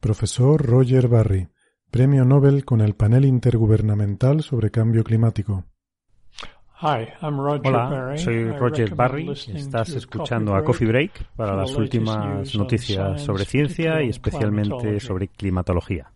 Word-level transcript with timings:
Profesor 0.00 0.64
Roger 0.64 1.08
Barry, 1.08 1.48
Premio 1.90 2.24
Nobel 2.24 2.64
con 2.64 2.80
el 2.80 2.94
Panel 2.94 3.24
Intergubernamental 3.24 4.44
sobre 4.44 4.70
Cambio 4.70 5.02
Climático. 5.02 5.64
Hola, 6.80 8.16
soy 8.16 8.52
Roger 8.52 8.94
Barry. 8.94 9.28
Estás 9.30 9.88
escuchando 9.90 10.54
a 10.54 10.62
Coffee 10.62 10.86
Break 10.86 11.34
para 11.34 11.56
las 11.56 11.74
últimas 11.74 12.54
noticias 12.54 13.22
sobre 13.22 13.44
ciencia 13.44 14.00
y 14.00 14.10
especialmente 14.10 15.00
sobre 15.00 15.26
climatología. 15.26 16.12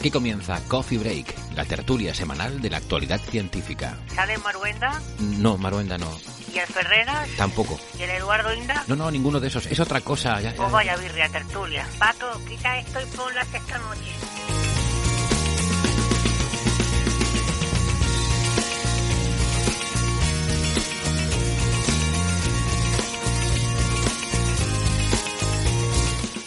Aquí 0.00 0.10
comienza 0.10 0.58
Coffee 0.66 0.96
Break, 0.96 1.34
la 1.54 1.66
tertulia 1.66 2.14
semanal 2.14 2.62
de 2.62 2.70
la 2.70 2.78
actualidad 2.78 3.20
científica. 3.20 3.98
¿Sale 4.14 4.38
Maruenda? 4.38 4.98
No, 5.18 5.58
Maruenda 5.58 5.98
no. 5.98 6.10
¿Y 6.54 6.58
el 6.58 6.66
Ferreras? 6.66 7.28
Tampoco. 7.36 7.78
¿Y 7.98 8.04
el 8.04 8.10
Eduardo 8.12 8.54
Inda? 8.54 8.82
No, 8.88 8.96
no, 8.96 9.10
ninguno 9.10 9.38
de 9.38 9.48
esos. 9.48 9.66
Es 9.66 9.78
otra 9.78 10.00
cosa. 10.00 10.40
Ya, 10.40 10.52
ya. 10.52 10.56
Pues 10.56 10.72
vaya 10.72 10.96
birria 10.96 11.28
tertulia. 11.28 11.86
Paco, 11.98 12.26
quita 12.48 12.78
esto 12.78 12.98
y 12.98 13.04
ponlas 13.14 13.46
esta 13.52 13.76
noche. 13.76 14.10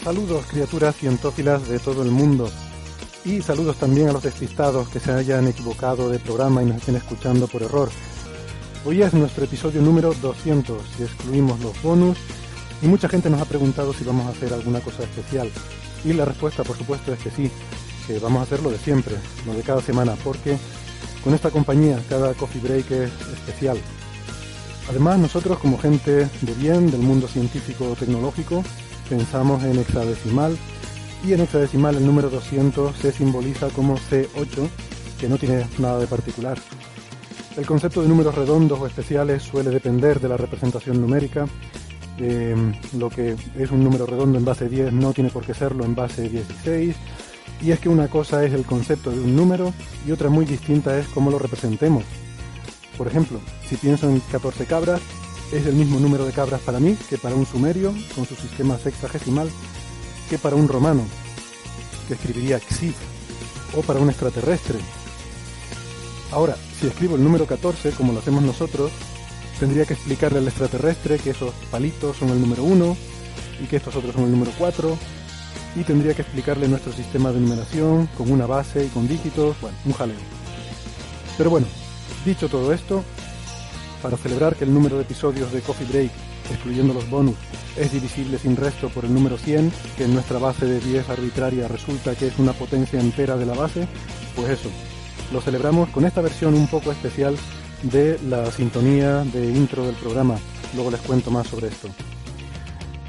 Saludos, 0.03 0.43
criaturas 0.47 0.95
cientófilas 0.95 1.67
de 1.67 1.77
todo 1.77 2.01
el 2.01 2.09
mundo. 2.09 2.51
Y 3.25 3.41
saludos 3.41 3.77
también 3.77 4.09
a 4.09 4.11
los 4.11 4.23
despistados 4.23 4.89
que 4.89 4.99
se 4.99 5.13
hayan 5.13 5.47
equivocado 5.47 6.09
de 6.09 6.19
programa 6.19 6.61
y 6.61 6.65
nos 6.65 6.77
estén 6.77 6.97
escuchando 6.97 7.47
por 7.47 7.63
error. 7.63 7.89
Hoy 8.83 9.01
es 9.01 9.13
nuestro 9.13 9.45
episodio 9.45 9.81
número 9.81 10.13
200, 10.13 10.81
si 10.97 11.03
excluimos 11.03 11.57
los 11.61 11.81
bonus, 11.81 12.17
y 12.81 12.87
mucha 12.87 13.07
gente 13.07 13.29
nos 13.29 13.41
ha 13.41 13.45
preguntado 13.45 13.93
si 13.93 14.03
vamos 14.03 14.25
a 14.25 14.31
hacer 14.31 14.53
alguna 14.53 14.81
cosa 14.81 15.03
especial. 15.03 15.49
Y 16.03 16.11
la 16.11 16.25
respuesta, 16.25 16.65
por 16.65 16.77
supuesto, 16.77 17.13
es 17.13 17.19
que 17.19 17.31
sí, 17.31 17.49
que 18.07 18.19
vamos 18.19 18.41
a 18.41 18.43
hacer 18.43 18.61
lo 18.61 18.69
de 18.69 18.77
siempre, 18.77 19.15
lo 19.45 19.53
de 19.53 19.61
cada 19.61 19.81
semana, 19.81 20.15
porque 20.21 20.57
con 21.23 21.33
esta 21.33 21.49
compañía 21.49 22.03
cada 22.09 22.33
coffee 22.33 22.59
break 22.59 22.91
es 22.91 23.11
especial. 23.31 23.77
Además, 24.89 25.17
nosotros 25.17 25.59
como 25.59 25.77
gente 25.77 26.27
de 26.41 26.53
bien 26.57 26.91
del 26.91 26.99
mundo 26.99 27.29
científico 27.29 27.95
tecnológico, 27.97 28.65
pensamos 29.07 29.63
en 29.63 29.79
hexadecimal 29.79 30.57
y 31.23 31.33
en 31.33 31.41
hexadecimal 31.41 31.95
el 31.95 32.05
número 32.05 32.29
200 32.29 32.95
se 32.97 33.11
simboliza 33.11 33.69
como 33.69 33.97
C8, 33.97 34.67
que 35.19 35.29
no 35.29 35.37
tiene 35.37 35.65
nada 35.77 35.99
de 35.99 36.07
particular. 36.07 36.57
El 37.55 37.65
concepto 37.65 38.01
de 38.01 38.09
números 38.09 38.35
redondos 38.35 38.79
o 38.79 38.87
especiales 38.87 39.43
suele 39.43 39.69
depender 39.69 40.19
de 40.19 40.27
la 40.27 40.37
representación 40.37 40.99
numérica. 40.99 41.47
Eh, 42.19 42.55
lo 42.97 43.09
que 43.09 43.35
es 43.57 43.71
un 43.71 43.83
número 43.83 44.05
redondo 44.05 44.37
en 44.37 44.45
base 44.45 44.67
10 44.67 44.91
no 44.93 45.13
tiene 45.13 45.29
por 45.29 45.45
qué 45.45 45.53
serlo 45.53 45.85
en 45.85 45.95
base 45.95 46.27
16. 46.27 46.95
Y 47.61 47.71
es 47.71 47.79
que 47.79 47.89
una 47.89 48.07
cosa 48.09 48.43
es 48.43 48.53
el 48.53 48.65
concepto 48.65 49.11
de 49.11 49.19
un 49.19 49.35
número 49.35 49.73
y 50.05 50.11
otra 50.11 50.29
muy 50.29 50.45
distinta 50.45 50.97
es 50.99 51.07
cómo 51.07 51.31
lo 51.31 51.39
representemos. 51.39 52.03
Por 52.97 53.07
ejemplo, 53.07 53.39
si 53.67 53.77
pienso 53.77 54.09
en 54.09 54.19
14 54.19 54.65
cabras, 54.65 54.99
es 55.53 55.65
el 55.67 55.75
mismo 55.75 55.99
número 55.99 56.25
de 56.25 56.33
cabras 56.33 56.61
para 56.61 56.79
mí 56.79 56.97
que 57.09 57.17
para 57.17 57.35
un 57.35 57.45
sumerio 57.45 57.93
con 58.15 58.25
su 58.25 58.35
sistema 58.35 58.77
sexagesimal 58.77 59.47
para 60.37 60.55
un 60.55 60.67
romano, 60.67 61.05
que 62.07 62.15
escribiría 62.15 62.59
Xif, 62.59 62.95
o 63.75 63.81
para 63.81 63.99
un 63.99 64.09
extraterrestre. 64.09 64.79
Ahora, 66.31 66.55
si 66.79 66.87
escribo 66.87 67.15
el 67.15 67.23
número 67.23 67.45
14, 67.45 67.91
como 67.91 68.13
lo 68.13 68.19
hacemos 68.19 68.43
nosotros, 68.43 68.91
tendría 69.59 69.85
que 69.85 69.93
explicarle 69.93 70.39
al 70.39 70.47
extraterrestre 70.47 71.19
que 71.19 71.31
esos 71.31 71.53
palitos 71.71 72.17
son 72.17 72.29
el 72.29 72.41
número 72.41 72.63
1 72.63 72.97
y 73.63 73.67
que 73.67 73.77
estos 73.77 73.95
otros 73.95 74.13
son 74.13 74.25
el 74.25 74.31
número 74.31 74.51
4, 74.57 74.97
y 75.75 75.83
tendría 75.83 76.13
que 76.13 76.21
explicarle 76.21 76.67
nuestro 76.67 76.93
sistema 76.93 77.31
de 77.31 77.39
numeración 77.39 78.07
con 78.17 78.31
una 78.31 78.45
base 78.45 78.85
y 78.85 78.89
con 78.89 79.07
dígitos, 79.07 79.59
bueno, 79.61 79.77
un 79.85 79.93
jaleo. 79.93 80.17
Pero 81.37 81.49
bueno, 81.49 81.67
dicho 82.25 82.47
todo 82.47 82.73
esto, 82.73 83.03
para 84.01 84.17
celebrar 84.17 84.55
que 84.55 84.65
el 84.65 84.73
número 84.73 84.97
de 84.97 85.03
episodios 85.03 85.51
de 85.51 85.61
Coffee 85.61 85.87
Break, 85.87 86.11
excluyendo 86.49 86.93
los 86.93 87.09
bonus, 87.09 87.35
es 87.77 87.91
divisible 87.91 88.37
sin 88.37 88.55
resto 88.55 88.89
por 88.89 89.05
el 89.05 89.13
número 89.13 89.37
100, 89.37 89.71
que 89.97 90.05
en 90.05 90.13
nuestra 90.13 90.39
base 90.39 90.65
de 90.65 90.79
10 90.79 91.09
arbitraria 91.09 91.67
resulta 91.67 92.15
que 92.15 92.27
es 92.27 92.39
una 92.39 92.53
potencia 92.53 92.99
entera 92.99 93.37
de 93.37 93.45
la 93.45 93.53
base, 93.53 93.87
pues 94.35 94.49
eso, 94.49 94.69
lo 95.31 95.41
celebramos 95.41 95.89
con 95.89 96.05
esta 96.05 96.21
versión 96.21 96.53
un 96.53 96.67
poco 96.67 96.91
especial 96.91 97.35
de 97.83 98.19
la 98.29 98.51
sintonía 98.51 99.23
de 99.23 99.47
intro 99.47 99.85
del 99.85 99.95
programa. 99.95 100.37
Luego 100.73 100.91
les 100.91 101.01
cuento 101.01 101.31
más 101.31 101.47
sobre 101.47 101.67
esto. 101.67 101.89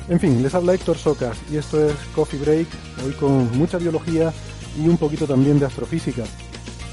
En 0.08 0.20
fin, 0.20 0.42
les 0.42 0.54
habla 0.54 0.74
Héctor 0.74 0.98
Socas 0.98 1.36
y 1.50 1.56
esto 1.56 1.86
es 1.86 1.94
Coffee 2.14 2.38
Break, 2.38 2.68
hoy 3.04 3.12
con 3.12 3.56
mucha 3.56 3.78
biología 3.78 4.32
y 4.78 4.88
un 4.88 4.98
poquito 4.98 5.26
también 5.26 5.58
de 5.58 5.66
astrofísica. 5.66 6.24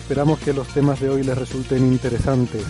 Esperamos 0.02 0.40
que 0.40 0.54
los 0.54 0.68
temas 0.68 1.00
de 1.00 1.10
hoy 1.10 1.24
les 1.24 1.38
resulten 1.38 1.92
interesantes. 1.92 2.64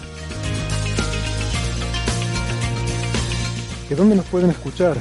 ¿Que 3.92 3.98
dónde 3.98 4.16
nos 4.16 4.26
pueden 4.28 4.50
escuchar? 4.50 4.96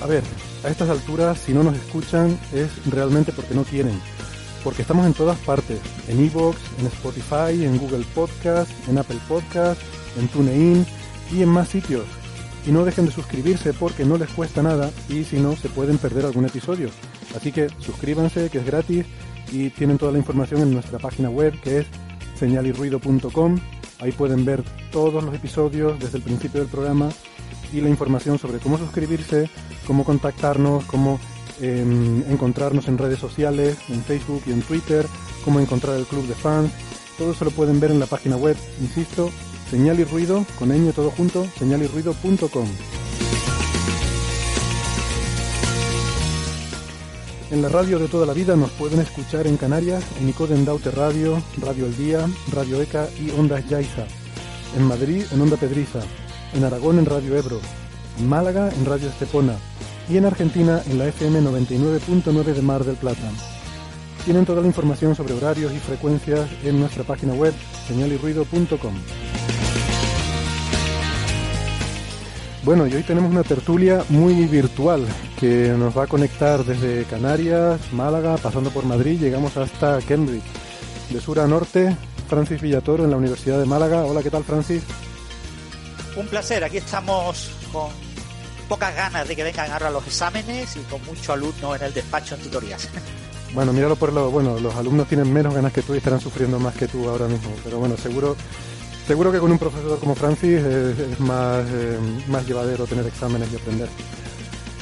A 0.00 0.06
ver, 0.06 0.22
a 0.64 0.68
estas 0.70 0.88
alturas, 0.88 1.38
si 1.38 1.52
no 1.52 1.62
nos 1.62 1.76
escuchan, 1.76 2.40
es 2.54 2.70
realmente 2.86 3.32
porque 3.32 3.54
no 3.54 3.64
quieren. 3.64 4.00
Porque 4.64 4.80
estamos 4.80 5.04
en 5.04 5.12
todas 5.12 5.38
partes, 5.40 5.78
en 6.08 6.24
Evox, 6.24 6.56
en 6.78 6.86
Spotify, 6.86 7.66
en 7.66 7.76
Google 7.76 8.06
Podcast, 8.14 8.70
en 8.88 8.96
Apple 8.96 9.18
Podcast, 9.28 9.78
en 10.18 10.26
TuneIn 10.28 10.86
y 11.30 11.42
en 11.42 11.50
más 11.50 11.68
sitios. 11.68 12.06
Y 12.66 12.72
no 12.72 12.86
dejen 12.86 13.04
de 13.04 13.12
suscribirse 13.12 13.74
porque 13.74 14.06
no 14.06 14.16
les 14.16 14.30
cuesta 14.30 14.62
nada 14.62 14.90
y 15.10 15.24
si 15.24 15.38
no 15.38 15.54
se 15.54 15.68
pueden 15.68 15.98
perder 15.98 16.24
algún 16.24 16.46
episodio. 16.46 16.88
Así 17.36 17.52
que 17.52 17.68
suscríbanse, 17.78 18.48
que 18.48 18.60
es 18.60 18.64
gratis 18.64 19.04
y 19.52 19.68
tienen 19.68 19.98
toda 19.98 20.12
la 20.12 20.18
información 20.18 20.62
en 20.62 20.72
nuestra 20.72 20.98
página 20.98 21.28
web 21.28 21.60
que 21.60 21.80
es 21.80 21.86
señalirruido.com. 22.38 23.58
Ahí 23.98 24.12
pueden 24.12 24.46
ver 24.46 24.64
todos 24.90 25.22
los 25.22 25.34
episodios 25.34 26.00
desde 26.00 26.16
el 26.16 26.24
principio 26.24 26.60
del 26.60 26.70
programa 26.70 27.10
y 27.72 27.80
la 27.80 27.88
información 27.88 28.38
sobre 28.38 28.58
cómo 28.58 28.78
suscribirse, 28.78 29.50
cómo 29.86 30.04
contactarnos, 30.04 30.84
cómo 30.84 31.20
eh, 31.60 31.84
encontrarnos 32.28 32.88
en 32.88 32.98
redes 32.98 33.18
sociales, 33.18 33.76
en 33.88 34.02
Facebook 34.02 34.42
y 34.46 34.52
en 34.52 34.62
Twitter, 34.62 35.06
cómo 35.44 35.60
encontrar 35.60 35.96
el 35.96 36.06
club 36.06 36.26
de 36.26 36.34
fans. 36.34 36.72
Todo 37.18 37.32
eso 37.32 37.44
lo 37.44 37.50
pueden 37.50 37.80
ver 37.80 37.90
en 37.90 38.00
la 38.00 38.06
página 38.06 38.36
web, 38.36 38.56
insisto, 38.80 39.30
señal 39.70 40.00
y 40.00 40.04
ruido, 40.04 40.44
con 40.58 40.70
ñ 40.70 40.92
todo 40.92 41.10
junto, 41.10 41.46
señalirruido.com. 41.58 42.66
En 47.50 47.62
la 47.62 47.68
radio 47.68 47.98
de 47.98 48.06
toda 48.06 48.26
la 48.26 48.32
vida 48.32 48.54
nos 48.54 48.70
pueden 48.70 49.00
escuchar 49.00 49.48
en 49.48 49.56
Canarias, 49.56 50.04
en 50.20 50.28
Icoden 50.28 50.64
Daute 50.64 50.92
Radio, 50.92 51.42
Radio 51.60 51.86
El 51.86 51.96
Día, 51.96 52.28
Radio 52.52 52.80
ECA 52.80 53.08
y 53.20 53.30
Ondas 53.30 53.68
Yaiza. 53.68 54.06
En 54.76 54.84
Madrid, 54.84 55.24
en 55.32 55.40
Onda 55.40 55.56
Pedriza. 55.56 56.00
En 56.54 56.64
Aragón, 56.64 56.98
en 56.98 57.06
Radio 57.06 57.36
Ebro. 57.36 57.60
En 58.18 58.28
Málaga, 58.28 58.70
en 58.70 58.84
Radio 58.84 59.08
Estepona. 59.08 59.54
Y 60.08 60.16
en 60.16 60.24
Argentina, 60.24 60.82
en 60.86 60.98
la 60.98 61.06
FM 61.06 61.40
99.9 61.40 62.44
de 62.54 62.62
Mar 62.62 62.84
del 62.84 62.96
Plata. 62.96 63.30
Tienen 64.24 64.44
toda 64.44 64.60
la 64.60 64.66
información 64.66 65.14
sobre 65.14 65.34
horarios 65.34 65.72
y 65.72 65.78
frecuencias 65.78 66.48
en 66.64 66.80
nuestra 66.80 67.04
página 67.04 67.32
web, 67.34 67.54
señalirruido.com. 67.86 68.94
Bueno, 72.62 72.86
y 72.86 72.94
hoy 72.94 73.02
tenemos 73.02 73.30
una 73.30 73.42
tertulia 73.42 74.04
muy 74.10 74.34
virtual 74.46 75.06
que 75.38 75.74
nos 75.78 75.96
va 75.96 76.04
a 76.04 76.06
conectar 76.06 76.62
desde 76.64 77.04
Canarias, 77.04 77.80
Málaga, 77.92 78.36
pasando 78.36 78.68
por 78.70 78.84
Madrid, 78.84 79.18
llegamos 79.18 79.56
hasta 79.56 79.98
Cambridge. 80.00 80.42
De 81.08 81.20
sur 81.20 81.40
a 81.40 81.46
norte, 81.46 81.96
Francis 82.28 82.60
Villatoro 82.60 83.04
en 83.04 83.10
la 83.10 83.16
Universidad 83.16 83.58
de 83.58 83.64
Málaga. 83.64 84.04
Hola, 84.04 84.22
¿qué 84.22 84.30
tal, 84.30 84.44
Francis? 84.44 84.84
Un 86.20 86.26
placer, 86.26 86.62
aquí 86.62 86.76
estamos 86.76 87.50
con 87.72 87.88
pocas 88.68 88.94
ganas 88.94 89.26
de 89.26 89.34
que 89.34 89.42
vengan 89.42 89.70
ahora 89.72 89.88
los 89.88 90.06
exámenes 90.06 90.76
y 90.76 90.80
con 90.80 91.02
mucho 91.06 91.32
alumno 91.32 91.74
en 91.74 91.82
el 91.82 91.94
despacho 91.94 92.34
en 92.34 92.42
tutorías. 92.42 92.88
Bueno, 93.52 93.72
míralo 93.72 93.96
por 93.96 94.12
lo 94.12 94.30
bueno, 94.30 94.60
los 94.60 94.72
alumnos 94.76 95.08
tienen 95.08 95.32
menos 95.32 95.52
ganas 95.52 95.72
que 95.72 95.82
tú 95.82 95.92
y 95.92 95.96
estarán 95.96 96.20
sufriendo 96.20 96.60
más 96.60 96.72
que 96.76 96.86
tú 96.86 97.08
ahora 97.08 97.26
mismo, 97.26 97.50
pero 97.64 97.80
bueno, 97.80 97.96
seguro 97.96 98.36
seguro 99.08 99.32
que 99.32 99.40
con 99.40 99.50
un 99.50 99.58
profesor 99.58 99.98
como 99.98 100.14
Francis 100.14 100.60
es, 100.60 101.18
más, 101.18 101.64
eh, 101.68 101.98
más 102.28 102.46
llevadero 102.46 102.86
tener 102.86 103.04
exámenes 103.08 103.52
y 103.52 103.56
aprender. 103.56 103.88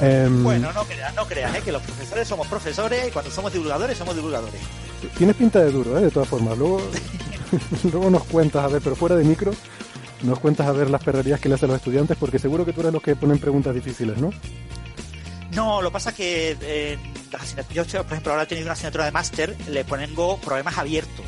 Em, 0.03 0.45
bueno, 0.45 0.71
no 0.75 0.85
creas, 0.85 1.15
no 1.15 1.25
creas, 1.25 1.57
¿eh? 1.57 1.63
que 1.65 1.73
los 1.73 1.81
profesores 1.81 2.29
somos 2.29 2.47
profesores 2.47 3.09
y 3.09 3.11
cuando 3.11 3.31
somos 3.31 3.51
divulgadores 3.51 3.97
somos 3.97 4.15
divulgadores. 4.15 4.61
Tienes 5.17 5.35
pinta 5.35 5.61
de 5.61 5.73
duro, 5.73 5.97
¿eh? 5.97 6.03
de 6.03 6.11
todas 6.11 6.29
formas. 6.29 6.59
Luego, 6.59 6.83
luego 7.91 8.11
nos 8.11 8.25
cuentas, 8.25 8.63
a 8.63 8.69
ver, 8.69 8.83
pero 8.83 8.97
fuera 8.97 9.17
de 9.17 9.25
micro, 9.25 9.53
nos 10.23 10.39
cuentas 10.39 10.67
a 10.67 10.73
ver 10.73 10.91
las 10.91 11.03
perrerías 11.03 11.41
que 11.41 11.49
le 11.49 11.55
hacen 11.55 11.69
los 11.69 11.77
estudiantes, 11.77 12.17
porque 12.19 12.39
seguro 12.39 12.65
que 12.65 12.73
tú 12.73 12.81
eres 12.81 12.93
los 12.93 13.03
que 13.03 13.17
ponen 13.17 13.39
preguntas 13.39 13.75
difíciles, 13.75 14.19
¿no? 14.19 14.31
No, 15.53 15.81
lo 15.81 15.91
pasa 15.91 16.15
que 16.15 16.57
eh, 16.61 16.99
yo, 17.73 17.85
por 17.85 18.13
ejemplo, 18.13 18.33
ahora 18.33 18.45
he 18.45 18.47
tenido 18.47 18.67
una 18.67 18.73
asignatura 18.75 19.05
de 19.05 19.13
máster, 19.13 19.57
le 19.69 19.85
pongo 19.85 20.39
problemas 20.39 20.79
abiertos. 20.79 21.25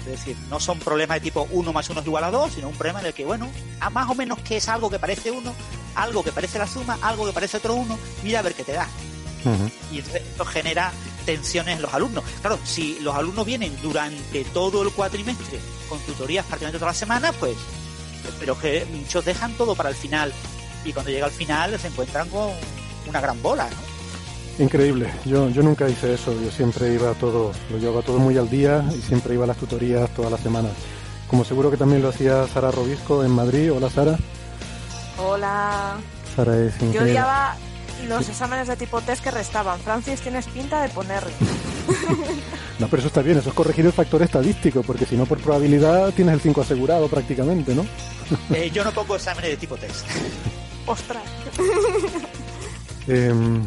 Es 0.00 0.06
decir, 0.06 0.36
no 0.48 0.58
son 0.58 0.78
problemas 0.78 1.16
de 1.16 1.20
tipo 1.20 1.46
1 1.50 1.72
más 1.72 1.90
1 1.90 2.00
es 2.00 2.06
igual 2.06 2.24
a 2.24 2.30
2, 2.30 2.52
sino 2.54 2.68
un 2.68 2.74
problema 2.74 3.00
en 3.00 3.06
el 3.06 3.14
que, 3.14 3.24
bueno, 3.24 3.48
a 3.80 3.90
más 3.90 4.08
o 4.08 4.14
menos 4.14 4.38
que 4.40 4.56
es 4.56 4.68
algo 4.68 4.88
que 4.88 4.98
parece 4.98 5.30
1, 5.30 5.54
algo 5.96 6.24
que 6.24 6.32
parece 6.32 6.58
la 6.58 6.66
suma, 6.66 6.98
algo 7.02 7.26
que 7.26 7.32
parece 7.32 7.58
otro 7.58 7.74
1, 7.74 7.98
mira 8.22 8.38
a 8.38 8.42
ver 8.42 8.54
qué 8.54 8.64
te 8.64 8.72
da. 8.72 8.88
Y 9.92 9.98
esto 9.98 10.44
genera 10.44 10.92
tensiones 11.24 11.76
en 11.76 11.82
los 11.82 11.94
alumnos. 11.94 12.24
Claro, 12.40 12.58
si 12.64 12.98
los 13.00 13.14
alumnos 13.14 13.46
vienen 13.46 13.76
durante 13.82 14.44
todo 14.46 14.82
el 14.82 14.90
cuatrimestre 14.90 15.58
con 15.88 15.98
tutorías 16.00 16.44
prácticamente 16.46 16.78
todas 16.78 16.94
las 16.94 16.98
semanas, 16.98 17.34
pues, 17.38 17.56
pero 18.38 18.58
que 18.58 18.86
muchos 18.92 19.24
dejan 19.24 19.52
todo 19.54 19.74
para 19.74 19.90
el 19.90 19.94
final. 19.94 20.32
Y 20.84 20.92
cuando 20.92 21.10
llega 21.10 21.26
al 21.26 21.32
final 21.32 21.78
se 21.78 21.88
encuentran 21.88 22.28
con 22.28 22.50
una 23.06 23.20
gran 23.20 23.40
bola, 23.42 23.68
Increíble, 24.58 25.08
yo, 25.24 25.48
yo 25.50 25.62
nunca 25.62 25.88
hice 25.88 26.14
eso, 26.14 26.34
yo 26.42 26.50
siempre 26.50 26.92
iba 26.92 27.12
todo, 27.14 27.52
lo 27.70 27.78
llevaba 27.78 28.02
todo 28.02 28.18
muy 28.18 28.36
al 28.36 28.50
día 28.50 28.84
y 28.92 29.00
siempre 29.00 29.34
iba 29.34 29.44
a 29.44 29.46
las 29.46 29.56
tutorías 29.56 30.10
todas 30.10 30.32
las 30.32 30.40
semanas. 30.40 30.72
Como 31.28 31.44
seguro 31.44 31.70
que 31.70 31.76
también 31.76 32.02
lo 32.02 32.08
hacía 32.08 32.44
Sara 32.48 32.72
Robisco 32.72 33.24
en 33.24 33.30
Madrid. 33.30 33.72
Hola 33.72 33.88
Sara. 33.88 34.18
Hola. 35.16 35.98
Sara 36.34 36.58
es 36.58 36.74
Yo 36.92 37.02
odiaba 37.02 37.56
los 38.06 38.28
exámenes 38.28 38.68
de 38.68 38.76
tipo 38.76 39.00
test 39.00 39.22
que 39.22 39.30
restaban. 39.30 39.80
Francis, 39.80 40.20
tienes 40.20 40.46
pinta 40.46 40.82
de 40.82 40.88
poner. 40.90 41.22
no, 42.78 42.88
pero 42.88 42.98
eso 42.98 43.08
está 43.08 43.22
bien, 43.22 43.38
eso 43.38 43.48
es 43.48 43.54
corregir 43.54 43.86
el 43.86 43.92
factor 43.92 44.22
estadístico, 44.22 44.82
porque 44.82 45.06
si 45.06 45.16
no 45.16 45.26
por 45.26 45.38
probabilidad 45.38 46.12
tienes 46.12 46.34
el 46.34 46.40
5 46.40 46.60
asegurado 46.60 47.08
prácticamente, 47.08 47.74
¿no? 47.74 47.84
Eh, 48.54 48.70
yo 48.70 48.84
no 48.84 48.92
pongo 48.92 49.16
exámenes 49.16 49.52
de 49.52 49.56
tipo 49.56 49.76
test. 49.76 50.06
Ostras. 50.86 51.22
Em, 53.10 53.66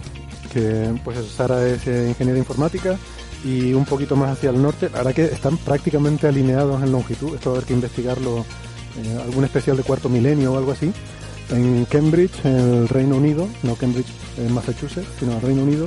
que 0.54 0.94
pues 1.04 1.18
Sara 1.36 1.66
es 1.66 1.88
eh, 1.88 2.10
ingeniera 2.10 2.38
informática 2.38 2.96
y 3.44 3.74
un 3.74 3.86
poquito 3.86 4.16
más 4.16 4.32
hacia 4.32 4.52
el 4.52 4.62
norte, 4.62 4.90
ahora 4.94 5.14
que 5.14 5.26
están 5.26 5.58
prácticamente 5.58 6.28
alineados 6.28 6.84
en 6.84 6.92
longitud, 6.92 7.34
esto 7.34 7.50
va 7.50 7.56
a 7.56 7.58
haber 7.58 7.68
que 7.68 7.74
investigarlo, 7.74 8.46
eh, 9.02 9.20
algún 9.24 9.44
especial 9.46 9.78
de 9.78 9.84
cuarto 9.84 10.10
milenio 10.10 10.54
o 10.54 10.58
algo 10.58 10.72
así, 10.74 10.94
en 11.52 11.86
Cambridge, 11.86 12.46
en 12.46 12.56
el 12.56 12.88
Reino 12.88 13.18
Unido, 13.18 13.48
no 13.64 13.76
Cambridge 13.76 14.12
en 14.38 14.54
Massachusetts, 14.54 15.08
sino 15.20 15.32
en 15.32 15.38
el 15.38 15.44
Reino 15.44 15.64
Unido, 15.64 15.86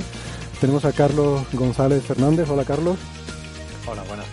tenemos 0.61 0.85
a 0.85 0.93
Carlos 0.93 1.41
González 1.53 2.03
Fernández. 2.03 2.49
Hola 2.49 2.63
Carlos. 2.63 2.97
Hola, 3.87 4.03
buenas, 4.07 4.25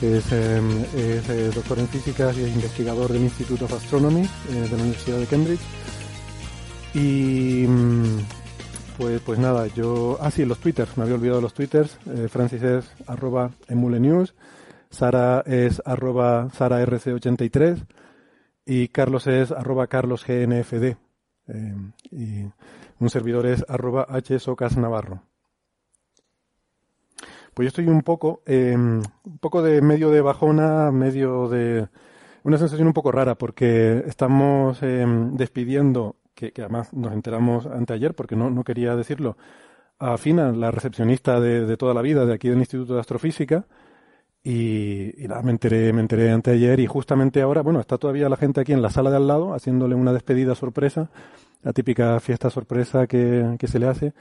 ¿qué 0.00 0.06
Que 0.06 0.16
es, 0.18 0.32
em, 0.32 0.84
eh, 0.96 1.50
doctor 1.54 1.78
en 1.78 1.88
física 1.88 2.32
y 2.32 2.42
es 2.42 2.48
investigador 2.48 3.12
del 3.12 3.22
Institute 3.22 3.64
of 3.64 3.72
Astronomy 3.72 4.22
de 4.48 4.68
la 4.68 4.82
Universidad 4.82 5.18
de 5.18 5.26
Cambridge. 5.26 5.60
Y 6.94 7.66
mm, 7.68 8.18
pues, 8.98 9.20
pues 9.20 9.38
nada, 9.38 9.66
yo... 9.68 10.18
Ah, 10.20 10.30
sí, 10.30 10.44
los 10.44 10.58
twitters, 10.58 10.96
me 10.96 11.04
había 11.04 11.16
olvidado 11.16 11.40
los 11.40 11.54
twitters. 11.54 11.98
Eh, 12.06 12.28
Francis 12.30 12.62
es 12.62 12.84
arroba 13.06 13.50
emulenews, 13.68 14.34
Sara 14.90 15.42
es 15.46 15.82
arroba 15.84 16.48
sararc83 16.58 17.84
y 18.64 18.88
Carlos 18.88 19.26
es 19.26 19.50
arroba 19.50 19.86
carlosgnfd. 19.86 20.96
Eh, 21.48 21.74
y 22.10 22.44
un 23.00 23.10
servidor 23.10 23.46
es 23.46 23.64
arroba 23.68 24.06
hsocasnavarro. 24.06 25.22
Pues 27.54 27.66
yo 27.66 27.68
estoy 27.68 27.86
un 27.88 28.02
poco, 28.02 28.42
eh, 28.46 28.74
un 28.74 29.38
poco 29.40 29.62
de 29.62 29.82
medio 29.82 30.10
de 30.10 30.20
bajona, 30.20 30.90
medio 30.90 31.48
de... 31.48 31.88
Una 32.44 32.58
sensación 32.58 32.88
un 32.88 32.92
poco 32.92 33.12
rara 33.12 33.36
porque 33.36 34.02
estamos 34.06 34.80
despidiendo 34.80 36.16
que, 36.34 36.52
además 36.58 36.92
nos 36.92 37.12
enteramos 37.12 37.66
anteayer, 37.66 38.14
porque 38.14 38.36
no, 38.36 38.50
no 38.50 38.64
quería 38.64 38.96
decirlo, 38.96 39.36
a 39.98 40.18
Fina, 40.18 40.50
la 40.50 40.70
recepcionista 40.70 41.40
de, 41.40 41.76
toda 41.76 41.94
la 41.94 42.02
vida 42.02 42.26
de 42.26 42.34
aquí 42.34 42.48
del 42.48 42.58
Instituto 42.58 42.94
de 42.94 43.00
Astrofísica, 43.00 43.66
y, 44.44 45.12
nada, 45.28 45.42
me 45.42 45.52
enteré, 45.52 45.92
me 45.92 46.00
enteré 46.00 46.30
anteayer 46.30 46.80
y 46.80 46.86
justamente 46.86 47.40
ahora, 47.42 47.62
bueno, 47.62 47.80
está 47.80 47.98
todavía 47.98 48.28
la 48.28 48.36
gente 48.36 48.60
aquí 48.60 48.72
en 48.72 48.82
la 48.82 48.90
sala 48.90 49.10
de 49.10 49.16
al 49.16 49.28
lado 49.28 49.54
haciéndole 49.54 49.94
una 49.94 50.12
despedida 50.12 50.54
sorpresa, 50.54 51.10
la 51.62 51.72
típica 51.72 52.18
fiesta 52.20 52.50
sorpresa 52.50 53.06
que, 53.06 53.56
que 53.58 53.66
se 53.68 53.78
le 53.78 53.86
hace, 53.86 54.12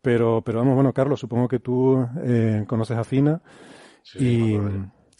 pero, 0.00 0.42
pero 0.42 0.58
vamos, 0.60 0.74
bueno, 0.74 0.92
Carlos, 0.92 1.20
supongo 1.20 1.48
que 1.48 1.58
tú 1.58 2.06
eh, 2.22 2.64
conoces 2.66 2.96
a 2.96 3.04
Fina 3.04 3.42
y 4.18 4.56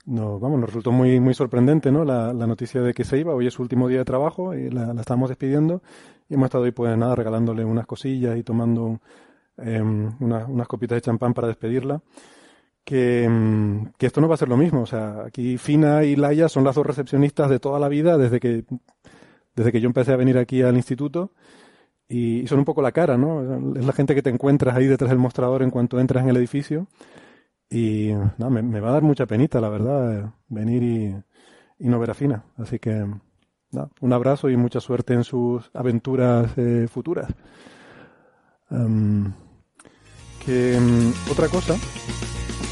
no, 0.09 0.41
vamos, 0.41 0.59
nos 0.59 0.71
resultó 0.71 0.91
muy, 0.91 1.21
muy 1.21 1.35
sorprendente, 1.35 1.93
¿no? 1.93 2.03
La, 2.03 2.33
la, 2.33 2.47
noticia 2.47 2.81
de 2.81 2.95
que 2.95 3.05
se 3.05 3.19
iba. 3.19 3.35
Hoy 3.35 3.47
es 3.47 3.53
su 3.53 3.61
último 3.61 3.89
día 3.89 3.99
de 3.99 4.05
trabajo 4.07 4.55
y 4.55 4.71
la, 4.71 4.95
la 4.95 5.01
estamos 5.03 5.29
despidiendo. 5.29 5.83
Y 6.31 6.35
hemos 6.35 6.47
estado 6.47 6.65
ahí, 6.65 6.73
pues 6.73 6.97
nada, 6.97 7.15
regalándole 7.15 7.63
unas 7.63 7.87
cosillas 7.87 8.39
y 8.39 8.43
tomando 8.43 9.01
em, 9.59 10.15
unas, 10.21 10.67
copitas 10.67 10.97
de 10.97 11.03
champán 11.03 11.35
para 11.35 11.49
despedirla. 11.49 12.01
Que, 12.89 13.25
em, 13.25 13.93
que, 13.99 14.07
esto 14.07 14.23
no 14.23 14.29
va 14.29 14.35
a 14.35 14.39
ser 14.39 14.49
lo 14.49 14.57
mismo. 14.57 14.81
O 14.81 14.87
sea, 14.87 15.25
aquí 15.27 15.59
Fina 15.59 16.05
y 16.05 16.17
Laia 16.17 16.49
son 16.49 16.65
las 16.65 16.75
dos 16.75 16.87
recepcionistas 16.87 17.51
de 17.51 17.61
toda 17.61 17.79
la 17.79 17.89
vida 17.91 18.17
desde 18.17 18.41
que, 18.41 18.65
desde 19.55 19.73
que 19.73 19.83
yo 19.83 19.89
empecé 19.89 20.13
a 20.15 20.17
venir 20.17 20.39
aquí 20.39 20.63
al 20.63 20.75
instituto. 20.75 21.33
Y, 22.09 22.47
son 22.47 22.61
un 22.61 22.65
poco 22.65 22.81
la 22.81 22.93
cara, 22.93 23.19
¿no? 23.19 23.75
Es 23.77 23.85
la 23.85 23.93
gente 23.93 24.15
que 24.15 24.23
te 24.23 24.31
encuentras 24.31 24.75
ahí 24.75 24.87
detrás 24.87 25.11
del 25.11 25.19
mostrador 25.19 25.63
en 25.63 25.71
cuanto 25.71 26.01
entras 26.01 26.23
en 26.23 26.31
el 26.31 26.39
edificio. 26.39 26.87
Y 27.69 28.13
no, 28.39 28.49
me, 28.49 28.81
va 28.81 28.89
a 28.89 28.93
dar 28.93 29.03
mucha 29.03 29.27
penita, 29.27 29.61
la 29.61 29.69
verdad, 29.69 30.33
venir 30.49 30.83
y, 31.79 31.89
no 31.89 31.99
ver 32.01 32.13
a 32.13 32.15
Fina. 32.15 32.45
Así 32.57 32.79
que 32.79 33.05
un 34.01 34.13
abrazo 34.15 34.49
y 34.49 34.57
mucha 34.57 34.81
suerte 34.81 35.13
en 35.13 35.25
sus 35.25 35.71
aventuras 35.75 36.57
eh, 36.57 36.87
futuras. 36.91 37.29
que 40.47 40.75
em, 40.75 41.13
otra 41.31 41.49
cosa 41.49 41.77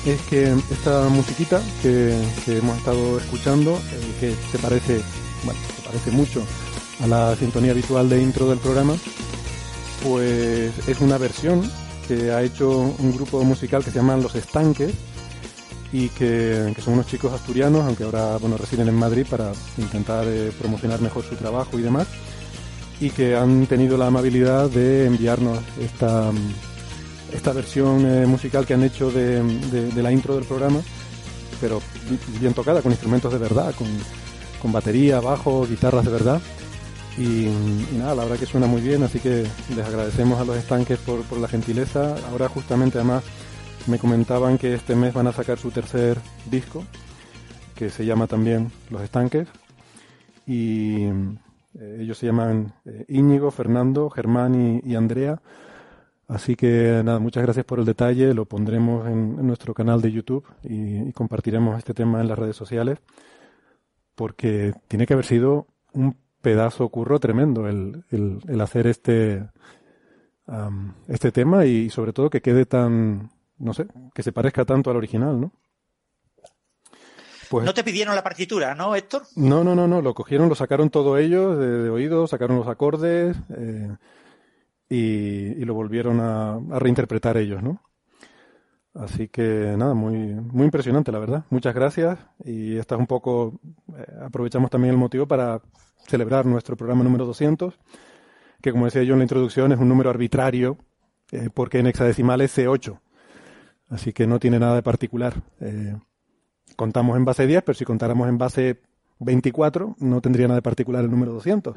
es 0.07 0.21
que 0.23 0.55
esta 0.71 1.09
musiquita 1.09 1.61
que, 1.83 2.17
hemos 2.47 2.79
estado 2.79 3.19
escuchando, 3.19 3.73
eh, 3.73 4.15
que 4.21 4.35
se 4.53 4.59
parece, 4.59 5.01
bueno, 5.45 5.59
se 5.77 5.83
parece 5.83 6.11
mucho 6.13 6.43
a 7.03 7.07
la 7.09 7.35
sintonía 7.37 7.73
habitual 7.73 8.09
de 8.09 8.23
intro 8.23 8.49
del 8.49 8.59
programa, 8.59 8.95
pues 10.05 10.73
es 10.89 11.01
una 11.01 11.19
versión 11.19 11.69
que 12.07 12.31
ha 12.31 12.43
hecho 12.43 12.95
un 12.99 13.13
grupo 13.15 13.43
musical 13.43 13.85
que 13.85 13.91
se 13.91 13.99
llaman 13.99 14.23
Los 14.23 14.37
Estanques 14.37 14.93
y 15.93 16.09
que, 16.11 16.73
son 16.85 16.95
unos 16.95 17.07
chicos 17.09 17.33
asturianos, 17.33 17.85
aunque 17.85 18.05
ahora 18.05 18.37
bueno 18.37 18.57
residen 18.57 18.89
en 18.89 18.95
Madrid 18.95 19.27
para 19.29 19.53
intentar 19.77 20.25
eh, 20.29 20.53
promocionar 20.57 21.01
mejor 21.01 21.25
su 21.25 21.35
trabajo 21.35 21.79
y 21.81 21.83
demás, 21.83 22.07
y 23.01 23.11
que 23.11 23.35
han 23.35 23.67
tenido 23.67 23.99
la 23.99 24.07
amabilidad 24.07 24.71
de 24.71 25.07
enviarnos 25.07 25.59
esta, 25.81 26.31
esta 27.33 27.53
versión 27.53 28.07
eh, 28.07 28.27
musical 28.27 28.67
que 28.67 28.75
han 28.75 28.83
hecho 28.83 29.11
de, 29.11 29.43
la 29.97 30.13
intro 30.13 30.37
del 30.37 30.45
programa, 30.45 30.81
pero 31.61 31.81
bien 32.41 32.55
tocada, 32.55 32.83
con 32.83 32.93
instrumentos 32.93 33.33
de 33.33 33.39
verdad, 33.39 33.75
con, 33.75 33.89
con 34.61 34.73
batería, 34.73 35.21
bajo, 35.21 35.67
guitarras 35.67 36.05
de 36.05 36.11
verdad. 36.11 36.41
Y, 37.19 37.49
nada, 37.97 38.15
la 38.15 38.25
verdad 38.25 38.39
que 38.39 38.47
suena 38.47 38.67
muy 38.67 38.83
bien, 38.83 39.03
así 39.03 39.21
que 39.21 39.47
les 39.75 39.87
agradecemos 39.87 40.39
a 40.39 40.45
los 40.45 40.57
estanques 40.57 40.99
por, 40.99 41.39
la 41.39 41.49
gentileza. 41.49 42.15
Ahora 42.31 42.49
justamente 42.49 42.99
además 42.99 43.25
me 43.87 43.99
comentaban 43.99 44.59
que 44.59 44.75
este 44.75 44.95
mes 44.95 45.15
van 45.15 45.27
a 45.27 45.33
sacar 45.33 45.59
su 45.59 45.71
tercer 45.71 46.19
disco, 46.51 46.85
que 47.75 47.89
se 47.89 48.05
llama 48.05 48.27
también 48.27 48.71
Los 48.91 49.03
Estanques. 49.03 49.49
Y 50.47 51.05
eh, 51.05 51.99
ellos 52.01 52.19
se 52.19 52.27
llaman 52.27 52.75
eh, 52.85 53.07
Íñigo, 53.09 53.51
Fernando, 53.51 54.11
Germán 54.11 54.83
y, 54.85 54.95
Andrea. 54.95 55.41
Así 56.29 56.57
que 56.57 57.03
nada, 57.05 57.21
muchas 57.21 57.43
gracias 57.45 57.65
por 57.65 57.79
el 57.79 57.85
detalle. 57.85 58.35
Lo 58.35 58.47
pondremos 58.47 59.07
en, 59.07 59.47
nuestro 59.47 59.75
canal 59.75 60.01
de 60.01 60.13
YouTube 60.13 60.45
y, 60.65 61.13
compartiremos 61.13 61.79
este 61.79 61.95
tema 61.95 62.21
en 62.21 62.29
las 62.29 62.39
redes 62.39 62.57
sociales. 62.57 62.99
Porque 64.15 64.73
tiene 64.89 65.07
que 65.07 65.13
haber 65.13 65.27
sido 65.27 65.67
un 65.93 66.17
pedazo 66.41 66.89
curro 66.89 67.19
tremendo 67.21 67.69
el, 67.69 68.05
el, 68.11 68.61
hacer 68.61 68.87
este, 68.87 69.49
este 71.09 71.33
tema 71.33 71.67
y 71.67 71.91
sobre 71.91 72.13
todo 72.13 72.31
que 72.31 72.41
quede 72.41 72.67
tan, 72.67 73.31
no 73.59 73.75
sé, 73.75 73.87
que 74.15 74.23
se 74.23 74.33
parezca 74.33 74.65
tanto 74.65 74.91
al 74.91 74.97
original, 74.97 75.41
¿no? 75.41 75.53
Pues, 77.49 77.65
no 77.65 77.75
te 77.75 77.85
pidieron 77.85 78.15
la 78.15 78.23
partitura, 78.23 78.75
¿no, 78.75 78.95
Héctor? 78.95 79.23
No, 79.37 79.63
no, 79.63 79.75
no, 79.75 79.87
no, 79.87 80.03
lo 80.03 80.15
cogieron, 80.15 80.49
lo 80.49 80.55
sacaron 80.55 80.91
todo 80.91 81.19
ellos 81.19 81.59
de, 81.59 81.89
oído, 81.91 82.27
sacaron 82.27 82.57
los 82.57 82.67
acordes 82.67 83.37
eh, 83.57 83.97
y, 84.89 85.65
lo 85.65 85.75
volvieron 85.75 86.21
a, 86.21 86.59
reinterpretar 86.79 87.37
ellos, 87.37 87.63
¿no? 87.63 87.81
Así 88.95 89.29
que 89.29 89.75
nada, 89.77 89.93
muy, 89.95 90.17
muy 90.17 90.65
impresionante, 90.65 91.13
la 91.13 91.19
verdad. 91.19 91.45
Muchas 91.51 91.75
gracias. 91.75 92.19
Y 92.45 92.77
esta 92.79 92.95
es 92.95 92.99
un 92.99 93.07
poco, 93.07 93.61
eh, 93.97 94.07
aprovechamos 94.23 94.71
también 94.71 94.93
el 94.95 94.99
motivo 94.99 95.27
para 95.27 95.61
celebrar 96.07 96.47
nuestro 96.47 96.77
programa 96.77 97.05
número 97.05 97.27
200, 97.27 97.79
que 98.63 98.73
como 98.73 98.87
decía 98.87 99.03
yo 99.03 99.13
en 99.13 99.19
la 99.19 99.25
introducción 99.25 99.73
es 99.73 99.79
un 99.79 99.89
número 99.89 100.09
arbitrario, 100.09 100.79
eh, 101.31 101.51
porque 101.53 101.79
en 101.79 101.89
hexadecimal 101.89 102.41
es 102.41 102.57
C8. 102.57 102.99
Así 103.91 104.13
que 104.13 104.27
no 104.27 104.39
tiene 104.39 104.59
nada 104.59 104.77
de 104.77 104.83
particular. 104.83 105.35
Eh, 105.61 105.95
contamos 106.75 107.17
en 107.17 107.25
base 107.25 107.47
10, 107.47 107.63
pero 107.65 107.77
si 107.77 107.85
contáramos 107.85 108.29
en 108.29 108.39
base 108.39 108.81
24, 109.19 109.97
no 109.99 110.21
tendría 110.21 110.49
nada 110.49 110.59
de 110.59 110.63
particular 110.63 111.05
el 111.05 111.11
número 111.11 111.33
200. 111.33 111.77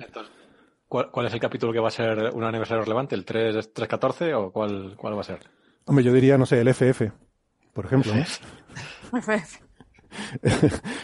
¿Cuál, 0.90 1.28
es 1.28 1.34
el 1.34 1.40
capítulo 1.40 1.72
que 1.72 1.80
va 1.80 1.88
a 1.88 1.92
ser 1.92 2.32
un 2.34 2.44
aniversario 2.44 2.84
relevante? 2.84 3.16
¿El 3.16 3.24
3, 3.24 3.74
314 3.74 4.34
o 4.34 4.52
cuál, 4.52 4.98
cuál 4.98 5.16
va 5.16 5.22
a 5.22 5.24
ser? 5.24 5.40
Hombre, 5.86 6.04
yo 6.04 6.12
diría, 6.12 6.38
no 6.38 6.46
sé, 6.46 6.60
el 6.60 6.68
FF, 6.68 7.10
por 7.74 7.86
ejemplo. 7.86 8.12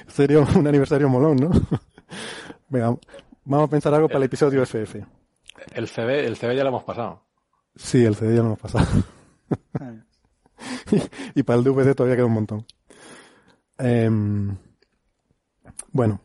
Sería 0.07 0.39
un 0.39 0.67
aniversario 0.67 1.07
molón, 1.07 1.37
¿no? 1.37 1.49
Venga, 2.69 2.97
vamos 3.45 3.67
a 3.67 3.69
pensar 3.69 3.93
algo 3.93 4.07
para 4.07 4.17
el 4.17 4.23
episodio 4.23 4.65
FF. 4.65 4.95
El 5.73 5.87
CB, 5.87 6.25
el 6.25 6.37
CB 6.37 6.55
ya 6.55 6.63
lo 6.63 6.69
hemos 6.69 6.83
pasado. 6.83 7.21
Sí, 7.75 8.03
el 8.03 8.15
CB 8.15 8.35
ya 8.35 8.41
lo 8.41 8.45
hemos 8.45 8.59
pasado. 8.59 8.85
y, 11.35 11.43
para 11.43 11.59
el 11.59 11.63
DVD 11.63 11.95
todavía 11.95 12.15
queda 12.15 12.25
un 12.25 12.33
montón. 12.33 12.65
Em, 13.77 14.57
bueno, 15.91 16.21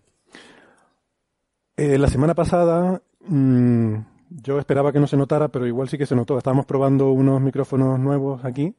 eh, 1.76 1.98
la 1.98 2.08
semana 2.08 2.34
pasada 2.34 3.02
mm, 3.30 3.94
yo 4.30 4.58
esperaba 4.58 4.92
que 4.92 5.00
no 5.00 5.06
se 5.06 5.16
notara, 5.16 5.48
pero 5.48 5.66
igual 5.66 5.88
sí 5.88 5.98
que 5.98 6.06
se 6.06 6.14
notó. 6.14 6.38
Estábamos 6.38 6.66
probando 6.66 7.10
unos 7.10 7.40
micrófonos 7.40 7.98
nuevos 7.98 8.44
aquí, 8.44 8.74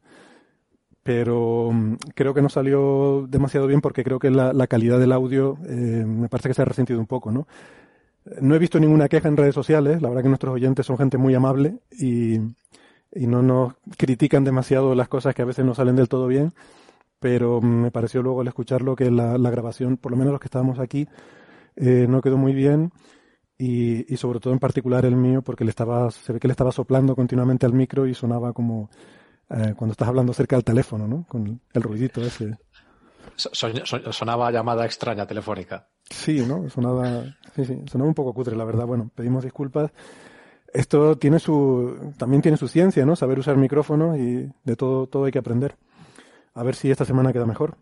pero 1.04 1.72
mm, 1.72 1.96
creo 2.16 2.34
que 2.34 2.42
no 2.42 2.50
salió 2.50 3.26
demasiado 3.28 3.68
bien 3.68 3.82
porque 3.82 4.04
creo 4.04 4.20
que 4.20 4.30
la, 4.30 4.68
calidad 4.68 5.00
del 5.00 5.12
audio 5.12 5.58
eh, 5.68 6.06
me 6.06 6.30
parece 6.30 6.50
que 6.50 6.54
se 6.56 6.62
ha 6.62 6.66
resentido 6.66 7.00
un 7.00 7.08
poco, 7.08 7.32
¿no? 7.32 7.48
No 8.40 8.56
he 8.56 8.60
visto 8.60 8.80
ninguna 8.80 9.10
queja 9.10 9.28
en 9.28 9.38
redes 9.38 9.56
sociales, 9.56 10.02
la 10.02 10.10
verdad 10.10 10.24
que 10.24 10.30
nuestros 10.30 10.54
oyentes 10.54 10.86
son 10.86 10.98
gente 10.98 11.18
muy 11.18 11.34
amable 11.34 11.80
y, 11.92 12.40
no 13.14 13.42
nos 13.42 13.74
critican 13.98 14.46
demasiado 14.46 14.96
las 14.96 15.10
cosas 15.10 15.36
que 15.36 15.42
a 15.42 15.46
veces 15.46 15.66
no 15.66 15.76
salen 15.76 15.98
del 15.98 16.08
todo 16.08 16.28
bien, 16.28 16.54
pero 17.20 17.60
me 17.60 17.92
pareció 17.92 18.22
luego 18.22 18.40
al 18.42 18.48
escucharlo 18.48 18.96
que 18.96 19.12
la, 19.12 19.38
grabación, 19.38 19.98
por 19.98 20.12
lo 20.12 20.18
menos 20.18 20.32
los 20.32 20.40
que 20.40 20.48
estábamos 20.48 20.80
aquí, 20.80 21.08
eh, 21.76 22.06
no 22.08 22.22
quedó 22.22 22.38
muy 22.38 22.54
bien 22.54 22.92
y, 23.62 24.12
y, 24.12 24.18
sobre 24.18 24.40
todo 24.40 24.54
en 24.54 24.60
particular 24.60 25.06
el 25.06 25.16
mío 25.16 25.44
porque 25.44 25.64
le 25.64 25.70
estaba, 25.70 26.10
se 26.10 26.34
ve 26.34 26.40
que 26.40 26.48
le 26.48 26.54
estaba 26.54 26.72
soplando 26.72 27.16
continuamente 27.16 27.68
al 27.68 27.74
micro 27.74 28.08
y 28.08 28.16
sonaba 28.16 28.54
como 28.54 28.90
eh, 29.52 29.76
cuando 29.78 29.92
estás 29.92 30.08
hablando 30.08 30.34
cerca 30.34 30.56
del 30.56 30.66
teléfono, 30.66 31.08
¿no? 31.08 31.26
Con 31.28 31.62
el 31.72 31.84
ruidito 31.84 32.22
ese. 32.22 32.58
sonaba 33.36 34.52
llamada 34.52 34.84
extraña 34.86 35.28
telefónica. 35.28 35.88
Sí, 36.10 36.44
¿no? 36.44 36.68
Sonaba, 36.72 37.24
sí, 37.56 37.66
sí, 37.66 37.80
sonaba 37.86 38.08
un 38.08 38.16
poco 38.16 38.34
cutre, 38.34 38.56
la 38.56 38.66
verdad. 38.66 38.88
Bueno, 38.88 39.12
pedimos 39.14 39.44
disculpas. 39.44 39.92
Esto 40.74 41.18
tiene 41.20 41.38
su, 41.38 42.14
también 42.18 42.42
tiene 42.42 42.58
su 42.58 42.68
ciencia, 42.68 43.06
¿no? 43.06 43.16
Saber 43.16 43.38
usar 43.38 43.58
micrófonos 43.58 44.18
y 44.18 44.50
de 44.64 44.76
todo, 44.76 45.06
todo 45.06 45.26
hay 45.26 45.32
que 45.32 45.40
aprender. 45.40 45.76
A 46.56 46.64
ver 46.64 46.74
si 46.74 46.90
esta 46.90 47.06
semana 47.06 47.32
queda 47.32 47.46
mejor. 47.46 47.78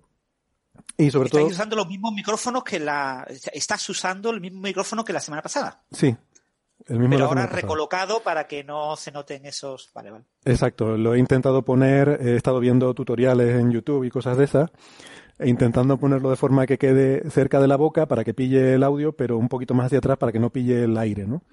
Y 0.98 1.12
sobre 1.12 1.30
todo. 1.30 1.46
usando 1.46 1.76
los 1.76 1.88
mismos 1.88 2.14
micrófonos 2.14 2.64
que 2.64 2.80
la. 2.80 3.26
Estás 3.54 3.88
usando 3.90 4.30
el 4.32 4.42
mismo 4.42 4.62
micrófono 4.62 5.04
que 5.04 5.14
la 5.14 5.20
semana 5.20 5.42
pasada. 5.42 5.82
Sí. 5.92 6.16
El 6.88 7.00
mismo 7.00 7.16
Pero 7.16 7.26
ahora 7.26 7.46
recolocado 7.46 8.22
para 8.22 8.48
que 8.48 8.64
no 8.64 8.96
se 8.96 9.12
noten 9.12 9.46
esos. 9.46 9.92
Vale, 9.94 10.12
vale. 10.12 10.26
Exacto. 10.46 10.98
Lo 10.98 11.14
he 11.14 11.20
intentado 11.20 11.64
poner. 11.64 12.20
He 12.22 12.36
estado 12.36 12.60
viendo 12.60 12.94
tutoriales 12.94 13.60
en 13.60 13.72
YouTube 13.72 14.06
y 14.06 14.10
cosas 14.10 14.38
de 14.38 14.46
esas. 14.46 14.72
E 15.38 15.48
intentando 15.48 15.98
ponerlo 15.98 16.30
de 16.30 16.36
forma 16.36 16.66
que 16.66 16.78
quede 16.78 17.30
cerca 17.30 17.60
de 17.60 17.68
la 17.68 17.78
boca 17.78 18.08
para 18.08 18.24
que 18.24 18.34
pille 18.34 18.74
el 18.74 18.84
audio, 18.84 19.14
pero 19.14 19.38
un 19.38 19.48
poquito 19.48 19.74
más 19.74 19.88
hacia 19.88 20.00
atrás 20.00 20.18
para 20.18 20.32
que 20.32 20.40
no 20.40 20.50
pille 20.50 20.84
el 20.84 20.98
aire, 20.98 21.26
¿no? 21.26 21.44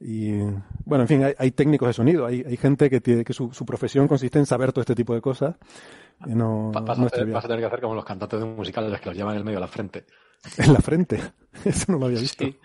Y 0.00 0.40
bueno, 0.84 1.02
en 1.02 1.08
fin, 1.08 1.34
hay, 1.36 1.50
técnicos 1.50 1.88
de 1.88 1.92
sonido, 1.92 2.24
hay, 2.24 2.44
hay 2.46 2.56
gente 2.56 2.88
que, 2.88 3.00
tiene, 3.00 3.24
que 3.24 3.32
su, 3.32 3.52
su, 3.52 3.66
profesión 3.66 4.06
consiste 4.06 4.38
en 4.38 4.46
saber 4.46 4.72
todo 4.72 4.82
este 4.82 4.94
tipo 4.94 5.12
de 5.12 5.20
cosas. 5.20 5.56
No, 6.20 6.70
vas, 6.72 6.98
a 6.98 7.08
tener, 7.08 7.58
que 7.58 7.64
hacer 7.64 7.80
como 7.80 7.94
los 7.94 8.04
cantantes 8.04 8.38
de 8.38 8.46
musicales 8.46 9.00
que 9.00 9.06
los 9.08 9.16
llevan 9.16 9.34
en 9.34 9.38
el 9.38 9.44
medio 9.44 9.56
de 9.56 9.62
la 9.62 9.68
frente. 9.68 10.06
¿En 10.58 10.72
la 10.72 10.80
frente? 10.80 11.20
Eso 11.64 11.92
no 11.92 11.98
lo 11.98 12.06
había 12.06 12.20
visto. 12.20 12.44
Sí, 12.44 12.56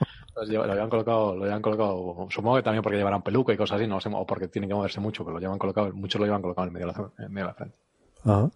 lo 0.51 0.63
habían 0.63 0.89
colocado, 0.89 1.35
lo 1.35 1.43
habían 1.43 1.61
colocado, 1.61 2.27
supongo 2.29 2.57
que 2.57 2.63
también 2.63 2.83
porque 2.83 2.97
llevarán 2.97 3.23
peluca 3.23 3.53
y 3.53 3.57
cosas 3.57 3.79
así, 3.79 3.87
no 3.87 3.99
sé, 3.99 4.09
o 4.13 4.25
porque 4.25 4.47
tienen 4.47 4.69
que 4.69 4.75
moverse 4.75 4.99
mucho, 4.99 5.23
pero 5.23 5.35
lo 5.35 5.39
llevan 5.39 5.59
colocado, 5.59 5.91
muchos 5.93 6.19
lo 6.19 6.25
llevan 6.25 6.41
colocado 6.41 6.67
en 6.67 6.73
medio 6.73 6.87
de 6.87 6.93
la, 6.93 7.25
en 7.25 7.31
medio 7.31 7.47
de 7.47 7.51
la 7.51 7.53
frente. 7.53 7.77
Ah, 8.25 8.49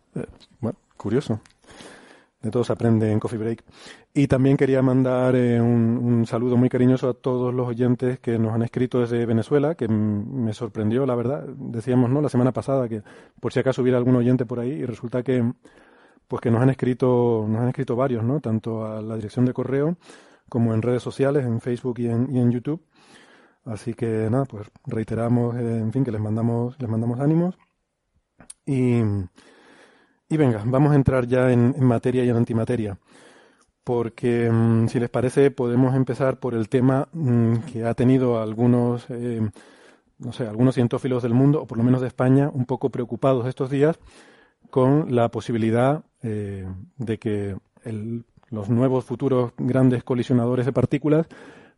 bueno, 0.59 0.77
curioso 0.95 1.41
de 2.47 2.51
todos 2.51 2.69
aprende 2.69 3.11
en 3.11 3.19
Coffee 3.19 3.37
Break. 3.37 3.63
Y 4.13 4.27
también 4.27 4.55
quería 4.55 4.81
mandar 4.81 5.35
eh, 5.35 5.59
un, 5.61 6.25
saludo 6.25 6.55
muy 6.55 6.69
cariñoso 6.69 7.09
a 7.09 7.13
todos 7.13 7.53
los 7.53 7.67
oyentes 7.67 8.19
que 8.19 8.39
nos 8.39 8.53
han 8.53 8.63
escrito 8.63 9.01
desde 9.01 9.25
Venezuela, 9.25 9.75
que 9.75 9.87
me 9.89 10.53
sorprendió, 10.53 11.05
la 11.05 11.15
verdad. 11.15 11.45
Decíamos, 11.45 12.09
¿no? 12.09 12.21
La 12.21 12.29
semana 12.29 12.53
pasada 12.53 12.87
que 12.87 13.03
por 13.41 13.51
si 13.51 13.59
acaso 13.59 13.81
hubiera 13.81 13.97
algún 13.97 14.15
oyente 14.15 14.45
por 14.45 14.59
ahí 14.59 14.71
y 14.71 14.85
resulta 14.85 15.23
que, 15.23 15.43
pues 16.27 16.41
que 16.41 16.49
nos 16.49 16.61
han 16.61 16.69
escrito, 16.69 17.45
nos 17.47 17.61
han 17.61 17.67
escrito 17.67 17.95
varios, 17.95 18.23
¿no? 18.23 18.39
Tanto 18.39 18.85
a 18.85 19.01
la 19.01 19.15
dirección 19.15 19.45
de 19.45 19.53
correo 19.53 19.97
como 20.47 20.73
en 20.73 20.81
redes 20.81 21.03
sociales, 21.03 21.45
en 21.45 21.59
Facebook 21.59 21.99
y 21.99 22.07
en, 22.07 22.33
y 22.33 22.39
en 22.39 22.51
YouTube. 22.51 22.81
Así 23.65 23.93
que 23.93 24.29
nada, 24.31 24.45
pues 24.45 24.67
reiteramos, 24.85 25.57
eh, 25.57 25.79
en 25.79 25.91
fin, 25.91 26.05
que 26.05 26.11
les 26.11 26.21
mandamos, 26.21 26.79
les 26.79 26.89
mandamos 26.89 27.19
ánimos. 27.19 27.57
Y, 28.65 29.01
y 30.29 30.37
venga, 30.37 30.63
vamos 30.65 30.91
a 30.91 30.95
entrar 30.95 31.25
ya 31.27 31.51
en, 31.51 31.75
materia 31.83 32.23
y 32.23 32.29
en 32.29 32.35
antimateria, 32.35 32.97
porque 33.83 34.49
mm, 34.51 34.87
si 34.87 34.99
les 34.99 35.09
parece 35.09 35.51
podemos 35.51 35.95
empezar 35.95 36.39
por 36.39 36.53
el 36.53 36.69
tema 36.69 37.07
mm, 37.13 37.57
que 37.71 37.85
ha 37.85 37.93
tenido 37.93 38.41
algunos, 38.41 39.05
eh, 39.09 39.41
no 40.19 40.33
sé, 40.33 40.47
algunos 40.47 40.75
cientófilos 40.75 41.23
del 41.23 41.33
mundo, 41.33 41.61
o 41.61 41.67
por 41.67 41.77
lo 41.77 41.83
menos 41.83 42.01
de 42.01 42.07
España, 42.07 42.49
un 42.53 42.65
poco 42.65 42.89
preocupados 42.89 43.47
estos 43.47 43.69
días 43.69 43.99
con 44.69 45.15
la 45.15 45.29
posibilidad 45.29 46.03
eh, 46.23 46.67
de 46.97 47.17
que 47.19 47.55
los 48.49 48.69
nuevos 48.69 49.05
futuros 49.05 49.53
grandes 49.57 50.03
colisionadores 50.03 50.65
de 50.65 50.73
partículas 50.73 51.27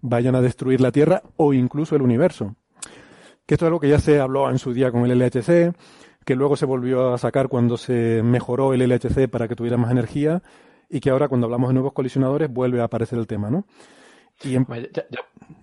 vayan 0.02 0.36
a 0.36 0.42
destruir 0.42 0.82
la 0.82 0.92
Tierra 0.92 1.22
o 1.38 1.54
incluso 1.54 1.96
el 1.96 2.02
universo. 2.02 2.56
Que 3.46 3.56
esto 3.56 3.66
es 3.66 3.68
algo 3.68 3.80
que 3.80 3.90
ya 3.90 4.00
se 4.00 4.20
habló 4.20 4.50
en 4.50 4.60
su 4.60 4.74
día 4.74 4.92
con 4.92 5.06
el 5.06 5.20
LHC, 5.20 5.76
que 6.26 6.36
luego 6.36 6.56
se 6.56 6.66
volvió 6.66 7.14
a 7.14 7.18
sacar 7.18 7.48
cuando 7.48 7.78
se 7.78 8.22
mejoró 8.24 8.74
el 8.74 8.88
LHC 8.88 9.28
para 9.30 9.48
que 9.48 9.56
tuviera 9.56 9.78
más 9.78 9.92
energía 9.92 10.42
y 10.90 11.00
que 11.00 11.10
ahora 11.10 11.28
cuando 11.28 11.46
hablamos 11.46 11.70
de 11.70 11.76
nuevos 11.76 11.94
colisionadores 11.94 12.52
vuelve 12.52 12.82
a 12.82 12.86
aparecer 12.86 13.20
el 13.20 13.28
tema, 13.28 13.50
¿no? 13.50 13.66
Y 14.44 14.58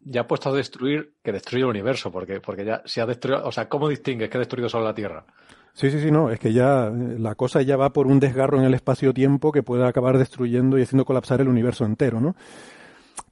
ya, 0.05 0.21
ha 0.21 0.27
puesto 0.27 0.51
a 0.51 0.53
destruir 0.53 1.15
que 1.23 1.33
destruye 1.33 1.63
el 1.63 1.71
universo, 1.71 2.13
porque, 2.13 2.41
porque 2.41 2.65
ya 2.65 2.83
se 2.85 3.01
ha 3.01 3.07
destruido, 3.07 3.47
o 3.47 3.53
sea, 3.53 3.69
¿cómo 3.69 3.89
distingues 3.89 4.29
que 4.29 4.37
ha 4.37 4.41
destruido 4.41 4.69
solo 4.69 4.85
la 4.85 4.95
Tierra? 4.95 5.25
Sí, 5.73 5.91
sí, 5.91 6.01
sí, 6.01 6.11
no, 6.11 6.31
es 6.31 6.39
que 6.39 6.53
ya 6.53 6.89
eh, 6.89 7.17
la 7.19 7.35
cosa 7.35 7.63
ya 7.63 7.77
va 7.77 7.93
por 7.93 8.07
un 8.07 8.21
desgarro 8.21 8.59
en 8.59 8.65
el 8.65 8.75
espacio-tiempo 8.75 9.51
que 9.51 9.63
puede 9.63 9.87
acabar 9.87 10.19
destruyendo 10.19 10.79
y 10.79 10.83
haciendo 10.83 11.05
colapsar 11.05 11.41
el 11.41 11.49
universo 11.49 11.85
entero, 11.85 12.21
¿no? 12.21 12.37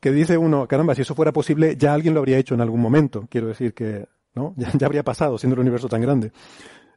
Que 0.00 0.12
dice 0.12 0.38
uno, 0.38 0.66
caramba, 0.66 0.94
si 0.94 1.02
eso 1.02 1.14
fuera 1.14 1.32
posible, 1.32 1.76
ya 1.76 1.92
alguien 1.92 2.14
lo 2.14 2.20
habría 2.20 2.38
hecho 2.38 2.54
en 2.54 2.60
algún 2.60 2.80
momento. 2.80 3.26
Quiero 3.30 3.48
decir 3.48 3.74
que, 3.74 4.06
¿no? 4.34 4.54
Ya, 4.56 4.70
ya 4.72 4.86
habría 4.86 5.02
pasado, 5.02 5.36
siendo 5.36 5.54
el 5.54 5.60
universo 5.60 5.88
tan 5.88 6.00
grande 6.00 6.32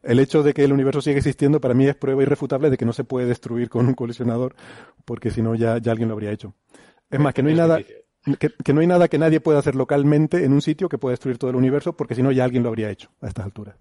el 0.04 0.20
hecho 0.20 0.44
de 0.44 0.54
que 0.54 0.64
el 0.64 0.74
universo 0.74 1.02
sigue 1.02 1.18
existiendo 1.18 1.60
para 1.62 1.74
mí 1.74 1.88
es 1.88 1.96
prueba 1.96 2.22
irrefutable 2.22 2.70
de 2.70 2.78
que 2.78 2.86
no 2.86 2.94
se 2.94 3.04
puede 3.04 3.28
destruir 3.28 3.70
con 3.70 3.88
un 3.88 3.94
colisionador, 3.94 4.56
porque 5.06 5.32
si 5.32 5.42
no 5.42 5.56
ya, 5.56 5.78
ya 5.78 5.92
alguien 5.92 6.10
lo 6.10 6.14
habría 6.14 6.32
hecho. 6.32 6.54
Es 7.10 7.20
más, 7.20 7.34
que 7.34 7.44
no 7.44 7.50
hay 7.50 7.56
nada, 7.56 7.80
que, 8.36 8.74
no 8.74 8.82
hay 8.82 8.88
nada 8.88 9.08
que 9.08 9.18
nadie 9.18 9.40
pueda 9.40 9.60
hacer 9.60 9.76
localmente 9.76 10.44
en 10.44 10.54
un 10.54 10.62
sitio 10.62 10.90
que 10.90 10.98
pueda 10.98 11.14
destruir 11.14 11.38
todo 11.38 11.50
el 11.50 11.56
universo, 11.56 11.96
porque 11.96 12.16
si 12.16 12.22
no 12.22 12.32
ya 12.32 12.44
alguien 12.44 12.64
lo 12.64 12.70
habría 12.70 12.90
hecho 12.90 13.10
a 13.22 13.28
estas 13.28 13.46
alturas. 13.46 13.76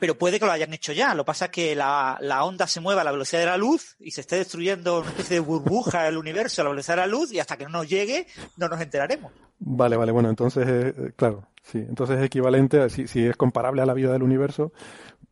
Pero 0.00 0.16
puede 0.16 0.38
que 0.38 0.46
lo 0.46 0.52
hayan 0.52 0.72
hecho 0.72 0.92
ya. 0.92 1.14
Lo 1.14 1.24
que 1.24 1.26
pasa 1.26 1.46
es 1.46 1.50
que 1.50 1.74
la, 1.74 2.18
onda 2.44 2.66
se 2.66 2.80
mueva 2.80 3.00
a 3.00 3.04
la 3.04 3.10
velocidad 3.10 3.40
de 3.40 3.46
la 3.46 3.56
luz 3.56 3.96
y 3.98 4.12
se 4.12 4.20
esté 4.20 4.36
destruyendo 4.36 5.00
una 5.00 5.08
especie 5.08 5.34
de 5.34 5.40
burbuja 5.40 6.06
el 6.06 6.16
universo 6.16 6.62
a 6.62 6.64
la 6.64 6.70
velocidad 6.70 6.96
de 6.96 7.02
la 7.02 7.06
luz 7.08 7.32
y 7.32 7.40
hasta 7.40 7.56
que 7.56 7.64
no 7.64 7.70
nos 7.70 7.88
llegue 7.88 8.26
no 8.56 8.68
nos 8.68 8.80
enteraremos. 8.80 9.32
Vale, 9.60 9.96
vale, 9.96 10.12
bueno, 10.12 10.28
entonces, 10.28 10.66
eh, 10.68 11.12
claro, 11.16 11.48
sí, 11.62 11.78
entonces 11.78 12.18
es 12.18 12.24
equivalente, 12.24 12.88
si, 12.90 13.08
si 13.08 13.26
es 13.26 13.36
comparable 13.36 13.82
a 13.82 13.86
la 13.86 13.94
vida 13.94 14.12
del 14.12 14.22
universo, 14.22 14.72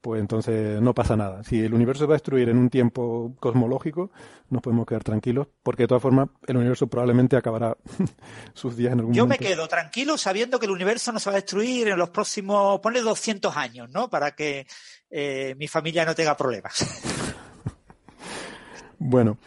pues 0.06 0.20
entonces 0.20 0.80
no 0.80 0.94
pasa 0.94 1.16
nada. 1.16 1.42
Si 1.42 1.64
el 1.64 1.74
universo 1.74 2.04
se 2.04 2.06
va 2.06 2.14
a 2.14 2.18
destruir 2.18 2.48
en 2.48 2.58
un 2.58 2.70
tiempo 2.70 3.34
cosmológico, 3.40 4.12
nos 4.50 4.62
podemos 4.62 4.86
quedar 4.86 5.02
tranquilos, 5.02 5.48
porque 5.64 5.82
de 5.82 5.88
todas 5.88 6.02
formas 6.02 6.28
el 6.46 6.56
universo 6.56 6.86
probablemente 6.86 7.36
acabará 7.36 7.76
sus 8.54 8.76
días 8.76 8.92
en 8.92 9.00
algún 9.00 9.16
momento. 9.16 9.34
Yo 9.34 9.40
me 9.40 9.54
quedo 9.54 9.66
tranquilo 9.66 10.16
sabiendo 10.16 10.60
que 10.60 10.66
el 10.66 10.72
universo 10.72 11.10
no 11.10 11.18
se 11.18 11.28
va 11.28 11.34
a 11.34 11.40
destruir 11.40 11.88
en 11.88 11.98
los 11.98 12.10
próximos, 12.10 12.78
ponle 12.80 13.00
200 13.00 13.56
años, 13.56 13.90
¿no? 13.90 14.08
Para 14.08 14.30
que 14.30 14.66
eh, 15.10 15.56
mi 15.58 15.66
familia 15.66 16.04
no 16.04 16.14
tenga 16.14 16.36
problemas. 16.36 16.86
bueno, 19.00 19.38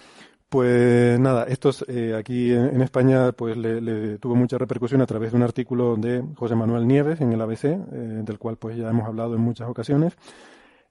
Pues 0.49 1.19
nada, 1.19 1.43
esto 1.43 1.69
eh, 1.87 2.15
aquí 2.17 2.51
en, 2.51 2.81
España 2.81 3.31
pues 3.33 3.55
le, 3.55 4.17
tuvo 4.17 4.35
mucha 4.35 4.57
repercusión 4.57 4.99
a 4.99 5.05
través 5.05 5.31
de 5.31 5.37
un 5.37 5.43
artículo 5.43 5.95
de 5.95 6.23
José 6.35 6.55
Manuel 6.55 6.87
Nieves 6.87 7.21
en 7.21 7.31
el 7.31 7.41
ABC, 7.41 7.65
eh, 7.65 7.77
del 7.91 8.39
cual 8.39 8.57
pues 8.57 8.75
ya 8.75 8.89
hemos 8.89 9.07
hablado 9.07 9.35
en 9.35 9.41
muchas 9.41 9.69
ocasiones. 9.69 10.17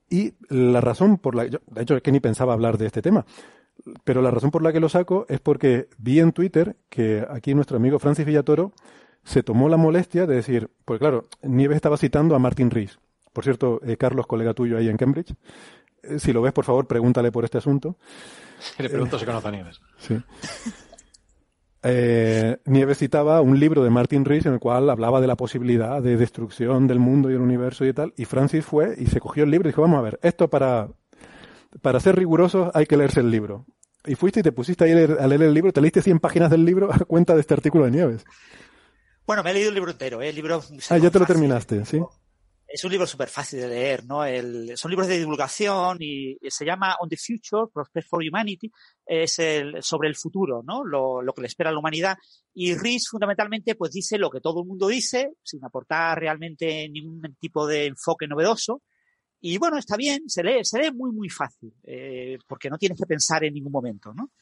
Y 0.09 0.35
la 0.49 0.81
razón 0.81 1.19
por 1.19 1.35
la 1.35 1.47
yo, 1.47 1.59
de 1.67 1.83
hecho 1.83 1.97
es 1.97 2.03
que 2.03 2.13
ni 2.13 2.21
pensaba 2.21 2.53
hablar 2.53 2.79
de 2.79 2.87
este 2.87 3.03
tema, 3.03 3.27
pero 4.05 4.23
la 4.23 4.31
razón 4.31 4.53
por 4.53 4.63
la 4.63 4.73
que 4.73 4.79
lo 4.79 4.89
saco 4.89 5.27
es 5.29 5.41
porque 5.41 5.89
vi 5.99 6.21
en 6.21 6.31
Twitter 6.31 6.77
que 6.89 7.27
aquí 7.29 7.53
nuestro 7.53 7.79
amigo 7.79 7.99
Francis 7.99 8.25
Villatoro 8.25 8.73
se 9.25 9.43
tomó 9.43 9.69
la 9.69 9.77
molestia 9.77 10.27
de 10.27 10.37
decir, 10.37 10.71
pues 10.85 11.01
claro, 11.01 11.27
Nieves 11.43 11.77
estaba 11.77 11.97
citando 11.97 12.37
a 12.37 12.39
Martin 12.39 12.71
Rees. 12.71 13.01
Por 13.33 13.45
cierto, 13.45 13.81
eh, 13.85 13.97
Carlos, 13.97 14.27
colega 14.27 14.55
tuyo 14.55 14.79
ahí 14.79 14.89
en 14.89 14.97
Cambridge, 14.97 15.35
si 16.19 16.33
lo 16.33 16.43
ves, 16.43 16.53
por 16.53 16.65
favor, 16.65 16.87
pregúntale 16.87 17.31
por 17.33 17.45
este 17.45 17.59
asunto. 17.59 17.97
Le 18.79 18.89
pregunto 18.89 19.19
si 19.19 19.25
conoce 19.25 19.49
a 19.49 19.51
Nieves. 19.51 19.81
Sí. 19.99 20.21
Eh, 21.83 22.57
Nieves 22.65 22.99
citaba 22.99 23.41
un 23.41 23.61
libro 23.61 23.85
de 23.85 23.91
Martin 23.91 24.25
Rees 24.25 24.47
en 24.47 24.55
el 24.55 24.59
cual 24.59 24.91
hablaba 24.91 25.21
de 25.21 25.29
la 25.29 25.37
posibilidad 25.37 26.03
de 26.03 26.17
destrucción 26.17 26.89
del 26.89 26.99
mundo 26.99 27.31
y 27.31 27.35
el 27.35 27.41
universo 27.41 27.85
y 27.85 27.93
tal, 27.93 28.13
y 28.17 28.25
Francis 28.25 28.65
fue 28.65 28.95
y 28.99 29.07
se 29.07 29.21
cogió 29.21 29.45
el 29.45 29.51
libro 29.51 29.69
y 29.69 29.73
dijo, 29.73 29.83
vamos 29.83 29.99
a 29.99 30.03
ver, 30.03 30.19
esto 30.23 30.49
para, 30.49 30.89
para 31.81 32.01
ser 32.01 32.17
rigurosos 32.17 32.71
hay 32.75 32.87
que 32.87 32.97
leerse 32.97 33.21
el 33.21 33.31
libro. 33.31 33.65
Y 34.05 34.15
fuiste 34.15 34.41
y 34.41 34.43
te 34.43 34.53
pusiste 34.53 34.85
ahí 34.85 34.93
a 34.93 34.95
leer, 34.95 35.17
a 35.21 35.27
leer 35.27 35.43
el 35.43 35.55
libro, 35.55 35.73
te 35.73 35.81
leíste 35.81 36.03
100 36.03 36.19
páginas 36.19 36.51
del 36.51 36.65
libro 36.65 36.91
a 36.93 36.99
cuenta 37.01 37.35
de 37.35 37.41
este 37.41 37.55
artículo 37.55 37.85
de 37.85 37.93
Nieves. 37.93 38.25
Bueno, 39.27 39.43
me 39.43 39.51
he 39.51 39.55
leído 39.55 39.69
el 39.69 39.75
libro 39.75 39.91
entero, 39.91 40.23
¿eh? 40.23 40.31
el 40.31 40.35
libro... 40.35 40.63
Ah, 40.89 40.99
ya 40.99 41.11
te 41.11 41.19
lo 41.19 41.27
terminaste, 41.27 41.85
¿sí? 41.85 42.01
Es 42.71 42.85
un 42.85 42.91
libro 42.91 43.07
súper 43.07 43.29
fácil 43.29 43.61
de 43.61 43.69
leer, 43.69 44.05
¿no? 44.05 44.21
son 44.77 44.91
libros 44.91 45.09
de 45.09 45.19
divulgación 45.19 45.97
y, 46.01 46.37
se 46.49 46.67
llama 46.67 46.97
On 47.01 47.09
the 47.09 47.17
Future, 47.17 47.71
Prospect 47.73 48.07
for 48.07 48.23
Humanity, 48.23 48.71
es 49.07 49.39
el, 49.39 49.83
sobre 49.83 50.09
el 50.09 50.17
futuro, 50.17 50.63
¿no? 50.63 50.85
Lo, 50.85 51.23
lo, 51.23 51.33
que 51.33 51.41
le 51.41 51.47
espera 51.47 51.71
a 51.71 51.73
la 51.73 51.79
humanidad. 51.79 52.19
Y 52.53 52.75
Rees 52.75 53.09
fundamentalmente 53.09 53.75
pues 53.75 53.93
dice 53.93 54.19
lo 54.19 54.29
que 54.29 54.41
todo 54.41 54.61
el 54.61 54.69
mundo 54.69 54.87
dice, 54.87 55.33
sin 55.43 55.65
aportar 55.65 56.19
realmente 56.19 56.89
ningún 56.91 57.23
tipo 57.41 57.67
de 57.67 57.87
enfoque 57.87 58.27
novedoso. 58.27 58.83
Y 59.41 59.57
bueno, 59.57 59.79
está 59.79 59.97
bien, 59.97 60.29
se 60.29 60.43
lee, 60.43 60.63
se 60.63 60.79
lee 60.79 60.93
muy, 60.93 61.13
muy 61.13 61.31
fácil, 61.31 61.73
eh, 61.85 62.39
porque 62.47 62.69
no 62.69 62.77
tienes 62.77 62.99
que 62.99 63.07
pensar 63.07 63.45
en 63.45 63.55
ningún 63.55 63.73
momento, 63.73 64.13
¿no? 64.13 64.33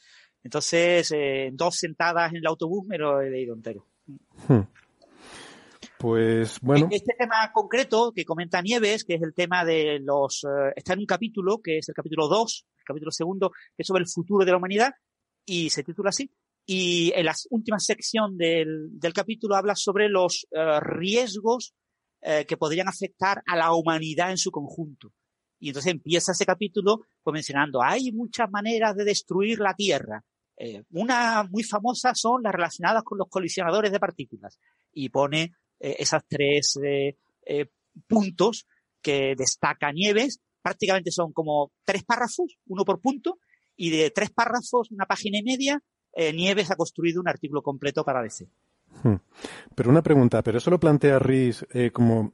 Entonces, 0.43 1.13
eh, 1.15 1.51
dos 1.53 1.77
sentadas 1.77 2.31
en 2.31 2.39
el 2.39 2.47
autobús 2.47 2.87
me 2.87 2.99
lo 2.99 3.21
he 3.21 3.31
leído 3.31 3.55
entero. 3.55 3.87
Hmm. 4.49 4.63
Pues 5.99 6.61
bueno. 6.61 6.89
Este 6.91 7.15
tema 7.19 7.51
concreto 7.53 8.13
que 8.15 8.25
comenta 8.25 8.61
Nieves, 8.61 9.05
que 9.05 9.15
es 9.15 9.23
el 9.23 9.33
tema 9.35 9.65
de 9.65 9.99
los. 10.01 10.45
Eh, 10.45 10.73
está 10.77 10.93
en 10.93 11.01
un 11.01 11.07
capítulo, 11.07 11.61
que 11.63 11.79
es 11.79 11.89
el 11.89 11.95
capítulo 11.95 12.29
2, 12.29 12.67
el 12.79 12.85
capítulo 12.85 13.11
segundo, 13.11 13.51
que 13.51 13.83
es 13.83 13.87
sobre 13.87 14.03
el 14.03 14.09
futuro 14.09 14.45
de 14.45 14.51
la 14.51 14.59
humanidad, 14.59 14.93
y 15.47 15.71
se 15.71 15.83
titula 15.83 16.11
así. 16.11 16.31
Y 16.67 17.13
en 17.15 17.25
la 17.25 17.35
última 17.51 17.79
sección 17.79 18.37
del, 18.37 18.99
del 18.99 19.13
capítulo 19.13 19.55
habla 19.55 19.75
sobre 19.75 20.09
los 20.09 20.47
eh, 20.51 20.81
riesgos 20.81 21.75
eh, 22.21 22.45
que 22.45 22.57
podrían 22.57 22.89
afectar 22.89 23.43
a 23.47 23.57
la 23.57 23.73
humanidad 23.73 24.31
en 24.31 24.39
su 24.39 24.51
conjunto. 24.51 25.13
Y 25.59 25.69
entonces 25.69 25.93
empieza 25.93 26.33
ese 26.33 26.45
capítulo 26.45 27.01
pues 27.23 27.33
mencionando, 27.33 27.83
hay 27.83 28.13
muchas 28.13 28.51
maneras 28.51 28.95
de 28.97 29.05
destruir 29.05 29.61
la 29.61 29.75
Tierra. 29.75 30.23
una 30.91 31.45
muy 31.45 31.63
famosa 31.63 32.15
son 32.15 32.43
las 32.43 32.53
relacionadas 32.53 33.03
con 33.03 33.17
los 33.17 33.29
colisionadores 33.29 33.93
de 33.93 34.01
partículas. 34.01 34.59
Y 34.93 35.09
pone 35.09 35.53
eh, 35.81 35.97
esas 35.99 36.23
tres 36.29 36.79
eh, 36.83 37.17
eh, 37.45 37.67
puntos 38.07 38.67
que 39.03 39.35
destaca 39.37 39.93
Nieves. 39.93 40.41
Prácticamente 40.63 41.11
son 41.11 41.33
como 41.33 41.73
tres 41.85 42.05
párrafos, 42.05 42.59
uno 42.67 42.85
por 42.85 43.01
punto, 43.01 43.39
y 43.77 43.91
de 43.91 44.11
tres 44.11 44.31
párrafos, 44.31 44.91
una 44.91 45.07
página 45.07 45.39
y 45.39 45.43
media, 45.43 45.83
Nieves 46.17 46.71
ha 46.71 46.77
construido 46.77 47.21
un 47.21 47.29
artículo 47.29 47.61
completo 47.61 48.03
para 48.03 48.23
DC. 48.23 48.49
Hmm. 49.03 49.17
Pero 49.75 49.91
una 49.91 50.03
pregunta, 50.03 50.43
¿pero 50.43 50.57
eso 50.57 50.71
lo 50.71 50.81
plantea 50.81 51.19
Riz 51.19 51.67
como, 51.93 52.33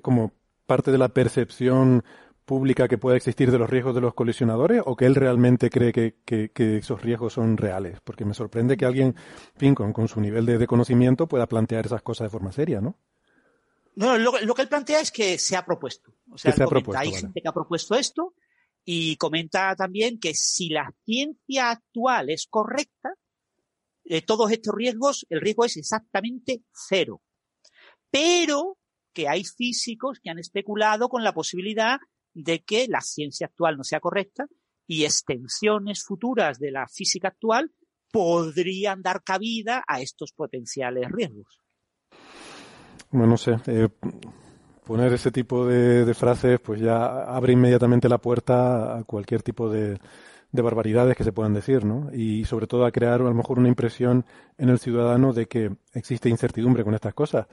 como 0.00 0.32
parte 0.64 0.90
de 0.90 0.96
la 0.96 1.10
percepción 1.10 2.02
pública 2.48 2.88
que 2.88 2.96
pueda 2.96 3.16
existir 3.16 3.52
de 3.52 3.58
los 3.58 3.68
riesgos 3.68 3.94
de 3.94 4.00
los 4.00 4.14
colisionadores 4.14 4.82
o 4.84 4.96
que 4.96 5.04
él 5.04 5.14
realmente 5.14 5.68
cree 5.68 5.92
que, 5.92 6.50
esos 6.78 7.02
riesgos 7.02 7.34
son 7.34 7.58
reales? 7.58 8.00
Porque 8.02 8.24
me 8.24 8.32
sorprende 8.32 8.76
que 8.76 8.86
alguien, 8.86 9.14
fin, 9.56 9.74
con, 9.74 10.08
su 10.08 10.20
nivel 10.20 10.46
de, 10.46 10.66
conocimiento 10.66 11.28
pueda 11.28 11.46
plantear 11.46 11.86
esas 11.86 12.02
cosas 12.02 12.24
de 12.24 12.30
forma 12.30 12.50
seria, 12.50 12.80
¿no? 12.80 12.96
No, 13.94 14.16
lo, 14.16 14.32
que 14.32 14.62
él 14.62 14.68
plantea 14.68 15.00
es 15.00 15.10
que 15.10 15.38
se 15.38 15.56
ha 15.56 15.64
propuesto. 15.64 16.14
O 16.30 16.38
sea, 16.38 16.54
hay 16.96 17.12
gente 17.12 17.42
que 17.42 17.48
ha 17.48 17.52
propuesto 17.52 17.94
esto 17.94 18.34
y 18.84 19.16
comenta 19.16 19.76
también 19.76 20.18
que 20.18 20.32
si 20.34 20.70
la 20.70 20.90
ciencia 21.04 21.70
actual 21.70 22.30
es 22.30 22.46
correcta, 22.48 23.10
de 24.04 24.22
todos 24.22 24.50
estos 24.50 24.74
riesgos, 24.74 25.26
el 25.28 25.42
riesgo 25.42 25.66
es 25.66 25.76
exactamente 25.76 26.62
cero. 26.72 27.20
Pero 28.10 28.78
que 29.12 29.28
hay 29.28 29.44
físicos 29.44 30.20
que 30.22 30.30
han 30.30 30.38
especulado 30.38 31.08
con 31.08 31.22
la 31.22 31.34
posibilidad 31.34 31.98
de 32.42 32.60
que 32.60 32.86
la 32.88 33.00
ciencia 33.00 33.48
actual 33.48 33.76
no 33.76 33.84
sea 33.84 34.00
correcta 34.00 34.46
y 34.86 35.04
extensiones 35.04 36.04
futuras 36.04 36.58
de 36.58 36.70
la 36.70 36.86
física 36.86 37.28
actual 37.28 37.72
podrían 38.10 39.02
dar 39.02 39.22
cabida 39.22 39.84
a 39.86 40.00
estos 40.00 40.32
potenciales 40.32 41.10
riesgos. 41.10 41.60
Bueno, 43.10 43.26
no 43.26 43.36
sé. 43.36 43.56
Eh, 43.66 43.88
poner 44.84 45.12
ese 45.12 45.30
tipo 45.30 45.66
de, 45.66 46.14
frases 46.14 46.60
pues 46.60 46.80
ya 46.80 47.24
abre 47.24 47.52
inmediatamente 47.52 48.08
la 48.08 48.18
puerta 48.18 48.96
a 48.96 49.04
cualquier 49.04 49.42
tipo 49.42 49.68
de, 49.68 49.98
de 50.52 50.62
barbaridades 50.62 51.16
que 51.16 51.24
se 51.24 51.32
puedan 51.32 51.54
decir, 51.54 51.84
¿no? 51.84 52.10
Y 52.12 52.44
sobre 52.44 52.66
todo 52.66 52.86
a 52.86 52.92
crear 52.92 53.20
a 53.20 53.24
lo 53.24 53.34
mejor 53.34 53.58
una 53.58 53.68
impresión 53.68 54.24
en 54.56 54.68
el 54.68 54.78
ciudadano 54.78 55.32
de 55.32 55.46
que 55.46 55.76
existe 55.92 56.28
incertidumbre 56.28 56.84
con 56.84 56.94
estas 56.94 57.14
cosas. 57.14 57.46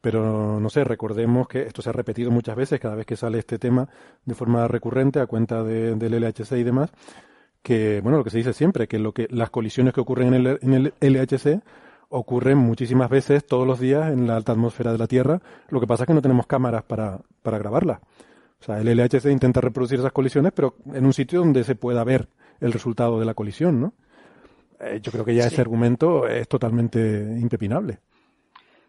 Pero 0.00 0.60
no 0.60 0.70
sé, 0.70 0.84
recordemos 0.84 1.48
que 1.48 1.62
esto 1.62 1.82
se 1.82 1.90
ha 1.90 1.92
repetido 1.92 2.30
muchas 2.30 2.56
veces 2.56 2.80
cada 2.80 2.94
vez 2.94 3.06
que 3.06 3.16
sale 3.16 3.38
este 3.38 3.58
tema 3.58 3.88
de 4.24 4.34
forma 4.34 4.66
recurrente 4.68 5.20
a 5.20 5.26
cuenta 5.26 5.62
del 5.62 5.98
LHC 5.98 6.52
y 6.52 6.62
demás, 6.62 6.90
que 7.62 8.00
bueno, 8.00 8.18
lo 8.18 8.24
que 8.24 8.30
se 8.30 8.38
dice 8.38 8.52
siempre, 8.52 8.86
que 8.88 8.98
lo 8.98 9.12
que 9.12 9.26
las 9.30 9.50
colisiones 9.50 9.92
que 9.92 10.00
ocurren 10.00 10.34
en 10.34 10.46
el, 10.46 10.58
en 10.62 10.72
el 10.74 10.94
LHC 11.00 11.62
ocurren 12.08 12.58
muchísimas 12.58 13.10
veces 13.10 13.46
todos 13.46 13.66
los 13.66 13.80
días 13.80 14.12
en 14.12 14.26
la 14.26 14.36
alta 14.36 14.52
atmósfera 14.52 14.92
de 14.92 14.98
la 14.98 15.06
Tierra, 15.06 15.40
lo 15.68 15.80
que 15.80 15.86
pasa 15.86 16.04
es 16.04 16.06
que 16.06 16.14
no 16.14 16.22
tenemos 16.22 16.46
cámaras 16.46 16.84
para, 16.84 17.18
para 17.42 17.58
grabarlas. 17.58 18.00
O 18.60 18.64
sea, 18.64 18.80
el 18.80 18.86
LHC 18.96 19.26
intenta 19.26 19.60
reproducir 19.60 19.98
esas 19.98 20.12
colisiones, 20.12 20.52
pero 20.54 20.76
en 20.92 21.04
un 21.04 21.12
sitio 21.12 21.40
donde 21.40 21.64
se 21.64 21.74
pueda 21.74 22.04
ver 22.04 22.28
el 22.60 22.72
resultado 22.72 23.18
de 23.18 23.26
la 23.26 23.34
colisión, 23.34 23.80
¿no? 23.80 23.94
Eh, 24.80 25.00
yo 25.02 25.12
creo 25.12 25.24
que 25.24 25.34
ya 25.34 25.46
ese 25.46 25.60
argumento 25.60 26.26
es 26.26 26.48
totalmente 26.48 26.98
impepinable. 27.40 27.98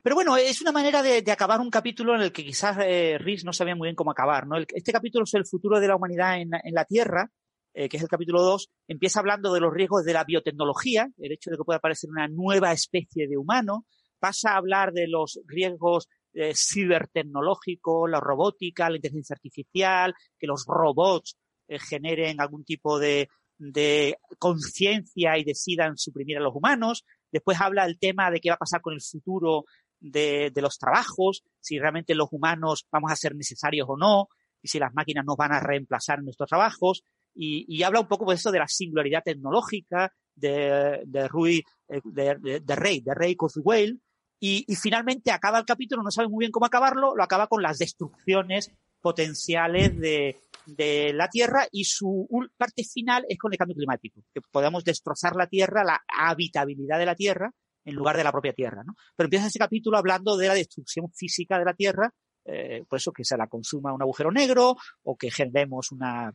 Pero 0.04 0.16
bueno, 0.16 0.38
es 0.38 0.62
una 0.62 0.72
manera 0.72 1.02
de, 1.02 1.24
acabar 1.32 1.60
un 1.60 1.70
capítulo 1.70 2.16
en 2.16 2.22
el 2.22 2.32
que 2.32 2.46
quizás 2.46 2.78
eh, 2.82 3.20
no 3.44 3.54
sabía 3.54 3.76
muy 3.76 3.88
bien 3.88 3.96
cómo 3.96 4.12
acabar. 4.12 4.48
¿no? 4.48 4.58
este 4.58 4.92
capítulo 4.92 5.26
es 5.26 5.34
el 5.34 5.46
futuro 5.46 5.80
de 5.80 5.88
la 5.88 5.96
humanidad 5.96 6.40
en, 6.40 6.50
la 6.74 6.86
Tierra, 6.86 7.30
eh, 7.74 7.90
que 7.90 7.98
es 7.98 8.04
el 8.04 8.10
capítulo 8.10 8.42
2. 8.42 8.70
Empieza 8.88 9.20
hablando 9.20 9.54
de 9.54 9.60
los 9.60 9.74
riesgos 9.74 10.06
de 10.06 10.14
la 10.14 10.24
biotecnología, 10.24 11.10
el 11.18 11.32
hecho 11.32 11.50
de 11.50 11.58
que 11.58 11.64
pueda 11.64 11.78
aparecer 11.78 12.10
una 12.10 12.28
nueva 12.28 12.72
especie 12.72 13.28
de 13.28 13.38
humano. 13.38 13.86
Pasa 14.20 14.52
a 14.52 14.58
hablar 14.58 14.94
de 14.94 15.08
los 15.08 15.40
riesgos 15.46 16.08
eh, 16.34 16.54
cibertecnológicos, 16.56 18.10
la 18.10 18.20
robótica, 18.20 18.90
la 18.90 18.98
inteligencia 18.98 19.34
artificial, 19.34 20.14
que 20.40 20.48
los 20.48 20.66
robots 20.68 21.38
eh, 21.68 21.80
generen 21.80 22.40
algún 22.40 22.64
tipo 22.64 23.00
de, 23.00 23.28
de 23.58 24.18
conciencia 24.38 25.38
y 25.38 25.44
decidan 25.44 25.98
suprimir 25.98 26.38
a 26.38 26.42
los 26.42 26.56
humanos. 26.56 27.04
Después 27.32 27.60
habla 27.60 27.86
el 27.86 28.00
tema 28.00 28.32
de 28.32 28.40
qué 28.40 28.50
va 28.50 28.56
a 28.56 28.60
pasar 28.60 28.82
con 28.82 28.94
el 28.94 29.02
futuro 29.02 29.66
de, 30.00 30.52
los 30.56 30.78
trabajos, 30.78 31.44
si 31.60 31.80
realmente 31.80 32.16
los 32.16 32.30
humanos 32.32 32.88
vamos 32.92 33.12
a 33.12 33.16
ser 33.16 33.36
necesarios 33.36 33.88
o 33.90 33.98
no, 33.98 34.30
y 34.62 34.68
si 34.68 34.80
las 34.80 34.94
máquinas 34.94 35.26
nos 35.26 35.38
van 35.38 35.54
a 35.54 35.60
reemplazar 35.60 36.20
en 36.20 36.26
nuestros 36.26 36.50
trabajos. 36.50 37.04
Y, 37.36 37.84
habla 37.84 38.00
un 38.00 38.08
poco 38.08 38.30
de 38.30 38.36
eso 38.36 38.52
de 38.52 38.60
la 38.60 38.68
singularidad 38.68 39.22
tecnológica 39.24 40.12
de, 40.36 41.04
de 41.06 41.28
Rui, 41.28 41.64
eh, 41.88 42.02
de, 42.04 42.62
de, 42.62 42.76
Rey, 42.76 43.02
de 43.02 43.14
Rey 43.14 43.36
Kurzweil. 43.36 44.02
Y, 44.40 44.66
y 44.68 44.76
finalmente 44.76 45.32
acaba 45.32 45.60
el 45.60 45.66
capítulo, 45.66 46.04
no 46.04 46.12
sabe 46.12 46.30
muy 46.30 46.44
bien 46.44 46.52
cómo 46.52 46.66
acabarlo, 46.66 47.16
lo 47.16 47.24
acaba 47.24 47.48
con 47.48 47.62
las 47.62 47.78
destrucciones 47.78 48.72
potenciales 49.02 49.98
de, 50.00 50.42
de 50.68 51.14
la 51.14 51.30
Tierra 51.30 51.68
y 51.72 51.86
su 51.86 52.28
parte 52.58 52.84
final 52.84 53.26
es 53.30 53.38
con 53.38 53.52
el 53.52 53.58
cambio 53.58 53.76
climático, 53.76 54.22
que 54.34 54.42
podemos 54.52 54.84
destrozar 54.84 55.36
la 55.36 55.48
Tierra, 55.48 55.84
la 55.84 56.04
habitabilidad 56.08 57.00
de 57.00 57.06
la 57.06 57.16
Tierra, 57.16 57.54
en 57.88 57.96
lugar 57.96 58.18
de 58.18 58.24
la 58.24 58.32
propia 58.32 58.54
Tierra. 58.54 58.84
¿no? 58.86 58.96
Pero 59.16 59.28
empieza 59.28 59.48
ese 59.48 59.60
capítulo 59.60 59.98
hablando 59.98 60.36
de 60.36 60.48
la 60.48 60.54
destrucción 60.54 61.10
física 61.12 61.58
de 61.58 61.66
la 61.66 61.74
Tierra, 61.74 62.14
eh, 62.44 62.84
por 62.88 62.98
eso 62.98 63.12
que 63.12 63.24
se 63.24 63.38
la 63.38 63.48
consuma 63.48 63.94
un 63.94 64.02
agujero 64.02 64.32
negro 64.32 64.76
o 65.04 65.18
que 65.18 65.32
generemos 65.32 65.92
una, 65.92 66.34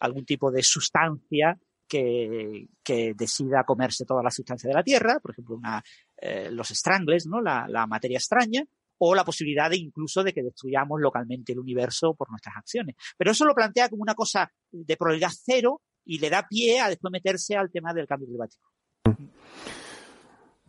algún 0.00 0.24
tipo 0.24 0.50
de 0.50 0.62
sustancia 0.62 1.58
que, 1.88 2.68
decida 3.14 3.64
comerse 3.64 4.04
toda 4.06 4.22
la 4.22 4.30
sustancia 4.30 4.68
de 4.68 4.74
la 4.74 4.82
Tierra, 4.82 5.18
por 5.20 5.32
ejemplo, 5.32 5.56
una, 5.56 5.82
eh, 6.16 6.50
los 6.50 6.68
strangles, 6.68 7.26
¿no? 7.26 7.40
La, 7.40 7.86
materia 7.86 8.18
extraña, 8.18 8.64
o 8.98 9.14
la 9.14 9.24
posibilidad 9.24 9.70
incluso 9.72 10.22
de 10.22 10.32
que 10.32 10.42
destruyamos 10.42 11.00
localmente 11.00 11.52
el 11.52 11.58
universo 11.58 12.14
por 12.14 12.30
nuestras 12.30 12.56
acciones. 12.56 12.96
Pero 13.16 13.32
eso 13.32 13.44
lo 13.44 13.54
plantea 13.54 13.88
como 13.88 14.02
una 14.02 14.14
cosa 14.14 14.50
de 14.70 14.96
probabilidad 14.96 15.32
cero 15.34 15.82
y 16.04 16.18
le 16.18 16.30
da 16.30 16.46
pie 16.48 16.80
a 16.80 16.88
después 16.88 17.10
meterse 17.10 17.56
al 17.56 17.70
tema 17.70 17.92
del 17.92 18.06
cambio 18.06 18.28
climático. 18.28 18.72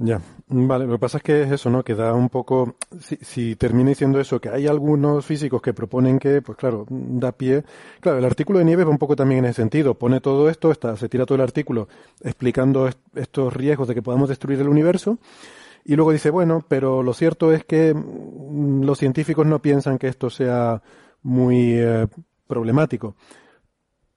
Ya, 0.05 0.19
vale, 0.49 0.85
lo 0.85 0.93
que 0.93 0.99
pasa 0.99 1.19
es 1.19 1.23
que 1.23 1.43
es 1.43 1.51
eso, 1.51 1.69
¿no? 1.69 1.81
Que 1.81 1.95
da 1.95 2.13
un 2.13 2.27
poco, 2.27 2.75
si, 2.99 3.15
si 3.21 3.55
termina 3.55 3.87
diciendo 3.87 4.19
eso, 4.19 4.41
que 4.41 4.49
hay 4.49 4.67
algunos 4.67 5.25
físicos 5.25 5.61
que 5.61 5.73
proponen 5.73 6.19
que, 6.19 6.41
pues 6.41 6.57
claro, 6.57 6.85
da 6.89 7.31
pie. 7.31 7.63
Claro, 8.01 8.17
el 8.17 8.25
artículo 8.25 8.59
de 8.59 8.65
Nieves 8.65 8.85
va 8.85 8.89
un 8.89 8.97
poco 8.97 9.15
también 9.15 9.39
en 9.39 9.51
ese 9.51 9.61
sentido, 9.61 9.93
pone 9.97 10.19
todo 10.19 10.49
esto, 10.49 10.71
está, 10.71 10.97
se 10.97 11.07
tira 11.07 11.25
todo 11.25 11.35
el 11.35 11.41
artículo 11.41 11.87
explicando 12.21 12.89
estos 13.15 13.53
riesgos 13.53 13.87
de 13.87 13.95
que 13.95 14.01
podamos 14.01 14.27
destruir 14.27 14.59
el 14.59 14.67
universo, 14.67 15.19
y 15.85 15.95
luego 15.95 16.11
dice, 16.11 16.31
bueno, 16.31 16.65
pero 16.67 17.01
lo 17.01 17.13
cierto 17.13 17.53
es 17.53 17.63
que 17.63 17.93
mm, 17.93 18.83
los 18.83 18.99
científicos 18.99 19.47
no 19.47 19.61
piensan 19.61 19.97
que 19.97 20.09
esto 20.09 20.29
sea 20.29 20.81
muy 21.21 21.75
eh, 21.79 22.07
problemático. 22.45 23.15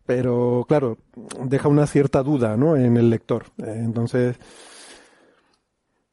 Pero, 0.04 0.64
claro, 0.68 0.98
deja 1.44 1.68
una 1.68 1.86
cierta 1.86 2.24
duda, 2.24 2.56
¿no? 2.56 2.76
En 2.76 2.96
el 2.96 3.08
lector. 3.08 3.44
entonces, 3.58 4.36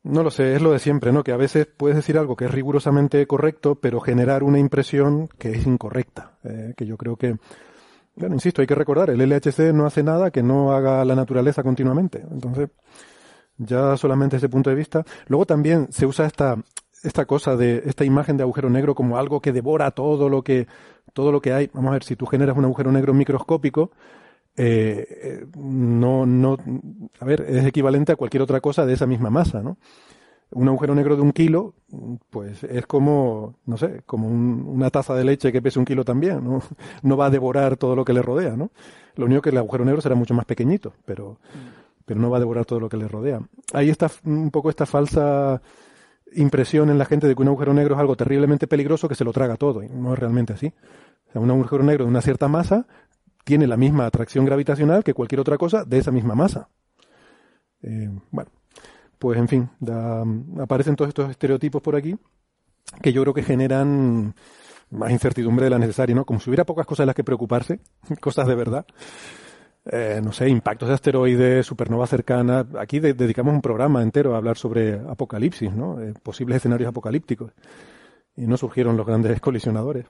no 0.03 0.21
lo 0.21 0.31
sé, 0.31 0.55
es 0.55 0.61
lo 0.61 0.71
de 0.71 0.79
siempre, 0.79 1.11
¿no? 1.11 1.23
Que 1.23 1.31
a 1.31 1.37
veces 1.37 1.65
puedes 1.65 1.95
decir 1.95 2.17
algo 2.17 2.35
que 2.35 2.45
es 2.45 2.51
rigurosamente 2.51 3.25
correcto, 3.25 3.75
pero 3.75 4.01
generar 4.01 4.43
una 4.43 4.59
impresión 4.59 5.29
que 5.37 5.51
es 5.51 5.65
incorrecta. 5.65 6.33
Eh, 6.43 6.73
que 6.75 6.85
yo 6.85 6.97
creo 6.97 7.15
que, 7.15 7.37
bueno, 8.15 8.35
insisto, 8.35 8.61
hay 8.61 8.67
que 8.67 8.75
recordar, 8.75 9.09
el 9.09 9.19
LHC 9.21 9.73
no 9.73 9.85
hace 9.85 10.03
nada 10.03 10.29
que 10.29 10.43
no 10.43 10.73
haga 10.73 11.05
la 11.05 11.15
naturaleza 11.15 11.63
continuamente. 11.63 12.23
Entonces, 12.29 12.69
ya 13.57 13.95
solamente 13.97 14.37
ese 14.37 14.49
punto 14.49 14.69
de 14.69 14.75
vista. 14.75 15.05
Luego 15.27 15.45
también 15.45 15.87
se 15.91 16.05
usa 16.05 16.25
esta, 16.25 16.57
esta 17.01 17.25
cosa 17.25 17.55
de, 17.55 17.83
esta 17.85 18.03
imagen 18.03 18.35
de 18.35 18.43
agujero 18.43 18.69
negro 18.69 18.95
como 18.95 19.17
algo 19.17 19.41
que 19.41 19.53
devora 19.53 19.91
todo 19.91 20.27
lo 20.27 20.43
que, 20.43 20.67
todo 21.13 21.31
lo 21.31 21.41
que 21.41 21.53
hay. 21.53 21.69
Vamos 21.73 21.91
a 21.91 21.93
ver, 21.93 22.03
si 22.03 22.15
tú 22.15 22.25
generas 22.25 22.57
un 22.57 22.65
agujero 22.65 22.91
negro 22.91 23.13
microscópico, 23.13 23.91
eh, 24.55 25.45
no, 25.57 26.25
no, 26.25 26.57
a 27.19 27.25
ver, 27.25 27.45
es 27.47 27.65
equivalente 27.65 28.11
a 28.11 28.15
cualquier 28.15 28.43
otra 28.43 28.61
cosa 28.61 28.85
de 28.85 28.93
esa 28.93 29.07
misma 29.07 29.29
masa, 29.29 29.61
¿no? 29.63 29.77
Un 30.51 30.67
agujero 30.67 30.93
negro 30.93 31.15
de 31.15 31.23
un 31.23 31.31
kilo, 31.31 31.73
pues 32.29 32.63
es 32.63 32.85
como, 32.85 33.55
no 33.65 33.77
sé, 33.77 34.03
como 34.05 34.27
una 34.27 34.91
taza 34.91 35.15
de 35.15 35.23
leche 35.23 35.51
que 35.51 35.63
pese 35.63 35.79
un 35.79 35.85
kilo 35.85 36.05
también, 36.05 36.43
¿no? 36.43 36.61
No 37.01 37.17
va 37.17 37.25
a 37.27 37.29
devorar 37.31 37.77
todo 37.77 37.95
lo 37.95 38.05
que 38.05 38.13
le 38.13 38.21
rodea, 38.21 38.55
¿no? 38.55 38.71
Lo 39.15 39.25
único 39.25 39.41
que 39.41 39.49
el 39.49 39.57
agujero 39.57 39.85
negro 39.85 40.01
será 40.01 40.13
mucho 40.13 40.35
más 40.35 40.45
pequeño, 40.45 40.79
pero, 41.05 41.39
pero 42.05 42.19
no 42.19 42.29
va 42.29 42.37
a 42.37 42.39
devorar 42.39 42.65
todo 42.65 42.79
lo 42.79 42.89
que 42.89 42.97
le 42.97 43.07
rodea. 43.07 43.41
Ahí 43.73 43.89
está 43.89 44.11
un 44.25 44.51
poco 44.51 44.69
esta 44.69 44.85
falsa 44.85 45.61
impresión 46.35 46.89
en 46.89 46.97
la 46.97 47.05
gente 47.05 47.27
de 47.27 47.35
que 47.35 47.41
un 47.41 47.47
agujero 47.47 47.73
negro 47.73 47.95
es 47.95 47.99
algo 47.99 48.15
terriblemente 48.15 48.67
peligroso 48.67 49.07
que 49.07 49.15
se 49.15 49.23
lo 49.23 49.33
traga 49.33 49.55
todo, 49.55 49.83
y 49.83 49.89
no 49.89 50.13
es 50.13 50.19
realmente 50.19 50.53
así. 50.53 50.73
O 51.29 51.31
sea, 51.31 51.41
un 51.41 51.49
agujero 51.49 51.83
negro 51.83 52.05
de 52.05 52.11
una 52.11 52.21
cierta 52.21 52.47
masa 52.47 52.85
tiene 53.43 53.67
la 53.67 53.77
misma 53.77 54.05
atracción 54.05 54.45
gravitacional 54.45 55.03
que 55.03 55.13
cualquier 55.13 55.41
otra 55.41 55.57
cosa 55.57 55.83
de 55.85 55.97
esa 55.97 56.11
misma 56.11 56.35
masa. 56.35 56.69
Eh, 57.81 58.09
bueno, 58.31 58.49
pues 59.19 59.37
en 59.37 59.47
fin, 59.47 59.69
aparecen 60.59 60.95
todos 60.95 61.09
estos 61.09 61.29
estereotipos 61.29 61.81
por 61.81 61.95
aquí 61.95 62.15
que 63.01 63.13
yo 63.13 63.21
creo 63.21 63.33
que 63.33 63.43
generan 63.43 64.35
más 64.91 65.11
incertidumbre 65.11 65.65
de 65.65 65.71
la 65.71 65.79
necesaria, 65.79 66.15
¿no? 66.15 66.25
Como 66.25 66.39
si 66.39 66.49
hubiera 66.49 66.65
pocas 66.65 66.85
cosas 66.85 67.03
de 67.03 67.07
las 67.07 67.15
que 67.15 67.23
preocuparse, 67.23 67.79
cosas 68.21 68.47
de 68.47 68.55
verdad. 68.55 68.85
Eh, 69.85 70.21
no 70.23 70.31
sé, 70.31 70.47
impactos 70.47 70.87
de 70.87 70.95
asteroides, 70.95 71.65
supernova 71.65 72.07
cercana. 72.07 72.65
Aquí 72.79 72.99
dedicamos 72.99 73.53
un 73.53 73.61
programa 73.61 74.01
entero 74.01 74.33
a 74.33 74.37
hablar 74.37 74.57
sobre 74.57 74.93
apocalipsis, 74.93 75.73
¿no? 75.73 76.01
Eh, 76.01 76.13
posibles 76.23 76.57
escenarios 76.57 76.89
apocalípticos. 76.89 77.51
Y 78.35 78.47
no 78.47 78.55
surgieron 78.57 78.95
los 78.95 79.05
grandes 79.05 79.39
colisionadores. 79.41 80.05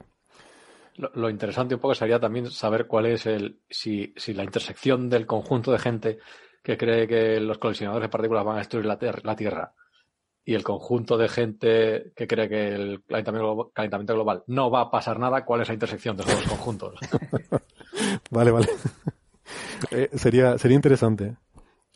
Lo, 0.96 1.28
interesante 1.28 1.74
un 1.74 1.80
poco 1.80 1.94
sería 1.94 2.20
también 2.20 2.50
saber 2.50 2.86
cuál 2.86 3.06
es 3.06 3.26
el, 3.26 3.60
si, 3.68 4.14
si 4.16 4.32
la 4.32 4.44
intersección 4.44 5.08
del 5.10 5.26
conjunto 5.26 5.72
de 5.72 5.78
gente 5.78 6.18
que 6.62 6.78
cree 6.78 7.08
que 7.08 7.40
los 7.40 7.58
colisionadores 7.58 8.06
de 8.06 8.10
partículas 8.10 8.44
van 8.44 8.56
a 8.56 8.58
destruir 8.58 8.86
la, 8.86 8.98
la 9.22 9.36
Tierra 9.36 9.74
y 10.44 10.54
el 10.54 10.62
conjunto 10.62 11.16
de 11.16 11.28
gente 11.28 12.12
que 12.14 12.26
cree 12.26 12.48
que 12.48 12.74
el 12.74 13.02
calentamiento 13.06 14.14
global 14.14 14.44
no 14.46 14.70
va 14.70 14.82
a 14.82 14.90
pasar 14.90 15.18
nada, 15.18 15.44
¿cuál 15.44 15.62
es 15.62 15.68
la 15.68 15.74
intersección 15.74 16.16
de 16.16 16.22
esos 16.22 16.34
dos 16.36 16.48
conjuntos? 16.48 16.94
vale, 18.30 18.50
vale. 18.50 18.68
Eh, 19.90 20.10
sería, 20.14 20.58
sería 20.58 20.74
interesante. 20.74 21.36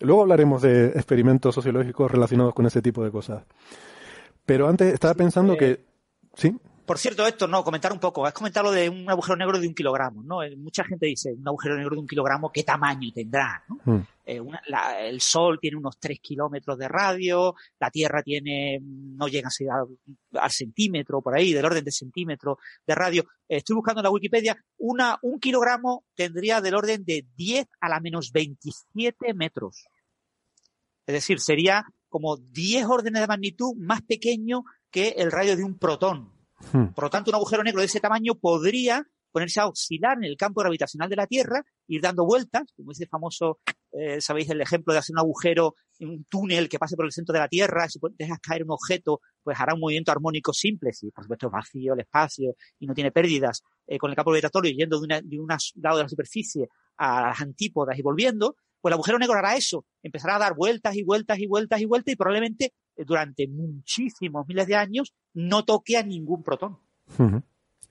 Luego 0.00 0.22
hablaremos 0.22 0.62
de 0.62 0.86
experimentos 0.88 1.54
sociológicos 1.54 2.10
relacionados 2.10 2.54
con 2.54 2.66
ese 2.66 2.80
tipo 2.80 3.04
de 3.04 3.10
cosas. 3.10 3.44
Pero 4.46 4.68
antes 4.68 4.94
estaba 4.94 5.14
pensando 5.14 5.54
eh, 5.54 5.56
que... 5.58 5.84
¿Sí? 6.34 6.56
Por 6.88 6.96
cierto, 6.96 7.26
esto 7.26 7.46
no, 7.46 7.62
comentar 7.62 7.92
un 7.92 8.00
poco. 8.00 8.24
Has 8.24 8.32
comentado 8.32 8.68
lo 8.68 8.72
de 8.72 8.88
un 8.88 9.10
agujero 9.10 9.36
negro 9.36 9.58
de 9.58 9.68
un 9.68 9.74
kilogramo, 9.74 10.22
¿no? 10.22 10.42
Eh, 10.42 10.56
mucha 10.56 10.84
gente 10.84 11.04
dice, 11.04 11.34
un 11.34 11.46
agujero 11.46 11.76
negro 11.76 11.94
de 11.94 12.00
un 12.00 12.06
kilogramo, 12.06 12.50
¿qué 12.50 12.62
tamaño 12.62 13.12
tendrá? 13.14 13.62
Hmm. 13.84 13.98
Eh, 14.24 14.40
el 15.00 15.20
Sol 15.20 15.58
tiene 15.60 15.76
unos 15.76 15.98
3 15.98 16.18
kilómetros 16.18 16.78
de 16.78 16.88
radio, 16.88 17.54
la 17.78 17.90
Tierra 17.90 18.22
tiene, 18.22 18.78
no 18.82 19.28
llega 19.28 19.50
a 19.50 20.40
al, 20.40 20.50
centímetro, 20.50 21.20
por 21.20 21.36
ahí, 21.36 21.52
del 21.52 21.66
orden 21.66 21.84
de 21.84 21.92
centímetro 21.92 22.56
de 22.86 22.94
radio. 22.94 23.22
Eh, 23.46 23.58
estoy 23.58 23.76
buscando 23.76 24.00
en 24.00 24.04
la 24.04 24.10
Wikipedia, 24.10 24.56
una, 24.78 25.18
un 25.20 25.38
kilogramo 25.40 26.06
tendría 26.14 26.62
del 26.62 26.74
orden 26.74 27.04
de 27.04 27.26
10 27.36 27.66
a 27.82 27.90
la 27.90 28.00
menos 28.00 28.32
27 28.32 29.34
metros. 29.34 29.84
Es 31.06 31.12
decir, 31.12 31.38
sería 31.40 31.84
como 32.08 32.38
10 32.38 32.86
órdenes 32.86 33.20
de 33.20 33.28
magnitud 33.28 33.74
más 33.76 34.00
pequeño 34.00 34.64
que 34.90 35.08
el 35.18 35.30
radio 35.30 35.54
de 35.54 35.64
un 35.64 35.78
protón. 35.78 36.37
Hmm. 36.72 36.88
Por 36.94 37.04
lo 37.04 37.10
tanto, 37.10 37.30
un 37.30 37.36
agujero 37.36 37.62
negro 37.62 37.80
de 37.80 37.86
ese 37.86 38.00
tamaño 38.00 38.34
podría 38.34 39.06
ponerse 39.30 39.60
a 39.60 39.66
oscilar 39.66 40.16
en 40.18 40.24
el 40.24 40.36
campo 40.36 40.60
gravitacional 40.60 41.08
de 41.08 41.16
la 41.16 41.26
Tierra, 41.26 41.62
ir 41.86 42.00
dando 42.00 42.24
vueltas, 42.24 42.72
como 42.76 42.92
ese 42.92 43.06
famoso, 43.06 43.60
eh, 43.92 44.20
sabéis 44.20 44.50
el 44.50 44.60
ejemplo 44.60 44.92
de 44.92 45.00
hacer 45.00 45.14
un 45.14 45.20
agujero, 45.20 45.74
un 46.00 46.24
túnel 46.24 46.68
que 46.68 46.78
pase 46.78 46.96
por 46.96 47.04
el 47.04 47.12
centro 47.12 47.32
de 47.32 47.40
la 47.40 47.48
Tierra, 47.48 47.88
si 47.88 47.98
dejas 48.18 48.38
caer 48.40 48.64
un 48.64 48.72
objeto, 48.72 49.20
pues 49.42 49.58
hará 49.60 49.74
un 49.74 49.80
movimiento 49.80 50.12
armónico 50.12 50.52
simple, 50.52 50.92
si 50.92 51.10
por 51.10 51.24
supuesto 51.24 51.46
es 51.46 51.52
vacío 51.52 51.94
el 51.94 52.00
espacio 52.00 52.54
y 52.78 52.86
no 52.86 52.94
tiene 52.94 53.12
pérdidas, 53.12 53.62
eh, 53.86 53.98
con 53.98 54.10
el 54.10 54.16
campo 54.16 54.30
gravitatorio 54.30 54.72
yendo 54.72 55.00
de, 55.00 55.20
de 55.22 55.38
un 55.38 55.48
lado 55.76 55.96
de 55.98 56.02
la 56.02 56.08
superficie 56.08 56.68
a 56.96 57.28
las 57.28 57.40
antípodas 57.40 57.98
y 57.98 58.02
volviendo, 58.02 58.56
pues 58.80 58.90
el 58.90 58.94
agujero 58.94 59.18
negro 59.18 59.34
hará 59.34 59.56
eso, 59.56 59.84
empezará 60.02 60.36
a 60.36 60.38
dar 60.38 60.54
vueltas 60.54 60.94
y 60.96 61.02
vueltas 61.02 61.38
y 61.38 61.46
vueltas 61.46 61.80
y 61.80 61.84
vueltas 61.84 62.12
y 62.12 62.16
probablemente 62.16 62.72
durante 63.04 63.46
muchísimos 63.48 64.46
miles 64.46 64.66
de 64.66 64.76
años 64.76 65.14
no 65.34 65.64
toque 65.64 65.96
a 65.96 66.02
ningún 66.02 66.42
protón. 66.42 66.78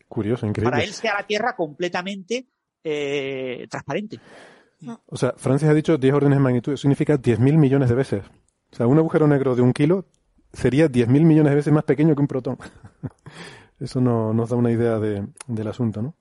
Curioso, 0.07 0.45
increíble. 0.45 0.71
Para 0.71 0.83
él 0.83 0.93
sea 0.93 1.15
la 1.15 1.25
Tierra 1.25 1.55
completamente 1.55 2.47
eh, 2.83 3.67
transparente. 3.69 4.19
O 5.07 5.17
sea, 5.17 5.33
Francis 5.37 5.69
ha 5.69 5.73
dicho 5.73 5.97
10 5.97 6.13
órdenes 6.13 6.37
de 6.37 6.43
magnitud, 6.43 6.77
significa 6.77 7.15
10.000 7.17 7.57
millones 7.57 7.89
de 7.89 7.95
veces. 7.95 8.23
O 8.71 8.75
sea, 8.75 8.87
un 8.87 8.97
agujero 8.97 9.27
negro 9.27 9.55
de 9.55 9.61
un 9.61 9.73
kilo 9.73 10.05
sería 10.53 10.87
10.000 10.87 11.07
millones 11.07 11.51
de 11.51 11.55
veces 11.55 11.73
más 11.73 11.83
pequeño 11.83 12.15
que 12.15 12.21
un 12.21 12.27
protón. 12.27 12.57
Eso 13.79 14.01
no, 14.01 14.33
nos 14.33 14.49
da 14.49 14.55
una 14.55 14.71
idea 14.71 14.99
del 14.99 15.67
asunto, 15.67 16.01
¿no? 16.01 16.15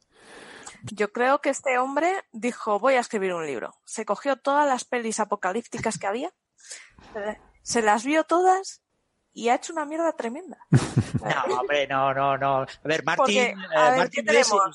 Yo 0.92 1.10
creo 1.10 1.40
que 1.40 1.50
este 1.50 1.78
hombre 1.78 2.12
dijo, 2.32 2.78
voy 2.78 2.94
a 2.94 3.00
escribir 3.00 3.34
un 3.34 3.46
libro. 3.46 3.74
Se 3.84 4.04
cogió 4.04 4.36
todas 4.36 4.66
las 4.66 4.84
pelis 4.84 5.20
apocalípticas 5.20 5.98
que 5.98 6.06
había, 6.06 6.32
se 7.66 7.82
las 7.82 8.04
vio 8.04 8.22
todas 8.22 8.80
y 9.32 9.48
ha 9.48 9.56
hecho 9.56 9.72
una 9.72 9.84
mierda 9.84 10.12
tremenda. 10.12 10.58
No, 11.16 11.60
hombre, 11.60 11.88
no, 11.88 12.14
no, 12.14 12.38
no. 12.38 12.58
A 12.60 12.68
ver, 12.84 13.02
Martín, 13.02 13.38
eh, 13.38 13.54
Martín 13.74 14.24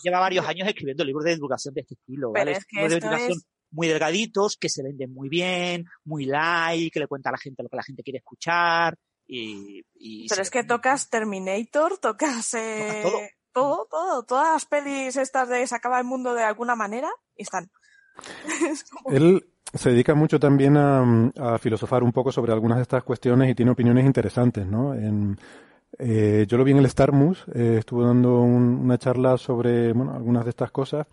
lleva 0.03 0.19
varios 0.19 0.45
años 0.45 0.67
escribiendo 0.67 1.05
libros 1.05 1.23
de 1.23 1.35
divulgación 1.35 1.73
de 1.73 1.81
este 1.81 1.93
estilo, 1.93 2.31
¿vale? 2.31 2.53
Es 2.53 2.65
que 2.65 2.81
de 2.81 2.95
divulgación 2.95 3.39
muy 3.69 3.87
delgaditos, 3.87 4.57
que 4.57 4.67
se 4.67 4.83
venden 4.83 5.13
muy 5.13 5.29
bien, 5.29 5.85
muy 6.03 6.25
light, 6.25 6.91
que 6.91 6.99
le 6.99 7.07
cuenta 7.07 7.29
a 7.29 7.33
la 7.33 7.37
gente 7.37 7.63
lo 7.63 7.69
que 7.69 7.77
la 7.77 7.83
gente 7.83 8.03
quiere 8.03 8.17
escuchar. 8.17 8.97
Y, 9.27 9.83
Pero 10.27 10.41
es 10.41 10.49
que 10.49 10.63
tocas 10.65 11.09
Terminator, 11.09 11.99
tocas 11.99 12.53
eh, 12.55 13.03
todo, 13.53 13.87
todo, 13.89 14.23
todas 14.23 14.53
las 14.53 14.65
pelis 14.65 15.15
estas 15.15 15.47
de 15.47 15.65
se 15.67 15.75
acaba 15.75 15.99
el 15.99 16.05
mundo 16.05 16.33
de 16.33 16.43
alguna 16.43 16.75
manera 16.75 17.09
están. 17.35 17.71
Él 19.05 19.50
se 19.73 19.89
dedica 19.91 20.15
mucho 20.15 20.39
también 20.39 20.77
a, 20.77 21.57
filosofar 21.59 22.03
un 22.03 22.11
poco 22.11 22.31
sobre 22.31 22.51
algunas 22.51 22.77
de 22.77 22.83
estas 22.83 23.03
cuestiones 23.03 23.49
y 23.49 23.55
tiene 23.55 23.71
opiniones 23.71 24.05
interesantes, 24.05 24.67
¿no? 24.67 24.93
En, 24.93 25.37
eh, 25.99 26.45
yo 26.47 26.57
lo 26.57 26.63
vi 26.63 26.71
en 26.71 26.77
el 26.77 26.89
Starmus, 26.89 27.45
eh, 27.53 27.77
estuvo 27.79 28.05
dando 28.05 28.41
una 28.41 28.97
charla 28.97 29.37
sobre 29.37 29.93
bueno, 29.93 30.13
algunas 30.13 30.45
de 30.45 30.49
estas 30.49 30.71
cosas 30.71 31.07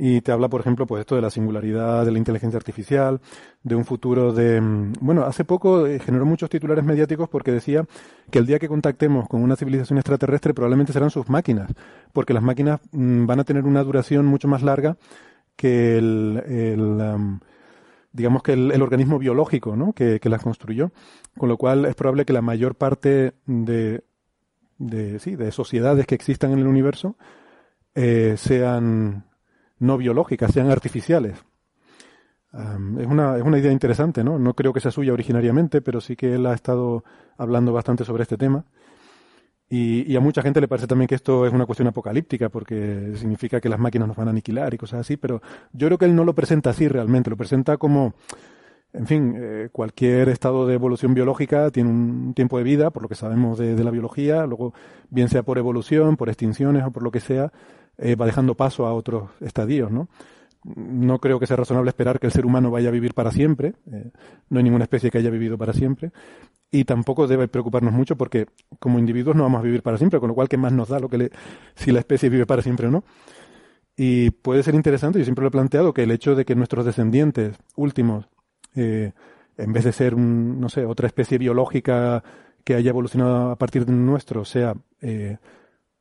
y 0.00 0.20
te 0.20 0.30
habla, 0.30 0.48
por 0.48 0.60
ejemplo, 0.60 0.86
pues 0.86 1.00
esto 1.00 1.16
de 1.16 1.22
la 1.22 1.30
singularidad 1.30 2.04
de 2.04 2.12
la 2.12 2.18
inteligencia 2.18 2.56
artificial, 2.56 3.20
de 3.64 3.74
un 3.74 3.84
futuro 3.84 4.32
de... 4.32 4.60
Mm, 4.60 4.92
bueno, 5.00 5.24
hace 5.24 5.44
poco 5.44 5.88
eh, 5.88 5.98
generó 5.98 6.24
muchos 6.24 6.48
titulares 6.48 6.84
mediáticos 6.84 7.28
porque 7.28 7.50
decía 7.50 7.84
que 8.30 8.38
el 8.38 8.46
día 8.46 8.60
que 8.60 8.68
contactemos 8.68 9.28
con 9.28 9.42
una 9.42 9.56
civilización 9.56 9.98
extraterrestre 9.98 10.54
probablemente 10.54 10.92
serán 10.92 11.10
sus 11.10 11.28
máquinas, 11.28 11.72
porque 12.12 12.32
las 12.32 12.44
máquinas 12.44 12.80
mm, 12.92 13.26
van 13.26 13.40
a 13.40 13.44
tener 13.44 13.64
una 13.64 13.82
duración 13.82 14.24
mucho 14.24 14.46
más 14.46 14.62
larga 14.62 14.96
que 15.56 15.98
el... 15.98 17.40
digamos 18.12 18.42
que 18.42 18.52
el, 18.52 18.82
organismo 18.82 19.18
biológico 19.18 19.76
¿no? 19.76 19.92
que, 19.92 20.20
las 20.24 20.42
construyó, 20.42 20.92
con 21.36 21.48
lo 21.48 21.56
cual 21.56 21.84
es 21.84 21.94
probable 21.94 22.24
que 22.24 22.32
la 22.32 22.42
mayor 22.42 22.74
parte 22.74 23.34
de, 23.46 24.02
de, 24.78 25.18
sí, 25.18 25.36
de 25.36 25.52
sociedades 25.52 26.06
que 26.06 26.14
existan 26.14 26.52
en 26.52 26.60
el 26.60 26.66
universo 26.66 27.16
eh, 27.94 28.34
sean 28.36 29.24
no 29.78 29.96
biológicas, 29.98 30.52
sean 30.52 30.70
artificiales. 30.70 31.38
es, 32.52 33.06
una, 33.06 33.36
es 33.36 33.42
una 33.42 33.58
idea 33.58 33.72
interesante, 33.72 34.24
¿no? 34.24 34.38
No 34.38 34.54
creo 34.54 34.72
que 34.72 34.80
sea 34.80 34.90
suya 34.90 35.12
originariamente, 35.12 35.80
pero 35.80 36.00
sí 36.00 36.16
que 36.16 36.34
él 36.34 36.46
ha 36.46 36.54
estado 36.54 37.04
hablando 37.36 37.72
bastante 37.72 38.04
sobre 38.04 38.22
este 38.22 38.36
tema. 38.36 38.64
Y, 39.70 40.16
a 40.16 40.20
mucha 40.20 40.40
gente 40.40 40.60
le 40.62 40.68
parece 40.68 40.86
también 40.86 41.08
que 41.08 41.14
esto 41.14 41.46
es 41.46 41.52
una 41.52 41.66
cuestión 41.66 41.88
apocalíptica 41.88 42.48
porque 42.48 43.12
significa 43.16 43.60
que 43.60 43.68
las 43.68 43.78
máquinas 43.78 44.08
nos 44.08 44.16
van 44.16 44.28
a 44.28 44.30
aniquilar 44.30 44.72
y 44.72 44.78
cosas 44.78 45.00
así, 45.00 45.18
pero 45.18 45.42
yo 45.72 45.88
creo 45.88 45.98
que 45.98 46.06
él 46.06 46.16
no 46.16 46.24
lo 46.24 46.34
presenta 46.34 46.70
así 46.70 46.88
realmente, 46.88 47.28
lo 47.28 47.36
presenta 47.36 47.76
como, 47.76 48.14
en 48.94 49.06
fin, 49.06 49.34
eh, 49.36 49.68
cualquier 49.70 50.30
estado 50.30 50.66
de 50.66 50.74
evolución 50.74 51.12
biológica 51.12 51.70
tiene 51.70 51.90
un 51.90 52.32
tiempo 52.34 52.56
de 52.56 52.64
vida, 52.64 52.90
por 52.90 53.02
lo 53.02 53.08
que 53.10 53.14
sabemos 53.14 53.58
de, 53.58 53.84
la 53.84 53.90
biología, 53.90 54.46
luego 54.46 54.72
bien 55.10 55.28
sea 55.28 55.42
por 55.42 55.58
evolución, 55.58 56.16
por 56.16 56.30
extinciones 56.30 56.84
o 56.84 56.90
por 56.90 57.02
lo 57.02 57.10
que 57.10 57.20
sea, 57.20 57.52
eh, 57.98 58.16
va 58.16 58.24
dejando 58.24 58.54
paso 58.54 58.86
a 58.86 58.94
otros 58.94 59.30
estadios, 59.40 59.90
¿no? 59.90 60.08
No 60.64 61.18
creo 61.18 61.38
que 61.38 61.46
sea 61.46 61.56
razonable 61.56 61.90
esperar 61.90 62.18
que 62.18 62.26
el 62.26 62.32
ser 62.32 62.44
humano 62.44 62.70
vaya 62.70 62.88
a 62.88 62.92
vivir 62.92 63.14
para 63.14 63.30
siempre. 63.30 63.74
Eh, 63.92 64.10
no 64.48 64.58
hay 64.58 64.64
ninguna 64.64 64.84
especie 64.84 65.10
que 65.10 65.18
haya 65.18 65.30
vivido 65.30 65.56
para 65.56 65.72
siempre. 65.72 66.12
Y 66.70 66.84
tampoco 66.84 67.26
debe 67.26 67.48
preocuparnos 67.48 67.92
mucho 67.92 68.16
porque 68.16 68.46
como 68.78 68.98
individuos 68.98 69.36
no 69.36 69.44
vamos 69.44 69.60
a 69.60 69.62
vivir 69.62 69.82
para 69.82 69.96
siempre, 69.96 70.20
con 70.20 70.28
lo 70.28 70.34
cual, 70.34 70.48
¿qué 70.48 70.56
más 70.56 70.72
nos 70.72 70.88
da 70.88 71.00
lo 71.00 71.08
que 71.08 71.18
le, 71.18 71.30
si 71.74 71.92
la 71.92 72.00
especie 72.00 72.28
vive 72.28 72.44
para 72.44 72.62
siempre 72.62 72.88
o 72.88 72.90
no? 72.90 73.04
Y 73.96 74.30
puede 74.30 74.62
ser 74.62 74.74
interesante, 74.74 75.18
yo 75.18 75.24
siempre 75.24 75.42
lo 75.42 75.48
he 75.48 75.50
planteado, 75.50 75.92
que 75.92 76.04
el 76.04 76.10
hecho 76.10 76.36
de 76.36 76.44
que 76.44 76.54
nuestros 76.54 76.84
descendientes 76.84 77.56
últimos, 77.74 78.28
eh, 78.76 79.12
en 79.56 79.72
vez 79.72 79.84
de 79.84 79.92
ser, 79.92 80.14
un, 80.14 80.60
no 80.60 80.68
sé, 80.68 80.84
otra 80.84 81.06
especie 81.06 81.38
biológica 81.38 82.22
que 82.62 82.74
haya 82.74 82.90
evolucionado 82.90 83.50
a 83.50 83.56
partir 83.56 83.86
de 83.86 83.92
nuestro, 83.92 84.44
sea 84.44 84.74
eh, 85.00 85.38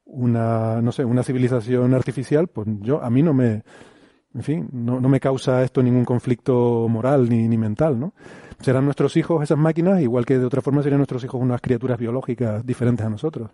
una, 0.06 0.82
no 0.82 0.92
sé, 0.92 1.06
una 1.06 1.24
civilización 1.24 1.94
artificial, 1.94 2.50
pues 2.50 2.68
yo, 2.82 3.02
a 3.02 3.10
mí 3.10 3.24
no 3.24 3.34
me, 3.34 3.64
en 4.38 4.44
fin, 4.44 4.70
no, 4.72 5.00
me 5.02 5.20
causa 5.20 5.64
esto 5.64 5.82
ningún 5.82 6.06
conflicto 6.06 6.88
moral 6.88 7.28
ni, 7.28 7.58
mental, 7.58 8.00
¿no? 8.00 8.14
Serán 8.62 8.86
nuestros 8.86 9.18
hijos 9.18 9.42
esas 9.42 9.58
máquinas, 9.58 10.00
igual 10.00 10.28
que 10.28 10.38
de 10.38 10.46
otra 10.46 10.62
forma 10.62 10.84
serían 10.84 11.00
nuestros 11.00 11.24
hijos 11.24 11.42
unas 11.42 11.60
criaturas 11.60 11.98
biológicas 11.98 12.64
diferentes 12.64 13.04
a 13.04 13.10
nosotros. 13.10 13.50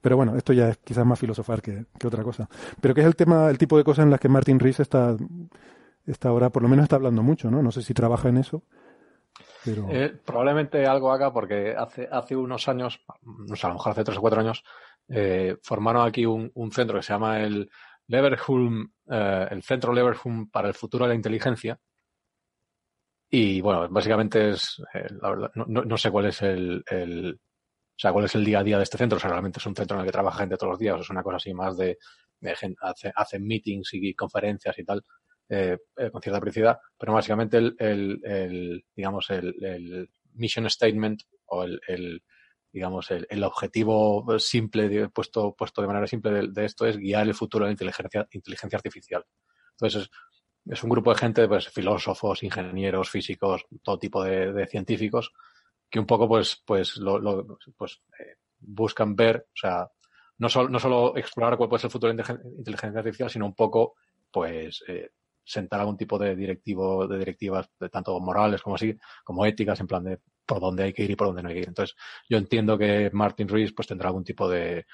Pero 0.00 0.16
bueno, 0.16 0.36
esto 0.36 0.52
ya 0.52 0.70
es 0.70 0.78
quizás 0.78 1.06
más 1.06 1.20
filosofar 1.20 1.62
que, 1.62 1.84
otra 2.04 2.24
cosa. 2.24 2.48
Pero 2.80 2.94
que 2.94 3.02
es 3.02 3.06
el 3.06 3.14
tema, 3.14 3.48
el 3.48 3.58
tipo 3.58 3.78
de 3.78 3.84
cosas 3.84 4.02
en 4.02 4.10
las 4.10 4.18
que 4.18 4.28
Martin 4.28 4.58
Rees 4.58 4.80
está, 4.80 5.16
está 6.04 6.30
ahora, 6.30 6.50
por 6.50 6.64
lo 6.64 6.68
menos 6.68 6.82
está 6.82 6.96
hablando 6.96 7.22
mucho, 7.22 7.48
¿no? 7.48 7.62
No 7.62 7.70
sé 7.70 7.80
si 7.82 7.94
trabaja 7.94 8.28
en 8.28 8.38
eso. 8.38 8.64
Eh, 9.88 10.16
probablemente 10.24 10.84
algo 10.84 11.12
haga 11.12 11.32
porque 11.32 11.76
hace, 11.78 12.08
hace 12.10 12.34
unos 12.34 12.66
años, 12.66 13.04
no 13.22 13.54
sé, 13.54 13.66
a 13.66 13.70
lo 13.70 13.76
mejor 13.76 13.92
hace 13.92 14.02
tres 14.02 14.18
o 14.18 14.20
cuatro 14.20 14.40
años, 14.40 14.64
eh, 15.08 15.56
formaron 15.62 16.08
aquí 16.08 16.26
un 16.26 16.72
centro 16.72 16.96
que 16.96 17.04
se 17.04 17.12
llama 17.12 17.40
el 17.40 17.70
Leverhulme, 18.08 18.86
eh, 19.10 19.48
el 19.50 19.62
Centro 19.62 19.92
Leverhulme 19.92 20.46
para 20.50 20.68
el 20.68 20.74
Futuro 20.74 21.04
de 21.04 21.10
la 21.10 21.14
Inteligencia. 21.14 21.78
Y 23.28 23.60
bueno, 23.60 23.88
básicamente 23.88 24.50
es, 24.50 24.80
eh, 24.94 25.06
la 25.20 25.30
verdad, 25.30 25.50
no, 25.54 25.84
no, 25.84 25.96
sé 25.98 26.10
cuál 26.10 26.26
es 26.26 26.42
el, 26.42 26.84
el, 26.88 27.34
o 27.34 27.98
sea, 27.98 28.12
cuál 28.12 28.26
es 28.26 28.34
el 28.36 28.44
día 28.44 28.60
a 28.60 28.64
día 28.64 28.76
de 28.76 28.84
este 28.84 28.98
centro. 28.98 29.16
O 29.16 29.20
sea, 29.20 29.30
realmente 29.30 29.58
es 29.58 29.66
un 29.66 29.74
centro 29.74 29.96
en 29.96 30.02
el 30.02 30.06
que 30.06 30.12
trabaja 30.12 30.38
gente 30.40 30.56
todos 30.56 30.72
los 30.72 30.78
días. 30.78 30.96
O 30.96 31.00
es 31.00 31.10
una 31.10 31.22
cosa 31.22 31.36
así 31.36 31.52
más 31.52 31.76
de, 31.76 31.98
de 32.40 32.74
hacen 33.14 33.46
meetings 33.46 33.94
y 33.94 34.14
conferencias 34.14 34.78
y 34.78 34.84
tal, 34.84 35.02
eh, 35.48 35.76
con 36.12 36.22
cierta 36.22 36.38
periodicidad. 36.38 36.78
Pero 36.96 37.12
básicamente 37.14 37.58
el, 37.58 37.74
el, 37.78 38.20
el 38.24 38.84
digamos, 38.94 39.28
el, 39.30 40.08
mission 40.34 40.68
statement 40.68 41.22
o 41.46 41.64
el 41.64 42.22
digamos, 42.76 43.10
el, 43.10 43.42
objetivo 43.42 44.38
simple, 44.38 45.08
puesto, 45.08 45.54
puesto 45.56 45.80
de 45.80 45.86
manera 45.86 46.06
simple 46.06 46.48
de, 46.48 46.64
esto 46.66 46.84
es 46.84 46.98
guiar 46.98 47.26
el 47.26 47.32
futuro 47.32 47.64
de 47.64 47.70
la 47.70 47.72
inteligencia, 47.72 48.28
inteligencia 48.32 48.76
artificial. 48.76 49.24
Entonces, 49.70 50.10
es, 50.66 50.82
un 50.82 50.90
grupo 50.90 51.10
de 51.10 51.18
gente, 51.18 51.48
pues, 51.48 51.70
filósofos, 51.70 52.42
ingenieros, 52.42 53.08
físicos, 53.08 53.64
todo 53.82 53.98
tipo 53.98 54.22
de, 54.22 54.52
de 54.52 54.66
científicos, 54.66 55.32
que 55.88 55.98
un 55.98 56.04
poco, 56.04 56.28
pues, 56.28 56.62
pues, 56.66 56.98
lo, 56.98 57.18
lo 57.18 57.58
pues, 57.78 58.02
eh, 58.18 58.36
buscan 58.58 59.16
ver, 59.16 59.46
o 59.48 59.56
sea, 59.56 59.88
no, 60.36 60.50
solo 60.50 60.68
no 60.68 60.78
solo 60.78 61.16
explorar 61.16 61.56
cuál 61.56 61.70
puede 61.70 61.80
ser 61.80 61.88
el 61.88 61.92
futuro 61.92 62.12
de 62.12 62.22
la 62.22 62.40
inteligencia 62.58 62.98
artificial, 62.98 63.30
sino 63.30 63.46
un 63.46 63.54
poco, 63.54 63.94
pues, 64.30 64.84
eh, 64.86 65.12
sentar 65.46 65.80
algún 65.80 65.96
tipo 65.96 66.18
de 66.18 66.34
directivo, 66.34 67.06
de 67.06 67.18
directivas, 67.18 67.68
de 67.78 67.88
tanto 67.88 68.18
morales 68.20 68.60
como 68.60 68.76
así, 68.76 68.98
como 69.24 69.46
éticas, 69.46 69.80
en 69.80 69.86
plan 69.86 70.04
de 70.04 70.18
por 70.44 70.60
dónde 70.60 70.84
hay 70.84 70.92
que 70.92 71.04
ir 71.04 71.12
y 71.12 71.16
por 71.16 71.28
dónde 71.28 71.42
no 71.42 71.48
hay 71.48 71.54
que 71.54 71.60
ir. 71.60 71.68
Entonces, 71.68 71.96
yo 72.28 72.36
entiendo 72.36 72.76
que 72.76 73.10
Martin 73.12 73.48
Ruiz 73.48 73.72
pues 73.74 73.88
tendrá 73.88 74.08
algún 74.08 74.24
tipo 74.24 74.48
de, 74.48 74.86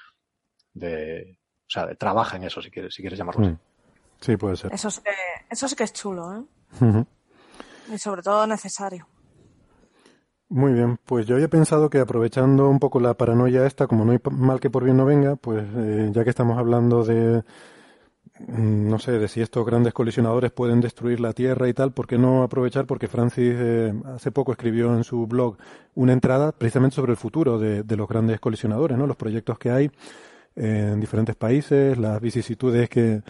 de 0.73 1.39
o 1.61 1.69
sea, 1.69 1.87
de 1.87 1.95
trabaja 1.95 2.37
en 2.37 2.43
eso, 2.43 2.61
si 2.61 2.69
quieres, 2.69 2.93
si 2.93 3.01
quieres 3.01 3.17
llamarlo 3.17 3.41
así. 3.41 3.51
Mm. 3.51 3.59
Sí, 4.21 4.37
puede 4.37 4.55
ser. 4.55 4.73
Eso 4.73 4.89
sí 4.89 5.01
que, 5.01 5.11
eso 5.49 5.67
sí 5.67 5.75
que 5.75 5.83
es 5.83 5.93
chulo, 5.93 6.33
¿eh? 6.37 7.05
Y 7.93 7.97
sobre 7.97 8.21
todo 8.21 8.47
necesario. 8.47 9.07
Muy 10.49 10.71
bien, 10.71 10.97
pues 11.03 11.25
yo 11.25 11.35
había 11.35 11.47
pensado 11.47 11.89
que 11.89 11.99
aprovechando 11.99 12.69
un 12.69 12.79
poco 12.79 12.99
la 12.99 13.15
paranoia 13.15 13.65
esta, 13.65 13.87
como 13.87 14.05
no 14.05 14.11
hay 14.11 14.19
mal 14.31 14.59
que 14.59 14.69
por 14.69 14.83
bien 14.83 14.97
no 14.97 15.03
venga, 15.03 15.35
pues 15.35 15.65
eh, 15.75 16.09
ya 16.13 16.23
que 16.23 16.29
estamos 16.29 16.57
hablando 16.59 17.03
de, 17.03 17.43
no 18.39 18.97
sé, 18.99 19.13
de 19.13 19.27
si 19.27 19.41
estos 19.41 19.65
grandes 19.65 19.93
colisionadores 19.93 20.51
pueden 20.51 20.81
destruir 20.81 21.19
la 21.19 21.33
Tierra 21.33 21.69
y 21.69 21.73
tal, 21.73 21.91
¿por 21.91 22.07
qué 22.07 22.17
no 22.17 22.43
aprovechar? 22.43 22.85
Porque 22.85 23.07
Francis 23.07 23.53
eh, 23.55 23.93
hace 24.05 24.31
poco 24.31 24.51
escribió 24.51 24.95
en 24.95 25.03
su 25.03 25.27
blog 25.27 25.57
una 25.93 26.13
entrada 26.13 26.51
precisamente 26.51 26.95
sobre 26.95 27.11
el 27.11 27.17
futuro 27.17 27.59
de, 27.59 27.83
los 27.95 28.07
grandes 28.07 28.39
colisionadores, 28.39 28.97
¿no? 28.97 29.05
Los 29.05 29.17
proyectos 29.17 29.59
que 29.59 29.69
hay 29.69 29.91
en 30.55 30.99
diferentes 30.99 31.35
países, 31.35 31.97
las 31.97 32.19
vicisitudes 32.19 32.89
que, 32.89 33.21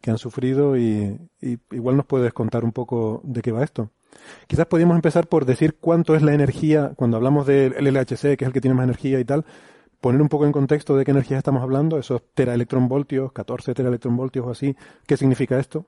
que 0.00 0.10
han 0.10 0.18
sufrido 0.18 0.76
y, 0.76 1.18
y, 1.40 1.58
igual 1.70 1.96
nos 1.96 2.06
puedes 2.06 2.32
contar 2.32 2.64
un 2.64 2.72
poco 2.72 3.22
de 3.24 3.42
qué 3.42 3.52
va 3.52 3.64
esto. 3.64 3.90
Quizás 4.46 4.66
podríamos 4.66 4.96
empezar 4.96 5.26
por 5.26 5.46
decir 5.46 5.76
cuánto 5.80 6.14
es 6.14 6.22
la 6.22 6.34
energía, 6.34 6.92
cuando 6.96 7.16
hablamos 7.16 7.46
del 7.46 7.72
LHC, 7.72 8.36
que 8.36 8.44
es 8.44 8.48
el 8.48 8.52
que 8.52 8.60
tiene 8.60 8.74
más 8.74 8.84
energía 8.84 9.20
y 9.20 9.24
tal, 9.24 9.44
poner 10.00 10.22
un 10.22 10.28
poco 10.28 10.46
en 10.46 10.52
contexto 10.52 10.96
de 10.96 11.04
qué 11.04 11.10
energía 11.10 11.38
estamos 11.38 11.62
hablando, 11.62 11.98
esos 11.98 12.22
teraelectronvoltios, 12.34 13.32
14 13.32 13.74
teraelectronvoltios 13.74 14.46
o 14.46 14.50
así, 14.50 14.76
¿qué 15.06 15.16
significa 15.16 15.58
esto? 15.58 15.86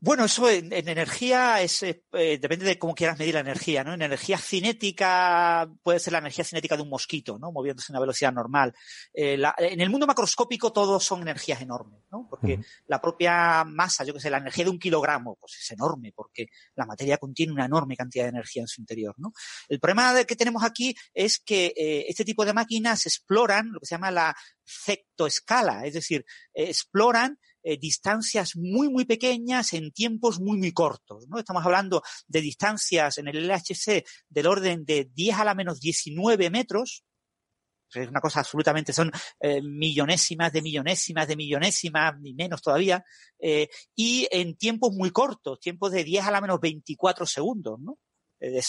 Bueno, 0.00 0.26
eso 0.26 0.48
en, 0.48 0.72
energía 0.72 1.60
es 1.60 1.82
eh, 1.82 2.04
eh, 2.12 2.38
depende 2.38 2.64
de 2.64 2.78
cómo 2.78 2.94
quieras 2.94 3.18
medir 3.18 3.34
la 3.34 3.40
energía, 3.40 3.82
¿no? 3.82 3.94
En 3.94 4.02
energía 4.02 4.38
cinética 4.38 5.68
puede 5.82 5.98
ser 5.98 6.12
la 6.12 6.20
energía 6.20 6.44
cinética 6.44 6.76
de 6.76 6.82
un 6.82 6.88
mosquito, 6.88 7.36
¿no? 7.36 7.50
Moviéndose 7.50 7.90
a 7.90 7.94
una 7.94 8.00
velocidad 8.00 8.32
normal. 8.32 8.72
Eh, 9.12 9.42
en 9.58 9.80
el 9.80 9.90
mundo 9.90 10.06
macroscópico 10.06 10.72
todos 10.72 11.02
son 11.02 11.22
energías 11.22 11.60
enormes, 11.62 12.04
¿no? 12.12 12.28
Porque 12.30 12.60
la 12.86 13.00
propia 13.00 13.64
masa, 13.64 14.04
yo 14.04 14.14
que 14.14 14.20
sé, 14.20 14.30
la 14.30 14.38
energía 14.38 14.66
de 14.66 14.70
un 14.70 14.78
kilogramo, 14.78 15.36
pues 15.40 15.58
es 15.60 15.70
enorme, 15.72 16.12
porque 16.14 16.46
la 16.76 16.86
materia 16.86 17.18
contiene 17.18 17.52
una 17.52 17.64
enorme 17.64 17.96
cantidad 17.96 18.22
de 18.22 18.30
energía 18.30 18.62
en 18.62 18.68
su 18.68 18.80
interior, 18.80 19.16
¿no? 19.18 19.32
El 19.68 19.80
problema 19.80 20.24
que 20.24 20.36
tenemos 20.36 20.62
aquí 20.62 20.94
es 21.12 21.40
que 21.40 21.72
este 22.08 22.24
tipo 22.24 22.44
de 22.44 22.52
máquinas 22.52 23.04
exploran 23.06 23.72
lo 23.72 23.80
que 23.80 23.86
se 23.86 23.96
llama 23.96 24.12
la 24.12 24.36
cectoescala, 24.64 25.86
es 25.86 25.94
decir, 25.94 26.24
exploran 26.54 27.36
eh, 27.68 27.76
distancias 27.76 28.56
muy, 28.56 28.88
muy 28.88 29.04
pequeñas 29.04 29.74
en 29.74 29.92
tiempos 29.92 30.40
muy, 30.40 30.56
muy 30.56 30.72
cortos. 30.72 31.28
¿no? 31.28 31.38
Estamos 31.38 31.66
hablando 31.66 32.02
de 32.26 32.40
distancias 32.40 33.18
en 33.18 33.28
el 33.28 33.46
LHC 33.46 34.06
del 34.26 34.46
orden 34.46 34.86
de 34.86 35.10
10 35.12 35.36
a 35.36 35.44
la 35.44 35.54
menos 35.54 35.78
19 35.78 36.48
metros, 36.48 37.04
es 37.92 38.08
una 38.08 38.22
cosa 38.22 38.40
absolutamente, 38.40 38.94
son 38.94 39.12
eh, 39.40 39.60
millonésimas 39.60 40.50
de 40.50 40.62
millonésimas 40.62 41.28
de 41.28 41.36
millonésimas, 41.36 42.18
ni 42.20 42.32
menos 42.32 42.62
todavía, 42.62 43.04
eh, 43.38 43.68
y 43.94 44.26
en 44.30 44.56
tiempos 44.56 44.94
muy 44.94 45.10
cortos, 45.10 45.60
tiempos 45.60 45.92
de 45.92 46.04
10 46.04 46.24
a 46.24 46.30
la 46.30 46.40
menos 46.40 46.60
24 46.60 47.26
segundos, 47.26 47.78
¿no? 47.80 47.98
Eh, 48.40 48.50
de 48.50 48.62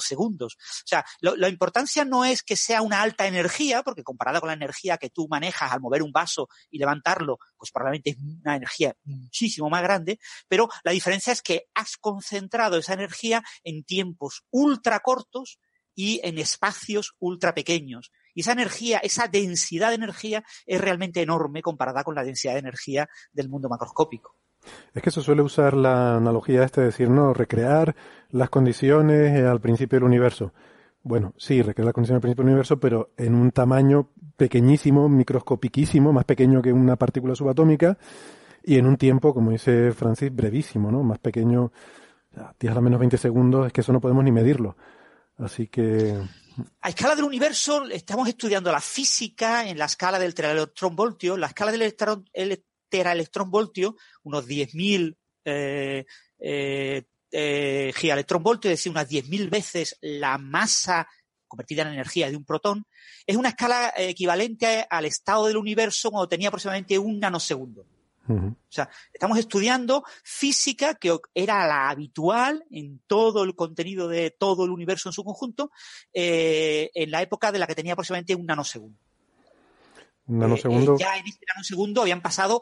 segundos. 0.00 0.54
O 0.54 0.86
sea, 0.86 1.04
la 1.20 1.48
importancia 1.48 2.04
no 2.04 2.24
es 2.24 2.42
que 2.42 2.56
sea 2.56 2.82
una 2.82 3.02
alta 3.02 3.26
energía, 3.26 3.82
porque 3.82 4.02
comparada 4.02 4.40
con 4.40 4.48
la 4.48 4.54
energía 4.54 4.98
que 4.98 5.10
tú 5.10 5.26
manejas 5.28 5.72
al 5.72 5.80
mover 5.80 6.02
un 6.02 6.12
vaso 6.12 6.48
y 6.70 6.78
levantarlo, 6.78 7.38
pues 7.56 7.70
probablemente 7.70 8.10
es 8.10 8.16
una 8.18 8.56
energía 8.56 8.94
muchísimo 9.04 9.70
más 9.70 9.82
grande, 9.82 10.18
pero 10.48 10.68
la 10.84 10.92
diferencia 10.92 11.32
es 11.32 11.42
que 11.42 11.66
has 11.74 11.96
concentrado 11.96 12.78
esa 12.78 12.94
energía 12.94 13.42
en 13.64 13.84
tiempos 13.84 14.44
ultra 14.50 15.00
cortos 15.00 15.58
y 15.94 16.20
en 16.22 16.38
espacios 16.38 17.14
ultra 17.18 17.54
pequeños. 17.54 18.12
Y 18.34 18.42
esa 18.42 18.52
energía, 18.52 18.98
esa 18.98 19.28
densidad 19.28 19.88
de 19.88 19.94
energía 19.94 20.44
es 20.66 20.80
realmente 20.80 21.22
enorme 21.22 21.62
comparada 21.62 22.04
con 22.04 22.14
la 22.14 22.22
densidad 22.22 22.52
de 22.52 22.60
energía 22.60 23.08
del 23.32 23.48
mundo 23.48 23.68
macroscópico. 23.68 24.36
Es 24.94 25.02
que 25.02 25.10
se 25.10 25.22
suele 25.22 25.42
usar 25.42 25.74
la 25.74 26.16
analogía 26.16 26.64
esta 26.64 26.80
de 26.80 26.88
decir, 26.88 27.10
no, 27.10 27.34
recrear 27.34 27.94
las 28.30 28.50
condiciones 28.50 29.44
al 29.44 29.60
principio 29.60 29.96
del 29.96 30.04
universo. 30.04 30.52
Bueno, 31.02 31.34
sí, 31.36 31.62
recrear 31.62 31.86
las 31.86 31.94
condiciones 31.94 32.18
al 32.18 32.22
principio 32.22 32.44
del 32.44 32.52
universo, 32.52 32.80
pero 32.80 33.10
en 33.16 33.34
un 33.34 33.52
tamaño 33.52 34.10
pequeñísimo, 34.36 35.08
microscopiquísimo, 35.08 36.12
más 36.12 36.24
pequeño 36.24 36.60
que 36.60 36.72
una 36.72 36.96
partícula 36.96 37.34
subatómica, 37.34 37.96
y 38.62 38.78
en 38.78 38.86
un 38.86 38.96
tiempo, 38.96 39.32
como 39.32 39.52
dice 39.52 39.92
Francis, 39.92 40.34
brevísimo, 40.34 40.90
¿no? 40.90 41.04
Más 41.04 41.20
pequeño, 41.20 41.70
a 42.36 42.52
10 42.58 42.76
a 42.76 42.80
menos 42.80 42.98
20 42.98 43.16
segundos, 43.16 43.68
es 43.68 43.72
que 43.72 43.82
eso 43.82 43.92
no 43.92 44.00
podemos 44.00 44.24
ni 44.24 44.32
medirlo. 44.32 44.76
Así 45.38 45.68
que... 45.68 46.18
A 46.80 46.88
escala 46.88 47.14
del 47.14 47.26
universo, 47.26 47.84
estamos 47.84 48.28
estudiando 48.28 48.72
la 48.72 48.80
física 48.80 49.68
en 49.68 49.78
la 49.78 49.84
escala 49.84 50.18
del 50.18 50.34
teraelectronvoltio, 50.34 51.36
la 51.36 51.48
escala 51.48 51.70
del 51.70 51.82
electrón, 51.82 52.24
teraelectronvoltio, 52.88 53.96
unos 54.22 54.46
10.000 54.46 55.16
eh, 55.44 56.04
eh, 56.38 57.04
eh 57.30 57.92
gigaelectronvoltio, 57.96 58.70
es 58.70 58.78
decir, 58.78 58.92
unas 58.92 59.08
10.000 59.08 59.50
veces 59.50 59.96
la 60.00 60.38
masa 60.38 61.08
convertida 61.46 61.82
en 61.82 61.88
energía 61.88 62.30
de 62.30 62.36
un 62.36 62.44
protón, 62.44 62.86
es 63.26 63.36
una 63.36 63.50
escala 63.50 63.92
equivalente 63.96 64.86
al 64.90 65.04
estado 65.04 65.46
del 65.46 65.56
universo 65.56 66.10
cuando 66.10 66.28
tenía 66.28 66.48
aproximadamente 66.48 66.98
un 66.98 67.20
nanosegundo. 67.20 67.86
O 68.28 68.56
sea, 68.68 68.90
estamos 69.12 69.38
estudiando 69.38 70.02
física 70.24 70.94
que 70.94 71.16
era 71.32 71.66
la 71.66 71.88
habitual 71.88 72.64
en 72.70 73.00
todo 73.06 73.44
el 73.44 73.54
contenido 73.54 74.08
de 74.08 74.32
todo 74.32 74.64
el 74.64 74.70
universo 74.70 75.08
en 75.08 75.12
su 75.12 75.22
conjunto, 75.22 75.70
eh, 76.12 76.90
en 76.94 77.10
la 77.10 77.22
época 77.22 77.52
de 77.52 77.60
la 77.60 77.66
que 77.66 77.76
tenía 77.76 77.92
aproximadamente 77.92 78.34
un 78.34 78.46
nanosegundo. 78.46 78.98
Un 80.26 80.38
nanosegundo. 80.38 80.94
Eh, 80.94 80.98
ya 81.00 81.16
en 81.16 81.26
este 81.26 81.46
nanosegundo 81.46 82.02
habían 82.02 82.20
pasado 82.20 82.60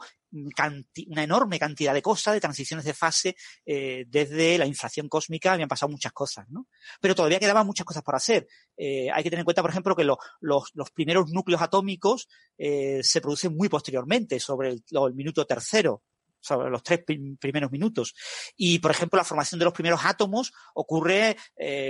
una 1.07 1.23
enorme 1.23 1.59
cantidad 1.59 1.93
de 1.93 2.01
cosas, 2.01 2.33
de 2.33 2.41
transiciones 2.41 2.85
de 2.85 2.93
fase, 2.93 3.35
eh, 3.65 4.05
desde 4.07 4.57
la 4.57 4.65
inflación 4.65 5.07
cósmica 5.07 5.53
habían 5.53 5.69
pasado 5.69 5.91
muchas 5.91 6.11
cosas, 6.11 6.47
¿no? 6.49 6.67
Pero 6.99 7.15
todavía 7.15 7.39
quedaban 7.39 7.65
muchas 7.65 7.85
cosas 7.85 8.03
por 8.03 8.15
hacer. 8.15 8.47
Eh, 8.75 9.09
hay 9.11 9.23
que 9.23 9.29
tener 9.29 9.41
en 9.41 9.45
cuenta, 9.45 9.61
por 9.61 9.71
ejemplo, 9.71 9.95
que 9.95 10.03
los, 10.03 10.17
los, 10.41 10.91
primeros 10.91 11.29
núcleos 11.29 11.61
atómicos 11.61 12.27
eh, 12.57 12.99
se 13.01 13.21
producen 13.21 13.55
muy 13.55 13.69
posteriormente, 13.69 14.39
sobre 14.39 14.69
el, 14.69 14.83
minuto 15.13 15.45
tercero, 15.45 16.03
sobre 16.39 16.69
los 16.69 16.83
tres 16.83 17.03
primeros 17.39 17.71
minutos. 17.71 18.13
Y, 18.57 18.79
por 18.79 18.91
ejemplo, 18.91 19.17
la 19.17 19.23
formación 19.23 19.59
de 19.59 19.65
los 19.65 19.73
primeros 19.73 20.01
átomos 20.03 20.53
ocurre 20.73 21.35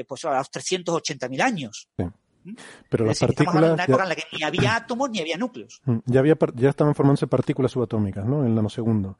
pues 0.08 0.26
a 0.26 0.38
los 0.38 0.52
380.000 0.52 1.42
años. 1.42 1.90
Pero 2.90 3.06
las 3.06 3.20
partículas. 3.20 3.64
En 3.66 3.74
una 3.74 3.84
época 3.84 4.04
en 4.04 4.10
la 4.10 4.16
que 4.16 4.24
ni 4.32 4.44
había 4.44 4.76
átomos 4.76 5.10
ni 5.10 5.20
había 5.20 5.38
núcleos. 5.38 5.82
Mm, 5.86 5.98
ya, 6.06 6.20
había, 6.20 6.38
ya 6.56 6.70
estaban 6.70 6.96
formándose 6.96 7.28
partículas 7.28 7.72
subatómicas, 7.72 8.26
¿no? 8.26 8.42
En 8.42 8.48
el 8.48 8.56
nanosegundo. 8.56 9.18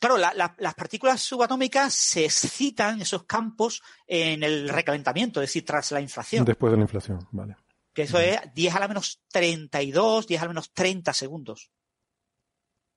Claro, 0.00 0.16
las 0.16 0.74
partículas 0.74 1.20
subatómicas 1.20 1.92
se 1.92 2.24
excitan, 2.24 3.00
esos 3.00 3.24
campos, 3.24 3.82
en 4.06 4.42
el 4.42 4.68
recalentamiento, 4.68 5.40
es 5.40 5.48
decir, 5.48 5.64
tras 5.64 5.90
la 5.92 6.00
inflación. 6.00 6.44
Después 6.44 6.70
de 6.70 6.76
la 6.76 6.82
inflación, 6.82 7.26
vale. 7.32 7.56
Que 7.92 8.02
eso 8.02 8.18
es 8.18 8.38
10 8.54 8.74
a 8.74 8.80
la 8.80 8.88
menos 8.88 9.22
32, 9.30 10.26
10 10.26 10.40
a 10.40 10.44
la 10.44 10.48
menos 10.48 10.72
30 10.72 11.12
segundos. 11.12 11.70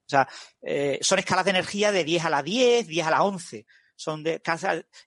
O 0.06 0.10
sea, 0.12 0.28
eh, 0.62 1.00
son 1.02 1.20
escalas 1.20 1.46
de 1.46 1.52
energía 1.52 1.92
de 1.92 2.04
10 2.04 2.26
a 2.26 2.30
la 2.30 2.44
10, 2.44 2.88
10 2.88 3.08
a 3.08 3.12
la 3.12 3.24
11. 3.24 3.66
Son 3.96 4.24
de, 4.24 4.42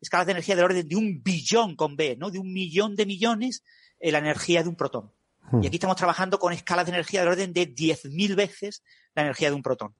escalas 0.00 0.26
de 0.26 0.32
energía 0.32 0.56
del 0.56 0.64
orden 0.64 0.88
de 0.88 0.96
un 0.96 1.22
billón 1.22 1.76
con 1.76 1.96
B, 1.96 2.16
¿no? 2.16 2.30
De 2.30 2.38
un 2.38 2.52
millón 2.52 2.96
de 2.96 3.06
millones 3.06 3.62
la 4.00 4.18
energía 4.18 4.62
de 4.62 4.68
un 4.68 4.76
protón. 4.76 5.12
Hmm. 5.50 5.62
Y 5.62 5.66
aquí 5.66 5.76
estamos 5.76 5.96
trabajando 5.96 6.38
con 6.38 6.52
escalas 6.52 6.86
de 6.86 6.92
energía 6.92 7.20
del 7.20 7.30
orden 7.30 7.52
de 7.52 7.74
10.000 7.74 8.34
veces 8.34 8.82
la 9.14 9.22
energía 9.22 9.50
de 9.50 9.56
un 9.56 9.62
protón. 9.62 9.94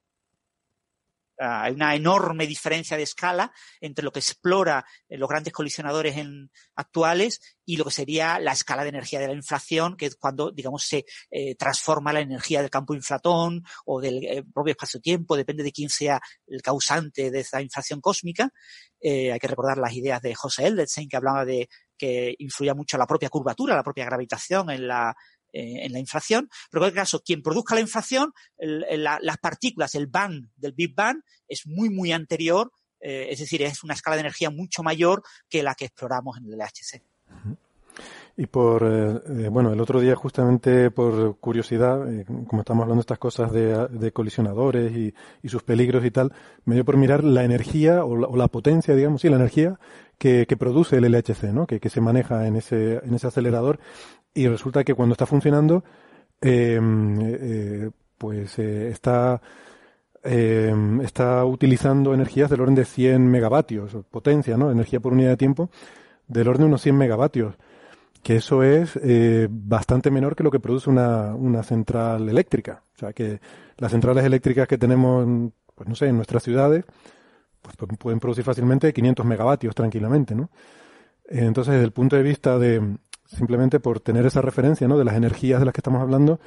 hay 1.37 1.73
una 1.73 1.95
enorme 1.95 2.47
diferencia 2.47 2.97
de 2.97 3.03
escala 3.03 3.53
entre 3.81 4.05
lo 4.05 4.13
que 4.13 4.21
explora 4.21 4.85
eh, 5.09 5.19
los 5.19 5.29
grandes 5.29 5.53
colisionadores 5.53 6.17
actuales 6.77 7.41
y 7.65 7.77
lo 7.77 7.85
que 7.85 7.91
sería 7.91 8.39
la 8.39 8.53
escala 8.53 8.85
de 8.85 8.91
energía 8.91 9.19
de 9.19 9.27
la 9.27 9.35
inflación, 9.35 9.97
que 9.97 10.07
es 10.07 10.17
cuando, 10.17 10.53
digamos, 10.53 10.85
se 10.85 11.05
eh, 11.31 11.55
transforma 11.57 12.13
la 12.13 12.21
energía 12.21 12.61
del 12.61 12.71
campo 12.71 12.95
inflatón 12.95 13.65
o 13.85 14.01
del 14.01 14.47
propio 14.53 14.73
espacio-tiempo, 14.73 15.37
depende 15.37 15.63
de 15.63 15.73
quién 15.73 15.89
sea 15.89 16.21
el 16.47 16.63
causante 16.63 17.31
de 17.31 17.41
esa 17.41 17.61
inflación 17.61 18.01
cósmica. 18.01 18.51
hay 19.03 19.39
que 19.39 19.49
recordar 19.49 19.79
las 19.79 19.93
ideas 19.93 20.23
de 20.23 20.35
José 20.35 20.67
Eldetsen, 20.67 21.09
que 21.09 21.17
hablaba 21.17 21.45
de 21.45 21.69
que 21.97 22.35
influya 22.39 22.75
mucho 22.75 22.99
la 22.99 23.07
propia 23.07 23.29
curvatura, 23.29 23.75
la 23.75 23.83
propia 23.83 24.05
gravitación 24.05 24.71
en 24.71 24.89
la, 24.89 25.15
eh, 25.53 25.85
en 25.85 25.93
la 25.93 26.01
inflación, 26.01 26.49
pero 26.71 26.81
en 26.81 26.83
cualquier 26.87 27.03
caso, 27.03 27.23
quien 27.23 27.43
produzca 27.43 27.75
la 27.75 27.81
inflación, 27.81 28.33
las 28.59 29.39
partículas, 29.39 29.95
el 29.95 30.09
bang 30.09 30.49
del 30.57 30.73
Big 30.73 30.95
Bang 30.95 31.23
es 31.47 31.67
muy, 31.67 31.91
muy 31.91 32.13
anterior, 32.13 32.73
eh, 33.01 33.29
es 33.31 33.39
decir, 33.39 33.63
es 33.63 33.85
una 33.85 33.95
escala 33.95 34.17
de 34.17 34.21
energía 34.21 34.51
mucho 34.51 34.83
mayor 34.83 35.23
que 35.49 35.63
la 35.63 35.75
que 35.75 35.85
exploramos 35.85 36.39
en 36.39 36.47
el 36.47 36.59
LHC. 36.59 37.14
Y 38.37 38.47
por, 38.47 38.83
eh, 38.85 39.49
bueno, 39.49 39.73
el 39.73 39.81
otro 39.81 40.01
día 40.01 40.17
justamente 40.17 40.91
por 40.91 41.37
curiosidad, 41.39 42.05
como 42.49 42.63
estamos 42.63 42.83
hablando 42.83 42.97
de 42.97 43.03
estas 43.03 43.19
cosas 43.19 43.53
de, 43.53 44.11
colisionadores 44.13 44.93
y, 44.93 45.15
sus 45.49 45.63
peligros 45.63 46.05
y 46.05 46.11
tal, 46.11 46.33
me 46.65 46.75
dio 46.75 46.85
por 46.85 46.97
mirar 46.97 47.23
la 47.23 47.45
energía 47.45 48.05
o 48.05 48.17
la, 48.17 48.27
o 48.27 48.37
la 48.37 48.49
potencia, 48.49 48.97
digamos, 48.97 49.21
sí, 49.21 49.29
la 49.29 49.37
energía 49.37 49.79
que, 50.19 50.57
produce 50.59 50.97
el 50.97 51.05
LHC, 51.11 51.53
¿no? 51.53 51.67
Que, 51.67 51.81
se 51.89 52.01
maneja 52.01 52.47
en 52.47 52.57
ese, 52.57 52.99
en 53.05 53.15
ese 53.15 53.27
acelerador 53.27 53.79
y 54.33 54.49
resulta 54.49 54.85
que 54.85 54.95
cuando 54.95 55.13
está 55.13 55.27
funcionando, 55.27 55.85
em, 56.41 57.19
eh, 57.21 57.91
pues 58.19 58.59
eh, 58.59 58.89
está, 58.89 59.41
em, 60.23 61.01
está 61.03 61.45
utilizando 61.45 62.15
energías 62.15 62.51
del 62.51 62.61
orden 62.63 62.75
de 62.75 62.85
100 62.85 63.29
megavatios, 63.31 63.97
potencia, 64.11 64.57
¿no? 64.57 64.71
Energía 64.71 65.01
por 65.01 65.13
unidad 65.13 65.31
de 65.31 65.37
tiempo, 65.37 65.71
del 66.27 66.49
orden 66.49 66.63
de 66.63 66.69
unos 66.69 66.83
100 66.83 66.97
megavatios, 66.97 67.57
que 68.25 68.37
eso 68.37 68.63
es 68.63 68.99
eh, 69.03 69.47
bastante 69.51 70.11
menor 70.11 70.35
que 70.35 70.43
lo 70.43 70.51
que 70.51 70.59
produce 70.59 70.89
una, 70.89 71.35
una 71.35 71.63
central 71.63 72.27
eléctrica. 72.29 72.83
O 72.97 72.99
sea, 72.99 73.13
que 73.13 73.39
las 73.77 73.93
centrales 73.93 74.25
eléctricas 74.25 74.67
que 74.67 74.79
tenemos, 74.79 75.53
pues 75.75 75.89
no 75.89 75.95
sé, 75.95 76.09
en 76.09 76.17
nuestras 76.17 76.43
ciudades, 76.43 76.87
pues, 77.61 77.77
pueden 77.99 78.21
producir 78.21 78.43
fácilmente 78.43 78.95
500 78.95 79.27
megavatios 79.27 79.75
tranquilamente, 79.75 80.35
¿no? 80.35 80.49
Entonces, 81.27 81.75
desde 81.75 81.85
el 81.85 81.93
punto 81.93 82.17
de 82.17 82.23
vista 82.23 82.59
de 82.59 82.97
simplemente 83.27 83.79
por 83.79 84.01
tener 84.01 84.25
esa 84.25 84.41
referencia, 84.41 84.89
¿no? 84.89 84.97
De 84.97 85.05
las 85.05 85.17
energías 85.17 85.61
de 85.61 85.67
las 85.67 85.75
que 85.75 85.81
estamos 85.81 86.01
hablando, 86.01 86.41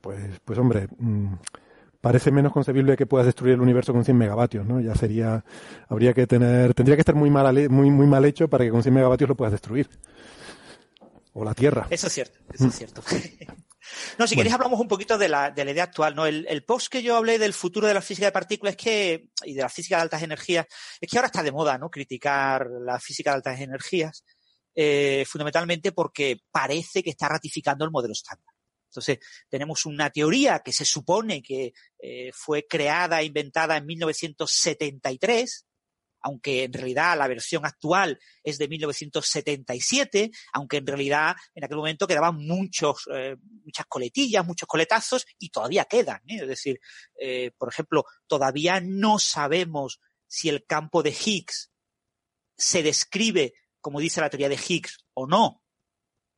pues, 0.00 0.40
pues 0.42 0.58
hombre, 0.58 0.88
mm, 0.98 1.34
parece 2.00 2.30
menos 2.30 2.52
concebible 2.52 2.96
que 2.96 3.06
puedas 3.06 3.26
destruir 3.26 3.54
el 3.54 3.60
universo 3.60 3.92
con 3.92 4.04
100 4.04 4.16
megavatios, 4.16 4.66
¿no? 4.66 4.80
Ya 4.80 4.94
sería, 4.94 5.44
habría 5.86 6.14
que 6.14 6.26
tener, 6.26 6.72
tendría 6.72 6.96
que 6.96 7.02
estar 7.02 7.14
muy 7.14 7.28
mal, 7.28 7.68
muy, 7.68 7.90
muy 7.90 8.06
mal 8.06 8.24
hecho 8.24 8.48
para 8.48 8.64
que 8.64 8.70
con 8.70 8.82
100 8.82 8.94
megavatios 8.94 9.28
lo 9.28 9.36
puedas 9.36 9.52
destruir. 9.52 9.88
O 11.34 11.44
la 11.44 11.54
Tierra. 11.54 11.86
Eso 11.90 12.06
es 12.06 12.12
cierto, 12.12 12.38
eso 12.52 12.66
es 12.66 12.74
cierto. 12.74 13.02
No, 14.18 14.26
si 14.26 14.34
queréis 14.34 14.54
hablamos 14.54 14.80
un 14.80 14.88
poquito 14.88 15.18
de 15.18 15.28
la, 15.28 15.50
de 15.50 15.62
la 15.62 15.70
idea 15.72 15.84
actual. 15.84 16.14
¿no? 16.14 16.24
El, 16.26 16.64
post 16.64 16.88
que 16.88 17.02
yo 17.02 17.16
hablé 17.16 17.38
del 17.38 17.52
futuro 17.52 17.86
de 17.86 17.92
la 17.92 18.00
física 18.00 18.26
de 18.26 18.32
partículas 18.32 18.76
es 18.76 18.82
que, 18.82 19.28
y 19.44 19.52
de 19.52 19.60
la 19.62 19.68
física 19.68 19.96
de 19.96 20.02
altas 20.02 20.22
energías, 20.22 20.66
es 20.98 21.10
que 21.10 21.18
ahora 21.18 21.26
está 21.26 21.42
de 21.42 21.52
moda, 21.52 21.76
¿no? 21.76 21.90
Criticar 21.90 22.66
la 22.80 22.98
física 22.98 23.30
de 23.30 23.36
altas 23.36 23.60
energías, 23.60 24.24
eh, 24.74 25.24
fundamentalmente 25.28 25.92
porque 25.92 26.38
parece 26.50 27.02
que 27.02 27.10
está 27.10 27.28
ratificando 27.28 27.84
el 27.84 27.90
modelo 27.90 28.12
estándar. 28.12 28.54
Entonces, 28.90 29.18
tenemos 29.48 29.86
una 29.86 30.08
teoría 30.10 30.60
que 30.60 30.72
se 30.72 30.84
supone 30.84 31.42
que 31.42 31.72
eh, 31.98 32.30
fue 32.32 32.66
creada 32.66 33.20
e 33.20 33.24
inventada 33.24 33.76
en 33.76 33.86
1973, 33.86 35.66
aunque 36.24 36.64
en 36.64 36.72
realidad 36.72 37.16
la 37.16 37.28
versión 37.28 37.64
actual 37.64 38.18
es 38.42 38.58
de 38.58 38.66
1977, 38.66 40.30
aunque 40.52 40.78
en 40.78 40.86
realidad 40.86 41.36
en 41.54 41.64
aquel 41.64 41.76
momento 41.76 42.06
quedaban 42.06 42.36
muchos, 42.36 43.08
eh, 43.14 43.36
muchas 43.64 43.86
coletillas, 43.86 44.44
muchos 44.44 44.66
coletazos 44.66 45.26
y 45.38 45.50
todavía 45.50 45.84
quedan. 45.84 46.20
¿eh? 46.26 46.38
Es 46.42 46.48
decir, 46.48 46.80
eh, 47.20 47.52
por 47.56 47.68
ejemplo, 47.68 48.04
todavía 48.26 48.80
no 48.80 49.18
sabemos 49.18 50.00
si 50.26 50.48
el 50.48 50.64
campo 50.64 51.02
de 51.02 51.10
Higgs 51.10 51.70
se 52.56 52.82
describe 52.82 53.54
como 53.84 54.00
dice 54.00 54.22
la 54.22 54.30
teoría 54.30 54.48
de 54.48 54.56
Higgs 54.56 55.04
o 55.12 55.26
no. 55.26 55.62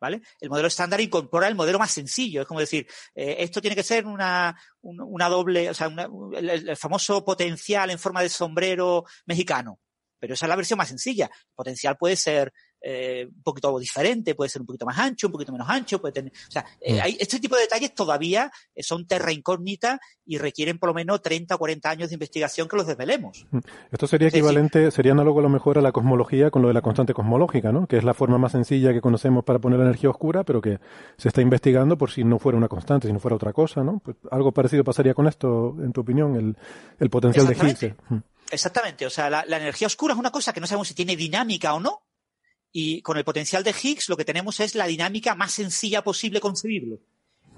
¿Vale? 0.00 0.20
El 0.40 0.50
modelo 0.50 0.68
estándar 0.68 1.00
incorpora 1.00 1.48
el 1.48 1.54
modelo 1.54 1.78
más 1.78 1.90
sencillo. 1.90 2.42
Es 2.42 2.46
como 2.46 2.60
decir, 2.60 2.86
eh, 3.14 3.36
esto 3.38 3.60
tiene 3.60 3.76
que 3.76 3.82
ser 3.82 4.06
una, 4.06 4.54
una, 4.82 5.28
doble, 5.28 5.70
o 5.70 5.74
sea, 5.74 5.90
el, 6.36 6.76
famoso 6.76 7.24
potencial 7.24 7.90
en 7.90 7.98
forma 7.98 8.22
de 8.22 8.28
sombrero 8.28 9.04
mexicano. 9.24 9.80
Pero 10.18 10.34
esa 10.34 10.46
es 10.46 10.48
la 10.50 10.56
versión 10.56 10.78
más 10.78 10.88
sencilla. 10.88 11.26
El 11.26 11.54
potencial 11.54 11.96
puede 11.96 12.16
ser 12.16 12.52
eh, 12.80 13.26
un 13.28 13.42
poquito 13.42 13.78
diferente, 13.78 14.34
puede 14.34 14.48
ser 14.48 14.62
un 14.62 14.66
poquito 14.66 14.86
más 14.86 14.98
ancho, 14.98 15.28
un 15.28 15.32
poquito 15.32 15.52
menos 15.52 15.68
ancho, 15.68 16.00
puede 16.00 16.12
tener, 16.12 16.32
o 16.32 16.50
sea, 16.50 16.64
eh, 16.80 16.94
mm. 16.94 17.00
hay, 17.02 17.16
este 17.18 17.40
tipo 17.40 17.56
de 17.56 17.62
detalles 17.62 17.94
todavía 17.94 18.50
eh, 18.74 18.82
son 18.82 19.06
terra 19.06 19.32
incógnita 19.32 20.00
y 20.24 20.38
requieren 20.38 20.78
por 20.78 20.90
lo 20.90 20.94
menos 20.94 21.22
30 21.22 21.54
o 21.54 21.58
40 21.58 21.90
años 21.90 22.08
de 22.10 22.14
investigación 22.14 22.68
que 22.68 22.76
los 22.76 22.86
desvelemos. 22.86 23.46
Mm. 23.50 23.58
Esto 23.90 24.06
sería 24.06 24.28
equivalente, 24.28 24.90
sería 24.90 25.12
análogo 25.12 25.40
a 25.40 25.42
lo 25.42 25.48
mejor 25.48 25.78
a 25.78 25.80
la 25.80 25.92
cosmología 25.92 26.50
con 26.50 26.62
lo 26.62 26.68
de 26.68 26.74
la 26.74 26.82
constante 26.82 27.14
cosmológica, 27.14 27.72
¿no? 27.72 27.86
Que 27.86 27.96
es 27.96 28.04
la 28.04 28.14
forma 28.14 28.38
más 28.38 28.52
sencilla 28.52 28.92
que 28.92 29.00
conocemos 29.00 29.44
para 29.44 29.58
poner 29.58 29.78
la 29.78 29.86
energía 29.86 30.10
oscura, 30.10 30.44
pero 30.44 30.60
que 30.60 30.78
se 31.16 31.28
está 31.28 31.40
investigando 31.40 31.98
por 31.98 32.10
si 32.10 32.24
no 32.24 32.38
fuera 32.38 32.58
una 32.58 32.68
constante, 32.68 33.06
si 33.08 33.12
no 33.12 33.20
fuera 33.20 33.36
otra 33.36 33.52
cosa, 33.52 33.82
¿no? 33.82 34.00
Pues 34.04 34.16
algo 34.30 34.52
parecido 34.52 34.84
pasaría 34.84 35.14
con 35.14 35.26
esto, 35.26 35.76
en 35.80 35.92
tu 35.92 36.02
opinión, 36.02 36.36
el, 36.36 36.56
el 36.98 37.10
potencial 37.10 37.46
de 37.46 37.54
Higgs. 37.54 37.94
Mm. 38.08 38.18
Exactamente, 38.50 39.04
o 39.06 39.10
sea, 39.10 39.28
la, 39.28 39.44
la, 39.46 39.56
energía 39.56 39.88
oscura 39.88 40.14
es 40.14 40.20
una 40.20 40.30
cosa 40.30 40.52
que 40.52 40.60
no 40.60 40.68
sabemos 40.68 40.86
si 40.86 40.94
tiene 40.94 41.16
dinámica 41.16 41.74
o 41.74 41.80
no, 41.80 42.05
y 42.78 43.00
con 43.00 43.16
el 43.16 43.24
potencial 43.24 43.64
de 43.64 43.70
Higgs 43.70 44.10
lo 44.10 44.18
que 44.18 44.26
tenemos 44.26 44.60
es 44.60 44.74
la 44.74 44.86
dinámica 44.86 45.34
más 45.34 45.52
sencilla 45.52 46.04
posible 46.04 46.40
concebible. 46.40 47.00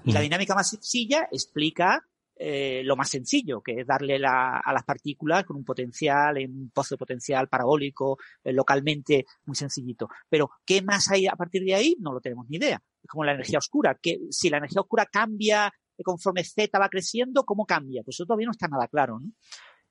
Y 0.05 0.13
la 0.13 0.21
dinámica 0.21 0.55
más 0.55 0.69
sencilla 0.69 1.27
explica 1.29 2.07
eh, 2.37 2.83
lo 2.85 2.95
más 2.95 3.09
sencillo, 3.09 3.59
que 3.59 3.81
es 3.81 3.85
darle 3.85 4.17
la, 4.17 4.59
a 4.59 4.71
las 4.71 4.85
partículas 4.85 5.43
con 5.43 5.57
un 5.57 5.65
potencial, 5.65 6.37
en 6.37 6.51
un 6.51 6.69
pozo 6.69 6.95
de 6.95 6.99
potencial 6.99 7.49
parabólico, 7.49 8.17
eh, 8.45 8.53
localmente 8.53 9.25
muy 9.43 9.57
sencillito. 9.57 10.07
Pero, 10.29 10.51
¿qué 10.65 10.81
más 10.81 11.11
hay 11.11 11.27
a 11.27 11.33
partir 11.33 11.65
de 11.65 11.75
ahí? 11.75 11.97
No 11.99 12.13
lo 12.13 12.21
tenemos 12.21 12.47
ni 12.47 12.55
idea. 12.55 12.81
Es 13.03 13.09
como 13.09 13.25
la 13.25 13.33
energía 13.33 13.57
oscura, 13.57 13.99
que 14.01 14.21
si 14.29 14.49
la 14.49 14.59
energía 14.59 14.79
oscura 14.79 15.05
cambia 15.05 15.69
conforme 16.01 16.45
Z 16.45 16.79
va 16.79 16.87
creciendo, 16.87 17.43
¿cómo 17.43 17.65
cambia? 17.65 18.03
Pues 18.03 18.15
eso 18.15 18.25
todavía 18.25 18.45
no 18.45 18.53
está 18.53 18.69
nada 18.69 18.87
claro, 18.87 19.19
¿no? 19.19 19.33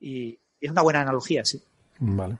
Y 0.00 0.40
es 0.58 0.70
una 0.70 0.80
buena 0.80 1.02
analogía, 1.02 1.44
sí. 1.44 1.62
Vale. 1.98 2.38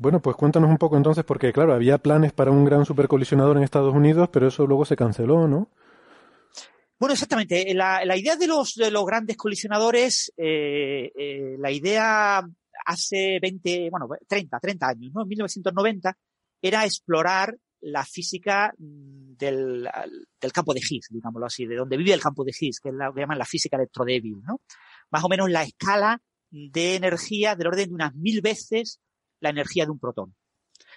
Bueno, 0.00 0.22
pues 0.22 0.34
cuéntanos 0.34 0.70
un 0.70 0.78
poco 0.78 0.96
entonces, 0.96 1.24
porque 1.24 1.52
claro, 1.52 1.74
había 1.74 1.98
planes 1.98 2.32
para 2.32 2.50
un 2.50 2.64
gran 2.64 2.86
supercolisionador 2.86 3.58
en 3.58 3.64
Estados 3.64 3.94
Unidos, 3.94 4.30
pero 4.32 4.48
eso 4.48 4.66
luego 4.66 4.86
se 4.86 4.96
canceló, 4.96 5.46
¿no? 5.46 5.68
Bueno, 6.98 7.12
exactamente. 7.12 7.74
La, 7.74 8.16
idea 8.16 8.34
de 8.36 8.46
los, 8.46 8.76
de 8.76 8.90
los 8.90 9.04
grandes 9.04 9.36
colisionadores, 9.36 10.32
eh, 10.38 11.12
eh, 11.14 11.54
la 11.58 11.70
idea 11.70 12.42
hace 12.86 13.38
20, 13.42 13.90
bueno, 13.90 14.08
30, 14.26 14.58
30 14.58 14.88
años, 14.88 15.12
¿no? 15.14 15.20
En 15.20 15.28
1990, 15.28 16.16
era 16.62 16.86
explorar 16.86 17.54
la 17.82 18.02
física 18.02 18.72
mm, 18.78 19.34
del, 19.36 19.86
del, 20.40 20.52
campo 20.52 20.72
de 20.72 20.80
Higgs, 20.80 21.08
digámoslo 21.10 21.44
así, 21.44 21.66
de 21.66 21.76
donde 21.76 21.98
vive 21.98 22.14
el 22.14 22.22
campo 22.22 22.42
de 22.42 22.52
Higgs, 22.58 22.80
que 22.80 22.88
es 22.88 22.94
lo 22.94 23.12
que 23.12 23.20
llaman 23.20 23.36
la 23.36 23.44
física 23.44 23.76
electrodébil, 23.76 24.40
¿no? 24.44 24.62
Más 25.10 25.22
o 25.22 25.28
menos 25.28 25.50
la 25.50 25.62
escala 25.62 26.22
de 26.50 26.94
energía 26.94 27.54
del 27.54 27.66
orden 27.66 27.90
de 27.90 27.94
unas 27.94 28.14
mil 28.14 28.40
veces 28.40 28.98
la 29.40 29.50
energía 29.50 29.84
de 29.84 29.90
un 29.90 29.98
protón. 29.98 30.34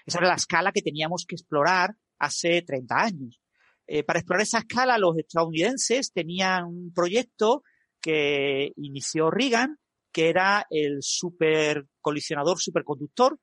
Esa 0.05 0.19
era 0.19 0.27
la 0.27 0.35
escala 0.35 0.71
que 0.71 0.81
teníamos 0.81 1.25
que 1.27 1.35
explorar 1.35 1.95
hace 2.19 2.61
30 2.61 2.95
años. 2.95 3.41
Eh, 3.87 4.03
para 4.03 4.19
explorar 4.19 4.43
esa 4.43 4.59
escala, 4.59 4.97
los 4.97 5.17
estadounidenses 5.17 6.11
tenían 6.13 6.65
un 6.65 6.93
proyecto 6.93 7.63
que 8.01 8.71
inició 8.77 9.31
Reagan, 9.31 9.77
que 10.11 10.29
era 10.29 10.65
el 10.69 10.99
supercolisionador 11.01 12.59
superconductor, 12.59 13.39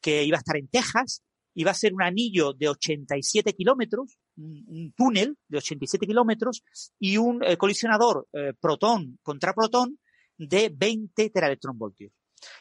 que 0.00 0.24
iba 0.24 0.36
a 0.36 0.40
estar 0.40 0.56
en 0.56 0.68
Texas, 0.68 1.22
iba 1.54 1.70
a 1.70 1.74
ser 1.74 1.94
un 1.94 2.02
anillo 2.02 2.52
de 2.52 2.68
87 2.68 3.54
kilómetros, 3.54 4.18
un, 4.36 4.92
túnel 4.96 5.36
de 5.48 5.58
87 5.58 6.06
kilómetros, 6.06 6.62
y 6.98 7.16
un 7.16 7.42
eh, 7.42 7.56
colisionador 7.56 8.28
eh, 8.32 8.52
protón 8.58 9.18
contra 9.22 9.54
protón 9.54 9.98
de 10.38 10.70
20 10.74 11.30
teraelectronvoltios. 11.30 12.12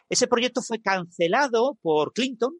Ese 0.09 0.27
proyecto 0.27 0.61
fue 0.61 0.81
cancelado 0.81 1.77
por 1.81 2.13
Clinton, 2.13 2.57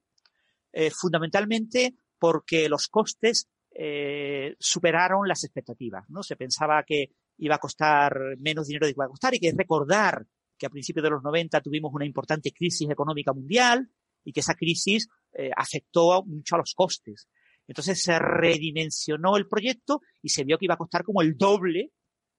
eh, 0.74 0.92
fundamentalmente 0.92 1.96
porque 2.20 2.68
los 2.70 2.88
costes 2.88 3.48
eh, 3.72 4.56
superaron 4.60 5.28
las 5.28 5.44
expectativas. 5.44 6.06
¿no? 6.10 6.24
Se 6.24 6.36
pensaba 6.36 6.84
que 6.84 7.10
iba 7.38 7.56
a 7.56 7.60
costar 7.60 8.18
menos 8.40 8.68
dinero 8.68 8.86
de 8.86 8.94
que 8.94 8.98
iba 8.98 9.06
a 9.06 9.10
costar 9.10 9.36
y 9.36 9.40
que 9.40 9.54
recordar 9.56 10.26
que 10.58 10.66
a 10.66 10.70
principios 10.70 11.04
de 11.04 11.10
los 11.10 11.24
90 11.24 11.62
tuvimos 11.62 11.94
una 11.94 12.06
importante 12.06 12.52
crisis 12.52 12.90
económica 12.90 13.34
mundial 13.34 13.90
y 14.24 14.32
que 14.32 14.40
esa 14.40 14.56
crisis 14.56 15.08
eh, 15.34 15.52
afectó 15.56 16.24
mucho 16.26 16.56
a 16.56 16.60
los 16.60 16.74
costes. 16.74 17.28
Entonces 17.68 18.02
se 18.02 18.18
redimensionó 18.18 19.38
el 19.38 19.48
proyecto 19.48 20.02
y 20.22 20.30
se 20.30 20.44
vio 20.44 20.58
que 20.58 20.66
iba 20.66 20.76
a 20.76 20.78
costar 20.78 21.04
como 21.04 21.22
el 21.22 21.36
doble 21.36 21.92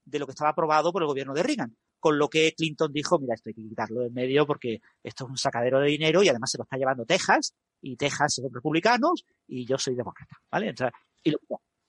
de 0.04 0.18
lo 0.18 0.26
que 0.26 0.32
estaba 0.32 0.50
aprobado 0.50 0.92
por 0.92 1.02
el 1.02 1.08
gobierno 1.08 1.34
de 1.34 1.42
Reagan 1.42 1.76
con 1.98 2.18
lo 2.18 2.28
que 2.28 2.54
Clinton 2.56 2.92
dijo, 2.92 3.18
mira, 3.18 3.34
esto 3.34 3.50
hay 3.50 3.54
que 3.54 3.68
quitarlo 3.68 4.02
de 4.02 4.10
medio 4.10 4.46
porque 4.46 4.80
esto 5.02 5.24
es 5.24 5.30
un 5.30 5.36
sacadero 5.36 5.80
de 5.80 5.88
dinero 5.88 6.22
y 6.22 6.28
además 6.28 6.50
se 6.50 6.58
lo 6.58 6.64
está 6.64 6.76
llevando 6.76 7.04
Texas 7.04 7.54
y 7.80 7.96
Texas 7.96 8.34
son 8.34 8.52
republicanos 8.52 9.24
y 9.46 9.66
yo 9.66 9.78
soy 9.78 9.94
demócrata, 9.94 10.36
¿vale? 10.50 10.68
Entonces, 10.68 10.94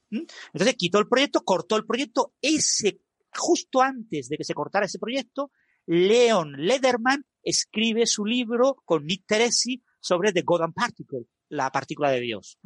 Entonces 0.10 0.76
quitó 0.76 1.00
el 1.00 1.08
proyecto, 1.08 1.42
cortó 1.44 1.76
el 1.76 1.86
proyecto, 1.86 2.34
ese, 2.42 3.02
justo 3.34 3.82
antes 3.82 4.30
de 4.30 4.38
que 4.38 4.44
se 4.44 4.54
cortara 4.54 4.86
ese 4.86 5.00
proyecto, 5.00 5.52
Leon 5.86 6.54
Lederman 6.58 7.26
escribe 7.42 8.06
su 8.06 8.26
libro 8.26 8.76
con 8.86 9.06
Nick 9.06 9.26
Teresi 9.26 9.82
sobre 10.00 10.34
The 10.34 10.42
God 10.42 10.64
and 10.64 10.74
Particle, 10.74 11.26
la 11.50 11.72
partícula 11.72 12.12
de 12.12 12.20
Dios. 12.20 12.60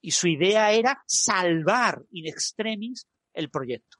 Y 0.00 0.10
su 0.10 0.28
idea 0.28 0.72
era 0.72 1.02
salvar 1.06 2.04
in 2.10 2.26
extremis 2.26 3.06
el 3.32 3.50
proyecto. 3.50 3.98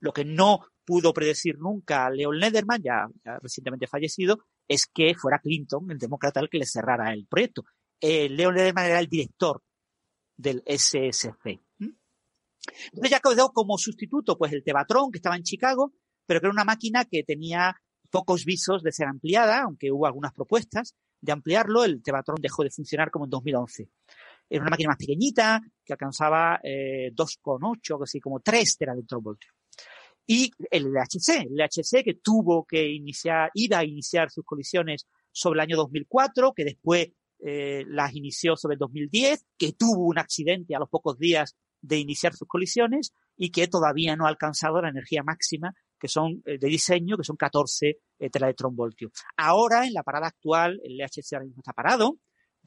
Lo 0.00 0.12
que 0.12 0.24
no 0.24 0.71
pudo 0.92 1.14
predecir 1.14 1.58
nunca 1.58 2.10
Leon 2.10 2.38
Lederman, 2.38 2.82
ya, 2.82 3.08
recientemente 3.40 3.86
fallecido, 3.86 4.40
es 4.68 4.84
que 4.92 5.14
fuera 5.14 5.38
Clinton, 5.38 5.90
el 5.90 5.96
demócrata, 5.96 6.38
el 6.38 6.50
que 6.50 6.58
le 6.58 6.66
cerrara 6.66 7.14
el 7.14 7.26
proyecto. 7.26 7.64
Eh, 7.98 8.28
Leon 8.28 8.54
Lederman 8.54 8.84
era 8.84 9.00
el 9.00 9.06
director 9.06 9.62
del 10.36 10.62
SSC. 10.66 11.62
Entonces 11.78 13.10
ya 13.10 13.20
quedó 13.20 13.52
como 13.54 13.78
sustituto 13.78 14.36
pues 14.36 14.52
el 14.52 14.62
Tevatron, 14.62 15.10
que 15.10 15.16
estaba 15.16 15.36
en 15.36 15.44
Chicago, 15.44 15.94
pero 16.26 16.40
que 16.40 16.46
era 16.48 16.52
una 16.52 16.64
máquina 16.64 17.06
que 17.06 17.22
tenía 17.24 17.74
pocos 18.10 18.44
visos 18.44 18.82
de 18.82 18.92
ser 18.92 19.08
ampliada, 19.08 19.62
aunque 19.62 19.90
hubo 19.90 20.04
algunas 20.04 20.34
propuestas 20.34 20.94
de 21.22 21.32
ampliarlo, 21.32 21.84
el 21.84 22.02
Tevatron 22.02 22.36
dejó 22.38 22.64
de 22.64 22.70
funcionar 22.70 23.10
como 23.10 23.24
en 23.24 23.30
2011. 23.30 23.88
Era 24.50 24.60
una 24.60 24.70
máquina 24.70 24.90
más 24.90 24.98
pequeñita, 24.98 25.62
que 25.82 25.94
alcanzaba 25.94 26.60
eh, 26.62 27.14
2,8, 27.14 28.02
así 28.02 28.20
como 28.20 28.40
3 28.40 28.76
teraelectronvoltios 28.76 29.54
y 30.26 30.50
el 30.70 30.84
LHC, 30.92 31.46
el 31.46 31.56
LHC 31.56 32.04
que 32.04 32.14
tuvo 32.14 32.64
que 32.64 32.88
iniciar, 32.88 33.50
ir 33.54 33.74
a 33.74 33.84
iniciar 33.84 34.30
sus 34.30 34.44
colisiones 34.44 35.06
sobre 35.32 35.58
el 35.58 35.62
año 35.62 35.76
2004, 35.76 36.52
que 36.54 36.64
después 36.64 37.08
eh, 37.44 37.84
las 37.88 38.14
inició 38.14 38.56
sobre 38.56 38.74
el 38.74 38.78
2010, 38.78 39.44
que 39.58 39.72
tuvo 39.72 40.06
un 40.06 40.18
accidente 40.18 40.74
a 40.74 40.78
los 40.78 40.88
pocos 40.88 41.18
días 41.18 41.56
de 41.80 41.98
iniciar 41.98 42.34
sus 42.34 42.46
colisiones 42.46 43.12
y 43.36 43.50
que 43.50 43.66
todavía 43.66 44.14
no 44.14 44.26
ha 44.26 44.28
alcanzado 44.28 44.80
la 44.80 44.90
energía 44.90 45.22
máxima 45.24 45.74
que 45.98 46.08
son 46.08 46.42
eh, 46.46 46.58
de 46.58 46.68
diseño, 46.68 47.16
que 47.16 47.22
son 47.22 47.36
14 47.36 48.00
eh, 48.18 48.30
teraelectronvoltios. 48.30 49.12
Ahora, 49.36 49.86
en 49.86 49.92
la 49.92 50.02
parada 50.02 50.26
actual, 50.26 50.80
el 50.82 50.96
LHC 50.98 51.34
ahora 51.34 51.46
mismo 51.46 51.60
está 51.60 51.72
parado, 51.72 52.18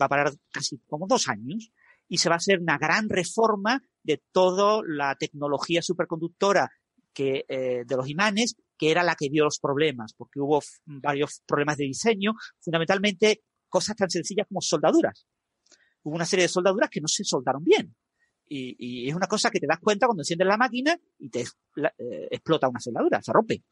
va 0.01 0.05
a 0.05 0.09
parar 0.09 0.31
casi 0.51 0.79
como 0.87 1.05
dos 1.05 1.27
años, 1.27 1.69
y 2.07 2.17
se 2.19 2.29
va 2.29 2.35
a 2.35 2.37
hacer 2.37 2.59
una 2.59 2.77
gran 2.77 3.09
reforma 3.09 3.81
de 4.03 4.23
toda 4.31 4.81
la 4.87 5.15
tecnología 5.15 5.81
superconductora 5.81 6.69
que, 7.15 7.45
eh, 7.47 7.83
de 7.87 7.95
los 7.95 8.09
imanes, 8.09 8.55
que 8.77 8.91
era 8.91 9.01
la 9.01 9.15
que 9.15 9.29
dio 9.29 9.45
los 9.45 9.59
problemas, 9.59 10.13
porque 10.13 10.39
hubo 10.39 10.61
varios 10.85 11.41
problemas 11.47 11.77
de 11.77 11.85
diseño, 11.85 12.33
fundamentalmente 12.59 13.41
cosas 13.69 13.95
tan 13.95 14.09
sencillas 14.09 14.45
como 14.47 14.61
soldaduras. 14.61 15.25
Hubo 16.03 16.15
una 16.15 16.25
serie 16.25 16.43
de 16.43 16.49
soldaduras 16.49 16.89
que 16.89 17.01
no 17.01 17.07
se 17.07 17.23
soldaron 17.23 17.63
bien. 17.63 17.95
Y, 18.47 19.09
es 19.09 19.15
una 19.15 19.27
cosa 19.27 19.49
que 19.49 19.59
te 19.59 19.65
das 19.65 19.79
cuenta 19.79 20.05
cuando 20.05 20.21
enciendes 20.21 20.47
la 20.47 20.57
máquina 20.57 20.95
y 21.17 21.29
te 21.29 21.41
eh, 21.41 22.27
explota 22.29 22.67
una 22.67 22.79
soldadura, 22.79 23.21
se 23.21 23.33
rompe. 23.33 23.63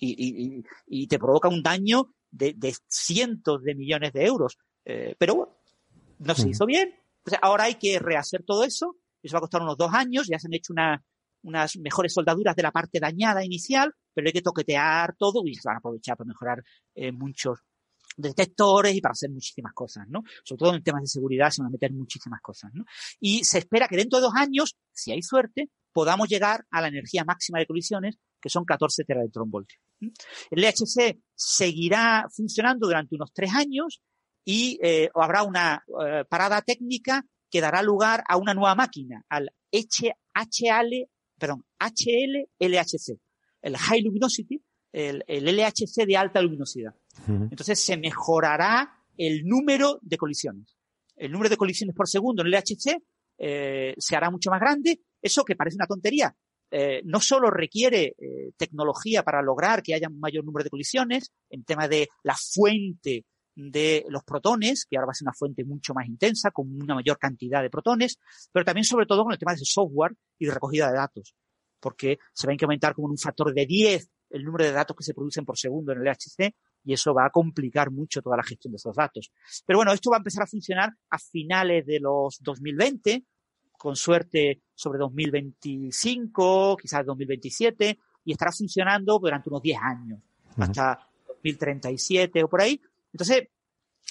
Y, 0.00 1.06
te 1.08 1.18
provoca 1.18 1.48
un 1.48 1.62
daño 1.62 2.14
de, 2.30 2.74
cientos 2.88 3.62
de 3.62 3.74
millones 3.74 4.12
de 4.12 4.24
euros. 4.24 4.56
Eh, 4.84 5.16
pero 5.18 5.34
bueno, 5.34 5.56
no 6.18 6.34
se 6.34 6.48
hizo 6.48 6.64
bien. 6.64 6.94
ahora 7.42 7.64
hay 7.64 7.74
que 7.74 7.98
rehacer 7.98 8.44
todo 8.44 8.64
eso. 8.64 8.96
Eso 9.22 9.34
va 9.34 9.38
a 9.38 9.42
costar 9.42 9.60
unos 9.60 9.76
dos 9.76 9.92
años. 9.92 10.28
Ya 10.28 10.38
se 10.38 10.46
han 10.46 10.54
hecho 10.54 10.72
una, 10.72 11.04
unas 11.42 11.76
mejores 11.76 12.12
soldaduras 12.12 12.54
de 12.56 12.62
la 12.62 12.72
parte 12.72 13.00
dañada 13.00 13.44
inicial, 13.44 13.92
pero 14.14 14.26
hay 14.26 14.32
que 14.32 14.42
toquetear 14.42 15.14
todo 15.16 15.42
y 15.46 15.54
se 15.54 15.68
van 15.68 15.76
a 15.76 15.78
aprovechar 15.78 16.16
para 16.16 16.28
mejorar 16.28 16.62
eh, 16.94 17.12
muchos 17.12 17.60
detectores 18.16 18.94
y 18.94 19.00
para 19.00 19.12
hacer 19.12 19.30
muchísimas 19.30 19.72
cosas, 19.72 20.06
¿no? 20.08 20.22
Sobre 20.44 20.58
todo 20.58 20.74
en 20.74 20.82
temas 20.82 21.02
de 21.02 21.08
seguridad 21.08 21.50
se 21.50 21.62
van 21.62 21.68
a 21.68 21.72
meter 21.72 21.92
muchísimas 21.92 22.40
cosas, 22.40 22.70
¿no? 22.74 22.84
Y 23.20 23.44
se 23.44 23.58
espera 23.58 23.88
que 23.88 23.96
dentro 23.96 24.18
de 24.18 24.24
dos 24.24 24.34
años, 24.34 24.76
si 24.92 25.12
hay 25.12 25.22
suerte, 25.22 25.70
podamos 25.92 26.28
llegar 26.28 26.66
a 26.70 26.80
la 26.80 26.88
energía 26.88 27.24
máxima 27.24 27.58
de 27.58 27.66
colisiones, 27.66 28.16
que 28.40 28.48
son 28.48 28.64
14 28.64 29.04
teraelectronvoltios. 29.04 29.80
El 30.50 30.62
LHC 30.62 31.20
seguirá 31.34 32.26
funcionando 32.30 32.86
durante 32.86 33.14
unos 33.14 33.32
tres 33.32 33.54
años 33.54 34.00
y 34.44 34.78
eh, 34.82 35.10
habrá 35.14 35.42
una 35.42 35.84
eh, 36.04 36.24
parada 36.28 36.62
técnica 36.62 37.24
que 37.50 37.60
dará 37.60 37.82
lugar 37.82 38.22
a 38.28 38.36
una 38.36 38.54
nueva 38.54 38.74
máquina, 38.74 39.24
al 39.28 39.52
HL 39.72 41.08
perdón, 41.40 41.64
HL-LHC, 41.78 43.18
el 43.62 43.76
High 43.76 44.02
Luminosity, 44.02 44.62
el, 44.92 45.24
LHC 45.26 46.06
de 46.06 46.16
alta 46.16 46.40
luminosidad. 46.42 46.94
Entonces 47.26 47.80
se 47.80 47.96
mejorará 47.96 48.92
el 49.16 49.44
número 49.44 49.98
de 50.02 50.16
colisiones. 50.16 50.76
El 51.16 51.32
número 51.32 51.50
de 51.50 51.56
colisiones 51.56 51.94
por 51.94 52.08
segundo 52.08 52.42
en 52.42 52.48
el 52.48 52.52
LHC 52.52 53.02
eh, 53.38 53.94
se 53.98 54.16
hará 54.16 54.30
mucho 54.30 54.50
más 54.50 54.60
grande. 54.60 55.00
Eso 55.20 55.44
que 55.44 55.56
parece 55.56 55.76
una 55.76 55.86
tontería, 55.86 56.34
eh, 56.70 57.02
no 57.04 57.20
solo 57.20 57.50
requiere 57.50 58.14
eh, 58.16 58.52
tecnología 58.56 59.22
para 59.22 59.42
lograr 59.42 59.82
que 59.82 59.94
haya 59.94 60.08
un 60.08 60.20
mayor 60.20 60.44
número 60.44 60.64
de 60.64 60.70
colisiones, 60.70 61.32
en 61.48 61.64
tema 61.64 61.88
de 61.88 62.08
la 62.22 62.36
fuente 62.36 63.24
de 63.68 64.04
los 64.08 64.22
protones, 64.24 64.86
que 64.88 64.96
ahora 64.96 65.06
va 65.06 65.10
a 65.10 65.14
ser 65.14 65.26
una 65.26 65.34
fuente 65.34 65.64
mucho 65.64 65.92
más 65.92 66.06
intensa, 66.06 66.50
con 66.50 66.72
una 66.80 66.94
mayor 66.94 67.18
cantidad 67.18 67.62
de 67.62 67.70
protones, 67.70 68.18
pero 68.52 68.64
también 68.64 68.84
sobre 68.84 69.06
todo 69.06 69.24
con 69.24 69.32
el 69.32 69.38
tema 69.38 69.54
de 69.54 69.64
software 69.64 70.14
y 70.38 70.46
de 70.46 70.54
recogida 70.54 70.88
de 70.88 70.96
datos, 70.96 71.34
porque 71.80 72.18
se 72.32 72.46
va 72.46 72.52
a 72.52 72.54
incrementar 72.54 72.94
como 72.94 73.08
en 73.08 73.12
un 73.12 73.18
factor 73.18 73.52
de 73.52 73.66
10 73.66 74.08
el 74.30 74.44
número 74.44 74.64
de 74.64 74.72
datos 74.72 74.96
que 74.96 75.02
se 75.02 75.12
producen 75.12 75.44
por 75.44 75.58
segundo 75.58 75.92
en 75.92 76.00
el 76.00 76.08
HC 76.08 76.54
y 76.84 76.92
eso 76.92 77.12
va 77.12 77.26
a 77.26 77.30
complicar 77.30 77.90
mucho 77.90 78.22
toda 78.22 78.36
la 78.36 78.42
gestión 78.42 78.72
de 78.72 78.76
esos 78.76 78.94
datos. 78.94 79.32
Pero 79.66 79.78
bueno, 79.78 79.92
esto 79.92 80.10
va 80.10 80.16
a 80.16 80.20
empezar 80.20 80.44
a 80.44 80.46
funcionar 80.46 80.90
a 81.10 81.18
finales 81.18 81.84
de 81.84 82.00
los 82.00 82.38
2020, 82.40 83.24
con 83.72 83.96
suerte 83.96 84.62
sobre 84.74 84.98
2025, 84.98 86.76
quizás 86.80 87.04
2027, 87.04 87.98
y 88.24 88.32
estará 88.32 88.52
funcionando 88.52 89.18
durante 89.18 89.48
unos 89.48 89.62
10 89.62 89.78
años, 89.80 90.20
hasta 90.56 91.08
2037 91.26 92.44
o 92.44 92.48
por 92.48 92.60
ahí, 92.60 92.80
entonces, 93.12 93.48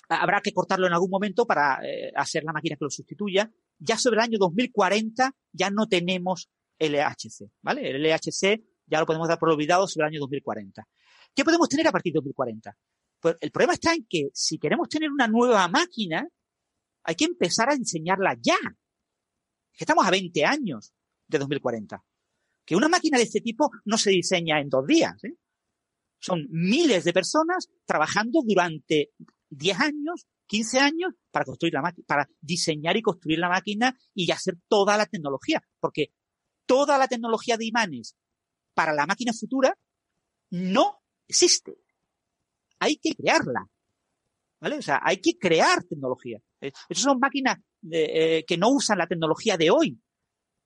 habrá 0.09 0.41
que 0.41 0.53
cortarlo 0.53 0.87
en 0.87 0.93
algún 0.93 1.09
momento 1.09 1.45
para 1.45 1.79
eh, 1.83 2.11
hacer 2.15 2.43
la 2.43 2.53
máquina 2.53 2.75
que 2.75 2.85
lo 2.85 2.89
sustituya. 2.89 3.51
Ya 3.77 3.97
sobre 3.97 4.17
el 4.17 4.23
año 4.23 4.37
2040 4.39 5.35
ya 5.51 5.69
no 5.69 5.87
tenemos 5.87 6.49
LHC, 6.79 7.51
¿vale? 7.61 7.89
El 7.89 8.03
LHC 8.03 8.61
ya 8.85 8.99
lo 8.99 9.05
podemos 9.05 9.27
dar 9.27 9.39
por 9.39 9.49
olvidado 9.49 9.87
sobre 9.87 10.05
el 10.05 10.13
año 10.13 10.19
2040. 10.21 10.87
¿Qué 11.33 11.43
podemos 11.43 11.69
tener 11.69 11.87
a 11.87 11.91
partir 11.91 12.11
de 12.13 12.17
2040? 12.17 12.75
Pues 13.19 13.35
el 13.39 13.51
problema 13.51 13.73
está 13.73 13.93
en 13.93 14.05
que 14.09 14.29
si 14.33 14.57
queremos 14.57 14.89
tener 14.89 15.11
una 15.11 15.27
nueva 15.27 15.67
máquina, 15.67 16.27
hay 17.03 17.15
que 17.15 17.25
empezar 17.25 17.69
a 17.69 17.75
diseñarla 17.75 18.37
ya. 18.41 18.57
estamos 19.77 20.05
a 20.05 20.11
20 20.11 20.45
años 20.45 20.93
de 21.27 21.37
2040. 21.37 22.03
Que 22.65 22.75
una 22.75 22.87
máquina 22.87 23.17
de 23.17 23.23
este 23.23 23.41
tipo 23.41 23.71
no 23.85 23.97
se 23.97 24.11
diseña 24.11 24.59
en 24.59 24.69
dos 24.69 24.85
días. 24.85 25.23
¿eh? 25.23 25.35
Son 26.19 26.45
miles 26.49 27.03
de 27.03 27.13
personas 27.13 27.69
trabajando 27.85 28.41
durante 28.45 29.11
10 29.49 29.79
años, 29.79 30.27
15 30.47 30.79
años 30.79 31.13
para 31.31 31.45
construir 31.45 31.73
la 31.73 31.81
máquina, 31.81 32.05
para 32.07 32.29
diseñar 32.41 32.97
y 32.97 33.01
construir 33.01 33.39
la 33.39 33.49
máquina 33.49 33.97
y 34.13 34.29
hacer 34.31 34.55
toda 34.67 34.97
la 34.97 35.05
tecnología. 35.05 35.61
Porque 35.79 36.11
toda 36.65 36.97
la 36.97 37.07
tecnología 37.07 37.57
de 37.57 37.65
imanes 37.65 38.15
para 38.73 38.93
la 38.93 39.05
máquina 39.05 39.33
futura 39.33 39.75
no 40.51 41.01
existe. 41.27 41.77
Hay 42.79 42.97
que 42.97 43.11
crearla. 43.15 43.65
¿Vale? 44.61 44.77
O 44.77 44.81
sea, 44.81 44.99
hay 45.01 45.17
que 45.21 45.37
crear 45.37 45.83
tecnología. 45.85 46.39
Eh, 46.59 46.71
Esas 46.89 47.03
son 47.03 47.19
máquinas 47.19 47.57
eh, 47.89 48.43
que 48.45 48.57
no 48.57 48.69
usan 48.69 48.97
la 48.97 49.07
tecnología 49.07 49.55
de 49.55 49.71
hoy, 49.71 50.01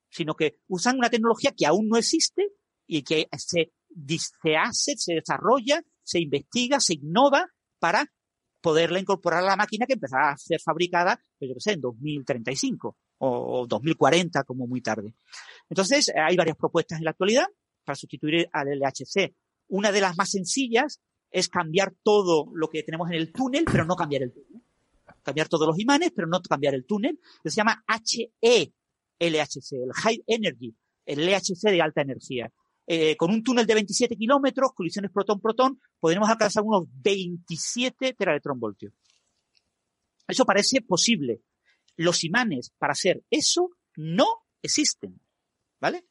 sino 0.09 0.33
que 0.35 0.59
usan 0.67 0.97
una 0.97 1.09
tecnología 1.09 1.53
que 1.55 1.67
aún 1.67 1.87
no 1.87 1.97
existe 1.97 2.49
y 2.87 3.03
que 3.03 3.27
se, 3.37 3.71
se 4.17 4.55
hace, 4.55 4.95
se 4.97 5.15
desarrolla, 5.15 5.81
se 6.03 6.19
investiga, 6.19 6.79
se 6.79 6.95
innova 6.95 7.47
para 7.79 8.11
poderla 8.61 8.99
incorporar 8.99 9.43
a 9.43 9.47
la 9.47 9.55
máquina 9.55 9.85
que 9.85 9.93
empezará 9.93 10.31
a 10.31 10.37
ser 10.37 10.61
fabricada, 10.61 11.19
pues 11.37 11.49
yo 11.49 11.55
qué 11.55 11.59
sé, 11.59 11.71
en 11.73 11.81
2035 11.81 12.97
o 13.19 13.67
2040 13.67 14.43
como 14.43 14.67
muy 14.67 14.81
tarde. 14.81 15.15
Entonces, 15.69 16.11
hay 16.15 16.35
varias 16.37 16.57
propuestas 16.57 16.99
en 16.99 17.05
la 17.05 17.11
actualidad 17.11 17.45
para 17.83 17.95
sustituir 17.95 18.49
al 18.53 18.67
LHC. 18.67 19.35
Una 19.67 19.91
de 19.91 20.01
las 20.01 20.17
más 20.17 20.31
sencillas 20.31 21.01
es 21.29 21.49
cambiar 21.49 21.93
todo 22.03 22.51
lo 22.53 22.69
que 22.69 22.83
tenemos 22.83 23.09
en 23.09 23.15
el 23.15 23.33
túnel, 23.33 23.65
pero 23.65 23.85
no 23.85 23.95
cambiar 23.95 24.23
el 24.23 24.31
túnel. 24.31 24.61
Cambiar 25.23 25.47
todos 25.49 25.67
los 25.67 25.79
imanes, 25.79 26.11
pero 26.15 26.27
no 26.27 26.41
cambiar 26.41 26.73
el 26.73 26.85
túnel. 26.85 27.19
Se 27.43 27.49
llama 27.49 27.83
HE 27.87 28.73
LHC, 29.19 29.73
el 29.73 29.93
High 29.93 30.23
Energy, 30.27 30.75
el 31.05 31.25
LHC 31.25 31.69
de 31.69 31.81
alta 31.81 32.01
energía. 32.01 32.51
Eh, 32.85 33.15
con 33.15 33.31
un 33.31 33.43
túnel 33.43 33.65
de 33.65 33.75
27 33.75 34.15
kilómetros, 34.15 34.73
colisiones 34.73 35.11
protón-protón, 35.11 35.79
podremos 35.99 36.29
alcanzar 36.29 36.63
unos 36.63 36.85
27 37.01 38.13
teraelectronvoltios. 38.13 38.93
Eso 40.27 40.45
parece 40.45 40.81
posible. 40.81 41.41
Los 41.95 42.23
imanes 42.23 42.71
para 42.77 42.91
hacer 42.91 43.23
eso 43.29 43.69
no 43.95 44.45
existen. 44.61 45.19
¿Vale? 45.79 46.05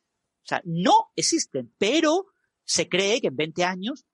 O 0.45 0.47
sea, 0.47 0.61
no 0.65 1.13
existen, 1.15 1.73
pero 1.79 2.27
se 2.65 2.89
cree 2.89 3.21
que 3.21 3.29
en 3.29 3.37
20 3.37 3.65
años 3.65 4.05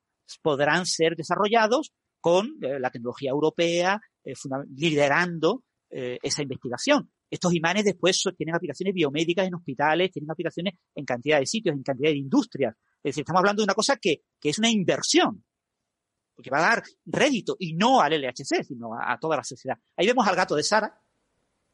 podrán 0.41 0.85
ser 0.85 1.15
desarrollados 1.15 1.93
con 2.19 2.57
eh, 2.61 2.79
la 2.79 2.91
tecnología 2.91 3.31
europea 3.31 4.01
eh, 4.23 4.33
liderando 4.75 5.63
eh, 5.89 6.19
esa 6.21 6.43
investigación. 6.43 7.11
Estos 7.29 7.53
imanes 7.53 7.85
después 7.85 8.23
tienen 8.35 8.55
aplicaciones 8.55 8.93
biomédicas 8.93 9.47
en 9.47 9.55
hospitales, 9.55 10.11
tienen 10.11 10.31
aplicaciones 10.31 10.73
en 10.95 11.05
cantidad 11.05 11.39
de 11.39 11.45
sitios, 11.45 11.75
en 11.75 11.83
cantidad 11.83 12.09
de 12.09 12.17
industrias. 12.17 12.75
Es 13.03 13.11
decir, 13.11 13.21
estamos 13.21 13.39
hablando 13.39 13.61
de 13.61 13.65
una 13.65 13.73
cosa 13.73 13.97
que, 13.97 14.23
que 14.39 14.49
es 14.49 14.59
una 14.59 14.69
inversión, 14.69 15.43
porque 16.35 16.49
va 16.49 16.59
a 16.59 16.75
dar 16.75 16.83
rédito, 17.05 17.55
y 17.59 17.73
no 17.73 18.01
al 18.01 18.13
LHC, 18.13 18.63
sino 18.63 18.93
a, 18.93 19.13
a 19.13 19.19
toda 19.19 19.37
la 19.37 19.43
sociedad. 19.43 19.77
Ahí 19.95 20.07
vemos 20.07 20.27
al 20.27 20.35
gato 20.35 20.55
de 20.55 20.63
Sara, 20.63 21.01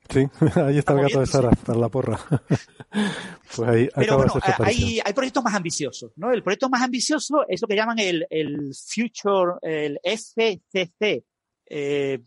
Sí, 0.10 0.20
ahí 0.56 0.78
está 0.78 0.93
el 0.93 1.01
gato 1.01 1.20
de 1.20 1.26
Sara 1.26 1.49
para 1.49 1.80
la 1.80 1.89
porra. 1.89 2.20
pues 3.56 3.70
ahí 3.70 3.89
Pero 3.95 4.18
bueno, 4.18 4.34
hay, 4.60 4.99
hay, 5.03 5.14
proyectos 5.14 5.43
más 5.43 5.56
ambiciosos, 5.56 6.12
¿no? 6.16 6.32
El 6.32 6.43
proyecto 6.43 6.70
más 6.70 6.84
ambicioso 6.84 7.45
es 7.47 7.62
lo 7.62 7.68
que 7.68 7.76
llaman 7.76 7.99
el, 7.99 8.26
el 8.30 8.72
Future, 8.76 9.53
el 9.62 9.99
FCC, 10.03 11.26
eh, 11.68 12.20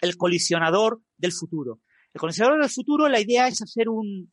el 0.00 0.16
colisionador 0.16 1.00
del 1.16 1.32
futuro. 1.32 1.80
El 2.12 2.20
colisionador 2.20 2.60
del 2.60 2.70
futuro, 2.70 3.08
la 3.08 3.20
idea 3.20 3.48
es 3.48 3.62
hacer 3.62 3.88
un, 3.88 4.32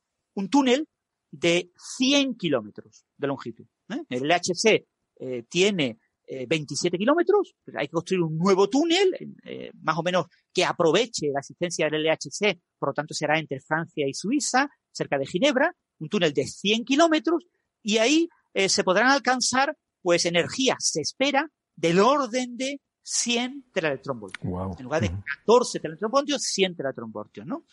túnel 0.50 0.88
de 1.32 1.72
100 1.98 2.36
kilómetros 2.36 3.06
de 3.18 3.28
longitud. 3.28 3.66
¿eh? 3.90 4.04
El 4.10 4.28
LHC 4.28 4.86
eh, 5.20 5.44
tiene 5.50 6.00
27 6.48 6.96
eh, 6.96 7.00
kilómetros, 7.00 7.56
hay 7.76 7.88
que 7.88 7.94
construir 7.94 8.22
un 8.22 8.38
nuevo 8.38 8.70
túnel, 8.70 9.14
eh, 9.46 9.72
más 9.82 9.98
o 9.98 10.04
menos 10.04 10.26
que 10.54 10.66
aproveche 10.66 11.30
la 11.34 11.40
existencia 11.40 11.88
del 11.90 12.04
LHC, 12.04 12.60
por 12.78 12.90
lo 12.90 12.94
tanto 12.94 13.14
será 13.14 13.40
entre 13.40 13.62
Francia 13.62 14.06
y 14.08 14.14
Suiza, 14.14 14.70
cerca 14.92 15.18
de 15.18 15.26
Ginebra, 15.26 15.74
un 16.00 16.10
túnel 16.10 16.34
de 16.34 16.46
100 16.46 16.84
kilómetros, 16.84 17.46
y 17.82 17.98
ahí 17.98 18.28
se 18.68 18.84
podrán 18.84 19.08
alcanzar, 19.12 19.78
pues, 20.02 20.26
energía, 20.26 20.76
se 20.80 21.02
espera, 21.02 21.50
del 21.76 22.00
orden 22.00 22.58
de 22.58 22.82
100 23.10 23.66
teraelectronvoltios. 23.72 24.44
En 24.78 24.84
lugar 24.84 25.02
de 25.02 25.12
14 25.46 25.80
teraelectronvoltios, 25.80 26.42
100 26.42 26.76
teraelectronvoltios, 26.76 27.46
¿no? 27.46 27.64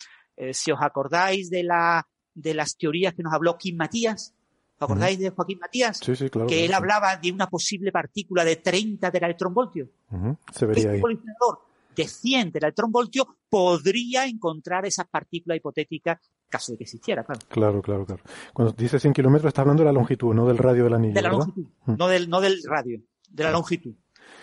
si 0.53 0.71
os 0.71 0.79
acordáis 0.81 1.49
de 1.49 1.63
la, 1.63 2.07
de 2.33 2.53
las 2.53 2.77
teorías 2.77 3.13
que 3.13 3.23
nos 3.23 3.33
habló 3.33 3.57
Kim 3.57 3.75
Matías, 3.75 4.33
¿Os 4.77 4.81
acordáis 4.81 5.17
de 5.17 5.29
Joaquín 5.29 5.59
Matías? 5.59 5.99
Sí, 6.03 6.15
sí, 6.17 6.29
claro. 6.29 6.47
Que 6.47 6.65
él 6.65 6.73
hablaba 6.73 7.15
de 7.15 7.31
una 7.31 7.47
posible 7.47 7.93
partícula 7.93 8.43
de 8.43 8.57
30 8.57 9.09
teraelectronvoltios. 9.09 9.87
Uh 10.11 10.33
Se 10.51 10.65
vería 10.65 10.89
este 10.89 11.01
colisionador 11.01 11.59
de 11.95 12.07
100 12.07 12.51
teraelectronvoltios 12.51 13.25
podría 13.49 14.25
encontrar 14.25 14.85
esas 14.85 15.07
partículas 15.07 15.57
hipotéticas 15.57 16.19
caso 16.49 16.73
de 16.73 16.77
que 16.77 16.83
existiera, 16.83 17.23
claro. 17.23 17.39
Claro, 17.47 17.81
claro, 17.81 18.05
claro. 18.05 18.23
Cuando 18.53 18.73
dice 18.73 18.99
100 18.99 19.13
kilómetros, 19.13 19.49
está 19.49 19.61
hablando 19.61 19.81
de 19.81 19.85
la 19.85 19.93
longitud, 19.93 20.33
no 20.33 20.45
del 20.45 20.57
radio 20.57 20.83
del 20.83 20.93
anillo. 20.93 21.13
De 21.13 21.21
la 21.21 21.29
longitud, 21.29 21.65
no, 21.85 22.07
del, 22.07 22.29
no 22.29 22.41
del 22.41 22.61
radio, 22.63 23.01
de 23.29 23.43
la 23.43 23.51
longitud. 23.51 23.95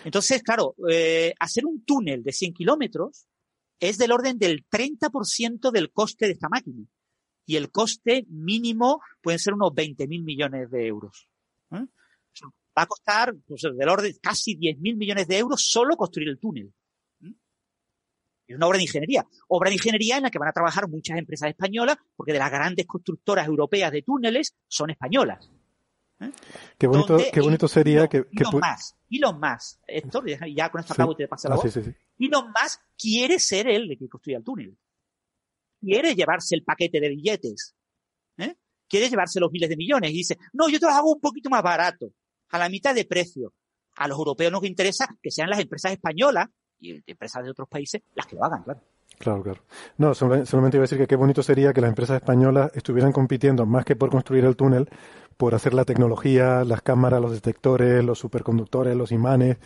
Entonces, 0.03 0.43
claro, 0.43 0.75
eh, 0.89 1.33
hacer 1.39 1.65
un 1.65 1.83
túnel 1.83 2.23
de 2.23 2.31
100 2.31 2.53
kilómetros 2.53 3.25
es 3.79 3.97
del 3.97 4.11
orden 4.11 4.37
del 4.37 4.65
30% 4.69 5.71
del 5.71 5.91
coste 5.91 6.25
de 6.25 6.33
esta 6.33 6.49
máquina 6.49 6.85
y 7.45 7.55
el 7.55 7.71
coste 7.71 8.25
mínimo 8.29 9.01
pueden 9.21 9.39
ser 9.39 9.53
unos 9.53 9.73
20 9.73 10.07
mil 10.07 10.23
millones 10.23 10.69
de 10.71 10.87
euros. 10.87 11.27
¿eh? 11.71 11.85
Va 12.77 12.83
a 12.83 12.87
costar 12.87 13.35
pues, 13.45 13.61
del 13.61 13.89
orden 13.89 14.13
casi 14.21 14.55
10 14.55 14.79
mil 14.79 14.95
millones 14.95 15.27
de 15.27 15.37
euros 15.37 15.69
solo 15.69 15.95
construir 15.95 16.29
el 16.29 16.39
túnel. 16.39 16.73
¿eh? 17.21 17.33
Es 18.47 18.55
una 18.55 18.67
obra 18.67 18.77
de 18.77 18.83
ingeniería. 18.83 19.27
Obra 19.47 19.69
de 19.69 19.75
ingeniería 19.75 20.17
en 20.17 20.23
la 20.23 20.31
que 20.31 20.39
van 20.39 20.49
a 20.49 20.53
trabajar 20.53 20.87
muchas 20.87 21.17
empresas 21.17 21.49
españolas, 21.49 21.97
porque 22.15 22.33
de 22.33 22.39
las 22.39 22.51
grandes 22.51 22.85
constructoras 22.85 23.47
europeas 23.47 23.91
de 23.91 24.01
túneles 24.01 24.55
son 24.67 24.89
españolas. 24.89 25.49
¿Eh? 26.25 26.31
Qué 26.77 26.87
bonito, 26.87 27.17
qué 27.31 27.41
bonito 27.41 27.67
sería 27.67 28.07
que, 28.07 28.23
que 28.23 28.43
Elon 28.43 28.61
Musk, 28.61 28.95
Elon 29.09 29.39
Musk, 29.39 29.79
Héctor, 29.87 30.25
ya 30.55 30.69
con 30.69 30.81
esto 30.81 30.93
acabo 30.93 31.13
y 31.13 31.15
te 31.15 31.27
paso 31.27 31.49
la 31.49 31.55
ah, 31.55 31.57
voz. 31.57 31.71
Sí, 31.71 31.81
sí, 31.83 31.93
Elon 32.19 32.47
Musk 32.47 32.81
quiere 32.97 33.39
ser 33.39 33.67
él 33.67 33.91
el 33.91 33.97
que 33.97 34.07
construya 34.07 34.37
el 34.37 34.43
túnel 34.43 34.77
quiere 35.83 36.15
llevarse 36.15 36.55
el 36.55 36.63
paquete 36.63 36.99
de 36.99 37.09
billetes, 37.09 37.75
¿eh? 38.37 38.55
quiere 38.87 39.09
llevarse 39.09 39.39
los 39.39 39.51
miles 39.51 39.69
de 39.69 39.75
millones 39.75 40.11
y 40.11 40.13
dice, 40.13 40.37
no, 40.53 40.69
yo 40.69 40.79
te 40.79 40.85
los 40.85 40.95
hago 40.95 41.11
un 41.11 41.19
poquito 41.19 41.49
más 41.49 41.61
barato, 41.61 42.13
a 42.49 42.57
la 42.57 42.69
mitad 42.69 42.95
de 42.95 43.05
precio. 43.05 43.53
A 43.95 44.07
los 44.07 44.17
europeos 44.17 44.51
nos 44.51 44.63
interesa 44.63 45.07
que 45.21 45.29
sean 45.29 45.49
las 45.51 45.59
empresas 45.59 45.91
españolas 45.91 46.47
y 46.79 46.99
empresas 47.05 47.43
de 47.43 47.51
otros 47.51 47.67
países 47.69 48.01
las 48.15 48.25
que 48.25 48.35
lo 48.35 48.43
hagan, 48.43 48.63
claro. 48.63 48.81
Claro, 49.19 49.43
claro. 49.43 49.61
No, 49.97 50.13
solamente 50.13 50.77
iba 50.77 50.83
a 50.83 50.87
decir 50.87 50.97
que 50.97 51.07
qué 51.07 51.15
bonito 51.15 51.43
sería 51.43 51.73
que 51.73 51.81
las 51.81 51.89
empresas 51.89 52.17
españolas 52.17 52.71
estuvieran 52.75 53.11
compitiendo 53.11 53.65
más 53.65 53.85
que 53.85 53.95
por 53.95 54.09
construir 54.09 54.45
el 54.45 54.55
túnel, 54.55 54.89
por 55.37 55.55
hacer 55.55 55.73
la 55.73 55.85
tecnología, 55.85 56.63
las 56.63 56.81
cámaras, 56.81 57.21
los 57.21 57.31
detectores, 57.31 58.03
los 58.03 58.19
superconductores, 58.19 58.95
los 58.95 59.11
imanes, 59.11 59.57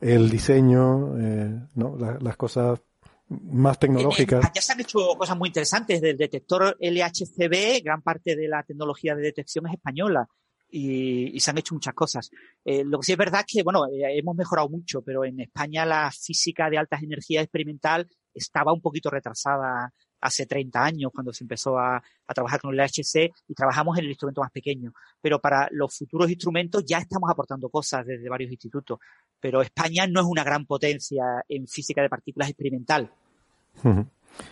el 0.00 0.30
diseño, 0.30 1.18
eh, 1.18 1.60
¿no? 1.74 1.96
las 1.96 2.36
cosas 2.36 2.80
más 3.28 3.78
tecnológicas. 3.78 4.50
ya 4.54 4.62
se 4.62 4.72
han 4.72 4.80
hecho 4.80 4.98
cosas 5.18 5.36
muy 5.36 5.48
interesantes. 5.48 6.00
Del 6.00 6.16
detector 6.16 6.76
LHCb, 6.80 7.82
gran 7.82 8.02
parte 8.02 8.36
de 8.36 8.48
la 8.48 8.62
tecnología 8.62 9.14
de 9.14 9.22
detección 9.22 9.66
es 9.66 9.74
española. 9.74 10.26
Y, 10.70 11.38
se 11.40 11.50
han 11.50 11.58
hecho 11.58 11.74
muchas 11.74 11.94
cosas. 11.94 12.30
Eh, 12.64 12.84
lo 12.84 12.98
que 12.98 13.06
sí 13.06 13.12
es 13.12 13.18
verdad 13.18 13.40
es 13.40 13.54
que, 13.54 13.62
bueno, 13.62 13.86
eh, 13.86 14.18
hemos 14.18 14.36
mejorado 14.36 14.68
mucho, 14.68 15.00
pero 15.00 15.24
en 15.24 15.40
España 15.40 15.86
la 15.86 16.10
física 16.10 16.68
de 16.68 16.76
altas 16.76 17.02
energías 17.02 17.42
experimental 17.42 18.06
estaba 18.38 18.72
un 18.72 18.80
poquito 18.80 19.10
retrasada 19.10 19.92
hace 20.20 20.46
30 20.46 20.82
años 20.82 21.10
cuando 21.14 21.32
se 21.32 21.44
empezó 21.44 21.78
a, 21.78 21.96
a, 21.96 22.34
trabajar 22.34 22.60
con 22.60 22.72
el 22.72 22.80
LHC 22.80 23.32
y 23.46 23.54
trabajamos 23.54 23.96
en 23.98 24.04
el 24.04 24.10
instrumento 24.10 24.40
más 24.40 24.50
pequeño. 24.50 24.92
Pero 25.20 25.40
para 25.40 25.68
los 25.70 25.96
futuros 25.96 26.28
instrumentos 26.30 26.84
ya 26.84 26.98
estamos 26.98 27.30
aportando 27.30 27.68
cosas 27.68 28.04
desde 28.06 28.28
varios 28.28 28.50
institutos. 28.50 28.98
Pero 29.40 29.62
España 29.62 30.06
no 30.06 30.20
es 30.20 30.26
una 30.26 30.42
gran 30.42 30.66
potencia 30.66 31.44
en 31.48 31.66
física 31.68 32.02
de 32.02 32.08
partículas 32.08 32.48
experimental. 32.48 33.10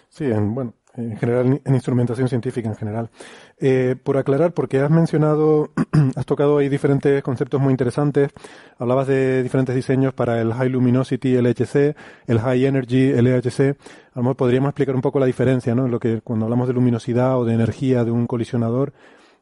Sí, 0.08 0.24
en, 0.24 0.54
bueno, 0.54 0.74
en 0.96 1.16
general, 1.16 1.60
en 1.64 1.74
instrumentación 1.74 2.28
científica 2.28 2.68
en 2.68 2.76
general. 2.76 3.10
Eh, 3.58 3.96
por 4.02 4.16
aclarar, 4.16 4.52
porque 4.52 4.80
has 4.80 4.90
mencionado, 4.90 5.70
has 6.16 6.26
tocado 6.26 6.58
ahí 6.58 6.68
diferentes 6.68 7.22
conceptos 7.22 7.60
muy 7.60 7.72
interesantes. 7.72 8.30
Hablabas 8.78 9.06
de 9.06 9.42
diferentes 9.42 9.74
diseños 9.74 10.14
para 10.14 10.40
el 10.40 10.52
High 10.52 10.70
Luminosity 10.70 11.36
LHC, 11.40 11.96
el 12.26 12.40
High 12.40 12.64
Energy 12.66 13.12
LHC. 13.12 13.60
A 13.60 14.16
lo 14.16 14.22
mejor 14.22 14.36
podríamos 14.36 14.70
explicar 14.70 14.94
un 14.94 15.02
poco 15.02 15.20
la 15.20 15.26
diferencia, 15.26 15.74
¿no? 15.74 15.88
Lo 15.88 16.00
que 16.00 16.20
cuando 16.22 16.46
hablamos 16.46 16.68
de 16.68 16.74
luminosidad 16.74 17.38
o 17.38 17.44
de 17.44 17.54
energía 17.54 18.04
de 18.04 18.10
un 18.10 18.26
colisionador. 18.26 18.92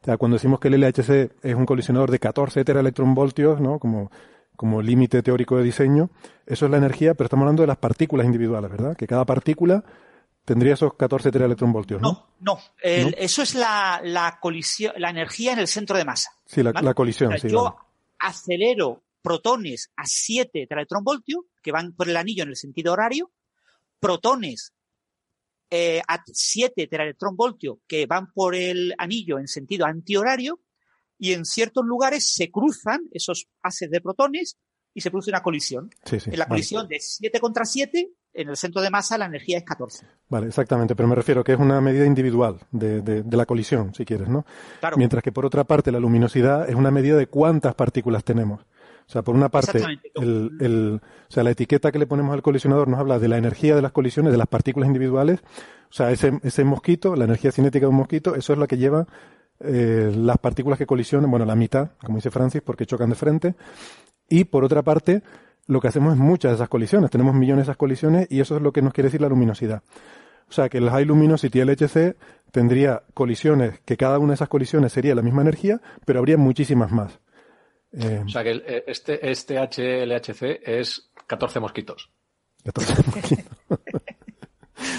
O 0.01 0.05
sea, 0.05 0.17
cuando 0.17 0.35
decimos 0.35 0.59
que 0.59 0.67
el 0.67 0.79
LHC 0.79 1.31
es 1.41 1.55
un 1.55 1.65
colisionador 1.65 2.11
de 2.11 2.19
14 2.19 2.63
teraelectronvoltios, 2.63 3.59
¿no? 3.59 3.79
Como 3.79 4.11
como 4.55 4.81
límite 4.81 5.21
teórico 5.21 5.57
de 5.57 5.63
diseño, 5.63 6.09
eso 6.45 6.65
es 6.65 6.71
la 6.71 6.77
energía, 6.77 7.13
pero 7.13 7.25
estamos 7.25 7.43
hablando 7.43 7.63
de 7.63 7.67
las 7.67 7.77
partículas 7.77 8.25
individuales, 8.25 8.71
¿verdad? 8.71 8.95
Que 8.95 9.07
cada 9.07 9.25
partícula 9.25 9.83
tendría 10.45 10.75
esos 10.75 10.93
14 10.93 11.31
teraelectronvoltios, 11.31 12.01
¿no? 12.01 12.29
No, 12.39 12.57
no. 12.57 12.59
Eso 12.81 13.41
es 13.41 13.55
la, 13.55 14.37
colisión, 14.41 14.93
la 14.97 15.09
energía 15.09 15.53
en 15.53 15.59
el 15.59 15.67
centro 15.67 15.97
de 15.97 16.05
masa. 16.05 16.31
Sí, 16.45 16.63
la, 16.63 16.93
colisión, 16.93 17.37
sí. 17.37 17.49
Yo 17.49 17.75
acelero 18.19 19.03
protones 19.21 19.91
a 19.95 20.05
7 20.05 20.67
teraelectronvoltios, 20.67 21.45
que 21.61 21.71
van 21.71 21.93
por 21.93 22.07
el 22.07 22.15
anillo 22.15 22.43
en 22.43 22.49
el 22.49 22.55
sentido 22.55 22.93
horario, 22.93 23.31
protones 23.99 24.73
eh, 25.71 26.01
a 26.07 26.23
7 26.25 26.87
teraelectronvoltios 26.87 27.79
que 27.87 28.05
van 28.05 28.31
por 28.31 28.53
el 28.55 28.93
anillo 28.99 29.39
en 29.39 29.47
sentido 29.47 29.87
antihorario, 29.87 30.61
y 31.17 31.33
en 31.33 31.45
ciertos 31.45 31.85
lugares 31.85 32.29
se 32.33 32.51
cruzan 32.51 33.01
esos 33.11 33.47
haces 33.63 33.89
de 33.89 34.01
protones 34.01 34.57
y 34.93 35.01
se 35.01 35.09
produce 35.09 35.31
una 35.31 35.41
colisión. 35.41 35.89
en 36.05 36.39
la 36.39 36.47
colisión 36.47 36.87
de 36.87 36.99
7 36.99 37.39
contra 37.39 37.65
7, 37.65 38.11
en 38.35 38.49
el 38.49 38.57
centro 38.57 38.81
de 38.81 38.89
masa 38.89 39.17
la 39.17 39.25
energía 39.25 39.57
es 39.57 39.63
14. 39.63 40.05
Vale, 40.29 40.47
exactamente, 40.47 40.95
pero 40.95 41.07
me 41.07 41.15
refiero 41.15 41.43
que 41.43 41.53
es 41.53 41.59
una 41.59 41.79
medida 41.81 42.05
individual 42.05 42.59
de, 42.71 43.01
de, 43.01 43.37
la 43.37 43.45
colisión, 43.45 43.93
si 43.93 44.05
quieres, 44.05 44.27
¿no? 44.27 44.45
Claro. 44.79 44.97
Mientras 44.97 45.23
que 45.23 45.31
por 45.31 45.45
otra 45.45 45.63
parte 45.63 45.91
la 45.91 45.99
luminosidad 45.99 46.69
es 46.69 46.75
una 46.75 46.91
medida 46.91 47.15
de 47.15 47.27
cuántas 47.27 47.73
partículas 47.75 48.23
tenemos. 48.23 48.61
O 49.07 49.11
sea, 49.11 49.21
por 49.21 49.35
una 49.35 49.49
parte, 49.49 49.83
el, 50.15 50.51
el, 50.59 51.01
o 51.03 51.31
sea, 51.31 51.43
la 51.43 51.51
etiqueta 51.51 51.91
que 51.91 51.99
le 51.99 52.07
ponemos 52.07 52.33
al 52.33 52.41
colisionador 52.41 52.87
nos 52.87 52.99
habla 52.99 53.19
de 53.19 53.27
la 53.27 53.37
energía 53.37 53.75
de 53.75 53.81
las 53.81 53.91
colisiones, 53.91 54.31
de 54.31 54.37
las 54.37 54.47
partículas 54.47 54.87
individuales. 54.87 55.41
O 55.89 55.93
sea, 55.93 56.11
ese, 56.11 56.39
ese 56.43 56.63
mosquito, 56.63 57.15
la 57.15 57.25
energía 57.25 57.51
cinética 57.51 57.85
de 57.85 57.91
un 57.91 57.97
mosquito, 57.97 58.35
eso 58.35 58.53
es 58.53 58.59
lo 58.59 58.67
que 58.67 58.77
lleva 58.77 59.05
eh, 59.59 60.11
las 60.15 60.37
partículas 60.39 60.77
que 60.79 60.85
colisionan, 60.85 61.29
bueno, 61.29 61.45
la 61.45 61.55
mitad, 61.55 61.91
como 62.03 62.17
dice 62.17 62.31
Francis, 62.31 62.61
porque 62.61 62.85
chocan 62.85 63.09
de 63.09 63.15
frente. 63.15 63.55
Y 64.27 64.45
por 64.45 64.63
otra 64.63 64.81
parte, 64.81 65.21
lo 65.67 65.81
que 65.81 65.87
hacemos 65.87 66.13
es 66.13 66.19
muchas 66.19 66.51
de 66.51 66.55
esas 66.55 66.69
colisiones. 66.69 67.11
Tenemos 67.11 67.33
millones 67.33 67.65
de 67.65 67.71
esas 67.71 67.77
colisiones 67.77 68.27
y 68.29 68.39
eso 68.39 68.55
es 68.55 68.61
lo 68.61 68.71
que 68.71 68.81
nos 68.81 68.93
quiere 68.93 69.07
decir 69.07 69.21
la 69.21 69.29
luminosidad. 69.29 69.83
O 70.47 70.51
sea, 70.51 70.69
que 70.69 70.77
el 70.77 70.89
High 70.89 71.05
Luminosity 71.05 71.63
LHC 71.63 72.15
tendría 72.51 73.03
colisiones, 73.13 73.79
que 73.83 73.97
cada 73.97 74.19
una 74.19 74.29
de 74.29 74.35
esas 74.35 74.49
colisiones 74.49 74.93
sería 74.93 75.15
la 75.15 75.23
misma 75.23 75.41
energía, 75.41 75.81
pero 76.05 76.19
habría 76.19 76.37
muchísimas 76.37 76.91
más. 76.91 77.19
Eh, 77.93 78.23
o 78.25 78.29
sea, 78.29 78.43
que 78.43 78.51
eh, 78.51 78.83
este, 78.87 79.31
este 79.31 79.57
HLHC 79.57 80.61
es 80.63 81.09
14 81.27 81.59
mosquitos. 81.59 82.11
14 82.63 82.93
mosquitos. 83.15 83.57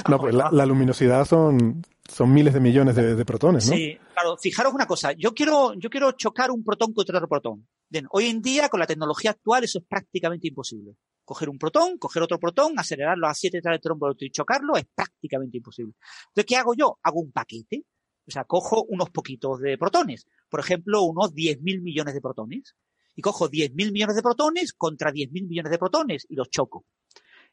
no, 0.09 0.19
pues 0.19 0.35
la, 0.35 0.51
la 0.51 0.67
luminosidad 0.67 1.25
son 1.25 1.85
son 2.09 2.33
miles 2.33 2.55
de 2.55 2.61
millones 2.61 2.97
de, 2.97 3.25
protones, 3.25 3.69
¿no? 3.69 3.77
Sí, 3.77 3.99
claro. 4.15 4.37
Fijaros 4.37 4.73
una 4.73 4.87
cosa. 4.87 5.13
Yo 5.13 5.35
quiero, 5.35 5.75
yo 5.75 5.91
quiero 5.91 6.13
chocar 6.13 6.51
un 6.51 6.65
protón 6.65 6.93
contra 6.93 7.19
otro 7.19 7.29
protón. 7.29 7.67
Bien, 7.89 8.07
hoy 8.11 8.27
en 8.27 8.43
día, 8.43 8.69
con 8.69 8.81
la 8.81 8.87
tecnología 8.87 9.31
actual, 9.31 9.65
eso 9.65 9.79
es 9.79 9.85
prácticamente 9.85 10.49
imposible. 10.49 10.97
Coger 11.25 11.49
un 11.49 11.59
protón, 11.59 11.99
coger 11.99 12.23
otro 12.23 12.39
protón, 12.39 12.79
acelerarlo 12.79 13.29
a 13.29 13.35
7 13.35 13.61
electronvoltios 13.63 14.29
y 14.29 14.33
chocarlo 14.33 14.77
es 14.77 14.87
prácticamente 14.95 15.57
imposible. 15.59 15.95
Entonces, 16.29 16.47
¿qué 16.47 16.57
hago 16.57 16.75
yo? 16.75 16.99
Hago 17.03 17.21
un 17.21 17.33
paquete. 17.33 17.85
O 18.27 18.31
sea, 18.31 18.45
cojo 18.45 18.85
unos 18.89 19.11
poquitos 19.11 19.61
de 19.61 19.79
protones. 19.79 20.27
Por 20.49 20.61
ejemplo, 20.61 21.03
unos 21.03 21.33
10.000 21.33 21.81
millones 21.81 22.15
de 22.15 22.21
protones. 22.21 22.75
Y 23.15 23.23
cojo 23.23 23.49
10.000 23.49 23.93
millones 23.93 24.17
de 24.17 24.23
protones 24.23 24.73
contra 24.73 25.13
10.000 25.13 25.47
millones 25.47 25.71
de 25.71 25.79
protones 25.79 26.27
y 26.29 26.35
los 26.35 26.51
choco. 26.51 26.85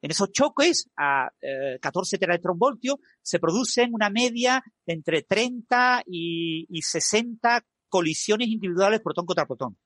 En 0.01 0.11
esos 0.11 0.31
choques 0.33 0.89
a 0.97 1.29
14 1.79 2.17
eh, 2.17 2.39
voltios 2.55 2.97
se 3.21 3.39
producen 3.39 3.91
una 3.93 4.09
media 4.09 4.61
entre 4.85 5.21
30 5.21 6.03
y, 6.07 6.67
60 6.81 7.65
colisiones 7.87 8.49
individuales 8.49 8.99
protón 9.01 9.25
contra 9.25 9.45
protón. 9.45 9.77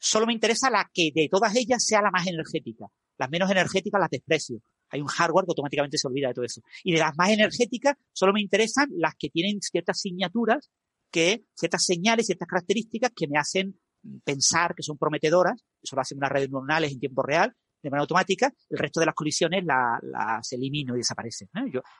Solo 0.00 0.26
me 0.26 0.32
interesa 0.32 0.70
la 0.70 0.90
que 0.92 1.12
de 1.14 1.28
todas 1.30 1.54
ellas 1.54 1.84
sea 1.84 2.00
la 2.00 2.10
más 2.10 2.26
energética. 2.26 2.86
Las 3.18 3.30
menos 3.30 3.50
energéticas 3.50 4.00
las 4.00 4.08
desprecio. 4.10 4.62
Hay 4.88 5.02
un 5.02 5.06
hardware 5.06 5.44
que 5.44 5.50
automáticamente 5.50 5.98
se 5.98 6.08
olvida 6.08 6.28
de 6.28 6.34
todo 6.34 6.44
eso. 6.46 6.62
Y 6.82 6.92
de 6.92 6.98
las 6.98 7.14
más 7.16 7.28
energéticas 7.30 7.96
solo 8.12 8.32
me 8.32 8.40
interesan 8.40 8.88
las 8.96 9.14
que 9.16 9.28
tienen 9.28 9.60
ciertas 9.60 10.00
signaturas 10.00 10.70
que, 11.10 11.44
ciertas 11.54 11.84
señales, 11.84 12.26
ciertas 12.26 12.48
características 12.48 13.12
que 13.14 13.28
me 13.28 13.38
hacen 13.38 13.78
pensar 14.24 14.74
que 14.74 14.82
son 14.82 14.96
prometedoras. 14.96 15.62
Eso 15.82 15.96
lo 15.96 16.02
hacen 16.02 16.16
unas 16.16 16.30
redes 16.30 16.48
neuronales 16.48 16.92
en 16.92 16.98
tiempo 16.98 17.22
real 17.22 17.54
de 17.82 17.90
manera 17.90 18.02
automática, 18.02 18.52
el 18.68 18.78
resto 18.78 19.00
de 19.00 19.06
las 19.06 19.14
colisiones 19.14 19.64
las 19.64 20.52
elimino 20.52 20.94
y 20.94 20.98
desaparecen. 20.98 21.48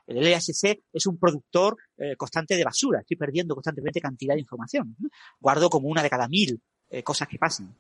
El 0.07 0.21
LHC 0.21 0.83
es 0.93 1.07
un 1.07 1.19
productor 1.19 1.77
eh, 1.97 2.17
constante 2.17 2.55
de 2.57 2.65
basura, 2.65 3.01
estoy 3.01 3.17
perdiendo 3.17 3.55
constantemente 3.55 4.01
cantidad 4.01 4.35
de 4.35 4.41
información. 4.41 4.97
Guardo 5.39 5.71
como 5.71 5.89
una 5.89 6.03
de 6.03 6.11
cada 6.11 6.29
mil 6.29 6.61
eh, 6.91 7.03
cosas 7.03 7.29
que 7.29 7.39
pasan. 7.39 7.75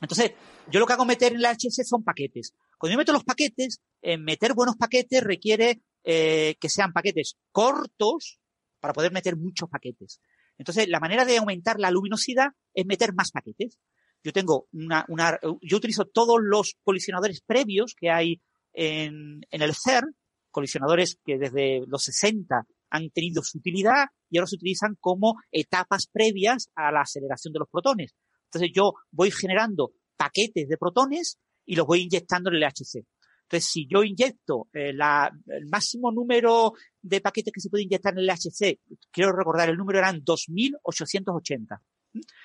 Entonces, 0.00 0.32
yo 0.70 0.80
lo 0.80 0.86
que 0.86 0.92
hago 0.94 1.04
meter 1.04 1.32
en 1.32 1.38
el 1.38 1.44
LHC 1.44 1.84
son 1.84 2.02
paquetes. 2.02 2.54
Cuando 2.78 2.94
yo 2.94 2.98
meto 2.98 3.12
los 3.12 3.24
paquetes, 3.24 3.80
meter 4.18 4.54
buenos 4.54 4.76
paquetes 4.76 5.22
requiere 5.22 5.82
eh, 6.02 6.56
que 6.58 6.68
sean 6.68 6.92
paquetes 6.92 7.36
cortos 7.52 8.40
para 8.80 8.94
poder 8.94 9.12
meter 9.12 9.36
muchos 9.36 9.68
paquetes. 9.68 10.20
Entonces, 10.56 10.88
la 10.88 11.00
manera 11.00 11.24
de 11.24 11.36
aumentar 11.36 11.78
la 11.78 11.90
luminosidad 11.90 12.48
es 12.74 12.86
meter 12.86 13.12
más 13.14 13.30
paquetes 13.30 13.78
yo 14.22 14.32
tengo 14.32 14.68
una, 14.72 15.04
una, 15.08 15.38
yo 15.62 15.76
utilizo 15.76 16.04
todos 16.04 16.38
los 16.40 16.76
colisionadores 16.82 17.40
previos 17.40 17.94
que 17.98 18.10
hay 18.10 18.40
en, 18.72 19.40
en 19.50 19.62
el 19.62 19.74
CER, 19.74 20.04
colisionadores 20.50 21.18
que 21.24 21.38
desde 21.38 21.82
los 21.86 22.04
60 22.04 22.66
han 22.90 23.10
tenido 23.10 23.42
su 23.42 23.58
utilidad 23.58 24.06
y 24.28 24.38
ahora 24.38 24.48
se 24.48 24.56
utilizan 24.56 24.96
como 25.00 25.36
etapas 25.50 26.06
previas 26.12 26.68
a 26.74 26.92
la 26.92 27.02
aceleración 27.02 27.52
de 27.52 27.60
los 27.60 27.68
protones. 27.70 28.14
Entonces 28.52 28.70
yo 28.74 28.94
voy 29.12 29.30
generando 29.30 29.92
paquetes 30.16 30.68
de 30.68 30.76
protones 30.76 31.38
y 31.64 31.76
los 31.76 31.86
voy 31.86 32.02
inyectando 32.02 32.50
en 32.50 32.56
el 32.56 32.62
LHC. 32.62 33.06
Entonces, 33.44 33.70
si 33.70 33.86
yo 33.86 34.02
inyecto 34.04 34.68
eh, 34.72 34.92
la, 34.92 35.30
el 35.46 35.66
máximo 35.66 36.12
número 36.12 36.72
de 37.00 37.20
paquetes 37.20 37.52
que 37.52 37.60
se 37.60 37.68
puede 37.68 37.84
inyectar 37.84 38.12
en 38.12 38.20
el 38.20 38.26
LHC, 38.26 38.78
quiero 39.10 39.32
recordar, 39.32 39.68
el 39.68 39.76
número 39.76 39.98
eran 39.98 40.22
2880. 40.22 41.82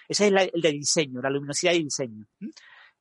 Ese 0.08 0.28
es 0.28 0.32
el 0.32 0.62
de 0.62 0.72
diseño, 0.72 1.22
la 1.22 1.30
luminosidad 1.30 1.74
y 1.74 1.84
diseño. 1.84 2.26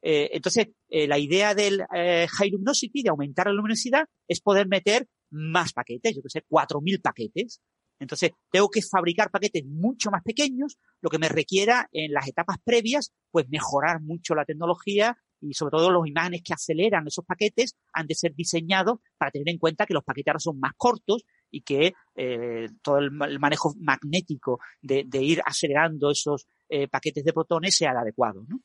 Eh, 0.02 0.30
entonces, 0.32 0.68
eh, 0.88 1.06
la 1.06 1.18
idea 1.18 1.54
del 1.54 1.82
High 1.90 2.50
Luminosity, 2.50 3.02
de 3.02 3.10
aumentar 3.10 3.46
la 3.46 3.54
luminosidad, 3.54 4.06
es 4.28 4.40
poder 4.40 4.66
meter 4.66 5.08
más 5.30 5.72
paquetes, 5.72 6.14
yo 6.14 6.22
que 6.22 6.30
sé, 6.30 6.44
4.000 6.46 7.00
paquetes. 7.00 7.60
Entonces, 7.98 8.32
tengo 8.50 8.68
que 8.68 8.82
fabricar 8.82 9.30
paquetes 9.30 9.64
mucho 9.64 10.10
más 10.10 10.22
pequeños, 10.22 10.78
lo 11.00 11.10
que 11.10 11.18
me 11.18 11.28
requiera 11.28 11.88
en 11.92 12.12
las 12.12 12.28
etapas 12.28 12.58
previas, 12.64 13.12
pues 13.30 13.48
mejorar 13.48 14.00
mucho 14.00 14.34
la 14.34 14.44
tecnología 14.44 15.16
y 15.40 15.54
sobre 15.54 15.72
todo 15.72 15.90
los 15.90 16.06
imanes 16.06 16.42
que 16.42 16.54
aceleran 16.54 17.06
esos 17.06 17.24
paquetes 17.24 17.76
han 17.92 18.06
de 18.06 18.14
ser 18.14 18.34
diseñados 18.34 18.98
para 19.18 19.30
tener 19.30 19.48
en 19.50 19.58
cuenta 19.58 19.86
que 19.86 19.94
los 19.94 20.04
paquetes 20.04 20.30
ahora 20.30 20.40
son 20.40 20.58
más 20.58 20.72
cortos 20.76 21.24
y 21.50 21.62
que 21.62 21.92
eh, 22.16 22.68
todo 22.82 22.98
el, 22.98 23.10
manejo 23.10 23.74
magnético 23.78 24.58
de, 24.80 25.06
ir 25.20 25.40
acelerando 25.44 26.10
esos 26.10 26.46
eh, 26.68 26.88
paquetes 26.88 27.24
de 27.24 27.32
protones 27.32 27.76
sea 27.76 27.92
el 27.92 27.98
adecuado. 27.98 28.44
¿no? 28.48 28.60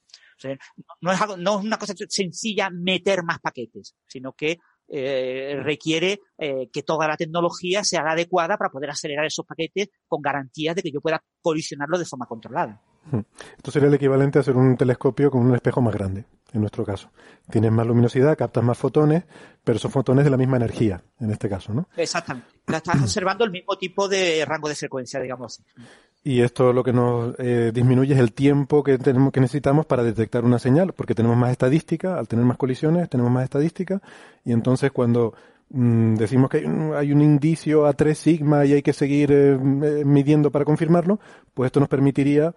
no 1.01 1.11
es 1.11 1.63
una 1.63 1.77
cosa 1.77 1.93
sencilla 2.07 2.69
meter 2.69 3.23
más 3.23 3.39
paquetes, 3.39 3.95
sino 4.07 4.33
que 4.33 4.57
eh, 4.89 5.59
requiere 5.61 6.21
que 6.37 6.83
toda 6.83 7.07
la 7.07 7.17
tecnología 7.17 7.83
sea 7.83 8.01
la 8.01 8.11
adecuada 8.11 8.57
para 8.57 8.69
poder 8.69 8.89
acelerar 8.89 9.25
esos 9.25 9.45
paquetes 9.45 9.89
con 10.07 10.21
garantías 10.21 10.75
de 10.75 10.81
que 10.81 10.91
yo 10.91 11.01
pueda 11.01 11.21
colisionarlo 11.41 11.97
de 11.97 12.05
forma 12.05 12.25
controlada. 12.25 12.81
Esto 13.57 13.71
sería 13.71 13.87
el 13.87 13.93
equivalente 13.93 14.39
a 14.39 14.41
hacer 14.41 14.55
un 14.55 14.77
telescopio 14.77 15.31
con 15.31 15.45
un 15.45 15.55
espejo 15.55 15.81
más 15.81 15.93
grande, 15.93 16.25
en 16.53 16.61
nuestro 16.61 16.85
caso. 16.85 17.09
Tienes 17.49 17.71
más 17.71 17.85
luminosidad, 17.87 18.37
captas 18.37 18.63
más 18.63 18.77
fotones, 18.77 19.23
pero 19.63 19.79
son 19.79 19.91
fotones 19.91 20.25
de 20.25 20.31
la 20.31 20.37
misma 20.37 20.57
energía, 20.57 21.01
en 21.19 21.31
este 21.31 21.49
caso, 21.49 21.73
¿no? 21.73 21.87
Exactamente. 21.95 22.49
Estás 22.67 23.01
observando 23.01 23.43
el 23.45 23.51
mismo 23.51 23.77
tipo 23.77 24.07
de 24.07 24.45
rango 24.45 24.69
de 24.69 24.75
frecuencia, 24.75 25.19
digamos 25.19 25.59
así. 25.59 25.63
Y 26.23 26.41
esto 26.41 26.73
lo 26.73 26.83
que 26.83 26.93
nos 26.93 27.33
eh, 27.39 27.71
disminuye 27.73 28.13
es 28.13 28.19
el 28.19 28.33
tiempo 28.33 28.83
que 28.83 28.97
tenemos 28.97 29.31
que 29.31 29.39
necesitamos 29.39 29.85
para 29.85 30.03
detectar 30.03 30.43
una 30.43 30.59
señal, 30.59 30.93
porque 30.93 31.15
tenemos 31.15 31.37
más 31.37 31.51
estadística, 31.51 32.19
al 32.19 32.27
tener 32.27 32.45
más 32.45 32.57
colisiones 32.57 33.09
tenemos 33.09 33.31
más 33.31 33.45
estadística, 33.45 34.01
y 34.43 34.51
entonces 34.51 34.91
cuando 34.91 35.33
mm, 35.69 36.15
decimos 36.15 36.49
que 36.49 36.57
hay 36.97 37.11
un, 37.13 37.21
indicio 37.21 37.85
a 37.85 37.93
3 37.93 38.17
sigma 38.17 38.65
y 38.65 38.73
hay 38.73 38.81
que 38.81 38.93
seguir 38.93 39.31
eh, 39.31 39.57
midiendo 39.57 40.51
para 40.51 40.65
confirmarlo, 40.65 41.19
pues 41.53 41.67
esto 41.67 41.79
nos 41.79 41.89
permitiría 41.89 42.53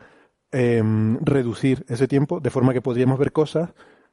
Em, 0.54 1.18
reducir 1.24 1.82
ese 1.88 2.06
tiempo 2.06 2.38
de 2.38 2.50
forma 2.50 2.74
que 2.74 2.82
podríamos 2.82 3.18
ver 3.18 3.32
cosas 3.32 3.70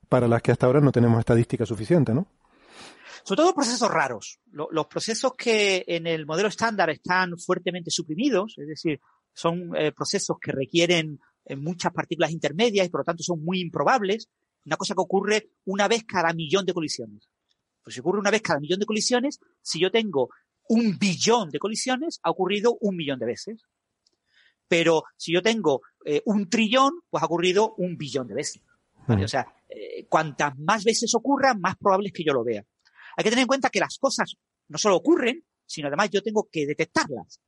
para 0.07 0.25
las 0.25 0.41
que 0.41 0.53
hasta 0.53 0.67
ahora 0.67 0.79
no 0.79 0.93
tenemos 0.93 1.19
estadística 1.19 1.65
suficiente, 1.65 2.13
¿no? 2.13 2.27
Sobre 3.25 3.41
todo 3.41 3.53
procesos 3.53 3.91
raros. 3.91 4.39
los 4.53 4.87
procesos 4.87 5.33
que 5.33 5.83
en 5.85 6.07
el 6.07 6.25
modelo 6.25 6.47
estándar 6.47 6.89
están 6.91 7.37
fuertemente 7.37 7.91
suprimidos, 7.91 8.55
es 8.57 8.69
decir, 8.69 9.01
son 9.33 9.75
eh, 9.75 9.91
procesos 9.91 10.37
que 10.41 10.51
requieren 10.51 11.19
eh, 11.45 11.55
muchas 11.55 11.91
partículas 11.93 12.31
intermedias 12.31 12.87
y 12.87 12.89
por 12.89 13.01
lo 13.01 13.05
tanto 13.05 13.23
son 13.23 13.43
muy 13.43 13.59
improbables. 13.59 14.29
Una 14.65 14.77
cosa 14.77 14.93
que 14.93 15.01
ocurre 15.01 15.51
una 15.65 15.87
vez 15.87 16.03
cada 16.03 16.33
millón 16.33 16.65
de 16.65 16.73
colisiones. 16.73 17.29
Pues 17.83 17.93
si 17.93 18.01
ocurre 18.01 18.19
una 18.19 18.31
vez 18.31 18.41
cada 18.41 18.59
millón 18.59 18.79
de 18.79 18.85
colisiones, 18.85 19.39
si 19.61 19.79
yo 19.79 19.89
tengo 19.89 20.29
un 20.67 20.97
billón 20.99 21.49
de 21.49 21.59
colisiones, 21.59 22.19
ha 22.23 22.29
ocurrido 22.29 22.77
un 22.81 22.95
millón 22.95 23.19
de 23.19 23.25
veces. 23.25 23.63
Pero 24.67 25.03
si 25.17 25.33
yo 25.33 25.41
tengo 25.41 25.81
eh, 26.05 26.21
un 26.25 26.49
trillón, 26.49 26.99
pues 27.09 27.23
ha 27.23 27.25
ocurrido 27.25 27.73
un 27.77 27.97
billón 27.97 28.27
de 28.27 28.35
veces. 28.35 28.61
O 29.07 29.27
sea, 29.27 29.47
cuantas 30.07 30.55
más 30.59 30.83
veces 30.83 31.15
ocurra, 31.15 31.55
más 31.55 31.75
probable 31.77 32.09
es 32.09 32.13
que 32.13 32.23
yo 32.23 32.31
lo 32.31 32.43
vea. 32.43 32.63
Hay 33.17 33.23
que 33.23 33.31
tener 33.31 33.41
en 33.41 33.47
cuenta 33.47 33.71
que 33.71 33.79
las 33.79 33.97
cosas 33.97 34.35
no 34.67 34.77
solo 34.77 34.97
ocurren, 34.97 35.43
sino 35.65 35.87
además 35.87 36.11
yo 36.11 36.21
tengo 36.21 36.47
que 36.51 36.67
detectarlas. 36.67 37.41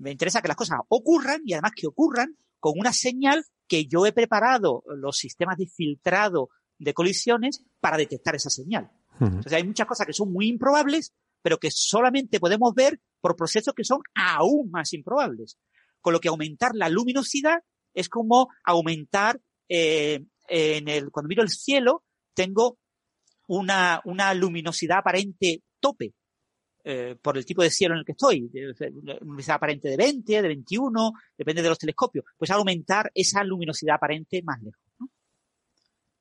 Me 0.00 0.10
interesa 0.10 0.40
que 0.40 0.48
las 0.48 0.56
cosas 0.56 0.78
ocurran 0.88 1.42
y 1.44 1.52
además 1.52 1.72
que 1.76 1.86
ocurran 1.86 2.36
con 2.58 2.74
una 2.76 2.92
señal 2.92 3.44
que 3.68 3.86
yo 3.86 4.06
he 4.06 4.12
preparado 4.12 4.82
los 4.96 5.16
sistemas 5.16 5.56
de 5.58 5.66
filtrado 5.66 6.48
de 6.78 6.94
colisiones 6.94 7.64
para 7.80 7.98
detectar 7.98 8.34
esa 8.34 8.50
señal. 8.50 8.90
Entonces 9.20 9.52
hay 9.52 9.64
muchas 9.64 9.86
cosas 9.86 10.06
que 10.06 10.14
son 10.14 10.32
muy 10.32 10.48
improbables, 10.48 11.12
pero 11.42 11.58
que 11.58 11.70
solamente 11.70 12.40
podemos 12.40 12.74
ver 12.74 12.98
por 13.20 13.36
procesos 13.36 13.74
que 13.74 13.84
son 13.84 14.00
aún 14.14 14.70
más 14.70 14.94
improbables. 14.94 15.58
Con 16.00 16.14
lo 16.14 16.20
que 16.20 16.28
aumentar 16.28 16.72
la 16.74 16.88
luminosidad 16.88 17.62
es 17.92 18.08
como 18.08 18.48
aumentar 18.64 19.38
eh, 19.68 20.24
en 20.48 20.88
el, 20.88 21.10
cuando 21.10 21.28
miro 21.28 21.42
el 21.42 21.50
cielo, 21.50 22.04
tengo 22.34 22.78
una, 23.46 24.00
una 24.06 24.32
luminosidad 24.32 24.98
aparente 24.98 25.62
tope. 25.80 26.14
Eh, 26.82 27.16
por 27.20 27.36
el 27.36 27.44
tipo 27.44 27.62
de 27.62 27.70
cielo 27.70 27.94
en 27.94 27.98
el 27.98 28.04
que 28.06 28.12
estoy, 28.12 28.50
luminosidad 29.20 29.56
aparente 29.56 29.88
de 29.88 29.96
20, 29.98 30.40
de 30.40 30.48
21, 30.48 31.12
depende 31.36 31.62
de 31.62 31.68
los 31.68 31.78
telescopios, 31.78 32.24
pues 32.38 32.50
aumentar 32.50 33.10
esa 33.14 33.44
luminosidad 33.44 33.96
aparente 33.96 34.42
más 34.42 34.62
lejos. 34.62 34.80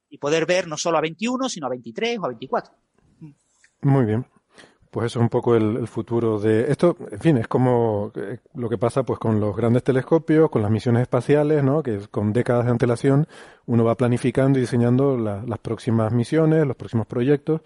Y 0.09 0.17
poder 0.17 0.45
ver 0.45 0.67
no 0.67 0.75
solo 0.75 0.97
a 0.97 1.01
21, 1.01 1.47
sino 1.47 1.67
a 1.67 1.69
23 1.69 2.19
o 2.19 2.25
a 2.25 2.27
24. 2.29 2.73
Muy 3.81 4.05
bien. 4.05 4.25
Pues 4.91 5.05
eso 5.05 5.19
es 5.19 5.23
un 5.23 5.29
poco 5.29 5.55
el, 5.55 5.87
futuro 5.87 6.39
de 6.39 6.71
esto. 6.71 6.97
En 7.11 7.19
fin, 7.19 7.37
es 7.37 7.47
como 7.47 8.11
eh, 8.15 8.39
lo 8.55 8.67
que 8.67 8.79
pasa 8.79 9.03
pues 9.03 9.19
con 9.19 9.39
los 9.39 9.55
grandes 9.55 9.83
telescopios, 9.83 10.49
con 10.49 10.63
las 10.63 10.71
misiones 10.71 11.03
espaciales, 11.03 11.63
¿no? 11.63 11.83
Que 11.83 11.99
con 12.09 12.33
décadas 12.33 12.65
de 12.65 12.71
antelación 12.71 13.27
uno 13.67 13.83
va 13.83 13.95
planificando 13.95 14.57
y 14.57 14.61
diseñando 14.61 15.15
las 15.15 15.59
próximas 15.59 16.11
misiones, 16.11 16.65
los 16.65 16.75
próximos 16.75 17.05
proyectos. 17.05 17.61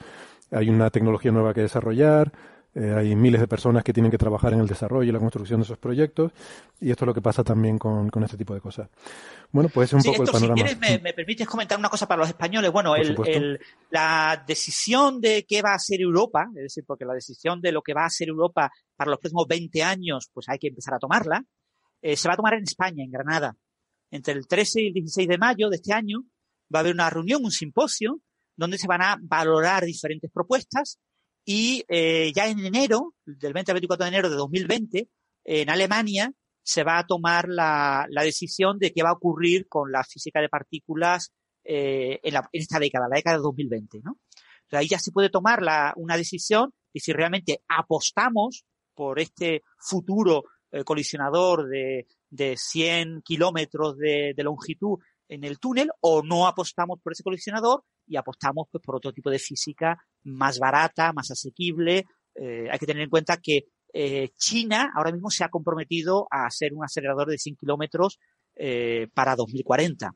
Hay 0.51 0.69
una 0.69 0.89
tecnología 0.89 1.31
nueva 1.31 1.53
que 1.53 1.61
desarrollar, 1.61 2.33
eh, 2.75 2.91
hay 2.91 3.15
miles 3.15 3.39
de 3.39 3.47
personas 3.47 3.83
que 3.83 3.93
tienen 3.93 4.11
que 4.11 4.17
trabajar 4.17 4.51
en 4.53 4.59
el 4.59 4.67
desarrollo 4.67 5.07
y 5.07 5.11
la 5.11 5.19
construcción 5.19 5.59
de 5.59 5.65
esos 5.65 5.77
proyectos 5.77 6.31
y 6.79 6.89
esto 6.89 7.05
es 7.05 7.07
lo 7.07 7.13
que 7.13 7.21
pasa 7.21 7.43
también 7.43 7.77
con, 7.77 8.09
con 8.09 8.23
este 8.23 8.35
tipo 8.35 8.55
de 8.55 8.61
cosas. 8.61 8.89
Bueno, 9.51 9.69
pues 9.69 9.89
es 9.89 9.93
un 9.93 10.01
poco 10.01 10.23
el 10.23 10.29
panorama. 10.29 10.57
Si 10.57 10.75
quieres, 10.75 11.01
me, 11.03 11.13
permites 11.13 11.47
comentar 11.47 11.77
una 11.77 11.89
cosa 11.89 12.07
para 12.07 12.19
los 12.19 12.29
españoles. 12.29 12.71
Bueno, 12.71 12.95
el, 12.95 13.59
la 13.91 14.43
decisión 14.47 15.21
de 15.21 15.45
qué 15.47 15.61
va 15.61 15.75
a 15.75 15.79
ser 15.79 16.01
Europa, 16.01 16.47
es 16.55 16.63
decir, 16.63 16.83
porque 16.87 17.05
la 17.05 17.13
decisión 17.13 17.61
de 17.61 17.71
lo 17.71 17.83
que 17.83 17.93
va 17.93 18.05
a 18.05 18.09
ser 18.09 18.29
Europa 18.29 18.71
para 18.95 19.11
los 19.11 19.19
próximos 19.19 19.47
20 19.47 19.83
años, 19.83 20.29
pues 20.33 20.49
hay 20.49 20.57
que 20.57 20.69
empezar 20.69 20.95
a 20.95 20.99
tomarla, 20.99 21.45
eh, 22.01 22.17
se 22.17 22.27
va 22.27 22.33
a 22.33 22.37
tomar 22.37 22.55
en 22.55 22.63
España, 22.63 23.03
en 23.03 23.11
Granada. 23.11 23.55
Entre 24.09 24.33
el 24.33 24.47
13 24.47 24.81
y 24.81 24.87
el 24.87 24.93
16 24.93 25.27
de 25.27 25.37
mayo 25.37 25.69
de 25.69 25.75
este 25.75 25.93
año 25.93 26.23
va 26.73 26.79
a 26.79 26.81
haber 26.81 26.93
una 26.93 27.11
reunión, 27.11 27.45
un 27.45 27.51
simposio, 27.51 28.19
donde 28.55 28.79
se 28.79 28.87
van 28.87 29.03
a 29.03 29.17
valorar 29.21 29.85
diferentes 29.85 30.31
propuestas 30.31 30.99
y 31.45 31.83
eh, 31.87 32.31
ya 32.33 32.47
en 32.47 32.59
enero, 32.59 33.15
del 33.25 33.53
20 33.53 33.71
al 33.71 33.75
24 33.75 34.05
de 34.05 34.09
enero 34.09 34.29
de 34.29 34.35
2020, 34.35 35.09
en 35.45 35.69
Alemania 35.69 36.31
se 36.63 36.83
va 36.83 36.99
a 36.99 37.05
tomar 37.05 37.49
la, 37.49 38.05
la 38.09 38.23
decisión 38.23 38.79
de 38.79 38.93
qué 38.93 39.03
va 39.03 39.09
a 39.09 39.13
ocurrir 39.13 39.67
con 39.67 39.91
la 39.91 40.03
física 40.03 40.39
de 40.39 40.47
partículas 40.47 41.33
eh, 41.63 42.19
en, 42.23 42.33
la, 42.33 42.47
en, 42.51 42.61
esta 42.61 42.79
década, 42.79 43.07
la 43.09 43.17
década 43.17 43.37
de 43.37 43.43
2020. 43.43 43.99
¿no? 44.03 44.19
ahí 44.71 44.87
ya 44.87 44.99
se 44.99 45.11
puede 45.11 45.29
tomar 45.29 45.61
la, 45.61 45.93
una 45.97 46.17
decisión 46.17 46.73
y 46.93 46.99
si 46.99 47.13
realmente 47.13 47.61
apostamos 47.67 48.65
por 48.95 49.19
este 49.19 49.63
futuro 49.77 50.43
eh, 50.71 50.83
colisionador 50.83 51.67
de, 51.67 52.07
de 52.29 52.55
100 52.57 53.21
kilómetros 53.23 53.97
de, 53.97 54.33
de 54.35 54.43
longitud 54.43 54.99
en 55.27 55.43
el 55.43 55.59
túnel 55.59 55.89
o 56.01 56.23
no 56.23 56.47
apostamos 56.47 56.99
por 57.01 57.13
ese 57.13 57.23
colisionador 57.23 57.83
y 58.13 58.17
apostamos 58.17 58.67
pues, 58.71 58.83
por 58.83 58.95
otro 58.95 59.11
tipo 59.11 59.31
de 59.31 59.39
física 59.39 59.97
más 60.23 60.59
barata, 60.59 61.11
más 61.13 61.31
asequible. 61.31 62.05
Eh, 62.35 62.67
hay 62.69 62.77
que 62.77 62.85
tener 62.85 63.03
en 63.03 63.09
cuenta 63.09 63.37
que 63.37 63.65
eh, 63.91 64.29
China 64.37 64.91
ahora 64.95 65.11
mismo 65.11 65.31
se 65.31 65.43
ha 65.43 65.49
comprometido 65.49 66.27
a 66.29 66.45
hacer 66.45 66.73
un 66.73 66.83
acelerador 66.83 67.29
de 67.29 67.39
100 67.39 67.55
kilómetros 67.55 68.19
eh, 68.55 69.07
para 69.15 69.35
2040. 69.35 70.11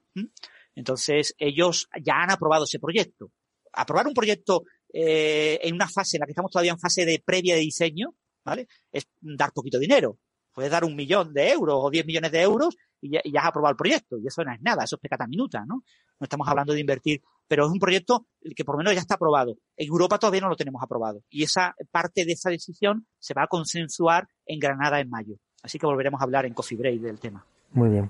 Entonces, 0.75 1.33
ellos 1.39 1.89
ya 2.03 2.21
han 2.21 2.29
aprobado 2.29 2.65
ese 2.65 2.79
proyecto. 2.79 3.31
Aprobar 3.73 4.07
un 4.07 4.13
proyecto 4.13 4.63
en 4.89 5.75
una 5.75 5.89
fase 5.89 6.17
en 6.17 6.21
la 6.21 6.25
que 6.27 6.31
estamos 6.31 6.51
todavía 6.51 6.71
en 6.71 6.79
fase 6.79 7.05
de 7.05 7.21
previa 7.23 7.55
de 7.55 7.61
diseño, 7.61 8.15
¿vale? 8.45 8.67
Es 8.91 9.07
dar 9.19 9.51
poquito 9.53 9.79
dinero. 9.79 10.17
Puedes 10.53 10.71
dar 10.71 10.85
un 10.85 10.95
millón 10.95 11.33
de 11.33 11.49
euros 11.51 11.77
o 11.79 11.89
10 11.89 12.05
millones 12.05 12.31
de 12.31 12.41
euros 12.41 12.75
y 13.01 13.11
ya, 13.31 13.41
has 13.41 13.47
aprobado 13.47 13.71
el 13.71 13.77
proyecto. 13.77 14.17
Y 14.17 14.27
eso 14.27 14.43
no 14.43 14.53
es 14.53 14.61
nada, 14.61 14.83
eso 14.83 14.95
es 14.95 15.01
pecata 15.01 15.27
minuta, 15.27 15.63
¿no? 15.65 15.83
No 16.19 16.23
estamos 16.23 16.47
hablando 16.47 16.73
de 16.73 16.79
invertir, 16.79 17.21
pero 17.47 17.65
es 17.65 17.71
un 17.71 17.79
proyecto 17.79 18.27
que 18.55 18.65
por 18.65 18.75
lo 18.75 18.79
menos 18.79 18.93
ya 18.93 19.01
está 19.01 19.15
aprobado. 19.15 19.57
En 19.75 19.87
Europa 19.87 20.17
todavía 20.17 20.41
no 20.41 20.49
lo 20.49 20.55
tenemos 20.55 20.81
aprobado. 20.81 21.21
Y 21.29 21.43
esa 21.43 21.75
parte 21.91 22.25
de 22.25 22.33
esa 22.33 22.49
decisión 22.49 23.05
se 23.19 23.33
va 23.33 23.43
a 23.43 23.47
consensuar 23.47 24.27
en 24.45 24.59
Granada 24.59 24.99
en 24.99 25.09
mayo. 25.09 25.35
Así 25.61 25.77
que 25.77 25.85
volveremos 25.85 26.21
a 26.21 26.23
hablar 26.23 26.45
en 26.45 26.53
Coffee 26.53 26.77
Break 26.77 27.01
del 27.01 27.19
tema. 27.19 27.45
Muy 27.71 27.89
bien. 27.89 28.09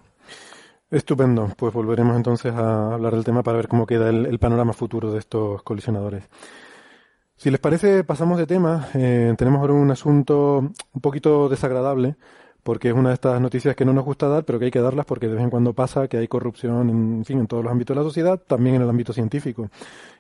Estupendo. 0.90 1.52
Pues 1.58 1.74
volveremos 1.74 2.16
entonces 2.16 2.54
a 2.54 2.94
hablar 2.94 3.14
del 3.14 3.26
tema 3.26 3.44
para 3.44 3.58
ver 3.58 3.68
cómo 3.68 3.86
queda 3.86 4.10
el, 4.10 4.40
panorama 4.40 4.74
futuro 4.74 5.12
de 5.12 5.20
estos 5.20 5.62
colisionadores. 5.64 6.24
Si 7.36 7.52
les 7.52 7.60
parece, 7.60 8.04
pasamos 8.04 8.38
de 8.38 8.48
tema. 8.48 8.88
Eh, 8.94 9.34
tenemos 9.38 9.60
ahora 9.60 9.74
un 9.74 9.92
asunto 9.92 10.60
un 10.60 11.02
poquito 11.02 11.50
desagradable 11.50 12.16
porque 12.64 12.90
es 12.90 12.94
una 12.94 13.10
de 13.10 13.16
estas 13.16 13.40
noticias 13.40 13.76
que 13.76 13.86
no 13.86 13.94
nos 13.94 14.04
gusta 14.04 14.28
dar, 14.28 14.44
pero 14.44 14.60
que 14.60 14.66
hay 14.66 14.72
que 14.72 14.82
darlas 14.82 15.06
porque 15.06 15.28
de 15.28 15.36
vez 15.36 15.44
en 15.44 15.50
cuando 15.50 15.74
pasa 15.74 16.08
que 16.08 16.18
hay 16.18 16.28
corrupción, 16.28 16.90
en, 16.90 17.26
fin, 17.26 17.40
en 17.40 17.48
todos 17.48 17.64
los 17.64 17.72
ámbitos 17.72 17.96
de 17.96 18.02
la 18.02 18.08
sociedad, 18.08 18.40
también 18.46 18.76
en 18.76 18.82
el 18.82 18.90
ámbito 18.90 19.14
científico. 19.14 19.70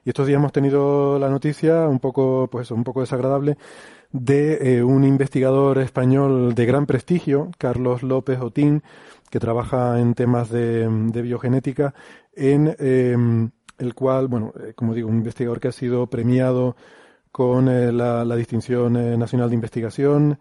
Y 0.05 0.09
estos 0.09 0.27
días 0.27 0.37
hemos 0.37 0.53
tenido 0.53 1.19
la 1.19 1.29
noticia 1.29 1.87
un 1.87 1.99
poco, 1.99 2.47
pues 2.49 2.71
un 2.71 2.83
poco 2.83 3.01
desagradable 3.01 3.57
de 4.11 4.77
eh, 4.77 4.83
un 4.83 5.03
investigador 5.03 5.79
español 5.79 6.55
de 6.55 6.65
gran 6.65 6.85
prestigio, 6.85 7.51
Carlos 7.57 8.03
López 8.03 8.39
Otín, 8.39 8.83
que 9.29 9.39
trabaja 9.39 9.99
en 9.99 10.13
temas 10.13 10.49
de, 10.49 10.87
biogenética, 11.21 11.93
en 12.33 12.75
em, 12.79 13.51
el 13.77 13.93
cual, 13.93 14.27
bueno, 14.27 14.53
eh, 14.59 14.73
como 14.75 14.93
digo, 14.93 15.09
un 15.09 15.17
investigador 15.17 15.59
que 15.59 15.67
ha 15.67 15.71
sido 15.73 16.07
premiado 16.07 16.75
con 17.31 17.67
eh, 17.67 17.91
la, 17.91 18.23
distinción 18.35 19.19
nacional 19.19 19.49
de 19.49 19.55
investigación, 19.55 20.39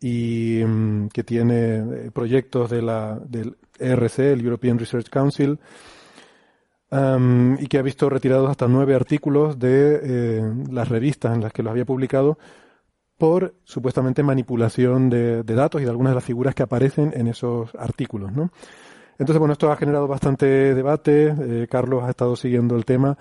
y 0.00 0.62
mm, 0.64 1.08
que 1.08 1.24
tiene 1.24 1.76
eh, 1.76 2.10
proyectos 2.12 2.70
de 2.70 2.82
la, 2.82 3.18
del 3.26 3.56
ERC, 3.78 4.18
el 4.20 4.44
European 4.44 4.78
Research 4.78 5.08
Council, 5.08 5.58
y 6.90 7.66
que 7.66 7.78
ha 7.78 7.82
visto 7.82 8.08
retirados 8.08 8.48
hasta 8.48 8.66
nueve 8.66 8.94
artículos 8.94 9.58
de 9.58 10.00
eh, 10.02 10.52
las 10.70 10.88
revistas 10.88 11.34
en 11.34 11.42
las 11.42 11.52
que 11.52 11.62
los 11.62 11.70
había 11.70 11.84
publicado 11.84 12.38
por 13.18 13.56
supuestamente 13.64 14.22
manipulación 14.22 15.10
de, 15.10 15.42
datos 15.42 15.82
y 15.82 15.84
de 15.84 15.90
algunas 15.90 16.12
de 16.12 16.14
las 16.14 16.24
figuras 16.24 16.54
que 16.54 16.62
aparecen 16.62 17.12
en 17.14 17.26
esos 17.26 17.74
artículos. 17.74 18.32
¿no? 18.32 18.50
Entonces, 19.18 19.38
bueno, 19.38 19.52
esto 19.52 19.70
ha 19.70 19.76
generado 19.76 20.06
bastante 20.06 20.46
debate. 20.74 21.34
Eh, 21.38 21.66
Carlos 21.68 22.04
ha 22.04 22.10
estado 22.10 22.36
siguiendo 22.36 22.76
el 22.76 22.84
tema 22.84 23.18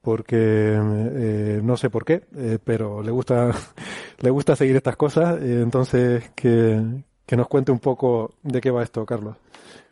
porque 0.00 0.36
eh, 0.36 1.60
no 1.62 1.76
sé 1.76 1.90
por 1.90 2.04
qué, 2.04 2.26
eh, 2.36 2.58
pero 2.62 3.02
le 3.02 3.10
gusta, 3.10 3.50
le 4.20 4.30
gusta 4.30 4.56
seguir 4.56 4.76
estas 4.76 4.96
cosas. 4.96 5.40
Eh, 5.40 5.60
entonces, 5.62 6.30
que, 6.34 6.80
que 7.26 7.36
nos 7.36 7.48
cuente 7.48 7.72
un 7.72 7.80
poco 7.80 8.34
de 8.42 8.60
qué 8.60 8.70
va 8.70 8.82
esto, 8.82 9.04
Carlos. 9.04 9.36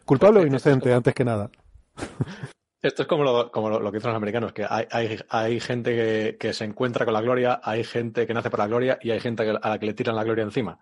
¿Culpable 0.05 0.41
o 0.41 0.47
inocente, 0.47 0.93
antes 0.93 1.15
que 1.15 1.25
nada? 1.25 1.51
Esto 2.81 3.03
es 3.03 3.09
como 3.09 3.25
lo, 3.25 3.51
como 3.51 3.69
lo, 3.69 3.91
que 3.91 3.99
dicen 3.99 4.11
los 4.11 4.17
americanos, 4.17 4.53
que 4.53 4.65
hay, 4.69 4.87
hay, 4.93 5.19
hay 5.31 5.59
gente 5.59 5.97
que, 5.97 6.37
que, 6.39 6.53
se 6.53 6.65
encuentra 6.65 7.05
con 7.05 7.13
la 7.13 7.21
gloria, 7.21 7.61
hay 7.61 7.83
gente 7.83 8.25
que 8.25 8.33
nace 8.33 8.51
para 8.51 8.65
la 8.65 8.69
gloria 8.69 8.99
y 9.03 9.11
hay 9.11 9.19
gente 9.19 9.43
a 9.43 9.69
la 9.69 9.79
que 9.81 9.87
le 9.87 9.95
tiran 9.95 10.15
la 10.15 10.23
gloria 10.23 10.45
encima. 10.45 10.79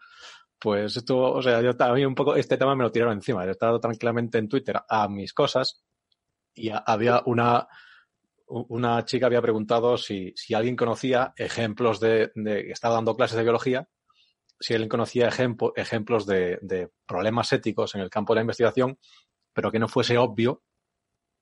Pues 0.59 0.95
esto, 0.95 1.19
o 1.19 1.43
sea, 1.43 1.63
yo 1.63 1.75
también 1.75 2.09
un 2.09 2.15
poco 2.15 2.37
este 2.37 2.59
tema 2.59 2.75
me 2.75 2.85
lo 2.85 2.93
tiraron 2.93 3.15
encima. 3.15 3.45
Yo 3.45 3.49
he 3.49 3.53
estado 3.53 3.81
tranquilamente 3.81 4.37
en 4.37 4.49
Twitter 4.49 4.79
a 4.87 5.09
mis 5.09 5.33
cosas 5.33 5.85
y 6.55 6.71
había 6.71 7.23
una, 7.25 7.67
una 8.49 9.05
chica 9.05 9.27
había 9.27 9.43
preguntado 9.43 9.97
si, 9.97 10.33
si 10.37 10.55
alguien 10.55 10.77
conocía 10.77 11.33
ejemplos 11.37 12.01
de, 12.01 12.31
estaba 12.69 12.95
dando 12.95 13.17
clases 13.17 13.37
de 13.37 13.43
biología, 13.43 13.89
si 14.61 14.75
alguien 14.75 14.89
conocía 14.89 15.29
ejemplos 15.29 16.27
de, 16.27 16.91
problemas 17.07 17.53
éticos 17.53 17.95
en 17.95 18.01
el 18.01 18.11
campo 18.11 18.33
de 18.33 18.37
la 18.37 18.43
investigación, 18.43 18.99
pero 19.53 19.71
que 19.71 19.79
no 19.79 19.89
fuese 19.89 20.17
obvio 20.19 20.63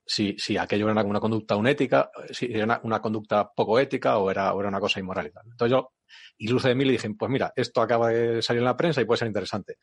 si, 0.07 0.36
si 0.38 0.57
aquello 0.57 0.88
era 0.90 1.02
una, 1.02 1.20
conducta 1.20 1.57
unética, 1.57 2.11
si 2.30 2.52
era 2.52 2.80
una, 2.82 3.00
conducta 3.00 3.50
poco 3.55 3.78
ética 3.78 4.18
o 4.18 4.30
era, 4.30 4.52
era 4.59 4.68
una 4.68 4.80
cosa 4.80 5.00
inmoral 5.00 5.26
y. 5.26 5.30
Entonces 5.50 5.70
yo, 5.70 5.92
iluso 6.38 6.68
de 6.68 6.74
mí, 6.74 6.84
le 6.84 6.92
dije, 6.92 7.11
pues 7.18 7.30
mira, 7.30 7.52
esto 7.57 7.80
acaba 7.80 8.09
de 8.09 8.42
salir 8.42 8.61
en 8.61 8.66
la 8.66 8.76
prensa 8.76 9.00
y 9.00 9.05
puede 9.05 9.18
ser 9.18 9.28
interesante. 9.28 9.78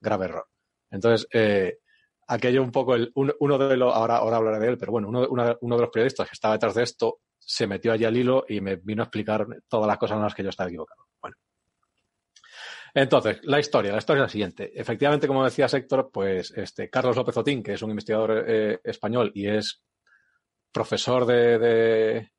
Grave 0.00 0.24
error. 0.26 0.48
Entonces, 0.90 1.28
eh, 1.32 1.78
aquello 2.30 2.62
un 2.62 2.70
poco, 2.70 2.94
el, 2.94 3.12
uno 3.14 3.58
de 3.58 3.76
los, 3.76 3.94
ahora, 3.94 4.18
ahora 4.18 4.36
hablaré 4.36 4.60
de 4.60 4.68
él, 4.68 4.78
pero 4.78 4.92
bueno, 4.92 5.08
uno, 5.08 5.26
uno, 5.28 5.76
de 5.76 5.82
los 5.82 5.90
periodistas 5.90 6.28
que 6.28 6.34
estaba 6.34 6.54
detrás 6.54 6.74
de 6.74 6.84
esto 6.84 7.18
se 7.38 7.66
metió 7.66 7.92
allí 7.92 8.04
al 8.04 8.16
hilo 8.16 8.44
y 8.48 8.60
me 8.60 8.76
vino 8.76 9.02
a 9.02 9.06
explicar 9.06 9.46
todas 9.68 9.88
las 9.88 9.98
cosas 9.98 10.16
en 10.16 10.22
las 10.22 10.34
que 10.34 10.44
yo 10.44 10.50
estaba 10.50 10.68
equivocado. 10.68 11.06
Bueno. 11.20 11.36
Entonces, 12.94 13.40
la 13.42 13.58
historia, 13.58 13.92
la 13.92 13.98
historia 13.98 14.20
es 14.20 14.26
la 14.26 14.28
siguiente. 14.28 14.80
Efectivamente, 14.80 15.26
como 15.26 15.44
decía 15.44 15.66
Héctor, 15.66 16.10
pues 16.12 16.52
este 16.52 16.88
Carlos 16.88 17.16
López 17.16 17.36
Otín, 17.36 17.62
que 17.62 17.72
es 17.72 17.82
un 17.82 17.90
investigador 17.90 18.44
eh, 18.46 18.80
español 18.84 19.32
y 19.34 19.48
es 19.48 19.82
profesor 20.70 21.26
de, 21.26 22.30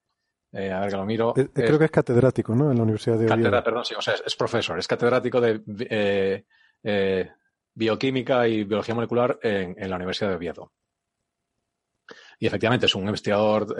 eh, 0.53 0.71
a 0.71 0.79
ver 0.79 0.89
que 0.89 0.95
lo 0.95 1.05
miro. 1.05 1.33
creo 1.33 1.79
que 1.79 1.85
es 1.85 1.91
catedrático, 1.91 2.55
¿no? 2.55 2.71
En 2.71 2.77
la 2.77 2.83
Universidad 2.83 3.17
de 3.17 3.29
Oviedo. 3.29 3.63
perdón, 3.63 3.83
sí, 3.83 3.95
o 3.97 4.01
sea, 4.01 4.13
es, 4.25 4.35
profesor, 4.37 4.79
es 4.79 4.87
catedrático 4.87 5.41
de 5.41 6.45
bioquímica 7.73 8.47
y 8.47 8.63
biología 8.63 8.95
molecular 8.95 9.39
en, 9.41 9.89
la 9.89 9.95
Universidad 9.95 10.29
de 10.29 10.35
Oviedo. 10.35 10.71
Y 12.39 12.47
efectivamente 12.47 12.87
es 12.87 12.95
un 12.95 13.05
investigador 13.05 13.75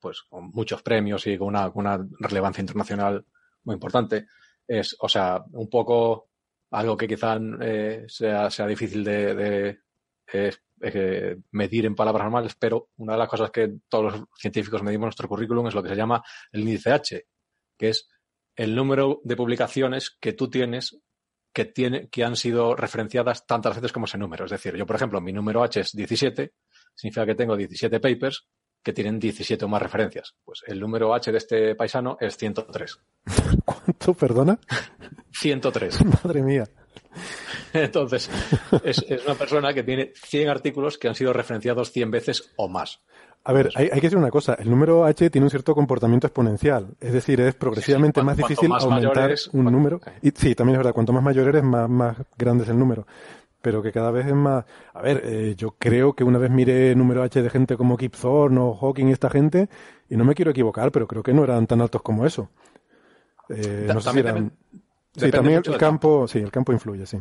pues, 0.00 0.22
con 0.22 0.50
muchos 0.50 0.82
premios 0.82 1.26
y 1.26 1.36
con 1.36 1.48
una, 1.48 2.06
relevancia 2.18 2.62
internacional 2.62 3.24
muy 3.64 3.74
importante. 3.74 4.26
Es, 4.66 4.96
o 4.98 5.08
sea, 5.08 5.44
un 5.52 5.68
poco 5.68 6.30
algo 6.70 6.96
que 6.96 7.06
quizá 7.06 7.38
sea, 8.08 8.50
sea, 8.50 8.66
difícil 8.66 9.04
de, 9.04 9.78
eh, 10.32 11.36
medir 11.52 11.86
en 11.86 11.94
palabras 11.94 12.24
normales, 12.24 12.54
pero 12.58 12.90
una 12.96 13.14
de 13.14 13.18
las 13.18 13.28
cosas 13.28 13.50
que 13.50 13.76
todos 13.88 14.12
los 14.12 14.28
científicos 14.36 14.82
medimos 14.82 15.04
en 15.04 15.08
nuestro 15.08 15.28
currículum 15.28 15.68
es 15.68 15.74
lo 15.74 15.82
que 15.82 15.88
se 15.88 15.96
llama 15.96 16.22
el 16.52 16.60
índice 16.62 16.92
H, 16.92 17.26
que 17.78 17.88
es 17.88 18.08
el 18.56 18.74
número 18.74 19.20
de 19.24 19.36
publicaciones 19.36 20.10
que 20.10 20.32
tú 20.32 20.50
tienes 20.50 20.98
que, 21.56 21.64
tiene, 21.64 22.08
que 22.10 22.22
han 22.22 22.36
sido 22.36 22.76
referenciadas 22.76 23.46
tantas 23.46 23.76
veces 23.76 23.90
como 23.90 24.04
ese 24.04 24.18
número. 24.18 24.44
Es 24.44 24.50
decir, 24.50 24.76
yo, 24.76 24.84
por 24.84 24.94
ejemplo, 24.94 25.22
mi 25.22 25.32
número 25.32 25.62
H 25.62 25.80
es 25.80 25.96
17, 25.96 26.52
significa 26.94 27.24
que 27.24 27.34
tengo 27.34 27.56
17 27.56 27.98
papers 27.98 28.46
que 28.82 28.92
tienen 28.92 29.18
17 29.18 29.64
o 29.64 29.68
más 29.68 29.80
referencias. 29.80 30.34
Pues 30.44 30.62
el 30.66 30.78
número 30.78 31.14
H 31.14 31.32
de 31.32 31.38
este 31.38 31.74
paisano 31.74 32.18
es 32.20 32.36
103. 32.36 32.98
¿Cuánto, 33.64 34.12
perdona? 34.12 34.58
103. 35.32 36.04
Madre 36.24 36.42
mía. 36.42 36.68
Entonces, 37.72 38.30
es, 38.84 39.02
una 39.24 39.34
persona 39.34 39.72
que 39.72 39.82
tiene 39.82 40.12
100 40.14 40.50
artículos 40.50 40.98
que 40.98 41.08
han 41.08 41.14
sido 41.14 41.32
referenciados 41.32 41.90
100 41.90 42.10
veces 42.10 42.52
o 42.56 42.68
más. 42.68 43.02
A 43.48 43.52
ver, 43.52 43.70
hay, 43.76 43.88
que 43.88 44.00
decir 44.00 44.18
una 44.18 44.30
cosa. 44.30 44.54
El 44.54 44.68
número 44.68 45.04
H 45.04 45.30
tiene 45.30 45.44
un 45.44 45.50
cierto 45.50 45.72
comportamiento 45.72 46.26
exponencial. 46.26 46.96
Es 47.00 47.12
decir, 47.12 47.40
es 47.40 47.54
progresivamente 47.54 48.20
más 48.20 48.36
difícil 48.36 48.68
aumentar 48.72 49.36
un 49.52 49.64
número. 49.66 50.00
Y 50.20 50.32
sí, 50.32 50.56
también 50.56 50.74
es 50.74 50.78
verdad. 50.80 50.92
Cuanto 50.92 51.12
más 51.12 51.22
mayor 51.22 51.46
eres, 51.46 51.62
más, 51.62 51.88
más 51.88 52.16
grande 52.36 52.64
es 52.64 52.70
el 52.70 52.78
número. 52.78 53.06
Pero 53.62 53.84
que 53.84 53.92
cada 53.92 54.10
vez 54.10 54.26
es 54.26 54.34
más. 54.34 54.64
A 54.92 55.00
ver, 55.00 55.22
eh, 55.24 55.54
yo 55.56 55.76
creo 55.78 56.12
que 56.12 56.24
una 56.24 56.38
vez 56.38 56.50
miré 56.50 56.90
el 56.90 56.98
número 56.98 57.22
H 57.22 57.40
de 57.40 57.48
gente 57.48 57.76
como 57.76 57.96
Kip 57.96 58.16
Thorne 58.16 58.58
o 58.58 58.74
Hawking 58.74 59.06
y 59.06 59.12
esta 59.12 59.30
gente, 59.30 59.68
y 60.10 60.16
no 60.16 60.24
me 60.24 60.34
quiero 60.34 60.50
equivocar, 60.50 60.90
pero 60.90 61.06
creo 61.06 61.22
que 61.22 61.32
no 61.32 61.44
eran 61.44 61.68
tan 61.68 61.80
altos 61.80 62.02
como 62.02 62.26
eso. 62.26 62.50
Eh, 63.48 63.88
no 63.94 64.00
sé 64.00 64.10
si 64.10 64.18
eran. 64.18 64.52
Sí, 65.16 65.30
también 65.30 65.62
el 65.64 65.78
campo, 65.78 66.26
sí, 66.26 66.40
el 66.40 66.50
campo 66.50 66.72
influye, 66.72 67.06
sí. 67.06 67.18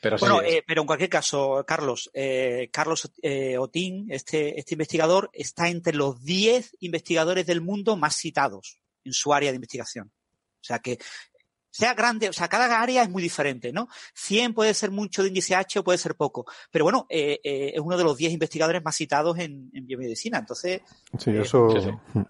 Pero 0.00 0.16
bueno, 0.18 0.42
eh, 0.42 0.64
pero 0.66 0.80
en 0.82 0.86
cualquier 0.86 1.10
caso, 1.10 1.64
Carlos, 1.66 2.10
eh, 2.12 2.68
Carlos 2.72 3.10
eh, 3.22 3.56
Otín, 3.56 4.06
este, 4.10 4.58
este 4.58 4.74
investigador, 4.74 5.30
está 5.32 5.68
entre 5.68 5.94
los 5.94 6.22
10 6.24 6.76
investigadores 6.80 7.46
del 7.46 7.60
mundo 7.60 7.96
más 7.96 8.16
citados 8.16 8.80
en 9.04 9.12
su 9.12 9.32
área 9.32 9.50
de 9.50 9.56
investigación. 9.56 10.08
O 10.08 10.64
sea 10.64 10.80
que 10.80 10.98
sea 11.72 11.94
grande, 11.94 12.28
o 12.28 12.32
sea, 12.32 12.48
cada 12.48 12.80
área 12.80 13.04
es 13.04 13.08
muy 13.08 13.22
diferente, 13.22 13.72
¿no? 13.72 13.88
100 14.14 14.54
puede 14.54 14.74
ser 14.74 14.90
mucho 14.90 15.22
de 15.22 15.28
índice 15.28 15.54
H 15.54 15.78
o 15.78 15.84
puede 15.84 15.98
ser 15.98 16.16
poco. 16.16 16.44
Pero 16.72 16.84
bueno, 16.84 17.06
es 17.08 17.78
uno 17.80 17.96
de 17.96 18.02
los 18.02 18.16
10 18.16 18.32
investigadores 18.32 18.82
más 18.82 18.96
citados 18.96 19.38
en, 19.38 19.70
biomedicina. 19.72 20.38
Entonces. 20.38 20.82
Sí, 21.16 21.30
eso. 21.30 21.68
Mm, 22.12 22.22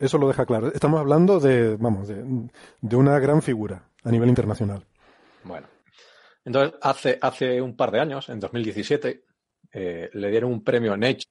eso 0.00 0.18
lo 0.18 0.26
deja 0.26 0.44
claro. 0.44 0.72
Estamos 0.72 0.98
hablando 0.98 1.38
de, 1.38 1.76
vamos, 1.76 2.08
de, 2.08 2.50
de 2.80 2.96
una 2.96 3.20
gran 3.20 3.42
figura 3.42 3.88
a 4.02 4.10
nivel 4.10 4.28
internacional. 4.28 4.84
Bueno. 5.44 5.68
Entonces, 6.48 6.78
hace, 6.80 7.18
hace 7.20 7.60
un 7.60 7.76
par 7.76 7.90
de 7.90 8.00
años, 8.00 8.30
en 8.30 8.40
2017, 8.40 9.22
eh, 9.70 10.08
le 10.10 10.30
dieron 10.30 10.50
un 10.50 10.64
premio 10.64 10.96
Nature. 10.96 11.26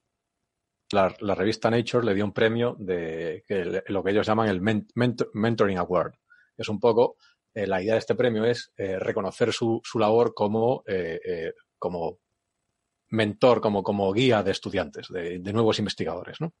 La, 0.92 1.34
revista 1.34 1.68
Nature 1.68 2.06
le 2.06 2.14
dio 2.14 2.24
un 2.24 2.32
premio 2.32 2.76
de 2.78 3.44
lo 3.88 4.04
que 4.04 4.10
ellos 4.12 4.24
llaman 4.24 4.48
el 4.48 4.60
Mentoring 4.60 5.76
Award. 5.76 6.14
Es 6.56 6.68
un 6.68 6.78
poco, 6.78 7.16
eh, 7.52 7.66
la 7.66 7.82
idea 7.82 7.94
de 7.94 7.98
este 7.98 8.14
premio 8.14 8.44
es 8.44 8.72
eh, 8.76 8.96
reconocer 9.00 9.52
su, 9.52 9.82
labor 9.94 10.34
como, 10.34 10.84
como 11.80 12.20
mentor, 13.08 13.60
como, 13.60 13.82
como 13.82 14.12
guía 14.12 14.44
de 14.44 14.52
estudiantes, 14.52 15.08
de, 15.08 15.40
nuevos 15.52 15.80
investigadores. 15.80 16.40
¿no? 16.40 16.54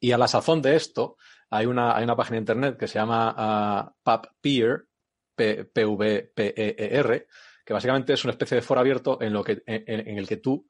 Y 0.00 0.10
a 0.10 0.18
la 0.18 0.26
sazón 0.26 0.60
de 0.62 0.74
esto, 0.74 1.16
hay 1.48 1.66
una, 1.66 1.96
hay 1.96 2.02
una 2.02 2.16
página 2.16 2.34
de 2.34 2.40
internet 2.40 2.76
que 2.76 2.88
se 2.88 2.98
llama 2.98 3.94
uh, 3.94 3.94
PubPeer, 4.02 4.88
PVPER, 5.36 7.28
que 7.64 7.72
básicamente 7.72 8.14
es 8.14 8.24
una 8.24 8.32
especie 8.32 8.56
de 8.56 8.62
foro 8.62 8.80
abierto 8.80 9.18
en, 9.20 9.32
lo 9.32 9.44
que, 9.44 9.62
en, 9.66 10.18
el 10.18 10.26
que 10.26 10.38
tú 10.38 10.66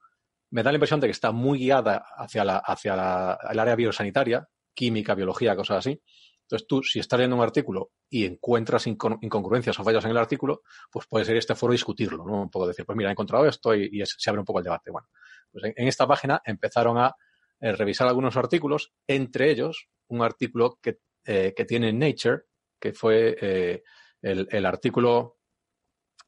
me 0.50 0.62
da 0.62 0.70
la 0.72 0.76
impresión 0.76 1.00
de 1.00 1.06
que 1.06 1.12
está 1.12 1.32
muy 1.32 1.58
guiada 1.58 2.04
hacia, 2.16 2.44
la, 2.44 2.58
hacia 2.58 3.38
el 3.50 3.58
área 3.58 3.76
biosanitaria, 3.76 4.48
química, 4.74 5.14
biología, 5.14 5.56
cosas 5.56 5.78
así. 5.78 6.02
Entonces 6.46 6.68
tú, 6.68 6.82
si 6.84 7.00
estás 7.00 7.18
leyendo 7.18 7.36
un 7.36 7.42
artículo 7.42 7.90
y 8.08 8.24
encuentras 8.24 8.86
incongruencias 8.86 9.80
o 9.80 9.84
fallas 9.84 10.04
en 10.04 10.12
el 10.12 10.16
artículo, 10.16 10.62
pues 10.92 11.06
puede 11.08 11.24
ser 11.24 11.36
este 11.36 11.56
foro 11.56 11.72
discutirlo, 11.72 12.24
¿no? 12.24 12.42
Un 12.42 12.50
poco 12.50 12.68
decir, 12.68 12.86
pues 12.86 12.96
mira, 12.96 13.10
he 13.10 13.12
encontrado 13.12 13.46
esto 13.46 13.74
y, 13.74 14.00
se 14.06 14.30
abre 14.30 14.40
un 14.40 14.44
poco 14.44 14.60
el 14.60 14.64
debate. 14.64 14.92
Bueno, 14.92 15.08
pues 15.50 15.64
en, 15.76 15.88
esta 15.88 16.06
página 16.06 16.40
empezaron 16.44 16.98
a 16.98 17.16
eh, 17.60 17.72
revisar 17.72 18.06
algunos 18.06 18.36
artículos, 18.36 18.92
entre 19.08 19.50
ellos 19.50 19.88
un 20.06 20.22
artículo 20.22 20.78
que, 20.80 21.00
eh, 21.24 21.52
que 21.56 21.64
tiene 21.64 21.92
Nature, 21.92 22.42
que 22.78 22.92
fue 22.92 23.36
eh, 23.40 23.82
el, 24.22 24.66
artículo 24.66 25.38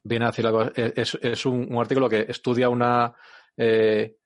viene 0.03 0.27
a 0.27 0.29
decir 0.29 0.47
algo, 0.47 0.71
es, 0.75 1.47
un, 1.47 1.77
artículo 1.79 2.09
que 2.09 2.27
estudia 2.29 2.69
una, 2.69 3.15
eh, 3.57 4.17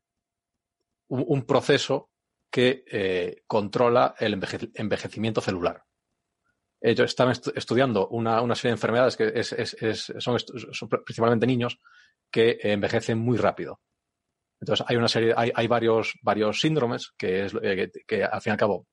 un, 1.08 1.42
proceso 1.46 2.10
que 2.50 2.84
eh, 2.90 3.42
controla 3.46 4.14
el 4.18 4.34
envejecimiento 4.74 5.40
celular. 5.40 5.82
Ellos 6.80 7.06
estaban 7.06 7.34
estudiando 7.54 8.08
una, 8.08 8.54
serie 8.54 8.70
de 8.70 8.76
enfermedades 8.76 9.16
que 9.16 9.42
son, 10.20 10.38
principalmente 11.04 11.46
niños 11.46 11.78
que 12.30 12.58
envejecen 12.62 13.18
muy 13.18 13.38
rápido. 13.38 13.80
Entonces 14.60 14.86
hay 14.88 14.96
una 14.96 15.08
serie, 15.08 15.34
hay, 15.36 15.50
hay 15.54 15.66
varios, 15.66 16.14
varios 16.22 16.60
síndromes 16.60 17.12
que, 17.16 17.44
es, 17.44 17.54
eh, 17.62 17.90
que 18.06 18.24
al 18.24 18.40
fin 18.40 18.50
y 18.50 18.52
al 18.52 18.58
cabo 18.58 18.86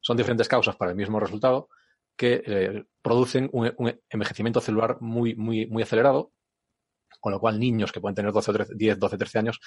son 0.00 0.16
diferentes 0.16 0.48
causas 0.48 0.76
para 0.76 0.90
el 0.90 0.96
mismo 0.96 1.18
resultado 1.20 1.68
que 2.16 2.42
eh, 2.46 2.84
producen 3.02 3.48
un, 3.52 3.72
envejecimiento 4.08 4.60
celular 4.60 4.98
muy, 5.00 5.34
muy, 5.34 5.66
muy 5.66 5.82
acelerado, 5.82 6.32
con 7.20 7.32
lo 7.32 7.40
cual 7.40 7.58
niños 7.58 7.92
que 7.92 8.00
pueden 8.00 8.14
tener 8.14 8.32
12 8.32 8.52
10, 8.74 8.98
12, 8.98 9.16
13 9.18 9.38
años 9.38 9.60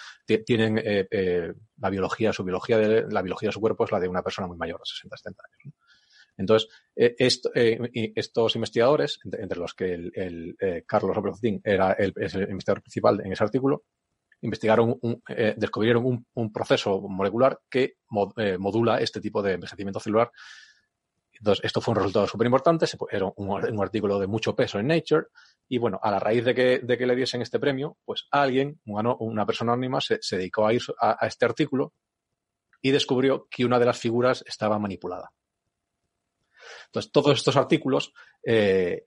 tienen 0.46 0.78
eh, 0.78 1.08
eh, 1.10 1.54
la 1.78 1.90
biología, 1.90 2.32
su 2.32 2.44
biología 2.44 2.78
de, 2.78 3.08
la 3.10 3.22
biología 3.22 3.50
de 3.50 3.54
su 3.54 3.60
cuerpo 3.60 3.86
es 3.86 3.92
la 3.92 4.00
de 4.00 4.08
una 4.08 4.22
persona 4.22 4.48
muy 4.48 4.58
mayor, 4.58 4.80
60, 4.84 5.18
70 5.18 5.44
años. 5.44 5.76
Entonces, 6.40 6.70
estos 6.96 8.56
investigadores, 8.56 9.20
entre, 9.24 9.58
los 9.58 9.74
que 9.74 9.92
el, 9.92 10.56
Carlos 10.86 11.16
Robert 11.16 11.38
era 11.64 11.94
el, 11.94 12.14
es 12.16 12.36
el 12.36 12.44
investigador 12.44 12.84
principal 12.84 13.22
en 13.26 13.32
ese 13.32 13.44
artículo, 13.44 13.86
investigaron, 14.42 15.00
descubrieron 15.56 16.24
un, 16.36 16.54
proceso 16.54 17.02
molecular 17.10 17.60
que 17.68 17.96
modula 18.12 19.00
este 19.00 19.20
tipo 19.20 19.42
de 19.42 19.54
envejecimiento 19.54 20.00
celular 20.00 20.32
entonces, 21.40 21.66
esto 21.66 21.82
fue 21.82 21.92
un 21.94 21.98
resultado 21.98 22.28
súper 22.28 22.48
importante, 22.48 22.86
era 23.12 23.32
un, 23.36 23.82
artículo 23.82 24.20
de 24.20 24.28
mucho 24.28 24.56
peso 24.56 24.80
en 24.80 24.88
Nature, 24.88 25.28
y 25.68 25.78
bueno, 25.78 26.00
a 26.02 26.12
la 26.12 26.20
raíz 26.20 26.44
de 26.44 26.56
que, 26.56 26.80
de 26.80 26.98
que 26.98 27.06
le 27.06 27.16
diesen 27.16 27.42
este 27.42 27.60
premio, 27.60 27.98
pues 28.06 28.28
alguien, 28.32 28.80
una, 28.86 29.46
persona 29.46 29.74
anónima, 29.74 30.00
se, 30.02 30.20
dedicó 30.32 30.66
a 30.66 30.74
ir 30.74 30.82
a, 31.00 31.28
este 31.28 31.46
artículo 31.46 31.94
y 32.82 32.92
descubrió 32.92 33.48
que 33.50 33.66
una 33.66 33.80
de 33.80 33.86
las 33.86 34.00
figuras 34.00 34.44
estaba 34.48 34.80
manipulada. 34.80 35.32
Entonces, 36.88 37.12
todos 37.12 37.38
estos 37.38 37.56
artículos, 37.56 38.14
eh, 38.44 39.06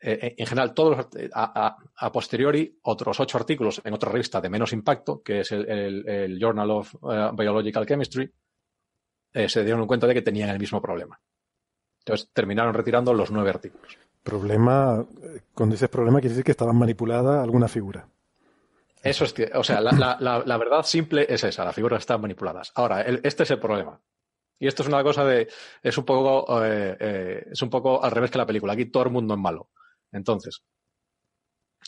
eh, 0.00 0.34
en 0.36 0.46
general, 0.46 0.72
todos 0.74 1.08
a, 1.34 2.12
posteriori, 2.12 2.78
otros 2.82 3.18
ocho 3.18 3.38
artículos 3.38 3.80
en 3.84 3.94
otra 3.94 4.12
revista 4.12 4.40
de 4.40 4.50
menos 4.50 4.72
impacto, 4.72 5.22
que 5.22 5.40
es 5.40 5.50
el, 5.52 6.38
Journal 6.40 6.70
of 6.70 6.94
eh, 7.10 7.30
Biological 7.34 7.86
Chemistry, 7.86 8.30
se 9.48 9.64
dieron 9.64 9.86
cuenta 9.86 10.06
de 10.06 10.14
que 10.14 10.22
tenían 10.22 10.48
el 10.48 10.58
mismo 10.58 10.80
problema. 10.80 11.20
Entonces 12.06 12.30
terminaron 12.32 12.72
retirando 12.72 13.12
los 13.12 13.32
nueve 13.32 13.50
artículos. 13.50 13.98
Problema, 14.22 15.04
cuando 15.52 15.74
dices 15.74 15.88
problema, 15.88 16.20
quiere 16.20 16.34
decir 16.34 16.44
que 16.44 16.52
estaban 16.52 16.76
manipulada 16.76 17.42
alguna 17.42 17.66
figura. 17.66 18.08
Eso 19.02 19.24
es, 19.24 19.34
o 19.54 19.64
sea, 19.64 19.80
la, 19.80 20.56
verdad 20.56 20.84
simple 20.84 21.26
es 21.28 21.42
esa, 21.42 21.64
las 21.64 21.74
figuras 21.74 22.00
están 22.00 22.20
manipuladas. 22.20 22.70
Ahora, 22.76 23.02
este 23.02 23.42
es 23.42 23.50
el 23.50 23.58
problema. 23.58 24.00
Y 24.58 24.68
esto 24.68 24.84
es 24.84 24.88
una 24.88 25.02
cosa 25.02 25.24
de, 25.24 25.48
es 25.82 25.98
un 25.98 26.04
poco, 26.04 26.64
eh, 26.64 26.96
eh, 26.98 27.46
es 27.50 27.60
un 27.62 27.70
poco 27.70 28.02
al 28.02 28.12
revés 28.12 28.30
que 28.30 28.38
la 28.38 28.46
película. 28.46 28.74
Aquí 28.74 28.86
todo 28.86 29.02
el 29.02 29.10
mundo 29.10 29.34
es 29.34 29.40
malo. 29.40 29.70
Entonces, 30.12 30.62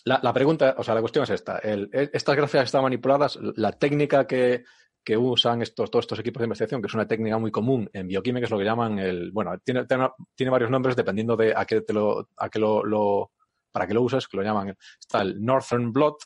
la, 0.04 0.32
pregunta, 0.32 0.74
o 0.78 0.82
sea, 0.82 0.94
la 0.94 1.00
cuestión 1.00 1.22
es 1.22 1.30
esta. 1.30 1.58
estas 1.58 2.36
gráficas 2.36 2.64
están 2.64 2.82
manipuladas. 2.82 3.38
La 3.54 3.70
técnica 3.70 4.26
que, 4.26 4.64
que 5.04 5.16
usan 5.16 5.62
estos, 5.62 5.90
todos 5.90 6.04
estos 6.04 6.18
equipos 6.18 6.40
de 6.40 6.46
investigación, 6.46 6.82
que 6.82 6.86
es 6.86 6.94
una 6.94 7.06
técnica 7.06 7.38
muy 7.38 7.50
común 7.50 7.88
en 7.92 8.08
bioquímica, 8.08 8.44
es 8.44 8.50
lo 8.50 8.58
que 8.58 8.64
llaman 8.64 8.98
el, 8.98 9.32
bueno, 9.32 9.56
tiene, 9.64 9.86
tiene, 9.86 10.50
varios 10.50 10.70
nombres 10.70 10.96
dependiendo 10.96 11.36
de 11.36 11.54
a 11.56 11.64
qué 11.64 11.80
te 11.80 11.92
lo, 11.92 12.28
a 12.36 12.48
qué 12.48 12.58
lo, 12.58 13.32
para 13.72 13.86
qué 13.86 13.94
lo 13.94 14.02
uses, 14.02 14.28
que 14.28 14.36
lo 14.36 14.42
llaman, 14.42 14.76
está 15.00 15.22
el 15.22 15.42
Northern 15.42 15.92
Blot, 15.92 16.16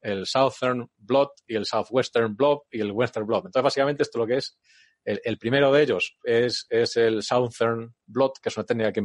el 0.00 0.26
Southern 0.26 0.86
Blot 0.98 1.30
y 1.46 1.56
el 1.56 1.64
Southwestern 1.64 2.36
Blob 2.36 2.62
y 2.70 2.80
el 2.80 2.92
Western 2.92 3.26
Blob. 3.26 3.46
Entonces, 3.46 3.64
básicamente, 3.64 4.02
esto 4.02 4.18
lo 4.18 4.26
que 4.26 4.36
es, 4.36 4.58
el, 5.04 5.36
primero 5.38 5.70
de 5.70 5.82
ellos 5.82 6.16
es, 6.22 6.66
es, 6.70 6.96
el 6.96 7.22
Southern 7.22 7.94
Blot, 8.06 8.38
que 8.40 8.48
es 8.48 8.56
una 8.56 8.64
técnica 8.64 8.92
que 8.92 9.02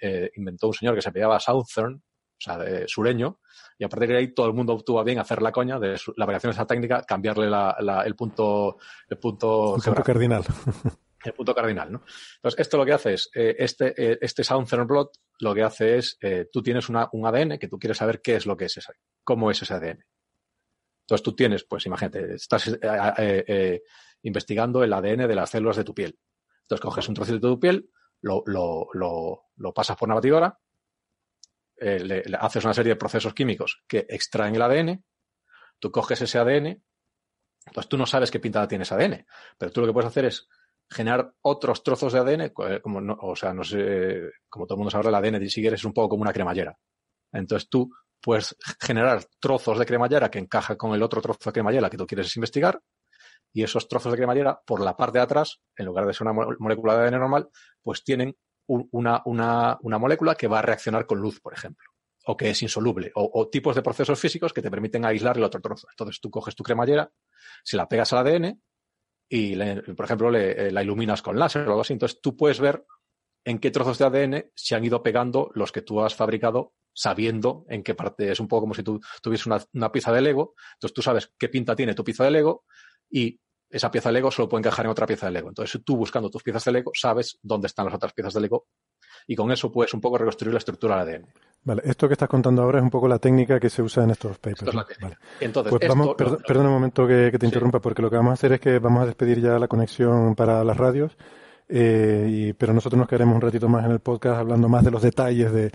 eh, 0.00 0.30
inventó 0.34 0.68
un 0.68 0.74
señor 0.74 0.94
que 0.94 1.02
se 1.02 1.10
llamaba 1.12 1.38
Southern, 1.38 2.02
o 2.40 2.42
sea, 2.42 2.56
de 2.56 2.88
sureño, 2.88 3.40
y 3.78 3.84
a 3.84 3.88
partir 3.88 4.08
de 4.08 4.16
ahí 4.16 4.34
todo 4.34 4.46
el 4.46 4.54
mundo 4.54 4.72
obtuvo 4.72 5.04
bien 5.04 5.18
hacer 5.18 5.42
la 5.42 5.52
coña 5.52 5.78
de 5.78 6.00
la 6.16 6.24
variación 6.24 6.50
de 6.50 6.54
esa 6.54 6.66
técnica, 6.66 7.02
cambiarle 7.02 7.50
el 8.06 8.16
punto, 8.16 8.78
el 9.08 9.18
punto, 9.18 9.76
el 9.76 9.82
punto 9.82 10.02
cardinal. 10.02 10.44
el 11.24 11.34
punto 11.34 11.54
cardinal, 11.54 11.92
¿no? 11.92 12.02
Entonces, 12.36 12.60
esto 12.60 12.78
lo 12.78 12.86
que 12.86 12.92
hace 12.92 13.14
es, 13.14 13.30
eh, 13.34 13.56
este, 13.58 13.94
eh, 13.96 14.18
este 14.20 14.42
Southern 14.42 14.86
Blot 14.86 15.12
lo 15.40 15.54
que 15.54 15.62
hace 15.62 15.98
es, 15.98 16.16
eh, 16.22 16.48
tú 16.50 16.62
tienes 16.62 16.88
una, 16.88 17.08
un 17.12 17.26
ADN 17.26 17.58
que 17.58 17.68
tú 17.68 17.78
quieres 17.78 17.98
saber 17.98 18.20
qué 18.22 18.36
es 18.36 18.46
lo 18.46 18.56
que 18.56 18.66
es 18.66 18.76
ese, 18.76 18.92
cómo 19.22 19.50
es 19.50 19.60
ese 19.60 19.74
ADN. 19.74 20.04
Entonces 21.02 21.22
tú 21.22 21.34
tienes, 21.34 21.64
pues 21.64 21.86
imagínate, 21.86 22.34
estás 22.34 22.70
investigando 24.22 24.84
el 24.84 24.92
ADN 24.92 25.26
de 25.26 25.34
las 25.34 25.50
células 25.50 25.76
de 25.76 25.84
tu 25.84 25.94
piel. 25.94 26.18
Entonces 26.62 26.82
coges 26.82 27.08
un 27.08 27.14
trocito 27.14 27.48
de 27.48 27.54
tu 27.54 27.60
piel, 27.60 27.90
lo, 28.22 28.42
lo, 28.46 28.88
lo, 28.92 29.42
lo 29.56 29.74
pasas 29.74 29.96
por 29.96 30.08
una 30.08 30.14
batidora, 30.14 30.56
le, 31.80 32.22
haces 32.38 32.64
una 32.64 32.74
serie 32.74 32.92
de 32.92 32.96
procesos 32.96 33.34
químicos 33.34 33.82
que 33.88 34.06
extraen 34.08 34.54
el 34.54 34.62
ADN, 34.62 35.04
tú 35.78 35.90
coges 35.90 36.20
ese 36.22 36.38
ADN, 36.38 36.82
pues 37.72 37.88
tú 37.88 37.96
no 37.96 38.06
sabes 38.06 38.30
qué 38.30 38.40
pintada 38.40 38.68
tiene 38.68 38.82
ese 38.82 38.94
ADN, 38.94 39.26
pero 39.58 39.72
tú 39.72 39.80
lo 39.80 39.86
que 39.86 39.92
puedes 39.92 40.08
hacer 40.08 40.26
es 40.26 40.48
generar 40.90 41.32
otros 41.42 41.82
trozos 41.82 42.12
de 42.12 42.18
ADN, 42.18 42.40
eh, 42.42 42.80
como 42.82 43.14
o 43.20 43.36
sea, 43.36 43.54
no 43.54 43.64
sé, 43.64 44.30
como 44.48 44.66
todo 44.66 44.74
el 44.74 44.78
mundo 44.78 44.90
sabe, 44.90 45.08
el 45.08 45.14
ADN 45.14 45.48
si 45.48 45.60
quieres 45.60 45.80
es 45.80 45.84
un 45.84 45.92
poco 45.92 46.10
como 46.10 46.22
una 46.22 46.32
cremallera. 46.32 46.76
Entonces 47.32 47.68
tú 47.68 47.90
puedes 48.20 48.56
generar 48.80 49.24
trozos 49.38 49.78
de 49.78 49.86
cremallera 49.86 50.30
que 50.30 50.38
encajan 50.38 50.76
con 50.76 50.94
el 50.94 51.02
otro 51.02 51.20
trozo 51.22 51.38
de 51.46 51.52
cremallera 51.52 51.88
que 51.88 51.96
tú 51.96 52.06
quieres 52.06 52.34
investigar 52.36 52.80
y 53.52 53.62
esos 53.62 53.88
trozos 53.88 54.12
de 54.12 54.18
cremallera 54.18 54.60
por 54.64 54.80
la 54.80 54.96
parte 54.96 55.18
de 55.18 55.24
atrás, 55.24 55.60
en 55.76 55.86
lugar 55.86 56.06
de 56.06 56.14
ser 56.14 56.26
una 56.26 56.56
molécula 56.58 56.96
de 56.96 57.06
ADN 57.06 57.20
normal, 57.20 57.48
pues 57.82 58.04
tienen 58.04 58.36
una, 58.70 59.22
una, 59.24 59.78
una 59.82 59.98
molécula 59.98 60.34
que 60.34 60.48
va 60.48 60.60
a 60.60 60.62
reaccionar 60.62 61.06
con 61.06 61.18
luz, 61.18 61.40
por 61.40 61.52
ejemplo 61.52 61.90
o 62.24 62.36
que 62.36 62.50
es 62.50 62.62
insoluble, 62.62 63.10
o, 63.14 63.48
tipos 63.48 63.74
de 63.74 63.82
procesos 63.82 64.20
físicos 64.20 64.52
que 64.52 64.62
te 64.62 64.70
permiten 64.70 65.04
aislar 65.04 65.36
el 65.36 65.44
otro 65.44 65.60
trozo. 65.60 65.88
Entonces 65.90 66.20
tú 66.20 66.30
coges 66.30 66.54
tu 66.54 66.62
cremallera, 66.62 67.10
si 67.64 67.76
la 67.76 67.88
pegas 67.88 68.12
al 68.12 68.26
ADN, 68.26 68.62
y, 69.28 69.56
por 69.94 70.04
ejemplo, 70.04 70.34
eh, 70.36 70.70
la 70.70 70.82
iluminas 70.82 71.22
con 71.22 71.38
láser 71.38 71.62
o 71.62 71.70
algo 71.70 71.80
así. 71.80 71.92
Entonces 71.92 72.20
tú 72.20 72.36
puedes 72.36 72.60
ver 72.60 72.84
en 73.44 73.58
qué 73.58 73.70
trozos 73.70 73.98
de 73.98 74.04
ADN 74.04 74.50
se 74.54 74.74
han 74.74 74.84
ido 74.84 75.02
pegando 75.02 75.50
los 75.54 75.72
que 75.72 75.82
tú 75.82 76.02
has 76.02 76.14
fabricado 76.14 76.74
sabiendo 76.92 77.64
en 77.68 77.82
qué 77.82 77.94
parte. 77.94 78.30
Es 78.30 78.40
un 78.40 78.48
poco 78.48 78.62
como 78.62 78.74
si 78.74 78.82
tú 78.82 79.00
tuvieses 79.22 79.46
una, 79.46 79.64
una 79.72 79.90
pieza 79.90 80.12
de 80.12 80.20
Lego. 80.20 80.54
Entonces 80.74 80.94
tú 80.94 81.02
sabes 81.02 81.32
qué 81.38 81.48
pinta 81.48 81.74
tiene 81.74 81.94
tu 81.94 82.04
pieza 82.04 82.24
de 82.24 82.32
Lego 82.32 82.64
y 83.08 83.40
esa 83.70 83.90
pieza 83.90 84.08
de 84.08 84.14
Lego 84.14 84.30
solo 84.30 84.48
puede 84.48 84.60
encajar 84.60 84.84
en 84.84 84.90
otra 84.90 85.06
pieza 85.06 85.26
de 85.26 85.32
Lego. 85.32 85.48
Entonces 85.48 85.80
tú 85.84 85.96
buscando 85.96 86.28
tus 86.28 86.42
piezas 86.42 86.64
de 86.64 86.72
Lego 86.72 86.90
sabes 86.94 87.38
dónde 87.42 87.68
están 87.68 87.86
las 87.86 87.94
otras 87.94 88.12
piezas 88.12 88.34
de 88.34 88.40
Lego 88.40 88.66
y 89.26 89.36
con 89.36 89.50
eso 89.52 89.70
puedes 89.70 89.94
un 89.94 90.00
poco 90.00 90.18
reconstruir 90.18 90.52
la 90.52 90.58
estructura 90.58 91.04
del 91.04 91.16
ADN. 91.16 91.28
Vale, 91.62 91.82
esto 91.84 92.08
que 92.08 92.14
estás 92.14 92.28
contando 92.28 92.62
ahora 92.62 92.78
es 92.78 92.84
un 92.84 92.90
poco 92.90 93.06
la 93.06 93.18
técnica 93.18 93.60
que 93.60 93.68
se 93.68 93.82
usa 93.82 94.04
en 94.04 94.10
estos 94.10 94.38
papers. 94.38 94.74
vale. 94.74 95.16
Entonces, 95.40 95.70
pues 95.70 95.88
vamos, 95.88 96.14
perdón 96.16 96.66
un 96.66 96.72
momento 96.72 97.06
que, 97.06 97.30
te 97.38 97.46
interrumpa, 97.46 97.80
porque 97.80 98.00
lo 98.00 98.08
que 98.08 98.16
vamos 98.16 98.30
a 98.30 98.34
hacer 98.34 98.54
es 98.54 98.60
que 98.60 98.78
vamos 98.78 99.02
a 99.02 99.06
despedir 99.06 99.40
ya 99.40 99.58
la 99.58 99.68
conexión 99.68 100.34
para 100.34 100.64
las 100.64 100.76
radios, 100.76 101.16
eh, 101.68 102.54
pero 102.56 102.72
nosotros 102.72 102.98
nos 102.98 103.08
quedaremos 103.08 103.34
un 103.34 103.42
ratito 103.42 103.68
más 103.68 103.84
en 103.84 103.92
el 103.92 104.00
podcast 104.00 104.40
hablando 104.40 104.70
más 104.70 104.84
de 104.84 104.90
los 104.90 105.02
detalles 105.02 105.52
de, 105.52 105.70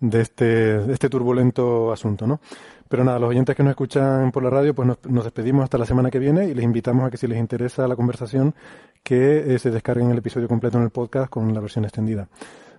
de, 0.00 0.20
este, 0.20 0.78
de 0.78 0.92
este 0.92 1.08
turbulento 1.10 1.92
asunto, 1.92 2.26
¿no? 2.26 2.40
Pero 2.88 3.04
nada, 3.04 3.18
los 3.18 3.30
oyentes 3.30 3.56
que 3.56 3.62
nos 3.62 3.70
escuchan 3.70 4.30
por 4.32 4.42
la 4.42 4.50
radio, 4.50 4.74
pues 4.74 4.86
nos, 4.86 4.98
nos, 5.06 5.24
despedimos 5.24 5.64
hasta 5.64 5.78
la 5.78 5.86
semana 5.86 6.10
que 6.10 6.18
viene 6.18 6.46
y 6.46 6.54
les 6.54 6.64
invitamos 6.64 7.06
a 7.06 7.10
que 7.10 7.16
si 7.16 7.26
les 7.26 7.38
interesa 7.38 7.88
la 7.88 7.96
conversación, 7.96 8.54
que 9.02 9.54
eh, 9.54 9.58
se 9.58 9.70
descarguen 9.70 10.10
el 10.10 10.18
episodio 10.18 10.48
completo 10.48 10.78
en 10.78 10.84
el 10.84 10.90
podcast 10.90 11.30
con 11.30 11.52
la 11.52 11.60
versión 11.60 11.84
extendida. 11.84 12.28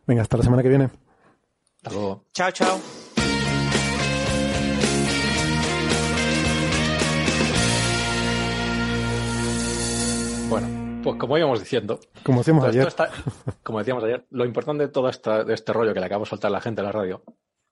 Venga, 0.05 0.21
hasta 0.21 0.37
la 0.37 0.43
semana 0.43 0.63
que 0.63 0.69
viene. 0.69 0.89
Hasta 1.77 1.91
luego. 1.91 2.23
Chao, 2.33 2.51
chao. 2.51 2.79
Bueno, 10.49 11.01
pues 11.03 11.17
como 11.17 11.37
íbamos 11.37 11.59
diciendo. 11.59 11.99
Como 12.23 12.39
decíamos 12.39 12.63
ayer. 12.65 12.87
como 13.63 13.79
decíamos 13.79 14.03
ayer, 14.05 14.25
lo 14.29 14.45
importante 14.45 14.85
de 14.85 14.89
todo 14.89 15.09
esta, 15.09 15.43
de 15.43 15.53
este 15.53 15.73
rollo 15.73 15.93
que 15.93 15.99
le 15.99 16.05
acabo 16.05 16.23
de 16.23 16.29
soltar 16.29 16.49
a 16.49 16.53
la 16.53 16.61
gente 16.61 16.81
en 16.81 16.85
la 16.85 16.91
radio 16.93 17.23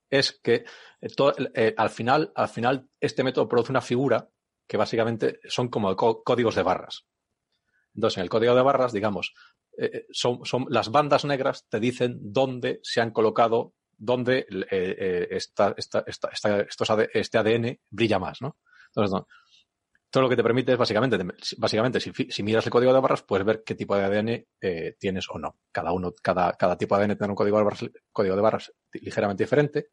es 0.09 0.39
que 0.43 0.65
eh, 1.01 1.09
eh, 1.53 1.73
al, 1.77 1.89
final, 1.89 2.31
al 2.35 2.49
final 2.49 2.89
este 2.99 3.23
método 3.23 3.47
produce 3.47 3.71
una 3.71 3.81
figura 3.81 4.29
que 4.67 4.77
básicamente 4.77 5.39
son 5.47 5.69
como 5.69 5.95
códigos 5.95 6.55
de 6.55 6.63
barras. 6.63 7.05
Entonces, 7.93 8.17
en 8.17 8.23
el 8.23 8.29
código 8.29 8.55
de 8.55 8.61
barras, 8.61 8.91
digamos, 8.91 9.33
eh, 9.77 10.05
son, 10.11 10.43
son, 10.43 10.65
las 10.69 10.89
bandas 10.89 11.25
negras 11.25 11.67
te 11.69 11.79
dicen 11.79 12.17
dónde 12.21 12.79
se 12.83 13.01
han 13.01 13.11
colocado 13.11 13.73
donde 13.97 14.45
eh, 14.71 15.27
esta, 15.31 15.73
esta, 15.77 16.03
este 16.05 17.37
ADN 17.37 17.79
brilla 17.89 18.19
más, 18.19 18.41
¿no? 18.41 18.57
Entonces, 18.87 19.25
todo 20.15 20.23
lo 20.23 20.29
que 20.29 20.37
te 20.37 20.43
permite 20.43 20.71
es 20.71 20.77
básicamente, 20.77 21.17
básicamente 21.57 21.99
si, 21.99 22.41
miras 22.41 22.65
el 22.65 22.71
código 22.71 22.93
de 22.93 23.01
barras, 23.01 23.21
puedes 23.23 23.45
ver 23.45 23.63
qué 23.65 23.75
tipo 23.75 23.97
de 23.97 24.03
ADN 24.05 24.47
eh, 24.61 24.95
tienes 24.97 25.29
o 25.29 25.37
no. 25.37 25.59
Cada 25.73 25.91
uno, 25.91 26.13
cada, 26.21 26.53
cada 26.53 26.77
tipo 26.77 26.95
de 26.95 27.03
ADN 27.03 27.17
tiene 27.17 27.31
un 27.31 27.35
código 27.35 27.57
de 27.57 28.41
barras, 28.41 28.71
ligeramente 28.93 29.43
diferente 29.43 29.89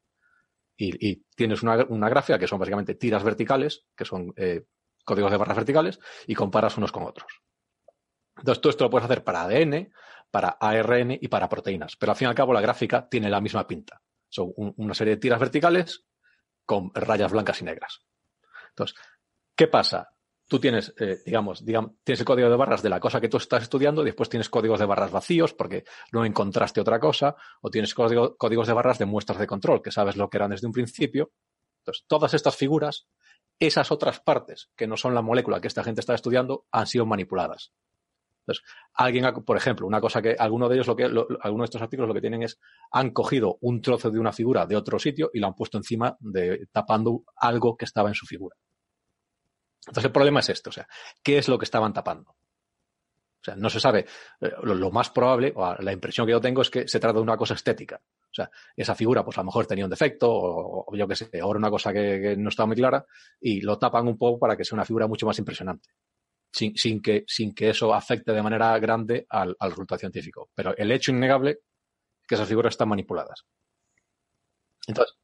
y, 0.76 1.24
tienes 1.34 1.64
una, 1.64 2.08
gráfica 2.08 2.38
que 2.38 2.46
son 2.46 2.60
básicamente 2.60 2.94
tiras 2.94 3.24
verticales, 3.24 3.84
que 3.96 4.04
son 4.04 4.32
eh, 4.36 4.62
códigos 5.04 5.32
de 5.32 5.38
barras 5.38 5.56
verticales, 5.56 5.98
y 6.28 6.36
comparas 6.36 6.76
unos 6.76 6.92
con 6.92 7.02
otros. 7.02 7.42
Entonces, 8.36 8.60
todo 8.60 8.70
esto 8.70 8.84
lo 8.84 8.90
puedes 8.90 9.06
hacer 9.06 9.24
para 9.24 9.42
ADN, 9.42 9.92
para 10.30 10.50
ARN 10.50 11.18
y 11.20 11.26
para 11.26 11.48
proteínas. 11.48 11.96
Pero 11.96 12.12
al 12.12 12.16
fin 12.16 12.26
y 12.26 12.28
al 12.28 12.36
cabo 12.36 12.52
la 12.52 12.60
gráfica 12.60 13.08
tiene 13.08 13.28
la 13.28 13.40
misma 13.40 13.66
pinta. 13.66 14.00
Son 14.28 14.52
una 14.56 14.94
serie 14.94 15.16
de 15.16 15.20
tiras 15.20 15.40
verticales 15.40 16.06
con 16.64 16.92
rayas 16.94 17.32
blancas 17.32 17.60
y 17.60 17.64
negras. 17.64 18.06
Entonces, 18.68 18.96
¿qué 19.54 19.66
pasa? 19.68 20.08
Tú 20.48 20.58
tienes, 20.60 20.92
eh, 20.98 21.22
digamos, 21.24 21.64
digamos, 21.64 21.92
tienes 22.04 22.20
el 22.20 22.26
código 22.26 22.50
de 22.50 22.56
barras 22.56 22.82
de 22.82 22.90
la 22.90 23.00
cosa 23.00 23.20
que 23.20 23.28
tú 23.28 23.38
estás 23.38 23.62
estudiando, 23.62 24.02
y 24.02 24.06
después 24.06 24.28
tienes 24.28 24.50
códigos 24.50 24.78
de 24.80 24.86
barras 24.86 25.10
vacíos 25.10 25.54
porque 25.54 25.84
no 26.12 26.24
encontraste 26.24 26.80
otra 26.80 27.00
cosa, 27.00 27.36
o 27.62 27.70
tienes 27.70 27.94
códigos 27.94 28.66
de 28.66 28.72
barras 28.72 28.98
de 28.98 29.06
muestras 29.06 29.38
de 29.38 29.46
control, 29.46 29.80
que 29.82 29.90
sabes 29.90 30.16
lo 30.16 30.28
que 30.28 30.36
eran 30.36 30.50
desde 30.50 30.66
un 30.66 30.72
principio. 30.72 31.30
Entonces, 31.78 32.04
todas 32.06 32.34
estas 32.34 32.56
figuras, 32.56 33.08
esas 33.58 33.90
otras 33.90 34.20
partes 34.20 34.70
que 34.76 34.86
no 34.86 34.96
son 34.96 35.14
la 35.14 35.22
molécula 35.22 35.60
que 35.60 35.68
esta 35.68 35.84
gente 35.84 36.00
está 36.00 36.14
estudiando, 36.14 36.66
han 36.70 36.86
sido 36.86 37.06
manipuladas. 37.06 37.72
Entonces, 38.42 38.64
alguien, 38.94 39.32
por 39.44 39.56
ejemplo, 39.56 39.86
una 39.86 40.00
cosa 40.00 40.20
que 40.20 40.34
alguno 40.38 40.68
de 40.68 40.74
ellos, 40.74 40.88
lo 40.88 40.96
que, 40.96 41.04
alguno 41.04 41.62
de 41.62 41.64
estos 41.64 41.80
artículos 41.80 42.08
lo 42.08 42.14
que 42.14 42.20
tienen 42.20 42.42
es, 42.42 42.58
han 42.90 43.10
cogido 43.10 43.58
un 43.60 43.80
trozo 43.80 44.10
de 44.10 44.18
una 44.18 44.32
figura 44.32 44.66
de 44.66 44.76
otro 44.76 44.98
sitio 44.98 45.30
y 45.32 45.38
lo 45.38 45.46
han 45.46 45.54
puesto 45.54 45.78
encima 45.78 46.16
de, 46.18 46.66
tapando 46.72 47.22
algo 47.36 47.76
que 47.76 47.84
estaba 47.84 48.08
en 48.08 48.14
su 48.14 48.26
figura. 48.26 48.56
Entonces, 49.86 50.04
el 50.04 50.12
problema 50.12 50.40
es 50.40 50.48
esto, 50.48 50.70
o 50.70 50.72
sea, 50.72 50.86
¿qué 51.22 51.38
es 51.38 51.48
lo 51.48 51.58
que 51.58 51.64
estaban 51.64 51.92
tapando? 51.92 52.30
O 53.42 53.44
sea, 53.44 53.56
no 53.56 53.68
se 53.68 53.80
sabe. 53.80 54.06
Eh, 54.40 54.52
lo, 54.62 54.90
más 54.92 55.10
probable, 55.10 55.52
o 55.56 55.74
la 55.74 55.92
impresión 55.92 56.26
que 56.26 56.30
yo 56.30 56.40
tengo 56.40 56.62
es 56.62 56.70
que 56.70 56.86
se 56.86 57.00
trata 57.00 57.16
de 57.16 57.22
una 57.22 57.36
cosa 57.36 57.54
estética. 57.54 58.00
O 58.06 58.34
sea, 58.34 58.48
esa 58.76 58.94
figura, 58.94 59.24
pues 59.24 59.36
a 59.36 59.40
lo 59.40 59.46
mejor 59.46 59.66
tenía 59.66 59.84
un 59.84 59.90
defecto, 59.90 60.28
o, 60.30 60.96
yo 60.96 61.08
qué 61.08 61.16
sé, 61.16 61.28
ahora 61.40 61.58
una 61.58 61.70
cosa 61.70 61.92
que, 61.92 62.36
no 62.38 62.50
estaba 62.50 62.68
muy 62.68 62.76
clara, 62.76 63.04
y 63.40 63.60
lo 63.60 63.78
tapan 63.78 64.06
un 64.06 64.16
poco 64.16 64.38
para 64.38 64.56
que 64.56 64.64
sea 64.64 64.76
una 64.76 64.84
figura 64.84 65.08
mucho 65.08 65.26
más 65.26 65.38
impresionante 65.40 65.90
sin, 66.52 66.76
sin, 66.76 67.02
que, 67.02 67.24
sin 67.26 67.52
que 67.54 67.70
eso 67.70 67.92
afecte 67.92 68.32
de 68.32 68.42
manera 68.42 68.78
grande 68.78 69.26
al 69.28 69.56
resultado 69.58 69.98
científico. 69.98 70.50
Pero 70.54 70.76
el 70.76 70.92
hecho 70.92 71.10
innegable 71.10 71.50
es 71.50 72.26
que 72.28 72.36
esas 72.36 72.48
figuras 72.48 72.74
están 72.74 72.90
manipuladas. 72.90 73.44
Entonces, 74.86 75.16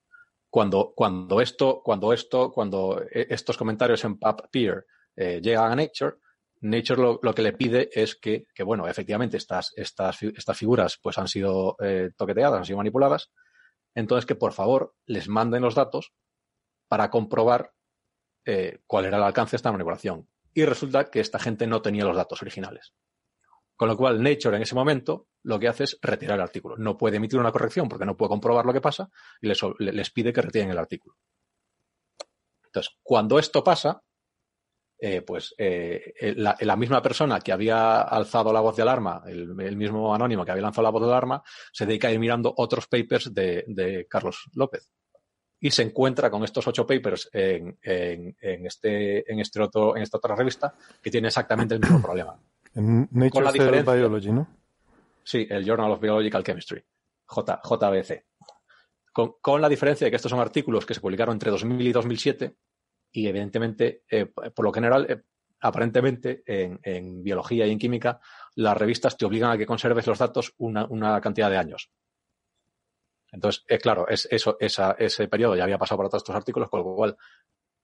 cuando, 0.51 0.93
cuando 0.95 1.41
esto, 1.41 1.83
cuando 1.83 2.13
esto, 2.13 2.51
cuando 2.51 3.03
e, 3.03 3.27
estos 3.31 3.57
comentarios 3.57 4.05
en 4.05 4.19
PubPeer 4.19 4.87
eh, 5.17 5.41
llegan 5.43 5.73
a 5.73 5.77
Nature, 5.77 6.17
Nature 6.61 7.19
lo, 7.23 7.35
que 7.35 7.43
le 7.43 7.53
pide 7.53 7.89
es 7.93 8.17
que, 8.17 8.47
que 8.55 8.63
bueno, 8.63 8.89
efectivamente 8.89 9.37
estas, 9.37 9.73
estas, 9.77 10.23
estas 10.23 10.57
figuras 10.57 10.99
pues 11.01 11.19
han 11.19 11.29
sido 11.29 11.77
eh, 11.81 12.11
toqueteadas, 12.17 12.59
han 12.59 12.65
sido 12.65 12.79
manipuladas, 12.79 13.31
entonces 13.95 14.27
que 14.27 14.35
por 14.35 14.53
favor 14.53 14.95
les 15.07 15.29
manden 15.29 15.63
los 15.63 15.75
datos 15.75 16.13
para 16.89 17.11
comprobar 17.11 17.73
eh, 18.45 18.81
cuál 18.87 19.05
era 19.05 19.19
el 19.19 19.23
alcance 19.23 19.53
de 19.53 19.57
esta 19.57 19.73
manipulación 19.73 20.29
y 20.55 20.65
resulta 20.65 21.11
que 21.11 21.21
esta 21.21 21.39
gente 21.39 21.67
no 21.67 21.83
tenía 21.83 22.05
los 22.05 22.17
datos 22.17 22.43
originales. 22.43 22.95
Con 23.79 23.87
lo 23.87 23.97
cual, 23.97 24.21
Nature 24.21 24.57
en 24.57 24.63
ese 24.63 24.75
momento 24.75 25.29
lo 25.45 25.57
que 25.57 25.69
hace 25.69 25.85
es 25.85 25.99
retirar 26.03 26.35
el 26.35 26.43
artículo. 26.43 26.77
No 26.77 26.99
puede 26.99 27.19
emitir 27.19 27.39
una 27.39 27.53
corrección 27.53 27.89
porque 27.89 28.05
no 28.05 28.17
puede 28.17 28.31
comprobar 28.31 28.67
lo 28.67 28.73
que 28.73 28.81
pasa 28.81 29.09
y 29.41 29.47
les, 29.47 29.61
les 29.79 30.11
pide 30.11 30.33
que 30.33 30.43
retiren 30.43 30.71
el 30.71 30.79
artículo. 30.79 31.15
Entonces, 32.65 32.93
cuando 33.05 33.39
esto 33.39 33.63
pasa, 33.63 34.03
eh, 34.99 35.23
pues 35.23 35.55
eh, 35.57 36.13
la, 36.39 36.57
la, 36.59 36.75
misma 36.75 37.01
persona 37.01 37.39
que 37.39 37.53
había 37.53 38.01
alzado 38.01 38.53
la 38.53 38.59
voz 38.59 38.75
de 38.75 38.83
alarma, 38.83 39.23
el, 39.29 39.55
el, 39.61 39.77
mismo 39.77 40.13
anónimo 40.13 40.45
que 40.45 40.51
había 40.51 40.65
lanzado 40.65 40.83
la 40.83 40.91
voz 40.91 41.03
de 41.03 41.09
alarma, 41.11 41.41
se 41.73 41.87
dedica 41.87 42.09
a 42.09 42.11
ir 42.11 42.19
mirando 42.19 42.53
otros 42.57 42.89
papers 42.89 43.33
de, 43.33 43.63
de 43.69 44.09
Carlos 44.09 44.51
López. 44.55 44.91
y 45.61 45.71
se 45.71 45.83
encuentra 45.83 46.33
con 46.33 46.43
estos 46.43 46.67
ocho 46.67 46.85
papers 46.85 47.31
en, 47.33 47.79
este, 47.81 49.33
en, 49.33 49.39
este 49.39 49.63
otro, 49.63 49.97
en 49.97 50.03
esta 50.03 50.17
otra 50.17 50.35
revista 50.35 50.75
que 51.01 51.13
tiene 51.13 51.29
exactamente 51.29 51.75
el 51.75 51.81
mismo 51.81 52.03
problema. 52.03 52.37
En 52.79 53.09
Nature 53.11 53.83
Biology, 53.83 54.31
¿no? 54.31 54.47
Sí, 55.25 55.45
el 55.51 55.65
Journal 55.65 55.91
of 55.91 56.01
Biological 56.01 56.45
Chemistry, 56.45 56.81
J, 57.27 57.61
JBC. 57.65 58.25
Con, 59.13 59.61
la 59.61 59.69
diferencia 59.69 60.05
de 60.05 60.13
que 60.13 60.17
estos 60.17 60.31
son 60.31 60.39
artículos 60.39 60.87
que 60.87 60.95
se 60.95 61.01
publicaron 61.01 61.33
entre 61.33 61.51
2000 61.51 61.87
y 61.89 61.93
2007 61.93 62.57
y 63.11 63.27
evidentemente, 63.27 64.05
eh, 64.09 64.27
por 64.27 64.65
lo 64.65 64.73
general, 64.73 65.07
eh, 65.11 65.23
aparentemente 65.61 66.45
en, 66.47 67.25
biología 67.25 67.67
y 67.67 67.73
en 67.73 67.81
química, 67.81 68.21
las 68.55 68.77
revistas 68.77 69.17
te 69.17 69.27
obligan 69.27 69.51
a 69.51 69.59
que 69.59 69.67
conserves 69.67 70.07
los 70.07 70.19
datos 70.19 70.55
una, 70.59 71.21
cantidad 71.21 71.51
de 71.51 71.57
años. 71.57 71.91
Entonces, 73.33 73.65
es 73.67 73.81
claro, 73.81 74.07
es, 74.09 74.29
eso, 74.31 74.57
ese 74.61 75.27
periodo 75.27 75.57
ya 75.57 75.65
había 75.65 75.79
pasado 75.79 75.99
para 75.99 76.11
todos 76.11 76.23
estos 76.23 76.37
artículos, 76.37 76.71
con 76.71 76.79
lo 76.79 76.95
cual, 76.95 77.17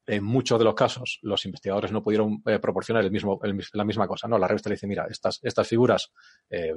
en 0.06 0.24
muchos 0.24 0.58
de 0.58 0.64
los 0.64 0.74
casos, 0.74 1.18
los 1.22 1.44
investigadores 1.44 1.92
no 1.92 2.02
pudieron 2.02 2.42
eh, 2.46 2.58
proporcionar 2.58 3.04
el 3.04 3.10
mismo, 3.10 3.40
la 3.72 3.84
misma 3.84 4.06
cosa. 4.06 4.28
¿no? 4.28 4.38
La 4.38 4.48
revista 4.48 4.68
le 4.68 4.74
dice, 4.74 4.86
mira, 4.86 5.06
estas, 5.08 5.40
estas 5.42 5.66
figuras 5.66 6.12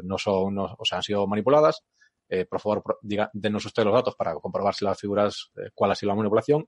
no 0.04 0.18
son, 0.18 0.58
o 0.60 0.86
sea, 0.86 0.98
han 0.98 1.04
sido 1.04 1.28
manipuladas, 1.28 1.84
eh, 2.30 2.46
por 2.46 2.60
favor, 2.60 2.84
diga, 3.02 3.30
denos 3.34 3.66
usted 3.66 3.84
los 3.84 3.94
datos 3.94 4.16
para 4.16 4.34
comprobar 4.36 4.74
si 4.74 4.84
las 4.84 5.00
figuras, 5.00 5.52
eh, 5.56 5.70
cuál 5.74 5.92
ha 5.92 5.96
sido 5.96 6.10
la 6.10 6.16
manipulación. 6.16 6.68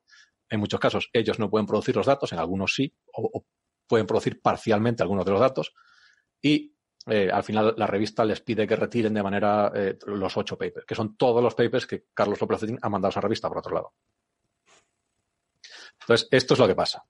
En 0.49 0.59
muchos 0.59 0.79
casos, 0.79 1.09
ellos 1.13 1.37
no 1.39 1.49
pueden 1.49 1.67
producir 1.67 1.95
los 1.95 2.05
datos, 2.05 2.31
en 2.33 2.39
algunos 2.39 2.73
sí, 2.73 2.93
o, 3.13 3.45
pueden 3.87 4.07
producir 4.07 4.41
parcialmente 4.41 5.03
algunos 5.03 5.25
de 5.25 5.31
los 5.31 5.39
datos. 5.39 5.73
Y 6.41 6.73
eh, 7.07 7.29
al 7.31 7.43
final 7.43 7.73
la 7.77 7.87
revista 7.87 8.23
les 8.23 8.41
pide 8.41 8.67
que 8.67 8.75
retiren 8.75 9.13
de 9.13 9.23
manera 9.23 9.71
los 10.05 10.37
ocho 10.37 10.57
papers, 10.57 10.85
que 10.85 10.95
son 10.95 11.17
todos 11.17 11.43
los 11.43 11.55
papers 11.55 11.85
que 11.85 12.05
Carlos 12.13 12.39
López 12.39 12.61
ha 12.81 12.89
mandado 12.89 13.09
a 13.09 13.11
esa 13.11 13.21
revista, 13.21 13.49
por 13.49 13.59
otro 13.59 13.73
lado. 13.73 13.93
Entonces, 16.01 16.27
esto 16.31 16.53
es 16.53 16.59
lo 16.59 16.67
que 16.67 16.75
pasa. 16.75 17.05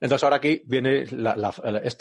Entonces 0.00 0.24
ahora 0.24 0.36
aquí 0.36 0.62
viene 0.64 1.04
la, 1.10 1.52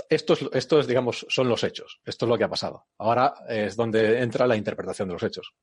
esto, 0.10 0.80
es, 0.80 0.88
digamos, 0.88 1.26
son 1.28 1.50
los 1.50 1.64
hechos. 1.66 2.00
Esto 2.06 2.26
es 2.26 2.30
lo 2.30 2.38
que 2.38 2.46
ha 2.46 2.50
pasado. 2.50 2.88
Ahora 2.98 3.34
es 3.50 3.76
donde 3.76 4.22
entra 4.22 4.48
la 4.48 4.56
interpretación 4.56 5.10
de 5.10 5.14
los 5.16 5.24
hechos. 5.24 5.54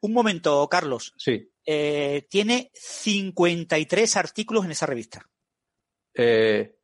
Un 0.00 0.12
momento, 0.12 0.68
Carlos. 0.68 1.14
Sí. 1.16 1.48
Eh, 1.64 2.26
tiene 2.28 2.72
53 2.74 4.16
artículos 4.16 4.64
en 4.64 4.72
esa 4.72 4.86
revista. 4.86 5.24
Eh, 6.12 6.76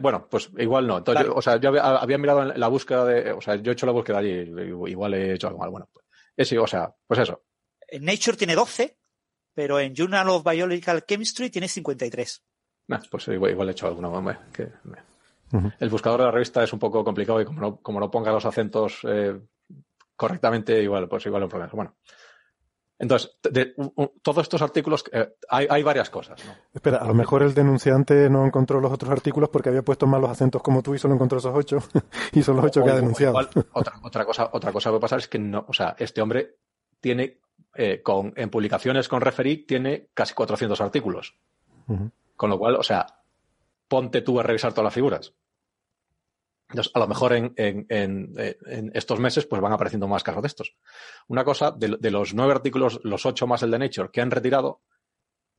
bueno, 0.00 0.28
pues 0.30 0.50
igual 0.58 0.86
no. 0.86 1.02
yo, 1.04 1.34
o 1.34 1.42
sea, 1.42 1.56
yo 1.56 1.70
había, 1.70 2.18
mirado 2.18 2.42
en 2.42 2.60
la 2.60 2.68
búsqueda 2.68 3.04
de, 3.04 3.32
o 3.32 3.40
sea, 3.40 3.56
yo 3.56 3.72
he 3.72 3.74
hecho 3.74 3.86
la 3.86 3.92
búsqueda 3.92 4.18
allí, 4.18 4.48
igual 4.86 5.14
he 5.14 5.34
hecho 5.34 5.48
algo 5.48 5.58
mal. 5.58 5.70
Bueno, 5.70 5.88
pues, 5.92 6.52
o 6.52 6.66
sea, 6.68 6.94
pues 7.08 7.20
eso. 7.20 7.42
Nature 8.00 8.36
tiene 8.36 8.54
12, 8.54 8.99
pero 9.54 9.78
en 9.80 9.94
Journal 9.94 10.28
of 10.28 10.44
Biological 10.44 11.04
Chemistry 11.06 11.50
tiene 11.50 11.68
53 11.68 12.42
pues 13.10 13.28
igual, 13.28 13.68
he 13.68 13.72
hecho 13.72 13.86
alguna 13.86 14.08
más. 14.08 14.38
El 15.78 15.90
buscador 15.90 16.20
de 16.20 16.26
la 16.26 16.32
revista 16.32 16.62
es 16.62 16.72
un 16.72 16.78
poco 16.78 17.04
complicado 17.04 17.40
y 17.40 17.44
como 17.44 17.60
no, 17.60 17.76
como 17.76 18.00
no 18.00 18.10
ponga 18.10 18.32
los 18.32 18.44
acentos 18.44 19.00
eh, 19.04 19.38
correctamente, 20.16 20.82
igual, 20.82 21.08
pues 21.08 21.26
igual 21.26 21.44
un 21.44 21.48
problema. 21.48 21.72
Bueno. 21.72 21.96
Entonces, 22.98 23.38
de, 23.50 23.74
todos 24.20 24.42
estos 24.42 24.60
artículos, 24.60 25.04
eh, 25.10 25.34
hay, 25.48 25.82
varias 25.82 26.10
cosas. 26.10 26.38
Espera, 26.74 26.98
a 26.98 27.06
lo 27.06 27.14
mejor 27.14 27.42
el 27.42 27.54
denunciante 27.54 28.28
no 28.28 28.44
encontró 28.44 28.78
los 28.78 28.92
otros 28.92 29.10
artículos 29.10 29.48
porque 29.48 29.70
había 29.70 29.82
puesto 29.82 30.06
mal 30.06 30.20
los 30.20 30.30
acentos 30.30 30.62
como 30.62 30.82
tú 30.82 30.94
y 30.94 30.98
solo 30.98 31.14
encontró 31.14 31.38
esos 31.38 31.54
ocho. 31.54 31.78
y 32.32 32.42
son 32.42 32.56
los 32.56 32.66
ocho 32.66 32.84
que 32.84 32.90
ha 32.90 32.96
denunciado. 32.96 33.38
otra, 33.72 33.94
otra, 34.02 34.24
cosa, 34.26 34.50
otra 34.52 34.70
cosa 34.70 34.90
que 34.90 34.92
puede 34.92 35.00
pasar 35.00 35.18
es 35.20 35.28
que 35.28 35.38
no, 35.38 35.64
o 35.66 35.72
sea, 35.72 35.96
este 35.98 36.20
hombre 36.20 36.58
tiene, 37.00 37.38
eh, 37.74 38.02
con, 38.02 38.32
en 38.36 38.50
publicaciones 38.50 39.08
con 39.08 39.20
referí, 39.20 39.64
tiene 39.64 40.08
casi 40.14 40.34
400 40.34 40.80
artículos. 40.80 41.36
Con 42.36 42.50
lo 42.50 42.58
cual, 42.58 42.76
o 42.76 42.82
sea, 42.84 43.04
ponte 43.88 44.22
tú 44.22 44.38
a 44.38 44.44
revisar 44.44 44.72
todas 44.72 44.84
las 44.84 44.94
figuras. 44.94 45.34
Entonces, 46.68 46.92
a 46.94 47.00
lo 47.00 47.08
mejor 47.08 47.32
en, 47.32 48.92
estos 48.94 49.18
meses 49.18 49.44
pues 49.46 49.60
van 49.60 49.72
apareciendo 49.72 50.06
más 50.06 50.22
casos 50.22 50.42
de 50.42 50.46
estos. 50.46 50.76
Una 51.26 51.44
cosa, 51.44 51.72
de, 51.72 52.10
los 52.10 52.32
nueve 52.32 52.52
artículos, 52.52 53.00
los 53.02 53.26
ocho 53.26 53.48
más 53.48 53.64
el 53.64 53.72
de 53.72 53.80
Nature, 53.80 54.10
que 54.12 54.20
han 54.20 54.30
retirado, 54.30 54.82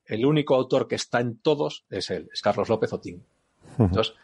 el 0.06 0.24
único 0.24 0.54
autor 0.54 0.88
que 0.88 0.94
está 0.94 1.20
en 1.20 1.38
todos 1.38 1.84
es 1.90 2.10
él, 2.10 2.28
es 2.32 2.40
Carlos 2.40 2.70
López 2.70 2.92
Otín. 2.94 3.24
Entonces, 3.78 4.14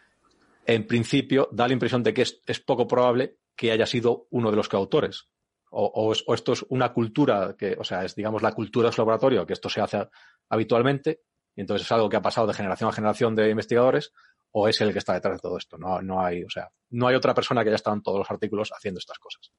en 0.65 0.85
principio, 0.87 1.47
da 1.51 1.67
la 1.67 1.73
impresión 1.73 2.03
de 2.03 2.13
que 2.13 2.23
es, 2.23 2.59
poco 2.65 2.87
probable 2.87 3.37
que 3.55 3.71
haya 3.71 3.85
sido 3.85 4.27
uno 4.31 4.49
de 4.49 4.57
los 4.57 4.67
coautores. 4.69 5.27
O, 5.71 6.13
o, 6.25 6.33
esto 6.33 6.53
es 6.53 6.65
una 6.69 6.91
cultura 6.93 7.55
que, 7.57 7.75
o 7.77 7.83
sea, 7.83 8.03
es 8.03 8.15
digamos 8.15 8.41
la 8.41 8.53
cultura 8.53 8.89
de 8.89 8.93
su 8.93 9.01
laboratorio, 9.01 9.45
que 9.45 9.53
esto 9.53 9.69
se 9.69 9.81
hace 9.81 10.07
habitualmente, 10.49 11.21
y 11.55 11.61
entonces 11.61 11.85
es 11.85 11.91
algo 11.91 12.09
que 12.09 12.17
ha 12.17 12.21
pasado 12.21 12.47
de 12.47 12.53
generación 12.53 12.89
a 12.89 12.93
generación 12.93 13.35
de 13.35 13.49
investigadores, 13.49 14.11
o 14.51 14.67
es 14.67 14.81
el 14.81 14.91
que 14.91 14.99
está 14.99 15.13
detrás 15.13 15.35
de 15.35 15.41
todo 15.41 15.57
esto. 15.57 15.77
No, 15.77 16.01
no 16.01 16.21
hay, 16.21 16.43
o 16.43 16.49
sea, 16.49 16.69
no 16.91 17.07
hay 17.07 17.15
otra 17.15 17.33
persona 17.33 17.63
que 17.63 17.69
haya 17.69 17.75
estado 17.75 17.95
en 17.95 18.03
todos 18.03 18.19
los 18.19 18.31
artículos 18.31 18.71
haciendo 18.75 18.97
estas 18.97 19.19
cosas. 19.19 19.51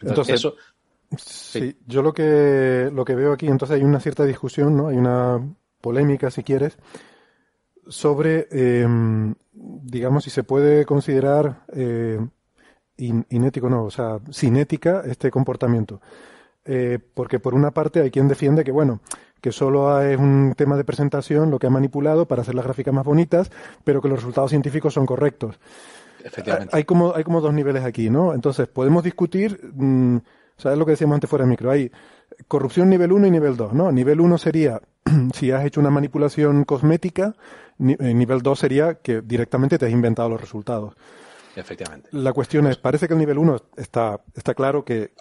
Entonces, 0.00 0.36
eso, 0.36 0.54
sí. 1.16 1.76
yo 1.86 2.02
lo 2.02 2.12
que, 2.12 2.90
lo 2.92 3.04
que 3.04 3.14
veo 3.14 3.32
aquí, 3.32 3.46
entonces 3.46 3.76
hay 3.76 3.84
una 3.84 4.00
cierta 4.00 4.24
discusión, 4.24 4.76
¿no? 4.76 4.88
Hay 4.88 4.96
una 4.96 5.40
polémica, 5.80 6.30
si 6.30 6.42
quieres, 6.42 6.78
sobre, 7.88 8.48
em, 8.50 9.34
digamos, 9.52 10.24
si 10.24 10.30
se 10.30 10.44
puede 10.44 10.84
considerar 10.84 11.64
eh, 11.74 12.18
inético, 12.98 13.68
no, 13.70 13.84
o 13.84 13.90
sea, 13.90 14.18
cinética 14.32 15.02
este 15.04 15.30
comportamiento. 15.30 16.00
Eh, 16.64 16.98
porque 17.14 17.40
por 17.40 17.54
una 17.54 17.70
parte 17.70 18.00
hay 18.00 18.10
quien 18.10 18.28
defiende 18.28 18.62
que, 18.62 18.72
bueno, 18.72 19.00
que 19.40 19.52
solo 19.52 20.02
es 20.02 20.18
un 20.18 20.54
tema 20.56 20.76
de 20.76 20.84
presentación 20.84 21.50
lo 21.50 21.58
que 21.58 21.66
ha 21.66 21.70
manipulado 21.70 22.26
para 22.26 22.42
hacer 22.42 22.54
las 22.54 22.64
gráficas 22.64 22.92
más 22.92 23.04
bonitas, 23.04 23.50
pero 23.84 24.02
que 24.02 24.08
los 24.08 24.18
resultados 24.18 24.50
científicos 24.50 24.94
son 24.94 25.06
correctos. 25.06 25.58
Efectivamente. 26.22 26.76
Hay 26.76 26.84
como, 26.84 27.14
hay 27.14 27.24
como 27.24 27.40
dos 27.40 27.54
niveles 27.54 27.84
aquí, 27.84 28.10
¿no? 28.10 28.34
Entonces, 28.34 28.68
podemos 28.68 29.04
discutir, 29.04 29.60
mmm, 29.74 30.18
¿sabes 30.56 30.78
lo 30.78 30.84
que 30.84 30.92
decíamos 30.92 31.14
antes 31.14 31.30
fuera 31.30 31.44
de 31.44 31.50
micro? 31.50 31.70
Hay 31.70 31.90
corrupción 32.48 32.90
nivel 32.90 33.12
1 33.12 33.28
y 33.28 33.30
nivel 33.30 33.56
2, 33.56 33.72
¿no? 33.72 33.90
Nivel 33.92 34.20
1 34.20 34.38
sería 34.38 34.80
si 35.34 35.50
has 35.50 35.64
hecho 35.64 35.80
una 35.80 35.90
manipulación 35.90 36.64
cosmética, 36.64 37.34
eh, 37.78 38.14
nivel 38.14 38.42
2 38.42 38.58
sería 38.58 38.94
que 38.94 39.22
directamente 39.22 39.78
te 39.78 39.86
has 39.86 39.92
inventado 39.92 40.28
los 40.28 40.40
resultados. 40.40 40.94
Efectivamente. 41.60 42.08
La 42.12 42.32
cuestión 42.32 42.66
es, 42.66 42.76
parece 42.76 43.08
que 43.08 43.14
el 43.14 43.18
nivel 43.18 43.38
1 43.38 43.56
está, 43.76 44.22
está 44.34 44.54
claro 44.54 44.84
que... 44.84 45.12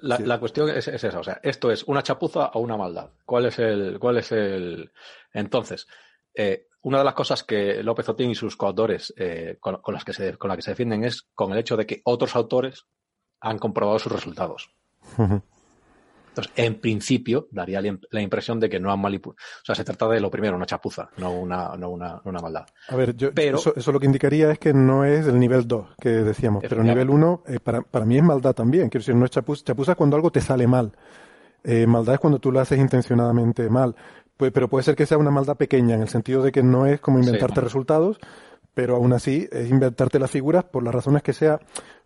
La, 0.00 0.38
cuestión 0.38 0.68
es, 0.68 0.86
esa, 0.88 1.18
o 1.18 1.24
sea, 1.24 1.40
esto 1.42 1.70
es 1.70 1.84
una 1.84 2.02
chapuza 2.02 2.50
o 2.54 2.60
una 2.60 2.76
maldad. 2.76 3.10
¿Cuál 3.24 3.46
es 3.46 3.58
el...? 3.58 3.98
Cuál 3.98 4.18
es 4.18 4.32
el... 4.32 4.92
Entonces, 5.32 5.86
eh, 6.34 6.66
una 6.82 6.98
de 6.98 7.04
las 7.04 7.14
cosas 7.14 7.42
que 7.42 7.82
López 7.82 8.08
Otín 8.08 8.30
y 8.30 8.34
sus 8.34 8.56
coautores 8.56 9.14
eh, 9.16 9.56
con, 9.60 9.80
las 9.88 10.04
que 10.04 10.12
se, 10.12 10.36
con 10.36 10.48
la 10.48 10.56
que 10.56 10.62
se 10.62 10.72
defienden 10.72 11.04
es 11.04 11.22
con 11.34 11.52
el 11.52 11.58
hecho 11.58 11.76
de 11.76 11.86
que 11.86 12.02
otros 12.04 12.36
autores 12.36 12.86
han 13.40 13.58
comprobado 13.58 13.98
sus 13.98 14.12
resultados. 14.12 14.70
Entonces, 16.38 16.64
en 16.64 16.80
principio, 16.80 17.48
daría 17.50 17.80
la 17.82 18.22
impresión 18.22 18.60
de 18.60 18.68
que 18.68 18.78
no 18.78 18.92
han 18.92 19.00
manipulado. 19.00 19.38
O 19.62 19.64
sea, 19.64 19.74
se 19.74 19.84
trata 19.84 20.08
de 20.08 20.20
lo 20.20 20.30
primero, 20.30 20.56
una 20.56 20.66
chapuza, 20.66 21.10
no 21.16 21.32
una, 21.32 21.76
no 21.76 21.90
una, 21.90 22.20
una 22.24 22.40
maldad. 22.40 22.66
A 22.88 22.96
ver, 22.96 23.16
yo, 23.16 23.32
pero, 23.34 23.58
eso, 23.58 23.92
lo 23.92 23.98
que 23.98 24.06
indicaría 24.06 24.50
es 24.52 24.58
que 24.58 24.72
no 24.72 25.04
es 25.04 25.26
el 25.26 25.38
nivel 25.38 25.66
2 25.66 25.86
que 26.00 26.10
decíamos, 26.10 26.62
pero 26.68 26.82
el 26.82 26.86
nivel 26.86 27.10
1 27.10 27.42
eh, 27.46 27.58
para, 27.60 27.82
para 27.82 28.04
mí 28.04 28.16
es 28.16 28.22
maldad 28.22 28.54
también. 28.54 28.88
Quiero 28.88 29.02
decir, 29.02 29.16
no 29.16 29.24
es 29.24 29.30
chapuza. 29.30 29.64
Chapuza 29.64 29.92
es 29.92 29.98
cuando 29.98 30.16
algo 30.16 30.30
te 30.30 30.40
sale 30.40 30.66
mal. 30.66 30.92
Eh, 31.64 31.86
maldad 31.86 32.14
es 32.14 32.20
cuando 32.20 32.38
tú 32.38 32.52
lo 32.52 32.60
haces 32.60 32.78
intencionadamente 32.78 33.68
mal. 33.68 33.96
Pues, 34.36 34.52
pero 34.52 34.68
puede 34.68 34.84
ser 34.84 34.94
que 34.94 35.06
sea 35.06 35.18
una 35.18 35.32
maldad 35.32 35.56
pequeña, 35.56 35.96
en 35.96 36.02
el 36.02 36.08
sentido 36.08 36.42
de 36.42 36.52
que 36.52 36.62
no 36.62 36.86
es 36.86 37.00
como 37.00 37.18
inventarte 37.18 37.60
resultados, 37.60 38.20
pero 38.74 38.94
aún 38.94 39.12
así 39.12 39.48
es 39.50 39.68
inventarte 39.68 40.20
las 40.20 40.30
figuras 40.30 40.62
por 40.62 40.84
las 40.84 40.94
razones 40.94 41.22
que 41.24 41.32
sea. 41.32 41.58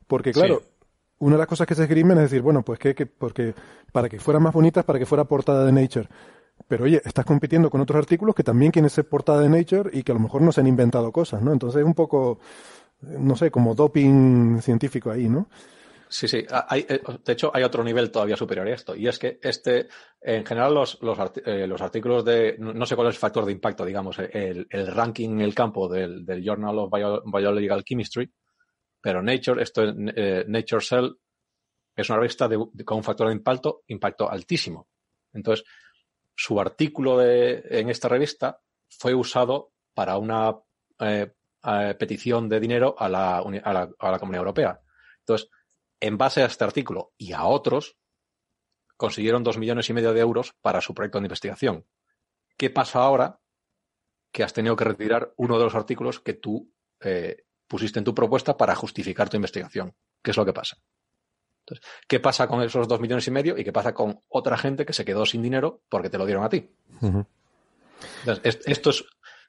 Porque 0.07 0.33
claro, 0.33 0.63
una 1.23 1.37
de 1.37 1.39
las 1.39 1.47
cosas 1.47 1.69
que 1.69 1.77
se 1.77 1.85
esgrimen 1.85 2.19
es 2.19 2.25
decir, 2.25 2.43
bueno, 2.43 2.63
pues 2.63 2.81
que, 2.81 3.07
porque 3.07 3.55
para 3.93 4.09
que 4.09 4.19
fueran 4.19 4.43
más 4.43 4.53
bonitas, 4.53 4.85
para 4.85 4.99
que 4.99 5.07
fuera 5.07 5.25
portada 5.25 5.65
de 5.65 5.71
Nature. 5.71 6.09
Pero 6.67 6.85
oye, 6.85 7.01
estás 7.05 7.25
compitiendo 7.25 7.71
con 7.71 7.81
otros 7.81 7.97
artículos 7.97 8.35
que 8.35 8.43
también 8.43 8.73
quieren 8.73 8.91
ser 8.91 9.09
portada 9.09 9.41
de 9.41 9.49
Nature 9.49 9.91
y 9.93 10.03
que 10.03 10.11
a 10.11 10.17
lo 10.17 10.21
mejor 10.21 10.43
no 10.43 10.51
se 10.51 10.61
han 10.61 10.67
inventado 10.67 11.13
cosas, 11.13 11.41
¿no? 11.41 11.53
Entonces 11.53 11.81
es 11.81 11.87
un 11.87 11.95
poco, 11.95 12.41
no 13.03 13.37
sé, 13.37 13.53
como 13.53 13.77
doping 13.77 14.61
científico 14.61 15.13
ahí, 15.13 15.29
¿no? 15.29 15.49
Sí, 16.09 16.27
sí. 16.27 16.45
Hay, 16.69 16.85
eh, 16.89 17.01
de 17.25 17.33
hecho, 17.33 17.53
hay 17.55 17.63
otro 17.63 17.85
nivel 17.85 18.11
todavía 18.11 18.37
superior 18.37 18.67
a 18.67 18.75
esto. 18.75 18.97
Y 18.97 19.07
es 19.07 19.19
que 19.19 19.39
este, 19.43 19.87
en 20.21 20.45
general, 20.45 20.75
los, 20.75 20.99
los, 21.03 21.17
eh, 21.47 21.69
artículos 21.79 22.25
de, 22.25 22.57
no 22.59 22.85
sé 22.85 22.97
cuál 22.97 23.09
es 23.09 23.15
el 23.15 23.21
factor 23.21 23.47
de 23.47 23.53
impacto, 23.53 23.85
digamos, 23.85 24.19
el, 24.19 24.67
el 24.69 24.87
ranking 24.89 25.31
en 25.31 25.41
el 25.41 25.55
campo 25.55 25.89
del, 25.89 26.27
del 26.27 26.43
Journal 26.45 26.81
of 26.81 26.93
Biological 27.33 27.85
Chemistry, 27.85 28.29
pero 29.03 29.21
Nature, 29.21 29.63
esto 29.63 29.83
eh, 29.85 30.45
Nature 30.47 30.85
Cell 30.85 31.11
es 31.95 32.09
una 32.09 32.21
revista 32.21 32.49
con 32.85 32.99
un 32.99 33.05
factor 33.05 33.27
de 33.27 33.35
impacto, 33.35 33.83
impacto 33.89 34.31
altísimo. 34.31 34.89
Entonces, 35.33 35.67
su 36.35 36.59
artículo 36.61 37.19
de, 37.19 37.63
en 37.69 37.91
esta 37.91 38.09
revista 38.09 38.61
fue 38.89 39.13
usado 39.13 39.73
para 39.93 40.17
una 40.17 40.57
eh, 41.01 41.33
petición 41.99 42.49
de 42.49 42.61
dinero 42.61 42.95
a 42.99 43.09
la, 43.09 43.39
a, 43.39 44.11
la, 44.11 44.19
Comunidad 44.19 44.41
Europea. 44.41 44.81
Entonces, 45.19 45.51
en 46.01 46.17
base 46.17 46.43
a 46.43 46.47
este 46.47 46.65
artículo 46.65 47.13
y 47.19 47.33
a 47.33 47.45
otros, 47.45 47.97
consiguieron 48.97 49.43
dos 49.43 49.59
millones 49.59 49.91
y 49.91 49.93
medio 49.93 50.13
de 50.13 50.21
euros 50.21 50.55
para 50.61 50.81
su 50.81 50.95
proyecto 50.95 51.19
de 51.19 51.27
investigación. 51.27 51.87
¿Qué 52.57 52.71
pasa 52.71 53.01
ahora 53.01 53.41
que 54.31 54.45
has 54.45 54.53
tenido 54.53 54.77
que 54.77 54.85
retirar 54.85 55.35
uno 55.37 55.59
de 55.59 55.65
los 55.65 55.75
artículos 55.75 56.21
que 56.21 56.35
tú 56.35 56.73
eh, 57.01 57.45
pusiste 57.73 57.99
en 57.99 58.05
tu 58.05 58.15
propuesta 58.15 58.55
para 58.55 58.75
justificar 58.75 59.31
tu 59.31 59.37
investigación? 59.39 59.95
¿Qué 60.23 60.33
es 60.33 60.37
lo 60.37 60.45
que 60.45 60.53
pasa? 60.53 60.77
Entonces, 61.61 61.87
¿qué 62.07 62.21
pasa 62.21 62.47
con 62.47 62.63
esos 62.63 62.87
dos 62.87 63.01
millones 63.01 63.27
y 63.29 63.31
medio 63.31 63.57
y 63.57 63.65
qué 63.65 63.73
pasa 63.73 63.95
con 63.95 64.21
otra 64.29 64.59
gente 64.59 64.85
que 64.85 64.93
se 64.93 65.07
quedó 65.07 65.25
sin 65.25 65.41
dinero 65.41 65.81
porque 65.89 66.11
te 66.11 66.19
lo 66.19 66.27
dieron 66.27 66.45
a 66.45 66.51
ti? 66.51 66.69
Entonces, 67.01 68.61
esto 68.67 68.91
es, 68.91 69.05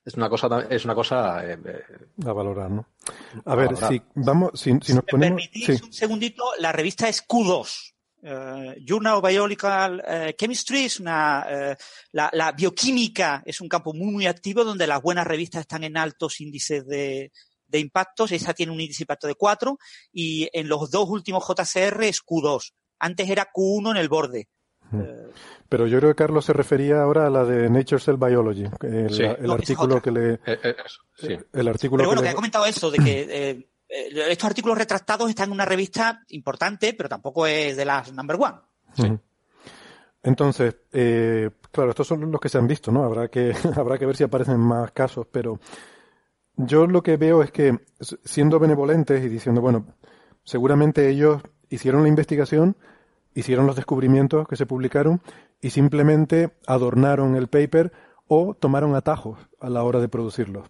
es, 0.05 0.13
una 0.13 0.29
cosa, 0.29 0.67
es 0.69 0.85
una 0.85 0.95
cosa 0.95 1.45
eh, 1.45 1.57
eh, 1.65 2.25
a 2.25 2.31
valorar, 2.31 2.71
¿no? 2.71 2.87
A, 3.43 3.55
ver, 3.55 3.75
si 3.75 4.01
vamos, 4.15 4.51
si, 4.53 4.71
si 4.81 4.93
nos 4.93 5.03
ponemos, 5.03 5.41
permitís 5.41 5.81
un 5.81 5.91
segundito, 5.91 6.45
la 6.59 6.71
revista 6.71 7.09
es 7.09 7.27
Q2. 7.27 7.89
Uh, 8.25 8.79
Journal 8.85 9.15
of 9.15 9.27
Biological 9.27 9.99
uh, 9.99 10.31
Chemistry 10.37 10.85
es 10.85 10.97
una 11.01 11.45
uh, 11.45 11.75
la, 12.13 12.29
la, 12.31 12.53
bioquímica 12.53 13.43
es 13.45 13.59
un 13.59 13.67
campo 13.67 13.93
muy 13.93 14.13
muy 14.13 14.27
activo 14.27 14.63
donde 14.63 14.87
las 14.87 15.01
buenas 15.01 15.27
revistas 15.27 15.59
están 15.59 15.83
en 15.83 15.97
altos 15.97 16.39
índices 16.39 16.87
de, 16.87 17.33
de 17.73 17.79
impactos. 17.79 18.31
Esa 18.31 18.53
tiene 18.53 18.71
un 18.71 18.79
índice 18.79 18.99
de 18.99 19.03
impacto 19.03 19.27
de 19.27 19.35
4 19.35 19.77
y 20.13 20.49
en 20.53 20.69
los 20.69 20.89
dos 20.89 21.09
últimos 21.09 21.43
JCR 21.45 22.03
es 22.03 22.23
Q2. 22.23 22.73
Antes 22.99 23.29
era 23.29 23.49
Q1 23.53 23.91
en 23.91 23.97
el 23.97 24.09
borde. 24.09 24.47
Pero 25.69 25.87
yo 25.87 25.97
creo 25.97 26.11
que 26.11 26.15
Carlos 26.15 26.45
se 26.45 26.53
refería 26.53 27.01
ahora 27.01 27.25
a 27.25 27.29
la 27.29 27.43
de 27.45 27.67
Nature 27.67 27.99
Cell 27.99 28.17
Biology, 28.17 28.65
el, 28.81 29.09
sí. 29.09 29.23
el 29.23 29.47
no, 29.47 29.53
artículo 29.53 29.99
que 29.99 30.11
le. 30.11 30.33
Eh, 30.33 30.39
eh, 30.45 30.75
sí. 31.15 31.35
El 31.51 31.67
artículo 31.67 32.01
pero 32.01 32.09
bueno, 32.09 32.21
que, 32.21 32.25
que 32.25 32.29
le... 32.29 32.29
ha 32.29 32.35
comentado 32.35 32.65
eso, 32.67 32.91
de 32.91 32.99
que 32.99 33.27
eh, 33.31 33.67
estos 34.29 34.49
artículos 34.49 34.77
retractados 34.77 35.29
están 35.29 35.49
en 35.49 35.53
una 35.53 35.65
revista 35.65 36.21
importante, 36.29 36.93
pero 36.93 37.09
tampoco 37.09 37.47
es 37.47 37.75
de 37.75 37.85
las 37.85 38.13
number 38.13 38.37
one. 38.39 38.57
Sí. 38.95 39.17
Entonces, 40.23 40.75
eh, 40.93 41.49
claro, 41.71 41.89
estos 41.89 42.07
son 42.07 42.31
los 42.31 42.39
que 42.39 42.49
se 42.49 42.57
han 42.57 42.67
visto, 42.67 42.91
¿no? 42.91 43.03
Habrá 43.03 43.27
que, 43.27 43.53
habrá 43.75 43.97
que 43.97 44.05
ver 44.05 44.15
si 44.15 44.23
aparecen 44.23 44.59
más 44.59 44.91
casos, 44.91 45.27
pero 45.29 45.59
yo 46.55 46.88
lo 46.88 47.03
que 47.03 47.17
veo 47.17 47.41
es 47.43 47.51
que, 47.51 47.80
siendo 48.23 48.59
benevolentes 48.59 49.23
y 49.23 49.30
diciendo, 49.30 49.61
bueno, 49.61 49.85
seguramente 50.43 51.09
ellos 51.09 51.41
hicieron 51.69 52.03
la 52.03 52.09
investigación, 52.09 52.75
hicieron 53.34 53.65
los 53.65 53.75
descubrimientos 53.75 54.47
que 54.47 54.55
se 54.55 54.65
publicaron 54.65 55.21
y 55.61 55.71
simplemente 55.71 56.51
adornaron 56.67 57.35
el 57.35 57.47
paper 57.47 57.91
o 58.27 58.53
tomaron 58.53 58.95
atajos 58.95 59.39
a 59.59 59.69
la 59.69 59.84
hora 59.84 59.99
de 59.99 60.09
producirlo. 60.09 60.65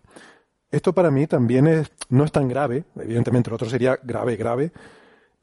Esto 0.71 0.93
para 0.93 1.11
mí 1.11 1.27
también 1.27 1.67
es, 1.67 1.91
no 2.09 2.23
es 2.23 2.31
tan 2.31 2.47
grave, 2.47 2.85
evidentemente 2.95 3.49
lo 3.49 3.57
otro 3.57 3.69
sería 3.69 3.99
grave, 4.01 4.35
grave. 4.35 4.71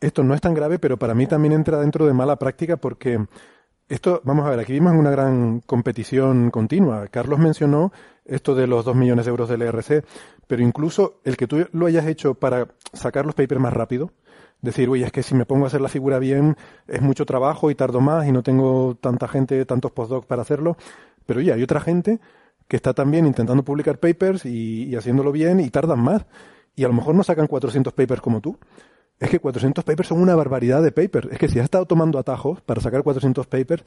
Esto 0.00 0.24
no 0.24 0.34
es 0.34 0.40
tan 0.40 0.54
grave, 0.54 0.78
pero 0.78 0.98
para 0.98 1.14
mí 1.14 1.26
también 1.26 1.52
entra 1.52 1.78
dentro 1.80 2.06
de 2.06 2.14
mala 2.14 2.36
práctica 2.36 2.78
porque 2.78 3.26
esto, 3.90 4.20
vamos 4.22 4.46
a 4.46 4.50
ver, 4.50 4.60
aquí 4.60 4.72
vimos 4.72 4.92
una 4.92 5.10
gran 5.10 5.60
competición 5.66 6.52
continua. 6.52 7.08
Carlos 7.08 7.40
mencionó 7.40 7.92
esto 8.24 8.54
de 8.54 8.68
los 8.68 8.84
dos 8.84 8.94
millones 8.94 9.24
de 9.24 9.30
euros 9.30 9.48
del 9.48 9.62
ERC, 9.62 10.04
pero 10.46 10.62
incluso 10.62 11.20
el 11.24 11.36
que 11.36 11.48
tú 11.48 11.66
lo 11.72 11.86
hayas 11.86 12.06
hecho 12.06 12.34
para 12.34 12.68
sacar 12.92 13.26
los 13.26 13.34
papers 13.34 13.60
más 13.60 13.72
rápido, 13.72 14.12
decir, 14.62 14.88
oye, 14.88 15.04
es 15.04 15.10
que 15.10 15.24
si 15.24 15.34
me 15.34 15.44
pongo 15.44 15.64
a 15.64 15.66
hacer 15.66 15.80
la 15.80 15.88
figura 15.88 16.20
bien, 16.20 16.56
es 16.86 17.02
mucho 17.02 17.26
trabajo 17.26 17.68
y 17.68 17.74
tardo 17.74 18.00
más 18.00 18.28
y 18.28 18.32
no 18.32 18.44
tengo 18.44 18.96
tanta 19.00 19.26
gente, 19.26 19.64
tantos 19.64 19.90
postdocs 19.90 20.24
para 20.24 20.42
hacerlo. 20.42 20.76
Pero 21.26 21.40
oye, 21.40 21.52
hay 21.52 21.62
otra 21.64 21.80
gente 21.80 22.20
que 22.68 22.76
está 22.76 22.94
también 22.94 23.26
intentando 23.26 23.64
publicar 23.64 23.98
papers 23.98 24.46
y, 24.46 24.84
y, 24.84 24.94
haciéndolo 24.94 25.32
bien 25.32 25.58
y 25.58 25.68
tardan 25.68 25.98
más. 25.98 26.26
Y 26.76 26.84
a 26.84 26.88
lo 26.88 26.94
mejor 26.94 27.16
no 27.16 27.24
sacan 27.24 27.48
400 27.48 27.92
papers 27.92 28.20
como 28.20 28.40
tú. 28.40 28.56
Es 29.20 29.28
que 29.28 29.38
400 29.38 29.84
papers 29.84 30.09
son 30.09 30.20
una 30.20 30.34
barbaridad 30.34 30.82
de 30.82 30.92
papers. 30.92 31.28
Es 31.30 31.38
que 31.38 31.48
si 31.48 31.59
has 31.59 31.64
estado 31.64 31.84
tomando 31.84 32.18
atajos 32.18 32.62
para 32.62 32.80
sacar 32.80 33.02
400 33.02 33.47
papers, 33.47 33.84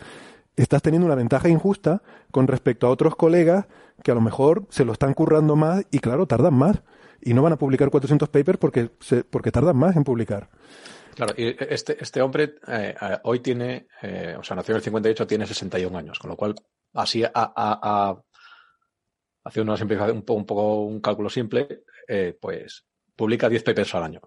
estás 0.55 0.83
teniendo 0.83 1.07
una 1.07 1.15
ventaja 1.15 1.49
injusta 1.49 2.03
con 2.31 2.47
respecto 2.47 2.85
a 2.85 2.91
otros 2.91 3.15
colegas 3.15 3.65
que 4.03 4.11
a 4.11 4.13
lo 4.13 4.21
mejor 4.21 4.67
se 4.69 4.85
lo 4.85 4.93
están 4.93 5.15
currando 5.15 5.55
más 5.55 5.85
y 5.89 5.99
claro, 5.99 6.27
tardan 6.27 6.53
más. 6.53 6.83
Y 7.19 7.33
no 7.33 7.41
van 7.41 7.53
a 7.53 7.57
publicar 7.57 7.89
400 7.89 8.29
papers 8.29 8.59
porque, 8.59 8.91
se, 8.99 9.23
porque 9.23 9.51
tardan 9.51 9.75
más 9.75 9.95
en 9.95 10.03
publicar. 10.03 10.49
Claro, 11.15 11.33
y 11.37 11.55
este, 11.59 11.97
este 11.99 12.21
hombre 12.21 12.55
eh, 12.67 12.95
hoy 13.23 13.39
tiene, 13.39 13.87
eh, 14.01 14.35
o 14.37 14.43
sea, 14.43 14.55
nació 14.55 14.73
en 14.73 14.77
el 14.77 14.83
58, 14.83 15.25
tiene 15.25 15.47
61 15.47 15.97
años, 15.97 16.19
con 16.19 16.29
lo 16.29 16.35
cual 16.35 16.55
así 16.93 17.23
a, 17.23 17.31
a, 17.33 18.21
hace 19.43 19.61
una 19.61 19.75
un 20.11 20.23
poco, 20.23 20.83
un 20.83 20.99
cálculo 20.99 21.29
simple, 21.29 21.83
eh, 22.07 22.37
pues 22.39 22.85
publica 23.15 23.49
10 23.49 23.63
papers 23.63 23.95
al 23.95 24.03
año. 24.03 24.21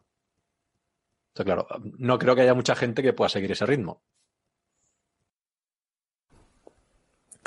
Entonces, 1.36 1.44
claro, 1.44 1.66
no 1.98 2.18
creo 2.18 2.34
que 2.34 2.40
haya 2.40 2.54
mucha 2.54 2.74
gente 2.74 3.02
que 3.02 3.12
pueda 3.12 3.28
seguir 3.28 3.52
ese 3.52 3.66
ritmo. 3.66 4.00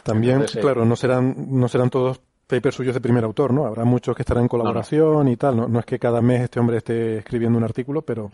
También, 0.04 0.36
Entonces, 0.36 0.62
claro, 0.62 0.86
no 0.86 0.96
serán, 0.96 1.36
no 1.50 1.68
serán 1.68 1.90
todos 1.90 2.22
papers 2.46 2.76
suyos 2.76 2.94
de 2.94 3.02
primer 3.02 3.24
autor, 3.24 3.52
¿no? 3.52 3.66
Habrá 3.66 3.86
muchos 3.86 4.16
que 4.16 4.22
estarán 4.22 4.44
en 4.44 4.48
colaboración 4.48 5.14
no, 5.14 5.24
no. 5.24 5.32
y 5.32 5.38
tal. 5.38 5.58
No, 5.58 5.68
no, 5.68 5.80
es 5.80 5.86
que 5.86 5.98
cada 5.98 6.22
mes 6.22 6.42
este 6.42 6.60
hombre 6.60 6.78
esté 6.78 7.18
escribiendo 7.18 7.58
un 7.58 7.64
artículo, 7.64 8.04
pero, 8.04 8.32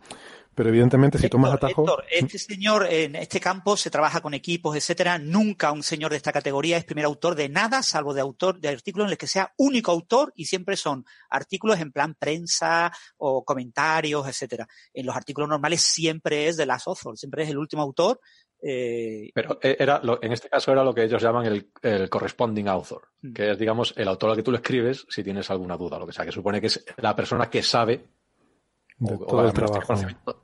pero 0.56 0.70
evidentemente 0.70 1.18
si 1.18 1.26
Héctor, 1.26 1.42
tomas 1.42 1.54
atajo. 1.54 1.82
Héctor, 1.82 2.06
este 2.10 2.40
señor 2.40 2.88
en 2.90 3.16
este 3.18 3.40
campo 3.40 3.76
se 3.76 3.90
trabaja 3.90 4.22
con 4.22 4.34
equipos, 4.34 4.76
etcétera. 4.76 5.20
Nunca 5.20 5.72
un 5.72 5.84
señor 5.84 6.12
de 6.12 6.18
esta 6.18 6.32
categoría 6.32 6.78
es 6.78 6.86
primer 6.86 7.06
autor 7.06 7.36
de 7.36 7.50
nada, 7.50 7.84
salvo 7.84 8.14
de 8.14 8.22
autor 8.22 8.60
de 8.60 8.70
artículos 8.70 9.06
en 9.06 9.12
los 9.12 9.20
que 9.20 9.28
sea 9.28 9.54
único 9.58 9.92
autor 9.92 10.32
y 10.36 10.46
siempre 10.46 10.78
son 10.78 11.06
artículos 11.30 11.80
en 11.80 11.92
plan 11.92 12.16
prensa 12.16 12.92
o 13.18 13.44
comentarios, 13.44 14.28
etcétera. 14.28 14.68
En 14.94 15.06
los 15.06 15.16
artículos 15.16 15.50
normales 15.50 15.82
siempre 15.82 16.48
es 16.48 16.56
de 16.56 16.66
las 16.66 16.88
author, 16.88 17.18
siempre 17.18 17.44
es 17.44 17.50
el 17.50 17.58
último 17.58 17.82
autor. 17.82 18.20
Eh, 18.62 19.32
Pero 19.34 19.60
era 19.62 20.00
lo, 20.02 20.24
en 20.24 20.32
este 20.32 20.50
caso 20.50 20.72
era 20.72 20.84
lo 20.84 20.94
que 20.94 21.04
ellos 21.04 21.22
llaman 21.22 21.46
el, 21.46 21.70
el 21.82 22.10
corresponding 22.10 22.68
author, 22.68 23.10
mm. 23.22 23.34
que 23.34 23.52
es, 23.52 23.60
digamos, 23.60 23.94
el 23.98 24.08
autor 24.08 24.32
al 24.32 24.38
que 24.38 24.44
tú 24.44 24.52
le 24.52 24.58
escribes 24.58 25.06
si 25.10 25.24
tienes 25.24 25.52
alguna 25.52 25.78
duda, 25.78 26.00
lo 26.00 26.08
que 26.08 26.14
sea, 26.14 26.26
que 26.26 26.32
supone 26.32 26.62
que 26.62 26.68
es 26.68 26.84
la 26.98 27.16
persona 27.16 27.50
que 27.50 27.62
sabe 27.62 28.06
de 28.98 29.14
o, 29.14 29.18
todo 29.18 29.42
o 29.42 29.46
el 29.46 29.54
trabajo. 29.54 29.94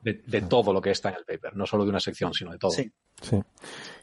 De, 0.02 0.22
de, 0.26 0.42
todo 0.42 0.72
lo 0.72 0.80
que 0.80 0.90
está 0.90 1.10
en 1.10 1.16
el 1.16 1.24
paper, 1.24 1.56
no 1.56 1.66
solo 1.66 1.84
de 1.84 1.90
una 1.90 2.00
sección, 2.00 2.34
sino 2.34 2.52
de 2.52 2.58
todo. 2.58 2.70
Sí. 2.70 2.90
sí. 3.20 3.42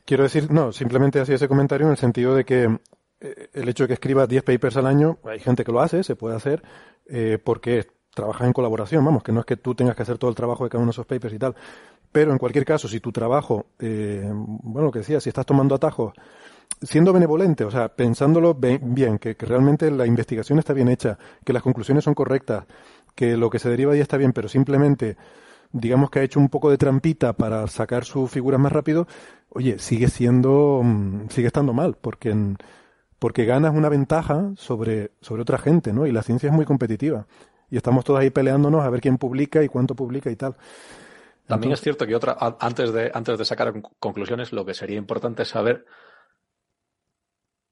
Quiero 0.06 0.24
decir, 0.24 0.52
no, 0.52 0.72
simplemente 0.72 1.20
hacía 1.20 1.36
ese 1.36 1.48
comentario 1.48 1.86
en 1.86 1.92
el 1.92 1.98
sentido 1.98 2.34
de 2.34 2.46
que 2.46 2.80
eh, 3.22 3.50
el 3.54 3.68
hecho 3.70 3.84
de 3.84 3.90
que 3.90 3.94
escriba 3.94 4.28
10 4.28 4.44
papers 4.44 4.78
al 4.78 4.88
año, 4.88 5.20
hay 5.26 5.40
gente 5.40 5.64
que 5.64 5.72
lo 5.72 5.82
hace, 5.82 6.04
se 6.04 6.16
puede 6.16 6.36
hacer, 6.36 6.64
eh, 7.08 7.38
porque 7.44 7.88
trabajas 8.14 8.48
en 8.48 8.54
colaboración, 8.54 9.04
vamos, 9.04 9.24
que 9.24 9.32
no 9.32 9.42
es 9.42 9.46
que 9.46 9.58
tú 9.58 9.76
tengas 9.76 9.96
que 9.96 10.04
hacer 10.04 10.18
todo 10.18 10.30
el 10.30 10.36
trabajo 10.36 10.64
de 10.64 10.70
cada 10.70 10.82
uno 10.82 10.90
de 10.90 10.96
esos 10.96 11.06
papers 11.06 11.34
y 11.34 11.40
tal. 11.40 11.56
Pero 12.12 12.32
en 12.32 12.38
cualquier 12.38 12.66
caso, 12.66 12.88
si 12.88 13.00
tu 13.00 13.12
trabajo, 13.12 13.68
eh, 13.80 14.28
bueno, 14.34 14.88
lo 14.88 14.92
que 14.92 15.00
decía, 15.00 15.20
si 15.20 15.30
estás 15.30 15.46
tomando 15.46 15.76
atajos, 15.76 16.14
siendo 16.82 17.14
benevolente, 17.14 17.66
o 17.66 17.72
sea, 17.72 17.90
pensándolo 17.90 18.56
bien, 18.56 19.20
que, 19.20 19.36
que 19.36 19.46
realmente 19.46 19.92
la 19.92 20.06
investigación 20.06 20.60
está 20.60 20.74
bien 20.74 20.88
hecha, 20.88 21.18
que 21.44 21.54
las 21.54 21.62
conclusiones 21.62 22.04
son 22.04 22.14
correctas, 22.14 22.66
que 23.20 23.36
lo 23.36 23.50
que 23.50 23.60
se 23.60 23.70
deriva 23.70 23.92
ahí 23.92 24.00
está 24.00 24.16
bien, 24.16 24.32
pero 24.32 24.48
simplemente 24.48 25.18
digamos 25.74 26.10
que 26.10 26.20
ha 26.20 26.24
hecho 26.24 26.40
un 26.40 26.48
poco 26.48 26.72
de 26.72 26.78
trampita 26.78 27.34
para 27.34 27.68
sacar 27.68 28.06
sus 28.06 28.32
figuras 28.32 28.62
más 28.62 28.72
rápido, 28.72 29.08
oye, 29.50 29.78
sigue 29.78 30.08
siendo, 30.08 30.80
mm, 30.82 31.28
sigue 31.28 31.48
estando 31.48 31.74
mal, 31.74 31.98
porque, 32.00 32.34
porque 33.20 33.44
ganas 33.44 33.76
una 33.76 33.90
ventaja 33.90 34.54
sobre, 34.56 35.12
sobre 35.20 35.42
otra 35.42 35.58
gente, 35.58 35.92
¿no? 35.92 36.08
Y 36.08 36.14
la 36.14 36.24
ciencia 36.24 36.48
es 36.48 36.56
muy 36.56 36.64
competitiva. 36.64 37.28
Y 37.70 37.76
estamos 37.76 38.06
todos 38.06 38.22
ahí 38.22 38.30
peleándonos 38.30 38.86
a 38.86 38.90
ver 38.90 39.02
quién 39.02 39.18
publica 39.18 39.62
y 39.62 39.68
cuánto 39.68 39.96
publica 39.96 40.32
y 40.32 40.38
tal. 40.38 40.54
También 41.46 41.72
Entonces, 41.72 41.74
es 41.74 41.84
cierto 41.84 42.08
que 42.08 42.16
otra, 42.16 42.38
antes 42.62 42.94
de, 42.94 43.12
antes 43.14 43.38
de 43.38 43.44
sacar 43.44 43.74
conclusiones, 44.00 44.54
lo 44.54 44.64
que 44.64 44.74
sería 44.74 44.98
importante 44.98 45.44
es 45.44 45.50
saber 45.50 45.86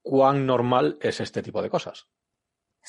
cuán 0.02 0.44
normal 0.44 0.98
es 1.00 1.20
este 1.20 1.42
tipo 1.42 1.62
de 1.62 1.70
cosas. 1.70 2.06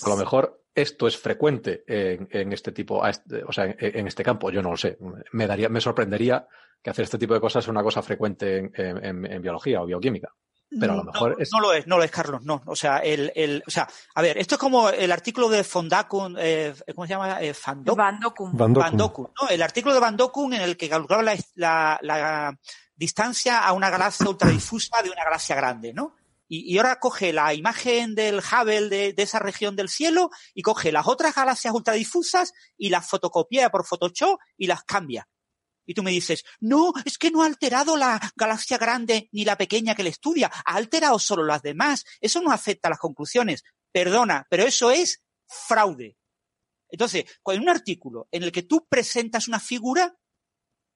A 0.03 0.09
lo 0.09 0.17
mejor 0.17 0.63
esto 0.73 1.07
es 1.07 1.17
frecuente 1.17 1.83
en, 1.87 2.27
en 2.31 2.53
este 2.53 2.71
tipo, 2.71 3.01
o 3.01 3.51
sea, 3.53 3.65
en, 3.65 3.75
en, 3.79 4.07
este 4.07 4.23
campo, 4.23 4.49
yo 4.51 4.61
no 4.61 4.71
lo 4.71 4.77
sé. 4.77 4.97
Me 5.31 5.47
daría, 5.47 5.69
me 5.69 5.81
sorprendería 5.81 6.47
que 6.81 6.89
hacer 6.89 7.03
este 7.03 7.17
tipo 7.17 7.33
de 7.33 7.41
cosas 7.41 7.65
es 7.65 7.67
una 7.67 7.83
cosa 7.83 8.01
frecuente 8.01 8.71
en, 8.73 9.25
en 9.25 9.41
biología 9.41 9.81
o 9.81 9.85
bioquímica. 9.85 10.33
Pero 10.79 10.93
a 10.93 10.95
lo 10.97 11.03
mejor 11.03 11.31
no, 11.31 11.39
es... 11.39 11.49
no 11.51 11.59
lo 11.59 11.73
es, 11.73 11.87
no 11.87 11.97
lo 11.97 12.03
es, 12.03 12.11
Carlos, 12.11 12.43
no. 12.43 12.61
O 12.67 12.75
sea, 12.75 12.97
el, 12.97 13.31
el, 13.35 13.63
o 13.65 13.71
sea, 13.71 13.87
a 14.13 14.21
ver, 14.21 14.37
esto 14.37 14.55
es 14.55 14.59
como 14.59 14.89
el 14.89 15.11
artículo 15.11 15.49
de 15.49 15.63
Fondakun, 15.63 16.35
eh, 16.39 16.75
¿cómo 16.93 17.07
se 17.07 17.13
llama? 17.13 17.41
Eh, 17.41 17.53
Fandok, 17.55 17.97
Van 17.97 18.19
Dokun. 18.19 18.55
Van 18.55 18.73
Dokun. 18.73 18.83
Van 18.83 18.97
Dokun, 18.97 19.31
¿no? 19.41 19.49
El 19.49 19.61
artículo 19.63 19.95
de 19.95 19.99
Van 19.99 20.15
Dokun 20.15 20.53
en 20.53 20.61
el 20.61 20.77
que 20.77 20.87
calculaba 20.87 21.23
la, 21.23 21.35
la, 21.55 21.99
la 22.03 22.59
distancia 22.95 23.65
a 23.65 23.73
una 23.73 23.89
galaxia 23.89 24.29
ultradifusa 24.29 25.01
de 25.01 25.09
una 25.09 25.23
galaxia 25.23 25.55
grande, 25.55 25.91
¿no? 25.91 26.17
Y, 26.51 26.73
y, 26.73 26.77
ahora 26.77 26.99
coge 26.99 27.31
la 27.31 27.53
imagen 27.53 28.15
del 28.15 28.39
Hubble 28.39 28.89
de, 28.89 29.13
de, 29.13 29.23
esa 29.23 29.39
región 29.39 29.75
del 29.75 29.87
cielo 29.87 30.31
y 30.53 30.63
coge 30.63 30.91
las 30.91 31.07
otras 31.07 31.35
galaxias 31.35 31.73
ultradifusas 31.73 32.53
y 32.75 32.89
las 32.89 33.07
fotocopia 33.07 33.69
por 33.69 33.85
Photoshop 33.85 34.39
y 34.57 34.65
las 34.67 34.83
cambia. 34.83 35.27
Y 35.89 35.95
tú 35.95 36.03
me 36.03 36.11
dices, 36.11 36.43
no, 36.59 36.93
es 37.03 37.17
que 37.17 37.31
no 37.31 37.41
ha 37.41 37.47
alterado 37.47 37.97
la 37.97 38.19
galaxia 38.35 38.77
grande 38.77 39.27
ni 39.31 39.43
la 39.43 39.57
pequeña 39.57 39.95
que 39.95 40.03
le 40.03 40.11
estudia, 40.11 40.51
ha 40.65 40.75
alterado 40.75 41.17
solo 41.17 41.43
las 41.43 41.63
demás. 41.63 42.05
Eso 42.21 42.41
no 42.41 42.51
afecta 42.51 42.89
a 42.89 42.91
las 42.91 42.99
conclusiones. 42.99 43.63
Perdona, 43.91 44.45
pero 44.51 44.65
eso 44.65 44.91
es 44.91 45.23
fraude. 45.47 46.15
Entonces, 46.89 47.25
en 47.43 47.61
un 47.61 47.69
artículo 47.69 48.27
en 48.31 48.43
el 48.43 48.51
que 48.51 48.61
tú 48.61 48.85
presentas 48.87 49.47
una 49.47 49.59
figura, 49.59 50.15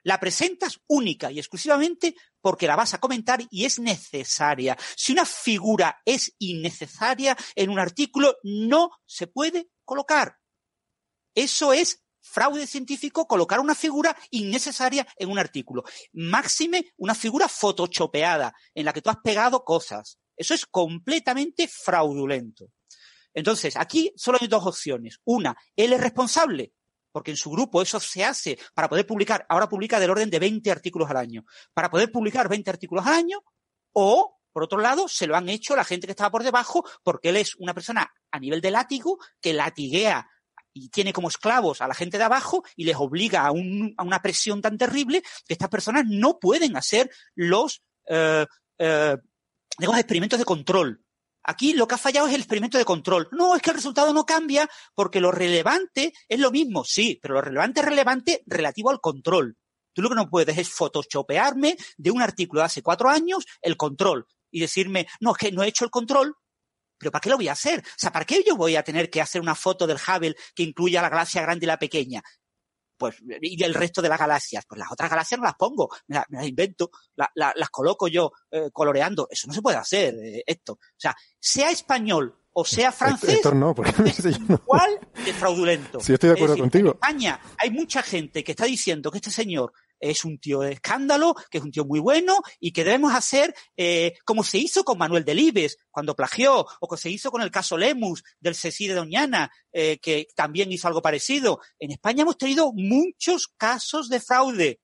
La 0.03 0.19
presentas 0.19 0.79
única 0.87 1.31
y 1.31 1.39
exclusivamente 1.39 2.15
porque 2.41 2.67
la 2.67 2.75
vas 2.75 2.93
a 2.93 2.99
comentar 2.99 3.41
y 3.49 3.65
es 3.65 3.79
necesaria. 3.79 4.77
Si 4.95 5.13
una 5.13 5.25
figura 5.25 6.01
es 6.05 6.35
innecesaria 6.39 7.37
en 7.55 7.69
un 7.69 7.79
artículo, 7.79 8.35
no 8.43 8.91
se 9.05 9.27
puede 9.27 9.69
colocar. 9.85 10.37
Eso 11.35 11.73
es 11.73 12.03
fraude 12.23 12.65
científico 12.67 13.27
colocar 13.27 13.59
una 13.59 13.75
figura 13.75 14.15
innecesaria 14.31 15.05
en 15.17 15.29
un 15.29 15.39
artículo. 15.39 15.83
Máxime 16.13 16.93
una 16.97 17.15
figura 17.15 17.47
photoshopeada 17.47 18.53
en 18.73 18.85
la 18.85 18.93
que 18.93 19.01
tú 19.01 19.09
has 19.09 19.17
pegado 19.17 19.63
cosas. 19.63 20.17
Eso 20.35 20.53
es 20.53 20.65
completamente 20.65 21.67
fraudulento. 21.67 22.71
Entonces, 23.33 23.75
aquí 23.75 24.11
solo 24.15 24.37
hay 24.39 24.47
dos 24.47 24.65
opciones. 24.65 25.19
Una, 25.25 25.55
él 25.75 25.93
es 25.93 26.01
responsable, 26.01 26.73
porque 27.13 27.31
en 27.31 27.37
su 27.37 27.49
grupo 27.49 27.81
eso 27.81 28.01
se 28.01 28.25
hace 28.25 28.59
para 28.73 28.89
poder 28.89 29.07
publicar, 29.07 29.45
ahora 29.47 29.69
publica 29.69 30.01
del 30.01 30.09
orden 30.09 30.29
de 30.29 30.39
20 30.39 30.69
artículos 30.69 31.09
al 31.09 31.17
año, 31.17 31.45
para 31.73 31.89
poder 31.89 32.11
publicar 32.11 32.49
20 32.49 32.69
artículos 32.69 33.05
al 33.07 33.13
año, 33.13 33.41
o, 33.93 34.39
por 34.51 34.63
otro 34.63 34.79
lado, 34.79 35.07
se 35.07 35.27
lo 35.27 35.37
han 35.37 35.47
hecho 35.47 35.75
la 35.75 35.85
gente 35.85 36.07
que 36.07 36.11
estaba 36.11 36.31
por 36.31 36.43
debajo, 36.43 36.83
porque 37.03 37.29
él 37.29 37.37
es 37.37 37.55
una 37.55 37.73
persona 37.73 38.11
a 38.31 38.39
nivel 38.39 38.59
de 38.59 38.71
látigo 38.71 39.19
que 39.39 39.53
latiguea 39.53 40.27
y 40.73 40.89
tiene 40.89 41.13
como 41.13 41.27
esclavos 41.27 41.81
a 41.81 41.87
la 41.87 41.93
gente 41.93 42.17
de 42.17 42.23
abajo 42.23 42.63
y 42.75 42.85
les 42.85 42.95
obliga 42.97 43.45
a, 43.45 43.51
una 43.51 44.21
presión 44.21 44.61
tan 44.61 44.77
terrible 44.77 45.21
que 45.45 45.53
estas 45.53 45.69
personas 45.69 46.05
no 46.07 46.39
pueden 46.39 46.75
hacer 46.75 47.11
los, 47.35 47.83
eh, 48.07 48.45
eh, 48.79 49.17
digamos, 49.77 49.99
experimentos 49.99 50.39
de 50.39 50.45
control. 50.45 51.02
Aquí 51.43 51.73
lo 51.73 51.87
que 51.87 51.95
ha 51.95 51.97
fallado 51.97 52.27
es 52.27 52.33
el 52.33 52.41
experimento 52.41 52.77
de 52.77 52.85
control. 52.85 53.27
No, 53.31 53.55
es 53.55 53.61
que 53.61 53.71
el 53.71 53.75
resultado 53.75 54.13
no 54.13 54.25
cambia 54.25 54.69
porque 54.95 55.19
lo 55.19 55.31
relevante 55.31 56.13
es 56.27 56.39
lo 56.39 56.51
mismo, 56.51 56.83
sí, 56.85 57.19
pero 57.21 57.35
lo 57.35 57.41
relevante 57.41 57.81
es 57.81 57.85
relevante 57.85 58.43
relativo 58.45 58.89
al 58.89 59.01
control. 59.01 59.57
Tú 59.93 60.01
lo 60.01 60.09
que 60.09 60.15
no 60.15 60.29
puedes 60.29 60.57
es 60.57 60.69
photoshopearme 60.69 61.77
de 61.97 62.11
un 62.11 62.21
artículo 62.21 62.61
de 62.61 62.65
hace 62.65 62.81
cuatro 62.81 63.09
años 63.09 63.45
el 63.61 63.77
control 63.77 64.25
y 64.49 64.59
decirme, 64.59 65.07
no, 65.19 65.31
es 65.31 65.37
que 65.37 65.51
no 65.51 65.63
he 65.63 65.67
hecho 65.67 65.85
el 65.85 65.91
control 65.91 66.35
¿Pero 67.03 67.11
para 67.11 67.21
qué 67.21 67.29
lo 67.29 67.35
voy 67.35 67.49
a 67.49 67.51
hacer? 67.51 67.81
O 67.81 67.97
sea, 67.97 68.13
¿para 68.13 68.23
qué 68.23 68.43
yo 68.47 68.55
voy 68.55 68.77
a 68.77 68.83
tener 68.83 69.09
que 69.09 69.19
hacer 69.19 69.41
una 69.41 69.55
foto 69.55 69.85
del 69.85 69.97
Hubble 69.97 70.37
que 70.55 70.63
incluya 70.63 71.01
la 71.01 71.09
galaxia 71.09 71.41
grande 71.41 71.65
y 71.65 71.67
la 71.67 71.77
pequeña? 71.77 72.23
Pues, 73.03 73.17
y 73.41 73.61
el 73.61 73.73
resto 73.73 74.01
de 74.01 74.07
las 74.07 74.17
galaxias. 74.17 74.63
Pues 74.65 74.79
las 74.79 74.89
otras 74.89 75.09
galaxias 75.09 75.37
no 75.37 75.45
las 75.45 75.55
pongo, 75.55 75.89
me, 76.07 76.21
las 76.29 76.47
invento, 76.47 76.89
las 77.35 77.69
coloco 77.69 78.07
yo 78.07 78.31
eh, 78.49 78.69
coloreando. 78.71 79.27
Eso 79.29 79.47
no 79.47 79.53
se 79.53 79.61
puede 79.61 79.75
hacer, 79.75 80.15
eh, 80.15 80.43
esto. 80.47 80.73
O 80.73 80.95
sea, 80.95 81.13
sea 81.37 81.69
español 81.69 82.39
o 82.53 82.63
sea 82.63 82.91
francés, 82.91 83.35
Héctor 83.37 83.55
no, 83.55 83.73
porque 83.75 83.91
es 84.05 84.25
igual 84.25 84.99
de 85.25 85.33
fraudulento. 85.33 85.99
Sí, 85.99 86.13
estoy 86.13 86.29
de 86.29 86.35
acuerdo 86.35 86.57
contigo. 86.57 86.91
En 86.91 86.93
España 86.93 87.39
hay 87.57 87.71
mucha 87.71 88.01
gente 88.03 88.41
que 88.43 88.51
está 88.53 88.65
diciendo 88.65 89.11
que 89.11 89.17
este 89.17 89.31
señor 89.31 89.73
es 90.03 90.25
un 90.25 90.37
tío 90.37 90.59
de 90.59 90.73
escándalo, 90.73 91.35
que 91.49 91.59
es 91.59 91.63
un 91.63 91.71
tío 91.71 91.85
muy 91.85 91.99
bueno 91.99 92.37
y 92.59 92.71
que 92.71 92.83
debemos 92.83 93.13
hacer 93.13 93.55
eh, 93.77 94.13
como 94.25 94.43
se 94.43 94.57
hizo 94.57 94.83
con 94.83 94.97
Manuel 94.97 95.23
Delibes 95.23 95.77
cuando 95.89 96.15
plagió, 96.15 96.59
o 96.59 96.87
como 96.87 96.97
se 96.97 97.09
hizo 97.09 97.31
con 97.31 97.41
el 97.41 97.51
caso 97.51 97.77
Lemus 97.77 98.23
del 98.39 98.55
Ceci 98.55 98.87
de 98.87 98.95
Doñana, 98.95 99.51
eh, 99.71 99.99
que 99.99 100.27
también 100.35 100.71
hizo 100.71 100.87
algo 100.87 101.01
parecido. 101.01 101.59
En 101.79 101.91
España 101.91 102.23
hemos 102.23 102.37
tenido 102.37 102.73
muchos 102.73 103.47
casos 103.47 104.09
de 104.09 104.19
fraude 104.19 104.81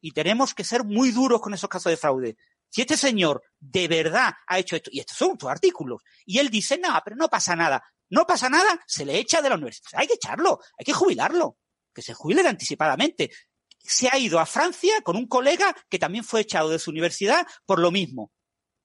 y 0.00 0.10
tenemos 0.12 0.54
que 0.54 0.64
ser 0.64 0.84
muy 0.84 1.12
duros 1.12 1.40
con 1.40 1.54
esos 1.54 1.70
casos 1.70 1.90
de 1.90 1.96
fraude. 1.96 2.36
Si 2.70 2.82
este 2.82 2.96
señor 2.96 3.42
de 3.58 3.88
verdad 3.88 4.34
ha 4.46 4.58
hecho 4.58 4.76
esto, 4.76 4.90
y 4.92 5.00
estos 5.00 5.16
son 5.16 5.38
sus 5.38 5.48
artículos, 5.48 6.02
y 6.26 6.38
él 6.38 6.50
dice, 6.50 6.78
no, 6.78 6.88
pero 7.04 7.16
no 7.16 7.28
pasa 7.28 7.56
nada, 7.56 7.82
no 8.10 8.26
pasa 8.26 8.48
nada, 8.48 8.80
se 8.86 9.04
le 9.04 9.18
echa 9.18 9.40
de 9.40 9.48
la 9.48 9.54
universidad. 9.54 10.00
Hay 10.00 10.06
que 10.06 10.14
echarlo, 10.14 10.58
hay 10.78 10.84
que 10.84 10.92
jubilarlo, 10.92 11.58
que 11.94 12.02
se 12.02 12.14
jubile 12.14 12.46
anticipadamente 12.46 13.30
se 13.78 14.08
ha 14.10 14.18
ido 14.18 14.38
a 14.38 14.46
Francia 14.46 15.00
con 15.02 15.16
un 15.16 15.26
colega 15.26 15.74
que 15.88 15.98
también 15.98 16.24
fue 16.24 16.40
echado 16.40 16.68
de 16.70 16.78
su 16.78 16.90
universidad 16.90 17.46
por 17.64 17.78
lo 17.78 17.90
mismo. 17.90 18.30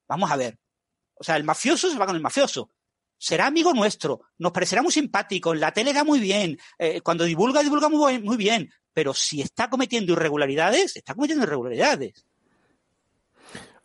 Vamos 0.07 0.31
a 0.31 0.35
ver. 0.35 0.59
O 1.15 1.23
sea, 1.23 1.37
el 1.37 1.43
mafioso 1.43 1.89
se 1.89 1.97
va 1.97 2.05
con 2.05 2.15
el 2.15 2.21
mafioso. 2.21 2.69
Será 3.17 3.47
amigo 3.47 3.73
nuestro, 3.73 4.21
nos 4.37 4.51
parecerá 4.51 4.81
muy 4.81 4.91
simpático, 4.91 5.53
en 5.53 5.61
la 5.61 5.71
tele 5.71 5.93
da 5.93 6.03
muy 6.03 6.19
bien, 6.19 6.57
eh, 6.77 6.99
cuando 6.99 7.23
divulga, 7.23 7.63
divulga 7.63 7.87
muy, 7.87 8.19
muy 8.19 8.35
bien, 8.35 8.69
pero 8.91 9.13
si 9.13 9.41
está 9.41 9.69
cometiendo 9.69 10.11
irregularidades, 10.11 10.97
está 10.97 11.13
cometiendo 11.13 11.45
irregularidades. 11.45 12.25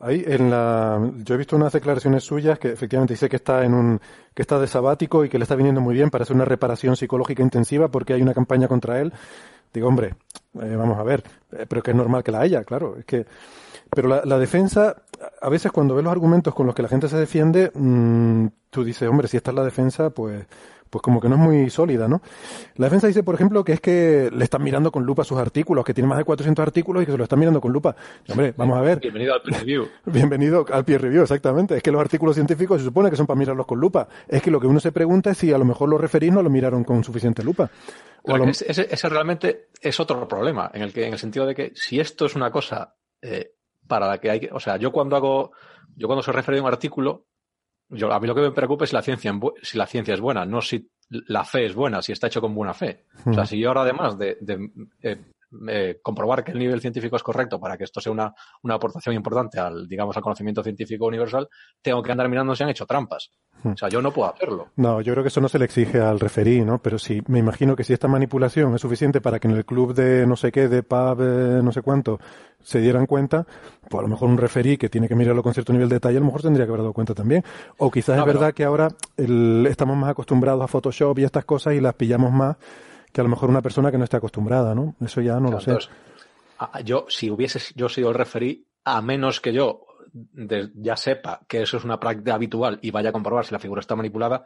Ahí 0.01 0.25
en 0.27 0.51
la, 0.51 1.13
yo 1.25 1.35
he 1.35 1.39
visto 1.39 1.57
unas 1.57 1.73
declaraciones 1.73 2.23
suyas 2.23 2.59
que 2.59 2.71
efectivamente 2.71 3.15
dice 3.15 3.29
que 3.29 3.37
está 3.37 3.65
en 3.65 3.75
un, 3.75 4.01
que 4.33 4.43
está 4.43 4.59
de 4.61 4.69
sabático 4.69 5.25
y 5.25 5.29
que 5.29 5.39
le 5.39 5.43
está 5.43 5.57
viniendo 5.57 5.81
muy 5.81 5.95
bien 5.95 6.11
para 6.11 6.23
hacer 6.23 6.37
una 6.37 6.45
reparación 6.45 6.97
psicológica 6.97 7.43
intensiva 7.43 7.89
porque 7.89 8.15
hay 8.15 8.23
una 8.23 8.35
campaña 8.35 8.69
contra 8.69 9.01
él 9.01 9.13
Digo, 9.73 9.89
hombre, 9.89 10.15
eh, 10.61 10.77
vamos 10.77 10.99
a 10.99 11.03
ver, 11.03 11.23
eh, 11.53 11.67
pero 11.69 11.83
que 11.83 11.91
es 11.91 11.97
normal 11.97 12.23
que 12.23 12.33
la 12.33 12.41
haya, 12.41 12.65
claro. 12.65 12.97
Es 12.99 13.05
que, 13.05 13.27
pero 13.91 14.09
la, 14.09 14.39
defensa, 14.39 14.97
a 15.41 15.49
veces 15.49 15.73
cuando 15.73 15.95
ves 15.95 16.05
los 16.05 16.13
argumentos 16.13 16.55
con 16.55 16.67
los 16.67 16.75
que 16.75 16.83
la 16.83 16.89
gente 16.89 17.09
se 17.09 17.17
defiende, 17.17 17.71
mmm, 17.75 18.47
tú 18.71 18.85
dices, 18.85 19.09
hombre, 19.09 19.29
si 19.29 19.37
esta 19.37 19.51
es 19.51 19.55
la 19.55 19.65
defensa, 19.65 20.11
pues, 20.11 20.47
pues 20.89 21.03
como 21.03 21.21
que 21.21 21.29
no 21.29 21.37
es 21.37 21.41
muy 21.41 21.71
sólida, 21.71 22.09
¿no? 22.09 22.23
La 22.77 22.87
defensa 22.87 23.07
dice, 23.07 23.23
por 23.23 23.35
ejemplo, 23.35 23.65
que 23.65 23.73
es 23.73 23.81
que 23.81 24.31
le 24.33 24.45
están 24.45 24.63
mirando 24.63 24.91
con 24.91 25.05
lupa 25.05 25.25
sus 25.25 25.39
artículos, 25.39 25.85
que 25.85 25.95
tiene 25.95 26.09
más 26.09 26.19
de 26.19 26.25
400 26.25 26.63
artículos 26.63 27.03
y 27.03 27.07
que 27.07 27.13
se 27.13 27.19
lo 27.19 27.25
están 27.25 27.39
mirando 27.39 27.61
con 27.61 27.73
lupa. 27.73 27.97
Hombre, 28.29 28.55
vamos 28.57 28.79
a 28.79 28.81
ver. 28.81 29.01
Bienvenido 29.01 29.35
al 29.35 29.43
peer 29.43 29.61
review. 29.61 29.89
Bienvenido 30.07 30.67
al 30.71 30.85
peer 30.85 31.03
review, 31.03 31.23
exactamente. 31.23 31.77
Es 31.77 31.83
que 31.83 31.93
los 31.93 32.01
artículos 32.01 32.35
científicos 32.35 32.81
se 32.81 32.85
supone 32.85 33.11
que 33.11 33.17
son 33.17 33.27
para 33.27 33.39
mirarlos 33.39 33.67
con 33.67 33.79
lupa. 33.79 34.09
Es 34.27 34.43
que 34.43 34.51
lo 34.51 34.61
que 34.61 34.67
uno 34.67 34.81
se 34.81 34.93
pregunta 34.93 35.31
es 35.31 35.39
si 35.39 35.53
a 35.53 35.59
lo 35.59 35.65
mejor 35.65 35.89
los 35.89 36.01
referís 36.01 36.33
no 36.33 36.43
lo 36.43 36.51
miraron 36.51 36.85
con 36.85 37.05
suficiente 37.05 37.43
lupa. 37.43 37.71
ese, 38.25 39.09
realmente 39.09 39.69
es 39.81 40.01
otro 40.01 40.27
problema, 40.27 40.71
en 40.73 40.83
el 40.83 40.93
que, 40.93 41.07
en 41.07 41.13
el 41.13 41.19
sentido 41.19 41.47
de 41.47 41.55
que 41.55 41.73
si 41.75 42.01
esto 42.01 42.27
es 42.27 42.35
una 42.35 42.51
cosa 42.51 42.97
eh, 43.23 43.53
para 43.87 44.07
la 44.07 44.19
que 44.19 44.31
hay 44.31 44.41
que, 44.41 44.51
o 44.53 44.61
sea, 44.61 44.77
yo 44.77 44.93
cuando 44.93 45.17
hago, 45.17 45.53
yo 45.97 46.07
cuando 46.07 46.23
se 46.23 46.33
refiere 46.33 46.59
a 46.59 46.63
un 46.63 46.69
artículo, 46.69 47.27
yo, 47.91 48.13
a 48.13 48.21
mí 48.21 48.27
lo 48.27 48.35
que 48.35 48.43
me 48.43 48.51
preocupa 48.51 48.85
es 48.85 48.91
si 48.91 48.97
la 48.97 49.03
ciencia, 49.03 49.33
si 49.63 49.79
la 49.79 49.87
ciencia 49.87 50.15
es 50.15 50.21
buena, 50.21 50.45
no 50.45 50.61
si 50.61 50.91
la 51.09 51.45
fe 51.45 51.67
es 51.67 51.75
buena, 51.75 52.03
si 52.03 52.13
está 52.13 52.27
hecho 52.27 52.41
con 52.41 52.55
buena 52.55 52.75
fe. 52.75 53.05
O 53.25 53.33
sea, 53.33 53.47
si 53.47 53.59
yo 53.59 53.69
ahora 53.69 53.83
además 53.83 54.19
de, 54.19 54.37
eh, 55.03 55.17
eh, 55.69 55.99
comprobar 56.03 56.45
que 56.45 56.53
el 56.53 56.59
nivel 56.59 56.81
científico 56.81 57.17
es 57.17 57.23
correcto 57.23 57.59
para 57.59 57.77
que 57.77 57.85
esto 57.85 58.01
sea 58.01 58.13
una, 58.13 58.35
una, 58.63 58.75
aportación 58.75 59.15
importante 59.15 59.59
al, 59.59 59.89
digamos, 59.89 60.17
al 60.17 60.23
conocimiento 60.23 60.63
científico 60.63 61.07
universal, 61.07 61.49
tengo 61.81 62.03
que 62.03 62.13
andar 62.13 62.29
mirando 62.29 62.55
si 62.55 62.63
han 62.63 62.69
hecho 62.69 62.87
trampas. 62.87 63.31
O 63.65 63.77
sea, 63.77 63.89
yo 63.89 64.01
no 64.01 64.13
puedo 64.13 64.33
hacerlo. 64.33 64.69
No, 64.77 65.01
yo 65.01 65.13
creo 65.13 65.25
que 65.25 65.29
eso 65.29 65.41
no 65.41 65.49
se 65.49 65.59
le 65.59 65.65
exige 65.65 66.01
al 66.01 66.21
referí, 66.21 66.65
¿no? 66.65 66.81
Pero 66.81 66.99
sí, 66.99 67.23
me 67.27 67.39
imagino 67.39 67.75
que 67.75 67.83
si 67.83 67.93
esta 67.93 68.07
manipulación 68.09 68.75
es 68.75 68.81
suficiente 68.81 69.21
para 69.21 69.41
que 69.41 69.49
en 69.49 69.57
el 69.57 69.65
club 69.65 69.95
de 69.95 70.27
no 70.27 70.37
sé 70.37 70.53
qué, 70.53 70.69
de 70.69 70.83
pub, 70.83 71.21
eh, 71.21 71.61
no 71.63 71.73
sé 71.73 71.83
cuánto, 71.83 72.21
se 72.63 72.81
dieran 72.81 73.07
cuenta, 73.07 73.47
pues 73.89 73.99
a 73.99 74.03
lo 74.03 74.09
mejor 74.09 74.29
un 74.29 74.39
referí 74.39 74.77
que 74.77 74.89
tiene 74.89 75.09
que 75.09 75.15
mirarlo 75.15 75.43
con 75.43 75.55
cierto 75.55 75.73
nivel 75.73 75.89
de 75.89 75.97
detalle, 75.97 76.19
a 76.19 76.21
lo 76.21 76.27
mejor 76.27 76.43
tendría 76.43 76.67
que 76.67 76.71
haber 76.71 76.83
dado 76.83 76.93
cuenta 76.93 77.15
también. 77.15 77.43
O 77.79 77.91
quizás 77.91 78.19
es 78.19 78.25
verdad 78.25 78.53
que 78.53 78.65
ahora 78.65 78.89
estamos 79.17 79.97
más 79.97 80.11
acostumbrados 80.11 80.63
a 80.63 80.69
Photoshop 80.69 81.19
y 81.19 81.25
estas 81.25 81.45
cosas 81.45 81.75
y 81.75 81.81
las 81.81 81.95
pillamos 81.95 82.31
más 82.33 82.57
que 83.19 83.23
a 83.23 83.25
lo 83.25 83.31
mejor 83.31 83.51
una 83.51 83.63
persona 83.63 83.91
que 83.91 83.99
no 83.99 84.05
esté 84.05 84.17
acostumbrada, 84.17 84.77
¿no? 84.77 84.95
Eso 85.01 85.21
ya 85.21 85.41
no 85.41 85.51
lo 85.51 85.59
sé. 85.59 85.77
yo, 86.85 87.07
si 87.09 87.29
hubiese 87.29 87.59
yo 87.75 87.89
sido 87.89 88.11
el 88.11 88.15
referí, 88.15 88.65
a 88.85 89.03
menos 89.03 89.41
que 89.41 89.53
yo 89.53 89.81
ya 90.77 90.97
sepa 90.97 91.41
que 91.49 91.63
eso 91.63 91.79
es 91.79 91.85
una 91.85 91.99
práctica 91.99 92.35
habitual 92.35 92.79
y 92.81 92.93
vaya 92.93 93.09
a 93.09 93.13
comprobar 93.13 93.45
si 93.45 93.51
la 93.51 93.59
figura 93.59 93.81
está 93.81 93.97
manipulada, 93.97 94.45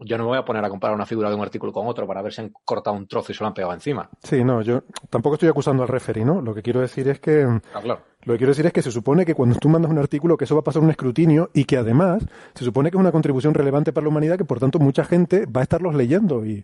yo 0.00 0.18
no 0.18 0.24
me 0.24 0.28
voy 0.28 0.38
a 0.38 0.44
poner 0.44 0.62
a 0.62 0.68
comparar 0.68 0.94
una 0.94 1.06
figura 1.06 1.30
de 1.30 1.34
un 1.34 1.40
artículo 1.40 1.72
con 1.72 1.86
otro 1.86 2.06
para 2.06 2.20
ver 2.20 2.34
si 2.34 2.42
han 2.42 2.52
cortado 2.62 2.94
un 2.94 3.06
trozo 3.06 3.32
y 3.32 3.34
se 3.34 3.42
lo 3.42 3.48
han 3.48 3.54
pegado 3.54 3.72
encima. 3.72 4.10
Sí, 4.22 4.44
no, 4.44 4.60
yo 4.60 4.82
tampoco 5.08 5.36
estoy 5.36 5.48
acusando 5.48 5.82
al 5.82 5.88
referee, 5.88 6.26
¿no? 6.26 6.42
Lo 6.42 6.54
que 6.54 6.60
quiero 6.60 6.80
decir 6.80 7.08
es 7.08 7.20
que 7.20 7.42
ah, 7.42 7.80
claro. 7.80 8.02
lo 8.24 8.34
que 8.34 8.38
quiero 8.38 8.50
decir 8.50 8.66
es 8.66 8.72
que 8.74 8.82
se 8.82 8.90
supone 8.90 9.24
que 9.24 9.34
cuando 9.34 9.58
tú 9.58 9.70
mandas 9.70 9.90
un 9.90 9.98
artículo 9.98 10.36
que 10.36 10.44
eso 10.44 10.56
va 10.56 10.60
a 10.60 10.64
pasar 10.64 10.82
un 10.82 10.90
escrutinio 10.90 11.48
y 11.54 11.64
que 11.64 11.78
además 11.78 12.22
se 12.54 12.66
supone 12.66 12.90
que 12.90 12.98
es 12.98 13.00
una 13.00 13.12
contribución 13.12 13.54
relevante 13.54 13.94
para 13.94 14.04
la 14.04 14.10
humanidad 14.10 14.36
que 14.36 14.44
por 14.44 14.60
tanto 14.60 14.78
mucha 14.78 15.04
gente 15.06 15.46
va 15.46 15.60
a 15.60 15.62
estarlos 15.62 15.94
leyendo 15.94 16.44
y 16.44 16.62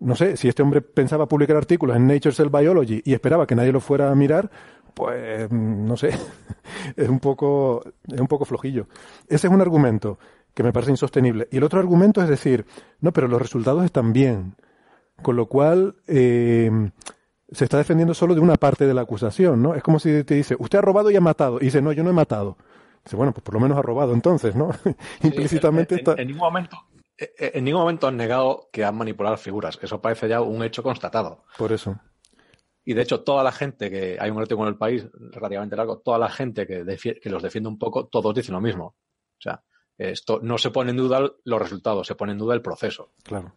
no 0.00 0.14
sé, 0.14 0.36
si 0.36 0.48
este 0.48 0.62
hombre 0.62 0.80
pensaba 0.80 1.26
publicar 1.26 1.56
artículos 1.56 1.96
en 1.96 2.06
Nature 2.06 2.34
Cell 2.34 2.48
Biology 2.48 3.02
y 3.04 3.14
esperaba 3.14 3.46
que 3.46 3.54
nadie 3.54 3.72
lo 3.72 3.80
fuera 3.80 4.10
a 4.10 4.14
mirar, 4.14 4.50
pues 4.94 5.50
no 5.50 5.96
sé, 5.96 6.10
es 6.96 7.08
un 7.08 7.20
poco 7.20 7.82
es 8.06 8.20
un 8.20 8.28
poco 8.28 8.44
flojillo. 8.44 8.86
Ese 9.28 9.46
es 9.48 9.52
un 9.52 9.60
argumento 9.60 10.18
que 10.54 10.62
me 10.62 10.72
parece 10.72 10.92
insostenible. 10.92 11.48
Y 11.50 11.58
el 11.58 11.64
otro 11.64 11.80
argumento 11.80 12.22
es 12.22 12.28
decir, 12.28 12.66
no, 13.00 13.12
pero 13.12 13.28
los 13.28 13.40
resultados 13.40 13.84
están 13.84 14.12
bien, 14.12 14.54
con 15.22 15.36
lo 15.36 15.46
cual 15.46 15.96
eh, 16.06 16.70
se 17.50 17.64
está 17.64 17.78
defendiendo 17.78 18.14
solo 18.14 18.34
de 18.34 18.40
una 18.40 18.56
parte 18.56 18.86
de 18.86 18.94
la 18.94 19.02
acusación, 19.02 19.62
¿no? 19.62 19.74
Es 19.74 19.82
como 19.82 19.98
si 19.98 20.24
te 20.24 20.34
dice, 20.34 20.56
usted 20.58 20.78
ha 20.78 20.82
robado 20.82 21.10
y 21.10 21.16
ha 21.16 21.20
matado, 21.20 21.58
y 21.60 21.66
dice, 21.66 21.82
no, 21.82 21.92
yo 21.92 22.02
no 22.04 22.10
he 22.10 22.14
matado. 22.14 22.56
Dice, 23.04 23.16
bueno, 23.16 23.32
pues 23.32 23.42
por 23.42 23.54
lo 23.54 23.60
menos 23.60 23.78
ha 23.78 23.82
robado 23.82 24.12
entonces, 24.12 24.54
¿no? 24.54 24.70
Implícitamente 25.22 25.94
en, 25.94 25.98
está... 26.00 26.12
en, 26.20 26.28
ningún 26.28 26.40
momento 26.40 26.76
en 27.18 27.64
ningún 27.64 27.80
momento 27.80 28.06
han 28.06 28.16
negado 28.16 28.68
que 28.72 28.84
han 28.84 28.96
manipulado 28.96 29.36
figuras. 29.36 29.78
Eso 29.82 30.00
parece 30.00 30.28
ya 30.28 30.40
un 30.40 30.62
hecho 30.62 30.82
constatado. 30.82 31.44
Por 31.56 31.72
eso. 31.72 31.98
Y 32.84 32.94
de 32.94 33.02
hecho, 33.02 33.22
toda 33.22 33.42
la 33.42 33.52
gente 33.52 33.90
que 33.90 34.16
hay 34.18 34.30
un 34.30 34.40
artículo 34.40 34.68
en 34.68 34.74
el 34.74 34.78
país 34.78 35.06
relativamente 35.12 35.76
largo, 35.76 35.98
toda 35.98 36.18
la 36.18 36.30
gente 36.30 36.66
que, 36.66 36.84
que 37.20 37.30
los 37.30 37.42
defiende 37.42 37.68
un 37.68 37.78
poco, 37.78 38.06
todos 38.06 38.34
dicen 38.34 38.54
lo 38.54 38.60
mismo. 38.60 38.84
O 38.84 39.40
sea, 39.40 39.62
esto 39.98 40.38
no 40.42 40.56
se 40.58 40.70
pone 40.70 40.92
en 40.92 40.96
duda 40.96 41.20
los 41.44 41.60
resultados, 41.60 42.06
se 42.06 42.14
pone 42.14 42.32
en 42.32 42.38
duda 42.38 42.54
el 42.54 42.62
proceso. 42.62 43.12
Claro. 43.22 43.52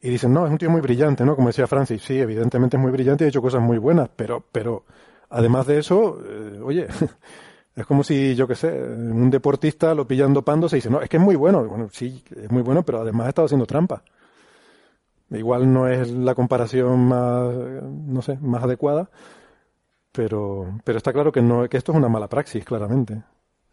Y 0.00 0.10
dicen, 0.10 0.32
no, 0.32 0.46
es 0.46 0.52
un 0.52 0.58
tío 0.58 0.70
muy 0.70 0.80
brillante, 0.80 1.24
¿no? 1.24 1.34
Como 1.34 1.48
decía 1.48 1.66
Francis, 1.66 2.02
sí, 2.02 2.18
evidentemente 2.18 2.76
es 2.76 2.82
muy 2.82 2.92
brillante 2.92 3.24
y 3.24 3.26
ha 3.26 3.28
hecho 3.28 3.42
cosas 3.42 3.60
muy 3.60 3.78
buenas, 3.78 4.10
pero, 4.14 4.44
pero 4.52 4.84
además 5.30 5.66
de 5.66 5.78
eso, 5.78 6.18
eh, 6.24 6.60
oye, 6.62 6.86
es 7.76 7.86
como 7.86 8.04
si, 8.04 8.34
yo 8.36 8.46
qué 8.46 8.54
sé, 8.54 8.68
un 8.70 9.30
deportista 9.30 9.94
lo 9.94 10.06
pillan 10.06 10.32
dopándose 10.32 10.76
y 10.76 10.78
dice, 10.78 10.90
no, 10.90 11.00
es 11.00 11.08
que 11.08 11.16
es 11.16 11.22
muy 11.22 11.34
bueno. 11.34 11.64
Bueno, 11.64 11.88
sí, 11.90 12.22
es 12.36 12.50
muy 12.50 12.62
bueno, 12.62 12.84
pero 12.84 13.00
además 13.00 13.26
ha 13.26 13.28
estado 13.30 13.46
haciendo 13.46 13.66
trampa. 13.66 14.02
Igual 15.30 15.72
no 15.72 15.88
es 15.88 16.10
la 16.10 16.34
comparación 16.34 17.08
más, 17.08 17.52
no 17.52 18.22
sé, 18.22 18.38
más 18.40 18.62
adecuada, 18.62 19.10
pero, 20.12 20.78
pero 20.84 20.98
está 20.98 21.12
claro 21.12 21.32
que 21.32 21.42
no, 21.42 21.68
que 21.68 21.76
esto 21.76 21.90
es 21.90 21.98
una 21.98 22.08
mala 22.08 22.28
praxis, 22.28 22.64
claramente. 22.64 23.22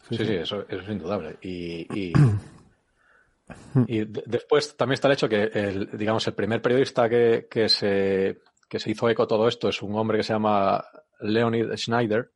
Sí, 0.09 0.17
sí, 0.17 0.33
eso, 0.33 0.65
es 0.67 0.89
indudable. 0.89 1.37
Y, 1.41 1.85
y, 1.93 2.13
después 4.25 4.75
también 4.75 4.95
está 4.95 5.07
el 5.09 5.13
hecho 5.13 5.29
que, 5.29 5.43
el, 5.43 5.89
digamos, 5.95 6.25
el 6.25 6.33
primer 6.33 6.61
periodista 6.61 7.07
que, 7.07 7.47
que, 7.49 7.69
se, 7.69 8.39
que 8.67 8.79
se 8.79 8.89
hizo 8.89 9.07
eco 9.09 9.27
todo 9.27 9.47
esto 9.47 9.69
es 9.69 9.81
un 9.83 9.95
hombre 9.95 10.17
que 10.17 10.23
se 10.23 10.33
llama 10.33 10.83
Leonid 11.19 11.75
Schneider, 11.75 12.31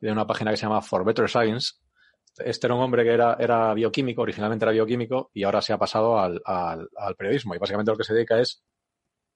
de 0.00 0.12
una 0.12 0.26
página 0.26 0.50
que 0.50 0.56
se 0.56 0.64
llama 0.64 0.82
For 0.82 1.04
Better 1.04 1.28
Science. 1.28 1.74
Este 2.36 2.66
era 2.66 2.74
un 2.74 2.82
hombre 2.82 3.04
que 3.04 3.12
era, 3.12 3.36
era 3.38 3.72
bioquímico, 3.74 4.22
originalmente 4.22 4.64
era 4.64 4.72
bioquímico, 4.72 5.30
y 5.32 5.44
ahora 5.44 5.62
se 5.62 5.72
ha 5.72 5.78
pasado 5.78 6.18
al, 6.18 6.40
al, 6.44 7.16
periodismo. 7.16 7.54
Y 7.54 7.58
básicamente 7.58 7.92
lo 7.92 7.96
que 7.96 8.04
se 8.04 8.14
dedica 8.14 8.40
es 8.40 8.64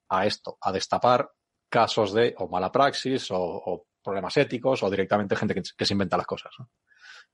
a 0.09 0.27
esto, 0.27 0.59
a 0.61 0.73
destapar 0.73 1.31
casos 1.69 2.13
de 2.13 2.35
o 2.39 2.49
mala 2.49 2.73
praxis 2.73 3.29
o, 3.31 3.87
problemas 4.03 4.37
éticos 4.39 4.83
o 4.83 4.91
directamente 4.91 5.37
gente 5.37 5.55
que, 5.55 5.85
se 5.85 5.93
inventa 5.93 6.17
las 6.17 6.27
cosas. 6.27 6.55
El 6.59 6.67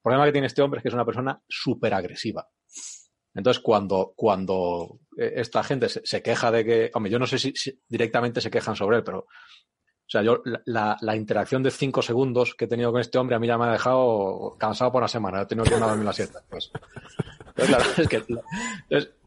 problema 0.03 0.25
que 0.25 0.33
tiene 0.33 0.49
este 0.49 0.61
hombre 0.61 0.79
es 0.79 0.83
que 0.83 0.89
es 0.89 0.95
una 0.95 1.05
persona 1.05 1.41
súper 1.49 1.95
agresiva. 1.95 2.49
Entonces, 3.33 3.63
cuando, 3.63 4.13
cuando 4.17 4.99
eh, 5.17 5.35
esta 5.37 5.63
gente 5.63 5.89
se, 5.89 6.23
queja 6.23 6.51
de 6.51 6.65
que, 6.65 6.91
hombre, 6.95 7.13
yo 7.13 7.19
no 7.19 7.27
sé 7.27 7.39
si, 7.39 7.53
directamente 7.89 8.41
se 8.41 8.51
quejan 8.51 8.77
sobre 8.77 8.99
él, 8.99 9.05
pero, 9.05 9.27
o 10.06 10.10
sea, 10.10 10.22
yo, 10.22 10.43
la, 10.66 10.97
la, 11.01 11.16
interacción 11.16 11.62
de 11.62 11.70
cinco 11.70 12.02
segundos 12.02 12.55
que 12.55 12.66
he 12.66 12.68
tenido 12.68 12.93
con 12.93 13.01
este 13.01 13.16
hombre 13.16 13.36
a 13.36 13.39
mí 13.39 13.47
ya 13.47 13.56
me 13.56 13.64
ha 13.64 13.72
dejado 13.72 14.55
cansado 14.59 14.93
por 14.93 15.01
una 15.01 15.09
semana. 15.09 15.40
He 15.40 15.47
tenido 15.47 15.64
que 15.64 15.76
ir 15.76 15.82
a 15.82 15.86
dormir 15.86 16.05
la 16.05 16.12
siesta. 16.12 16.43
Pues, 16.48 16.70
claro, 17.55 17.85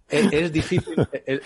es 0.09 0.51
difícil, 0.53 0.95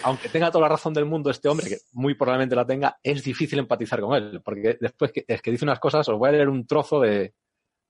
aunque 0.03 0.29
tenga 0.29 0.51
toda 0.51 0.63
la 0.63 0.69
razón 0.69 0.93
del 0.93 1.05
mundo 1.05 1.31
este 1.31 1.47
hombre, 1.47 1.67
que 1.67 1.77
muy 1.93 2.13
probablemente 2.13 2.55
la 2.55 2.65
tenga, 2.65 2.99
es 3.01 3.23
difícil 3.23 3.59
empatizar 3.59 4.01
con 4.01 4.15
él, 4.15 4.41
porque 4.43 4.77
después 4.79 5.11
que, 5.11 5.25
es 5.27 5.41
que 5.41 5.51
dice 5.51 5.65
unas 5.65 5.79
cosas, 5.79 6.07
os 6.09 6.19
voy 6.19 6.29
a 6.29 6.33
leer 6.33 6.49
un 6.49 6.67
trozo 6.67 6.99
de, 6.99 7.33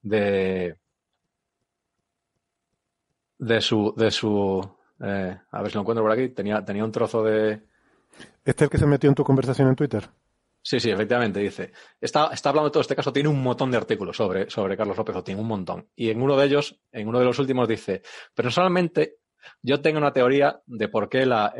de, 0.02 0.78
de 3.40 3.62
su, 3.62 3.94
de 3.98 4.12
su, 4.12 4.62
eh, 5.02 5.38
a 5.52 5.62
ver 5.62 5.72
si 5.72 5.76
lo 5.76 5.82
encuentro 5.82 6.04
por 6.04 6.12
aquí, 6.12 6.30
tenía, 6.30 6.64
tenía 6.64 6.86
un 6.86 6.92
trozo 6.92 7.24
de... 7.24 7.64
¿Este 8.46 8.52
es 8.52 8.62
el 8.62 8.70
que 8.70 8.78
se 8.78 8.86
metió 8.86 9.10
en 9.10 9.16
tu 9.16 9.24
conversación 9.24 9.68
en 9.68 9.76
Twitter? 9.76 10.10
Sí, 10.64 10.80
sí, 10.80 10.92
efectivamente, 10.92 11.40
dice. 11.40 11.72
Está, 12.00 12.30
está 12.32 12.50
hablando 12.50 12.70
de 12.70 12.74
todo 12.74 12.82
este 12.82 12.96
caso, 12.96 13.12
tiene 13.12 13.30
un 13.30 13.42
montón 13.42 13.72
de 13.72 13.78
artículos 13.78 14.16
sobre, 14.16 14.50
sobre 14.50 14.78
Carlos 14.78 14.96
López 14.96 15.16
Otín, 15.16 15.40
un 15.40 15.48
montón. 15.48 15.90
Y 15.96 16.12
en 16.12 16.22
uno 16.22 16.38
de 16.38 16.46
ellos, 16.46 16.80
en 16.92 17.08
uno 17.08 17.18
de 17.18 17.26
los 17.26 17.40
últimos, 17.40 17.68
dice, 17.68 18.04
personalmente 18.36 19.18
yo 19.64 19.82
tengo 19.82 19.98
una 19.98 20.14
teoría 20.14 20.62
de 20.68 20.88
por 20.88 21.10
qué 21.10 21.26
la, 21.26 21.54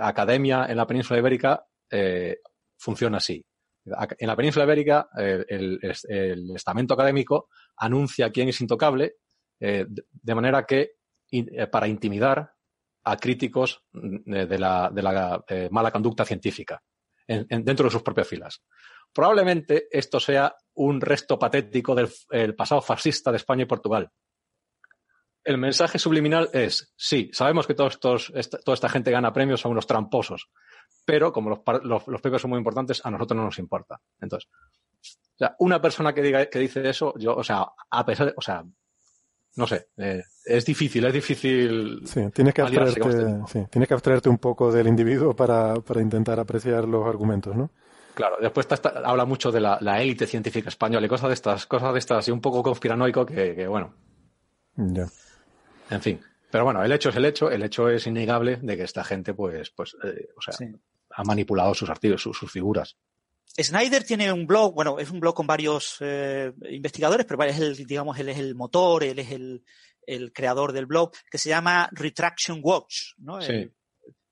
academia 0.00 0.66
en 0.66 0.76
la 0.76 0.86
península 0.86 1.20
ibérica 1.20 1.64
eh, 1.90 2.38
funciona 2.76 3.18
así. 3.18 3.44
En 3.84 4.26
la 4.26 4.36
península 4.36 4.64
ibérica, 4.64 5.08
eh, 5.16 5.44
el, 5.48 6.50
estamento 6.54 6.94
académico 6.94 7.48
anuncia 7.76 8.30
quién 8.30 8.48
es 8.48 8.60
intocable, 8.60 9.14
eh, 9.60 9.86
de 9.88 10.34
manera 10.34 10.64
que 10.64 10.92
para 11.70 11.86
intimidar 11.86 12.52
a 13.04 13.16
críticos 13.16 13.84
de 13.92 14.58
la, 14.58 14.90
mala 15.70 15.90
conducta 15.90 16.24
científica 16.24 16.82
dentro 17.28 17.84
de 17.84 17.90
sus 17.90 18.02
propias 18.02 18.26
filas. 18.26 18.62
Probablemente 19.12 19.86
esto 19.90 20.18
sea 20.18 20.54
un 20.74 21.00
resto 21.00 21.38
patético 21.38 21.94
del 21.94 22.54
pasado 22.54 22.80
fascista 22.80 23.30
de 23.30 23.36
España 23.36 23.62
y 23.62 23.66
Portugal, 23.66 24.10
el 25.48 25.56
mensaje 25.56 25.98
subliminal 25.98 26.50
es, 26.52 26.92
sí, 26.94 27.30
sabemos 27.32 27.66
que 27.66 27.72
todos 27.72 27.94
estos, 27.94 28.32
toda 28.62 28.74
esta 28.74 28.90
gente 28.90 29.10
gana 29.10 29.32
premios, 29.32 29.62
son 29.62 29.72
unos 29.72 29.86
tramposos, 29.86 30.50
pero 31.06 31.32
como 31.32 31.48
los, 31.48 32.20
premios 32.20 32.42
son 32.42 32.50
muy 32.50 32.58
importantes, 32.58 33.00
a 33.02 33.10
nosotros 33.10 33.36
no 33.38 33.44
nos 33.44 33.58
importa. 33.58 33.98
Entonces, 34.20 34.50
una 35.58 35.80
persona 35.80 36.12
que 36.12 36.20
diga 36.20 36.50
que 36.50 36.58
dice 36.58 36.86
eso, 36.86 37.14
yo, 37.16 37.34
o 37.34 37.42
sea, 37.42 37.66
a 37.90 38.04
pesar 38.04 38.26
de, 38.26 38.34
o 38.36 38.42
sea, 38.42 38.62
no 39.58 39.66
sé, 39.66 39.88
eh, 39.96 40.22
es 40.44 40.64
difícil, 40.64 41.04
es 41.04 41.12
difícil. 41.12 42.02
Sí, 42.06 42.30
tienes 42.32 42.54
que 42.54 42.62
abstraerte, 42.62 43.00
sí, 43.48 43.66
tienes 43.70 43.88
que 43.88 43.94
abstraerte 43.94 44.28
un 44.28 44.38
poco 44.38 44.72
del 44.72 44.86
individuo 44.86 45.34
para, 45.34 45.74
para 45.74 46.00
intentar 46.00 46.38
apreciar 46.38 46.84
los 46.84 47.06
argumentos, 47.06 47.56
¿no? 47.56 47.70
Claro, 48.14 48.36
después 48.40 48.66
habla 49.04 49.24
mucho 49.24 49.50
de 49.50 49.60
la, 49.60 50.00
élite 50.00 50.26
científica 50.26 50.68
española 50.68 51.06
y 51.06 51.08
cosas 51.08 51.28
de 51.28 51.34
estas, 51.34 51.66
cosas 51.66 51.92
de 51.92 51.98
estas, 51.98 52.28
y 52.28 52.30
un 52.30 52.40
poco 52.40 52.62
conspiranoico 52.62 53.26
que, 53.26 53.54
que 53.56 53.66
bueno. 53.66 53.94
Ya. 54.76 55.06
En 55.90 56.00
fin. 56.00 56.20
Pero 56.50 56.64
bueno, 56.64 56.82
el 56.82 56.92
hecho 56.92 57.10
es 57.10 57.16
el 57.16 57.24
hecho, 57.24 57.50
el 57.50 57.62
hecho 57.62 57.88
es 57.90 58.06
innegable 58.06 58.56
de 58.62 58.76
que 58.76 58.84
esta 58.84 59.04
gente, 59.04 59.34
pues, 59.34 59.70
pues, 59.70 59.96
eh, 60.04 60.28
o 60.36 60.40
sea, 60.40 60.54
ha 61.10 61.24
manipulado 61.24 61.74
sus 61.74 61.90
artículos, 61.90 62.22
sus, 62.22 62.50
figuras. 62.50 62.96
Snyder 63.58 64.04
tiene 64.04 64.32
un 64.32 64.46
blog, 64.46 64.74
bueno, 64.74 64.98
es 64.98 65.10
un 65.10 65.20
blog 65.20 65.34
con 65.34 65.46
varios 65.46 65.96
eh, 66.00 66.52
investigadores, 66.70 67.26
pero 67.26 67.42
es 67.44 67.58
el, 67.58 67.86
digamos, 67.86 68.18
él 68.18 68.28
es 68.28 68.38
el 68.38 68.54
motor, 68.54 69.04
él 69.04 69.18
es 69.18 69.32
el, 69.32 69.64
el 70.06 70.32
creador 70.32 70.72
del 70.72 70.86
blog, 70.86 71.12
que 71.30 71.38
se 71.38 71.48
llama 71.48 71.88
Retraction 71.92 72.60
Watch, 72.62 73.14
¿no? 73.18 73.40
Sí 73.42 73.70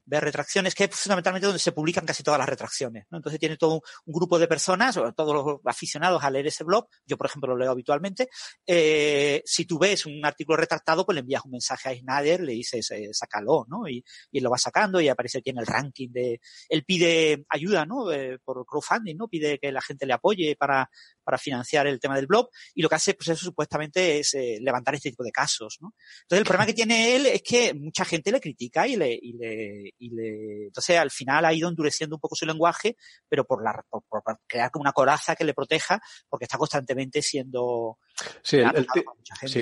ver 0.07 0.25
retracciones, 0.25 0.75
que 0.75 0.85
es 0.85 0.91
fundamentalmente 0.95 1.47
donde 1.47 1.59
se 1.59 1.73
publican 1.73 2.07
casi 2.07 2.23
todas 2.23 2.39
las 2.39 2.49
retracciones. 2.49 3.05
¿no? 3.11 3.19
Entonces 3.19 3.39
tiene 3.39 3.57
todo 3.57 3.83
un, 4.05 4.17
grupo 4.17 4.39
de 4.39 4.49
personas, 4.49 4.99
todos 5.15 5.35
los 5.35 5.61
aficionados 5.65 6.25
a 6.25 6.31
leer 6.31 6.47
ese 6.47 6.65
blog, 6.65 6.89
yo 7.05 7.19
por 7.19 7.27
ejemplo 7.27 7.51
lo 7.51 7.59
leo 7.59 7.71
habitualmente, 7.71 8.29
eh, 8.67 9.43
si 9.45 9.67
tú 9.67 9.79
ves 9.79 10.07
un 10.07 10.25
artículo 10.25 10.57
retractado, 10.57 11.05
pues 11.05 11.15
le 11.15 11.21
envías 11.21 11.45
un 11.45 11.51
mensaje 11.51 11.91
a 11.91 11.95
Snyder, 11.95 12.41
le 12.41 12.53
dices, 12.53 12.91
eh, 12.93 13.11
sácalo, 13.13 13.67
¿no? 13.69 13.87
Y, 13.89 14.03
y 14.31 14.41
lo 14.41 14.51
va 14.51 14.59
sacando 14.59 15.01
y 15.01 15.09
aparece 15.09 15.39
aquí 15.39 15.51
en 15.51 15.59
el 15.59 15.67
ranking 15.67 16.09
de, 16.11 16.41
él 16.69 16.85
pide 16.85 17.45
ayuda, 17.51 17.85
¿no? 17.85 18.11
Eh, 18.11 18.39
por 18.43 18.65
crowdfunding, 18.65 19.17
¿no? 19.17 19.29
Pide 19.29 19.59
que 19.59 19.73
la 19.73 19.83
gente 19.83 20.07
le 20.07 20.15
apoye 20.15 20.57
para, 20.57 20.89
para 21.27 21.39
financiar 21.39 21.89
el 21.89 21.99
tema 21.99 22.15
del 22.15 22.29
blog 22.29 22.49
y 22.73 22.83
lo 22.83 22.89
que 22.89 22.95
hace, 22.95 23.15
pues 23.15 23.29
eso 23.29 23.45
supuestamente 23.45 24.21
es 24.21 24.33
eh, 24.35 24.59
levantar 24.61 24.95
este 24.95 25.11
tipo 25.11 25.25
de 25.25 25.33
casos, 25.33 25.79
¿no? 25.81 25.93
Entonces 26.23 26.39
el 26.39 26.45
problema 26.45 26.67
que 26.67 26.73
tiene 26.73 27.17
él 27.17 27.27
es 27.27 27.43
que 27.43 27.75
mucha 27.75 28.05
gente 28.05 28.31
le 28.31 28.41
critica 28.41 28.87
y 28.87 28.95
le, 28.95 29.13
y 29.13 29.33
le, 29.33 29.93
y 29.99 30.11
le, 30.11 30.67
entonces 30.67 30.97
al 30.97 31.11
final 31.11 31.45
ha 31.45 31.53
ido 31.53 31.69
endureciendo 31.69 32.15
un 32.15 32.21
poco 32.21 32.37
su 32.37 32.47
lenguaje, 32.47 32.97
pero 33.29 33.45
por 33.45 33.65
la, 33.65 33.85
por, 33.91 34.23
crear 34.47 34.71
como 34.71 34.83
una 34.83 34.93
coraza 34.93 35.35
que 35.35 35.45
le 35.45 35.53
proteja, 35.53 36.01
porque 36.29 36.45
está 36.45 36.59
constantemente 36.59 37.21
siendo, 37.23 37.99
Sí, 38.43 38.63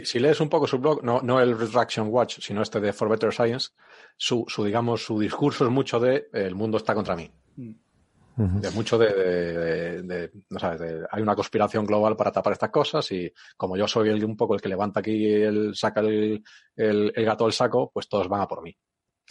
si, 0.05 0.19
lees 0.21 0.41
un 0.41 0.49
poco 0.49 0.67
su 0.67 0.79
blog, 0.79 1.03
no, 1.03 1.21
no 1.23 1.41
el 1.41 1.59
Retraction 1.59 2.09
Watch, 2.09 2.39
sino 2.41 2.63
este 2.63 2.79
de 2.79 2.93
For 2.93 3.09
Better 3.09 3.33
Science, 3.33 3.71
su, 4.17 4.45
su 4.47 4.63
digamos, 4.63 5.05
su 5.05 5.19
discurso 5.19 5.65
es 5.65 5.71
mucho 5.71 5.99
de 5.99 6.29
el 6.33 6.55
mundo 6.55 6.77
está 6.77 6.95
contra 6.95 7.17
mí. 7.17 7.31
Mm. 7.57 7.84
De 8.37 8.71
mucho 8.73 8.99
de, 8.99 10.31
no 10.51 10.59
sabes, 10.59 11.07
hay 11.11 11.23
una 11.23 11.37
conspiración 11.37 11.87
global 11.87 12.17
para 12.17 12.33
tapar 12.33 12.55
estas 12.55 12.71
cosas 12.71 13.11
y 13.13 13.33
como 13.57 13.77
yo 13.77 13.87
soy 13.87 14.09
el, 14.09 14.25
un 14.25 14.37
poco 14.37 14.55
el 14.55 14.61
que 14.61 14.69
levanta 14.69 15.01
aquí 15.01 15.33
el 15.33 15.77
saca 15.77 16.01
el, 16.01 16.43
el, 16.75 17.13
gato 17.25 17.45
del 17.45 17.53
saco, 17.53 17.93
pues 17.95 18.09
todos 18.09 18.29
van 18.29 18.41
a 18.41 18.49
por 18.49 18.63
mí. 18.63 18.77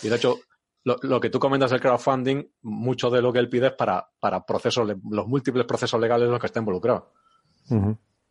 Y 0.01 0.07
de 0.07 0.15
hecho, 0.15 0.39
lo, 0.85 1.19
que 1.19 1.29
tú 1.29 1.37
comentas 1.37 1.71
del 1.71 1.81
crowdfunding, 1.81 2.43
mucho 2.61 3.09
de 3.09 3.21
lo 3.21 3.33
que 3.33 3.39
él 3.39 3.49
pide 3.49 3.67
es 3.67 3.73
para, 3.73 4.07
para 4.19 4.45
procesos, 4.45 4.87
los 5.09 5.27
múltiples 5.27 5.65
procesos 5.65 5.99
legales 5.99 6.25
en 6.25 6.31
los 6.31 6.39
que 6.39 6.47
está 6.47 6.59
involucrado. 6.59 7.11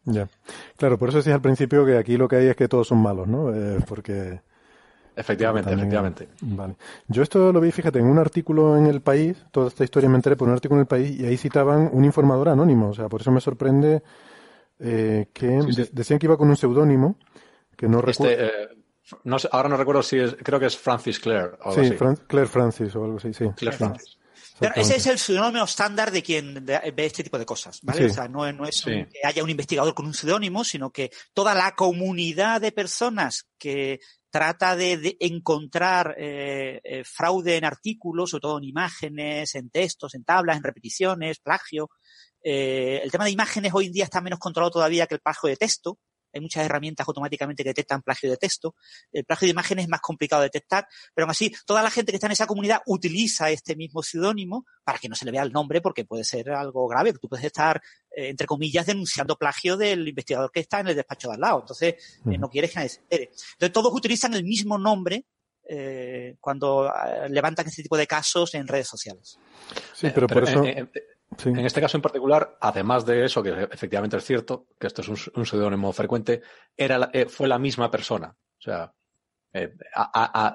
Ya. 0.05 0.29
Claro, 0.77 0.99
por 0.99 1.11
eso 1.11 1.19
decía 1.19 1.35
al 1.35 1.43
principio 1.43 1.85
que 1.85 1.97
aquí 1.97 2.17
lo 2.17 2.29
que 2.29 2.37
hay 2.37 2.47
es 2.47 2.57
que 2.57 2.69
todos 2.69 2.89
son 2.89 2.99
malos, 2.99 3.29
¿no? 3.29 3.55
Eh, 3.55 3.79
porque 3.87 4.41
Efectivamente, 5.15 5.73
efectivamente. 5.73 6.29
Vale. 6.41 6.77
Yo 7.09 7.23
esto 7.23 7.53
lo 7.53 7.61
vi, 7.61 7.71
fíjate, 7.71 7.99
en 7.99 8.07
un 8.07 8.19
artículo 8.19 8.77
en 8.77 8.87
El 8.87 9.03
País, 9.03 9.37
toda 9.51 9.69
esta 9.69 9.85
historia 9.85 10.09
me 10.09 10.17
enteré 10.17 10.37
por 10.37 10.49
un 10.49 10.55
artículo 10.55 10.79
en 10.79 10.83
El 10.83 10.87
País, 10.87 11.21
y 11.21 11.27
ahí 11.27 11.37
citaban 11.37 11.91
un 11.93 12.05
informador 12.05 12.49
anónimo, 12.49 12.89
o 12.89 12.95
sea, 12.95 13.09
por 13.09 13.21
eso 13.21 13.31
me 13.31 13.41
sorprende 13.41 14.03
eh, 14.79 15.27
que 15.33 15.61
decían 15.93 16.19
que 16.19 16.27
iba 16.27 16.37
con 16.37 16.49
un 16.49 16.57
seudónimo, 16.57 17.17
que 17.77 17.89
no 17.89 17.99
este, 18.01 18.37
recuerdo... 18.37 18.45
Eh, 18.45 18.69
no 19.25 19.37
ahora 19.51 19.69
no 19.69 19.77
recuerdo 19.77 20.03
si 20.03 20.19
es, 20.19 20.37
creo 20.43 20.59
que 20.59 20.67
es 20.67 20.79
Francis 20.79 21.19
Clare. 21.19 21.53
O 21.65 21.73
sí, 21.75 21.91
Claire 22.27 22.49
Francis 22.49 22.95
o 22.97 23.05
algo 23.05 23.19
así, 23.19 23.35
sí. 23.35 23.47
Claire 23.57 23.77
Francis. 23.77 24.19
Pero 24.59 24.75
ese 24.77 24.97
es 24.97 25.07
el 25.07 25.19
seudónimo 25.19 25.65
estándar 25.65 26.11
de 26.13 26.23
quien 26.23 26.65
ve 26.65 26.93
este 26.97 27.25
tipo 27.25 27.39
de 27.39 27.45
cosas, 27.45 27.81
¿vale? 27.83 28.07
O 28.07 28.09
sea, 28.09 28.29
no, 28.29 28.47
es 28.47 28.83
que 28.83 29.09
haya 29.25 29.43
un 29.43 29.51
investigador 29.51 29.93
con 29.93 30.07
un 30.07 30.15
seudónimo, 30.15 30.63
sino 30.63 30.91
que 30.91 31.11
toda 31.35 31.55
la 31.55 31.75
comunidad 31.75 32.61
de 32.61 32.71
personas 32.71 33.49
que 33.59 33.99
trata 34.33 34.75
de, 34.77 35.19
encontrar 35.21 36.17
eh, 36.19 36.81
eh, 36.83 37.05
fraude 37.05 37.59
en 37.59 37.67
artículos, 37.67 38.31
sobre 38.31 38.41
todo 38.41 38.59
en 38.59 38.65
imágenes, 38.65 39.55
en 39.55 39.69
textos, 39.69 40.15
en 40.15 40.25
tablas, 40.25 40.57
en 40.57 40.63
repeticiones, 40.63 41.39
plagio. 41.39 41.91
Eh, 42.43 43.03
el 43.05 43.11
tema 43.11 43.27
de 43.27 43.31
imágenes 43.31 43.73
hoy 43.75 43.87
en 43.87 43.93
día 43.93 44.05
está 44.05 44.23
menos 44.23 44.39
controlado 44.39 44.71
todavía 44.71 45.07
que 45.07 45.17
el 45.17 45.21
plagio 45.21 45.51
de 45.51 45.57
texto, 45.57 45.99
hay 46.33 46.41
muchas 46.41 46.65
herramientas 46.65 47.07
automáticamente 47.07 47.63
que 47.63 47.71
detectan 47.71 48.03
plagio 48.03 48.31
de 48.31 48.37
texto. 48.37 48.75
El 49.13 49.25
plagio 49.25 49.47
de 49.47 49.53
imágenes 49.53 49.85
es 49.85 49.89
más 49.89 50.01
complicado 50.01 50.43
de 50.43 50.47
detectar, 50.47 50.87
pero 51.15 51.25
aún 51.25 51.31
así, 51.31 51.53
toda 51.67 51.83
la 51.83 51.91
gente 51.91 52.13
que 52.13 52.17
está 52.17 52.27
en 52.27 52.33
esa 52.33 52.47
comunidad 52.47 52.83
utiliza 52.87 53.51
este 53.51 53.77
mismo 53.77 54.03
seudónimo 54.03 54.65
para 54.85 54.99
que 54.99 55.09
no 55.09 55.15
se 55.15 55.25
le 55.25 55.31
vea 55.31 55.43
el 55.43 55.53
nombre 55.53 55.81
porque 55.81 56.05
puede 56.05 56.25
ser 56.25 56.51
algo 56.51 56.87
grave. 56.89 57.13
Tú 57.15 57.29
puedes 57.29 57.45
estar, 57.45 57.81
eh, 58.17 58.29
entre 58.29 58.47
comillas, 58.47 58.87
denunciando 58.87 59.37
plagio 59.37 59.77
del 59.77 60.07
investigador 60.09 60.51
que 60.51 60.61
está 60.61 60.81
en 60.81 60.89
el 60.89 60.97
despacho 60.97 61.29
de 61.29 61.35
al 61.35 61.41
lado. 61.41 61.61
Entonces, 61.61 61.95
eh, 62.31 62.39
no 62.39 62.49
quieres 62.49 62.71
que 62.71 62.77
nadie 62.77 62.89
se 62.89 63.01
entere. 63.01 63.25
Entonces, 63.25 63.73
todos 63.73 63.93
utilizan 63.95 64.35
el 64.35 64.45
mismo 64.45 64.79
nombre 64.79 65.27
eh, 65.65 66.37
cuando 66.41 66.87
eh, 66.89 67.29
levantan 67.29 67.67
este 67.67 67.83
tipo 67.83 67.97
de 67.97 68.07
casos 68.07 68.55
en 68.55 68.67
redes 68.67 68.89
sociales. 68.89 69.39
Sí, 69.95 70.09
pero, 70.13 70.27
por 70.27 70.45
eso... 70.45 70.63
En 71.45 71.67
este 71.67 71.81
caso 71.81 71.97
en 71.97 72.03
particular, 72.03 72.57
además 72.61 73.07
de 73.07 73.25
eso, 73.25 73.43
que 73.43 73.51
efectivamente 73.71 74.17
es 74.17 74.25
cierto, 74.25 74.67
que 74.79 74.87
esto 74.87 75.03
es 75.03 75.09
un, 75.09 75.47
seudónimo 75.47 75.93
frecuente, 75.93 76.43
era 76.77 77.11
eh, 77.13 77.27
fue 77.27 77.49
la 77.49 77.59
misma 77.59 77.91
persona. 77.91 78.29
O 78.29 78.63
sea, 78.63 78.93
eh, 79.55 79.75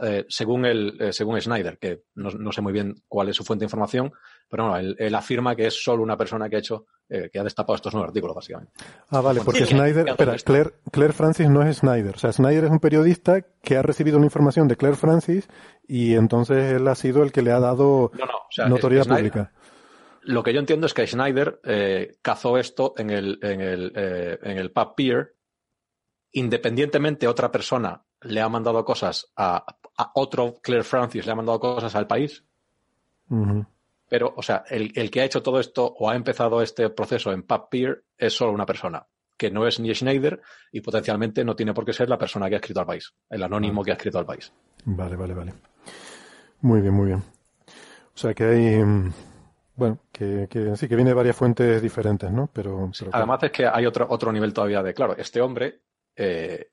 eh, 0.02 0.26
según, 0.28 0.66
el, 0.66 1.14
según 1.14 1.40
Snyder, 1.40 1.78
que 1.78 2.04
no, 2.16 2.52
sé 2.52 2.62
muy 2.62 2.74
bien 2.74 2.96
cuál 3.08 3.30
es 3.30 3.36
su 3.36 3.44
fuente 3.44 3.62
de 3.62 3.68
información, 3.68 4.12
pero 4.50 4.68
no, 4.68 4.78
él, 4.78 5.16
afirma 5.16 5.56
que 5.56 5.68
es 5.68 5.84
solo 5.84 6.02
una 6.02 6.18
persona 6.18 6.50
que 6.50 6.56
ha 6.56 6.60
hecho, 6.60 6.86
que 7.08 7.40
ha 7.40 7.44
destapado 7.44 7.76
estos 7.76 7.94
nuevos 7.94 8.10
artículos, 8.10 8.36
básicamente. 8.36 8.74
Ah, 9.10 9.22
vale, 9.22 9.42
porque 9.42 9.66
Snyder, 9.66 10.10
espera, 10.10 10.36
Claire, 10.44 10.72
Claire, 10.92 11.14
Francis 11.14 11.50
no 11.50 11.62
es 11.62 11.78
Snyder. 11.78 12.16
O 12.16 12.20
sea, 12.20 12.32
Snyder 12.32 12.66
es 12.66 12.72
un 12.72 12.80
periodista 12.80 13.42
que 13.62 13.78
ha 13.78 13.84
recibido 13.84 14.18
una 14.18 14.26
información 14.26 14.68
de 14.68 14.78
Claire 14.78 14.98
Francis 14.98 15.48
y 15.88 16.16
entonces 16.16 16.74
él 16.74 16.88
ha 16.88 16.96
sido 16.96 17.22
el 17.24 17.32
que 17.32 17.44
le 17.44 17.52
ha 17.52 17.60
dado 17.60 18.12
notoriedad 18.68 19.06
pública 19.06 19.52
lo 20.28 20.44
que 20.44 20.54
yo 20.54 20.60
entiendo 20.60 20.86
es 20.88 20.94
que 20.94 21.08
Schneider 21.08 21.62
eh, 21.64 22.18
cazó 22.22 22.58
esto 22.58 22.94
en 22.98 23.10
el, 23.10 23.40
en 23.42 23.62
el, 23.62 23.94
eh, 23.96 24.38
en 24.44 24.58
el 24.58 24.72
pub 24.72 24.94
peer. 24.96 25.36
Independientemente, 26.34 27.28
otra 27.28 27.50
persona 27.50 28.04
le 28.22 28.42
ha 28.42 28.50
mandado 28.50 28.84
cosas 28.84 29.32
a, 29.38 29.66
otro 30.16 30.56
Claire 30.62 30.84
Francis, 30.84 31.26
le 31.26 31.32
ha 31.32 31.36
mandado 31.36 31.60
cosas 31.62 31.96
al 31.96 32.08
país. 32.08 32.44
Pero, 34.10 34.34
o 34.36 34.42
sea, 34.42 34.64
el, 34.70 34.92
el, 34.96 35.10
que 35.10 35.22
ha 35.22 35.26
hecho 35.26 35.42
todo 35.42 35.62
esto 35.62 35.86
o 35.86 36.10
ha 36.10 36.16
empezado 36.16 36.62
este 36.62 36.90
proceso 36.90 37.32
en 37.32 37.44
pub 37.44 37.70
peer 37.70 38.04
es 38.18 38.34
solo 38.34 38.52
una 38.52 38.66
persona, 38.66 39.08
que 39.38 39.50
no 39.50 39.66
es 39.66 39.80
ni 39.80 39.94
Schneider 39.96 40.42
y 40.74 40.82
potencialmente 40.82 41.46
no 41.46 41.56
tiene 41.56 41.74
por 41.74 41.86
qué 41.86 41.94
ser 41.94 42.10
la 42.10 42.18
persona 42.18 42.50
que 42.50 42.56
ha 42.56 42.60
escrito 42.60 42.82
al 42.82 42.86
país, 42.86 43.14
el 43.30 43.44
anónimo 43.44 43.82
que 43.82 43.92
ha 43.92 43.96
escrito 43.96 44.20
al 44.20 44.26
país. 44.26 44.52
Vale, 44.84 45.16
vale, 45.16 45.34
vale. 45.34 45.54
Muy 46.62 46.82
bien, 46.82 46.94
muy 46.94 47.08
bien. 47.08 47.24
O 48.14 48.18
sea 48.18 48.34
que 48.34 48.44
hay. 48.44 49.12
Bueno, 49.78 50.00
que, 50.12 50.48
sí, 50.76 50.88
que 50.88 50.96
viene 50.96 51.12
de 51.12 51.16
varias 51.16 51.36
fuentes 51.36 51.82
diferentes, 51.82 52.32
¿no? 52.32 52.50
Pero, 52.52 52.92
además 53.12 53.44
es 53.44 53.52
que 53.52 53.68
hay 53.68 53.86
otro, 53.86 54.08
otro 54.10 54.32
nivel 54.32 54.52
todavía 54.52 54.82
de, 54.82 54.94
claro, 54.94 55.16
este 55.16 55.40
hombre, 55.40 55.82
eh, 56.16 56.72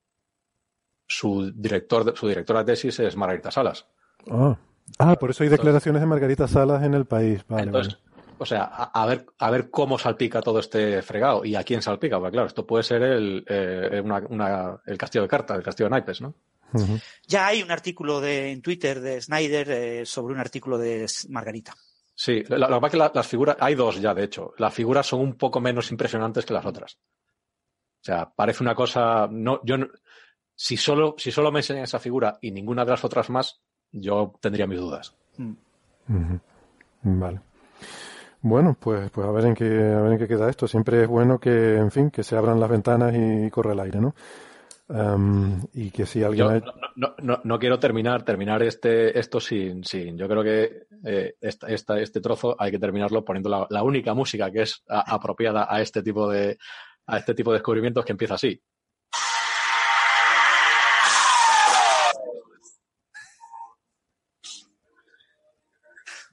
su 1.07 1.53
director, 1.55 2.05
de, 2.05 2.17
su 2.17 2.27
directora 2.27 2.65
de 2.65 2.73
tesis 2.73 2.99
es 3.01 3.15
Margarita 3.15 3.51
Salas. 3.51 3.87
Ah, 4.31 4.57
ah 4.99 5.17
por 5.17 5.31
eso 5.31 5.43
hay 5.43 5.51
declaraciones 5.51 6.01
de 6.01 6.07
Margarita 6.07 6.49
Salas 6.49 6.83
en 6.83 6.95
el 6.95 7.05
país. 7.05 7.45
Vale, 7.47 7.65
entonces, 7.65 7.99
o 8.39 8.47
sea, 8.47 8.65
a, 8.65 9.05
ver, 9.05 9.27
a 9.39 9.51
ver 9.51 9.69
cómo 9.71 9.99
salpica 9.99 10.41
todo 10.41 10.59
este 10.59 11.03
fregado 11.03 11.45
y 11.45 11.57
a 11.57 11.63
quién 11.63 11.83
salpica. 11.83 12.19
Porque 12.19 12.33
claro, 12.33 12.49
esto 12.49 12.67
puede 12.67 12.85
ser 12.85 13.03
el, 13.03 13.45
eh, 13.47 14.03
el 14.87 14.99
castillo 14.99 15.23
de 15.23 15.29
cartas, 15.29 15.59
el 15.59 15.63
castillo 15.63 15.87
de 15.87 15.91
naipes, 15.91 16.23
¿no? 16.23 16.35
Ya 17.29 17.47
hay 17.47 17.63
un 17.63 17.71
artículo 17.71 18.21
de, 18.21 18.51
en 18.51 18.63
Twitter 18.63 19.01
de 19.01 19.21
Snyder 19.21 19.71
eh, 19.71 20.07
sobre 20.07 20.35
un 20.35 20.41
artículo 20.41 20.79
de 20.79 21.07
Margarita. 21.29 21.75
Sí, 22.15 22.45
la, 22.49 22.69
verdad 22.69 22.91
que 22.91 23.19
las 23.19 23.27
figuras, 23.27 23.57
hay 23.59 23.75
dos 23.75 24.01
ya, 24.01 24.15
de 24.15 24.25
hecho. 24.25 24.55
Las 24.59 24.73
figuras 24.73 25.07
son 25.07 25.21
un 25.21 25.35
poco 25.35 25.61
menos 25.61 25.91
impresionantes 25.91 26.47
que 26.47 26.55
las 26.55 26.65
otras. 26.65 26.97
O 26.97 28.05
sea, 28.05 28.31
parece 28.35 28.63
una 28.63 28.75
cosa. 28.75 29.29
No, 29.31 29.61
yo 29.65 29.77
si 30.55 30.77
solo, 30.77 31.17
si 31.19 31.33
solo 31.33 31.51
me 31.51 31.61
enseñan 31.61 31.85
esa 31.85 31.99
figura 31.99 32.39
y 32.41 32.53
ninguna 32.53 32.85
de 32.85 32.93
las 32.93 33.05
otras 33.05 33.31
más, 33.31 33.61
yo 33.91 34.35
tendría 34.41 34.67
mis 34.67 34.79
dudas. 34.79 35.17
Vale. 37.03 37.41
Bueno, 38.43 38.77
pues, 38.79 39.11
pues 39.11 39.27
a 39.27 39.31
ver 39.31 39.47
en 39.47 39.55
qué, 39.55 39.65
a 39.65 40.01
ver 40.03 40.13
en 40.13 40.19
qué 40.19 40.29
queda 40.29 40.51
esto. 40.51 40.69
Siempre 40.69 41.03
es 41.03 41.09
bueno 41.09 41.39
que, 41.39 41.77
en 41.77 41.91
fin, 41.91 42.11
que 42.11 42.23
se 42.23 42.37
abran 42.37 42.61
las 42.61 42.71
ventanas 42.71 43.15
y 43.17 43.51
corre 43.51 43.73
el 43.73 43.81
aire, 43.81 44.01
¿no? 44.01 44.15
Y 45.73 45.91
que 45.91 46.05
si 46.07 46.23
alguien. 46.23 46.63
no, 46.97 47.15
no, 47.19 47.41
no, 47.43 47.59
quiero 47.59 47.79
terminar, 47.79 48.23
terminar 48.23 48.63
este, 48.63 49.19
esto 49.19 49.41
sin, 49.41 49.83
sin. 49.85 50.19
Yo 50.19 50.29
creo 50.29 50.43
que 50.43 50.87
eh, 51.05 51.35
esta, 51.41 51.69
esta, 51.69 52.01
este 52.01 52.21
trozo 52.21 52.55
hay 52.59 52.71
que 52.71 52.79
terminarlo 52.79 53.25
poniendo 53.25 53.49
la, 53.49 53.67
la 53.71 53.83
única 53.83 54.13
música 54.13 54.51
que 54.51 54.63
es 54.63 54.83
apropiada 54.89 55.67
a 55.69 55.81
este 55.81 56.03
tipo 56.03 56.29
de 56.29 56.59
a 57.07 57.19
este 57.19 57.35
tipo 57.35 57.51
de 57.51 57.59
descubrimientos 57.59 58.05
que 58.05 58.13
empieza 58.13 58.35
así. 58.35 58.61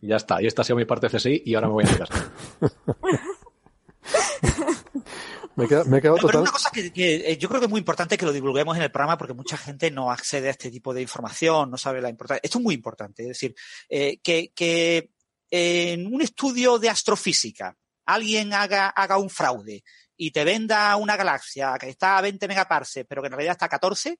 Ya 0.01 0.15
está. 0.15 0.41
Y 0.41 0.47
esta 0.47 0.63
ha 0.63 0.65
sido 0.65 0.77
mi 0.77 0.85
parte 0.85 1.07
CSI 1.07 1.43
y 1.45 1.55
ahora 1.55 1.67
me 1.67 1.73
voy 1.73 1.85
a 1.85 1.91
mi 1.91 1.97
casa. 1.97 2.33
Me 5.55 5.65
he 5.65 5.67
quedado, 5.67 6.17
total... 6.17 6.41
una 6.41 6.51
cosa 6.51 6.71
que, 6.71 6.91
eh, 6.95 7.37
yo 7.37 7.49
creo 7.49 7.59
que 7.59 7.65
es 7.65 7.69
muy 7.71 7.79
importante 7.79 8.17
que 8.17 8.25
lo 8.25 8.31
divulguemos 8.31 8.75
en 8.77 8.83
el 8.83 8.91
programa 8.91 9.17
porque 9.17 9.33
mucha 9.33 9.57
gente 9.57 9.91
no 9.91 10.11
accede 10.11 10.47
a 10.47 10.51
este 10.51 10.71
tipo 10.71 10.93
de 10.93 11.01
información, 11.01 11.69
no 11.69 11.77
sabe 11.77 12.01
la 12.01 12.09
importancia. 12.09 12.41
Esto 12.43 12.59
es 12.59 12.63
muy 12.63 12.73
importante. 12.75 13.23
Es 13.23 13.29
decir, 13.29 13.55
eh, 13.89 14.19
que, 14.21 14.51
que 14.55 15.11
en 15.49 16.07
un 16.07 16.21
estudio 16.21 16.79
de 16.79 16.89
astrofísica 16.89 17.75
alguien 18.05 18.53
haga, 18.53 18.89
haga 18.89 19.17
un 19.17 19.29
fraude 19.29 19.83
y 20.15 20.31
te 20.31 20.43
venda 20.43 20.95
una 20.95 21.17
galaxia 21.17 21.75
que 21.79 21.89
está 21.89 22.17
a 22.17 22.21
20 22.21 22.47
megaparsecs, 22.47 23.07
pero 23.07 23.21
que 23.21 23.27
en 23.27 23.33
realidad 23.33 23.53
está 23.53 23.65
a 23.65 23.69
14, 23.69 24.19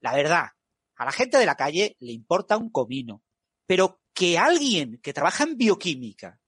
la 0.00 0.14
verdad, 0.14 0.48
a 0.96 1.04
la 1.04 1.12
gente 1.12 1.38
de 1.38 1.46
la 1.46 1.54
calle 1.54 1.96
le 2.00 2.12
importa 2.12 2.56
un 2.56 2.70
comino. 2.70 3.22
Pero 3.66 4.00
que 4.12 4.38
alguien 4.38 5.00
que 5.02 5.12
trabaja 5.12 5.44
en 5.44 5.56
bioquímica, 5.56 6.40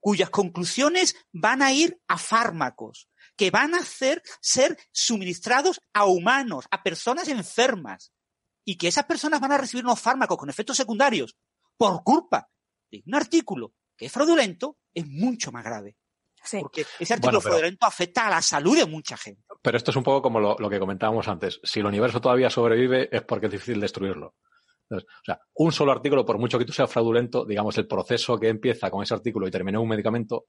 cuyas 0.00 0.30
conclusiones 0.30 1.16
van 1.32 1.62
a 1.62 1.72
ir 1.72 2.00
a 2.08 2.18
fármacos, 2.18 3.08
que 3.38 3.50
van 3.50 3.74
a 3.74 3.78
hacer 3.78 4.22
ser 4.42 4.76
suministrados 4.92 5.80
a 5.94 6.04
humanos, 6.04 6.66
a 6.70 6.82
personas 6.82 7.28
enfermas, 7.28 8.12
y 8.64 8.76
que 8.76 8.88
esas 8.88 9.06
personas 9.06 9.40
van 9.40 9.52
a 9.52 9.58
recibir 9.58 9.84
unos 9.84 10.00
fármacos 10.00 10.36
con 10.36 10.50
efectos 10.50 10.76
secundarios 10.76 11.36
por 11.78 12.02
culpa 12.02 12.50
de 12.90 13.02
un 13.06 13.14
artículo 13.14 13.72
que 13.96 14.06
es 14.06 14.12
fraudulento, 14.12 14.76
es 14.92 15.06
mucho 15.06 15.50
más 15.50 15.64
grave. 15.64 15.96
Porque 16.60 16.84
ese 16.98 17.14
artículo 17.14 17.40
fraudulento 17.40 17.86
afecta 17.86 18.26
a 18.26 18.30
la 18.30 18.42
salud 18.42 18.76
de 18.76 18.86
mucha 18.86 19.16
gente. 19.16 19.42
Pero 19.62 19.76
esto 19.76 19.90
es 19.90 19.96
un 19.96 20.04
poco 20.04 20.22
como 20.22 20.38
lo, 20.38 20.70
que 20.70 20.78
comentábamos 20.78 21.26
antes. 21.28 21.60
Si 21.62 21.80
el 21.80 21.86
universo 21.86 22.20
todavía 22.20 22.50
sobrevive 22.50 23.08
es 23.10 23.22
porque 23.22 23.46
es 23.46 23.52
difícil 23.52 23.80
destruirlo. 23.80 24.36
o 24.90 25.00
sea, 25.24 25.40
un 25.54 25.72
solo 25.72 25.92
artículo, 25.92 26.24
por 26.24 26.38
mucho 26.38 26.58
que 26.58 26.64
tú 26.64 26.72
sea 26.72 26.86
fraudulento, 26.86 27.44
digamos, 27.44 27.76
el 27.78 27.86
proceso 27.86 28.38
que 28.38 28.48
empieza 28.48 28.90
con 28.90 29.02
ese 29.02 29.14
artículo 29.14 29.48
y 29.48 29.50
termina 29.50 29.80
un 29.80 29.88
medicamento, 29.88 30.46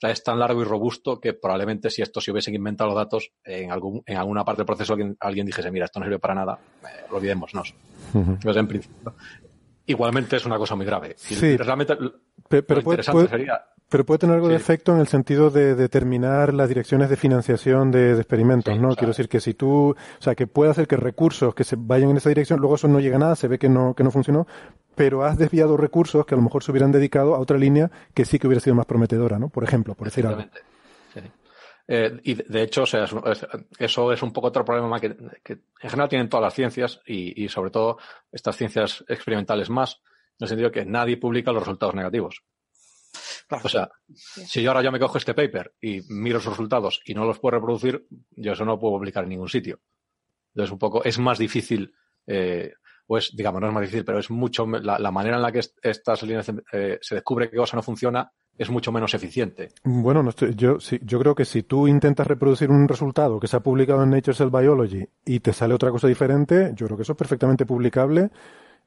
sea, 0.00 0.10
es 0.10 0.22
tan 0.22 0.38
largo 0.38 0.62
y 0.62 0.64
robusto 0.64 1.20
que 1.20 1.34
probablemente 1.34 1.90
si 1.90 2.02
esto 2.02 2.20
se 2.20 2.30
hubiesen 2.30 2.54
inventado 2.54 2.90
los 2.90 2.96
datos, 2.96 3.32
en, 3.44 3.70
algún, 3.70 4.02
en 4.06 4.16
alguna 4.16 4.44
parte 4.44 4.60
del 4.60 4.66
proceso 4.66 4.94
alguien, 4.94 5.16
alguien 5.20 5.46
dijese, 5.46 5.70
mira, 5.70 5.84
esto 5.84 6.00
no 6.00 6.06
sirve 6.06 6.18
para 6.18 6.34
nada, 6.34 6.58
eh, 6.82 7.06
olvidémonos. 7.10 7.74
en 8.14 8.66
principio, 8.66 9.14
igualmente 9.86 10.36
es 10.36 10.46
una 10.46 10.56
cosa 10.56 10.74
muy 10.74 10.86
grave. 10.86 11.14
sí, 11.16 11.56
realmente 11.56 11.96
pero, 12.48 12.82
puede, 12.82 13.02
sería... 13.02 13.60
Pero 13.90 14.06
puede 14.06 14.18
tener 14.18 14.36
algo 14.36 14.48
de 14.48 14.54
efecto 14.54 14.94
en 14.94 15.00
el 15.00 15.08
sentido 15.08 15.50
de 15.50 15.74
determinar 15.74 16.54
las 16.54 16.68
direcciones 16.68 17.10
de 17.10 17.16
financiación 17.16 17.90
de, 17.90 18.12
experimentos, 18.12 18.78
¿no? 18.78 18.94
Quiero 18.94 19.08
decir 19.08 19.28
que 19.28 19.40
si 19.40 19.54
tú, 19.54 19.90
o 19.90 20.22
sea, 20.22 20.36
que 20.36 20.46
puede 20.46 20.70
hacer 20.70 20.86
que 20.86 20.96
recursos 20.96 21.54
que 21.54 21.64
se 21.64 21.74
vayan 21.76 22.10
en 22.10 22.16
esa 22.18 22.28
dirección, 22.28 22.60
luego 22.60 22.76
eso 22.76 22.86
no 22.86 23.00
llega 23.00 23.16
a 23.16 23.18
nada, 23.18 23.36
se 23.36 23.48
ve 23.48 23.58
que 23.58 23.68
no, 23.68 23.94
que 23.94 24.04
no 24.04 24.12
funcionó, 24.12 24.46
pero 24.94 25.24
has 25.24 25.36
desviado 25.36 25.76
recursos 25.76 26.24
que 26.24 26.34
a 26.34 26.38
lo 26.38 26.42
mejor 26.42 26.62
se 26.62 26.70
hubieran 26.70 26.92
dedicado 26.92 27.34
a 27.34 27.40
otra 27.40 27.58
línea 27.58 27.90
que 28.14 28.24
sí 28.24 28.38
que 28.38 28.46
hubiera 28.46 28.60
sido 28.60 28.76
más 28.76 28.86
prometedora, 28.86 29.38
¿no? 29.38 29.48
Por 29.48 29.64
ejemplo, 29.64 29.94
por 29.94 30.06
decir 30.06 30.26
algo. 30.26 30.44
Eh, 31.92 32.20
y 32.22 32.34
de 32.34 32.62
hecho, 32.62 32.84
o 32.84 32.86
sea, 32.86 33.04
eso 33.80 34.12
es 34.12 34.22
un 34.22 34.32
poco 34.32 34.46
otro 34.46 34.64
problema 34.64 35.00
que, 35.00 35.08
en 35.08 35.90
general 35.90 36.08
tienen 36.08 36.28
todas 36.28 36.44
las 36.44 36.54
ciencias 36.54 37.00
y, 37.04 37.48
sobre 37.48 37.72
todo 37.72 37.98
estas 38.30 38.56
ciencias 38.56 39.04
experimentales 39.08 39.68
más, 39.70 40.00
en 40.38 40.44
el 40.44 40.48
sentido 40.48 40.70
que 40.70 40.84
nadie 40.84 41.16
publica 41.16 41.50
los 41.50 41.64
resultados 41.64 41.96
negativos. 41.96 42.44
O 43.50 43.68
sea, 43.68 43.90
si 44.14 44.62
yo 44.62 44.70
ahora 44.70 44.82
ya 44.82 44.90
me 44.90 45.00
cojo 45.00 45.18
este 45.18 45.34
paper 45.34 45.74
y 45.80 46.00
miro 46.08 46.36
los 46.36 46.46
resultados 46.46 47.00
y 47.04 47.14
no 47.14 47.24
los 47.24 47.38
puedo 47.38 47.56
reproducir, 47.56 48.06
yo 48.30 48.52
eso 48.52 48.64
no 48.64 48.72
lo 48.72 48.78
puedo 48.78 48.96
publicar 48.96 49.24
en 49.24 49.30
ningún 49.30 49.48
sitio. 49.48 49.80
Entonces, 50.54 50.72
un 50.72 50.78
poco, 50.78 51.04
es 51.04 51.18
más 51.18 51.38
difícil 51.38 51.92
eh, 52.26 52.72
pues 53.10 53.34
digamos, 53.34 53.60
no 53.60 53.66
es 53.66 53.74
más 53.74 53.80
difícil, 53.80 54.04
pero 54.04 54.20
es 54.20 54.30
mucho, 54.30 54.64
la, 54.66 55.10
manera 55.10 55.34
en 55.34 55.42
la 55.42 55.50
que 55.50 55.60
estas 55.82 56.22
líneas 56.22 56.52
eh, 56.72 56.96
se 57.02 57.16
descubre 57.16 57.50
que 57.50 57.56
cosa 57.56 57.76
no 57.76 57.82
funciona 57.82 58.30
es 58.56 58.70
mucho 58.70 58.92
menos 58.92 59.14
eficiente. 59.14 59.70
Bueno, 59.82 60.22
no 60.22 60.30
yo, 60.30 60.78
sí, 60.78 61.00
yo 61.02 61.18
creo 61.18 61.34
que 61.34 61.44
si 61.44 61.64
tú 61.64 61.88
intentas 61.88 62.28
reproducir 62.28 62.70
un 62.70 62.86
resultado 62.86 63.40
que 63.40 63.48
se 63.48 63.56
ha 63.56 63.64
publicado 63.64 64.04
en 64.04 64.10
Nature 64.10 64.36
Cell 64.36 64.50
Biology 64.50 65.08
y 65.24 65.40
te 65.40 65.52
sale 65.52 65.74
otra 65.74 65.90
cosa 65.90 66.06
diferente, 66.06 66.70
yo 66.76 66.86
creo 66.86 66.96
que 66.96 67.02
eso 67.02 67.14
es 67.14 67.18
perfectamente 67.18 67.66
publicable. 67.66 68.30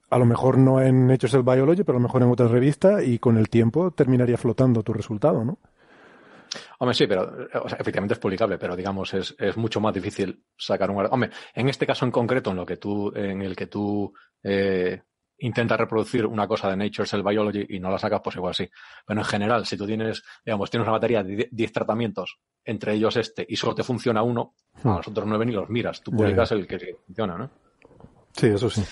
A 0.09 0.17
lo 0.19 0.25
mejor 0.25 0.57
no 0.57 0.79
en 0.81 1.07
Nature 1.07 1.31
Cell 1.31 1.41
Biology, 1.41 1.83
pero 1.83 1.97
a 1.97 2.01
lo 2.01 2.07
mejor 2.07 2.21
en 2.21 2.29
otra 2.29 2.47
revista 2.47 3.03
y 3.03 3.19
con 3.19 3.37
el 3.37 3.49
tiempo 3.49 3.91
terminaría 3.91 4.37
flotando 4.37 4.83
tu 4.83 4.93
resultado, 4.93 5.43
¿no? 5.43 5.59
Hombre, 6.79 6.93
sí, 6.93 7.07
pero 7.07 7.47
efectivamente 7.79 8.13
es 8.13 8.19
publicable, 8.19 8.57
pero 8.57 8.75
digamos, 8.75 9.13
es, 9.13 9.35
es, 9.39 9.57
mucho 9.57 9.81
más 9.81 9.93
difícil 9.93 10.43
sacar 10.55 10.91
un. 10.91 11.05
Hombre, 11.09 11.31
en 11.55 11.69
este 11.69 11.87
caso 11.87 12.05
en 12.05 12.11
concreto, 12.11 12.51
en 12.51 12.57
lo 12.57 12.65
que 12.65 12.77
tú, 12.77 13.11
en 13.15 13.41
el 13.41 13.55
que 13.55 13.67
tú 13.67 14.13
eh, 14.43 15.01
intentas 15.37 15.79
reproducir 15.79 16.25
una 16.25 16.47
cosa 16.47 16.69
de 16.69 16.77
Nature 16.77 17.07
Cell 17.07 17.23
Biology 17.23 17.65
y 17.69 17.79
no 17.79 17.89
la 17.89 17.97
sacas, 17.97 18.21
pues 18.23 18.35
igual 18.35 18.53
sí. 18.53 18.69
Pero 19.05 19.19
en 19.19 19.25
general, 19.25 19.65
si 19.65 19.77
tú 19.77 19.85
tienes, 19.85 20.23
digamos, 20.45 20.69
tienes 20.69 20.85
una 20.85 20.93
batería 20.93 21.23
de 21.23 21.49
10 21.51 21.71
tratamientos, 21.71 22.39
entre 22.63 22.93
ellos 22.93 23.17
este, 23.17 23.45
y 23.47 23.55
solo 23.55 23.75
te 23.75 23.83
funciona 23.83 24.23
uno, 24.23 24.55
a 24.83 24.87
hmm. 24.87 24.97
los 24.97 25.07
otros 25.07 25.27
nueve 25.27 25.45
ni 25.45 25.51
los 25.51 25.69
miras. 25.69 26.01
Tú 26.01 26.11
publicas 26.11 26.51
el 26.51 26.67
que 26.67 26.97
funciona, 27.05 27.37
¿no? 27.37 27.49
Sí, 28.31 28.47
eso 28.47 28.69
sí. 28.69 28.83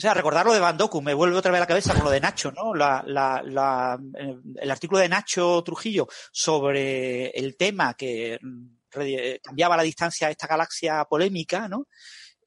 O 0.00 0.02
sea, 0.02 0.14
recordar 0.14 0.46
lo 0.46 0.54
de 0.54 0.60
Van 0.60 0.78
me 1.02 1.12
vuelve 1.12 1.36
otra 1.36 1.50
vez 1.50 1.58
a 1.58 1.60
la 1.60 1.66
cabeza 1.66 1.92
con 1.92 2.04
lo 2.04 2.10
de 2.10 2.22
Nacho, 2.22 2.50
¿no? 2.52 2.74
La, 2.74 3.04
la, 3.06 3.42
la, 3.44 4.00
eh, 4.18 4.34
el 4.56 4.70
artículo 4.70 4.98
de 4.98 5.10
Nacho 5.10 5.62
Trujillo 5.62 6.08
sobre 6.32 7.28
el 7.28 7.54
tema 7.54 7.92
que 7.92 8.38
mm, 8.40 9.40
cambiaba 9.42 9.76
la 9.76 9.82
distancia 9.82 10.28
a 10.28 10.30
esta 10.30 10.46
galaxia 10.46 11.04
polémica, 11.04 11.68
¿no? 11.68 11.86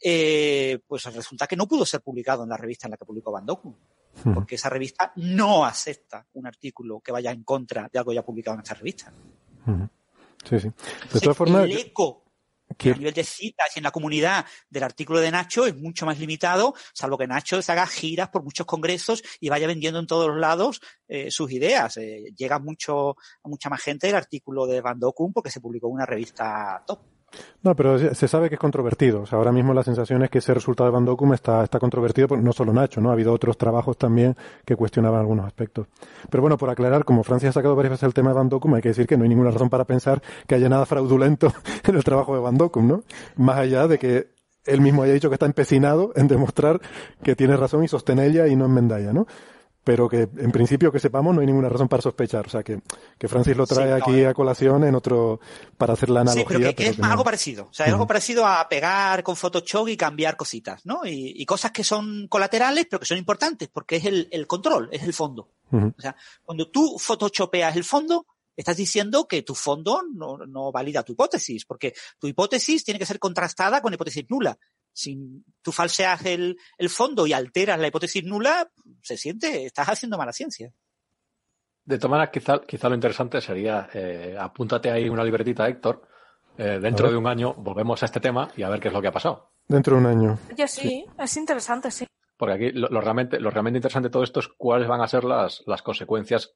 Eh, 0.01 0.79
pues 0.87 1.05
resulta 1.13 1.45
que 1.45 1.55
no 1.55 1.67
pudo 1.67 1.85
ser 1.85 2.01
publicado 2.01 2.41
en 2.41 2.49
la 2.49 2.57
revista 2.57 2.87
en 2.87 2.91
la 2.91 2.97
que 2.97 3.05
publicó 3.05 3.31
Van 3.31 3.45
hmm. 3.45 4.33
porque 4.33 4.55
esa 4.55 4.69
revista 4.69 5.13
no 5.17 5.63
acepta 5.63 6.25
un 6.33 6.47
artículo 6.47 7.01
que 7.01 7.11
vaya 7.11 7.29
en 7.29 7.43
contra 7.43 7.87
de 7.87 7.99
algo 7.99 8.13
ya 8.13 8.25
publicado 8.25 8.55
en 8.55 8.63
esa 8.63 8.73
revista. 8.73 9.13
Hmm. 9.67 9.83
Sí, 10.43 10.59
sí. 10.59 10.71
De 11.13 11.19
todas 11.19 11.37
formas, 11.37 11.65
el 11.65 11.77
eco 11.77 12.22
a 12.69 12.97
nivel 12.97 13.13
de 13.13 13.23
citas 13.23 13.67
y 13.75 13.79
en 13.79 13.83
la 13.83 13.91
comunidad 13.91 14.45
del 14.69 14.83
artículo 14.83 15.19
de 15.19 15.31
Nacho 15.31 15.65
es 15.65 15.75
mucho 15.75 16.05
más 16.05 16.19
limitado, 16.19 16.73
salvo 16.93 17.17
que 17.17 17.27
Nacho 17.27 17.61
se 17.61 17.71
haga 17.71 17.85
giras 17.87 18.29
por 18.29 18.43
muchos 18.43 18.65
congresos 18.65 19.23
y 19.39 19.49
vaya 19.49 19.67
vendiendo 19.67 19.99
en 19.99 20.07
todos 20.07 20.27
los 20.27 20.37
lados 20.37 20.81
eh, 21.07 21.31
sus 21.31 21.51
ideas. 21.51 21.97
Eh, 21.97 22.33
llega 22.35 22.59
mucho 22.59 23.11
a 23.43 23.49
mucha 23.49 23.69
más 23.69 23.81
gente 23.81 24.09
el 24.09 24.15
artículo 24.15 24.65
de 24.65 24.81
Van 24.81 24.99
Dokun 24.99 25.33
porque 25.33 25.51
se 25.51 25.61
publicó 25.61 25.87
en 25.87 25.93
una 25.93 26.05
revista 26.05 26.83
top. 26.85 27.12
No, 27.63 27.75
pero 27.75 27.97
se 27.97 28.27
sabe 28.27 28.49
que 28.49 28.55
es 28.55 28.59
controvertido. 28.59 29.21
O 29.21 29.25
sea, 29.25 29.37
ahora 29.37 29.51
mismo 29.51 29.73
la 29.73 29.83
sensación 29.83 30.21
es 30.23 30.29
que 30.29 30.39
ese 30.39 30.53
resultado 30.53 30.91
de 30.91 30.99
Van 30.99 31.33
está, 31.33 31.63
está 31.63 31.79
controvertido, 31.79 32.27
no 32.35 32.51
solo 32.51 32.73
Nacho, 32.73 32.99
¿no? 32.99 33.09
Ha 33.09 33.13
habido 33.13 33.31
otros 33.31 33.57
trabajos 33.57 33.97
también 33.97 34.35
que 34.65 34.75
cuestionaban 34.75 35.21
algunos 35.21 35.45
aspectos. 35.45 35.87
Pero 36.29 36.41
bueno, 36.41 36.57
por 36.57 36.69
aclarar, 36.69 37.05
como 37.05 37.23
Francia 37.23 37.49
ha 37.49 37.53
sacado 37.53 37.75
varias 37.75 37.91
veces 37.91 38.03
el 38.03 38.13
tema 38.13 38.29
de 38.29 38.35
Van 38.35 38.49
hay 38.75 38.81
que 38.81 38.89
decir 38.89 39.07
que 39.07 39.17
no 39.17 39.23
hay 39.23 39.29
ninguna 39.29 39.51
razón 39.51 39.69
para 39.69 39.85
pensar 39.85 40.21
que 40.47 40.55
haya 40.55 40.67
nada 40.67 40.85
fraudulento 40.85 41.53
en 41.85 41.95
el 41.95 42.03
trabajo 42.03 42.35
de 42.35 42.41
Van 42.41 42.57
¿no? 42.57 43.03
Más 43.37 43.57
allá 43.57 43.87
de 43.87 43.97
que 43.97 44.33
él 44.65 44.81
mismo 44.81 45.03
haya 45.03 45.13
dicho 45.13 45.29
que 45.29 45.35
está 45.35 45.45
empecinado 45.45 46.11
en 46.15 46.27
demostrar 46.27 46.81
que 47.21 47.35
tiene 47.35 47.57
razón 47.57 47.83
y 47.83 47.87
sostenerla 47.87 48.47
y 48.47 48.55
no 48.55 48.65
enmendalla, 48.65 49.13
¿no? 49.13 49.27
Pero 49.83 50.07
que 50.07 50.29
en 50.37 50.51
principio 50.51 50.91
que 50.91 50.99
sepamos 50.99 51.35
no 51.35 51.41
hay 51.41 51.47
ninguna 51.47 51.69
razón 51.69 51.87
para 51.87 52.01
sospechar. 52.01 52.47
O 52.47 52.49
sea, 52.49 52.63
que, 52.63 52.79
que 53.17 53.27
Francis 53.27 53.57
lo 53.57 53.67
trae 53.67 53.91
aquí 53.91 54.21
eh. 54.21 54.27
a 54.27 54.33
colación 54.33 54.83
en 54.83 54.95
otro, 54.95 55.39
para 55.77 55.93
hacer 55.93 56.09
la 56.09 56.21
analogía. 56.21 56.57
Sí, 56.57 56.63
pero 56.63 56.75
que, 56.75 56.87
es 56.87 56.99
algo 57.01 57.23
parecido. 57.23 57.67
O 57.69 57.73
sea, 57.73 57.85
es 57.87 57.91
algo 57.91 58.07
parecido 58.07 58.45
a 58.47 58.67
pegar 58.69 59.23
con 59.23 59.35
Photoshop 59.35 59.89
y 59.89 59.97
cambiar 59.97 60.37
cositas, 60.37 60.85
¿no? 60.85 61.05
Y, 61.05 61.33
y, 61.35 61.45
cosas 61.45 61.71
que 61.71 61.83
son 61.83 62.27
colaterales, 62.27 62.87
pero 62.89 62.99
que 62.99 63.05
son 63.05 63.17
importantes, 63.17 63.69
porque 63.69 63.97
es 63.97 64.05
el, 64.05 64.27
el 64.31 64.47
control, 64.47 64.89
es 64.91 65.03
el 65.03 65.13
fondo. 65.13 65.49
O 65.71 66.01
sea, 66.01 66.15
cuando 66.43 66.69
tú 66.69 66.99
photoshopeas 66.99 67.75
el 67.75 67.83
fondo, 67.83 68.27
estás 68.55 68.77
diciendo 68.77 69.27
que 69.27 69.41
tu 69.41 69.55
fondo 69.55 70.03
no, 70.13 70.37
no 70.37 70.71
valida 70.71 71.03
tu 71.03 71.13
hipótesis, 71.13 71.65
porque 71.65 71.93
tu 72.19 72.27
hipótesis 72.27 72.83
tiene 72.83 72.99
que 72.99 73.07
ser 73.07 73.17
contrastada 73.17 73.81
con 73.81 73.93
hipótesis 73.93 74.25
nula 74.29 74.57
si 74.93 75.43
tú 75.61 75.71
falseas 75.71 76.25
el, 76.25 76.57
el 76.77 76.89
fondo 76.89 77.27
y 77.27 77.33
alteras 77.33 77.79
la 77.79 77.87
hipótesis 77.87 78.23
nula, 78.23 78.71
se 79.01 79.17
siente, 79.17 79.65
estás 79.65 79.89
haciendo 79.89 80.17
mala 80.17 80.31
ciencia. 80.31 80.71
De 81.85 81.97
todas 81.97 82.11
maneras, 82.11 82.29
quizá, 82.31 82.61
quizá 82.61 82.87
lo 82.87 82.95
interesante 82.95 83.41
sería, 83.41 83.89
eh, 83.93 84.37
apúntate 84.39 84.89
ahí 84.89 85.09
una 85.09 85.23
libretita, 85.23 85.67
Héctor. 85.67 86.07
Eh, 86.57 86.79
dentro 86.79 87.09
de 87.09 87.17
un 87.17 87.27
año 87.27 87.55
volvemos 87.55 88.01
a 88.03 88.05
este 88.05 88.19
tema 88.19 88.49
y 88.55 88.63
a 88.63 88.69
ver 88.69 88.79
qué 88.79 88.87
es 88.87 88.93
lo 88.93 89.01
que 89.01 89.07
ha 89.07 89.11
pasado. 89.11 89.51
Dentro 89.67 89.95
de 89.95 90.01
un 90.01 90.07
año. 90.07 90.39
Yo 90.55 90.67
sí, 90.67 91.05
es 91.17 91.37
interesante, 91.37 91.91
sí. 91.91 92.05
Porque 92.37 92.53
aquí 92.53 92.71
lo, 92.71 93.01
realmente, 93.01 93.39
lo 93.39 93.49
realmente 93.49 93.77
interesante 93.77 94.09
de 94.09 94.11
todo 94.11 94.23
esto 94.23 94.39
es 94.39 94.47
cuáles 94.57 94.87
van 94.87 95.01
a 95.01 95.07
ser 95.07 95.23
las, 95.23 95.63
las 95.65 95.81
consecuencias 95.81 96.53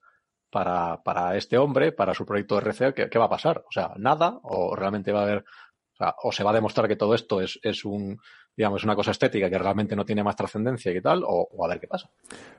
para, 0.49 1.01
para 1.03 1.35
este 1.35 1.57
hombre, 1.57 1.91
para 1.91 2.13
su 2.13 2.25
proyecto 2.25 2.55
de 2.55 2.61
RC, 2.61 2.93
¿qué, 2.93 3.09
¿qué, 3.09 3.19
va 3.19 3.25
a 3.25 3.29
pasar? 3.29 3.63
O 3.67 3.71
sea, 3.71 3.93
nada, 3.97 4.39
o 4.43 4.75
realmente 4.75 5.11
va 5.11 5.21
a 5.21 5.23
haber 5.23 5.45
o, 5.99 6.03
sea, 6.03 6.15
o 6.23 6.31
se 6.31 6.43
va 6.43 6.51
a 6.51 6.53
demostrar 6.53 6.87
que 6.87 6.95
todo 6.95 7.15
esto 7.15 7.41
es, 7.41 7.59
es 7.63 7.85
un, 7.85 8.19
digamos, 8.57 8.83
una 8.83 8.95
cosa 8.95 9.11
estética 9.11 9.49
que 9.51 9.57
realmente 9.59 9.95
no 9.95 10.03
tiene 10.03 10.23
más 10.23 10.35
trascendencia 10.35 10.91
y 10.91 10.99
tal, 10.99 11.23
o, 11.25 11.47
a 11.63 11.67
ver 11.67 11.79
qué 11.79 11.87
pasa. 11.87 12.09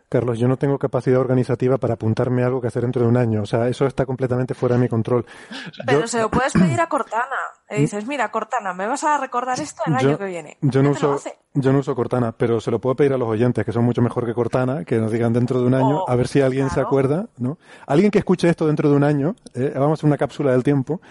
Carlos, 0.09 0.39
yo 0.39 0.49
no 0.49 0.57
tengo 0.57 0.79
capacidad 0.79 1.19
organizativa 1.19 1.77
para 1.77 1.95
apuntarme 1.95 2.45
algo 2.45 2.61
que 2.61 2.69
hacer 2.69 2.83
dentro 2.83 3.03
de 3.03 3.09
un 3.09 3.17
año. 3.17 3.43
O 3.43 3.47
sea, 3.47 3.69
eso 3.69 3.85
está 3.85 4.07
completamente 4.07 4.55
fuera 4.55 4.77
de 4.77 4.83
mi 4.83 4.89
control. 4.89 5.27
Pero 5.87 6.07
se 6.07 6.21
lo 6.21 6.31
puedes 6.31 6.53
pedir 6.53 6.81
a 6.81 6.89
Cortana. 6.89 7.37
Le 7.69 7.81
dices, 7.81 8.07
mira, 8.07 8.31
Cortana, 8.31 8.73
me 8.73 8.87
vas 8.87 9.05
a 9.05 9.19
recordar 9.19 9.59
esto 9.61 9.83
el 9.87 9.97
año 9.97 10.17
que 10.17 10.25
viene. 10.25 10.57
Yo 10.63 10.83
no, 10.83 10.91
uso, 10.91 11.19
yo 11.53 11.73
no 11.73 11.81
uso 11.81 11.95
Cortana, 11.95 12.33
pero 12.33 12.61
se 12.61 12.71
lo 12.71 12.79
puedo 12.79 12.97
pedir 12.97 13.13
a 13.13 13.19
los 13.19 13.29
oyentes, 13.29 13.65
que 13.65 13.73
son 13.73 13.85
mucho 13.85 14.01
mejor 14.01 14.25
que 14.25 14.33
Cortana, 14.33 14.85
que 14.85 14.97
nos 14.97 15.13
digan 15.13 15.35
dentro 15.35 15.61
de 15.61 15.67
un 15.67 15.75
año, 15.75 16.05
a 16.09 16.17
ver 16.17 16.29
si 16.29 16.41
alguien 16.41 16.71
se 16.71 16.81
acuerda, 16.81 17.27
¿no? 17.37 17.59
Alguien 17.87 18.11
que 18.11 18.21
escuche 18.21 18.49
esto 18.49 18.67
dentro 18.67 18.89
de 18.89 18.97
un 18.97 19.05
año, 19.05 19.35
eh, 19.55 19.73
vamos 19.75 19.91
a 19.91 19.95
hacer 19.95 20.07
una 20.07 20.17
cápsula 20.17 20.53
del 20.53 20.63
tiempo, 20.63 21.03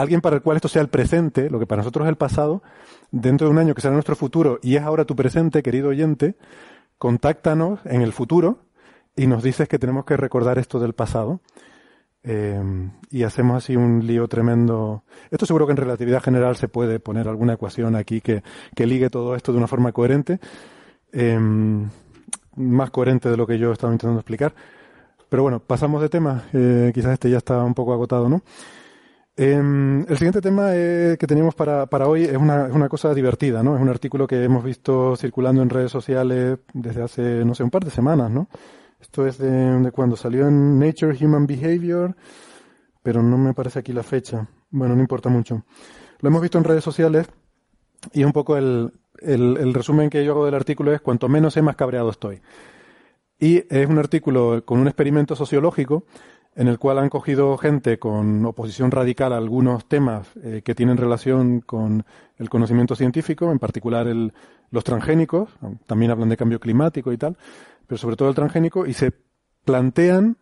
alguien 0.00 0.20
para 0.20 0.36
el 0.36 0.42
cual 0.42 0.56
esto 0.56 0.68
sea 0.68 0.82
el 0.82 0.88
presente, 0.88 1.50
lo 1.50 1.58
que 1.58 1.66
para 1.66 1.80
nosotros 1.80 2.06
es 2.06 2.10
el 2.10 2.16
pasado, 2.16 2.62
dentro 3.10 3.46
de 3.46 3.52
un 3.52 3.58
año 3.58 3.74
que 3.74 3.80
será 3.80 3.94
nuestro 3.94 4.16
futuro 4.16 4.58
y 4.62 4.76
es 4.76 4.82
ahora 4.82 5.04
tu 5.04 5.16
presente, 5.16 5.62
querido 5.62 5.88
oyente, 5.88 6.36
contáctanos 6.98 7.80
en 7.84 8.02
el 8.02 8.12
futuro 8.12 8.58
y 9.16 9.26
nos 9.26 9.42
dices 9.42 9.68
que 9.68 9.78
tenemos 9.78 10.04
que 10.04 10.16
recordar 10.16 10.58
esto 10.58 10.78
del 10.78 10.92
pasado. 10.92 11.40
Eh, 12.24 12.60
y 13.10 13.22
hacemos 13.22 13.56
así 13.56 13.76
un 13.76 14.06
lío 14.06 14.28
tremendo. 14.28 15.04
Esto 15.30 15.46
seguro 15.46 15.66
que 15.66 15.72
en 15.72 15.78
relatividad 15.78 16.22
general 16.22 16.56
se 16.56 16.68
puede 16.68 17.00
poner 17.00 17.28
alguna 17.28 17.54
ecuación 17.54 17.96
aquí 17.96 18.20
que, 18.20 18.42
que 18.74 18.86
ligue 18.86 19.08
todo 19.08 19.34
esto 19.34 19.52
de 19.52 19.58
una 19.58 19.66
forma 19.66 19.92
coherente, 19.92 20.40
eh, 21.12 21.38
más 22.56 22.90
coherente 22.90 23.30
de 23.30 23.36
lo 23.36 23.46
que 23.46 23.58
yo 23.58 23.72
estaba 23.72 23.92
intentando 23.92 24.20
explicar. 24.20 24.52
Pero 25.28 25.42
bueno, 25.42 25.60
pasamos 25.60 26.00
de 26.02 26.08
tema. 26.08 26.44
Eh, 26.52 26.90
quizás 26.94 27.12
este 27.12 27.30
ya 27.30 27.38
está 27.38 27.62
un 27.62 27.74
poco 27.74 27.92
agotado, 27.92 28.28
¿no? 28.28 28.42
Em, 29.40 30.00
el 30.00 30.18
siguiente 30.18 30.40
tema 30.40 30.70
eh, 30.74 31.16
que 31.16 31.28
teníamos 31.28 31.54
para, 31.54 31.86
para 31.86 32.08
hoy 32.08 32.24
es 32.24 32.36
una, 32.36 32.66
es 32.66 32.72
una, 32.72 32.88
cosa 32.88 33.14
divertida, 33.14 33.62
¿no? 33.62 33.76
Es 33.76 33.80
un 33.80 33.88
artículo 33.88 34.26
que 34.26 34.42
hemos 34.42 34.64
visto 34.64 35.14
circulando 35.14 35.62
en 35.62 35.70
redes 35.70 35.92
sociales 35.92 36.58
desde 36.74 37.04
hace, 37.04 37.44
no 37.44 37.54
sé, 37.54 37.62
un 37.62 37.70
par 37.70 37.84
de 37.84 37.92
semanas, 37.92 38.32
¿no? 38.32 38.48
Esto 39.00 39.28
es 39.28 39.38
de, 39.38 39.92
cuando 39.92 40.16
salió 40.16 40.48
en 40.48 40.80
Nature 40.80 41.16
Human 41.24 41.46
Behavior, 41.46 42.16
pero 43.00 43.22
no 43.22 43.38
me 43.38 43.54
parece 43.54 43.78
aquí 43.78 43.92
la 43.92 44.02
fecha. 44.02 44.48
Bueno, 44.70 44.96
no 44.96 45.02
importa 45.02 45.28
mucho. 45.28 45.62
Lo 46.18 46.30
hemos 46.30 46.42
visto 46.42 46.58
en 46.58 46.64
redes 46.64 46.82
sociales 46.82 47.28
y 48.12 48.24
un 48.24 48.32
poco 48.32 48.56
el, 48.56 48.90
el, 49.20 49.56
el 49.56 49.72
resumen 49.72 50.10
que 50.10 50.24
yo 50.24 50.32
hago 50.32 50.46
del 50.46 50.56
artículo 50.56 50.92
es 50.92 51.00
cuanto 51.00 51.28
menos 51.28 51.54
sé, 51.54 51.62
más 51.62 51.76
cabreado 51.76 52.10
estoy. 52.10 52.42
Y 53.38 53.62
es 53.72 53.88
un 53.88 53.98
artículo 53.98 54.64
con 54.64 54.80
un 54.80 54.88
experimento 54.88 55.36
sociológico 55.36 56.06
en 56.58 56.66
el 56.66 56.80
cual 56.80 56.98
han 56.98 57.08
cogido 57.08 57.56
gente 57.56 58.00
con 58.00 58.44
oposición 58.44 58.90
radical 58.90 59.32
a 59.32 59.36
algunos 59.36 59.86
temas 59.86 60.26
eh, 60.42 60.62
que 60.64 60.74
tienen 60.74 60.96
relación 60.96 61.60
con 61.60 62.04
el 62.36 62.50
conocimiento 62.50 62.96
científico, 62.96 63.52
en 63.52 63.60
particular 63.60 64.08
el, 64.08 64.32
los 64.72 64.82
transgénicos, 64.82 65.50
también 65.86 66.10
hablan 66.10 66.28
de 66.28 66.36
cambio 66.36 66.58
climático 66.58 67.12
y 67.12 67.16
tal, 67.16 67.38
pero 67.86 67.96
sobre 67.96 68.16
todo 68.16 68.28
el 68.28 68.34
transgénico, 68.34 68.86
y 68.86 68.92
se 68.92 69.12
plantean, 69.64 70.36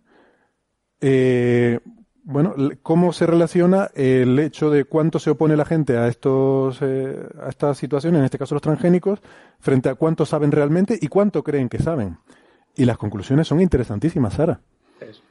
eh, 1.02 1.80
bueno, 2.24 2.54
cómo 2.82 3.12
se 3.12 3.26
relaciona 3.26 3.90
el 3.94 4.38
hecho 4.38 4.70
de 4.70 4.86
cuánto 4.86 5.18
se 5.18 5.28
opone 5.28 5.54
la 5.54 5.66
gente 5.66 5.98
a 5.98 6.08
estos, 6.08 6.78
eh, 6.80 7.28
a 7.42 7.50
estas 7.50 7.76
situaciones, 7.76 8.20
en 8.20 8.24
este 8.24 8.38
caso 8.38 8.54
los 8.54 8.62
transgénicos, 8.62 9.20
frente 9.60 9.90
a 9.90 9.96
cuánto 9.96 10.24
saben 10.24 10.50
realmente 10.50 10.98
y 10.98 11.08
cuánto 11.08 11.44
creen 11.44 11.68
que 11.68 11.78
saben. 11.78 12.16
Y 12.74 12.86
las 12.86 12.96
conclusiones 12.96 13.46
son 13.46 13.60
interesantísimas, 13.60 14.32
Sara. 14.32 14.62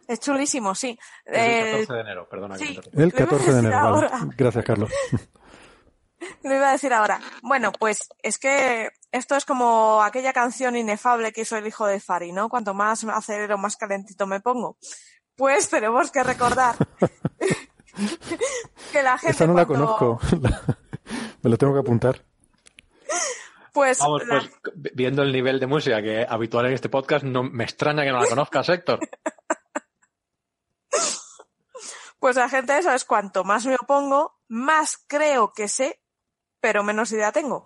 Es 0.07 0.19
chulísimo, 0.19 0.75
sí. 0.75 0.97
el 1.25 1.85
14 1.85 1.93
de 1.93 1.99
enero, 2.01 2.29
perdona. 2.29 2.55
el 2.55 3.13
14 3.13 3.53
de 3.53 3.59
enero, 3.59 4.01
Gracias, 4.37 4.65
Carlos. 4.65 4.91
Lo 6.43 6.55
iba 6.55 6.69
a 6.69 6.71
decir 6.73 6.93
ahora. 6.93 7.19
Bueno, 7.41 7.71
pues 7.71 8.09
es 8.23 8.37
que 8.37 8.89
esto 9.11 9.35
es 9.35 9.45
como 9.45 10.01
aquella 10.01 10.33
canción 10.33 10.75
inefable 10.75 11.31
que 11.31 11.41
hizo 11.41 11.57
el 11.57 11.67
hijo 11.67 11.85
de 11.85 11.99
Fari, 11.99 12.31
¿no? 12.31 12.49
Cuanto 12.49 12.73
más 12.73 13.03
acelero, 13.03 13.57
más 13.57 13.75
calentito 13.75 14.27
me 14.27 14.39
pongo. 14.39 14.77
Pues 15.35 15.69
tenemos 15.69 16.11
que 16.11 16.23
recordar 16.23 16.75
que 18.91 19.03
la 19.03 19.17
gente. 19.17 19.31
Esta 19.31 19.47
no 19.47 19.53
la 19.53 19.65
conozco. 19.65 20.19
me 21.41 21.49
lo 21.49 21.57
tengo 21.57 21.73
que 21.73 21.79
apuntar. 21.79 22.23
Pues, 23.73 23.99
Vamos, 23.99 24.23
pues 24.25 24.49
viendo 24.93 25.21
el 25.21 25.33
nivel 25.33 25.59
de 25.59 25.67
música 25.67 26.01
que 26.01 26.25
habitual 26.27 26.67
en 26.67 26.73
este 26.73 26.87
podcast, 26.87 27.25
no 27.25 27.43
me 27.43 27.65
extraña 27.65 28.03
que 28.05 28.11
no 28.11 28.21
la 28.21 28.27
conozcas, 28.27 28.69
Héctor. 28.69 28.99
Pues 32.25 32.37
la 32.37 32.49
gente 32.49 32.75
eso 32.75 32.91
es 32.91 33.05
cuanto 33.05 33.43
más 33.43 33.67
me 33.67 33.75
opongo, 33.75 34.33
más 34.47 34.97
creo 35.05 35.53
que 35.53 35.67
sé, 35.67 36.01
pero 36.59 36.83
menos 36.83 37.11
idea 37.11 37.31
tengo. 37.31 37.65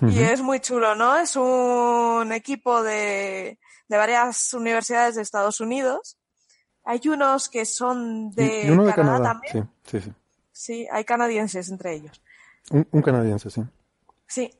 Y 0.00 0.20
es 0.20 0.40
muy 0.40 0.60
chulo, 0.60 0.94
¿no? 0.94 1.18
Es 1.18 1.36
un 1.36 2.32
equipo 2.32 2.82
de, 2.82 3.58
de 3.88 3.96
varias 3.98 4.54
universidades 4.54 5.16
de 5.16 5.20
Estados 5.20 5.60
Unidos 5.60 6.16
Hay 6.84 7.02
unos 7.08 7.50
que 7.50 7.66
son 7.66 8.30
de, 8.30 8.70
uno 8.72 8.86
de 8.86 8.94
Canadá, 8.94 9.34
también. 9.34 9.68
Sí, 9.84 9.98
sí, 9.98 10.06
sí. 10.06 10.12
Sí, 10.50 10.88
hay 10.90 11.04
canadienses 11.04 11.68
entre 11.68 11.92
ellos. 11.92 12.22
Un, 12.70 13.02
canadiense, 13.02 13.50
sí. 13.50 13.62
Sí. 14.26 14.50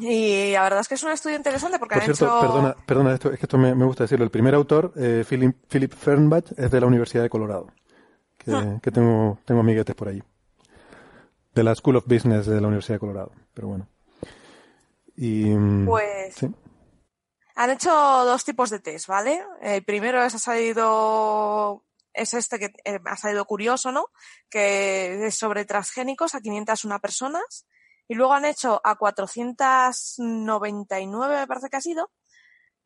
Y 0.00 0.52
la 0.52 0.62
verdad 0.62 0.80
es 0.80 0.88
que 0.88 0.94
es 0.94 1.02
un 1.02 1.12
estudio 1.12 1.36
interesante 1.36 1.78
porque 1.78 1.94
Por 1.94 2.04
cierto, 2.04 2.40
perdona, 2.40 2.76
perdona, 2.86 3.14
esto, 3.14 3.32
es 3.32 3.38
que 3.38 3.46
esto 3.46 3.58
me, 3.58 3.72
gusta 3.72 4.04
decirlo. 4.04 4.24
El 4.24 4.30
primer 4.30 4.54
autor, 4.54 4.92
eh, 4.96 5.24
Philip, 5.28 5.56
Philip 5.68 5.92
Fernbach, 5.92 6.52
es 6.56 6.70
de 6.70 6.80
la 6.80 6.86
Universidad 6.86 7.22
de 7.22 7.30
Colorado, 7.30 7.68
que, 8.38 8.52
ah. 8.52 8.78
que 8.82 8.90
tengo, 8.90 9.38
tengo 9.44 9.60
amiguetes 9.60 9.94
por 9.94 10.08
ahí. 10.08 10.22
De 11.54 11.62
la 11.62 11.74
School 11.74 11.96
of 11.96 12.06
Business 12.06 12.46
de 12.46 12.60
la 12.60 12.66
Universidad 12.66 12.96
de 12.96 13.00
Colorado, 13.00 13.32
pero 13.52 13.68
bueno. 13.68 13.88
Y, 15.16 15.44
mm, 15.44 15.86
pues 15.86 16.34
¿sí? 16.34 16.52
han 17.54 17.70
hecho 17.70 17.90
dos 17.90 18.44
tipos 18.44 18.70
de 18.70 18.80
test, 18.80 19.06
¿vale? 19.06 19.40
El 19.62 19.84
primero 19.84 20.22
es 20.22 20.34
ha 20.34 20.38
salido 20.38 21.84
es 22.12 22.32
este 22.32 22.58
que 22.58 22.66
eh, 22.84 23.00
ha 23.04 23.16
salido 23.16 23.44
curioso, 23.44 23.92
¿no? 23.92 24.06
Que 24.48 25.26
es 25.26 25.34
sobre 25.34 25.64
transgénicos 25.64 26.34
a 26.34 26.40
501 26.40 27.00
personas 27.00 27.66
y 28.08 28.14
luego 28.14 28.34
han 28.34 28.44
hecho 28.44 28.80
a 28.84 28.96
499, 28.96 31.36
me 31.36 31.46
parece 31.46 31.70
que 31.70 31.76
ha 31.76 31.80
sido, 31.80 32.10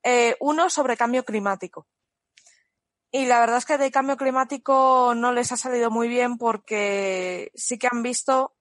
eh, 0.03 0.36
uno 0.40 0.70
sobre 0.70 0.97
cambio 0.97 1.24
climático. 1.24 1.86
Y 3.11 3.27
la 3.27 3.40
verdad 3.40 3.59
es 3.59 3.65
que 3.65 3.78
de 3.78 3.90
cambio 3.90 4.16
climático 4.16 5.15
no 5.16 5.32
les 5.32 5.51
ha 5.53 5.57
salido 5.57 5.90
muy 5.90 6.09
bien 6.09 6.36
porque 6.36 7.51
sí 7.55 7.78
que 7.78 7.89
han 7.90 8.03
visto 8.03 8.55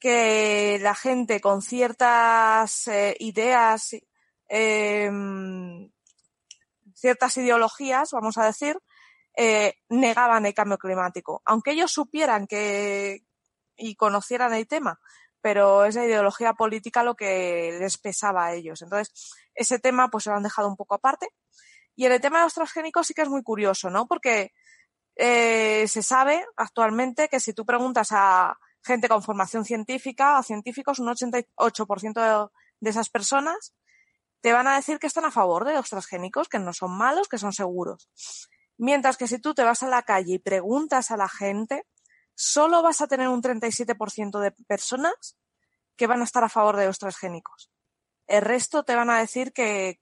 que 0.00 0.78
la 0.82 0.94
gente 0.94 1.40
con 1.40 1.62
ciertas 1.62 2.88
eh, 2.88 3.16
ideas, 3.20 3.96
em, 4.48 5.90
ciertas 6.94 7.36
ideologías, 7.36 8.10
vamos 8.10 8.38
a 8.38 8.44
decir, 8.44 8.76
eh, 9.36 9.74
negaban 9.88 10.46
el 10.46 10.54
cambio 10.54 10.78
climático. 10.78 11.42
Aunque 11.44 11.72
ellos 11.72 11.92
supieran 11.92 12.46
que 12.46 13.24
y 13.76 13.96
conocieran 13.96 14.54
el 14.54 14.66
tema, 14.66 15.00
pero 15.44 15.84
es 15.84 15.94
la 15.94 16.06
ideología 16.06 16.54
política 16.54 17.04
lo 17.04 17.16
que 17.16 17.76
les 17.78 17.98
pesaba 17.98 18.46
a 18.46 18.54
ellos. 18.54 18.80
Entonces, 18.80 19.12
ese 19.54 19.78
tema 19.78 20.08
pues 20.08 20.24
se 20.24 20.30
lo 20.30 20.36
han 20.36 20.42
dejado 20.42 20.68
un 20.68 20.74
poco 20.74 20.94
aparte. 20.94 21.28
Y 21.94 22.06
en 22.06 22.12
el 22.12 22.20
tema 22.22 22.38
de 22.38 22.44
los 22.44 22.54
transgénicos 22.54 23.06
sí 23.06 23.12
que 23.12 23.20
es 23.20 23.28
muy 23.28 23.42
curioso, 23.42 23.90
¿no? 23.90 24.06
Porque 24.06 24.52
eh, 25.16 25.86
se 25.86 26.02
sabe 26.02 26.46
actualmente 26.56 27.28
que 27.28 27.40
si 27.40 27.52
tú 27.52 27.66
preguntas 27.66 28.08
a 28.12 28.58
gente 28.82 29.06
con 29.06 29.22
formación 29.22 29.66
científica, 29.66 30.38
a 30.38 30.42
científicos, 30.42 30.98
un 30.98 31.08
88% 31.08 32.50
de, 32.80 32.88
esas 32.88 33.10
personas 33.10 33.74
te 34.40 34.54
van 34.54 34.66
a 34.66 34.76
decir 34.76 34.98
que 34.98 35.08
están 35.08 35.26
a 35.26 35.30
favor 35.30 35.66
de 35.66 35.74
los 35.74 35.90
transgénicos, 35.90 36.48
que 36.48 36.58
no 36.58 36.72
son 36.72 36.96
malos, 36.96 37.28
que 37.28 37.36
son 37.36 37.52
seguros. 37.52 38.08
Mientras 38.78 39.18
que 39.18 39.28
si 39.28 39.38
tú 39.38 39.52
te 39.52 39.62
vas 39.62 39.82
a 39.82 39.88
la 39.88 40.04
calle 40.04 40.36
y 40.36 40.38
preguntas 40.38 41.10
a 41.10 41.18
la 41.18 41.28
gente, 41.28 41.84
solo 42.34 42.82
vas 42.82 43.00
a 43.00 43.06
tener 43.06 43.28
un 43.28 43.42
37% 43.42 44.40
de 44.40 44.52
personas 44.66 45.36
que 45.96 46.06
van 46.06 46.20
a 46.20 46.24
estar 46.24 46.44
a 46.44 46.48
favor 46.48 46.76
de 46.76 46.86
los 46.86 46.98
transgénicos. 46.98 47.70
El 48.26 48.42
resto 48.42 48.84
te 48.84 48.94
van 48.94 49.10
a 49.10 49.18
decir 49.18 49.52
que, 49.52 50.00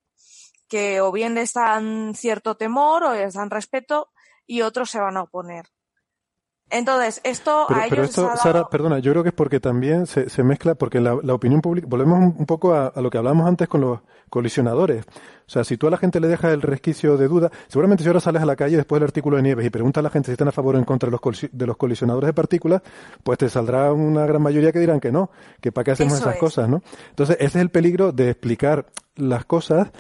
que 0.69 1.01
o 1.01 1.13
bien 1.13 1.35
les 1.35 1.53
dan 1.53 2.15
cierto 2.15 2.57
temor 2.57 3.05
o 3.05 3.15
les 3.15 3.35
dan 3.35 3.51
respeto 3.51 4.11
y 4.47 4.63
otros 4.63 4.91
se 4.91 5.01
van 5.01 5.17
a 5.17 5.23
oponer. 5.23 5.67
Entonces, 6.73 7.21
esto 7.23 7.67
pero, 7.69 7.81
a 7.81 7.85
pero 7.91 8.05
esto, 8.05 8.31
Sara, 8.43 8.67
perdona, 8.71 8.99
yo 8.99 9.13
creo 9.13 9.23
que 9.23 9.29
es 9.29 9.35
porque 9.35 9.61
también 9.61 10.07
se, 10.07 10.31
se 10.31 10.43
mezcla, 10.43 10.75
porque 10.75 11.01
la, 11.01 11.19
la, 11.23 11.35
opinión 11.35 11.61
pública, 11.61 11.87
volvemos 11.87 12.19
un, 12.19 12.47
poco 12.47 12.75
a, 12.75 12.91
lo 12.97 13.11
que 13.11 13.19
hablábamos 13.19 13.47
antes 13.47 13.69
con 13.69 13.83
los 13.83 14.01
colisionadores. 14.31 15.05
O 15.05 15.51
sea, 15.51 15.65
si 15.65 15.77
tú 15.77 15.87
a 15.87 15.91
la 15.91 15.99
gente 15.99 16.19
le 16.19 16.29
dejas 16.29 16.55
el 16.55 16.63
resquicio 16.63 17.19
de 17.19 17.29
duda, 17.29 17.51
seguramente 17.69 18.03
si 18.03 18.09
ahora 18.09 18.21
sales 18.21 18.41
a 18.41 18.47
la 18.47 18.57
calle 18.57 18.79
después 18.79 18.99
del 19.01 19.07
artículo 19.07 19.37
de 19.37 19.43
Nieves 19.43 19.67
y 19.67 19.69
preguntas 19.69 20.01
a 20.01 20.03
la 20.03 20.09
gente 20.09 20.29
si 20.29 20.33
están 20.33 20.49
a 20.49 20.53
favor 20.53 20.75
o 20.75 20.79
en 20.79 20.85
contra 20.85 21.11
de 21.11 21.11
los, 21.11 21.47
de 21.53 21.67
los 21.67 21.77
colisionadores 21.77 22.29
de 22.29 22.33
partículas, 22.33 22.81
pues 23.23 23.37
te 23.37 23.51
saldrá 23.51 23.93
una 23.93 24.25
gran 24.25 24.41
mayoría 24.41 24.73
que 24.73 24.79
dirán 24.79 24.99
que 24.99 25.13
no, 25.13 25.31
que 25.61 25.73
para 25.73 25.85
qué 25.85 25.91
hacemos 25.91 26.15
esas 26.15 26.37
cosas, 26.37 26.71
¿no? 26.71 26.83
Entonces, 27.11 27.37
ese 27.39 27.59
es 27.59 27.63
el 27.63 27.69
peligro 27.69 28.13
de 28.13 28.31
explicar 28.31 28.87
las 29.17 29.45
cosas 29.45 29.91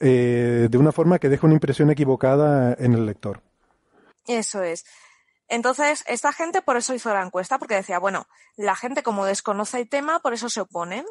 eh, 0.00 0.66
de 0.68 0.78
una 0.78 0.90
forma 0.90 1.20
que 1.20 1.28
deja 1.28 1.46
una 1.46 1.54
impresión 1.54 1.90
equivocada 1.90 2.74
en 2.76 2.94
el 2.94 3.06
lector. 3.06 3.40
Eso 4.26 4.64
es. 4.64 4.84
Entonces, 5.48 6.04
esta 6.06 6.32
gente 6.32 6.62
por 6.62 6.76
eso 6.76 6.94
hizo 6.94 7.12
la 7.12 7.22
encuesta, 7.22 7.58
porque 7.58 7.74
decía, 7.74 7.98
bueno, 7.98 8.28
la 8.56 8.76
gente 8.76 9.02
como 9.02 9.24
desconoce 9.24 9.78
el 9.78 9.88
tema, 9.88 10.20
por 10.20 10.34
eso 10.34 10.50
se 10.50 10.60
oponen. 10.60 11.06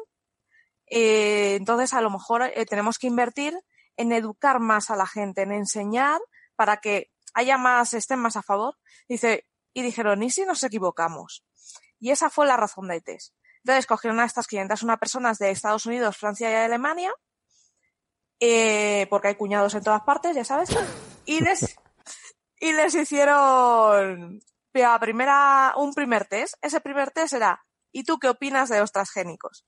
Eh, 0.86 1.56
entonces, 1.56 1.92
a 1.92 2.00
lo 2.00 2.10
mejor 2.10 2.42
eh, 2.42 2.64
tenemos 2.64 2.98
que 2.98 3.08
invertir 3.08 3.58
en 3.96 4.12
educar 4.12 4.60
más 4.60 4.90
a 4.90 4.96
la 4.96 5.06
gente, 5.06 5.42
en 5.42 5.52
enseñar 5.52 6.20
para 6.54 6.78
que 6.78 7.10
haya 7.34 7.58
más, 7.58 7.94
estén 7.94 8.20
más 8.20 8.36
a 8.36 8.42
favor. 8.42 8.76
Dice, 9.08 9.44
y 9.74 9.82
dijeron, 9.82 10.22
¿y 10.22 10.30
si 10.30 10.44
nos 10.44 10.62
equivocamos? 10.62 11.44
Y 11.98 12.10
esa 12.10 12.30
fue 12.30 12.46
la 12.46 12.56
razón 12.56 12.88
de 12.88 13.00
test. 13.00 13.34
Entonces, 13.64 13.86
cogieron 13.86 14.20
a 14.20 14.24
estas 14.24 14.46
501 14.46 14.98
personas 14.98 15.38
de 15.38 15.50
Estados 15.50 15.84
Unidos, 15.84 16.16
Francia 16.16 16.50
y 16.50 16.54
Alemania, 16.54 17.12
eh, 18.40 19.08
porque 19.10 19.28
hay 19.28 19.34
cuñados 19.34 19.74
en 19.74 19.82
todas 19.82 20.02
partes, 20.02 20.36
ya 20.36 20.44
sabes, 20.44 20.70
y 21.26 21.40
les, 21.40 21.76
y 22.60 22.72
les 22.72 22.94
hicieron 22.94 24.40
la 24.78 24.98
primera, 24.98 25.74
un 25.76 25.92
primer 25.94 26.26
test. 26.26 26.54
Ese 26.62 26.80
primer 26.80 27.10
test 27.10 27.34
era, 27.34 27.64
¿y 27.92 28.04
tú 28.04 28.18
qué 28.18 28.28
opinas 28.28 28.68
de 28.68 28.80
los 28.80 28.92
transgénicos? 28.92 29.66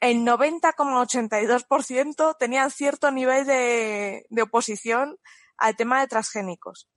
El 0.00 0.18
90,82% 0.18 2.36
tenían 2.38 2.70
cierto 2.70 3.10
nivel 3.10 3.44
de, 3.46 4.26
de, 4.28 4.42
oposición 4.42 5.18
al 5.56 5.74
tema 5.76 6.00
de 6.00 6.06
transgénicos. 6.06 6.88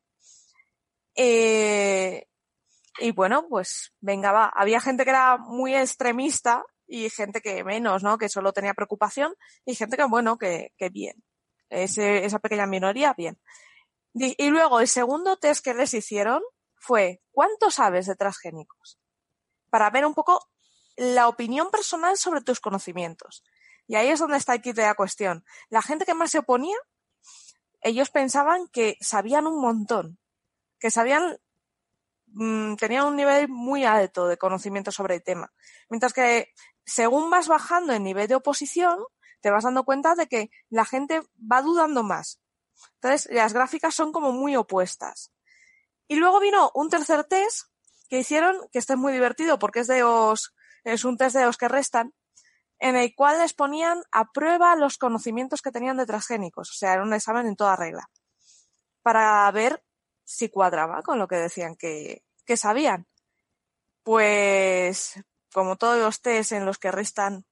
Eh, 1.16 2.28
y 3.00 3.12
bueno, 3.12 3.48
pues 3.50 3.94
venga, 4.02 4.32
va. 4.32 4.52
Había 4.56 4.80
gente 4.80 5.04
que 5.04 5.10
era 5.10 5.38
muy 5.38 5.74
extremista 5.76 6.64
y 6.88 7.10
gente 7.10 7.42
que 7.42 7.64
menos, 7.64 8.04
¿no? 8.04 8.20
Que 8.20 8.30
solo 8.30 8.54
tenía 8.54 8.76
preocupación 8.76 9.34
y 9.66 9.74
gente 9.76 9.98
que, 9.98 10.06
bueno, 10.06 10.38
que, 10.38 10.74
que 10.78 10.90
bien. 10.90 11.24
Ese, 11.70 12.26
esa 12.26 12.38
pequeña 12.40 12.68
minoría, 12.68 13.14
bien. 13.18 13.40
Y 14.14 14.50
luego 14.50 14.80
el 14.80 14.88
segundo 14.88 15.38
test 15.38 15.64
que 15.64 15.74
les 15.74 15.94
hicieron 15.94 16.42
fue 16.76 17.22
¿cuánto 17.32 17.72
sabes 17.72 18.08
de 18.08 18.16
transgénicos? 18.16 19.00
Para 19.70 19.90
ver 19.90 20.06
un 20.06 20.14
poco 20.14 20.50
la 20.98 21.28
opinión 21.28 21.72
personal 21.72 22.18
sobre 22.18 22.42
tus 22.42 22.60
conocimientos. 22.60 23.44
Y 23.88 23.96
ahí 23.96 24.10
es 24.10 24.20
donde 24.20 24.38
está 24.38 24.54
el 24.54 24.62
kit 24.62 24.76
de 24.76 24.84
la 24.84 24.96
cuestión. 24.96 25.46
La 25.70 25.82
gente 25.82 26.06
que 26.06 26.14
más 26.14 26.32
se 26.32 26.40
oponía, 26.40 26.78
ellos 27.82 28.10
pensaban 28.10 28.68
que 28.68 28.98
sabían 29.02 29.48
un 29.48 29.60
montón, 29.60 30.20
que 30.80 30.92
sabían, 30.92 31.38
mmm, 32.28 32.76
tenían 32.76 33.06
un 33.06 33.16
nivel 33.16 33.48
muy 33.50 33.86
alto 33.86 34.28
de 34.28 34.38
conocimiento 34.38 34.92
sobre 34.92 35.16
el 35.16 35.24
tema. 35.24 35.52
Mientras 35.90 36.14
que 36.14 36.50
según 36.86 37.30
vas 37.30 37.48
bajando 37.48 37.94
el 37.94 38.04
nivel 38.04 38.28
de 38.28 38.36
oposición, 38.36 39.00
te 39.42 39.50
vas 39.50 39.64
dando 39.64 39.84
cuenta 39.84 40.16
de 40.16 40.28
que 40.28 40.52
la 40.70 40.86
gente 40.86 41.22
va 41.40 41.62
dudando 41.62 42.04
más. 42.04 42.40
Entonces, 42.96 43.32
las 43.32 43.54
gráficas 43.54 43.96
son 43.96 44.12
como 44.12 44.32
muy 44.32 44.56
opuestas. 44.56 45.32
Y 46.08 46.16
luego 46.16 46.40
vino 46.40 46.72
un 46.74 46.90
tercer 46.90 47.24
test 47.24 47.68
que 48.10 48.20
hicieron, 48.20 48.58
que 48.72 48.80
este 48.80 48.94
es 48.94 49.00
muy 49.00 49.14
divertido 49.14 49.58
porque 49.60 49.80
es 49.80 49.88
de 49.88 50.02
los, 50.02 50.54
es 50.84 51.06
un 51.06 51.18
test 51.18 51.36
de 51.36 51.46
los 51.46 51.58
que 51.58 51.68
restan, 51.68 52.14
en 52.80 52.96
el 52.96 53.14
cual 53.16 53.40
les 53.40 53.54
ponían 53.54 54.04
a 54.12 54.32
prueba 54.32 54.76
los 54.76 54.98
conocimientos 54.98 55.62
que 55.62 55.72
tenían 55.72 55.98
de 55.98 56.06
transgénicos. 56.06 56.72
O 56.72 56.74
sea, 56.74 56.94
era 56.94 57.04
un 57.04 57.14
examen 57.14 57.48
en 57.48 57.56
toda 57.56 57.76
regla. 57.76 58.10
Para 59.02 59.50
ver 59.52 59.84
si 60.26 60.50
cuadraba 60.50 61.02
con 61.04 61.20
lo 61.20 61.28
que 61.28 61.36
decían 61.36 61.76
que, 61.76 62.24
que 62.46 62.58
sabían. 62.58 63.08
Pues, 64.04 65.14
como 65.54 65.76
todos 65.76 66.00
los 66.00 66.22
test 66.22 66.54
en 66.54 66.66
los 66.66 66.80
que 66.80 66.92
restan, 66.92 67.46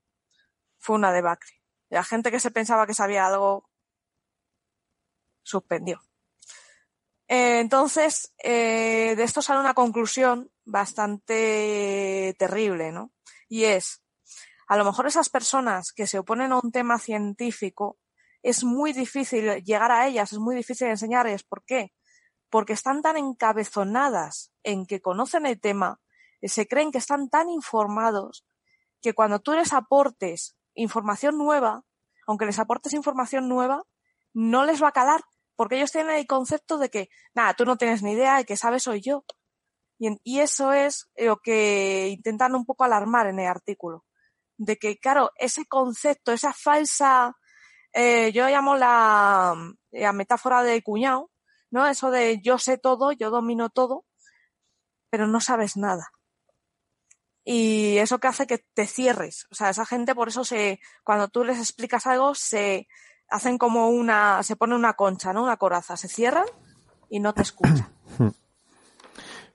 fue 0.79 0.95
una 0.95 1.13
debacle. 1.13 1.51
La 1.89 2.03
gente 2.03 2.31
que 2.31 2.39
se 2.39 2.51
pensaba 2.51 2.87
que 2.87 2.93
sabía 2.93 3.27
algo 3.27 3.68
suspendió. 5.49 6.01
Eh, 7.27 7.59
entonces, 7.59 8.33
eh, 8.43 9.13
de 9.15 9.23
esto 9.23 9.41
sale 9.41 9.59
una 9.59 9.73
conclusión 9.73 10.51
bastante 10.65 12.35
terrible, 12.39 12.91
¿no? 12.91 13.11
Y 13.47 13.65
es, 13.65 14.03
a 14.67 14.77
lo 14.77 14.85
mejor 14.85 15.07
esas 15.07 15.29
personas 15.29 15.91
que 15.91 16.07
se 16.07 16.19
oponen 16.19 16.51
a 16.51 16.59
un 16.59 16.71
tema 16.71 16.97
científico, 16.97 17.99
es 18.41 18.63
muy 18.63 18.93
difícil 18.93 19.63
llegar 19.63 19.91
a 19.91 20.07
ellas, 20.07 20.31
es 20.31 20.39
muy 20.39 20.55
difícil 20.55 20.87
enseñarles. 20.87 21.43
¿Por 21.43 21.63
qué? 21.65 21.93
Porque 22.49 22.73
están 22.73 23.01
tan 23.01 23.17
encabezonadas 23.17 24.51
en 24.63 24.85
que 24.85 25.01
conocen 25.01 25.45
el 25.45 25.59
tema, 25.59 25.99
se 26.41 26.67
creen 26.67 26.91
que 26.91 26.97
están 26.99 27.29
tan 27.29 27.49
informados, 27.49 28.45
que 29.01 29.13
cuando 29.13 29.39
tú 29.39 29.53
les 29.53 29.73
aportes 29.73 30.55
información 30.73 31.37
nueva, 31.37 31.83
aunque 32.25 32.45
les 32.45 32.59
aportes 32.59 32.93
información 32.93 33.49
nueva, 33.49 33.83
no 34.33 34.65
les 34.65 34.81
va 34.81 34.89
a 34.89 34.93
calar 34.93 35.21
porque 35.59 35.75
ellos 35.75 35.91
tienen 35.91 36.15
el 36.15 36.25
concepto 36.25 36.77
de 36.77 36.89
que, 36.89 37.09
nada, 37.33 37.53
tú 37.53 37.65
no 37.65 37.75
tienes 37.75 38.01
ni 38.01 38.13
idea, 38.13 38.39
y 38.39 38.45
que 38.45 38.55
sabes 38.55 38.83
soy 38.83 39.01
yo. 39.01 39.25
Y, 39.99 40.39
eso 40.39 40.71
es 40.71 41.09
lo 41.17 41.35
que 41.39 42.07
intentan 42.07 42.55
un 42.55 42.65
poco 42.65 42.85
alarmar 42.85 43.27
en 43.27 43.39
el 43.39 43.47
artículo. 43.47 44.05
De 44.55 44.77
que, 44.77 44.97
claro, 44.99 45.31
ese 45.35 45.65
concepto, 45.65 46.31
esa 46.31 46.53
falsa, 46.53 47.35
eh, 47.91 48.31
yo 48.31 48.47
llamo 48.47 48.77
la, 48.77 49.53
la 49.91 50.13
metáfora 50.13 50.63
de 50.63 50.81
cuñado, 50.81 51.29
¿no? 51.71 51.87
Eso 51.87 52.09
de 52.09 52.39
yo 52.41 52.57
sé 52.57 52.77
todo, 52.77 53.11
yo 53.11 53.29
domino 53.29 53.69
todo, 53.69 54.05
pero 55.09 55.27
no 55.27 55.41
sabes 55.41 55.75
nada. 55.75 56.07
Y 57.43 57.97
eso 57.97 58.19
que 58.19 58.27
hace 58.27 58.47
que 58.47 58.59
te 58.73 58.87
cierres. 58.87 59.45
O 59.51 59.55
sea, 59.55 59.71
esa 59.71 59.85
gente 59.85 60.15
por 60.15 60.29
eso 60.29 60.45
se, 60.45 60.79
cuando 61.03 61.27
tú 61.27 61.43
les 61.43 61.57
explicas 61.57 62.07
algo, 62.07 62.33
se 62.33 62.87
hacen 63.29 63.57
como 63.57 63.89
una, 63.89 64.41
se 64.43 64.55
pone 64.55 64.75
una 64.75 64.93
concha, 64.93 65.33
¿no? 65.33 65.43
Una 65.43 65.57
coraza, 65.57 65.97
se 65.97 66.07
cierran 66.07 66.45
y 67.09 67.19
no 67.19 67.33
te 67.33 67.43
escuchan. 67.43 67.87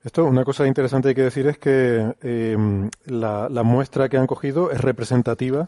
Esto, 0.03 0.25
una 0.25 0.43
cosa 0.43 0.67
interesante 0.67 1.09
hay 1.09 1.15
que 1.15 1.23
decir 1.23 1.47
es 1.47 1.57
que 1.57 2.15
eh, 2.21 2.89
la, 3.05 3.49
la, 3.49 3.63
muestra 3.63 4.07
que 4.07 4.17
han 4.17 4.27
cogido 4.27 4.69
es 4.69 4.79
representativa 4.79 5.67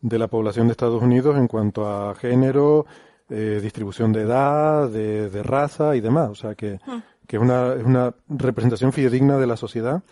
de 0.00 0.18
la 0.20 0.28
población 0.28 0.68
de 0.68 0.72
Estados 0.72 1.02
Unidos 1.02 1.36
en 1.36 1.48
cuanto 1.48 1.88
a 1.88 2.14
género, 2.14 2.86
eh, 3.28 3.58
distribución 3.60 4.12
de 4.12 4.22
edad, 4.22 4.88
de, 4.88 5.30
de, 5.30 5.42
raza 5.42 5.96
y 5.96 6.00
demás. 6.00 6.30
O 6.30 6.34
sea 6.36 6.54
que, 6.54 6.78
hmm. 6.86 7.02
que 7.26 7.36
es, 7.36 7.42
una, 7.42 7.72
es 7.74 7.84
una 7.84 8.14
representación 8.28 8.92
fidedigna 8.92 9.36
de 9.38 9.46
la 9.48 9.56
sociedad. 9.56 10.02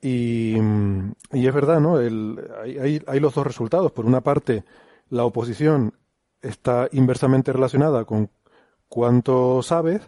Y, 0.00 0.56
y 1.32 1.46
es 1.46 1.54
verdad, 1.54 1.80
¿no? 1.80 2.00
El, 2.00 2.40
hay, 2.62 2.78
hay, 2.78 3.02
hay 3.06 3.20
los 3.20 3.34
dos 3.34 3.46
resultados. 3.46 3.92
Por 3.92 4.06
una 4.06 4.22
parte, 4.22 4.64
la 5.10 5.24
oposición 5.24 5.92
está 6.42 6.88
inversamente 6.92 7.52
relacionada 7.52 8.04
con 8.04 8.30
cuánto 8.88 9.62
sabes, 9.62 10.02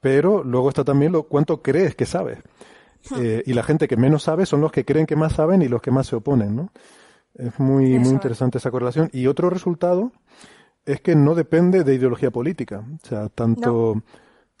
pero 0.00 0.42
luego 0.44 0.68
está 0.68 0.84
también 0.84 1.12
lo 1.12 1.24
cuánto 1.24 1.62
crees 1.62 1.94
que 1.94 2.06
sabes. 2.06 2.38
Eh, 3.16 3.42
y 3.46 3.52
la 3.52 3.62
gente 3.62 3.88
que 3.88 3.96
menos 3.96 4.22
sabe 4.22 4.46
son 4.46 4.60
los 4.60 4.70
que 4.70 4.84
creen 4.84 5.06
que 5.06 5.16
más 5.16 5.32
saben 5.32 5.62
y 5.62 5.68
los 5.68 5.82
que 5.82 5.90
más 5.90 6.06
se 6.06 6.16
oponen, 6.16 6.54
¿no? 6.54 6.70
Es 7.34 7.58
muy, 7.58 7.98
muy 7.98 8.10
interesante 8.10 8.58
esa 8.58 8.70
correlación. 8.70 9.08
Y 9.12 9.26
otro 9.26 9.50
resultado 9.50 10.12
es 10.84 11.00
que 11.00 11.16
no 11.16 11.34
depende 11.34 11.82
de 11.84 11.94
ideología 11.94 12.30
política. 12.30 12.84
O 13.02 13.06
sea, 13.06 13.28
tanto. 13.28 14.02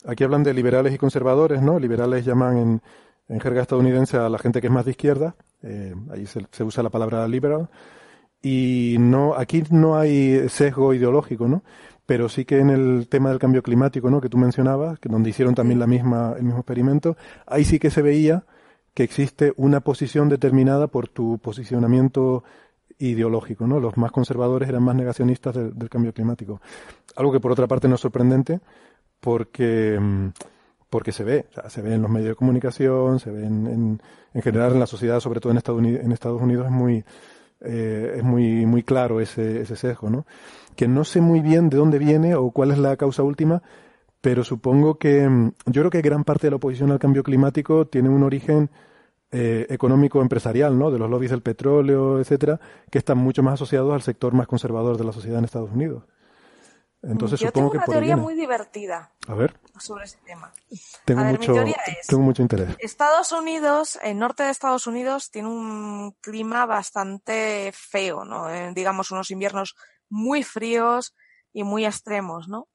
Aquí 0.04 0.24
hablan 0.24 0.42
de 0.42 0.52
liberales 0.52 0.92
y 0.92 0.98
conservadores, 0.98 1.62
¿no? 1.62 1.78
Liberales 1.78 2.24
llaman 2.24 2.56
en, 2.56 2.82
en 3.28 3.40
jerga 3.40 3.62
estadounidense 3.62 4.16
a 4.16 4.28
la 4.28 4.38
gente 4.38 4.60
que 4.60 4.66
es 4.66 4.72
más 4.72 4.84
de 4.84 4.90
izquierda. 4.92 5.36
Eh, 5.62 5.94
ahí 6.10 6.26
se, 6.26 6.44
se, 6.50 6.64
usa 6.64 6.82
la 6.82 6.90
palabra 6.90 7.28
liberal. 7.28 7.68
Y 8.42 8.96
no, 8.98 9.34
aquí 9.34 9.62
no 9.70 9.96
hay 9.96 10.48
sesgo 10.48 10.94
ideológico, 10.94 11.46
¿no? 11.46 11.62
Pero 12.06 12.28
sí 12.28 12.44
que 12.44 12.58
en 12.58 12.70
el 12.70 13.06
tema 13.08 13.30
del 13.30 13.38
cambio 13.38 13.62
climático, 13.62 14.10
¿no? 14.10 14.20
Que 14.20 14.28
tú 14.28 14.36
mencionabas, 14.36 14.98
que 14.98 15.08
donde 15.08 15.30
hicieron 15.30 15.54
también 15.54 15.78
la 15.78 15.86
misma, 15.86 16.34
el 16.36 16.42
mismo 16.42 16.58
experimento, 16.58 17.16
ahí 17.46 17.64
sí 17.64 17.78
que 17.78 17.90
se 17.90 18.02
veía 18.02 18.44
que 18.94 19.04
existe 19.04 19.54
una 19.56 19.80
posición 19.80 20.28
determinada 20.28 20.88
por 20.88 21.08
tu 21.08 21.38
posicionamiento 21.38 22.44
ideológico, 22.98 23.66
¿no? 23.66 23.80
Los 23.80 23.96
más 23.96 24.12
conservadores 24.12 24.68
eran 24.68 24.82
más 24.82 24.96
negacionistas 24.96 25.54
del, 25.54 25.78
del 25.78 25.88
cambio 25.88 26.12
climático. 26.12 26.60
Algo 27.16 27.32
que 27.32 27.40
por 27.40 27.52
otra 27.52 27.66
parte 27.66 27.88
no 27.88 27.94
es 27.94 28.00
sorprendente 28.00 28.60
porque, 29.20 29.98
mm, 30.00 30.28
porque 30.90 31.12
se 31.12 31.24
ve, 31.24 31.46
o 31.50 31.54
sea, 31.54 31.70
se 31.70 31.80
ve 31.80 31.94
en 31.94 32.02
los 32.02 32.10
medios 32.10 32.30
de 32.30 32.34
comunicación, 32.36 33.18
se 33.20 33.30
ve 33.30 33.46
en, 33.46 33.66
en, 33.66 34.02
en 34.34 34.42
general 34.42 34.72
en 34.72 34.80
la 34.80 34.86
sociedad, 34.86 35.20
sobre 35.20 35.40
todo 35.40 35.52
en 35.52 35.58
Estados 35.58 35.78
Unidos, 35.80 36.04
en 36.04 36.12
Estados 36.12 36.42
Unidos 36.42 36.66
es 36.66 36.72
muy, 36.72 37.04
eh, 37.64 38.14
es 38.16 38.22
muy, 38.22 38.66
muy 38.66 38.82
claro 38.82 39.20
ese, 39.20 39.62
ese 39.62 39.76
sesgo, 39.76 40.10
¿no? 40.10 40.26
Que 40.76 40.88
no 40.88 41.04
sé 41.04 41.20
muy 41.20 41.40
bien 41.40 41.68
de 41.68 41.76
dónde 41.76 41.98
viene 41.98 42.34
o 42.34 42.50
cuál 42.50 42.70
es 42.70 42.78
la 42.78 42.96
causa 42.96 43.22
última, 43.22 43.62
pero 44.20 44.44
supongo 44.44 44.98
que 44.98 45.28
mm, 45.28 45.52
yo 45.66 45.82
creo 45.82 45.90
que 45.90 46.02
gran 46.02 46.24
parte 46.24 46.46
de 46.46 46.52
la 46.52 46.56
oposición 46.56 46.90
al 46.90 46.98
cambio 46.98 47.22
climático 47.22 47.86
tiene 47.86 48.08
un 48.08 48.22
origen 48.22 48.70
eh, 49.30 49.66
económico 49.70 50.20
empresarial, 50.20 50.78
¿no? 50.78 50.90
De 50.90 50.98
los 50.98 51.08
lobbies 51.08 51.30
del 51.30 51.42
petróleo, 51.42 52.20
etcétera, 52.20 52.60
que 52.90 52.98
están 52.98 53.16
mucho 53.16 53.42
más 53.42 53.54
asociados 53.54 53.92
al 53.94 54.02
sector 54.02 54.34
más 54.34 54.46
conservador 54.46 54.98
de 54.98 55.04
la 55.04 55.12
sociedad 55.12 55.38
en 55.38 55.44
Estados 55.44 55.70
Unidos. 55.70 56.04
Entonces 57.02 57.40
Yo 57.40 57.48
supongo 57.48 57.70
tengo 57.70 57.82
una 57.82 57.84
que 57.86 57.92
teoría 57.92 58.16
muy 58.16 58.34
divertida. 58.34 59.11
A 59.28 59.34
ver. 59.34 59.58
Sobre 59.78 60.04
ese 60.04 60.18
tema. 60.24 60.52
Tengo 61.04 61.20
A 61.20 61.24
ver, 61.24 61.38
mucho, 61.38 61.54
es, 61.62 62.06
tengo 62.08 62.22
mucho 62.22 62.42
interés. 62.42 62.74
Estados 62.78 63.32
Unidos, 63.32 63.98
el 64.02 64.18
norte 64.18 64.42
de 64.42 64.50
Estados 64.50 64.86
Unidos 64.86 65.30
tiene 65.30 65.48
un 65.48 66.12
clima 66.20 66.66
bastante 66.66 67.72
feo, 67.72 68.24
¿no? 68.24 68.50
Eh, 68.50 68.72
digamos 68.74 69.10
unos 69.10 69.30
inviernos 69.30 69.76
muy 70.08 70.42
fríos 70.42 71.14
y 71.52 71.62
muy 71.62 71.86
extremos, 71.86 72.48
¿no? 72.48 72.68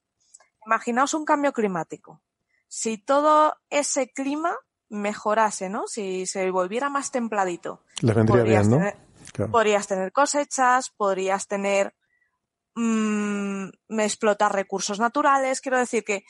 Imaginaos 0.66 1.14
un 1.14 1.26
cambio 1.26 1.52
climático. 1.54 2.22
Si 2.68 2.98
todo 2.98 3.58
ese 3.70 4.12
clima 4.12 4.56
mejorase, 4.90 5.70
¿no? 5.70 5.88
Si 5.88 6.26
se 6.26 6.50
volviera 6.52 6.90
más 6.90 7.12
templadito. 7.12 7.84
Les 8.02 8.16
vendría 8.16 8.44
bien, 8.44 8.70
¿no? 8.70 8.78
Tener, 8.78 8.98
claro. 9.34 9.52
Podrías 9.52 9.88
tener 9.88 10.12
cosechas, 10.12 10.92
podrías 10.96 11.48
tener 11.48 11.94
mmm, 12.78 13.70
explotar 14.00 14.54
recursos 14.54 15.00
naturales. 15.00 15.62
Quiero 15.62 15.78
decir 15.78 16.04
que 16.04 16.24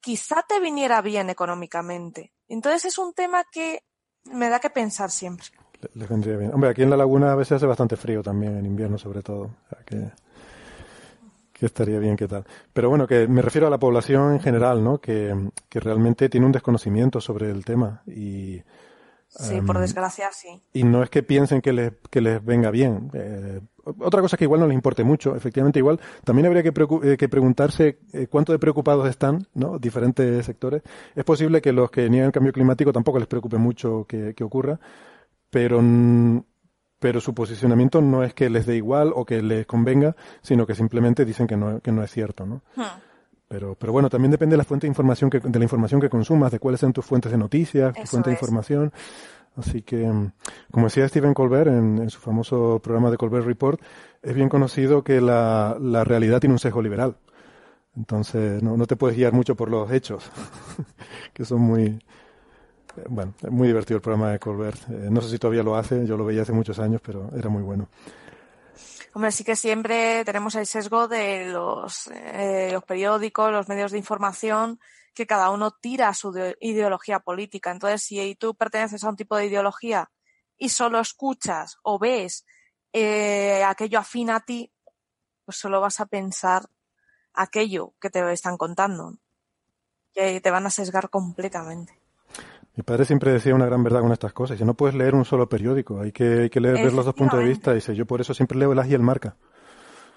quizá 0.00 0.44
te 0.46 0.60
viniera 0.60 1.00
bien 1.00 1.30
económicamente. 1.30 2.32
Entonces 2.48 2.86
es 2.86 2.98
un 2.98 3.14
tema 3.14 3.44
que 3.50 3.84
me 4.24 4.48
da 4.48 4.58
que 4.58 4.70
pensar 4.70 5.10
siempre. 5.10 5.46
Les 5.94 6.08
vendría 6.08 6.36
bien. 6.36 6.52
Hombre, 6.52 6.70
aquí 6.70 6.82
en 6.82 6.90
la 6.90 6.96
laguna 6.96 7.32
a 7.32 7.36
veces 7.36 7.52
hace 7.52 7.66
bastante 7.66 7.96
frío 7.96 8.22
también, 8.22 8.56
en 8.56 8.66
invierno 8.66 8.98
sobre 8.98 9.22
todo. 9.22 9.50
Que, 9.84 10.10
que, 11.52 11.66
estaría 11.66 11.98
bien, 11.98 12.16
¿qué 12.16 12.28
tal? 12.28 12.44
Pero 12.72 12.88
bueno, 12.88 13.06
que 13.06 13.26
me 13.26 13.42
refiero 13.42 13.66
a 13.66 13.70
la 13.70 13.78
población 13.78 14.34
en 14.34 14.40
general, 14.40 14.82
¿no? 14.82 15.00
Que, 15.00 15.34
que 15.68 15.80
realmente 15.80 16.28
tiene 16.28 16.46
un 16.46 16.52
desconocimiento 16.52 17.20
sobre 17.20 17.50
el 17.50 17.64
tema 17.64 18.02
y... 18.06 18.60
Sí, 19.34 19.60
um, 19.60 19.66
por 19.66 19.78
desgracia, 19.78 20.30
sí. 20.30 20.60
Y 20.74 20.84
no 20.84 21.02
es 21.02 21.08
que 21.08 21.22
piensen 21.22 21.62
que 21.62 21.72
les, 21.72 21.92
que 22.10 22.20
les 22.20 22.44
venga 22.44 22.70
bien. 22.70 23.10
Eh, 23.14 23.60
otra 23.98 24.20
cosa 24.20 24.36
que 24.36 24.44
igual 24.44 24.60
no 24.60 24.66
les 24.66 24.74
importe 24.74 25.04
mucho, 25.04 25.34
efectivamente 25.34 25.78
igual, 25.78 26.00
también 26.24 26.46
habría 26.46 26.62
que, 26.62 26.72
eh, 27.02 27.16
que 27.16 27.28
preguntarse 27.28 27.98
eh, 28.12 28.26
cuánto 28.28 28.52
de 28.52 28.58
preocupados 28.58 29.08
están, 29.08 29.46
¿no? 29.54 29.78
Diferentes 29.78 30.44
sectores. 30.44 30.82
Es 31.14 31.24
posible 31.24 31.62
que 31.62 31.72
los 31.72 31.90
que 31.90 32.10
niegan 32.10 32.26
el 32.26 32.32
cambio 32.32 32.52
climático 32.52 32.92
tampoco 32.92 33.18
les 33.18 33.26
preocupe 33.26 33.56
mucho 33.56 34.04
que, 34.06 34.34
que 34.34 34.44
ocurra, 34.44 34.78
pero, 35.48 35.82
pero 36.98 37.20
su 37.20 37.34
posicionamiento 37.34 38.02
no 38.02 38.22
es 38.22 38.34
que 38.34 38.50
les 38.50 38.66
dé 38.66 38.76
igual 38.76 39.12
o 39.14 39.24
que 39.24 39.40
les 39.40 39.66
convenga, 39.66 40.14
sino 40.42 40.66
que 40.66 40.74
simplemente 40.74 41.24
dicen 41.24 41.46
que 41.46 41.56
no, 41.56 41.80
que 41.80 41.90
no 41.90 42.02
es 42.02 42.10
cierto, 42.10 42.44
¿no? 42.44 42.62
Hmm. 42.76 43.11
Pero, 43.52 43.74
pero 43.74 43.92
bueno, 43.92 44.08
también 44.08 44.30
depende 44.30 44.54
de 44.54 44.56
la 44.56 44.64
fuente 44.64 44.86
de 44.86 44.88
información 44.88 45.28
que, 45.28 45.38
de 45.38 45.58
la 45.58 45.64
información 45.66 46.00
que 46.00 46.08
consumas, 46.08 46.50
de 46.50 46.58
cuáles 46.58 46.80
son 46.80 46.94
tus 46.94 47.04
fuentes 47.04 47.30
de 47.30 47.36
noticias, 47.36 47.92
tu 47.92 48.06
fuente 48.06 48.30
de 48.30 48.34
información. 48.36 48.90
Así 49.56 49.82
que, 49.82 50.10
como 50.70 50.86
decía 50.86 51.06
Stephen 51.06 51.34
Colbert 51.34 51.68
en, 51.68 51.98
en, 51.98 52.08
su 52.08 52.18
famoso 52.18 52.80
programa 52.82 53.10
de 53.10 53.18
Colbert 53.18 53.44
Report, 53.44 53.78
es 54.22 54.34
bien 54.34 54.48
conocido 54.48 55.04
que 55.04 55.20
la, 55.20 55.76
la 55.78 56.02
realidad 56.02 56.40
tiene 56.40 56.54
un 56.54 56.60
sesgo 56.60 56.80
liberal. 56.80 57.18
Entonces, 57.94 58.62
no, 58.62 58.78
no 58.78 58.86
te 58.86 58.96
puedes 58.96 59.18
guiar 59.18 59.34
mucho 59.34 59.54
por 59.54 59.70
los 59.70 59.92
hechos, 59.92 60.30
que 61.34 61.44
son 61.44 61.60
muy, 61.60 62.02
bueno, 63.10 63.34
es 63.42 63.50
muy 63.50 63.68
divertido 63.68 63.96
el 63.96 64.02
programa 64.02 64.30
de 64.30 64.38
Colbert. 64.38 64.80
Eh, 64.88 65.08
no 65.10 65.20
sé 65.20 65.28
si 65.28 65.38
todavía 65.38 65.62
lo 65.62 65.76
hace, 65.76 66.06
yo 66.06 66.16
lo 66.16 66.24
veía 66.24 66.40
hace 66.40 66.54
muchos 66.54 66.78
años, 66.78 67.02
pero 67.04 67.28
era 67.36 67.50
muy 67.50 67.62
bueno. 67.62 67.90
Hombre, 69.14 69.30
sí 69.30 69.44
que 69.44 69.56
siempre 69.56 70.24
tenemos 70.24 70.54
el 70.54 70.66
sesgo 70.66 71.06
de 71.06 71.46
los, 71.46 72.06
eh, 72.06 72.70
los 72.72 72.82
periódicos, 72.84 73.52
los 73.52 73.68
medios 73.68 73.92
de 73.92 73.98
información, 73.98 74.80
que 75.14 75.26
cada 75.26 75.50
uno 75.50 75.70
tira 75.70 76.14
su 76.14 76.32
ideología 76.60 77.20
política. 77.20 77.70
Entonces, 77.70 78.02
si 78.02 78.34
tú 78.36 78.54
perteneces 78.54 79.04
a 79.04 79.10
un 79.10 79.16
tipo 79.16 79.36
de 79.36 79.46
ideología 79.46 80.10
y 80.56 80.70
solo 80.70 80.98
escuchas 80.98 81.76
o 81.82 81.98
ves 81.98 82.46
eh, 82.94 83.62
aquello 83.64 83.98
afín 83.98 84.30
a 84.30 84.40
ti, 84.40 84.72
pues 85.44 85.58
solo 85.58 85.80
vas 85.80 86.00
a 86.00 86.06
pensar 86.06 86.70
aquello 87.34 87.94
que 88.00 88.08
te 88.08 88.32
están 88.32 88.56
contando, 88.56 89.18
que 90.14 90.40
te 90.40 90.50
van 90.50 90.66
a 90.66 90.70
sesgar 90.70 91.10
completamente. 91.10 92.01
Mi 92.74 92.82
padre 92.82 93.04
siempre 93.04 93.32
decía 93.32 93.54
una 93.54 93.66
gran 93.66 93.82
verdad 93.82 94.00
con 94.00 94.12
estas 94.12 94.32
cosas. 94.32 94.56
Dice, 94.56 94.64
no 94.64 94.74
puedes 94.74 94.96
leer 94.96 95.14
un 95.14 95.26
solo 95.26 95.48
periódico, 95.48 96.00
hay 96.00 96.10
que, 96.10 96.42
hay 96.42 96.50
que 96.50 96.60
leer, 96.60 96.76
ver 96.76 96.92
los 96.92 97.04
dos 97.04 97.14
puntos 97.14 97.38
de 97.38 97.44
vista. 97.44 97.74
Dice, 97.74 97.94
yo 97.94 98.06
por 98.06 98.20
eso 98.20 98.32
siempre 98.32 98.58
leo 98.58 98.72
el 98.72 98.78
As 98.78 98.88
y 98.88 98.94
el 98.94 99.02
Marca. 99.02 99.36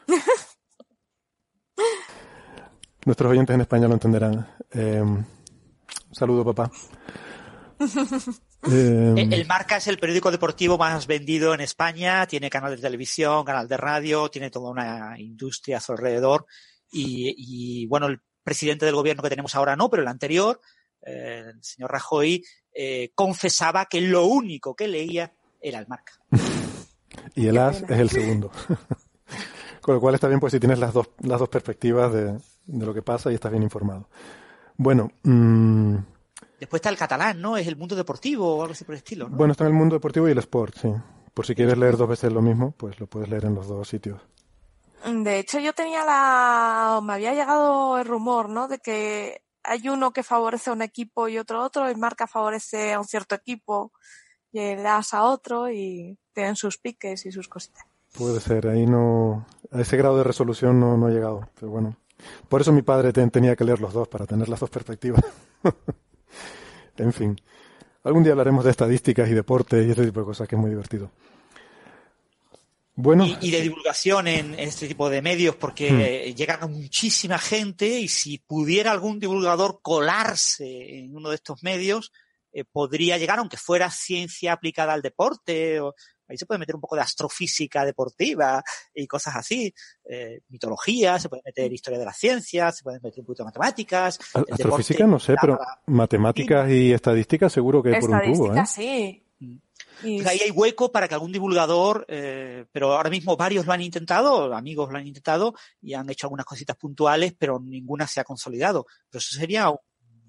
Nuestros 3.05 3.31
oyentes 3.31 3.53
en 3.53 3.61
España 3.61 3.87
lo 3.87 3.93
entenderán. 3.93 4.47
Eh, 4.71 5.01
un 5.01 5.25
saludo, 6.11 6.45
papá. 6.45 6.71
Eh, 8.71 9.27
el 9.29 9.45
Marca 9.45 9.77
es 9.77 9.85
el 9.85 9.99
periódico 9.99 10.31
deportivo 10.31 10.75
más 10.75 11.05
vendido 11.05 11.53
en 11.53 11.61
España, 11.61 12.25
tiene 12.25 12.49
canal 12.49 12.75
de 12.75 12.81
televisión, 12.81 13.45
canal 13.45 13.67
de 13.67 13.77
radio, 13.77 14.27
tiene 14.29 14.49
toda 14.49 14.71
una 14.71 15.19
industria 15.19 15.77
a 15.77 15.79
su 15.79 15.91
alrededor 15.91 16.47
y, 16.91 17.35
y, 17.37 17.85
bueno, 17.85 18.07
el 18.07 18.21
presidente 18.41 18.87
del 18.87 18.95
gobierno 18.95 19.21
que 19.21 19.29
tenemos 19.29 19.53
ahora 19.53 19.75
no, 19.75 19.91
pero 19.91 20.01
el 20.01 20.07
anterior 20.07 20.61
el 21.05 21.63
señor 21.63 21.91
Rajoy 21.91 22.43
eh, 22.73 23.11
confesaba 23.15 23.85
que 23.85 24.01
lo 24.01 24.25
único 24.25 24.75
que 24.75 24.87
leía 24.87 25.33
era 25.61 25.79
el 25.79 25.87
marca. 25.87 26.13
y 27.35 27.47
el 27.47 27.57
as 27.57 27.83
es 27.83 27.99
el 27.99 28.09
segundo. 28.09 28.51
Con 29.81 29.95
lo 29.95 30.01
cual 30.01 30.15
está 30.15 30.27
bien, 30.27 30.39
pues 30.39 30.51
si 30.51 30.59
tienes 30.59 30.79
las 30.79 30.93
dos, 30.93 31.09
las 31.19 31.39
dos 31.39 31.49
perspectivas 31.49 32.11
de, 32.11 32.37
de 32.65 32.85
lo 32.85 32.93
que 32.93 33.01
pasa 33.03 33.31
y 33.31 33.35
estás 33.35 33.51
bien 33.51 33.63
informado. 33.63 34.09
Bueno. 34.77 35.11
Mmm... 35.23 35.97
Después 36.59 36.79
está 36.79 36.89
el 36.89 36.97
catalán, 36.97 37.41
¿no? 37.41 37.57
Es 37.57 37.67
el 37.67 37.75
mundo 37.75 37.95
deportivo 37.95 38.55
o 38.55 38.61
algo 38.61 38.73
así 38.73 38.85
por 38.85 38.95
el 38.95 38.99
estilo, 38.99 39.29
¿no? 39.29 39.35
Bueno, 39.35 39.51
está 39.51 39.65
en 39.65 39.71
el 39.71 39.77
mundo 39.77 39.95
deportivo 39.95 40.27
y 40.27 40.31
el 40.31 40.37
sport, 40.39 40.75
sí. 40.81 40.89
Por 41.33 41.45
si 41.45 41.53
quieres 41.53 41.77
leer 41.77 41.97
dos 41.97 42.07
veces 42.07 42.31
lo 42.31 42.41
mismo, 42.41 42.71
pues 42.71 42.99
lo 42.99 43.07
puedes 43.07 43.29
leer 43.29 43.45
en 43.45 43.55
los 43.55 43.67
dos 43.67 43.87
sitios. 43.87 44.21
De 45.05 45.37
hecho, 45.37 45.59
yo 45.59 45.73
tenía 45.73 46.03
la. 46.03 46.99
Me 47.03 47.13
había 47.13 47.33
llegado 47.33 47.99
el 47.99 48.05
rumor, 48.05 48.49
¿no? 48.49 48.67
De 48.67 48.79
que 48.79 49.44
hay 49.65 49.89
uno 49.89 50.11
que 50.11 50.23
favorece 50.23 50.69
a 50.69 50.73
un 50.73 50.81
equipo 50.81 51.27
y 51.27 51.37
otro 51.37 51.63
otro, 51.63 51.89
y 51.89 51.95
marca 51.95 52.27
favorece 52.27 52.93
a 52.93 52.99
un 52.99 53.05
cierto 53.05 53.35
equipo 53.35 53.91
y 54.51 54.59
el 54.59 54.85
as 54.85 55.13
a 55.13 55.23
otro 55.23 55.69
y 55.69 56.17
tienen 56.33 56.55
sus 56.55 56.77
piques 56.77 57.25
y 57.25 57.31
sus 57.31 57.47
cositas. 57.47 57.83
Puede 58.17 58.39
ser, 58.39 58.67
ahí 58.67 58.85
no, 58.85 59.45
a 59.71 59.81
ese 59.81 59.97
grado 59.97 60.17
de 60.17 60.23
resolución 60.23 60.79
no, 60.79 60.97
no 60.97 61.09
he 61.09 61.13
llegado, 61.13 61.49
pero 61.59 61.71
bueno. 61.71 61.97
Por 62.47 62.61
eso 62.61 62.71
mi 62.71 62.81
padre 62.81 63.11
tenía 63.11 63.55
que 63.55 63.65
leer 63.65 63.81
los 63.81 63.93
dos, 63.93 64.07
para 64.07 64.25
tener 64.25 64.47
las 64.47 64.61
dos 64.61 64.69
perspectivas. 64.69 65.21
en 66.97 67.11
fin. 67.11 67.35
Algún 68.03 68.23
día 68.23 68.31
hablaremos 68.31 68.63
de 68.63 68.71
estadísticas 68.71 69.29
y 69.29 69.33
deporte 69.33 69.83
y 69.83 69.91
ese 69.91 70.05
tipo 70.05 70.21
de 70.21 70.25
cosas 70.25 70.47
que 70.47 70.55
es 70.55 70.61
muy 70.61 70.69
divertido. 70.69 71.11
Bueno. 72.95 73.25
Y, 73.41 73.51
de 73.51 73.61
divulgación 73.61 74.27
en, 74.27 74.57
este 74.57 74.87
tipo 74.87 75.09
de 75.09 75.21
medios, 75.21 75.55
porque 75.55 76.31
hmm. 76.31 76.35
llegan 76.35 76.63
a 76.63 76.67
muchísima 76.67 77.37
gente 77.37 77.99
y 77.99 78.07
si 78.07 78.37
pudiera 78.37 78.91
algún 78.91 79.19
divulgador 79.19 79.79
colarse 79.81 80.99
en 80.99 81.15
uno 81.15 81.29
de 81.29 81.35
estos 81.35 81.61
medios, 81.61 82.11
eh, 82.53 82.63
podría 82.63 83.17
llegar, 83.17 83.39
aunque 83.39 83.57
fuera 83.57 83.91
ciencia 83.91 84.53
aplicada 84.53 84.93
al 84.93 85.01
deporte, 85.01 85.81
o, 85.81 85.93
ahí 86.29 86.37
se 86.37 86.45
puede 86.45 86.59
meter 86.59 86.75
un 86.75 86.79
poco 86.79 86.95
de 86.95 87.01
astrofísica 87.01 87.83
deportiva 87.83 88.63
y 88.93 89.05
cosas 89.07 89.35
así, 89.35 89.73
eh, 90.05 90.39
mitología, 90.47 91.19
se 91.19 91.27
puede 91.27 91.41
meter 91.45 91.73
historia 91.73 91.99
de 91.99 92.05
las 92.05 92.17
ciencias, 92.17 92.77
se 92.77 92.83
puede 92.83 93.01
meter 93.01 93.19
un 93.19 93.25
poquito 93.25 93.43
de 93.43 93.47
matemáticas. 93.47 94.19
Astrofísica 94.33 95.05
no 95.05 95.19
sé, 95.19 95.35
pero 95.39 95.59
matemáticas 95.87 96.71
y 96.71 96.93
estadísticas 96.93 97.51
seguro 97.51 97.83
que 97.83 97.91
por 97.99 98.09
un 98.09 98.21
tubo. 98.33 98.55
¿eh? 98.55 98.63
sí. 98.65 99.21
Pues 100.01 100.25
ahí 100.27 100.39
hay 100.43 100.51
hueco 100.51 100.91
para 100.91 101.07
que 101.07 101.13
algún 101.13 101.31
divulgador, 101.31 102.05
eh, 102.07 102.65
pero 102.71 102.93
ahora 102.93 103.09
mismo 103.09 103.35
varios 103.37 103.65
lo 103.65 103.73
han 103.73 103.81
intentado, 103.81 104.53
amigos 104.53 104.91
lo 104.91 104.97
han 104.97 105.07
intentado 105.07 105.53
y 105.81 105.93
han 105.93 106.09
hecho 106.09 106.27
algunas 106.27 106.45
cositas 106.45 106.75
puntuales, 106.75 107.35
pero 107.37 107.59
ninguna 107.59 108.07
se 108.07 108.19
ha 108.19 108.23
consolidado. 108.23 108.85
Pero 109.09 109.19
eso 109.19 109.37
sería, 109.37 109.71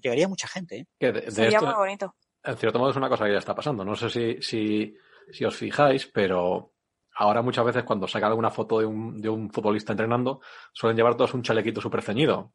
llegaría 0.01 0.27
mucha 0.27 0.47
gente. 0.47 0.87
¿eh? 0.99 1.31
sería 1.31 1.61
muy 1.61 1.73
bonito. 1.73 2.15
En 2.43 2.57
cierto 2.57 2.79
modo 2.79 2.91
es 2.91 2.97
una 2.97 3.09
cosa 3.09 3.25
que 3.25 3.33
ya 3.33 3.39
está 3.39 3.55
pasando. 3.55 3.83
No 3.83 3.95
sé 3.95 4.09
si, 4.09 4.41
si, 4.41 4.95
si 5.31 5.45
os 5.45 5.55
fijáis, 5.55 6.07
pero 6.07 6.71
ahora 7.15 7.41
muchas 7.41 7.65
veces 7.65 7.83
cuando 7.83 8.07
sacan 8.07 8.29
alguna 8.29 8.51
foto 8.51 8.79
de 8.79 8.85
un, 8.85 9.19
de 9.21 9.29
un 9.29 9.51
futbolista 9.51 9.93
entrenando, 9.93 10.41
suelen 10.71 10.95
llevar 10.95 11.15
todos 11.15 11.33
un 11.33 11.43
chalequito 11.43 11.81
súper 11.81 12.01
ceñido. 12.01 12.53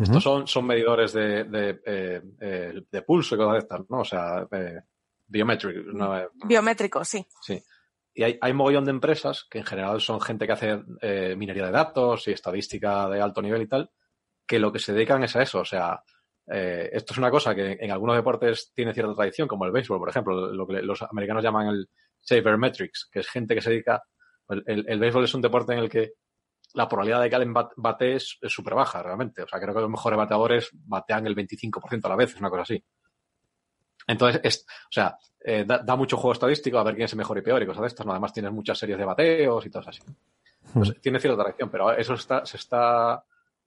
Estos 0.00 0.22
son, 0.22 0.46
son 0.46 0.64
medidores 0.64 1.12
de, 1.12 1.44
de, 1.44 1.80
eh, 1.84 2.22
eh, 2.40 2.82
de, 2.88 3.02
pulso 3.02 3.34
y 3.34 3.38
cosas 3.38 3.54
de 3.54 3.58
estas, 3.58 3.80
¿no? 3.90 3.98
O 3.98 4.04
sea, 4.04 4.46
eh, 4.52 4.80
Eh, 6.16 6.28
biométrico, 6.46 7.04
sí. 7.04 7.24
Sí. 7.42 7.62
Y 8.14 8.22
hay, 8.24 8.38
hay 8.40 8.52
mogollón 8.52 8.84
de 8.84 8.90
empresas 8.90 9.46
que 9.48 9.58
en 9.58 9.64
general 9.64 10.00
son 10.00 10.20
gente 10.20 10.46
que 10.46 10.52
hace 10.52 10.82
eh, 11.00 11.36
minería 11.36 11.66
de 11.66 11.72
datos 11.72 12.26
y 12.26 12.32
estadística 12.32 13.08
de 13.08 13.20
alto 13.20 13.40
nivel 13.40 13.62
y 13.62 13.68
tal, 13.68 13.90
que 14.46 14.58
lo 14.58 14.72
que 14.72 14.80
se 14.80 14.92
dedican 14.92 15.22
es 15.22 15.36
a 15.36 15.42
eso. 15.42 15.60
O 15.60 15.64
sea, 15.64 16.02
eh, 16.50 16.90
esto 16.92 17.12
es 17.12 17.18
una 17.18 17.30
cosa 17.30 17.54
que 17.54 17.76
en 17.78 17.90
algunos 17.90 18.16
deportes 18.16 18.72
tiene 18.74 18.94
cierta 18.94 19.14
tradición, 19.14 19.46
como 19.46 19.66
el 19.66 19.72
béisbol, 19.72 19.98
por 19.98 20.08
ejemplo, 20.08 20.52
lo 20.52 20.66
que 20.66 20.82
los 20.82 21.02
americanos 21.02 21.44
llaman 21.44 21.68
el 21.68 21.88
sabermetrics, 22.20 23.08
que 23.12 23.20
es 23.20 23.28
gente 23.28 23.54
que 23.54 23.60
se 23.60 23.70
dedica. 23.70 24.02
El, 24.48 24.84
el, 24.88 24.98
béisbol 24.98 25.24
es 25.24 25.34
un 25.34 25.42
deporte 25.42 25.74
en 25.74 25.80
el 25.80 25.90
que 25.90 26.14
la 26.74 26.88
probabilidad 26.88 27.22
de 27.22 27.28
que 27.28 27.36
alguien 27.36 27.54
bate 27.76 28.16
es 28.16 28.38
súper 28.42 28.74
baja, 28.74 29.02
realmente. 29.02 29.42
O 29.42 29.48
sea, 29.48 29.60
creo 29.60 29.74
que 29.74 29.80
los 29.80 29.90
mejores 29.90 30.16
bateadores 30.16 30.70
batean 30.72 31.26
el 31.26 31.36
25% 31.36 32.04
a 32.04 32.08
la 32.08 32.16
vez, 32.16 32.34
es 32.34 32.40
una 32.40 32.50
cosa 32.50 32.62
así. 32.62 32.82
Entonces, 34.08 34.40
es, 34.42 34.66
o 34.66 34.92
sea, 34.92 35.18
eh, 35.40 35.64
da, 35.66 35.96
mucho 35.96 36.16
juego 36.16 36.32
estadístico 36.32 36.78
a 36.78 36.82
ver 36.82 36.94
quién 36.94 37.04
es 37.04 37.12
el 37.12 37.18
mejor 37.18 37.38
y 37.38 37.42
peor 37.42 37.62
y 37.62 37.66
cosas 37.66 37.82
de 37.82 37.88
estas. 37.88 38.06
¿no? 38.06 38.12
Además, 38.12 38.32
tienes 38.32 38.50
muchas 38.50 38.78
series 38.78 38.98
de 38.98 39.04
bateos 39.04 39.64
y 39.64 39.70
todo 39.70 39.84
así. 39.86 40.00
Pues, 40.72 41.00
tiene 41.00 41.20
cierta 41.20 41.42
tradición, 41.42 41.70
pero 41.70 41.92
eso 41.92 42.14
está, 42.14 42.44
se 42.44 42.56
está, 42.56 43.22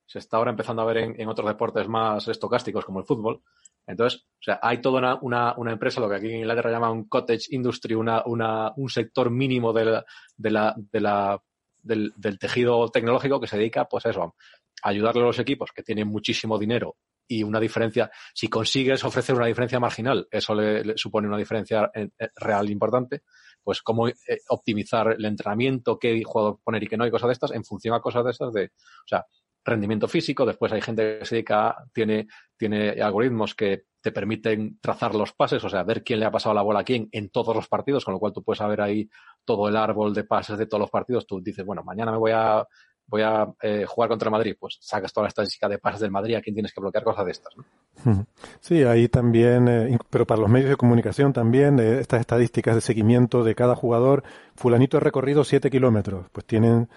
se 0.06 0.20
está 0.20 0.38
ahora 0.38 0.52
empezando 0.52 0.82
a 0.82 0.86
ver 0.86 0.98
en, 0.98 1.28
otros 1.28 1.48
deportes 1.48 1.88
más 1.88 2.28
estocásticos 2.28 2.86
como 2.86 3.00
el 3.00 3.06
fútbol. 3.06 3.42
Entonces, 3.88 4.22
o 4.22 4.44
sea, 4.44 4.60
hay 4.62 4.80
toda 4.82 5.00
una, 5.00 5.18
una, 5.22 5.54
una, 5.58 5.72
empresa, 5.72 6.02
lo 6.02 6.10
que 6.10 6.16
aquí 6.16 6.30
en 6.30 6.40
Inglaterra 6.40 6.72
llama 6.72 6.92
un 6.92 7.06
cottage 7.06 7.48
industry, 7.50 7.96
una, 7.96 8.24
una, 8.26 8.72
un 8.76 8.90
sector 8.90 9.30
mínimo 9.32 9.74
de 9.74 9.86
la, 9.86 10.06
de 10.38 10.52
la, 10.52 10.76
de 10.78 11.02
la, 11.02 11.42
del, 11.82 12.14
del 12.16 12.38
tejido 12.38 12.90
tecnológico 12.90 13.40
que 13.40 13.48
se 13.48 13.58
dedica, 13.58 13.86
pues 13.86 14.06
eso, 14.06 14.36
a 14.84 14.90
ayudarle 14.90 15.22
a 15.22 15.26
los 15.26 15.40
equipos 15.40 15.72
que 15.72 15.84
tienen 15.84 16.08
muchísimo 16.08 16.60
dinero 16.60 16.96
y 17.28 17.44
una 17.44 17.60
diferencia, 17.60 18.12
si 18.34 18.48
consigues 18.48 19.04
ofrecer 19.04 19.36
una 19.36 19.46
diferencia 19.46 19.80
marginal, 19.80 20.28
eso 20.30 20.54
le, 20.54 20.98
supone 20.98 21.28
una 21.28 21.38
diferencia 21.38 21.90
eh, 21.94 22.10
eh, 22.18 22.30
real 22.36 22.70
importante, 22.70 23.24
pues 23.64 23.82
cómo 23.82 24.08
eh, 24.08 24.16
optimizar 24.50 25.14
el 25.14 25.26
entrenamiento, 25.26 25.98
qué 25.98 26.24
jugador 26.24 26.60
poner 26.64 26.84
y 26.84 26.88
qué 26.88 26.98
no, 26.98 27.06
y 27.06 27.12
cosas 27.12 27.28
de 27.28 27.34
estas, 27.34 27.52
en 27.52 27.64
función 27.64 27.96
a 27.96 28.02
cosas 28.02 28.26
de 28.26 28.32
estas 28.32 28.54
de, 28.54 28.66
o 28.66 29.08
sea, 29.08 29.26
rendimiento 29.64 30.08
físico, 30.08 30.46
después 30.46 30.72
hay 30.72 30.82
gente 30.82 31.20
que 31.20 31.26
se 31.26 31.36
dedica, 31.36 31.76
tiene, 31.94 32.28
tiene 32.58 33.02
algoritmos 33.02 33.54
que 33.56 33.86
te 34.02 34.12
permiten 34.12 34.80
trazar 34.80 35.14
los 35.14 35.34
pases, 35.34 35.64
o 35.64 35.70
sea, 35.70 35.84
ver 35.84 36.04
quién 36.04 36.20
le 36.20 36.26
ha 36.26 36.32
pasado 36.32 36.56
la 36.56 36.64
bola 36.64 36.80
a 36.80 36.84
quién 36.84 37.08
en 37.12 37.30
todos 37.30 37.56
los 37.56 37.68
partidos, 37.68 38.04
con 38.04 38.16
lo 38.16 38.20
cual 38.20 38.34
tú 38.34 38.44
puedes 38.44 38.58
saber 38.58 38.82
ahí 38.82 39.08
todo 39.46 39.70
el 39.70 39.78
árbol 39.78 40.14
de 40.14 40.24
pases 40.24 40.58
de 40.58 40.66
todos 40.66 40.82
los 40.82 40.90
partidos. 40.90 41.28
Tú 41.28 41.40
dices, 41.40 41.64
bueno, 41.64 41.84
mañana 41.84 42.12
me 42.12 42.18
voy 42.18 42.32
a 42.32 42.66
voy 43.12 43.24
a 43.24 43.46
eh, 43.62 43.86
jugar 43.86 44.10
contra 44.10 44.30
Madrid, 44.30 44.56
pues 44.58 44.78
sacas 44.80 45.12
toda 45.12 45.26
la 45.26 45.28
estadística 45.28 45.68
de 45.68 45.78
pases 45.78 46.00
del 46.00 46.12
Madrid 46.12 46.36
a 46.36 46.42
quién 46.42 46.56
tienes 46.56 46.74
que 46.74 46.80
bloquear 46.80 47.04
cosas 47.04 47.26
de 47.26 47.32
estas. 47.32 47.54
¿no? 47.58 48.26
Sí, 48.62 48.84
ahí 48.84 49.10
también, 49.10 49.68
eh, 49.68 49.98
pero 50.10 50.26
para 50.26 50.40
los 50.40 50.50
medios 50.50 50.70
de 50.70 50.78
comunicación 50.78 51.34
también, 51.34 51.78
eh, 51.80 52.00
estas 52.00 52.22
estadísticas 52.22 52.74
de 52.74 52.82
seguimiento 52.82 53.44
de 53.44 53.54
cada 53.54 53.76
jugador, 53.76 54.24
fulanito 54.56 54.96
ha 54.98 55.02
recorrido 55.02 55.44
7 55.44 55.70
kilómetros, 55.70 56.28
pues 56.32 56.46
tienen, 56.46 56.88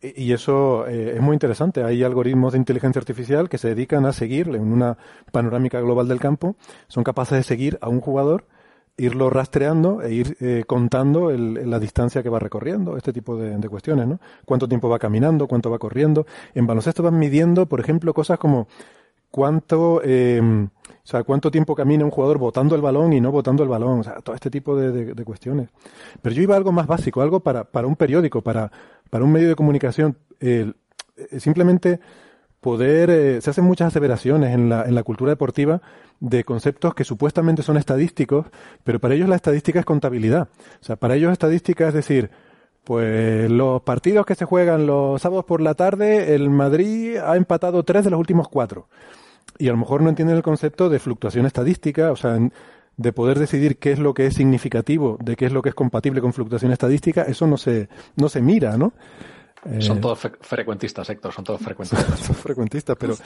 y 0.00 0.32
eso 0.32 0.86
es 0.86 1.20
muy 1.20 1.34
interesante. 1.34 1.82
Hay 1.82 2.04
algoritmos 2.04 2.52
de 2.52 2.58
inteligencia 2.58 3.00
artificial 3.00 3.48
que 3.48 3.58
se 3.58 3.68
dedican 3.68 4.06
a 4.06 4.12
seguir 4.12 4.48
en 4.48 4.72
una 4.72 4.96
panorámica 5.32 5.80
global 5.80 6.06
del 6.06 6.20
campo, 6.20 6.56
son 6.88 7.02
capaces 7.04 7.38
de 7.38 7.42
seguir 7.42 7.78
a 7.80 7.88
un 7.88 8.00
jugador 8.00 8.46
irlo 8.96 9.28
rastreando 9.28 10.02
e 10.02 10.14
ir 10.14 10.36
eh, 10.40 10.64
contando 10.66 11.30
el, 11.30 11.68
la 11.68 11.78
distancia 11.78 12.22
que 12.22 12.28
va 12.28 12.38
recorriendo, 12.38 12.96
este 12.96 13.12
tipo 13.12 13.36
de, 13.36 13.68
cuestiones, 13.68 14.06
¿no? 14.06 14.20
Cuánto 14.44 14.68
tiempo 14.68 14.88
va 14.88 14.98
caminando, 14.98 15.48
cuánto 15.48 15.70
va 15.70 15.78
corriendo. 15.78 16.26
En 16.54 16.66
baloncesto 16.66 17.02
van 17.02 17.18
midiendo, 17.18 17.66
por 17.66 17.80
ejemplo, 17.80 18.14
cosas 18.14 18.38
como 18.38 18.68
cuánto, 19.30 20.00
eh, 20.04 20.40
o 20.40 21.06
sea, 21.06 21.24
cuánto 21.24 21.50
tiempo 21.50 21.74
camina 21.74 22.04
un 22.04 22.12
jugador 22.12 22.38
botando 22.38 22.76
el 22.76 22.82
balón 22.82 23.12
y 23.12 23.20
no 23.20 23.32
botando 23.32 23.64
el 23.64 23.68
balón, 23.68 24.00
o 24.00 24.04
sea, 24.04 24.20
todo 24.20 24.36
este 24.36 24.50
tipo 24.50 24.76
de, 24.76 25.12
de, 25.12 25.24
cuestiones. 25.24 25.70
Pero 26.22 26.34
yo 26.34 26.42
iba 26.42 26.54
a 26.54 26.56
algo 26.56 26.70
más 26.70 26.86
básico, 26.86 27.20
algo 27.20 27.40
para, 27.40 27.64
para 27.64 27.88
un 27.88 27.96
periódico, 27.96 28.42
para, 28.42 28.70
para 29.10 29.24
un 29.24 29.32
medio 29.32 29.48
de 29.48 29.56
comunicación, 29.56 30.16
eh, 30.38 30.72
simplemente 31.38 31.98
poder, 32.64 33.10
eh, 33.10 33.40
se 33.42 33.50
hacen 33.50 33.64
muchas 33.64 33.88
aseveraciones 33.88 34.54
en 34.54 34.70
la, 34.70 34.84
en 34.84 34.94
la 34.94 35.02
cultura 35.02 35.32
deportiva 35.32 35.82
de 36.20 36.44
conceptos 36.44 36.94
que 36.94 37.04
supuestamente 37.04 37.62
son 37.62 37.76
estadísticos, 37.76 38.46
pero 38.84 39.00
para 39.00 39.14
ellos 39.14 39.28
la 39.28 39.36
estadística 39.36 39.80
es 39.80 39.84
contabilidad. 39.84 40.48
O 40.80 40.84
sea, 40.84 40.96
para 40.96 41.14
ellos 41.14 41.30
estadística 41.30 41.86
es 41.86 41.92
decir, 41.92 42.30
pues 42.82 43.50
los 43.50 43.82
partidos 43.82 44.24
que 44.24 44.34
se 44.34 44.46
juegan 44.46 44.86
los 44.86 45.20
sábados 45.20 45.44
por 45.44 45.60
la 45.60 45.74
tarde, 45.74 46.34
el 46.34 46.48
Madrid 46.48 47.18
ha 47.18 47.36
empatado 47.36 47.82
tres 47.82 48.02
de 48.02 48.10
los 48.10 48.18
últimos 48.18 48.48
cuatro. 48.48 48.88
Y 49.58 49.68
a 49.68 49.72
lo 49.72 49.76
mejor 49.76 50.00
no 50.00 50.08
entienden 50.08 50.38
el 50.38 50.42
concepto 50.42 50.88
de 50.88 50.98
fluctuación 51.00 51.44
estadística, 51.44 52.12
o 52.12 52.16
sea, 52.16 52.38
de 52.96 53.12
poder 53.12 53.38
decidir 53.38 53.76
qué 53.76 53.92
es 53.92 53.98
lo 53.98 54.14
que 54.14 54.24
es 54.24 54.36
significativo, 54.36 55.18
de 55.22 55.36
qué 55.36 55.44
es 55.44 55.52
lo 55.52 55.60
que 55.60 55.68
es 55.68 55.74
compatible 55.74 56.22
con 56.22 56.32
fluctuación 56.32 56.72
estadística, 56.72 57.24
eso 57.24 57.46
no 57.46 57.58
se, 57.58 57.90
no 58.16 58.30
se 58.30 58.40
mira, 58.40 58.78
¿no? 58.78 58.94
Son 59.80 59.98
eh, 59.98 60.00
todos 60.00 60.18
frecuentistas, 60.40 61.08
Héctor, 61.08 61.32
son 61.32 61.44
todos 61.44 61.60
frecuentistas. 61.60 62.18
son 62.26 62.36
frecuentistas, 62.36 62.96
pero 62.98 63.16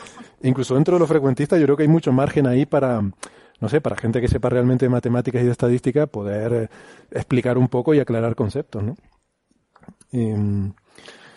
incluso 0.42 0.74
dentro 0.74 0.94
de 0.94 1.00
los 1.00 1.08
frecuentistas 1.08 1.58
yo 1.58 1.66
creo 1.66 1.76
que 1.76 1.82
hay 1.82 1.88
mucho 1.88 2.12
margen 2.12 2.46
ahí 2.46 2.64
para, 2.64 3.00
no 3.00 3.68
sé, 3.68 3.80
para 3.80 3.96
gente 3.96 4.20
que 4.20 4.28
sepa 4.28 4.48
realmente 4.48 4.84
de 4.84 4.90
matemáticas 4.90 5.42
y 5.42 5.46
de 5.46 5.50
estadística 5.50 6.06
poder 6.06 6.52
eh, 6.52 6.68
explicar 7.10 7.58
un 7.58 7.68
poco 7.68 7.92
y 7.92 8.00
aclarar 8.00 8.36
conceptos, 8.36 8.82
¿no? 8.84 8.96
Y, 10.12 10.32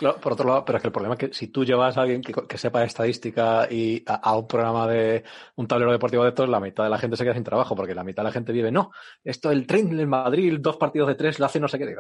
Claro, 0.02 0.19
por 0.19 0.34
otro 0.34 0.48
lado, 0.48 0.65
pero 0.65 0.78
es 0.78 0.82
que 0.82 0.88
el 0.88 0.91
problema 0.91 1.14
es 1.14 1.19
que 1.19 1.32
si 1.32 1.49
tú 1.49 1.64
llevas 1.64 1.95
a 1.95 2.02
alguien 2.02 2.23
que, 2.23 2.57
sepa 2.57 2.84
estadística 2.84 3.68
y 3.69 4.03
a, 4.07 4.36
un 4.36 4.48
programa 4.48 4.88
de 4.88 5.23
un 5.57 5.68
tablero 5.68 5.91
deportivo 5.91 6.23
de 6.23 6.30
estos, 6.30 6.49
la 6.49 6.60
mitad 6.60 6.86
de 6.86 6.90
la 6.90 6.98
gente 6.98 7.15
se 7.15 7.23
queda 7.23 7.36
sin 7.36 7.44
trabajo, 7.44 7.76
porque 7.76 7.94
la 7.94 8.03
mitad 8.03 8.23
de 8.23 8.30
la 8.30 8.34
gente 8.34 8.52
vive, 8.52 8.72
no, 8.72 8.90
esto 9.23 9.52
el 9.52 9.68
tren 9.68 9.99
en 9.99 10.10
Madrid, 10.10 10.57
dos 10.60 10.78
partidos 10.78 11.07
de 11.07 11.14
tres, 11.14 11.38
lo 11.38 11.45
hace 11.45 11.60
no 11.60 11.68
sé 11.68 11.78
qué. 11.78 11.95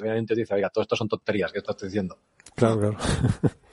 Obviamente 0.00 0.36
dice, 0.36 0.54
oiga, 0.54 0.70
todo 0.70 0.82
esto 0.82 0.94
son 0.94 1.08
tonterías 1.08 1.50
que 1.50 1.58
estoy 1.58 1.88
diciendo. 1.88 2.16
Claro, 2.54 2.78
claro. 2.78 2.96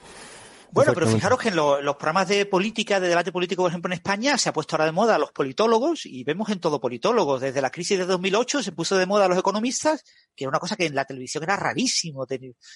Bueno, 0.72 0.92
pero 0.94 1.08
fijaros 1.08 1.38
que 1.38 1.48
en 1.48 1.56
los 1.56 1.96
programas 1.96 2.28
de 2.28 2.46
política, 2.46 3.00
de 3.00 3.08
debate 3.08 3.32
político, 3.32 3.62
por 3.62 3.70
ejemplo, 3.70 3.88
en 3.88 3.94
España, 3.94 4.38
se 4.38 4.48
ha 4.48 4.52
puesto 4.52 4.76
ahora 4.76 4.86
de 4.86 4.92
moda 4.92 5.16
a 5.16 5.18
los 5.18 5.32
politólogos 5.32 6.06
y 6.06 6.22
vemos 6.22 6.48
en 6.50 6.60
todo 6.60 6.80
politólogos. 6.80 7.40
Desde 7.40 7.60
la 7.60 7.70
crisis 7.70 7.98
de 7.98 8.06
2008 8.06 8.62
se 8.62 8.72
puso 8.72 8.96
de 8.96 9.06
moda 9.06 9.24
a 9.24 9.28
los 9.28 9.38
economistas, 9.38 10.04
que 10.34 10.44
era 10.44 10.48
una 10.48 10.60
cosa 10.60 10.76
que 10.76 10.86
en 10.86 10.94
la 10.94 11.04
televisión 11.04 11.42
era 11.42 11.56
rarísimo, 11.56 12.26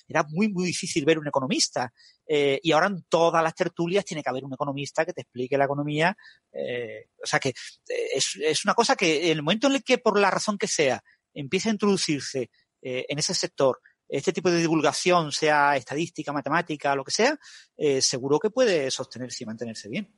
era 0.08 0.24
muy, 0.28 0.48
muy 0.48 0.66
difícil 0.66 1.04
ver 1.04 1.18
un 1.18 1.28
economista. 1.28 1.92
Eh, 2.26 2.58
y 2.62 2.72
ahora 2.72 2.88
en 2.88 3.04
todas 3.08 3.42
las 3.42 3.54
tertulias 3.54 4.04
tiene 4.04 4.22
que 4.22 4.30
haber 4.30 4.44
un 4.44 4.54
economista 4.54 5.04
que 5.04 5.12
te 5.12 5.22
explique 5.22 5.56
la 5.56 5.66
economía. 5.66 6.16
Eh, 6.52 7.10
o 7.22 7.26
sea 7.26 7.38
que 7.38 7.50
eh, 7.50 8.08
es, 8.14 8.36
es 8.42 8.64
una 8.64 8.74
cosa 8.74 8.96
que 8.96 9.30
en 9.30 9.38
el 9.38 9.42
momento 9.42 9.68
en 9.68 9.74
el 9.74 9.84
que, 9.84 9.98
por 9.98 10.18
la 10.18 10.30
razón 10.30 10.58
que 10.58 10.66
sea, 10.66 11.02
empieza 11.32 11.68
a 11.68 11.72
introducirse 11.72 12.50
en 12.86 13.18
ese 13.18 13.32
sector 13.32 13.80
este 14.09 14.32
tipo 14.32 14.51
de 14.51 14.59
divulgación, 14.59 15.32
sea 15.32 15.76
estadística, 15.76 16.32
matemática, 16.32 16.94
lo 16.94 17.05
que 17.05 17.10
sea, 17.10 17.39
eh, 17.76 18.01
seguro 18.01 18.39
que 18.39 18.51
puede 18.51 18.90
sostenerse 18.90 19.44
y 19.44 19.47
mantenerse 19.47 19.89
bien. 19.89 20.09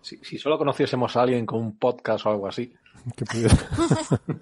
si, 0.00 0.38
solo 0.38 0.58
conociésemos 0.58 1.16
a 1.16 1.22
alguien 1.22 1.46
con 1.46 1.60
un 1.60 1.78
podcast 1.78 2.26
o 2.26 2.30
algo 2.30 2.48
así. 2.48 2.72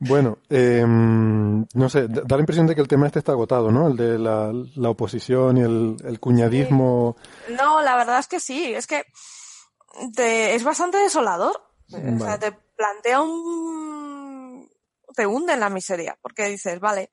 bueno, 0.00 0.38
em, 0.48 1.66
no 1.74 1.88
sé, 1.88 2.08
da 2.08 2.36
la 2.36 2.40
impresión 2.40 2.66
de 2.66 2.74
que 2.74 2.80
el 2.80 2.88
tema 2.88 3.06
este 3.06 3.20
está 3.20 3.32
agotado, 3.32 3.70
¿no? 3.70 3.88
El 3.88 3.96
de 3.96 4.18
la, 4.18 4.90
oposición 4.90 5.56
y 5.56 5.62
el, 5.62 6.20
cuñadismo. 6.20 7.16
No, 7.50 7.80
la 7.80 7.96
verdad 7.96 8.18
es 8.18 8.26
que 8.26 8.40
sí, 8.40 8.74
es 8.74 8.86
que 8.86 9.04
es 10.18 10.64
bastante 10.64 10.98
desolador. 10.98 11.62
O 11.92 12.18
sea, 12.20 12.38
te 12.38 12.52
plantea 12.52 13.20
un... 13.20 14.70
te 15.14 15.26
hunde 15.26 15.54
en 15.54 15.60
la 15.60 15.70
miseria, 15.70 16.16
porque 16.22 16.46
dices, 16.46 16.78
vale, 16.78 17.10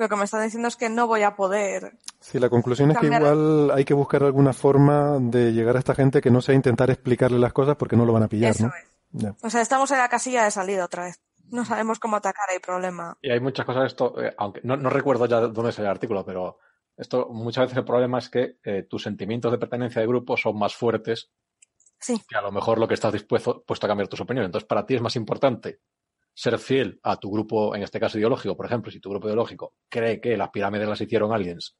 lo 0.00 0.08
que 0.08 0.16
me 0.16 0.24
están 0.24 0.42
diciendo 0.42 0.66
es 0.66 0.76
que 0.76 0.88
no 0.88 1.06
voy 1.06 1.22
a 1.22 1.36
poder. 1.36 1.92
Sí, 2.20 2.38
la 2.38 2.48
conclusión 2.48 2.90
es 2.90 2.96
que 2.96 3.06
igual 3.06 3.70
hay 3.70 3.84
que 3.84 3.92
buscar 3.92 4.24
alguna 4.24 4.54
forma 4.54 5.18
de 5.20 5.52
llegar 5.52 5.76
a 5.76 5.78
esta 5.78 5.94
gente 5.94 6.22
que 6.22 6.30
no 6.30 6.40
sea 6.40 6.54
intentar 6.54 6.90
explicarle 6.90 7.38
las 7.38 7.52
cosas 7.52 7.76
porque 7.76 7.96
no 7.96 8.06
lo 8.06 8.14
van 8.14 8.22
a 8.22 8.28
pillar, 8.28 8.54
¿no? 9.12 9.36
O 9.42 9.50
sea, 9.50 9.60
estamos 9.60 9.90
en 9.90 9.98
la 9.98 10.08
casilla 10.08 10.44
de 10.44 10.50
salida 10.50 10.86
otra 10.86 11.04
vez. 11.04 11.20
No 11.50 11.66
sabemos 11.66 11.98
cómo 11.98 12.16
atacar 12.16 12.46
el 12.54 12.62
problema. 12.62 13.18
Y 13.20 13.30
hay 13.30 13.40
muchas 13.40 13.66
cosas 13.66 13.86
esto, 13.88 14.14
eh, 14.22 14.32
aunque 14.38 14.60
no, 14.64 14.76
recuerdo 14.88 15.26
ya 15.26 15.40
dónde 15.40 15.70
es 15.70 15.78
el 15.78 15.86
artículo, 15.86 16.24
pero 16.24 16.58
esto 16.96 17.28
muchas 17.28 17.64
veces 17.64 17.76
el 17.76 17.84
problema 17.84 18.18
es 18.20 18.30
que 18.30 18.56
eh, 18.64 18.86
tus 18.88 19.02
sentimientos 19.02 19.52
de 19.52 19.58
pertenencia 19.58 20.00
de 20.00 20.08
grupo 20.08 20.38
son 20.38 20.58
más 20.58 20.74
fuertes 20.74 21.30
sí. 21.98 22.22
que 22.26 22.36
a 22.38 22.42
lo 22.42 22.52
mejor 22.52 22.78
lo 22.78 22.88
que 22.88 22.94
estás 22.94 23.12
dispuesto 23.12 23.62
puesto 23.66 23.86
a 23.86 23.88
cambiar 23.88 24.08
tus 24.08 24.20
opiniones. 24.22 24.46
Entonces, 24.46 24.66
para 24.66 24.86
ti 24.86 24.94
es 24.94 25.02
más 25.02 25.16
importante 25.16 25.80
ser 26.32 26.58
fiel 26.58 26.98
a 27.02 27.16
tu 27.16 27.30
grupo, 27.30 27.74
en 27.74 27.82
este 27.82 28.00
caso 28.00 28.18
ideológico, 28.18 28.56
por 28.56 28.66
ejemplo, 28.66 28.90
si 28.90 29.00
tu 29.00 29.10
grupo 29.10 29.26
ideológico 29.28 29.74
cree 29.88 30.20
que 30.20 30.36
las 30.36 30.50
pirámides 30.50 30.88
las 30.88 31.00
hicieron 31.00 31.32
aliens, 31.32 31.76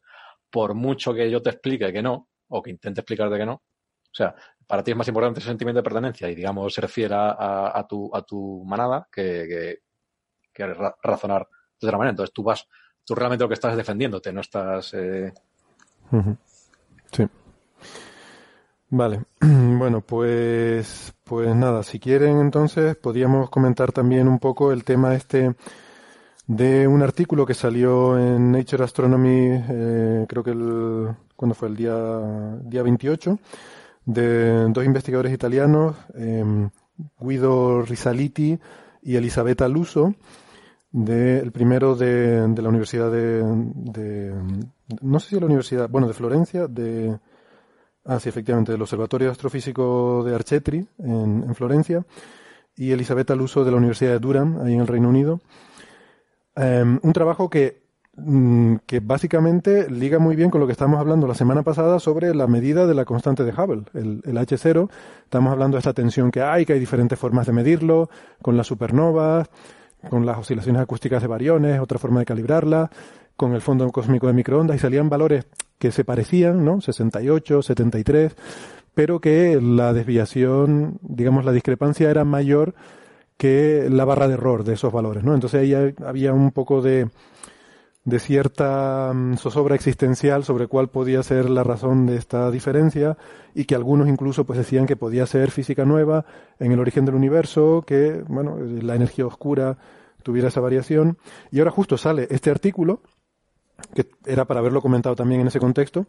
por 0.50 0.74
mucho 0.74 1.14
que 1.14 1.30
yo 1.30 1.40
te 1.40 1.50
explique 1.50 1.92
que 1.92 2.02
no, 2.02 2.28
o 2.48 2.62
que 2.62 2.70
intente 2.70 3.00
explicarte 3.00 3.38
que 3.38 3.46
no, 3.46 3.62
o 4.10 4.14
sea, 4.14 4.34
para 4.66 4.82
ti 4.82 4.90
es 4.90 4.96
más 4.96 5.08
importante 5.08 5.38
ese 5.38 5.48
sentimiento 5.48 5.78
de 5.78 5.84
pertenencia 5.84 6.28
y, 6.28 6.34
digamos, 6.34 6.74
ser 6.74 6.88
fiel 6.88 7.12
a, 7.12 7.86
tu, 7.88 8.10
a 8.14 8.22
tu 8.22 8.64
manada 8.64 9.08
que, 9.10 9.78
razonar 11.02 11.48
de 11.80 11.86
otra 11.86 11.98
manera. 11.98 12.10
Entonces 12.10 12.32
tú 12.32 12.42
vas, 12.42 12.66
tú 13.04 13.14
realmente 13.14 13.44
lo 13.44 13.48
que 13.48 13.54
estás 13.54 13.72
es 13.72 13.76
defendiéndote, 13.76 14.32
no 14.32 14.40
estás... 14.40 14.94
Eh... 14.94 15.32
Sí. 17.12 17.26
Vale, 18.92 19.22
bueno, 19.40 20.00
pues, 20.00 21.14
pues 21.22 21.54
nada, 21.54 21.84
si 21.84 22.00
quieren 22.00 22.40
entonces 22.40 22.96
podríamos 22.96 23.48
comentar 23.48 23.92
también 23.92 24.26
un 24.26 24.40
poco 24.40 24.72
el 24.72 24.82
tema 24.82 25.14
este 25.14 25.54
de 26.48 26.88
un 26.88 27.00
artículo 27.00 27.46
que 27.46 27.54
salió 27.54 28.18
en 28.18 28.50
Nature 28.50 28.82
Astronomy, 28.82 29.62
eh, 29.68 30.26
creo 30.28 30.42
que 30.42 30.50
el, 30.50 31.14
cuando 31.36 31.54
fue 31.54 31.68
el 31.68 31.76
día, 31.76 31.94
día 32.64 32.82
28, 32.82 33.38
de 34.06 34.68
dos 34.70 34.84
investigadores 34.84 35.32
italianos, 35.32 35.96
em, 36.14 36.68
Guido 37.20 37.82
Risaliti 37.82 38.58
y 39.02 39.14
Elisabetta 39.14 39.68
Luso, 39.68 40.14
de, 40.90 41.38
el 41.38 41.52
primero 41.52 41.94
de, 41.94 42.48
de 42.48 42.62
la 42.62 42.68
Universidad 42.68 43.12
de, 43.12 43.44
de, 43.44 44.34
no 45.00 45.20
sé 45.20 45.28
si 45.30 45.40
la 45.40 45.46
Universidad, 45.46 45.88
bueno, 45.88 46.08
de 46.08 46.14
Florencia, 46.14 46.66
de, 46.66 47.16
Ah, 48.04 48.18
sí, 48.18 48.28
efectivamente, 48.28 48.72
del 48.72 48.80
Observatorio 48.80 49.30
Astrofísico 49.30 50.22
de 50.24 50.34
Archetri, 50.34 50.86
en, 50.98 51.54
Florencia, 51.54 52.04
y 52.74 52.92
Elisabetta 52.92 53.34
Luso 53.34 53.64
de 53.64 53.70
la 53.70 53.76
Universidad 53.76 54.12
de 54.12 54.18
Durham, 54.18 54.60
ahí 54.64 54.74
en 54.74 54.80
el 54.80 54.86
Reino 54.86 55.08
Unido. 55.08 55.40
Em, 56.56 56.98
un 57.02 57.12
trabajo 57.12 57.50
que, 57.50 57.82
mm, 58.16 58.76
que 58.86 59.00
básicamente 59.00 59.90
liga 59.90 60.18
muy 60.18 60.34
bien 60.34 60.50
con 60.50 60.60
lo 60.60 60.66
que 60.66 60.72
estábamos 60.72 60.98
hablando 60.98 61.26
la 61.26 61.34
semana 61.34 61.62
pasada 61.62 62.00
sobre 62.00 62.34
la 62.34 62.46
medida 62.46 62.86
de 62.86 62.94
la 62.94 63.04
constante 63.04 63.44
de 63.44 63.52
Hubble, 63.52 63.84
el, 63.92 64.22
el 64.24 64.38
H0. 64.38 64.88
Estamos 65.24 65.52
hablando 65.52 65.76
de 65.76 65.80
esta 65.80 65.92
tensión 65.92 66.30
que 66.30 66.40
hay, 66.40 66.64
que 66.64 66.72
hay 66.72 66.80
diferentes 66.80 67.18
formas 67.18 67.46
de 67.46 67.52
medirlo, 67.52 68.08
con 68.40 68.56
las 68.56 68.66
supernovas, 68.66 69.48
con 70.08 70.24
las 70.24 70.38
oscilaciones 70.38 70.80
acústicas 70.80 71.20
de 71.20 71.28
variones, 71.28 71.80
otra 71.80 71.98
forma 71.98 72.20
de 72.20 72.26
calibrarla, 72.26 72.90
con 73.36 73.52
el 73.54 73.60
fondo 73.60 73.90
cósmico 73.90 74.26
de 74.26 74.32
microondas, 74.32 74.76
y 74.76 74.78
salían 74.78 75.10
valores 75.10 75.46
que 75.80 75.90
se 75.90 76.04
parecían, 76.04 76.64
¿no? 76.64 76.80
68, 76.80 77.62
73, 77.62 78.36
pero 78.94 79.20
que 79.20 79.58
la 79.60 79.94
desviación, 79.94 80.98
digamos, 81.00 81.44
la 81.44 81.52
discrepancia 81.52 82.10
era 82.10 82.24
mayor 82.24 82.74
que 83.38 83.88
la 83.90 84.04
barra 84.04 84.28
de 84.28 84.34
error 84.34 84.62
de 84.62 84.74
esos 84.74 84.92
valores, 84.92 85.24
¿no? 85.24 85.34
Entonces 85.34 85.62
ahí 85.62 85.94
había 86.04 86.34
un 86.34 86.50
poco 86.50 86.82
de, 86.82 87.08
de 88.04 88.18
cierta 88.18 89.12
mm, 89.14 89.38
zozobra 89.38 89.74
existencial 89.74 90.44
sobre 90.44 90.66
cuál 90.66 90.88
podía 90.88 91.22
ser 91.22 91.48
la 91.48 91.64
razón 91.64 92.04
de 92.04 92.16
esta 92.16 92.50
diferencia 92.50 93.16
y 93.54 93.64
que 93.64 93.74
algunos 93.74 94.06
incluso 94.06 94.44
pues 94.44 94.58
decían 94.58 94.84
que 94.86 94.96
podía 94.96 95.24
ser 95.26 95.50
física 95.50 95.86
nueva 95.86 96.26
en 96.58 96.72
el 96.72 96.80
origen 96.80 97.06
del 97.06 97.14
universo, 97.14 97.84
que, 97.86 98.22
bueno, 98.28 98.58
la 98.58 98.96
energía 98.96 99.24
oscura 99.24 99.78
tuviera 100.22 100.48
esa 100.48 100.60
variación. 100.60 101.16
Y 101.50 101.60
ahora 101.60 101.70
justo 101.70 101.96
sale 101.96 102.28
este 102.30 102.50
artículo 102.50 103.00
que 103.94 104.10
era 104.26 104.44
para 104.44 104.60
haberlo 104.60 104.80
comentado 104.80 105.14
también 105.16 105.40
en 105.40 105.48
ese 105.48 105.60
contexto, 105.60 106.06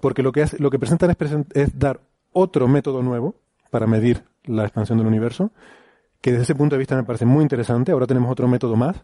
porque 0.00 0.22
lo 0.22 0.32
que, 0.32 0.46
lo 0.58 0.70
que 0.70 0.78
presentan 0.78 1.14
es, 1.54 1.78
dar 1.78 2.00
otro 2.32 2.68
método 2.68 3.02
nuevo 3.02 3.34
para 3.70 3.86
medir 3.86 4.24
la 4.44 4.64
expansión 4.64 4.98
del 4.98 5.06
universo, 5.06 5.50
que 6.20 6.30
desde 6.30 6.44
ese 6.44 6.54
punto 6.54 6.74
de 6.76 6.78
vista 6.78 6.96
me 6.96 7.04
parece 7.04 7.26
muy 7.26 7.42
interesante. 7.42 7.92
Ahora 7.92 8.06
tenemos 8.06 8.30
otro 8.30 8.48
método 8.48 8.76
más, 8.76 8.96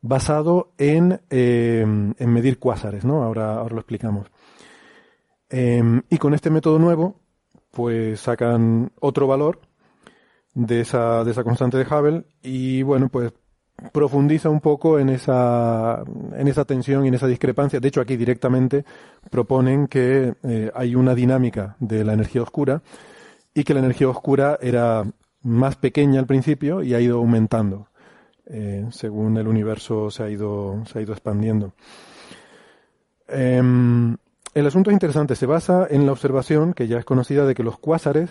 basado 0.00 0.72
en, 0.78 1.20
eh, 1.30 1.82
en 1.82 2.32
medir 2.32 2.58
cuásares, 2.58 3.04
¿no? 3.04 3.22
Ahora, 3.22 3.56
ahora 3.56 3.74
lo 3.74 3.80
explicamos. 3.80 4.30
Em, 5.50 6.02
y 6.10 6.18
con 6.18 6.34
este 6.34 6.50
método 6.50 6.78
nuevo, 6.78 7.20
pues 7.70 8.20
sacan 8.20 8.92
otro 9.00 9.26
valor 9.26 9.60
de 10.54 10.80
esa, 10.80 11.24
de 11.24 11.30
esa 11.30 11.44
constante 11.44 11.78
de 11.78 11.84
Hubble 11.84 12.24
y 12.42 12.82
bueno, 12.82 13.08
pues 13.08 13.32
profundiza 13.92 14.48
un 14.48 14.60
poco 14.60 14.98
en 14.98 15.08
esa, 15.08 16.02
en 16.36 16.48
esa 16.48 16.64
tensión 16.64 17.04
y 17.04 17.08
en 17.08 17.14
esa 17.14 17.26
discrepancia. 17.26 17.80
De 17.80 17.88
hecho, 17.88 18.00
aquí 18.00 18.16
directamente 18.16 18.84
proponen 19.30 19.86
que 19.86 20.34
eh, 20.42 20.70
hay 20.74 20.94
una 20.94 21.14
dinámica 21.14 21.76
de 21.78 22.04
la 22.04 22.12
energía 22.12 22.42
oscura 22.42 22.82
y 23.54 23.64
que 23.64 23.74
la 23.74 23.80
energía 23.80 24.08
oscura 24.08 24.58
era 24.60 25.04
más 25.42 25.76
pequeña 25.76 26.20
al 26.20 26.26
principio 26.26 26.82
y 26.82 26.94
ha 26.94 27.00
ido 27.00 27.18
aumentando 27.18 27.88
eh, 28.50 28.86
según 28.90 29.36
el 29.36 29.46
universo 29.46 30.10
se 30.10 30.22
ha 30.22 30.30
ido, 30.30 30.82
se 30.86 30.98
ha 30.98 31.02
ido 31.02 31.12
expandiendo. 31.12 31.72
Em, 33.28 34.16
el 34.54 34.66
asunto 34.66 34.90
es 34.90 34.94
interesante. 34.94 35.36
Se 35.36 35.46
basa 35.46 35.86
en 35.90 36.06
la 36.06 36.12
observación, 36.12 36.72
que 36.72 36.88
ya 36.88 36.98
es 36.98 37.04
conocida, 37.04 37.44
de 37.44 37.54
que 37.54 37.62
los 37.62 37.78
cuásares, 37.78 38.30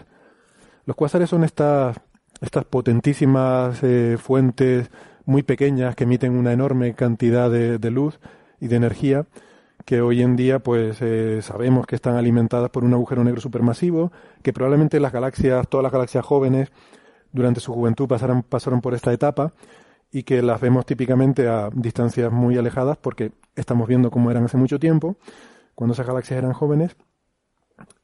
los 0.85 0.95
cuásares 0.95 1.29
son 1.29 1.43
estas, 1.43 1.97
estas 2.41 2.65
potentísimas 2.65 3.79
eh, 3.83 4.17
fuentes 4.19 4.89
muy 5.27 5.43
pequeñas 5.43 5.95
que 5.95 6.05
emiten 6.05 6.35
una 6.35 6.53
enorme 6.53 6.95
cantidad 6.95 7.51
de, 7.51 7.91
luz 7.91 8.19
y 8.59 8.67
de 8.67 8.77
energía 8.77 9.25
que 9.85 10.01
hoy 10.01 10.21
en 10.21 10.35
día 10.35 10.59
pues 10.59 10.97
eh, 11.01 11.41
sabemos 11.41 11.85
que 11.85 11.95
están 11.95 12.15
alimentadas 12.15 12.69
por 12.69 12.83
un 12.83 12.93
agujero 12.93 13.23
negro 13.23 13.39
supermasivo, 13.39 14.11
que 14.41 14.53
probablemente 14.53 14.99
las 14.99 15.13
galaxias, 15.13 15.67
todas 15.67 15.83
las 15.83 15.91
galaxias 15.91 16.25
jóvenes 16.25 16.71
durante 17.31 17.59
su 17.59 17.73
juventud 17.73 18.07
pasaron, 18.07 18.41
pasaron 18.41 18.81
por 18.81 18.93
esta 18.93 19.13
etapa 19.13 19.53
y 20.11 20.23
que 20.23 20.41
las 20.41 20.61
vemos 20.61 20.85
típicamente 20.85 21.47
a 21.47 21.69
distancias 21.73 22.31
muy 22.31 22.57
alejadas 22.57 22.97
porque 22.97 23.33
estamos 23.55 23.87
viendo 23.87 24.09
cómo 24.09 24.31
eran 24.31 24.45
hace 24.45 24.57
mucho 24.57 24.79
tiempo, 24.79 25.17
cuando 25.75 25.93
esas 25.93 26.07
galaxias 26.07 26.37
eran 26.37 26.53
jóvenes, 26.53 26.95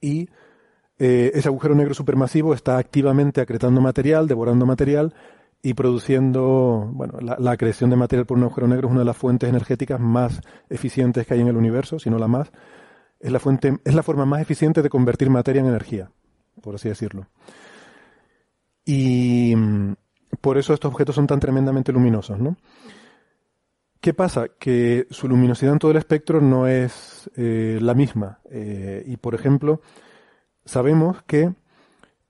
y 0.01 0.29
eh, 0.99 1.31
ese 1.33 1.47
agujero 1.47 1.73
negro 1.73 1.93
supermasivo 1.93 2.53
está 2.53 2.77
activamente 2.77 3.41
acretando 3.41 3.81
material, 3.81 4.27
devorando 4.27 4.65
material, 4.65 5.13
y 5.65 5.75
produciendo, 5.75 6.89
bueno, 6.91 7.19
la, 7.21 7.55
creación 7.55 7.89
de 7.89 7.95
material 7.95 8.25
por 8.25 8.37
un 8.37 8.43
agujero 8.43 8.67
negro 8.67 8.89
es 8.89 8.91
una 8.91 8.99
de 8.99 9.05
las 9.05 9.15
fuentes 9.15 9.47
energéticas 9.49 9.97
más 9.97 10.41
eficientes 10.69 11.25
que 11.25 11.35
hay 11.35 11.39
en 11.39 11.47
el 11.47 11.55
universo, 11.55 11.99
si 11.99 12.09
no 12.09 12.19
la 12.19 12.27
más. 12.27 12.51
Es 13.17 13.31
la 13.31 13.39
fuente, 13.39 13.79
es 13.85 13.95
la 13.95 14.03
forma 14.03 14.25
más 14.25 14.41
eficiente 14.41 14.81
de 14.81 14.89
convertir 14.89 15.29
materia 15.29 15.61
en 15.61 15.67
energía, 15.67 16.11
por 16.61 16.75
así 16.75 16.89
decirlo. 16.89 17.27
Y 18.83 19.55
mm, 19.55 19.93
por 20.41 20.57
eso 20.57 20.73
estos 20.73 20.91
objetos 20.91 21.15
son 21.15 21.27
tan 21.27 21.39
tremendamente 21.39 21.93
luminosos, 21.93 22.37
¿no? 22.37 22.57
¿Qué 24.01 24.13
pasa? 24.13 24.49
Que 24.59 25.07
su 25.11 25.29
luminosidad 25.29 25.71
en 25.71 25.79
todo 25.79 25.91
el 25.91 25.97
espectro 25.97 26.41
no 26.41 26.67
es 26.67 27.31
eh, 27.37 27.79
la 27.81 27.93
misma. 27.93 28.41
Eh, 28.51 29.01
y, 29.07 29.15
por 29.15 29.33
ejemplo, 29.33 29.79
sabemos 30.65 31.23
que 31.23 31.53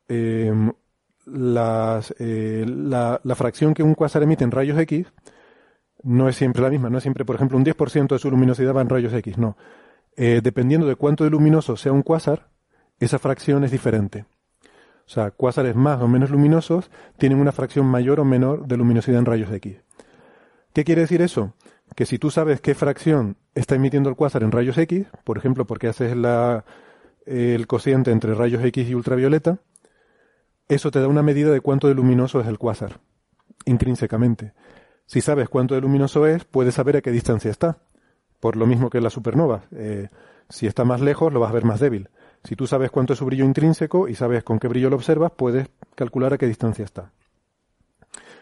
eh, 0.08 0.54
las, 1.26 2.14
eh, 2.20 2.66
la, 2.68 3.20
la, 3.24 3.36
fracción 3.36 3.74
que 3.74 3.84
un 3.84 3.95
cuásar 3.95 4.24
emite 4.24 4.44
en 4.44 4.52
rayos 4.52 4.78
X 4.80 5.08
no 6.04 6.28
es 6.28 6.36
siempre 6.36 6.62
la 6.62 6.70
misma, 6.70 6.90
no 6.90 6.98
es 6.98 7.04
siempre, 7.04 7.26
por 7.26 7.36
ejemplo, 7.36 7.58
un 7.58 7.66
10% 7.66 8.08
de 8.10 8.20
su 8.20 8.30
luminosidad 8.30 8.76
va 8.76 8.82
en 8.82 8.90
rayos 8.90 9.14
X, 9.14 9.38
no. 9.38 9.58
Eh, 10.16 10.41
dependiendo 10.44 10.86
de 10.88 10.95
cuánto 10.95 11.24
de 11.24 11.30
luminoso 11.30 11.76
sea 11.78 11.91
un 11.91 12.04
cuásar, 12.04 12.50
esa 13.00 13.20
fracción 13.20 13.64
es 13.64 13.72
diferente. 13.72 14.26
O 15.06 15.10
sea, 15.10 15.32
cuásares 15.32 15.76
más 15.76 16.02
o 16.02 16.08
menos 16.08 16.30
luminosos 16.30 16.91
tienen 17.18 17.40
una 17.40 17.52
fracción 17.52 17.86
mayor 17.86 18.20
o 18.20 18.26
menor 18.26 18.68
de 18.68 18.78
luminosidad 18.78 19.20
en 19.20 19.26
rayos 19.26 19.52
X. 19.52 19.78
¿Qué 20.74 20.84
quiere 20.84 21.02
decir 21.02 21.22
eso? 21.22 21.54
Que 21.95 22.06
si 22.06 22.18
tú 22.18 22.32
sabes 22.32 22.62
qué 22.62 22.74
fracción 22.74 23.38
está 23.54 23.76
emitiendo 23.76 24.10
el 24.10 24.16
cuásar 24.16 24.44
en 24.44 24.52
rayos 24.52 24.78
X, 24.78 25.08
por 25.24 25.38
ejemplo, 25.38 25.66
porque 25.66 25.88
haces 25.88 26.16
la, 26.16 26.64
el 27.26 27.68
cociente 27.68 28.12
entre 28.12 28.34
rayos 28.34 28.64
X 28.64 28.90
y 28.90 28.95
ultravioleta, 28.95 29.60
eso 30.68 30.91
te 30.91 30.99
da 30.99 31.07
una 31.07 31.23
medida 31.23 31.52
de 31.52 31.61
cuánto 31.61 31.88
de 31.88 31.95
luminoso 31.95 32.40
es 32.41 32.48
el 32.48 32.57
cuásar, 32.57 32.99
intrínsecamente. 33.65 34.53
Si 35.06 35.22
sabes 35.22 35.49
cuánto 35.49 35.76
de 35.76 35.81
luminoso 35.81 36.26
es, 36.27 36.45
puedes 36.45 36.76
saber 36.76 36.98
a 36.98 37.02
qué 37.02 37.11
distancia 37.11 37.52
está. 37.52 37.80
Por 38.40 38.56
lo 38.56 38.65
mismo 38.65 38.90
que 38.90 39.02
la 39.02 39.10
supernova. 39.10 39.64
Eh, 39.72 40.10
si 40.49 40.68
está 40.68 40.84
más 40.85 41.02
lejos, 41.02 41.31
lo 41.31 41.40
vas 41.40 41.52
a 41.52 41.53
ver 41.53 41.65
más 41.65 41.80
débil. 41.80 42.10
Si 42.44 42.56
tú 42.56 42.68
sabes 42.68 42.91
cuánto 42.91 43.14
es 43.14 43.19
su 43.19 43.26
brillo 43.26 43.45
intrínseco 43.45 44.07
y 44.07 44.15
sabes 44.15 44.44
con 44.44 44.60
qué 44.60 44.68
brillo 44.68 44.90
lo 44.90 44.98
observas, 44.98 45.31
puedes 45.31 45.69
calcular 45.95 46.34
a 46.34 46.38
qué 46.38 46.48
distancia 46.48 46.84
está. 46.84 47.11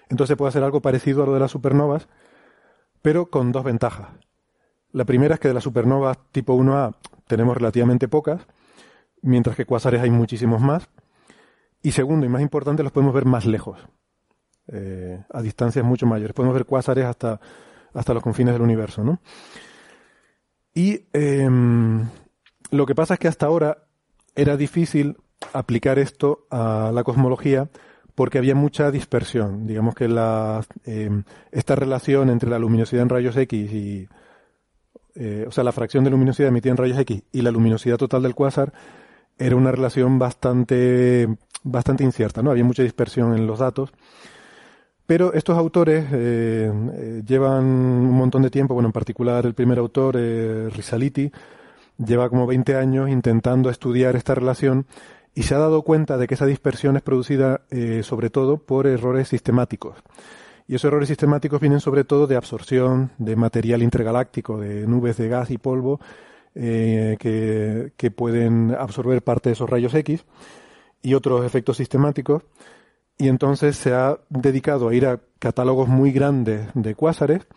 Entonces 0.09 0.35
puede 0.35 0.49
hacer 0.49 0.63
algo 0.63 0.81
parecido 0.81 1.23
a 1.23 1.25
lo 1.25 1.33
de 1.33 1.39
las 1.39 1.51
supernovas, 1.51 2.07
pero 3.01 3.27
con 3.29 3.51
dos 3.51 3.63
ventajas. 3.63 4.09
La 4.91 5.05
primera 5.05 5.35
es 5.35 5.39
que 5.39 5.47
de 5.47 5.53
las 5.53 5.63
supernovas 5.63 6.17
tipo 6.31 6.55
1A 6.55 6.95
tenemos 7.27 7.55
relativamente 7.55 8.07
pocas, 8.07 8.45
mientras 9.21 9.55
que 9.55 9.65
cuásares 9.65 10.01
hay 10.01 10.09
muchísimos 10.09 10.61
más. 10.61 10.89
Y 11.83 11.91
segundo, 11.91 12.25
y 12.25 12.29
más 12.29 12.41
importante, 12.41 12.83
los 12.83 12.91
podemos 12.91 13.13
ver 13.13 13.25
más 13.25 13.45
lejos, 13.45 13.79
eh, 14.67 15.23
a 15.29 15.41
distancias 15.41 15.83
mucho 15.83 16.05
mayores. 16.05 16.33
Podemos 16.33 16.53
ver 16.53 16.65
cuásares 16.65 17.05
hasta, 17.05 17.39
hasta 17.93 18.13
los 18.13 18.23
confines 18.23 18.53
del 18.53 18.61
universo, 18.61 19.03
¿no? 19.03 19.19
Y 20.73 21.05
em, 21.13 22.07
lo 22.71 22.85
que 22.85 22.95
pasa 22.95 23.15
es 23.15 23.19
que 23.19 23.27
hasta 23.27 23.45
ahora 23.45 23.85
era 24.35 24.55
difícil 24.57 25.17
aplicar 25.53 25.99
esto 25.99 26.45
a 26.49 26.91
la 26.93 27.03
cosmología 27.03 27.69
porque 28.15 28.37
había 28.37 28.55
mucha 28.55 28.91
dispersión. 28.91 29.67
Digamos 29.67 29.95
que 29.95 30.07
la, 30.07 30.63
em, 30.85 31.23
esta 31.51 31.75
relación 31.75 32.29
entre 32.29 32.49
la 32.49 32.59
luminosidad 32.59 33.03
en 33.03 33.09
rayos 33.09 33.35
X 33.35 33.71
y, 33.71 34.07
eh, 35.15 35.45
o 35.47 35.51
sea, 35.51 35.63
la 35.63 35.71
fracción 35.71 36.03
de 36.03 36.11
luminosidad 36.11 36.49
emitida 36.49 36.71
en 36.71 36.77
rayos 36.77 36.99
X 36.99 37.23
y 37.31 37.41
la 37.41 37.51
luminosidad 37.51 37.97
total 37.97 38.23
del 38.23 38.35
cuásar 38.35 38.73
era 39.41 39.55
una 39.55 39.71
relación 39.71 40.19
bastante, 40.19 41.27
bastante 41.63 42.03
incierta, 42.03 42.41
¿no? 42.41 42.51
Había 42.51 42.63
mucha 42.63 42.83
dispersión 42.83 43.35
en 43.35 43.47
los 43.47 43.59
datos. 43.59 43.91
Pero 45.05 45.33
estos 45.33 45.57
autores 45.57 46.05
eh, 46.13 46.71
eh, 46.93 47.23
llevan 47.25 47.65
un 47.65 48.13
montón 48.13 48.43
de 48.43 48.49
tiempo, 48.49 48.73
bueno, 48.75 48.87
en 48.87 48.93
particular 48.93 49.45
el 49.45 49.53
primer 49.53 49.79
autor, 49.79 50.15
eh, 50.17 50.69
Risaliti, 50.73 51.31
lleva 51.97 52.29
como 52.29 52.47
20 52.47 52.75
años 52.75 53.09
intentando 53.09 53.69
estudiar 53.69 54.15
esta 54.15 54.35
relación 54.35 54.85
y 55.35 55.43
se 55.43 55.55
ha 55.55 55.57
dado 55.57 55.81
cuenta 55.81 56.17
de 56.17 56.27
que 56.27 56.35
esa 56.35 56.45
dispersión 56.45 56.95
es 56.95 57.01
producida 57.01 57.61
sobre 58.03 58.29
todo 58.29 58.57
por 58.57 58.87
errores 58.87 59.27
sistemáticos. 59.27 59.97
Y 60.67 60.75
esos 60.75 60.87
errores 60.87 61.09
sistemáticos 61.09 61.59
vienen 61.59 61.79
sobre 61.79 62.03
todo 62.03 62.27
de 62.27 62.35
absorción 62.35 63.11
de 63.17 63.35
material 63.35 63.81
intergaláctico, 63.81 64.59
de 64.59 64.87
nubes 64.87 65.17
de 65.17 65.27
gas 65.27 65.51
y 65.51 65.57
polvo 65.57 65.99
que, 66.53 67.93
que 67.95 68.11
pueden 68.11 68.75
absorber 68.77 69.23
parte 69.23 69.49
de 69.49 69.53
esos 69.53 69.69
rayos 69.69 69.93
X 69.93 70.25
y 71.01 71.13
otros 71.13 71.45
efectos 71.45 71.77
sistemáticos 71.77 72.43
y 73.21 73.27
entonces 73.27 73.75
se 73.75 73.93
ha 73.93 74.19
dedicado 74.29 74.89
a 74.89 74.95
ir 74.95 75.05
a 75.05 75.19
catálogos 75.37 75.87
muy 75.87 76.11
grandes 76.11 76.67
de 76.73 76.95
cuásares, 76.95 77.47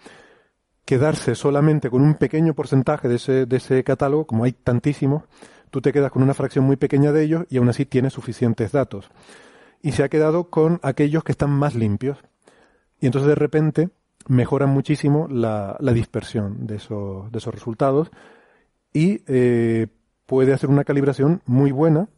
quedarse 0.84 1.34
solamente 1.34 1.88
con 1.88 2.02
un 2.02 2.16
pequeño 2.16 2.52
porcentaje 2.52 3.08
de 3.08 3.16
ese, 3.16 3.46
de 3.46 3.56
ese 3.56 3.82
catálogo, 3.82 4.26
como 4.26 4.44
hay 4.44 4.52
tantísimos, 4.52 5.22
tú 5.70 5.80
te 5.80 5.90
quedas 5.90 6.12
con 6.12 6.22
una 6.22 6.34
fracción 6.34 6.66
muy 6.66 6.76
pequeña 6.76 7.12
de 7.12 7.24
ellos 7.24 7.46
y 7.48 7.56
aún 7.56 7.68
así 7.70 7.86
tienes 7.86 8.12
suficientes 8.12 8.72
datos. 8.72 9.10
Y 9.80 9.92
se 9.92 10.02
ha 10.02 10.10
quedado 10.10 10.50
con 10.50 10.80
aquellos 10.82 11.24
que 11.24 11.32
están 11.32 11.50
más 11.50 11.74
limpios. 11.74 12.18
Y 13.00 13.06
entonces 13.06 13.28
de 13.28 13.34
repente 13.34 13.88
mejoran 14.28 14.68
muchísimo 14.68 15.28
la, 15.28 15.76
la 15.80 15.92
dispersión 15.92 16.66
de 16.66 16.76
esos, 16.76 17.32
de 17.32 17.38
esos 17.38 17.54
resultados 17.54 18.10
y 18.94 19.22
eh, 19.26 19.88
puede 20.24 20.54
hacer 20.54 20.70
una 20.70 20.84
calibración 20.84 21.42
muy 21.44 21.72
buena. 21.72 22.08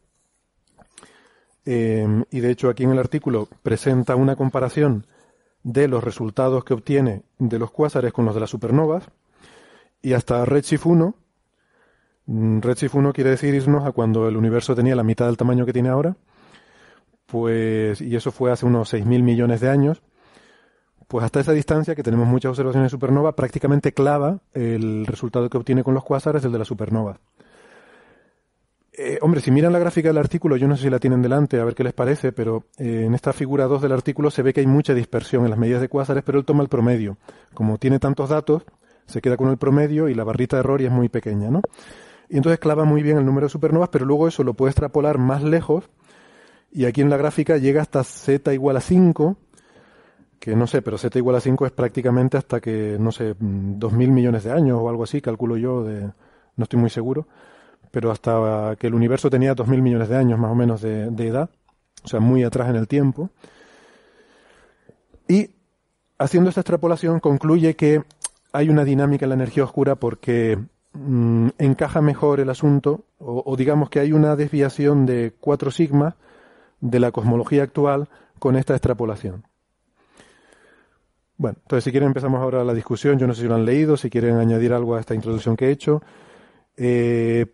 Em, 1.65 2.25
y 2.31 2.39
de 2.39 2.51
hecho 2.53 2.69
aquí 2.69 2.85
en 2.85 2.93
el 2.93 2.99
artículo 3.01 3.49
presenta 3.65 4.15
una 4.15 4.37
comparación 4.37 5.07
de 5.65 5.89
los 5.89 6.05
resultados 6.05 6.63
que 6.63 6.75
obtiene 6.75 7.23
de 7.41 7.59
los 7.59 7.73
cuásares 7.73 8.13
con 8.13 8.25
los 8.25 8.35
de 8.35 8.41
las 8.41 8.51
supernovas 8.51 9.09
y 10.01 10.13
hasta 10.13 10.45
Redshift 10.45 10.87
1. 10.87 11.15
Mm, 12.27 12.61
Redshift 12.61 12.95
1 12.95 13.13
quiere 13.13 13.31
decir 13.31 13.53
irnos 13.55 13.85
a 13.85 13.91
cuando 13.91 14.29
el 14.29 14.37
universo 14.37 14.77
tenía 14.77 14.95
la 14.95 15.03
mitad 15.03 15.27
del 15.27 15.37
tamaño 15.37 15.67
que 15.67 15.73
tiene 15.73 15.89
ahora, 15.89 16.17
pues, 17.27 18.01
y 18.01 18.15
eso 18.15 18.31
fue 18.31 18.53
hace 18.53 18.67
unos 18.67 18.93
6.000 18.93 19.23
millones 19.25 19.61
de 19.61 19.69
años, 19.69 20.03
pues 21.09 21.25
hasta 21.25 21.41
esa 21.41 21.53
distancia, 21.53 21.95
que 21.95 22.03
tenemos 22.03 22.27
muchas 22.27 22.51
observaciones 22.51 22.87
de 22.87 22.97
supernova, 22.97 23.37
prácticamente 23.37 23.93
clava 23.93 24.41
el 24.53 25.07
resultado 25.07 25.49
que 25.49 25.57
obtiene 25.57 25.85
con 25.85 25.95
los 25.95 26.05
cuásares 26.05 26.45
el 26.45 26.53
de 26.53 26.59
las 26.59 26.69
supernovas. 26.69 27.19
Eh, 28.99 29.19
hombre, 29.21 29.43
si 29.43 29.51
miran 29.51 29.75
la 29.75 29.79
gráfica 29.79 30.09
del 30.09 30.17
artículo, 30.17 30.57
yo 30.57 30.67
no 30.67 30.77
sé 30.77 30.85
si 30.85 30.91
la 30.91 30.99
tienen 30.99 31.21
delante, 31.21 31.61
a 31.61 31.65
ver 31.65 31.75
qué 31.75 31.85
les 31.85 31.93
parece, 31.93 32.33
pero 32.33 32.65
eh, 32.79 33.05
en 33.05 33.15
esta 33.15 33.35
figura 33.35 33.67
2 33.67 33.83
del 33.83 33.93
artículo 33.93 34.31
se 34.31 34.43
ve 34.43 34.55
que 34.55 34.61
hay 34.61 34.67
mucha 34.67 34.95
dispersión 34.95 35.45
en 35.45 35.51
las 35.51 35.59
medidas 35.59 35.83
de 35.83 35.89
cuásares, 35.89 36.23
pero 36.25 36.39
él 36.39 36.47
toma 36.47 36.63
el 36.63 36.71
promedio. 36.71 37.19
Como 37.53 37.77
tiene 37.77 37.99
tantos 37.99 38.31
datos, 38.31 38.65
se 39.07 39.21
queda 39.21 39.37
con 39.37 39.51
el 39.51 39.59
promedio 39.59 40.09
y 40.09 40.15
la 40.15 40.25
barrita 40.25 40.57
de 40.57 40.61
error 40.61 40.81
es 40.81 40.91
muy 40.91 41.11
pequeña, 41.11 41.51
¿no? 41.51 41.61
Y 42.31 42.39
entonces 42.39 42.59
clava 42.59 42.85
muy 42.85 43.03
bien 43.03 43.19
el 43.19 43.27
número 43.27 43.47
de 43.47 43.51
supernovas, 43.51 43.91
pero 43.91 44.07
luego 44.07 44.29
eso 44.29 44.43
lo 44.43 44.55
puede 44.55 44.71
extrapolar 44.71 45.19
más 45.19 45.43
lejos, 45.43 45.91
y 46.73 46.85
aquí 46.85 47.01
en 47.01 47.11
la 47.11 47.17
gráfica 47.17 47.57
llega 47.59 47.83
hasta 47.83 48.03
z 48.03 48.53
igual 48.53 48.77
a 48.77 48.81
5, 48.81 49.37
que 50.39 50.57
no 50.57 50.67
sé, 50.67 50.83
pero 50.83 50.99
z 50.99 51.19
igual 51.19 51.37
a 51.37 51.41
5 51.41 51.67
es 51.67 51.73
prácticamente 51.73 52.37
hasta 52.37 52.61
que, 52.61 52.97
no 52.99 53.13
sé, 53.13 53.37
2.000 53.37 53.91
millones 54.11 54.45
de 54.45 54.53
años 54.53 54.79
o 54.81 54.89
algo 54.89 55.05
así, 55.05 55.21
calculo 55.21 55.57
yo, 55.57 55.85
de, 55.85 56.03
no 56.57 56.63
estoy 56.63 56.79
muy 56.79 56.91
seguro 56.91 57.27
pero 57.97 58.11
hasta 58.11 58.77
que 58.79 58.89
el 58.89 58.95
universo 58.95 59.31
tenía 59.31 59.55
2.000 59.55 59.81
millones 59.81 60.11
de 60.11 60.17
años 60.19 60.39
más 60.39 60.51
o 60.51 60.55
menos 60.55 60.83
de, 60.83 61.07
edad, 61.27 61.49
o 62.05 62.09
sea, 62.09 62.21
muy 62.21 62.45
atrás 62.45 62.69
en 62.69 62.77
el 62.77 62.89
tiempo. 62.89 63.31
Y 65.27 65.53
haciendo 66.19 66.51
esta 66.51 66.61
extrapolación 66.61 67.21
concluye 67.21 67.75
que 67.75 68.03
hay 68.53 68.69
una 68.69 68.85
dinámica 68.85 69.25
en 69.25 69.31
la 69.31 69.35
energía 69.37 69.65
oscura 69.65 69.95
porque 69.95 70.59
mm, 70.93 71.49
encaja 71.57 72.03
mejor 72.03 72.41
el 72.41 72.51
asunto, 72.51 73.05
o, 73.19 73.57
digamos 73.57 73.89
que 73.89 74.01
hay 74.01 74.13
una 74.13 74.37
desviación 74.37 75.07
de 75.07 75.33
4 75.41 75.71
sigma 75.71 76.17
de 76.83 77.01
la 77.01 77.13
cosmología 77.13 77.63
actual 77.63 78.11
con 78.39 78.57
esta 78.57 78.75
extrapolación. 78.75 79.45
Bueno, 81.39 81.59
entonces 81.63 81.85
si 81.85 81.91
quieren 81.91 82.09
empezamos 82.09 82.41
ahora 82.41 82.65
la 82.65 82.73
discusión, 82.73 83.19
yo 83.19 83.27
no 83.27 83.35
sé 83.35 83.43
si 83.43 83.49
lo 83.49 83.55
han 83.55 83.65
leído, 83.65 83.97
si 83.97 84.09
quieren 84.09 84.37
añadir 84.37 84.73
algo 84.73 84.95
a 84.95 85.01
esta 85.01 85.15
introducción 85.15 85.57
que 85.57 85.67
he 85.67 85.71
hecho. 85.71 86.03
Eh, 86.77 87.47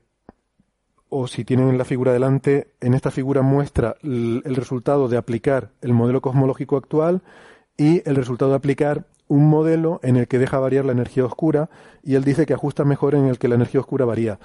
o 1.15 1.27
si 1.27 1.45
tienen 1.45 1.77
la 1.77 1.85
figura 1.85 2.13
delante, 2.13 2.69
en 2.81 2.95
esta 2.95 3.11
figura 3.11 3.43
muestra 3.43 3.97
el, 4.03 4.43
resultado 4.45 5.09
de 5.09 5.19
aplicar 5.19 5.71
el 5.83 5.93
modelo 5.93 6.23
cosmológico 6.23 6.79
actual 6.79 7.21
y 7.77 8.09
el 8.09 8.17
resultado 8.17 8.53
de 8.53 8.57
aplicar 8.57 9.05
un 9.29 9.47
modelo 9.47 10.01
en 10.03 10.17
el 10.17 10.27
que 10.27 10.39
deja 10.39 10.59
variar 10.59 10.87
la 10.87 10.93
energía 10.93 11.27
oscura 11.27 11.69
y 12.03 12.15
él 12.15 12.25
dice 12.25 12.47
que 12.47 12.55
ajusta 12.55 12.85
mejor 12.85 13.15
en 13.15 13.27
el 13.27 13.39
que 13.39 13.49
la 13.49 13.57
energía 13.57 13.81
oscura 13.81 14.07
varía. 14.07 14.39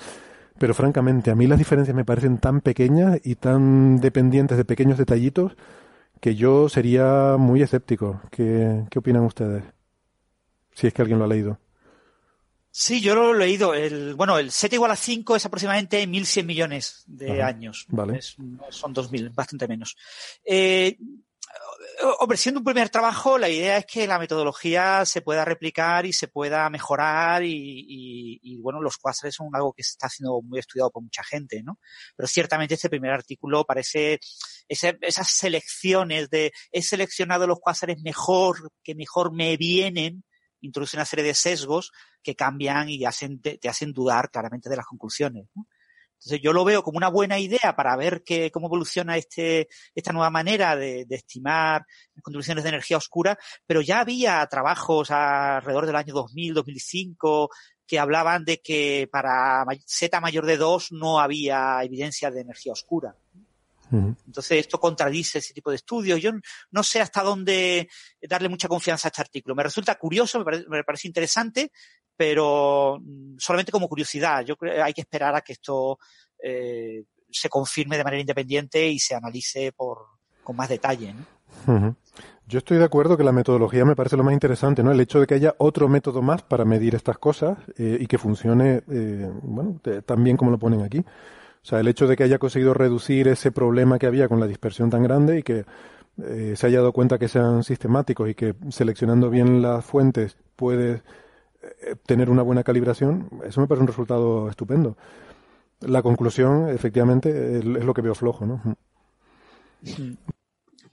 Pero 0.59 0.73
francamente, 0.73 1.31
a 1.31 1.35
mí 1.35 1.47
las 1.47 1.57
diferencias 1.57 1.95
me 1.95 2.03
parecen 2.03 2.37
tan 2.37 2.59
pequeñas 2.59 3.17
y 3.23 3.35
tan 3.35 4.01
dependientes 4.01 4.57
de 4.57 4.65
pequeños 4.65 4.97
detallitos 4.97 5.55
que 6.19 6.35
yo 6.35 6.69
sería 6.69 7.35
muy 7.37 7.61
escéptico. 7.61 8.21
¿Qué, 8.31 8.85
qué 8.89 8.99
opinan 8.99 9.23
ustedes? 9.23 9.63
Si 10.73 10.87
es 10.87 10.93
que 10.93 11.01
alguien 11.01 11.19
lo 11.19 11.25
ha 11.25 11.29
leído. 11.29 11.59
Sí, 12.79 13.01
yo 13.01 13.15
lo 13.15 13.33
he 13.33 13.37
leído. 13.39 13.73
El, 13.73 14.13
bueno, 14.13 14.37
el 14.37 14.51
7 14.51 14.75
igual 14.75 14.91
a 14.91 14.95
5 14.95 15.35
es 15.35 15.45
aproximadamente 15.45 16.07
1.100 16.07 16.45
millones 16.45 17.03
de 17.07 17.41
años. 17.41 17.85
Vale. 17.89 18.21
son 18.21 18.93
2.000, 18.93 19.33
bastante 19.33 19.67
menos. 19.67 19.97
Eh, 20.45 20.95
hombre, 22.19 22.37
siendo 22.37 22.59
un 22.59 22.65
primer 22.65 22.89
trabajo, 22.89 23.37
la 23.37 23.49
idea 23.49 23.77
es 23.77 23.85
que 23.85 24.05
la 24.05 24.19
metodología 24.19 25.05
se 25.05 25.21
pueda 25.21 25.43
replicar 25.43 26.05
y 26.05 26.13
se 26.13 26.27
pueda 26.27 26.69
mejorar 26.69 27.43
y, 27.43 28.39
y, 28.41 28.57
bueno, 28.57 28.81
los 28.81 28.97
cuásares 28.97 29.35
son 29.35 29.49
algo 29.53 29.73
que 29.73 29.81
está 29.81 30.07
siendo 30.09 30.41
muy 30.41 30.59
estudiado 30.59 30.91
por 30.91 31.01
mucha 31.01 31.23
gente, 31.23 31.63
¿no? 31.63 31.79
Pero 32.15 32.27
ciertamente 32.27 32.75
este 32.75 32.89
primer 32.89 33.11
artículo 33.11 33.65
parece 33.65 34.19
esas 34.67 35.29
selecciones 35.29 36.29
de 36.29 36.51
he 36.71 36.81
seleccionado 36.81 37.47
los 37.47 37.59
cuásares 37.59 38.01
mejor, 38.01 38.71
que 38.83 38.95
mejor 38.95 39.33
me 39.33 39.57
vienen, 39.57 40.23
introduce 40.61 40.97
una 40.97 41.05
serie 41.05 41.25
de 41.25 41.33
sesgos 41.33 41.91
que 42.21 42.35
cambian 42.35 42.89
y 42.89 43.05
hacen, 43.05 43.41
te, 43.41 43.59
hacen 43.69 43.93
dudar 43.93 44.29
claramente 44.29 44.69
de 44.69 44.75
las 44.75 44.85
conclusiones. 44.85 45.47
Entonces 46.19 46.41
yo 46.41 46.51
lo 46.51 46.65
veo 46.65 46.81
como 46.81 46.97
una 46.97 47.09
buena 47.09 47.37
idea 47.37 47.75
para 47.75 47.95
ver 47.95 48.23
que, 48.23 48.49
cómo 48.49 48.67
evoluciona 48.67 49.17
este, 49.17 49.67
esta 49.93 50.13
nueva 50.13 50.31
manera 50.31 50.75
de, 50.75 51.05
estimar 51.09 51.85
contribuciones 52.23 52.63
de 52.63 52.69
energía 52.69 52.97
oscura, 52.97 53.37
pero 53.67 53.81
ya 53.81 53.99
había 53.99 54.45
trabajos 54.47 55.11
alrededor 55.11 55.85
del 55.85 55.95
año 55.95 56.13
2000, 56.13 56.55
2005 56.55 57.49
que 57.85 57.99
hablaban 57.99 58.43
de 58.43 58.59
que 58.61 59.07
para 59.09 59.63
Z 59.85 60.19
mayor 60.19 60.45
de 60.45 60.57
2 60.57 60.91
no 60.91 61.19
había 61.19 61.79
evidencia 61.83 62.29
de 62.29 62.41
energía 62.41 62.73
oscura. 62.73 63.15
Entonces 63.91 64.59
esto 64.59 64.79
contradice 64.79 65.39
ese 65.39 65.53
tipo 65.53 65.69
de 65.69 65.77
estudios. 65.77 66.21
Yo 66.21 66.31
no 66.71 66.83
sé 66.83 66.99
hasta 66.99 67.23
dónde 67.23 67.89
darle 68.21 68.49
mucha 68.49 68.67
confianza 68.67 69.07
a 69.07 69.09
este 69.09 69.21
artículo. 69.21 69.55
Me 69.55 69.63
resulta 69.63 69.95
curioso, 69.95 70.43
me 70.69 70.83
parece, 70.83 71.07
interesante, 71.07 71.71
pero 72.15 72.99
mm, 73.01 73.37
solamente 73.37 73.71
como 73.71 73.87
curiosidad. 73.87 74.43
Yo 74.43 74.55
creo 74.57 74.75
que 74.75 74.81
hay 74.81 74.93
que 74.93 75.01
esperar 75.01 75.35
a 75.35 75.41
que 75.41 75.53
esto 75.53 75.99
eh, 76.43 77.03
se 77.29 77.49
confirme 77.49 77.97
de 77.97 78.03
manera 78.03 78.21
independiente 78.21 78.87
y 78.87 78.99
se 78.99 79.15
analice 79.15 79.71
por, 79.71 79.99
con 80.43 80.55
más 80.55 80.69
detalle. 80.69 81.13
¿no? 81.13 81.95
Yo 82.47 82.59
estoy 82.59 82.77
de 82.77 82.85
acuerdo 82.85 83.17
que 83.17 83.25
la 83.25 83.33
metodología 83.33 83.83
me 83.83 83.95
parece 83.95 84.15
lo 84.15 84.23
más 84.23 84.33
interesante, 84.33 84.81
¿no? 84.81 84.91
El 84.91 85.01
hecho 85.01 85.19
de 85.19 85.27
que 85.27 85.33
haya 85.33 85.55
otro 85.57 85.89
método 85.89 86.21
más 86.21 86.43
para 86.43 86.63
medir 86.63 86.95
estas 86.95 87.17
cosas 87.17 87.57
eh, 87.77 87.97
y 87.99 88.07
que 88.07 88.17
funcione, 88.17 88.83
eh, 88.89 89.29
bueno, 89.41 89.81
tan 90.05 90.23
bien 90.23 90.37
como 90.37 90.51
lo 90.51 90.57
ponen 90.57 90.81
aquí. 90.81 91.03
O 91.67 91.69
sea, 91.69 91.81
el 91.81 91.87
hecho 91.89 92.07
de 92.07 92.15
que 92.15 92.23
haya 92.23 92.39
conseguido 92.39 92.73
reducir 92.73 93.27
ese 93.27 93.51
problema 93.51 93.99
que 93.99 94.07
había 94.07 94.29
con 94.29 94.39
la 94.39 94.47
dispersión 94.47 94.89
tan 94.89 95.03
grande 95.03 95.39
y 95.39 95.43
que 95.43 95.65
eh, 96.23 96.53
se 96.55 96.67
haya 96.67 96.77
dado 96.77 96.93
cuenta 96.93 97.19
que 97.19 97.27
sean 97.27 97.61
sistemáticos 97.63 98.29
y 98.29 98.35
que 98.35 98.55
seleccionando 98.69 99.29
bien 99.29 99.61
las 99.61 99.83
fuentes 99.83 100.37
puedes 100.55 101.03
tener 102.05 102.29
una 102.29 102.41
buena 102.41 102.63
calibración, 102.63 103.29
eso 103.43 103.61
me 103.61 103.67
parece 103.67 103.81
un 103.81 103.87
resultado 103.87 104.49
estupendo. 104.49 104.97
La 105.81 106.01
conclusión, 106.01 106.69
efectivamente, 106.69 107.57
es, 107.57 107.65
lo 107.65 107.93
que 107.93 108.01
veo 108.01 108.15
flojo, 108.15 108.45
¿no? 108.45 108.61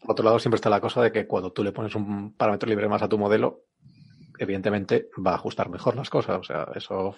Por 0.00 0.10
otro 0.10 0.24
lado, 0.24 0.38
siempre 0.38 0.56
está 0.56 0.68
la 0.68 0.80
cosa 0.80 1.02
de 1.02 1.12
que 1.12 1.26
cuando 1.26 1.52
tú 1.52 1.64
le 1.64 1.72
pones 1.72 1.94
un 1.94 2.34
parámetro 2.34 2.68
libre 2.68 2.88
más 2.88 3.02
a 3.02 3.08
tu 3.08 3.16
modelo, 3.16 3.62
evidentemente 4.38 5.08
va 5.24 5.32
a 5.32 5.36
ajustar 5.36 5.70
mejor 5.70 5.96
las 5.96 6.10
cosas. 6.10 6.38
O 6.38 6.42
sea, 6.42 6.68
eso. 6.74 7.14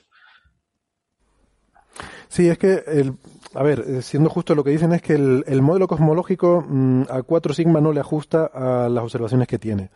Sí, 2.28 2.48
es 2.48 2.58
que, 2.58 2.82
el, 2.86 3.14
a 3.54 3.62
ver, 3.62 3.84
eh, 3.86 4.02
siendo 4.02 4.28
justo 4.28 4.54
lo 4.54 4.64
que 4.64 4.70
dicen 4.70 4.92
es 4.92 5.02
que 5.02 5.14
el, 5.14 5.62
modelo 5.62 5.88
cosmológico 5.88 6.64
mm, 6.66 7.02
a 7.08 7.22
4 7.22 7.54
sigma 7.54 7.80
no 7.80 7.92
le 7.92 8.00
ajusta 8.00 8.50
a 8.52 8.88
las 8.88 9.04
observaciones 9.04 9.48
que 9.48 9.58
tiene. 9.58 9.90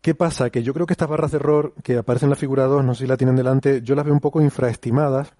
¿Qué 0.00 0.16
pasa? 0.16 0.50
Que 0.50 0.64
yo 0.64 0.74
creo 0.74 0.84
que 0.86 0.94
estas 0.94 1.08
barras 1.08 1.30
de 1.30 1.36
error 1.36 1.74
que 1.84 1.98
aparecen 1.98 2.26
en 2.26 2.30
la 2.30 2.36
figura 2.36 2.64
2, 2.64 2.84
no 2.84 2.94
sé 2.94 3.04
si 3.04 3.06
la 3.06 3.16
tienen 3.16 3.36
delante, 3.36 3.82
yo 3.82 3.94
las 3.94 4.04
veo 4.04 4.12
un 4.12 4.20
poco 4.20 4.40
infraestimadas, 4.40 5.32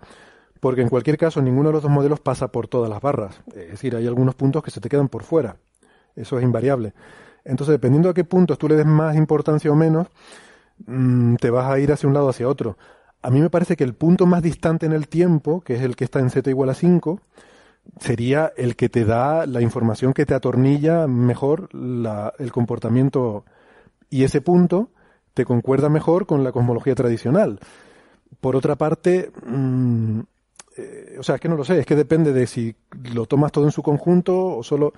porque 0.61 0.83
en 0.83 0.89
cualquier 0.89 1.19
caso 1.19 1.43
ninguno 1.43 1.71
de 1.71 1.73
los 1.73 1.83
dos 1.83 1.91
modelos 1.91 2.21
pasa 2.21 2.47
por 2.49 2.69
todas 2.69 2.89
las 2.89 3.01
barras. 3.01 3.41
Es 3.49 3.73
decir, 3.73 3.97
hay 3.97 4.07
algunos 4.07 4.37
puntos 4.37 4.63
que 4.63 4.71
se 4.71 4.81
te 4.81 4.89
quedan 4.89 5.09
por 5.09 5.25
fuera. 5.25 5.57
Eso 6.15 6.39
es 6.39 6.45
invariable. 6.45 6.95
Entonces, 7.45 7.73
dependiendo 7.73 8.09
a 8.09 8.15
qué 8.15 8.23
puntos 8.23 8.59
tú 8.59 8.69
le 8.69 8.77
des 8.77 8.87
más 8.87 9.17
importancia 9.17 9.73
o 9.73 9.75
menos, 9.75 10.07
mm, 10.87 11.35
te 11.37 11.51
vas 11.51 11.67
a 11.67 11.81
ir 11.81 11.91
hacia 11.91 12.07
un 12.07 12.15
lado 12.15 12.27
o 12.27 12.31
hacia 12.31 12.49
otro. 12.49 12.77
A 13.23 13.31
mí 13.31 13.41
me 13.41 13.51
parece 13.51 13.77
que 13.77 13.85
el 13.85 13.95
punto 13.95 14.27
más 14.27 14.43
distante 14.43 14.87
en 14.87 14.93
el 14.93 15.09
tiempo, 15.09 15.61
que 15.61 15.75
es 15.75 15.83
el 15.83 15.95
que 15.97 16.05
está 16.05 16.19
en 16.19 16.31
z 16.31 16.51
igual 16.51 16.71
a 16.71 16.75
5, 16.75 17.21
sería 18.01 18.53
el 18.57 18.77
que 18.77 18.89
te 18.89 19.05
da 19.05 19.47
la 19.47 19.61
información 19.61 20.13
que 20.13 20.27
te 20.27 20.35
atornilla 20.35 21.07
mejor 21.07 21.69
el 21.73 22.53
comportamiento 22.53 23.45
y 24.11 24.25
ese 24.25 24.41
punto 24.41 24.91
te 25.35 25.45
concuerda 25.45 25.89
mejor 25.89 26.27
con 26.27 26.45
la 26.45 26.53
cosmología 26.53 26.95
tradicional. 26.95 27.59
Por 28.41 28.57
otra 28.57 28.77
parte, 28.77 29.31
mm, 29.47 30.21
eh, 30.77 31.17
o 31.19 31.23
sea, 31.23 31.37
es 31.37 31.41
que 31.41 31.49
no 31.49 31.57
lo 31.57 31.65
sé, 31.65 31.79
es 31.79 31.87
que 31.87 31.97
depende 31.97 32.33
de 32.33 32.47
si 32.47 32.75
lo 33.15 33.27
tomas 33.27 33.53
todo 33.53 33.65
en 33.65 33.73
su 33.73 33.83
conjunto 33.83 34.57
o 34.57 34.63
solo 34.63 34.93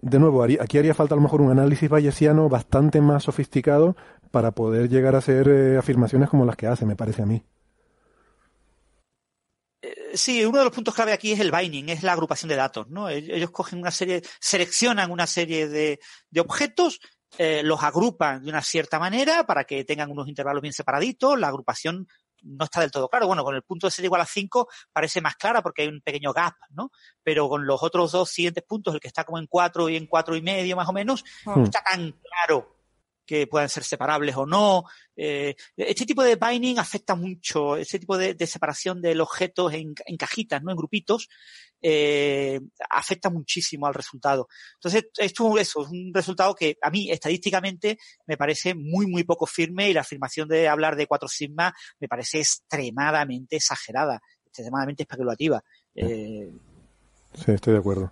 de 0.00 0.18
nuevo, 0.18 0.42
aquí 0.42 0.78
haría 0.78 0.94
falta 0.94 1.14
a 1.14 1.16
lo 1.16 1.22
mejor 1.22 1.40
un 1.40 1.50
análisis 1.50 1.88
bayesiano 1.88 2.48
bastante 2.48 3.00
más 3.00 3.24
sofisticado 3.24 3.96
para 4.30 4.52
poder 4.52 4.88
llegar 4.88 5.14
a 5.14 5.18
hacer 5.18 5.48
eh, 5.48 5.78
afirmaciones 5.78 6.28
como 6.28 6.44
las 6.44 6.56
que 6.56 6.66
hace, 6.66 6.84
me 6.84 6.96
parece 6.96 7.22
a 7.22 7.26
mí. 7.26 7.42
Eh, 9.80 10.12
sí, 10.14 10.44
uno 10.44 10.58
de 10.58 10.64
los 10.64 10.74
puntos 10.74 10.94
clave 10.94 11.12
aquí 11.12 11.32
es 11.32 11.40
el 11.40 11.50
binding, 11.50 11.88
es 11.88 12.02
la 12.02 12.12
agrupación 12.12 12.48
de 12.48 12.56
datos, 12.56 12.88
¿no? 12.88 13.08
Ellos 13.08 13.50
cogen 13.50 13.78
una 13.78 13.90
serie, 13.90 14.22
seleccionan 14.40 15.10
una 15.10 15.26
serie 15.26 15.68
de, 15.68 15.98
objetos, 16.38 17.00
eh, 17.36 17.62
los 17.62 17.82
agrupan 17.82 18.42
de 18.42 18.50
una 18.50 18.62
cierta 18.62 18.98
manera 18.98 19.44
para 19.46 19.64
que 19.64 19.84
tengan 19.84 20.10
unos 20.10 20.28
intervalos 20.28 20.62
bien 20.62 20.74
separaditos, 20.74 21.38
la 21.38 21.48
agrupación 21.48 22.06
no 22.42 22.64
está 22.64 22.80
del 22.80 22.90
todo 22.90 23.08
claro. 23.08 23.26
Bueno, 23.26 23.44
con 23.44 23.54
el 23.54 23.62
punto 23.62 23.86
de 23.86 23.90
ser 23.90 24.04
igual 24.04 24.20
a 24.20 24.26
5 24.26 24.68
parece 24.92 25.20
más 25.20 25.36
clara 25.36 25.62
porque 25.62 25.82
hay 25.82 25.88
un 25.88 26.00
pequeño 26.00 26.32
gap, 26.32 26.54
¿no? 26.70 26.90
Pero 27.22 27.48
con 27.48 27.66
los 27.66 27.82
otros 27.82 28.12
dos 28.12 28.30
siguientes 28.30 28.64
puntos, 28.64 28.94
el 28.94 29.00
que 29.00 29.08
está 29.08 29.24
como 29.24 29.38
en 29.38 29.46
4 29.46 29.88
y 29.88 29.96
en 29.96 30.06
cuatro 30.06 30.36
y 30.36 30.42
medio 30.42 30.76
más 30.76 30.88
o 30.88 30.92
menos, 30.92 31.24
no 31.46 31.56
hmm. 31.56 31.64
está 31.64 31.82
tan 31.82 32.12
claro 32.12 32.77
que 33.28 33.46
puedan 33.46 33.68
ser 33.68 33.84
separables 33.84 34.34
o 34.36 34.46
no. 34.46 34.84
Eh, 35.14 35.54
este 35.76 36.06
tipo 36.06 36.22
de 36.22 36.36
binding 36.36 36.78
afecta 36.78 37.14
mucho, 37.14 37.76
este 37.76 37.98
tipo 37.98 38.16
de, 38.16 38.34
separación 38.46 39.02
del 39.02 39.20
objeto 39.20 39.70
en, 39.70 39.94
en, 40.06 40.16
cajitas, 40.16 40.62
¿no? 40.62 40.70
En 40.70 40.78
grupitos, 40.78 41.28
eh, 41.82 42.58
afecta 42.88 43.28
muchísimo 43.28 43.86
al 43.86 43.92
resultado. 43.92 44.48
Entonces, 44.76 45.10
esto 45.18 45.58
eso, 45.58 45.82
es 45.82 45.88
un 45.90 46.10
resultado 46.14 46.54
que 46.54 46.78
a 46.80 46.88
mí 46.88 47.10
estadísticamente 47.10 47.98
me 48.26 48.38
parece 48.38 48.74
muy, 48.74 49.06
muy 49.06 49.24
poco 49.24 49.44
firme 49.44 49.90
y 49.90 49.92
la 49.92 50.00
afirmación 50.00 50.48
de 50.48 50.66
hablar 50.66 50.96
de 50.96 51.06
4 51.06 51.28
sigma 51.28 51.74
me 52.00 52.08
parece 52.08 52.38
extremadamente 52.38 53.56
exagerada, 53.56 54.22
extremadamente 54.46 55.02
especulativa. 55.02 55.62
Eh, 55.94 56.50
sí, 57.34 57.52
estoy 57.52 57.74
de 57.74 57.80
acuerdo. 57.80 58.10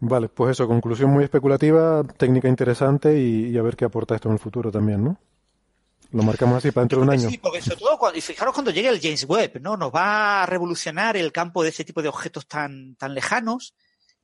Vale, 0.00 0.28
pues 0.28 0.52
eso, 0.52 0.66
conclusión 0.66 1.10
muy 1.10 1.24
especulativa, 1.24 2.02
técnica 2.16 2.48
interesante 2.48 3.20
y, 3.20 3.56
a 3.56 3.62
ver 3.62 3.76
qué 3.76 3.84
aporta 3.84 4.14
esto 4.14 4.28
en 4.28 4.34
el 4.34 4.40
futuro 4.40 4.72
también, 4.72 5.04
¿no? 5.04 5.18
Lo 6.12 6.22
marcamos 6.22 6.56
así 6.56 6.72
para 6.72 6.84
dentro 6.84 6.98
de 6.98 7.04
un 7.04 7.10
año. 7.10 7.30
Sí, 7.30 7.38
porque 7.38 7.60
sobre 7.60 7.76
todo, 7.76 7.98
cuando, 7.98 8.18
y 8.18 8.22
fijaros 8.22 8.54
cuando 8.54 8.70
llegue 8.70 8.88
el 8.88 9.00
James 9.00 9.24
Webb, 9.28 9.60
¿no? 9.60 9.76
Nos 9.76 9.94
va 9.94 10.42
a 10.42 10.46
revolucionar 10.46 11.16
el 11.16 11.30
campo 11.30 11.62
de 11.62 11.68
ese 11.68 11.84
tipo 11.84 12.02
de 12.02 12.08
objetos 12.08 12.48
tan, 12.48 12.96
tan 12.96 13.14
lejanos 13.14 13.74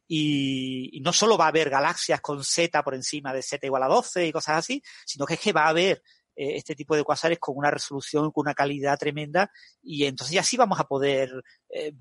y, 0.09 1.01
no 1.03 1.13
solo 1.13 1.37
va 1.37 1.47
a 1.47 1.49
haber 1.49 1.71
galaxias 1.71 2.21
con 2.21 2.43
Z 2.43 2.83
por 2.83 2.95
encima 2.95 3.33
de 3.33 3.43
Z 3.43 3.67
igual 3.67 3.83
a 3.83 3.89
12 3.89 4.27
y 4.27 4.33
cosas 4.33 4.59
así, 4.59 4.83
sino 5.05 5.27
que 5.27 5.35
es 5.35 5.41
que 5.41 5.53
va 5.53 5.65
a 5.65 5.69
haber 5.69 6.03
eh, 6.37 6.57
este 6.57 6.75
tipo 6.75 6.95
de 6.95 7.03
cuasares 7.03 7.39
con 7.39 7.57
una 7.57 7.71
resolución, 7.71 8.31
con 8.31 8.43
una 8.43 8.53
calidad 8.53 8.99
tremenda 8.99 9.51
y 9.83 10.05
entonces 10.05 10.35
ya 10.35 10.43
sí 10.43 10.59
vamos 10.59 10.79
a 10.79 10.85
poder 10.85 11.31
eh, 11.71 11.95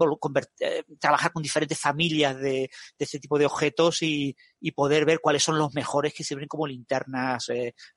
eh, 0.60 0.84
trabajar 1.00 1.32
con 1.32 1.42
diferentes 1.42 1.80
familias 1.80 2.38
de, 2.38 2.70
este 3.00 3.20
tipo 3.20 3.40
de 3.40 3.46
objetos 3.46 4.02
y, 4.02 4.36
poder 4.76 5.06
ver 5.06 5.20
cuáles 5.22 5.44
son 5.44 5.58
los 5.58 5.74
mejores 5.74 6.14
que 6.14 6.24
sirven 6.24 6.48
como 6.48 6.66
linternas 6.66 7.48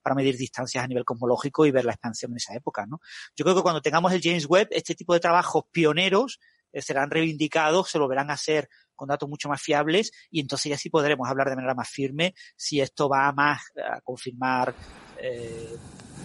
para 0.03 0.15
medir 0.15 0.37
distancias 0.37 0.85
a 0.85 0.87
nivel 0.87 1.05
cosmológico 1.05 1.65
y 1.65 1.71
ver 1.71 1.87
la 1.87 1.93
expansión 1.93 2.31
en 2.33 2.37
esa 2.37 2.55
época, 2.55 2.85
¿no? 2.87 3.01
Yo 3.35 3.45
creo 3.45 3.57
que 3.57 3.63
cuando 3.63 3.81
tengamos 3.81 4.13
el 4.13 4.21
James 4.23 4.47
Webb, 4.47 4.69
este 4.73 4.95
tipo 4.95 5.15
de 5.15 5.21
trabajos 5.21 5.65
pioneros 5.73 6.39
serán 6.75 7.11
reivindicados, 7.11 7.91
se 7.91 7.99
volverán 7.99 8.31
a 8.31 8.35
hacer 8.35 8.69
con 8.95 9.09
datos 9.09 9.29
mucho 9.29 9.49
más 9.49 9.63
fiables 9.63 10.13
y 10.31 10.41
entonces 10.41 10.71
ya 10.71 10.77
sí 10.77 10.91
podremos 10.91 11.27
hablar 11.29 11.49
de 11.49 11.57
manera 11.57 11.75
más 11.75 11.89
firme 11.89 12.35
si 12.55 12.81
esto 12.81 13.09
va 13.09 13.33
más 13.33 13.63
a 13.83 14.01
confirmar 14.03 14.75
eh, 15.19 15.77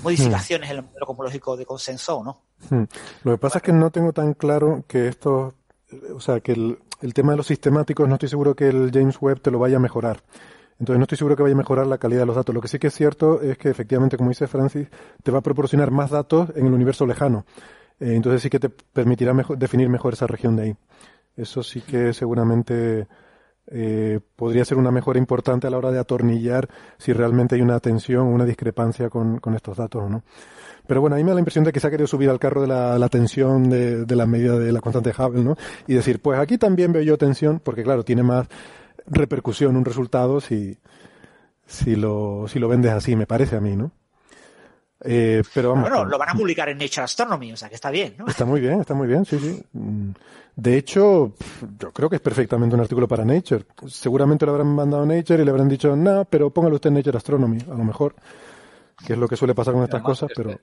modificaciones 0.04 0.70
en 0.70 0.78
el 0.78 0.84
modelo 0.84 1.06
cosmológico 1.06 1.58
de 1.58 1.66
consenso 1.66 2.24
no. 2.24 2.42
Hmm. 2.70 2.84
Lo 3.24 3.32
que 3.34 3.38
pasa 3.38 3.60
es 3.60 3.64
que 3.64 3.74
no 3.74 3.92
tengo 3.92 4.14
tan 4.14 4.34
claro 4.34 4.84
que 4.88 5.08
esto, 5.08 5.54
o 6.14 6.20
sea, 6.20 6.40
que 6.40 6.54
el, 6.54 7.14
tema 7.14 7.32
de 7.32 7.38
los 7.38 7.48
sistemáticos 7.48 8.08
no 8.08 8.16
estoy 8.16 8.30
seguro 8.30 8.56
que 8.56 8.70
el 8.70 8.92
James 8.94 9.18
Webb 9.20 9.42
te 9.42 9.52
lo 9.52 9.60
vaya 9.60 9.78
a 9.78 9.80
mejorar. 9.80 10.24
Entonces 10.80 10.98
no 10.98 11.04
estoy 11.04 11.18
seguro 11.18 11.36
que 11.36 11.44
vaya 11.44 11.56
a 11.56 11.58
mejorar 11.58 11.88
la 11.88 11.98
calidad 11.98 12.22
de 12.22 12.26
los 12.26 12.36
datos. 12.36 12.54
Lo 12.54 12.62
que 12.62 12.68
sí 12.68 12.80
que 12.80 12.88
es 12.88 12.94
cierto 12.94 13.42
es 13.42 13.58
que 13.58 13.70
efectivamente, 13.70 14.18
como 14.18 14.30
dice 14.30 14.48
Francis, 14.48 14.88
te 15.22 15.32
va 15.32 15.40
a 15.40 15.42
proporcionar 15.42 15.92
más 15.92 16.10
datos 16.10 16.50
en 16.56 16.66
el 16.68 16.74
universo 16.74 17.06
lejano. 17.06 17.46
Eh, 18.00 18.16
entonces 18.16 18.42
sí 18.42 18.50
que 18.50 18.60
te 18.60 18.70
permitirá 18.70 19.34
definir 19.58 19.90
mejor 19.90 20.14
esa 20.14 20.28
región 20.28 20.56
de 20.56 20.64
ahí. 20.64 20.76
Eso 21.36 21.64
sí 21.64 21.82
que 21.82 22.14
seguramente 22.14 23.08
eh, 23.68 24.20
podría 24.36 24.66
ser 24.66 24.78
una 24.78 24.92
mejora 24.92 25.18
importante 25.18 25.68
a 25.68 25.70
la 25.70 25.78
hora 25.78 25.92
de 25.92 26.00
atornillar 26.00 26.68
si 26.98 27.14
realmente 27.14 27.56
hay 27.56 27.62
una 27.62 27.80
tensión 27.80 28.28
o 28.28 28.30
una 28.30 28.46
discrepancia 28.46 29.10
con, 29.10 29.40
estos 29.56 29.78
datos 29.78 30.04
o 30.04 30.10
no. 30.10 30.24
Pero 30.86 31.00
bueno, 31.00 31.16
a 31.16 31.18
mí 31.18 31.24
me 31.24 31.30
da 31.30 31.36
la 31.36 31.40
impresión 31.40 31.64
de 31.64 31.72
que 31.72 31.80
se 31.80 31.88
ha 31.88 31.90
querido 31.90 32.08
subir 32.08 32.30
al 32.30 32.40
carro 32.40 32.62
de 32.62 32.68
la, 32.68 33.10
tensión 33.10 33.70
de, 33.70 34.06
la 34.16 34.26
medida 34.26 34.60
de 34.60 34.72
la 34.72 34.82
constante 34.82 35.14
Hubble, 35.18 35.44
¿no? 35.44 35.56
Y 35.88 35.94
decir, 35.94 36.22
pues 36.22 36.40
aquí 36.40 36.58
también 36.58 36.92
veo 36.92 37.04
yo 37.04 37.18
tensión, 37.18 37.60
porque 37.60 37.84
claro, 37.84 38.04
tiene 38.04 38.22
más 38.22 38.48
repercusión 39.08 39.78
un 39.78 39.86
resultado 39.86 40.42
si, 40.42 40.78
si 41.66 41.96
lo, 41.96 42.46
si 42.50 42.60
lo 42.60 42.68
vendes 42.68 42.92
así, 42.92 43.16
me 43.16 43.26
parece 43.26 43.56
a 43.56 43.62
mí, 43.62 43.78
¿no? 43.78 43.92
Eh, 45.06 45.42
pero 45.54 45.70
vamos, 45.70 45.90
bueno, 45.90 46.06
lo 46.06 46.18
van 46.18 46.30
a 46.30 46.34
publicar 46.34 46.70
en 46.70 46.78
Nature 46.78 47.04
Astronomy, 47.04 47.52
o 47.52 47.58
sea 47.58 47.70
que 47.70 47.76
está 47.76 47.92
bien, 47.92 48.16
¿no? 48.18 48.28
Está 48.28 48.46
muy 48.46 48.62
bien, 48.62 48.80
está 48.80 48.94
muy 48.94 49.08
bien, 49.08 49.26
sí, 49.26 49.40
sí. 49.40 49.64
De 50.56 50.78
hecho, 50.78 51.34
yo 51.80 51.92
creo 51.92 52.10
que 52.10 52.18
es 52.18 52.22
perfectamente 52.22 52.76
un 52.76 52.82
artículo 52.82 53.08
para 53.08 53.26
Nature. 53.26 53.66
Seguramente 53.88 54.46
lo 54.46 54.52
habrán 54.52 54.76
mandado 54.76 55.04
a 55.04 55.06
Nature 55.06 55.42
y 55.42 55.46
le 55.46 55.52
habrán 55.52 55.70
dicho, 55.70 55.96
no, 55.96 56.26
pero 56.26 56.52
póngalo 56.52 56.76
usted 56.76 56.90
en 56.90 56.96
Nature 56.96 57.18
Astronomy, 57.18 57.60
a 57.62 57.76
lo 57.76 57.84
mejor, 57.84 58.16
que 59.06 59.14
es 59.14 59.20
lo 59.20 59.28
que 59.28 59.36
suele 59.36 59.56
pasar 59.56 59.74
con 59.74 59.84
estas 59.84 60.02
cosas, 60.02 60.30
este, 60.30 60.44
pero... 60.44 60.60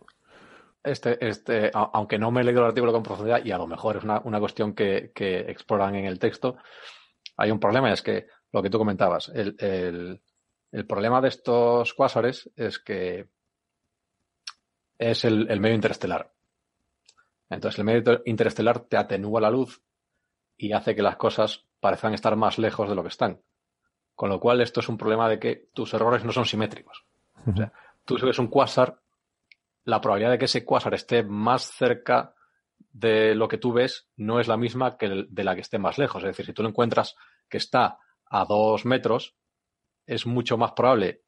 Este, 0.83 1.29
este, 1.29 1.71
aunque 1.75 2.19
no 2.19 2.31
me 2.31 2.41
he 2.41 2.45
leído 2.45 2.61
el 2.61 2.69
artículo 2.69 2.93
con 2.93 3.03
profundidad, 3.03 3.45
y 3.45 3.51
a 3.51 3.59
lo 3.59 3.67
mejor 3.67 3.97
es 3.97 4.05
una, 4.05 4.21
una 4.25 4.41
cuestión 4.41 4.75
que, 4.75 5.13
que, 5.15 5.41
exploran 5.41 5.95
en 5.95 6.07
el 6.07 6.19
texto, 6.19 6.57
hay 7.37 7.51
un 7.51 7.61
problema, 7.61 7.93
es 7.93 8.01
que 8.01 8.29
lo 8.53 8.63
que 8.63 8.71
tú 8.71 8.79
comentabas, 8.79 9.31
el, 9.35 9.57
el, 9.59 10.23
el 10.73 10.87
problema 10.87 11.21
de 11.21 11.29
estos 11.29 11.95
cuásares 11.95 12.51
es 12.57 12.79
que 12.79 13.29
es 15.01 15.25
el, 15.25 15.61
medio 15.61 15.75
interestelar. 15.75 16.33
Entonces, 17.51 17.79
el 17.79 17.85
medio 17.85 18.23
interestelar 18.25 18.81
te 18.81 18.97
atenúa 18.97 19.41
la 19.41 19.51
luz 19.51 19.83
y 20.57 20.73
hace 20.73 20.95
que 20.95 21.03
las 21.03 21.17
cosas 21.17 21.67
parezcan 21.81 22.15
estar 22.15 22.37
más 22.37 22.59
lejos 22.59 22.89
de 22.89 22.95
lo 22.95 23.03
que 23.03 23.09
están. 23.09 23.43
Con 24.15 24.31
lo 24.31 24.39
cual, 24.39 24.61
esto 24.61 24.81
es 24.81 24.89
un 24.89 24.97
problema 24.97 25.29
de 25.29 25.39
que 25.39 25.69
tus 25.75 25.93
errores 25.95 26.25
no 26.25 26.33
son 26.33 26.47
simétricos. 26.47 27.05
O 27.47 27.57
sea, 27.57 27.73
tú 28.05 28.19
si 28.19 28.27
ves 28.27 28.39
un 28.39 28.49
cuásar, 28.49 29.01
la 29.85 30.01
probabilidad 30.01 30.33
de 30.33 30.39
que 30.39 30.45
ese 30.45 30.65
cuásar 30.65 30.95
esté 30.95 31.23
más 31.23 31.63
cerca 31.63 32.35
de 32.93 33.35
lo 33.35 33.49
que 33.49 33.59
tú 33.59 33.73
ves 33.73 34.09
no 34.17 34.41
es 34.41 34.49
la 34.49 34.57
misma 34.57 34.97
que 34.97 35.27
de 35.29 35.45
la 35.45 35.55
que 35.55 35.63
esté 35.63 35.79
más 35.79 35.99
lejos. 35.99 36.23
Es 36.23 36.29
decir, 36.29 36.47
si 36.47 36.53
tú 36.53 36.63
lo 36.63 36.69
encuentras 36.69 37.17
que 37.49 37.57
está 37.57 37.99
a 38.27 38.45
dos 38.45 38.85
metros, 38.85 39.37
es 40.07 40.27
mucho 40.27 40.57
más 40.57 40.73
probable 40.73 41.25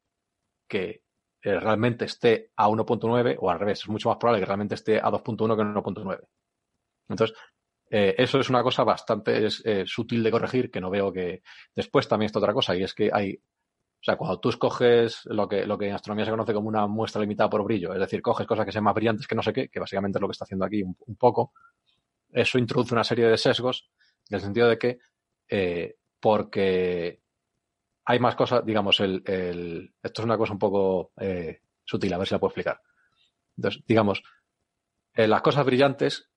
que 0.67 1.02
realmente 1.43 2.05
esté 2.05 2.51
a 2.55 2.69
1.9 2.69 3.37
o 3.39 3.49
al 3.49 3.59
revés, 3.59 3.79
es 3.79 3.89
mucho 3.89 4.09
más 4.09 4.17
probable 4.17 4.41
que 4.41 4.45
realmente 4.45 4.75
esté 4.75 4.97
a 4.97 5.11
2.1 5.11 5.55
que 5.55 5.61
a 5.61 5.65
1.9. 5.65 6.19
Entonces, 7.09 7.37
eh, 7.95 8.15
eso 8.17 8.39
es 8.39 8.49
una 8.49 8.63
cosa 8.63 8.83
bastante 8.83 9.47
eh, 9.65 9.83
sutil 9.85 10.23
de 10.23 10.31
corregir, 10.31 10.71
que 10.71 10.81
no 10.81 10.89
veo 10.89 11.13
que. 11.13 11.43
Después 11.75 12.07
también 12.07 12.25
está 12.25 12.39
otra 12.39 12.51
cosa, 12.51 12.75
y 12.75 12.81
es 12.81 12.93
que 12.95 13.11
hay. 13.13 13.35
O 13.35 14.03
sea, 14.03 14.17
cuando 14.17 14.39
tú 14.39 14.49
escoges 14.49 15.21
lo 15.25 15.47
que, 15.47 15.65
lo 15.67 15.77
que 15.77 15.89
en 15.89 15.93
astronomía 15.93 16.25
se 16.25 16.31
conoce 16.31 16.53
como 16.55 16.69
una 16.69 16.87
muestra 16.87 17.21
limitada 17.21 17.51
por 17.51 17.63
brillo, 17.63 17.93
es 17.93 17.99
decir, 17.99 18.21
coges 18.21 18.47
cosas 18.47 18.65
que 18.65 18.71
sean 18.71 18.83
más 18.83 18.95
brillantes 18.95 19.27
que 19.27 19.35
no 19.35 19.43
sé 19.43 19.53
qué, 19.53 19.69
que 19.69 19.79
básicamente 19.79 20.17
es 20.17 20.21
lo 20.21 20.27
que 20.27 20.31
está 20.31 20.45
haciendo 20.45 20.65
aquí 20.65 20.81
un, 20.81 21.15
poco, 21.17 21.53
eso 22.31 22.57
introduce 22.57 22.93
una 22.93 23.03
serie 23.03 23.27
de 23.27 23.37
sesgos, 23.37 23.89
en 24.29 24.35
el 24.35 24.41
sentido 24.41 24.67
de 24.67 24.77
que, 24.77 24.97
eh, 25.47 25.95
porque 26.19 27.21
hay 28.05 28.19
más 28.19 28.35
cosas, 28.35 28.65
digamos, 28.65 28.99
el, 28.99 29.23
el, 29.25 29.93
esto 30.01 30.21
es 30.21 30.25
una 30.25 30.37
cosa 30.37 30.53
un 30.53 30.59
poco 30.59 31.11
sutil, 31.85 32.13
a 32.13 32.17
ver 32.17 32.27
si 32.27 32.35
la 32.35 32.39
puedo 32.39 32.49
explicar. 32.49 32.81
Entonces, 33.57 33.83
digamos, 33.85 34.23
las 35.13 35.41
cosas 35.41 35.65
brillantes 35.65 36.29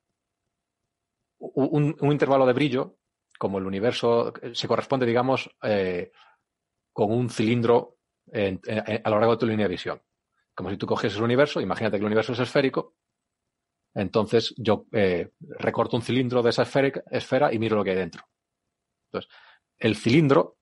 un, 1.38 1.96
intervalo 2.12 2.46
de 2.46 2.52
brillo, 2.52 2.98
como 3.38 3.58
el 3.58 3.66
universo, 3.66 4.32
se 4.52 4.68
corresponde, 4.68 5.06
digamos, 5.06 5.50
eh, 5.62 6.10
con 6.92 7.12
un 7.12 7.28
cilindro 7.28 7.98
a 8.32 9.10
lo 9.10 9.20
largo 9.20 9.32
de 9.32 9.38
tu 9.38 9.46
línea 9.46 9.66
de 9.66 9.72
visión. 9.72 10.02
Como 10.54 10.70
si 10.70 10.76
tú 10.76 10.86
cogieses 10.86 11.18
el 11.18 11.24
universo, 11.24 11.60
imagínate 11.60 11.96
que 11.96 12.00
el 12.00 12.06
universo 12.06 12.32
es 12.32 12.40
esférico, 12.40 12.96
entonces 13.94 14.54
yo 14.56 14.86
eh, 14.92 15.30
recorto 15.40 15.96
un 15.96 16.02
cilindro 16.02 16.42
de 16.42 16.50
esa 16.50 16.62
esfera 16.62 17.52
y 17.52 17.58
miro 17.58 17.76
lo 17.76 17.84
que 17.84 17.90
hay 17.90 17.96
dentro. 17.96 18.24
Entonces, 19.10 19.30
el 19.78 19.96
cilindro, 19.96 20.55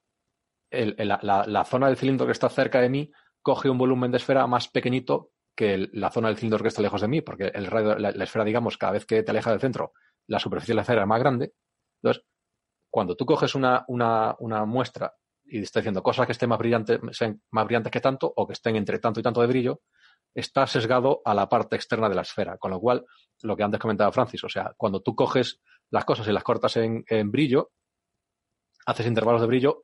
la, 0.74 1.64
zona 1.64 1.86
del 1.86 1.96
cilindro 1.96 2.26
que 2.26 2.32
está 2.32 2.48
cerca 2.48 2.80
de 2.80 2.88
mí, 2.88 3.10
coge 3.42 3.68
un 3.68 3.78
volumen 3.78 4.10
de 4.10 4.18
esfera 4.18 4.46
más 4.46 4.68
pequeñito 4.68 5.30
que 5.54 5.88
la 5.92 6.10
zona 6.10 6.28
del 6.28 6.36
cilindro 6.36 6.62
que 6.62 6.68
está 6.68 6.82
lejos 6.82 7.00
de 7.00 7.08
mí, 7.08 7.20
porque 7.20 7.50
el 7.54 7.66
radio, 7.66 7.96
la, 7.96 8.10
esfera, 8.10 8.44
digamos, 8.44 8.76
cada 8.76 8.92
vez 8.92 9.06
que 9.06 9.22
te 9.22 9.30
aleja 9.30 9.50
del 9.50 9.60
centro, 9.60 9.92
la 10.26 10.38
superficie 10.38 10.72
de 10.72 10.76
la 10.76 10.82
esfera 10.82 11.02
es 11.02 11.08
más 11.08 11.20
grande. 11.20 11.52
Entonces, 12.02 12.24
cuando 12.90 13.16
tú 13.16 13.24
coges 13.26 13.54
una, 13.54 13.84
una, 13.88 14.64
muestra 14.64 15.14
y 15.44 15.60
está 15.60 15.80
diciendo 15.80 16.02
cosas 16.02 16.26
que 16.26 16.32
estén 16.32 16.48
más 16.48 16.58
brillantes, 16.58 17.00
más 17.50 17.64
brillantes 17.64 17.92
que 17.92 18.00
tanto 18.00 18.32
o 18.34 18.46
que 18.46 18.54
estén 18.54 18.76
entre 18.76 18.98
tanto 18.98 19.20
y 19.20 19.22
tanto 19.22 19.40
de 19.40 19.46
brillo, 19.46 19.80
está 20.34 20.66
sesgado 20.66 21.22
a 21.24 21.34
la 21.34 21.48
parte 21.48 21.76
externa 21.76 22.08
de 22.08 22.14
la 22.14 22.22
esfera. 22.22 22.58
Con 22.58 22.72
lo 22.72 22.80
cual, 22.80 23.04
lo 23.42 23.56
que 23.56 23.62
antes 23.62 23.80
comentaba 23.80 24.12
Francis, 24.12 24.42
o 24.44 24.48
sea, 24.48 24.72
cuando 24.76 25.00
tú 25.00 25.14
coges 25.14 25.60
las 25.90 26.04
cosas 26.04 26.26
y 26.28 26.32
las 26.32 26.42
cortas 26.42 26.76
en, 26.76 27.30
brillo, 27.30 27.70
haces 28.86 29.06
intervalos 29.06 29.40
de 29.40 29.46
brillo, 29.46 29.82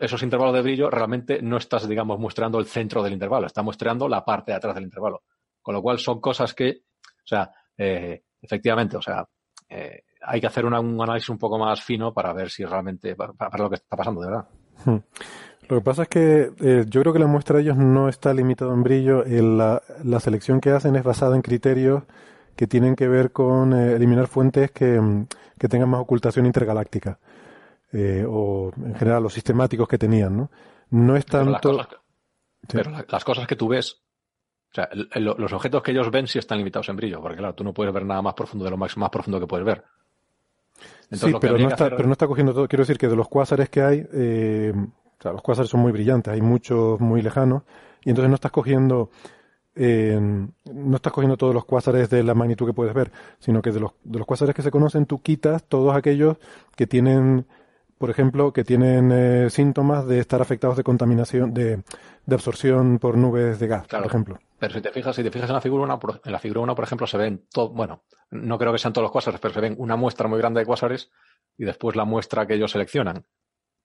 esos 0.00 0.22
intervalos 0.22 0.54
de 0.54 0.62
brillo 0.62 0.90
realmente 0.90 1.40
no 1.42 1.56
estás, 1.56 1.88
digamos, 1.88 2.18
mostrando 2.18 2.58
el 2.58 2.66
centro 2.66 3.02
del 3.02 3.14
intervalo, 3.14 3.46
estás 3.46 3.64
mostrando 3.64 4.08
la 4.08 4.24
parte 4.24 4.52
de 4.52 4.56
atrás 4.56 4.74
del 4.74 4.84
intervalo. 4.84 5.22
Con 5.60 5.74
lo 5.74 5.82
cual 5.82 5.98
son 5.98 6.20
cosas 6.20 6.54
que, 6.54 6.82
o 7.04 7.26
sea, 7.26 7.50
eh, 7.76 8.22
efectivamente, 8.40 8.96
o 8.96 9.02
sea, 9.02 9.26
eh, 9.68 10.04
hay 10.22 10.40
que 10.40 10.46
hacer 10.46 10.64
un 10.66 10.74
análisis 10.74 11.28
un 11.28 11.38
poco 11.38 11.58
más 11.58 11.82
fino 11.82 12.12
para 12.12 12.32
ver 12.32 12.50
si 12.50 12.64
realmente, 12.64 13.16
para, 13.16 13.32
lo 13.58 13.68
que 13.68 13.76
está 13.76 13.96
pasando 13.96 14.20
de 14.20 14.26
verdad. 14.26 14.48
Hmm. 14.84 14.98
Lo 15.68 15.78
que 15.78 15.84
pasa 15.84 16.02
es 16.02 16.08
que 16.08 16.52
eh, 16.60 16.84
yo 16.88 17.00
creo 17.00 17.12
que 17.12 17.18
la 17.18 17.26
muestra 17.26 17.56
de 17.56 17.62
ellos 17.62 17.76
no 17.76 18.08
está 18.08 18.34
limitada 18.34 18.74
en 18.74 18.82
brillo. 18.82 19.24
La, 19.24 19.80
la, 20.04 20.20
selección 20.20 20.60
que 20.60 20.70
hacen 20.70 20.96
es 20.96 21.04
basada 21.04 21.36
en 21.36 21.42
criterios 21.42 22.02
que 22.56 22.66
tienen 22.66 22.96
que 22.96 23.08
ver 23.08 23.32
con 23.32 23.72
eh, 23.72 23.94
eliminar 23.94 24.26
fuentes 24.26 24.70
que, 24.70 25.00
que, 25.58 25.68
tengan 25.68 25.88
más 25.88 26.00
ocultación 26.00 26.46
intergaláctica. 26.46 27.18
O 27.94 28.72
en 28.76 28.94
general 28.94 29.22
los 29.22 29.34
sistemáticos 29.34 29.86
que 29.88 29.98
tenían, 29.98 30.36
¿no? 30.36 30.50
No 30.90 31.16
es 31.16 31.26
tanto... 31.26 31.86
Pero 32.68 32.92
las 33.08 33.24
cosas 33.24 33.46
que 33.46 33.56
tú 33.56 33.68
ves 33.68 34.02
o 34.72 34.74
sea, 34.74 34.88
los 35.20 35.52
objetos 35.52 35.82
que 35.82 35.90
ellos 35.90 36.10
ven 36.10 36.26
sí 36.26 36.38
están 36.38 36.56
limitados 36.56 36.88
en 36.88 36.96
brillo, 36.96 37.20
porque 37.20 37.36
claro, 37.36 37.54
tú 37.54 37.62
no 37.62 37.74
puedes 37.74 37.92
ver 37.92 38.06
nada 38.06 38.22
más 38.22 38.32
profundo 38.32 38.64
de 38.64 38.70
lo 38.70 38.78
más, 38.78 38.96
más 38.96 39.10
profundo 39.10 39.38
que 39.38 39.46
puedes 39.46 39.66
ver. 39.66 39.84
sí, 41.10 41.30
pero 41.38 41.58
no, 41.58 41.68
está, 41.68 41.90
pero 41.90 42.06
no 42.06 42.12
está 42.12 42.26
cogiendo 42.26 42.54
todo. 42.54 42.66
Quiero 42.66 42.82
decir 42.82 42.96
que 42.96 43.08
de 43.08 43.16
los 43.16 43.28
cuásares 43.28 43.68
que 43.68 43.82
hay, 43.82 44.06
eh, 44.14 44.72
o 44.74 45.22
sea, 45.22 45.32
los 45.32 45.42
cuásares 45.42 45.70
son 45.70 45.80
muy 45.80 45.92
brillantes, 45.92 46.32
hay 46.32 46.40
muchos 46.40 46.98
muy 47.00 47.20
lejanos, 47.20 47.64
y 48.02 48.08
entonces 48.08 48.30
no 48.30 48.36
estás 48.36 48.50
cogiendo, 48.50 49.10
eh, 49.74 50.18
no 50.18 50.96
estás 50.96 51.12
cogiendo 51.12 51.36
todos 51.36 51.52
los 51.52 51.66
cuásares 51.66 52.08
de 52.08 52.22
la 52.22 52.32
magnitud 52.32 52.66
que 52.66 52.72
puedes 52.72 52.94
ver, 52.94 53.12
sino 53.40 53.60
que 53.60 53.72
de 53.72 53.80
los, 53.80 53.92
de 54.04 54.20
los 54.20 54.26
cuásares 54.26 54.54
que 54.54 54.62
se 54.62 54.70
conocen, 54.70 55.04
tú 55.04 55.20
quitas 55.20 55.64
todos 55.64 55.94
aquellos 55.94 56.38
que 56.74 56.86
tienen 56.86 57.44
por 58.02 58.10
ejemplo, 58.10 58.52
que 58.52 58.64
tienen 58.64 59.12
eh, 59.12 59.48
síntomas 59.48 60.08
de 60.08 60.18
estar 60.18 60.42
afectados 60.42 60.76
de 60.76 60.82
contaminación, 60.82 61.54
de, 61.54 61.84
absorción 62.28 62.98
por 62.98 63.16
nubes 63.16 63.60
de 63.60 63.68
gas, 63.68 63.86
por 63.86 64.04
ejemplo. 64.04 64.40
Pero 64.58 64.74
si 64.74 64.80
te 64.80 64.90
fijas, 64.90 65.14
si 65.14 65.22
te 65.22 65.30
fijas 65.30 65.48
en 65.48 65.54
la 65.54 65.60
figura 65.60 65.84
1, 65.84 66.00
en 66.24 66.32
la 66.32 66.40
figura 66.40 66.62
1, 66.62 66.74
por 66.74 66.84
ejemplo, 66.84 67.06
se 67.06 67.16
ven 67.16 67.46
todo, 67.52 67.68
bueno, 67.68 68.02
no 68.32 68.58
creo 68.58 68.72
que 68.72 68.78
sean 68.78 68.92
todos 68.92 69.04
los 69.04 69.12
cuásares, 69.12 69.38
pero 69.38 69.54
se 69.54 69.60
ven 69.60 69.76
una 69.78 69.94
muestra 69.94 70.26
muy 70.26 70.40
grande 70.40 70.58
de 70.58 70.66
cuásares 70.66 71.12
y 71.56 71.64
después 71.64 71.94
la 71.94 72.04
muestra 72.04 72.44
que 72.44 72.54
ellos 72.54 72.72
seleccionan. 72.72 73.24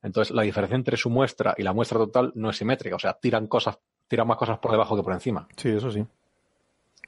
Entonces, 0.01 0.33
la 0.33 0.41
diferencia 0.41 0.75
entre 0.75 0.97
su 0.97 1.11
muestra 1.11 1.53
y 1.55 1.61
la 1.61 1.73
muestra 1.73 1.99
total 1.99 2.31
no 2.33 2.49
es 2.49 2.57
simétrica, 2.57 2.95
o 2.95 2.99
sea, 2.99 3.13
tiran 3.13 3.45
cosas, 3.45 3.77
tiran 4.07 4.25
más 4.25 4.37
cosas 4.37 4.57
por 4.57 4.71
debajo 4.71 4.95
que 4.95 5.03
por 5.03 5.13
encima. 5.13 5.47
Sí, 5.57 5.69
eso 5.69 5.91
sí. 5.91 6.03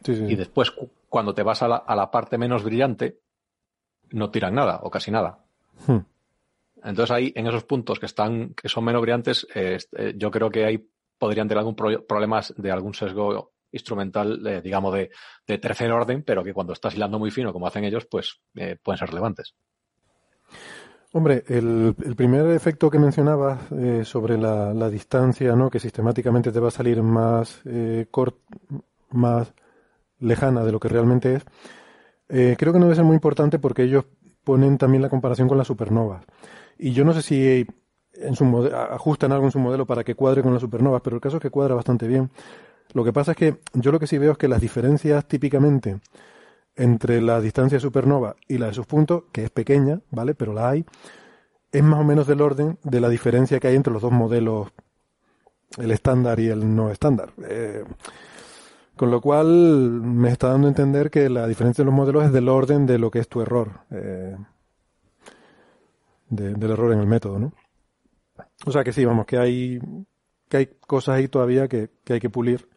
y 0.05 0.35
después, 0.35 0.71
cuando 1.09 1.33
te 1.33 1.41
vas 1.41 1.63
a 1.63 1.67
la, 1.67 2.11
parte 2.11 2.37
menos 2.37 2.63
brillante, 2.63 3.19
no 4.11 4.29
tiran 4.29 4.53
nada, 4.53 4.81
o 4.83 4.91
casi 4.91 5.09
nada. 5.09 5.39
Hmm. 5.87 6.01
Entonces 6.83 7.11
ahí, 7.11 7.33
en 7.35 7.47
esos 7.47 7.63
puntos 7.63 7.99
que 7.99 8.05
están, 8.05 8.53
que 8.53 8.69
son 8.69 8.83
menos 8.83 9.01
brillantes, 9.01 9.47
eh, 9.53 9.77
eh, 9.97 10.13
yo 10.15 10.31
creo 10.31 10.49
que 10.49 10.65
ahí 10.65 10.89
podrían 11.17 11.47
tener 11.47 11.59
algún 11.59 11.75
problemas 11.75 12.53
de 12.57 12.71
algún 12.71 12.93
sesgo 12.93 13.51
instrumental, 13.71 14.45
eh, 14.47 14.61
digamos, 14.61 14.93
de, 14.93 15.57
tercer 15.57 15.91
orden, 15.91 16.23
pero 16.23 16.43
que 16.43 16.53
cuando 16.53 16.73
estás 16.73 16.95
hilando 16.95 17.19
muy 17.19 17.31
fino, 17.31 17.51
como 17.51 17.67
hacen 17.67 17.83
ellos, 17.83 18.07
pues 18.09 18.39
pueden 18.83 18.97
ser 18.97 19.09
relevantes. 19.09 19.53
Hombre, 21.11 21.43
el, 21.47 21.95
primer 22.15 22.47
efecto 22.51 22.89
que 22.89 22.99
mencionabas 22.99 23.59
sobre 24.07 24.37
la, 24.37 24.89
distancia, 24.89 25.55
¿no? 25.55 25.69
que 25.69 25.79
sistemáticamente 25.79 26.51
te 26.51 26.59
va 26.59 26.69
a 26.69 26.71
salir 26.71 27.03
más, 27.03 27.61
más 29.11 29.53
lejana 30.19 30.63
de 30.63 30.71
lo 30.71 30.79
que 30.79 30.87
realmente 30.87 31.35
es, 31.35 32.57
creo 32.57 32.73
que 32.73 32.79
no 32.79 32.85
debe 32.85 32.95
ser 32.95 33.05
muy 33.05 33.15
importante 33.15 33.59
porque 33.59 33.83
ellos 33.83 34.05
ponen 34.43 34.77
también 34.77 35.01
la 35.01 35.09
comparación 35.09 35.47
con 35.47 35.57
las 35.57 35.67
supernovas. 35.67 36.25
Y 36.79 36.93
yo 36.93 37.03
no 37.03 37.13
sé 37.13 37.21
si 37.21 37.67
en 38.13 38.35
su 38.35 38.45
ajustan 38.73 39.31
algo 39.31 39.45
en 39.45 39.51
su 39.51 39.59
modelo 39.59 39.85
para 39.85 40.03
que 40.03 40.15
cuadre 40.15 40.41
con 40.41 40.53
las 40.53 40.61
supernovas, 40.61 41.01
pero 41.03 41.17
el 41.17 41.21
caso 41.21 41.37
es 41.37 41.41
que 41.41 41.49
cuadra 41.51 41.75
bastante 41.75 42.07
bien. 42.07 42.31
Lo 42.93 43.03
que 43.03 43.13
pasa 43.13 43.31
es 43.31 43.37
que 43.37 43.59
yo 43.73 43.91
lo 43.91 43.99
que 43.99 44.07
sí 44.07 44.17
veo 44.17 44.31
es 44.31 44.37
que 44.37 44.47
las 44.47 44.61
diferencias 44.61 45.27
típicamente 45.27 45.99
entre 46.75 47.21
la 47.21 47.41
distancia 47.41 47.75
de 47.75 47.81
supernova 47.81 48.35
y 48.47 48.57
la 48.57 48.67
de 48.67 48.73
sus 48.73 48.85
puntos, 48.85 49.23
que 49.33 49.43
es 49.43 49.49
pequeña, 49.49 49.99
¿vale? 50.09 50.33
Pero 50.33 50.53
la 50.53 50.69
hay, 50.69 50.85
es 51.71 51.83
más 51.83 51.99
o 51.99 52.03
menos 52.03 52.25
del 52.25 52.41
orden 52.41 52.79
de 52.83 53.01
la 53.01 53.09
diferencia 53.09 53.59
que 53.59 53.67
hay 53.67 53.75
entre 53.75 53.93
los 53.93 54.01
dos 54.01 54.13
modelos, 54.13 54.69
el 55.77 55.91
estándar 55.91 56.39
y 56.39 56.47
el 56.47 56.75
no 56.75 56.89
estándar. 56.89 57.33
Eh, 57.47 57.83
con 58.95 59.11
lo 59.11 59.21
cual 59.21 59.47
me 59.47 60.29
está 60.29 60.49
dando 60.49 60.67
a 60.67 60.71
entender 60.71 61.11
que 61.11 61.29
la 61.29 61.47
diferencia 61.47 61.83
de 61.83 61.85
los 61.85 61.93
modelos 61.93 62.25
es 62.25 62.31
del 62.31 62.49
orden 62.49 62.85
de 62.85 62.97
lo 62.97 63.11
que 63.11 63.19
es 63.19 63.27
tu 63.27 63.41
error. 63.41 63.81
Eh, 63.91 64.35
del 66.29 66.71
error 66.71 66.93
en 66.93 66.99
el 66.99 67.07
método, 67.07 67.39
¿no? 67.39 67.53
O 68.65 68.71
sea 68.71 68.83
que 68.83 68.93
sí, 68.93 69.05
vamos, 69.05 69.25
que 69.25 69.37
hay, 69.37 69.79
que 70.47 70.57
hay 70.57 70.65
cosas 70.85 71.15
ahí 71.15 71.27
todavía 71.27 71.67
que, 71.67 71.89
hay 72.09 72.19
que 72.19 72.29
pulir 72.29 72.67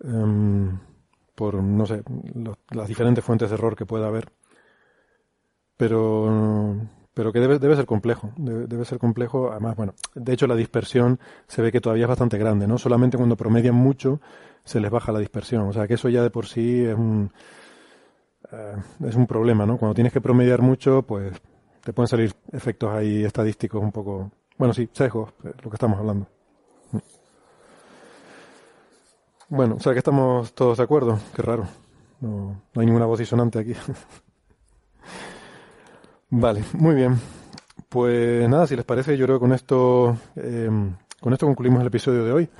em, 0.00 0.78
por, 1.34 1.54
no 1.62 1.86
sé, 1.86 2.02
las 2.70 2.88
diferentes 2.88 3.24
fuentes 3.24 3.50
de 3.50 3.54
error 3.54 3.76
que 3.76 3.86
pueda 3.86 4.08
haber. 4.08 4.32
Pero, 5.76 6.76
pero 7.12 7.32
que 7.32 7.40
debe, 7.40 7.58
debe 7.58 7.76
ser 7.76 7.86
complejo, 7.86 8.32
debe, 8.36 8.84
ser 8.84 8.98
complejo. 8.98 9.50
Además, 9.50 9.76
bueno, 9.76 9.94
de 10.14 10.32
hecho 10.32 10.46
la 10.46 10.56
dispersión 10.56 11.20
se 11.46 11.62
ve 11.62 11.70
que 11.70 11.80
todavía 11.80 12.04
es 12.04 12.08
bastante 12.08 12.38
grande, 12.38 12.66
¿no? 12.66 12.78
Solamente 12.78 13.18
cuando 13.18 13.36
promedian 13.36 13.74
mucho 13.74 14.20
se 14.64 14.80
les 14.80 14.90
baja 14.90 15.12
la 15.12 15.18
dispersión. 15.18 15.68
O 15.68 15.72
sea 15.72 15.86
que 15.86 15.94
eso 15.94 16.08
ya 16.08 16.22
de 16.22 16.30
por 16.30 16.46
sí 16.46 16.84
es 16.84 16.94
un, 16.94 17.30
eh, 18.52 18.76
es 19.06 19.14
un 19.14 19.26
problema, 19.26 19.66
¿no? 19.66 19.76
Cuando 19.76 19.94
tienes 19.94 20.12
que 20.12 20.20
promediar 20.22 20.62
mucho, 20.62 21.02
pues 21.02 21.32
te 21.86 21.92
pueden 21.92 22.08
salir 22.08 22.34
efectos 22.50 22.90
ahí 22.90 23.24
estadísticos 23.24 23.80
un 23.80 23.92
poco, 23.92 24.32
bueno, 24.58 24.74
sí, 24.74 24.88
sesgos, 24.92 25.30
eh, 25.44 25.52
lo 25.62 25.70
que 25.70 25.76
estamos 25.76 26.00
hablando. 26.00 26.26
Bueno, 29.48 29.76
o 29.76 29.80
sea 29.80 29.92
que 29.92 30.00
estamos 30.00 30.52
todos 30.52 30.78
de 30.78 30.82
acuerdo, 30.82 31.20
qué 31.32 31.42
raro. 31.42 31.68
No, 32.20 32.60
hay 32.74 32.86
ninguna 32.86 33.06
voz 33.06 33.20
disonante 33.20 33.60
aquí. 33.60 33.74
vale, 36.30 36.64
muy 36.72 36.96
bien. 36.96 37.20
Pues 37.88 38.48
nada, 38.48 38.66
si 38.66 38.74
les 38.74 38.84
parece, 38.84 39.16
yo 39.16 39.26
creo 39.26 39.36
que 39.36 39.42
con 39.42 39.52
esto, 39.52 40.16
eh, 40.34 40.68
con 41.20 41.32
esto 41.32 41.46
concluimos 41.46 41.82
el 41.82 41.86
episodio 41.86 42.24
de 42.24 42.32
hoy. 42.32 42.50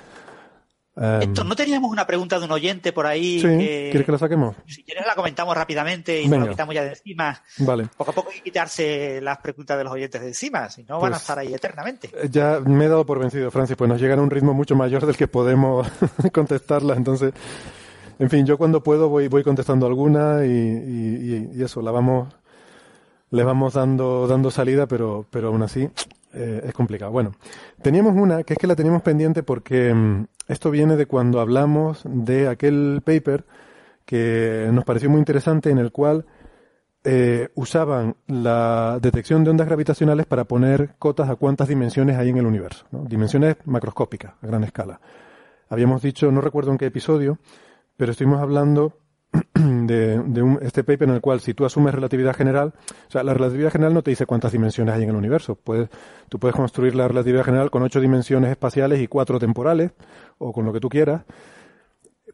Héctor, 0.97 1.45
¿no 1.45 1.55
teníamos 1.55 1.91
una 1.91 2.07
pregunta 2.07 2.39
de 2.39 2.45
un 2.45 2.51
oyente 2.51 2.91
por 2.91 3.05
ahí? 3.05 3.39
Sí, 3.39 3.47
¿quieres 3.47 4.05
que 4.05 4.11
la 4.11 4.17
saquemos? 4.17 4.55
Si 4.65 4.83
quieres 4.83 5.05
la 5.05 5.13
comentamos 5.13 5.55
rápidamente 5.55 6.21
y 6.21 6.27
nos 6.27 6.39
lo 6.39 6.49
quitamos 6.49 6.73
ya 6.73 6.83
de 6.83 6.89
encima. 6.89 7.39
Vale. 7.59 7.87
Poco 7.95 8.11
a 8.11 8.13
poco 8.15 8.29
hay 8.29 8.37
que 8.37 8.43
quitarse 8.43 9.21
las 9.21 9.37
preguntas 9.37 9.77
de 9.77 9.83
los 9.83 9.93
oyentes 9.93 10.19
de 10.21 10.27
encima, 10.27 10.69
si 10.69 10.83
no 10.83 10.99
van 10.99 11.13
a 11.13 11.15
pues, 11.15 11.21
estar 11.21 11.37
ahí 11.37 11.53
eternamente. 11.53 12.09
Eh, 12.13 12.29
ya 12.31 12.59
me 12.65 12.85
he 12.85 12.87
dado 12.87 13.05
por 13.05 13.19
vencido, 13.19 13.51
Francis, 13.51 13.75
pues 13.75 13.87
nos 13.87 14.01
llegan 14.01 14.19
a 14.19 14.23
un 14.23 14.31
ritmo 14.31 14.53
mucho 14.53 14.75
mayor 14.75 15.05
del 15.05 15.15
que 15.15 15.27
podemos 15.27 15.87
contestarlas, 16.33 16.97
entonces... 16.97 17.33
En 18.19 18.31
fin, 18.31 18.47
yo 18.47 18.57
cuando 18.57 18.81
puedo 18.81 19.09
voy, 19.09 19.27
voy 19.27 19.43
contestando 19.43 19.85
alguna 19.85 20.43
y, 20.43 20.49
y, 20.49 21.61
eso, 21.63 21.83
la 21.83 21.91
vamos, 21.91 22.33
le 23.29 23.43
vamos 23.43 23.75
dando, 23.75 24.25
dando 24.25 24.49
salida, 24.49 24.87
pero, 24.87 25.27
pero 25.29 25.49
aún 25.49 25.61
así 25.61 25.87
eh, 26.33 26.61
es 26.65 26.73
complicado. 26.73 27.11
Bueno, 27.11 27.33
teníamos 27.81 28.15
una 28.15 28.43
que 28.43 28.53
es 28.53 28.59
que 28.59 28.67
la 28.67 28.75
teníamos 28.75 29.01
pendiente 29.01 29.43
porque 29.43 29.93
mm, 29.93 30.25
esto 30.47 30.71
viene 30.71 30.95
de 30.95 31.05
cuando 31.05 31.39
hablamos 31.39 32.01
de 32.05 32.47
aquel 32.47 33.01
paper 33.03 33.45
que 34.05 34.69
nos 34.71 34.85
pareció 34.85 35.09
muy 35.09 35.19
interesante 35.19 35.69
en 35.69 35.77
el 35.77 35.91
cual 35.91 36.25
eh, 37.03 37.49
usaban 37.55 38.15
la 38.27 38.99
detección 39.01 39.43
de 39.43 39.51
ondas 39.51 39.67
gravitacionales 39.67 40.25
para 40.25 40.45
poner 40.45 40.95
cotas 40.99 41.29
a 41.29 41.35
cuántas 41.35 41.67
dimensiones 41.67 42.17
hay 42.17 42.29
en 42.29 42.37
el 42.37 42.45
universo, 42.45 42.85
dimensiones 42.91 43.55
macroscópicas 43.65 44.33
a 44.41 44.47
gran 44.47 44.63
escala. 44.63 44.99
Habíamos 45.69 46.01
dicho, 46.01 46.31
no 46.31 46.41
recuerdo 46.41 46.71
en 46.71 46.77
qué 46.77 46.85
episodio, 46.85 47.37
pero 47.95 48.11
estuvimos 48.11 48.41
hablando 48.41 48.97
de, 49.53 50.57
este 50.61 50.83
paper 50.83 51.09
en 51.09 51.15
el 51.15 51.21
cual 51.21 51.39
si 51.39 51.53
tú 51.53 51.65
asumes 51.65 51.93
relatividad 51.93 52.35
general, 52.35 52.73
o 53.07 53.11
sea, 53.11 53.23
la 53.23 53.33
relatividad 53.33 53.71
general 53.71 53.93
no 53.93 54.01
te 54.01 54.11
dice 54.11 54.25
cuántas 54.25 54.51
dimensiones 54.51 54.95
hay 54.95 55.03
en 55.03 55.09
el 55.09 55.15
universo. 55.15 55.55
Puedes, 55.55 55.89
tú 56.29 56.39
puedes 56.39 56.55
construir 56.55 56.95
la 56.95 57.07
relatividad 57.07 57.43
general 57.43 57.71
con 57.71 57.83
ocho 57.83 57.99
dimensiones 57.99 58.51
espaciales 58.51 59.01
y 59.01 59.07
cuatro 59.07 59.39
temporales, 59.39 59.91
o 60.37 60.51
con 60.51 60.65
lo 60.65 60.73
que 60.73 60.79
tú 60.79 60.89
quieras, 60.89 61.23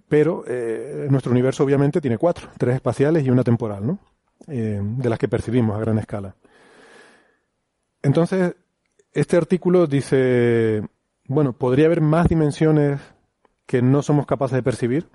pero 0.10 0.44
eh, 0.48 1.08
nuestro 1.10 1.32
universo 1.32 1.64
obviamente 1.64 2.02
tiene 2.02 2.18
cuatro, 2.18 2.50
tres 2.58 2.76
espaciales 2.76 3.26
y 3.26 3.30
una 3.30 3.44
temporal, 3.44 3.86
¿no? 3.86 4.00
Eh, 4.48 4.82
de 4.82 5.10
las 5.10 5.18
que 5.18 5.28
percibimos 5.28 5.78
a 5.78 5.80
gran 5.80 5.98
escala. 6.00 6.36
Entonces, 8.02 8.56
este 9.14 9.38
artículo 9.38 9.88
dice, 9.88 10.84
bueno, 11.28 11.54
podría 11.54 11.86
haber 11.86 12.02
más 12.02 12.28
dimensiones 12.28 13.00
que 13.66 13.82
no 13.82 14.02
somos 14.02 14.26
capaces 14.26 14.56
de 14.56 14.64
percibir, 14.64 15.08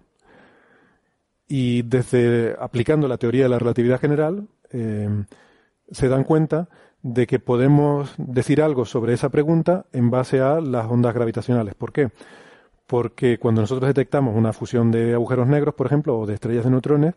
y 1.48 1.82
desde 1.82 2.54
aplicando 2.60 3.08
la 3.08 3.16
teoría 3.16 3.44
de 3.44 3.48
la 3.48 3.58
relatividad 3.58 4.00
general, 4.00 4.46
eh, 4.70 5.08
se 5.90 6.08
dan 6.08 6.24
cuenta 6.24 6.68
de 7.02 7.26
que 7.26 7.38
podemos 7.38 8.14
decir 8.18 8.60
algo 8.60 8.84
sobre 8.84 9.14
esa 9.14 9.30
pregunta 9.30 9.86
en 9.92 10.10
base 10.10 10.40
a 10.40 10.60
las 10.60 10.86
ondas 10.86 11.14
gravitacionales. 11.14 11.74
¿Por 11.74 11.92
qué? 11.92 12.10
Porque 12.86 13.38
cuando 13.38 13.62
nosotros 13.62 13.88
detectamos 13.88 14.36
una 14.36 14.52
fusión 14.52 14.90
de 14.90 15.14
agujeros 15.14 15.46
negros, 15.46 15.74
por 15.74 15.86
ejemplo, 15.86 16.18
o 16.18 16.26
de 16.26 16.34
estrellas 16.34 16.64
de 16.64 16.70
neutrones, 16.70 17.14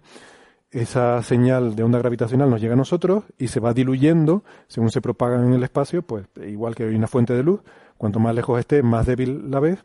esa 0.70 1.22
señal 1.24 1.76
de 1.76 1.84
onda 1.84 2.00
gravitacional 2.00 2.50
nos 2.50 2.62
llega 2.62 2.74
a 2.74 2.78
nosotros 2.78 3.26
y 3.38 3.50
se 3.50 3.60
va 3.60 3.74
diluyendo 3.74 4.44
según 4.68 4.90
se 4.90 5.02
propaga 5.02 5.36
en 5.44 5.52
el 5.52 5.64
espacio, 5.64 6.02
pues 6.02 6.28
igual 6.48 6.76
que 6.76 6.84
hay 6.84 6.96
una 6.96 7.08
fuente 7.08 7.34
de 7.34 7.44
luz, 7.44 7.62
cuanto 7.98 8.20
más 8.20 8.34
lejos 8.34 8.58
esté, 8.58 8.82
más 8.82 9.06
débil 9.06 9.52
la 9.52 9.60
ves 9.60 9.84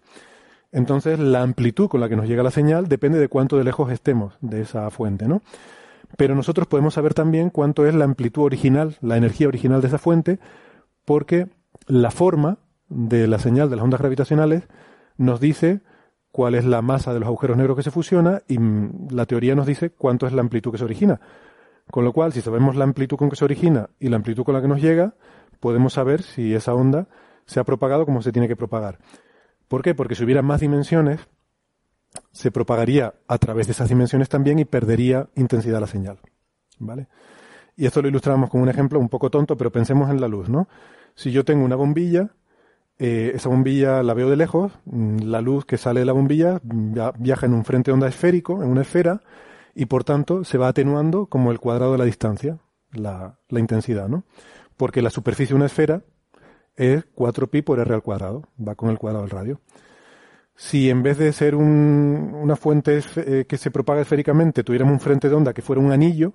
entonces, 0.77 1.19
la 1.19 1.41
amplitud 1.41 1.89
con 1.89 2.03
la 2.03 2.09
que 2.11 2.17
nos 2.17 2.29
llega 2.29 2.43
la 2.43 2.51
señal 2.51 2.87
depende 2.87 3.19
de 3.19 3.29
cuánto 3.29 3.57
de 3.57 3.65
lejos 3.65 3.91
estemos 3.91 4.35
de 4.43 4.61
esa 4.61 4.91
fuente, 4.91 5.27
¿no? 5.27 5.41
Pero 6.19 6.35
nosotros 6.35 6.67
podemos 6.67 6.93
saber 6.93 7.15
también 7.15 7.49
cuánto 7.49 7.87
es 7.87 7.95
la 7.95 8.05
amplitud 8.05 8.43
original, 8.43 8.99
la 9.01 9.17
energía 9.17 9.49
original 9.49 9.81
de 9.81 9.89
esa 9.89 9.97
fuente, 9.97 10.39
porque 11.07 11.49
la 11.87 12.11
forma 12.11 12.59
de 12.91 13.27
la 13.27 13.39
señal 13.39 13.71
de 13.71 13.77
las 13.77 13.85
ondas 13.85 14.01
gravitacionales 14.01 14.69
nos 15.17 15.41
dice 15.41 15.81
cuál 16.31 16.55
es 16.55 16.67
la 16.67 16.83
masa 16.83 17.15
de 17.15 17.21
los 17.21 17.27
agujeros 17.27 17.57
negros 17.57 17.79
que 17.79 17.83
se 17.83 17.91
fusiona 17.91 18.43
y 18.47 18.59
la 19.11 19.25
teoría 19.25 19.55
nos 19.55 19.65
dice 19.67 19.89
cuánto 19.89 20.27
es 20.27 20.35
la 20.35 20.43
amplitud 20.43 20.73
que 20.73 20.79
se 20.79 20.85
origina. 20.85 21.23
Con 21.91 22.05
lo 22.05 22.13
cual, 22.13 22.35
si 22.35 22.43
sabemos 22.43 22.77
la 22.77 22.85
amplitud 22.85 23.17
con 23.17 23.31
que 23.31 23.37
se 23.37 23.47
origina 23.47 23.89
y 23.99 24.11
la 24.11 24.17
amplitud 24.17 24.45
con 24.45 24.53
la 24.53 24.61
que 24.61 24.69
nos 24.69 24.83
llega, 24.83 25.15
podemos 25.59 25.95
saber 25.95 26.21
si 26.21 26.55
esa 26.55 26.75
onda 26.75 27.09
se 27.47 27.61
ha 27.61 27.65
propagado 27.65 28.05
como 28.05 28.21
se 28.21 28.31
tiene 28.31 28.47
que 28.47 28.57
propagar. 28.57 28.99
¿Por 29.69 29.83
qué? 29.83 29.95
Porque 29.95 30.15
si 30.15 30.25
hubiera 30.25 30.43
más 30.43 30.61
dimensiones, 30.61 31.21
se 32.33 32.51
propagaría 32.51 33.15
a 33.27 33.39
través 33.39 33.67
de 33.67 33.73
esas 33.73 33.89
dimensiones 33.89 34.29
también 34.29 34.59
y 34.59 34.65
perdería 34.65 35.29
intensidad 35.35 35.81
la 35.81 35.87
señal. 35.87 36.19
¿Vale? 36.79 37.09
Y 37.77 37.87
esto 37.87 38.03
lo 38.03 38.09
ilustramos 38.09 38.51
con 38.51 38.61
un 38.61 38.69
ejemplo 38.69 38.99
un 38.99 39.09
poco 39.09 39.31
tonto, 39.31 39.57
pero 39.57 39.71
pensemos 39.71 40.11
en 40.11 40.21
la 40.21 40.29
luz, 40.29 40.49
¿no? 40.49 40.69
Si 41.15 41.31
yo 41.31 41.45
tengo 41.45 41.65
una 41.65 41.77
bombilla, 41.77 42.31
eh, 42.99 43.33
esa 43.35 43.49
bombilla 43.49 44.03
la 44.03 44.15
veo 44.15 44.31
de 44.31 44.37
lejos, 44.37 44.73
mm, 44.87 45.23
la 45.25 45.41
luz 45.41 45.65
que 45.67 45.77
sale 45.77 46.01
de 46.01 46.07
la 46.07 46.13
bombilla 46.13 46.61
viaja 46.63 47.47
en 47.47 47.55
un 47.55 47.65
frente 47.65 47.93
onda 47.93 48.09
esférico, 48.09 48.63
en 48.63 48.71
una 48.71 48.83
esfera, 48.83 49.23
y 49.75 49.87
por 49.87 50.05
tanto 50.05 50.45
se 50.45 50.59
va 50.59 50.69
atenuando 50.69 51.27
como 51.27 51.53
el 51.53 51.61
cuadrado 51.61 51.93
de 51.93 51.99
la 51.99 52.05
distancia, 52.05 52.59
la 52.93 53.37
intensidad, 53.51 54.09
¿no? 54.09 54.25
Porque 54.77 55.03
la 55.03 55.11
superficie 55.11 55.53
de 55.53 55.57
una 55.57 55.67
esfera 55.67 56.03
es 56.77 57.05
4pi 57.15 57.65
por 57.65 57.79
r 57.79 57.95
al 57.95 58.03
cuadrado, 58.03 58.43
va 58.57 58.75
con 58.75 58.91
el 58.91 58.99
cuadrado 58.99 59.25
del 59.25 59.31
radio. 59.31 59.61
Si 60.55 60.89
en 60.89 61.03
vez 61.03 61.19
de 61.19 61.33
ser 61.33 61.55
una 61.55 62.57
fuente 62.57 63.01
eh, 63.17 63.45
que 63.47 63.59
se 63.59 63.71
propaga 63.71 64.01
esféricamente 64.01 64.65
tuviéramos 64.65 64.93
un 64.93 65.01
frente 65.01 65.29
de 65.29 65.35
onda 65.35 65.53
que 65.53 65.63
fuera 65.63 65.83
un 65.83 65.93
anillo, 65.93 66.35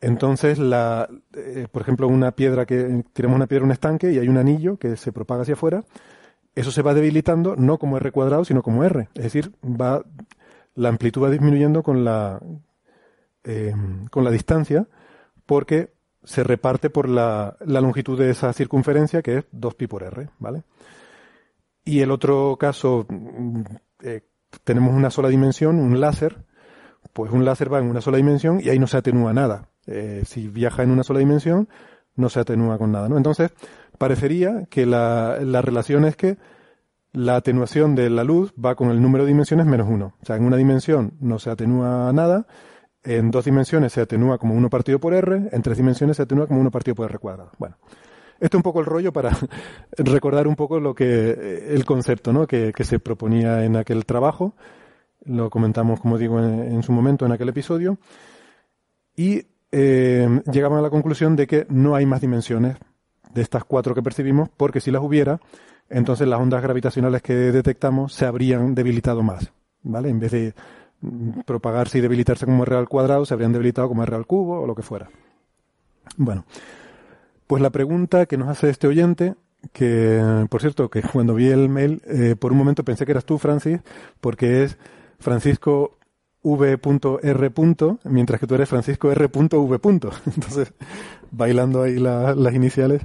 entonces, 0.00 0.58
la, 0.58 1.08
eh, 1.34 1.66
por 1.70 1.82
ejemplo, 1.82 2.06
una 2.06 2.32
piedra 2.32 2.66
que 2.66 3.04
tiramos 3.12 3.36
una 3.36 3.46
piedra 3.48 3.62
en 3.62 3.66
un 3.66 3.72
estanque 3.72 4.12
y 4.12 4.18
hay 4.18 4.28
un 4.28 4.36
anillo 4.36 4.76
que 4.76 4.96
se 4.96 5.12
propaga 5.12 5.42
hacia 5.42 5.54
afuera, 5.54 5.84
eso 6.54 6.70
se 6.70 6.82
va 6.82 6.94
debilitando 6.94 7.56
no 7.56 7.78
como 7.78 7.96
r 7.98 8.12
cuadrado, 8.12 8.44
sino 8.44 8.62
como 8.62 8.84
r. 8.84 9.08
Es 9.14 9.24
decir, 9.24 9.52
va 9.64 10.04
la 10.74 10.88
amplitud 10.90 11.22
va 11.22 11.30
disminuyendo 11.30 11.82
con 11.82 12.04
la 12.04 12.40
eh, 13.44 13.74
con 14.10 14.24
la 14.24 14.30
distancia, 14.30 14.86
porque 15.46 15.92
se 16.24 16.42
reparte 16.42 16.90
por 16.90 17.08
la, 17.08 17.56
longitud 17.60 18.18
de 18.18 18.30
esa 18.30 18.52
circunferencia, 18.52 19.22
que 19.22 19.38
es 19.38 19.44
2pi 19.52 19.88
por 19.88 20.02
r, 20.02 20.28
¿vale? 20.38 20.62
Y 21.84 22.00
el 22.00 22.10
otro 22.10 22.56
caso, 22.58 23.06
mm, 23.08 23.62
eh, 24.02 24.22
tenemos 24.64 24.94
una 24.94 25.10
sola 25.10 25.28
dimensión, 25.28 25.78
un 25.78 26.00
láser, 26.00 26.44
pues 27.12 27.32
un 27.32 27.44
láser 27.44 27.72
va 27.72 27.78
en 27.78 27.88
una 27.88 28.00
sola 28.00 28.18
dimensión 28.18 28.60
y 28.62 28.68
ahí 28.68 28.78
no 28.78 28.86
se 28.86 28.96
atenúa 28.96 29.32
nada. 29.32 29.68
Eh, 29.86 30.22
si 30.26 30.48
viaja 30.48 30.82
en 30.82 30.90
una 30.90 31.02
sola 31.02 31.20
dimensión, 31.20 31.68
no 32.16 32.28
se 32.28 32.40
atenúa 32.40 32.78
con 32.78 32.92
nada, 32.92 33.08
¿no? 33.08 33.16
Entonces, 33.16 33.52
parecería 33.96 34.66
que 34.68 34.86
la, 34.86 35.38
la 35.40 35.62
relación 35.62 36.04
es 36.04 36.16
que 36.16 36.36
la 37.12 37.36
atenuación 37.36 37.94
de 37.94 38.10
la 38.10 38.24
luz 38.24 38.52
va 38.52 38.74
con 38.74 38.90
el 38.90 39.00
número 39.00 39.24
de 39.24 39.28
dimensiones 39.28 39.66
menos 39.66 39.88
uno. 39.88 40.14
O 40.20 40.26
sea, 40.26 40.36
en 40.36 40.44
una 40.44 40.56
dimensión 40.56 41.14
no 41.20 41.38
se 41.38 41.50
atenúa 41.50 42.12
nada 42.12 42.46
en 43.08 43.30
dos 43.30 43.46
dimensiones 43.46 43.94
se 43.94 44.02
atenúa 44.02 44.36
como 44.36 44.54
uno 44.54 44.68
partido 44.68 44.98
por 44.98 45.14
r, 45.14 45.48
en 45.50 45.62
tres 45.62 45.78
dimensiones 45.78 46.18
se 46.18 46.24
atenúa 46.24 46.46
como 46.46 46.60
uno 46.60 46.70
partido 46.70 46.94
por 46.94 47.08
r 47.08 47.18
cuadrado. 47.18 47.50
Bueno, 47.56 47.76
esto 48.38 48.56
es 48.56 48.58
un 48.58 48.62
poco 48.62 48.80
el 48.80 48.86
rollo 48.86 49.14
para 49.14 49.30
recordar 49.96 50.46
un 50.46 50.56
poco 50.56 50.78
lo 50.78 50.94
que 50.94 51.30
eh, 51.30 51.74
el 51.74 51.86
concepto 51.86 52.34
¿no? 52.34 52.46
que, 52.46 52.72
se 52.80 52.98
proponía 52.98 53.64
en 53.64 53.76
aquel 53.76 54.04
trabajo. 54.04 54.54
Lo 55.24 55.48
comentamos, 55.48 56.00
como 56.00 56.18
digo, 56.18 56.38
en, 56.38 56.82
su 56.82 56.92
momento 56.92 57.24
en 57.24 57.32
aquel 57.32 57.48
episodio. 57.48 57.98
Y 59.16 59.46
eh, 59.72 60.42
llegamos 60.52 60.78
a 60.78 60.82
la 60.82 60.90
conclusión 60.90 61.34
de 61.34 61.46
que 61.46 61.66
no 61.70 61.94
hay 61.96 62.04
más 62.04 62.20
dimensiones 62.20 62.76
de 63.32 63.42
estas 63.42 63.64
cuatro 63.64 63.94
que 63.94 64.02
percibimos, 64.02 64.50
porque 64.54 64.80
si 64.80 64.90
las 64.90 65.02
hubiera, 65.02 65.40
entonces 65.88 66.28
las 66.28 66.40
ondas 66.40 66.62
gravitacionales 66.62 67.22
que 67.22 67.34
detectamos 67.34 68.12
se 68.12 68.26
habrían 68.26 68.74
debilitado 68.74 69.22
más. 69.22 69.50
¿Vale? 69.82 70.10
En 70.10 70.20
vez 70.20 70.32
de 70.32 70.54
propagarse 71.46 71.98
y 71.98 72.00
debilitarse 72.00 72.46
como 72.46 72.64
R 72.64 72.76
al 72.76 72.88
cuadrado, 72.88 73.24
se 73.24 73.34
habrían 73.34 73.52
debilitado 73.52 73.88
como 73.88 74.02
R 74.02 74.14
al 74.14 74.26
cubo 74.26 74.60
o 74.60 74.66
lo 74.66 74.74
que 74.74 74.82
fuera. 74.82 75.08
Bueno, 76.16 76.44
pues 77.46 77.62
la 77.62 77.70
pregunta 77.70 78.26
que 78.26 78.36
nos 78.36 78.48
hace 78.48 78.70
este 78.70 78.86
oyente, 78.86 79.34
que 79.72 80.46
por 80.50 80.60
cierto, 80.60 80.88
que 80.90 81.02
cuando 81.02 81.34
vi 81.34 81.48
el 81.48 81.68
mail, 81.68 82.02
eh, 82.06 82.36
por 82.38 82.52
un 82.52 82.58
momento 82.58 82.84
pensé 82.84 83.04
que 83.06 83.12
eras 83.12 83.24
tú, 83.24 83.38
Francis, 83.38 83.80
porque 84.20 84.64
es 84.64 84.78
Francisco 85.18 85.98
V.R. 86.42 87.52
mientras 88.04 88.40
que 88.40 88.46
tú 88.46 88.54
eres 88.54 88.68
Francisco 88.68 89.10
R.V. 89.10 89.80
Entonces, 90.26 90.72
bailando 91.30 91.82
ahí 91.82 91.98
las 91.98 92.54
iniciales. 92.54 93.02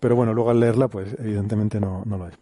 Pero 0.00 0.14
bueno, 0.14 0.32
luego 0.32 0.50
al 0.50 0.60
leerla, 0.60 0.88
pues 0.88 1.16
evidentemente 1.18 1.80
no, 1.80 2.02
no 2.04 2.18
lo 2.18 2.28
es. 2.28 2.38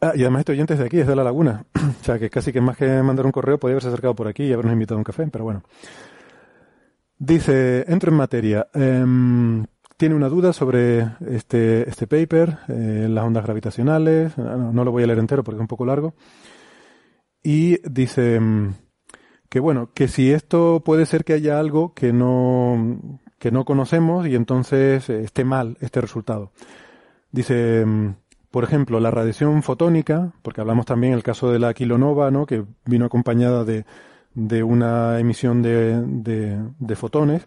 Ah, 0.00 0.12
y 0.14 0.20
además 0.22 0.40
este 0.40 0.52
oyente 0.52 0.74
es 0.74 0.78
de 0.78 0.86
aquí, 0.86 1.00
es 1.00 1.06
de 1.06 1.16
La 1.16 1.24
Laguna. 1.24 1.64
o 1.74 2.04
sea, 2.04 2.18
que 2.18 2.30
casi 2.30 2.52
que 2.52 2.60
más 2.60 2.76
que 2.76 3.02
mandar 3.02 3.26
un 3.26 3.32
correo 3.32 3.58
podría 3.58 3.74
haberse 3.74 3.88
acercado 3.88 4.14
por 4.14 4.28
aquí 4.28 4.44
y 4.44 4.52
habernos 4.52 4.72
invitado 4.72 4.96
a 4.96 4.98
un 4.98 5.04
café, 5.04 5.26
pero 5.26 5.44
bueno. 5.44 5.62
Dice, 7.18 7.84
entro 7.88 8.12
en 8.12 8.16
materia. 8.16 8.68
Em, 8.74 9.66
tiene 9.96 10.14
una 10.14 10.28
duda 10.28 10.52
sobre 10.52 11.00
este, 11.28 11.88
este 11.88 12.06
paper, 12.06 12.58
eh, 12.68 13.08
las 13.10 13.24
ondas 13.24 13.44
gravitacionales. 13.44 14.38
Ah, 14.38 14.56
no, 14.72 14.84
lo 14.84 14.92
voy 14.92 15.02
a 15.02 15.06
leer 15.06 15.18
entero 15.18 15.42
porque 15.42 15.56
es 15.56 15.60
un 15.62 15.66
poco 15.66 15.84
largo. 15.84 16.14
Y 17.42 17.78
dice 17.88 18.36
em, 18.36 18.74
que 19.48 19.58
bueno, 19.58 19.90
que 19.94 20.06
si 20.06 20.30
esto 20.30 20.82
puede 20.84 21.06
ser 21.06 21.24
que 21.24 21.32
haya 21.32 21.58
algo 21.58 21.94
que 21.94 22.12
no, 22.12 23.18
que 23.40 23.50
no 23.50 23.64
conocemos 23.64 24.26
y 24.28 24.36
entonces 24.36 25.08
esté 25.10 25.44
mal 25.44 25.76
este 25.80 26.00
resultado. 26.00 26.52
Dice, 27.32 27.80
em, 27.80 28.14
Por 28.50 28.64
ejemplo, 28.64 28.98
la 28.98 29.10
radiación 29.10 29.62
fotónica, 29.62 30.32
porque 30.42 30.60
hablamos 30.60 30.86
también 30.86 31.12
el 31.12 31.22
caso 31.22 31.50
de 31.50 31.58
la 31.58 31.74
kilonova, 31.74 32.30
¿no? 32.30 32.46
que 32.46 32.64
vino 32.86 33.04
acompañada 33.04 33.64
de, 33.64 33.84
de 34.34 34.62
una 34.62 35.18
emisión 35.18 35.62
de, 35.62 36.00
de, 36.02 36.96
fotones. 36.96 37.44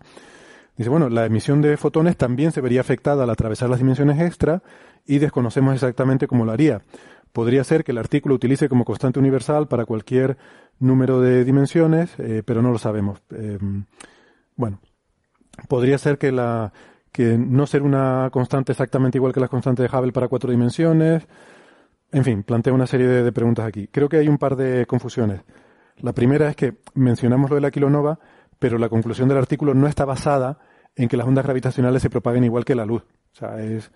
Dice, 0.78 0.90
bueno, 0.90 1.10
la 1.10 1.26
emisión 1.26 1.62
de 1.62 1.78
fotones 1.78 2.18
también 2.18 2.52
se 2.52 2.62
vería 2.62 2.82
afectada 2.82 3.24
al 3.24 3.30
atravesar 3.30 3.70
las 3.70 3.80
dimensiones 3.80 4.20
extra 4.20 4.62
y 5.06 5.20
desconocemos 5.20 5.74
exactamente 5.74 6.28
cómo 6.28 6.46
lo 6.46 6.52
haría. 6.52 6.82
Podría 7.32 7.64
ser 7.64 7.84
que 7.84 7.94
el 7.94 7.98
artículo 7.98 8.36
utilice 8.36 8.68
como 8.68 8.84
constante 8.84 9.20
universal 9.20 9.68
para 9.68 9.86
cualquier 9.86 10.38
número 10.80 11.22
de 11.22 11.46
dimensiones, 11.46 12.12
eh, 12.20 12.44
pero 12.46 12.62
no 12.62 12.72
lo 12.72 12.78
sabemos. 12.78 13.22
Eh, 13.32 13.58
bueno, 14.56 14.82
podría 15.70 15.98
ser 15.98 16.18
que 16.18 16.32
la 16.32 16.74
que 17.12 17.38
no 17.38 17.68
ser 17.68 17.84
una 17.84 18.30
constante 18.32 18.72
exactamente 18.72 19.18
igual 19.18 19.34
que 19.34 19.40
la 19.40 19.48
constante 19.48 19.84
de 19.84 19.90
Hubble 19.90 20.12
para 20.12 20.28
cuatro 20.28 20.52
dimensiones. 20.52 21.28
En 22.12 22.24
fin, 22.24 22.44
planteo 22.44 22.74
una 22.74 22.88
serie 22.88 23.08
de, 23.08 23.24
de, 23.24 23.32
preguntas 23.32 23.66
aquí. 23.66 23.88
Creo 23.88 24.10
que 24.10 24.18
hay 24.18 24.28
un 24.28 24.38
par 24.38 24.56
de 24.56 24.86
confusiones. 24.86 25.42
La 25.98 26.14
primera 26.14 26.50
es 26.50 26.56
que 26.56 26.78
mencionamos 26.94 27.50
lo 27.50 27.56
de 27.56 27.62
la 27.62 27.72
kilonova, 27.72 28.20
pero 28.60 28.78
la 28.78 28.90
conclusión 28.90 29.28
del 29.30 29.38
artículo 29.38 29.74
no 29.74 29.88
está 29.88 30.06
basada 30.06 30.60
en 30.96 31.08
que 31.08 31.18
las 31.18 31.28
ondas 31.28 31.46
gravitacionales 31.46 32.02
se 32.02 32.10
propaguen 32.10 32.44
igual 32.44 32.66
que 32.66 32.76
la 32.76 32.86
luz. 32.86 33.04
O 33.34 33.36
sea, 33.36 33.62
es, 33.62 33.92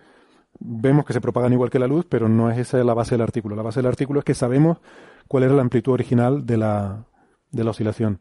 vemos 0.59 1.05
que 1.05 1.13
se 1.13 1.21
propagan 1.21 1.53
igual 1.53 1.69
que 1.69 1.79
la 1.79 1.87
luz, 1.87 2.05
pero 2.07 2.29
no 2.29 2.49
es 2.49 2.57
esa 2.57 2.83
la 2.83 2.93
base 2.93 3.15
del 3.15 3.21
artículo. 3.21 3.55
La 3.55 3.63
base 3.63 3.79
del 3.79 3.87
artículo 3.87 4.19
es 4.19 4.25
que 4.25 4.33
sabemos 4.33 4.79
cuál 5.27 5.43
era 5.43 5.53
la 5.53 5.61
amplitud 5.61 5.93
original 5.93 6.45
de 6.45 6.57
la, 6.57 7.05
de 7.51 7.63
la 7.63 7.71
oscilación. 7.71 8.19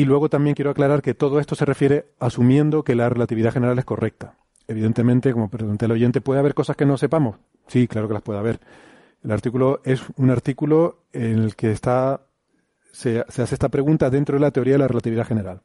Y 0.00 0.06
luego 0.06 0.30
también 0.30 0.54
quiero 0.54 0.70
aclarar 0.70 1.02
que 1.02 1.12
todo 1.12 1.40
esto 1.40 1.54
se 1.54 1.66
refiere 1.66 2.06
asumiendo 2.18 2.84
que 2.84 2.94
la 2.94 3.10
relatividad 3.10 3.52
general 3.52 3.78
es 3.78 3.84
correcta. 3.84 4.32
Evidentemente, 4.66 5.30
como 5.30 5.50
pregunté 5.50 5.84
al 5.84 5.90
oyente, 5.90 6.22
¿puede 6.22 6.40
haber 6.40 6.54
cosas 6.54 6.74
que 6.74 6.86
no 6.86 6.96
sepamos? 6.96 7.36
Sí, 7.66 7.86
claro 7.86 8.08
que 8.08 8.14
las 8.14 8.22
puede 8.22 8.38
haber. 8.38 8.60
El 9.22 9.30
artículo 9.30 9.82
es 9.84 10.00
un 10.16 10.30
artículo 10.30 11.02
en 11.12 11.38
el 11.40 11.54
que 11.54 11.70
está, 11.70 12.22
se, 12.92 13.20
hace 13.20 13.42
esta 13.42 13.68
pregunta 13.68 14.08
dentro 14.08 14.36
de 14.36 14.40
la 14.40 14.50
teoría 14.52 14.72
de 14.72 14.78
la 14.78 14.88
relatividad 14.88 15.26
general. 15.26 15.60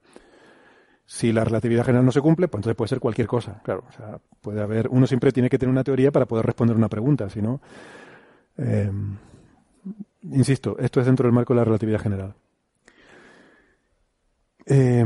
Si 1.05 1.31
la 1.31 1.45
relatividad 1.45 1.85
general 1.85 2.03
no 2.03 2.11
se 2.11 2.19
cumple, 2.19 2.49
pues 2.49 2.59
entonces 2.59 2.75
puede 2.75 2.89
ser 2.89 2.99
cualquier 2.99 3.27
cosa. 3.27 3.61
Claro, 3.63 3.85
o 3.87 3.91
sea, 3.93 4.19
puede 4.41 4.61
haber, 4.61 4.89
uno 4.89 5.07
siempre 5.07 5.31
tiene 5.31 5.49
que 5.49 5.57
tener 5.57 5.71
una 5.71 5.85
teoría 5.85 6.11
para 6.11 6.25
poder 6.25 6.45
responder 6.45 6.75
una 6.75 6.89
pregunta, 6.89 7.29
si 7.29 7.41
no, 7.41 7.61
eh, 8.57 8.91
insisto, 10.23 10.75
esto 10.77 10.99
es 10.99 11.05
dentro 11.05 11.25
del 11.25 11.33
marco 11.33 11.53
de 11.53 11.59
la 11.59 11.63
relatividad 11.63 12.01
general. 12.01 12.35
Eh, 14.65 15.03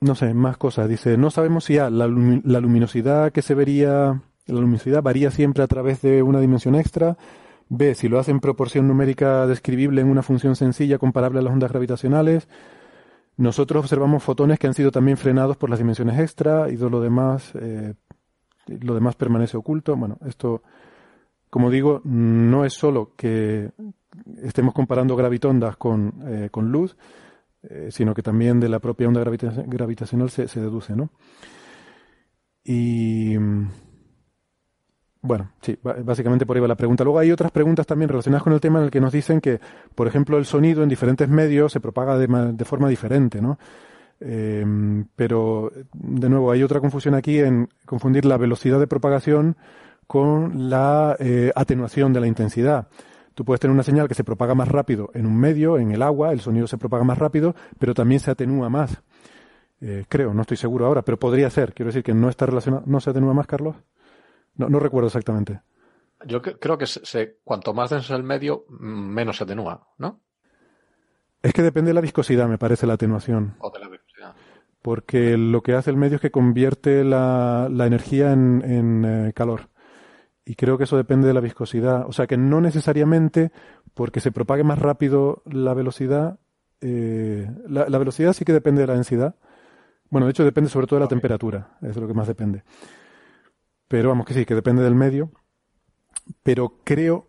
no 0.00 0.14
sé, 0.14 0.32
más 0.34 0.56
cosas. 0.56 0.88
Dice, 0.88 1.16
no 1.16 1.30
sabemos 1.30 1.64
si 1.64 1.78
A, 1.78 1.90
la, 1.90 2.06
luminosidad 2.08 3.32
que 3.32 3.42
se 3.42 3.54
vería, 3.54 4.22
la 4.46 4.60
luminosidad 4.60 5.02
varía 5.02 5.30
siempre 5.30 5.62
a 5.62 5.66
través 5.66 6.00
de 6.00 6.22
una 6.22 6.40
dimensión 6.40 6.74
extra. 6.74 7.16
B, 7.68 7.94
si 7.94 8.08
lo 8.08 8.18
hace 8.18 8.30
en 8.30 8.40
proporción 8.40 8.88
numérica 8.88 9.46
describible 9.46 10.00
en 10.00 10.08
una 10.08 10.22
función 10.22 10.56
sencilla 10.56 10.98
comparable 10.98 11.38
a 11.38 11.42
las 11.42 11.52
ondas 11.52 11.70
gravitacionales. 11.70 12.48
Nosotros 13.36 13.84
observamos 13.84 14.22
fotones 14.22 14.58
que 14.58 14.66
han 14.66 14.74
sido 14.74 14.90
también 14.90 15.16
frenados 15.16 15.56
por 15.56 15.70
las 15.70 15.78
dimensiones 15.78 16.18
extra 16.18 16.70
y 16.70 16.76
todo 16.76 16.90
lo 16.90 17.00
demás, 17.00 17.52
eh, 17.54 17.94
lo 18.66 18.94
demás 18.94 19.16
permanece 19.16 19.56
oculto. 19.56 19.96
Bueno, 19.96 20.18
esto, 20.26 20.62
como 21.48 21.70
digo, 21.70 22.00
no 22.04 22.64
es 22.64 22.72
solo 22.72 23.12
que 23.16 23.70
estemos 24.42 24.74
comparando 24.74 25.14
gravitondas 25.14 25.76
con, 25.76 26.14
eh, 26.26 26.48
con 26.50 26.72
luz, 26.72 26.96
eh, 27.62 27.88
sino 27.90 28.14
que 28.14 28.22
también 28.22 28.60
de 28.60 28.68
la 28.68 28.78
propia 28.78 29.08
onda 29.08 29.20
gravita 29.20 29.52
gravitacional 29.66 30.30
se, 30.30 30.48
se, 30.48 30.60
deduce, 30.60 30.96
¿no? 30.96 31.10
Y 32.64 33.36
bueno, 35.22 35.52
sí, 35.60 35.78
básicamente 35.82 36.46
por 36.46 36.56
ahí 36.56 36.62
va 36.62 36.68
la 36.68 36.76
pregunta. 36.76 37.04
Luego 37.04 37.18
hay 37.18 37.30
otras 37.30 37.50
preguntas 37.50 37.86
también 37.86 38.08
relacionadas 38.08 38.42
con 38.42 38.54
el 38.54 38.60
tema 38.60 38.78
en 38.78 38.86
el 38.86 38.90
que 38.90 39.00
nos 39.00 39.12
dicen 39.12 39.40
que, 39.40 39.60
por 39.94 40.06
ejemplo, 40.06 40.38
el 40.38 40.46
sonido 40.46 40.82
en 40.82 40.88
diferentes 40.88 41.28
medios 41.28 41.72
se 41.72 41.80
propaga 41.80 42.16
de, 42.16 42.26
de 42.26 42.64
forma 42.64 42.88
diferente, 42.88 43.42
¿no? 43.42 43.58
Eh, 44.20 44.64
pero, 45.16 45.72
de 45.92 46.28
nuevo, 46.28 46.50
hay 46.50 46.62
otra 46.62 46.80
confusión 46.80 47.14
aquí 47.14 47.38
en 47.38 47.68
confundir 47.86 48.24
la 48.24 48.36
velocidad 48.36 48.78
de 48.78 48.86
propagación 48.86 49.56
con 50.06 50.70
la 50.70 51.16
eh, 51.18 51.52
atenuación 51.54 52.12
de 52.12 52.20
la 52.20 52.26
intensidad. 52.26 52.88
Tú 53.40 53.44
puedes 53.46 53.60
tener 53.60 53.72
una 53.72 53.82
señal 53.82 54.06
que 54.06 54.12
se 54.12 54.22
propaga 54.22 54.54
más 54.54 54.68
rápido 54.68 55.10
en 55.14 55.24
un 55.24 55.34
medio, 55.34 55.78
en 55.78 55.92
el 55.92 56.02
agua, 56.02 56.30
el 56.30 56.40
sonido 56.40 56.66
se 56.66 56.76
propaga 56.76 57.04
más 57.04 57.16
rápido, 57.16 57.54
pero 57.78 57.94
también 57.94 58.20
se 58.20 58.30
atenúa 58.30 58.68
más. 58.68 59.02
Eh, 59.80 60.04
creo, 60.10 60.34
no 60.34 60.42
estoy 60.42 60.58
seguro 60.58 60.84
ahora, 60.84 61.00
pero 61.00 61.18
podría 61.18 61.48
ser. 61.48 61.72
Quiero 61.72 61.86
decir 61.86 62.02
que 62.02 62.12
no 62.12 62.28
está 62.28 62.44
relacionado. 62.44 62.82
¿No 62.84 63.00
se 63.00 63.08
atenúa 63.08 63.32
más, 63.32 63.46
Carlos? 63.46 63.76
No, 64.56 64.68
no 64.68 64.78
recuerdo 64.78 65.06
exactamente. 65.06 65.62
Yo 66.26 66.42
creo 66.42 66.76
que 66.76 66.84
se, 66.84 67.38
cuanto 67.42 67.72
más 67.72 67.88
denso 67.88 68.12
es 68.12 68.18
el 68.18 68.24
medio, 68.24 68.66
menos 68.68 69.38
se 69.38 69.44
atenúa, 69.44 69.88
¿no? 69.96 70.20
Es 71.40 71.54
que 71.54 71.62
depende 71.62 71.88
de 71.88 71.94
la 71.94 72.02
viscosidad, 72.02 72.46
me 72.46 72.58
parece, 72.58 72.86
la 72.86 72.92
atenuación. 72.92 73.54
O 73.60 73.70
de 73.70 73.78
la 73.78 73.88
viscosidad. 73.88 74.34
Porque 74.82 75.38
lo 75.38 75.62
que 75.62 75.72
hace 75.72 75.88
el 75.88 75.96
medio 75.96 76.16
es 76.16 76.20
que 76.20 76.30
convierte 76.30 77.04
la, 77.04 77.68
la 77.70 77.86
energía 77.86 78.32
en, 78.34 78.62
en 78.66 79.04
eh, 79.06 79.32
calor. 79.32 79.70
Y 80.50 80.56
creo 80.56 80.76
que 80.76 80.82
eso 80.82 80.96
depende 80.96 81.28
de 81.28 81.34
la 81.34 81.38
viscosidad. 81.38 82.08
O 82.08 82.12
sea 82.12 82.26
que 82.26 82.36
no 82.36 82.60
necesariamente 82.60 83.52
porque 83.94 84.18
se 84.18 84.32
propague 84.32 84.64
más 84.64 84.80
rápido 84.80 85.44
la 85.44 85.74
velocidad. 85.74 86.40
Eh, 86.80 87.48
la, 87.68 87.88
la, 87.88 87.98
velocidad 87.98 88.32
sí 88.32 88.44
que 88.44 88.52
depende 88.52 88.80
de 88.80 88.88
la 88.88 88.94
densidad. 88.94 89.36
Bueno, 90.10 90.26
de 90.26 90.32
hecho 90.32 90.42
depende 90.42 90.68
sobre 90.68 90.88
todo 90.88 90.96
de 90.96 91.02
la 91.02 91.06
okay. 91.06 91.14
temperatura. 91.14 91.78
Es 91.82 91.96
lo 91.96 92.08
que 92.08 92.14
más 92.14 92.26
depende. 92.26 92.64
Pero 93.86 94.08
vamos 94.08 94.26
que 94.26 94.34
sí, 94.34 94.44
que 94.44 94.56
depende 94.56 94.82
del 94.82 94.96
medio. 94.96 95.30
Pero 96.42 96.80
creo 96.82 97.28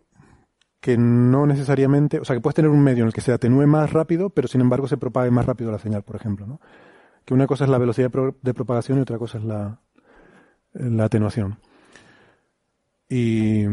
que 0.80 0.96
no 0.98 1.46
necesariamente, 1.46 2.18
o 2.18 2.24
sea, 2.24 2.34
que 2.34 2.42
puedes 2.42 2.56
tener 2.56 2.72
un 2.72 2.82
medio 2.82 3.04
en 3.04 3.06
el 3.06 3.14
que 3.14 3.20
se 3.20 3.32
atenúe 3.32 3.68
más 3.68 3.92
rápido, 3.92 4.30
pero 4.30 4.48
sin 4.48 4.62
embargo 4.62 4.88
se 4.88 4.96
propague 4.96 5.30
más 5.30 5.46
rápido 5.46 5.70
la 5.70 5.78
señal, 5.78 6.02
por 6.02 6.16
ejemplo, 6.16 6.44
¿no? 6.44 6.60
Que 7.24 7.34
una 7.34 7.46
cosa 7.46 7.66
es 7.66 7.70
la 7.70 7.78
velocidad 7.78 8.06
de, 8.06 8.10
pro, 8.10 8.36
de 8.42 8.52
propagación 8.52 8.98
y 8.98 9.02
otra 9.02 9.16
cosa 9.16 9.38
es 9.38 9.44
la, 9.44 9.80
la 10.72 11.04
atenuación. 11.04 11.60
Y 13.14 13.66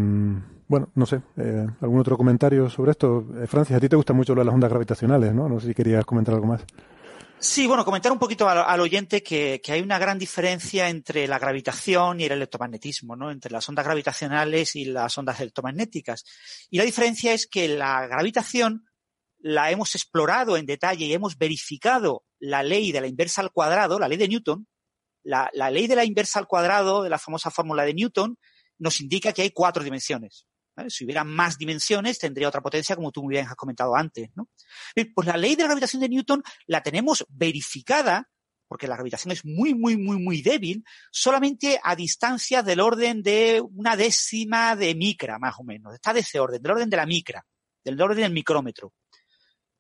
bueno, 0.68 0.92
no 0.96 1.06
sé, 1.06 1.22
eh, 1.38 1.66
¿algún 1.80 2.02
otro 2.02 2.18
comentario 2.18 2.70
sobre 2.70 2.92
esto? 2.92 3.26
Eh, 3.42 3.48
Francis, 3.48 3.78
a 3.78 3.80
ti 3.80 3.88
te 3.88 3.96
gusta 3.96 4.12
mucho 4.12 4.36
lo 4.36 4.42
de 4.42 4.46
las 4.46 4.54
ondas 4.54 4.70
gravitacionales, 4.70 5.34
¿no? 5.34 5.48
No 5.48 5.62
sé 5.62 5.68
si 5.68 5.74
querías 5.74 6.04
comentar 6.04 6.36
algo 6.36 6.48
más. 6.48 6.66
Sí, 7.40 7.66
bueno, 7.66 7.86
comentar 7.86 8.12
un 8.12 8.20
poquito 8.20 8.50
al, 8.50 8.58
al 8.58 8.82
oyente 8.82 9.24
que, 9.24 9.62
que, 9.64 9.72
hay 9.72 9.80
una 9.80 9.98
gran 9.98 10.20
diferencia 10.20 10.90
entre 10.90 11.26
la 11.26 11.40
gravitación 11.40 12.20
y 12.20 12.26
el 12.26 12.34
electromagnetismo, 12.34 13.16
¿no? 13.16 13.32
Entre 13.32 13.50
las 13.50 13.70
ondas 13.70 13.86
gravitacionales 13.86 14.76
y 14.76 14.84
las 14.84 15.18
ondas 15.18 15.40
electromagnéticas. 15.40 16.26
Y 16.70 16.78
la 16.78 16.84
diferencia 16.84 17.32
es 17.32 17.48
que 17.48 17.70
la 17.70 18.08
gravitación 18.08 18.90
la 19.38 19.72
hemos 19.72 19.96
explorado 19.96 20.58
en 20.58 20.66
detalle 20.66 21.06
y 21.06 21.14
hemos 21.14 21.38
verificado 21.38 22.26
la 22.40 22.62
ley 22.62 22.92
de 22.92 23.00
la 23.00 23.08
inversa 23.08 23.40
al 23.40 23.54
cuadrado, 23.54 24.00
la 24.00 24.10
ley 24.10 24.18
de 24.18 24.28
Newton. 24.28 24.68
La, 25.24 25.50
la 25.54 25.72
ley 25.72 25.88
de 25.88 25.96
la 25.96 26.04
inversa 26.04 26.40
al 26.40 26.48
cuadrado, 26.48 27.04
de 27.04 27.10
la 27.10 27.20
famosa 27.20 27.52
fórmula 27.52 27.86
de 27.86 27.94
Newton, 27.94 28.38
nos 28.80 29.00
indica 29.02 29.32
que 29.34 29.44
hay 29.44 29.52
cuatro 29.52 29.84
dimensiones. 29.84 30.46
Si 30.88 31.04
hubiera 31.04 31.24
más 31.24 31.58
dimensiones, 31.58 32.20
tendría 32.20 32.48
otra 32.48 32.62
potencia, 32.62 32.96
como 32.96 33.12
tú 33.12 33.24
muy 33.24 33.34
bien 33.34 33.48
has 33.48 33.56
comentado 33.56 33.96
antes. 33.96 34.30
¿no? 34.36 34.50
Pues 35.14 35.28
la 35.28 35.38
ley 35.38 35.56
de 35.56 35.64
la 35.64 35.68
gravitación 35.68 36.02
de 36.02 36.10
Newton 36.10 36.42
la 36.68 36.82
tenemos 36.82 37.26
verificada, 37.30 38.30
porque 38.68 38.88
la 38.88 38.96
gravitación 38.96 39.32
es 39.32 39.44
muy, 39.44 39.74
muy, 39.74 39.98
muy, 39.98 40.18
muy 40.18 40.42
débil, 40.42 40.84
solamente 41.12 41.80
a 41.84 41.96
distancia 41.96 42.64
del 42.64 42.80
orden 42.80 43.22
de 43.22 43.62
una 43.62 43.96
décima 43.96 44.76
de 44.76 44.96
micra, 44.96 45.40
más 45.40 45.56
o 45.60 45.64
menos. 45.64 45.94
Está 45.94 46.14
de 46.14 46.22
ese 46.22 46.40
orden, 46.40 46.62
del 46.62 46.72
orden 46.72 46.90
de 46.90 46.98
la 46.98 47.06
micra, 47.06 47.46
del 47.84 48.00
orden 48.02 48.22
del 48.22 48.32
micrómetro. 48.32 48.94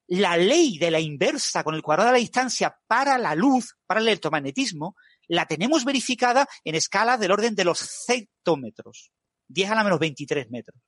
La 0.08 0.36
ley 0.36 0.80
de 0.80 0.90
la 0.90 1.00
inversa 1.00 1.64
con 1.64 1.76
el 1.76 1.84
cuadrado 1.84 2.10
de 2.10 2.14
la 2.14 2.20
distancia 2.20 2.76
para 2.88 3.20
la 3.20 3.36
luz, 3.36 3.78
para 3.86 4.00
el 4.00 4.08
electromagnetismo, 4.08 4.96
la 5.30 5.46
tenemos 5.46 5.86
verificada 5.86 6.48
en 6.66 6.76
escalas 6.76 7.20
del 7.20 7.32
orden 7.32 7.56
de 7.56 7.64
los 7.64 7.80
centómetros, 7.80 9.12
10 9.48 9.72
a 9.72 9.76
la 9.76 9.84
menos 9.84 10.00
23 10.00 10.50
metros. 10.50 10.82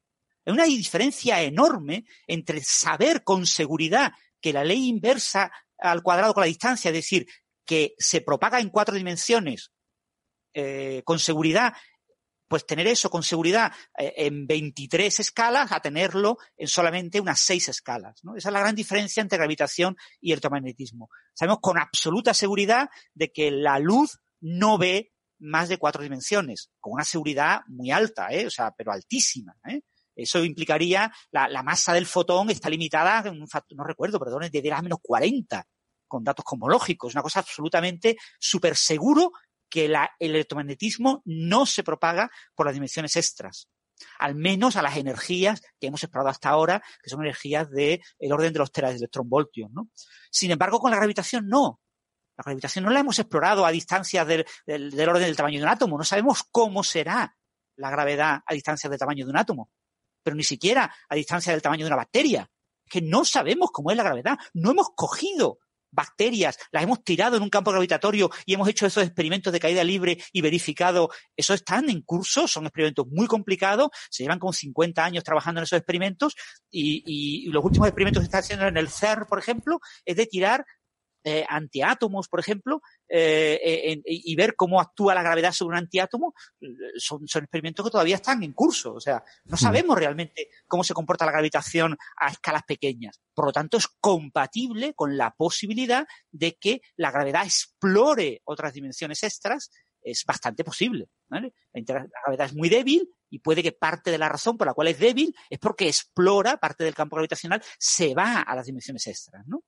Hay 0.46 0.54
una 0.54 0.66
diferencia 0.66 1.42
enorme 1.42 2.06
entre 2.28 2.62
saber 2.62 3.24
con 3.24 3.46
seguridad 3.46 4.12
que 4.42 4.52
la 4.52 4.64
ley 4.64 4.88
inversa 4.88 5.52
al 5.78 6.02
cuadrado 6.02 6.34
con 6.34 6.42
la 6.42 6.48
distancia, 6.48 6.90
es 6.90 6.96
decir, 6.96 7.28
que 7.66 7.94
se 7.98 8.22
propaga 8.22 8.60
en 8.60 8.70
cuatro 8.70 8.96
dimensiones 8.96 9.72
eh, 10.54 11.04
con 11.06 11.20
seguridad, 11.20 11.74
pues 12.48 12.66
tener 12.66 12.88
eso 12.88 13.10
con 13.10 13.24
seguridad 13.24 13.72
eh, 13.98 14.14
en 14.18 14.48
23 14.48 15.20
escalas 15.20 15.72
a 15.72 15.80
tenerlo 15.80 16.38
en 16.58 16.68
solamente 16.68 17.22
unas 17.22 17.40
6 17.42 17.70
escalas. 17.70 18.20
¿no? 18.24 18.36
Esa 18.36 18.50
es 18.50 18.54
la 18.54 18.60
gran 18.60 18.76
diferencia 18.76 19.22
entre 19.22 19.38
gravitación 19.38 19.96
y 20.20 20.32
electromagnetismo. 20.32 21.10
Sabemos 21.34 21.60
con 21.62 21.78
absoluta 21.78 22.34
seguridad 22.34 22.90
de 23.14 23.32
que 23.32 23.52
la 23.52 23.78
luz 23.78 24.20
no 24.42 24.78
ve 24.78 25.12
más 25.40 25.70
de 25.70 25.78
cuatro 25.78 26.04
dimensiones, 26.04 26.70
con 26.80 26.94
una 26.94 27.04
seguridad 27.04 27.62
muy 27.68 27.92
alta, 27.92 28.28
¿eh? 28.30 28.46
o 28.46 28.52
sea, 28.52 28.72
pero 28.72 28.92
altísima. 28.92 29.56
¿eh? 29.68 29.82
Eso 30.16 30.44
implicaría, 30.44 31.12
la, 31.32 31.48
la, 31.48 31.64
masa 31.64 31.94
del 31.94 32.06
fotón 32.06 32.50
está 32.52 32.70
limitada, 32.70 33.28
en 33.28 33.42
un 33.42 33.48
factor, 33.48 33.78
no 33.78 33.84
recuerdo, 33.84 34.20
perdón, 34.20 34.50
de 34.52 34.62
10 34.62 34.76
a 34.76 34.82
menos 34.82 35.00
40, 35.02 35.66
con 36.08 36.24
datos 36.24 36.46
cosmológicos, 36.46 37.16
una 37.16 37.24
cosa 37.24 37.40
absolutamente 37.40 38.18
súper 38.40 38.76
seguro 38.76 39.32
que 39.70 39.88
la, 39.88 40.12
el 40.20 40.32
electromagnetismo 40.32 41.22
no 41.26 41.66
se 41.66 41.84
propaga 41.84 42.30
por 42.54 42.66
las 42.66 42.76
dimensiones 42.76 43.16
extras. 43.16 43.70
al 44.20 44.36
menos 44.36 44.76
a 44.76 44.82
las 44.82 44.98
energías 44.98 45.62
que 45.80 45.88
hemos 45.88 46.04
explorado 46.04 46.30
hasta 46.30 46.50
ahora, 46.50 46.84
que 47.02 47.10
son 47.10 47.22
energías 47.22 47.70
del 47.70 48.02
el 48.20 48.32
orden 48.32 48.52
de 48.52 48.60
los 48.60 48.72
teraelectronvoltios. 48.72 49.72
¿no? 49.72 49.90
Sin 50.30 50.52
embargo, 50.52 50.80
con 50.80 50.92
la 50.92 50.98
gravitación 50.98 51.48
no. 51.48 51.80
La 52.42 52.52
gravitación 52.52 52.86
no 52.86 52.92
la 52.92 53.02
hemos 53.02 53.20
explorado 53.20 53.66
a 53.68 53.72
distancia 53.72 54.26
del, 54.26 54.46
del, 54.66 55.10
orden 55.10 55.24
del 55.24 55.36
tamaño 55.36 55.60
de 55.60 55.66
un 55.66 55.70
átomo. 55.70 55.98
No 55.98 56.04
sabemos 56.04 56.44
cómo 56.50 56.84
será 56.84 57.38
la 57.76 57.92
gravedad 57.92 58.42
a 58.46 58.54
distancia 58.54 58.90
del 58.90 58.98
tamaño 58.98 59.26
de 59.26 59.32
un 59.32 59.38
átomo, 59.38 59.70
pero 60.24 60.36
ni 60.36 60.44
siquiera 60.44 60.92
a 61.08 61.16
distancia 61.16 61.52
del 61.52 61.62
tamaño 61.62 61.86
de 61.86 61.90
una 61.90 61.98
bacteria. 61.98 62.50
Que 62.90 63.02
no 63.02 63.24
sabemos 63.26 63.70
cómo 63.72 63.92
es 63.92 63.98
la 63.98 64.04
gravedad. 64.04 64.40
No 64.54 64.72
hemos 64.72 64.90
cogido 64.96 65.60
bacterias, 65.92 66.58
las 66.72 66.84
hemos 66.84 67.04
tirado 67.04 67.38
en 67.38 67.44
un 67.44 67.50
campo 67.50 67.72
gravitatorio 67.72 68.32
y 68.46 68.54
hemos 68.54 68.68
hecho 68.68 68.86
esos 68.86 69.04
experimentos 69.04 69.52
de 69.54 69.60
caída 69.60 69.84
libre 69.84 70.18
y 70.32 70.42
verificado, 70.42 71.10
eso 71.36 71.54
están 71.54 71.90
en 71.90 72.02
curso, 72.02 72.48
son 72.48 72.66
experimentos 72.66 73.08
muy 73.08 73.28
complicados, 73.28 73.90
se 74.10 74.24
llevan 74.24 74.40
con 74.40 74.54
50 74.54 75.04
años 75.04 75.24
trabajando 75.24 75.60
en 75.60 75.64
esos 75.64 75.78
experimentos 75.78 76.36
y, 76.72 77.50
los 77.52 77.66
últimos 77.66 77.90
experimentos 77.90 78.22
que 78.22 78.26
están 78.26 78.40
haciendo 78.40 78.66
en 78.68 78.78
el 78.78 78.90
CERN, 78.90 79.26
por 79.26 79.38
ejemplo, 79.38 79.80
es 80.06 80.16
de 80.16 80.26
tirar 80.26 80.66
eh, 81.24 81.46
antiátomos, 81.48 82.28
por 82.28 82.40
ejemplo, 82.40 82.82
eh, 83.08 83.60
eh 83.64 84.02
y 84.06 84.36
ver 84.36 84.56
cómo 84.56 84.80
actúa 84.82 85.14
la 85.14 85.24
gravedad 85.24 85.52
sobre 85.52 85.74
un 85.74 85.84
antiátomo, 85.84 86.34
son, 86.98 87.28
son, 87.28 87.44
experimentos 87.44 87.86
que 87.86 87.92
todavía 87.92 88.16
están 88.16 88.44
en 88.44 88.54
curso. 88.54 88.94
O 88.94 89.00
sea, 89.00 89.24
no 89.46 89.58
sabemos 89.58 89.98
realmente 89.98 90.50
cómo 90.68 90.84
se 90.84 90.94
comporta 90.94 91.26
la 91.26 91.32
gravitación 91.32 91.98
a 92.18 92.30
escalas 92.30 92.64
pequeñas. 92.64 93.20
Por 93.34 93.46
lo 93.46 93.52
tanto, 93.52 93.78
es 93.78 93.88
compatible 93.88 94.94
con 94.94 95.18
la 95.18 95.32
posibilidad 95.32 96.08
de 96.32 96.58
que 96.60 96.82
la 96.96 97.12
gravedad 97.12 97.46
explore 97.46 98.42
otras 98.46 98.74
dimensiones 98.74 99.24
extras. 99.24 99.72
Es 100.04 100.26
bastante 100.26 100.64
posible. 100.64 101.10
¿vale? 101.30 101.54
La, 101.74 102.06
gravedad 102.26 102.48
es 102.48 102.54
muy 102.54 102.70
débil 102.70 103.10
y 103.30 103.40
puede 103.40 103.64
que 103.64 103.72
parte 103.72 104.12
de 104.12 104.18
la 104.18 104.30
razón 104.30 104.58
por 104.58 104.68
la 104.68 104.74
cual 104.74 104.90
es 104.90 105.00
débil 105.00 105.36
es 105.50 105.60
porque 105.60 105.88
explora 105.88 106.58
parte 106.58 106.84
del 106.84 106.94
campo 106.94 107.16
gravitacional, 107.16 107.64
se 107.80 108.14
va 108.14 108.42
a 108.42 108.56
las 108.56 108.66
dimensiones 108.66 109.08
extras, 109.08 109.48
¿no? 109.48 109.64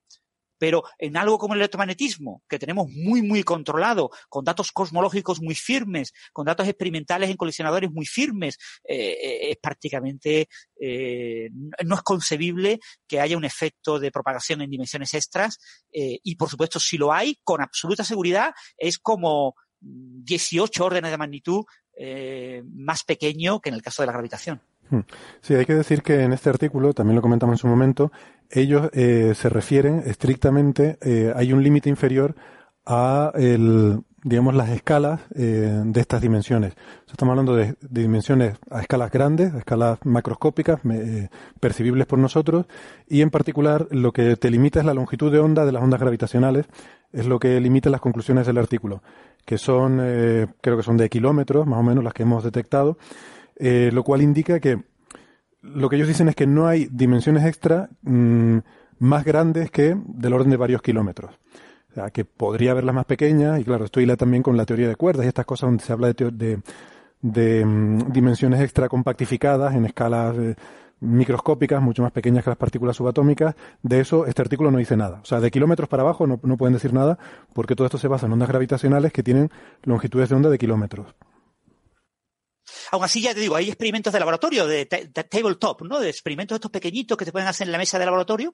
Pero 0.64 0.86
en 0.98 1.18
algo 1.18 1.38
como 1.38 1.56
el 1.56 1.60
electromagnetismo, 1.60 2.42
que 2.48 2.58
tenemos 2.58 2.90
muy, 2.90 3.22
muy 3.22 3.44
controlado, 3.44 4.12
con 4.30 4.46
datos 4.46 4.72
cosmológicos 4.72 5.42
muy 5.42 5.56
firmes, 5.56 6.14
con 6.32 6.46
datos 6.46 6.66
experimentales 6.70 7.30
en 7.30 7.36
colisionadores 7.36 7.92
muy 7.92 8.06
firmes, 8.06 8.58
eh, 8.88 9.10
eh, 9.12 9.52
es 9.52 9.58
prácticamente, 9.58 10.48
eh, 10.80 11.50
no 11.84 11.96
es 11.96 12.02
concebible 12.04 12.80
que 13.06 13.20
haya 13.20 13.36
un 13.36 13.44
efecto 13.44 14.00
de 14.00 14.10
propagación 14.10 14.62
en 14.62 14.70
dimensiones 14.70 15.14
extras. 15.14 15.60
y 15.92 16.36
por 16.38 16.50
supuesto, 16.50 16.80
si 16.80 16.98
lo 16.98 17.12
hay, 17.12 17.38
con 17.44 17.62
absoluta 17.62 18.06
seguridad, 18.06 18.54
es 18.78 19.00
como 19.00 19.56
18 19.82 20.86
órdenes 20.86 21.12
de 21.12 21.18
magnitud 21.18 21.66
más 22.74 23.04
pequeño 23.04 23.60
que 23.60 23.68
en 23.68 23.76
el 23.76 23.82
caso 23.82 24.02
de 24.02 24.08
la 24.08 24.14
gravitación. 24.14 24.62
Sí, 25.42 25.56
hay 25.56 25.66
que 25.66 25.76
decir 25.76 26.02
que 26.02 26.22
en 26.22 26.34
este 26.34 26.50
artículo, 26.50 26.94
también 26.94 27.16
lo 27.16 27.22
comentamos 27.22 27.56
en 27.56 27.58
su 27.58 27.68
momento, 27.68 28.12
ellos 28.50 28.90
eh, 28.94 29.34
se 29.36 29.50
refieren 29.50 30.04
estrictamente, 30.06 30.98
eh, 31.02 31.34
hay 31.36 31.54
un 31.54 31.64
límite 31.64 31.90
inferior 31.90 32.36
a 32.86 33.32
el, 33.36 34.02
digamos, 34.24 34.54
las 34.54 34.70
escalas 34.70 35.22
eh, 35.36 35.82
de 35.84 36.00
estas 36.00 36.22
dimensiones. 36.22 36.74
estamos 37.10 37.32
hablando 37.32 37.56
de, 37.56 37.76
dimensiones 37.82 38.58
a 38.70 38.82
escalas 38.82 39.10
grandes, 39.12 39.54
a 39.54 39.60
escalas 39.60 40.00
macroscópicas, 40.04 40.82
percibibles 41.60 42.06
por 42.06 42.20
nosotros, 42.20 42.66
y 43.08 43.22
en 43.22 43.32
particular 43.32 43.88
lo 43.90 44.12
que 44.12 44.36
te 44.36 44.52
limita 44.52 44.80
es 44.80 44.86
la 44.86 44.94
longitud 44.94 45.32
de 45.32 45.40
onda 45.40 45.66
de 45.66 45.72
las 45.72 45.82
ondas 45.82 46.00
gravitacionales, 46.00 46.66
es 47.12 47.26
lo 47.26 47.40
que 47.40 47.60
limita 47.60 47.90
las 47.90 48.02
conclusiones 48.02 48.46
del 48.46 48.58
artículo, 48.58 49.02
que 49.46 49.58
son, 49.58 49.98
creo 50.62 50.78
que 50.78 50.84
son 50.84 50.98
de 50.98 51.10
kilómetros, 51.10 51.66
más 51.66 51.80
o 51.80 51.84
menos 51.84 52.04
las 52.04 52.14
que 52.14 52.24
hemos 52.24 52.44
detectado, 52.44 52.98
lo 53.60 54.04
cual 54.04 54.22
indica 54.22 54.60
que 54.60 54.84
lo 55.64 55.90
que 55.90 55.96
ellos 55.96 56.10
dicen 56.10 56.28
es 56.28 56.36
que 56.36 56.46
no 56.46 56.68
hay 56.68 56.88
dimensiones 56.92 57.46
extra 57.46 57.90
mm, 58.02 58.58
más 59.00 59.24
grandes 59.24 59.72
que 59.72 59.98
del 60.06 60.34
orden 60.34 60.50
de 60.52 60.58
varios 60.58 60.82
kilómetros. 60.82 61.32
O 61.92 61.94
sea, 61.94 62.10
que 62.10 62.26
podría 62.26 62.72
haberlas 62.72 62.96
más 62.96 63.06
pequeñas, 63.06 63.60
y 63.60 63.64
claro, 63.64 63.86
esto 63.86 64.02
hila 64.02 64.18
también 64.18 64.44
con 64.44 64.58
la 64.58 64.66
teoría 64.66 64.88
de 64.88 64.96
cuerdas 64.96 65.26
y 65.26 65.30
estas 65.30 65.46
cosas 65.46 65.68
donde 65.68 65.84
se 65.84 65.94
habla 65.94 66.12
de, 66.12 66.60
de, 67.22 67.66
mm, 67.66 68.12
dimensiones 68.12 68.62
extra 68.62 68.90
compactificadas 68.90 69.74
en 69.76 69.86
escalas 69.86 70.36
eh, 70.38 70.56
microscópicas, 71.00 71.82
mucho 71.82 72.02
más 72.02 72.12
pequeñas 72.12 72.44
que 72.44 72.50
las 72.50 72.58
partículas 72.58 72.98
subatómicas. 72.98 73.56
De 73.82 74.00
eso 74.00 74.26
este 74.26 74.42
artículo 74.42 74.72
no 74.72 74.80
dice 74.80 74.98
nada. 74.98 75.20
O 75.22 75.26
sea, 75.26 75.40
de 75.40 75.52
kilómetros 75.52 75.88
para 75.88 76.04
abajo 76.04 76.28
no, 76.28 76.40
no 76.44 76.58
pueden 76.58 76.74
decir 76.74 76.94
nada 76.94 77.18
porque 77.54 77.76
todo 77.76 77.86
esto 77.86 77.98
se 77.98 78.08
basa 78.08 78.26
en 78.26 78.34
ondas 78.34 78.50
gravitacionales 78.50 79.14
que 79.14 79.24
tienen 79.24 79.50
longitudes 79.84 80.30
de 80.30 80.36
onda 80.36 80.50
de 80.50 80.58
kilómetros. 80.58 81.16
Aún 82.94 83.04
así, 83.04 83.22
ya 83.22 83.34
te 83.34 83.40
digo, 83.40 83.56
hay 83.56 83.70
experimentos 83.70 84.14
de 84.14 84.20
laboratorio, 84.20 84.68
de, 84.68 84.86
tabletop, 84.86 85.82
¿no? 85.82 86.00
De 86.00 86.12
experimentos 86.12 86.58
estos 86.58 86.70
pequeñitos 86.70 87.18
que 87.18 87.26
te 87.26 87.32
pueden 87.32 87.48
hacer 87.48 87.66
en 87.66 87.72
la 87.72 87.80
mesa 87.80 87.98
de 87.98 88.06
laboratorio, 88.06 88.54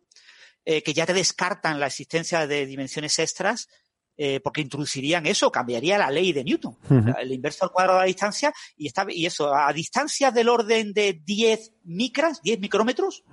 eh, 0.64 0.82
que 0.82 0.94
ya 0.94 1.06
te 1.06 1.14
descartan 1.14 1.78
la 1.78 1.88
existencia 1.88 2.48
de 2.48 2.66
dimensiones 2.66 3.20
extras, 3.20 3.68
eh, 4.16 4.40
porque 4.40 4.62
introducirían 4.62 5.26
eso, 5.26 5.52
cambiaría 5.52 5.98
la 5.98 6.10
ley 6.10 6.32
de 6.32 6.46
Newton, 6.46 6.78
el 7.20 7.34
inverso 7.34 7.66
al 7.66 7.72
cuadrado 7.72 8.00
de 8.00 8.04
la 8.04 8.08
distancia, 8.08 8.54
y, 8.78 8.88
está, 8.88 9.06
y 9.10 9.26
eso, 9.26 9.54
a 9.54 9.74
distancias 9.74 10.34
del 10.34 10.48
orden 10.48 10.94
de 10.94 11.20
10 11.22 11.74
micras, 11.84 12.42
10 12.42 12.62
micrómetros, 12.62 13.26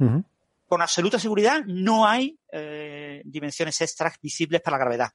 con 0.67 0.83
absoluta 0.83 1.19
seguridad 1.19 1.63
no 1.67 2.07
hay 2.07 2.39
eh, 2.53 3.23
dimensiones 3.25 3.81
extras 3.81 4.15
visibles 4.21 4.61
para 4.61 4.77
la 4.77 4.85
gravedad. 4.85 5.11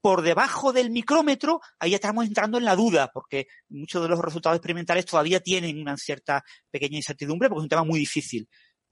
Por 0.00 0.22
debajo 0.22 0.72
del 0.72 0.90
micrómetro, 0.90 1.60
ahí 1.78 1.94
estamos 1.94 2.26
entrando 2.26 2.58
en 2.58 2.64
la 2.64 2.76
duda, 2.76 3.10
porque 3.12 3.46
muchos 3.68 4.02
de 4.02 4.08
los 4.08 4.18
resultados 4.18 4.56
experimentales 4.56 5.06
todavía 5.06 5.40
tienen 5.40 5.80
una 5.80 5.96
cierta 5.96 6.44
pequeña 6.70 6.96
incertidumbre, 6.96 7.48
porque 7.48 7.60
es 7.60 7.64
un 7.64 7.68
tema 7.70 7.84
muy 7.84 7.98
difícil. 7.98 8.48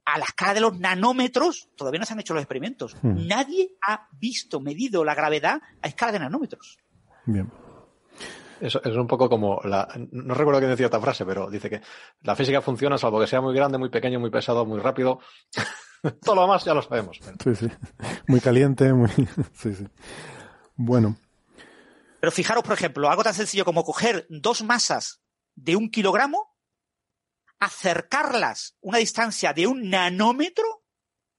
A 0.06 0.18
la 0.18 0.24
escala 0.24 0.54
de 0.54 0.60
los 0.60 0.78
nanómetros, 0.78 1.68
todavía 1.76 2.00
no 2.00 2.06
se 2.06 2.14
han 2.14 2.20
hecho 2.20 2.32
los 2.32 2.42
experimentos. 2.42 2.96
Hmm. 3.02 3.26
Nadie 3.26 3.76
ha 3.86 4.08
visto, 4.12 4.60
medido 4.60 5.04
la 5.04 5.14
gravedad 5.14 5.60
a 5.82 5.88
escala 5.88 6.12
de 6.12 6.20
nanómetros. 6.20 6.78
Bien. 7.26 7.50
Eso 8.60 8.82
es 8.82 8.96
un 8.96 9.06
poco 9.06 9.28
como 9.28 9.60
la. 9.64 9.88
No 10.10 10.34
recuerdo 10.34 10.60
quién 10.60 10.70
decía 10.70 10.86
esta 10.86 11.00
frase, 11.00 11.24
pero 11.24 11.50
dice 11.50 11.70
que 11.70 11.80
la 12.22 12.34
física 12.34 12.60
funciona 12.60 12.98
salvo 12.98 13.20
que 13.20 13.26
sea 13.26 13.40
muy 13.40 13.54
grande, 13.54 13.78
muy 13.78 13.88
pequeño, 13.88 14.18
muy 14.18 14.30
pesado, 14.30 14.66
muy 14.66 14.80
rápido. 14.80 15.20
Todo 16.22 16.34
lo 16.34 16.42
demás 16.42 16.64
ya 16.64 16.74
lo 16.74 16.82
sabemos. 16.82 17.20
Sí, 17.42 17.54
sí. 17.54 17.68
Muy 18.26 18.40
caliente, 18.40 18.92
muy. 18.92 19.10
Sí, 19.54 19.74
sí. 19.74 19.86
Bueno. 20.76 21.16
Pero 22.20 22.32
fijaros, 22.32 22.64
por 22.64 22.72
ejemplo, 22.72 23.08
algo 23.08 23.22
tan 23.22 23.34
sencillo 23.34 23.64
como 23.64 23.84
coger 23.84 24.26
dos 24.28 24.62
masas 24.62 25.20
de 25.54 25.76
un 25.76 25.90
kilogramo, 25.90 26.56
acercarlas 27.60 28.76
una 28.80 28.98
distancia 28.98 29.52
de 29.52 29.66
un 29.66 29.88
nanómetro, 29.88 30.84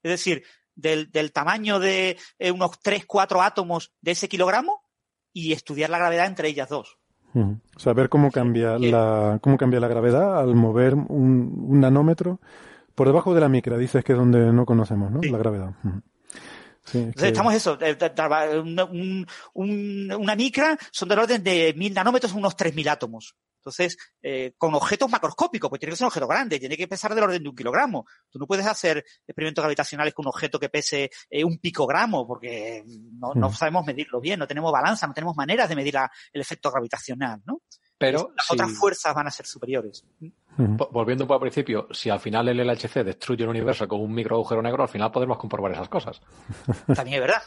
es 0.03 0.11
decir, 0.11 0.43
del, 0.75 1.31
tamaño 1.33 1.79
de 1.79 2.17
eh, 2.37 2.51
unos 2.51 2.79
3, 2.79 3.05
4 3.05 3.41
átomos 3.41 3.93
de 3.99 4.11
ese 4.11 4.29
kilogramo, 4.29 4.89
y 5.33 5.53
estudiar 5.53 5.89
la 5.89 5.99
gravedad 5.99 6.25
entre 6.25 6.49
ellas 6.49 6.69
dos. 6.69 6.98
Saber 7.77 8.09
cómo 8.09 8.31
cambia 8.31 8.77
la 8.79 9.39
cómo 9.41 9.57
cambia 9.57 9.79
la 9.79 9.87
gravedad 9.87 10.39
al 10.39 10.55
mover 10.55 10.95
un 10.95 11.79
nanómetro 11.79 12.39
por 12.99 13.07
debajo 13.07 13.33
de 13.33 13.39
la 13.39 13.47
micra, 13.47 13.77
dices 13.77 14.03
que 14.03 14.11
es 14.11 14.17
donde 14.17 14.51
no 14.51 14.65
conocemos, 14.65 15.09
¿no? 15.09 15.21
La 15.21 15.37
gravedad. 15.37 15.71
estamos 17.15 17.53
eso, 17.53 17.77
eh, 17.79 17.97
una 19.53 20.35
micra 20.35 20.77
son 20.91 21.07
del 21.07 21.19
orden 21.19 21.41
de 21.41 21.73
mil 21.77 21.93
nanómetros, 21.93 22.33
unos 22.33 22.57
tres 22.57 22.75
mil 22.75 22.89
átomos. 22.89 23.35
Entonces, 23.59 23.97
eh, 24.21 24.53
con 24.57 24.73
objetos 24.73 25.09
macroscópicos, 25.09 25.69
pues 25.69 25.79
tiene 25.79 25.91
que 25.91 25.97
ser 25.97 26.05
un 26.05 26.09
objeto 26.09 26.27
grande, 26.27 26.59
tiene 26.59 26.77
que 26.77 26.87
pesar 26.87 27.13
del 27.13 27.23
orden 27.23 27.43
de 27.43 27.49
un 27.49 27.55
kilogramo. 27.55 28.05
Tú 28.29 28.39
no 28.39 28.47
puedes 28.47 28.65
hacer 28.65 29.03
experimentos 29.27 29.61
gravitacionales 29.61 30.13
con 30.13 30.25
un 30.25 30.29
objeto 30.29 30.59
que 30.59 30.69
pese 30.69 31.09
eh, 31.29 31.43
un 31.43 31.59
picogramo, 31.59 32.25
porque 32.25 32.83
no, 32.85 33.33
no, 33.35 33.51
sabemos 33.53 33.85
medirlo 33.85 34.21
bien, 34.21 34.39
no 34.39 34.47
tenemos 34.47 34.71
balanza, 34.71 35.07
no 35.07 35.13
tenemos 35.13 35.35
maneras 35.35 35.67
de 35.69 35.75
medir 35.75 35.95
el 36.33 36.41
efecto 36.41 36.71
gravitacional, 36.71 37.41
¿no? 37.45 37.61
Pero 37.99 38.31
las 38.35 38.49
otras 38.49 38.71
fuerzas 38.71 39.13
van 39.13 39.27
a 39.27 39.31
ser 39.31 39.45
superiores. 39.45 40.05
Volviendo 40.57 41.25
un 41.25 41.27
poco 41.27 41.35
al 41.35 41.41
principio, 41.41 41.87
si 41.91 42.09
al 42.09 42.19
final 42.19 42.47
el 42.47 42.65
LHC 42.65 43.03
destruye 43.03 43.43
el 43.43 43.49
universo 43.49 43.87
con 43.89 43.99
un 43.99 44.13
micro 44.13 44.37
agujero 44.37 44.61
negro, 44.61 44.83
al 44.83 44.89
final 44.89 45.11
podemos 45.11 45.37
comprobar 45.37 45.73
esas 45.73 45.89
cosas. 45.89 46.21
También 46.95 47.15
es 47.15 47.21
verdad. 47.21 47.43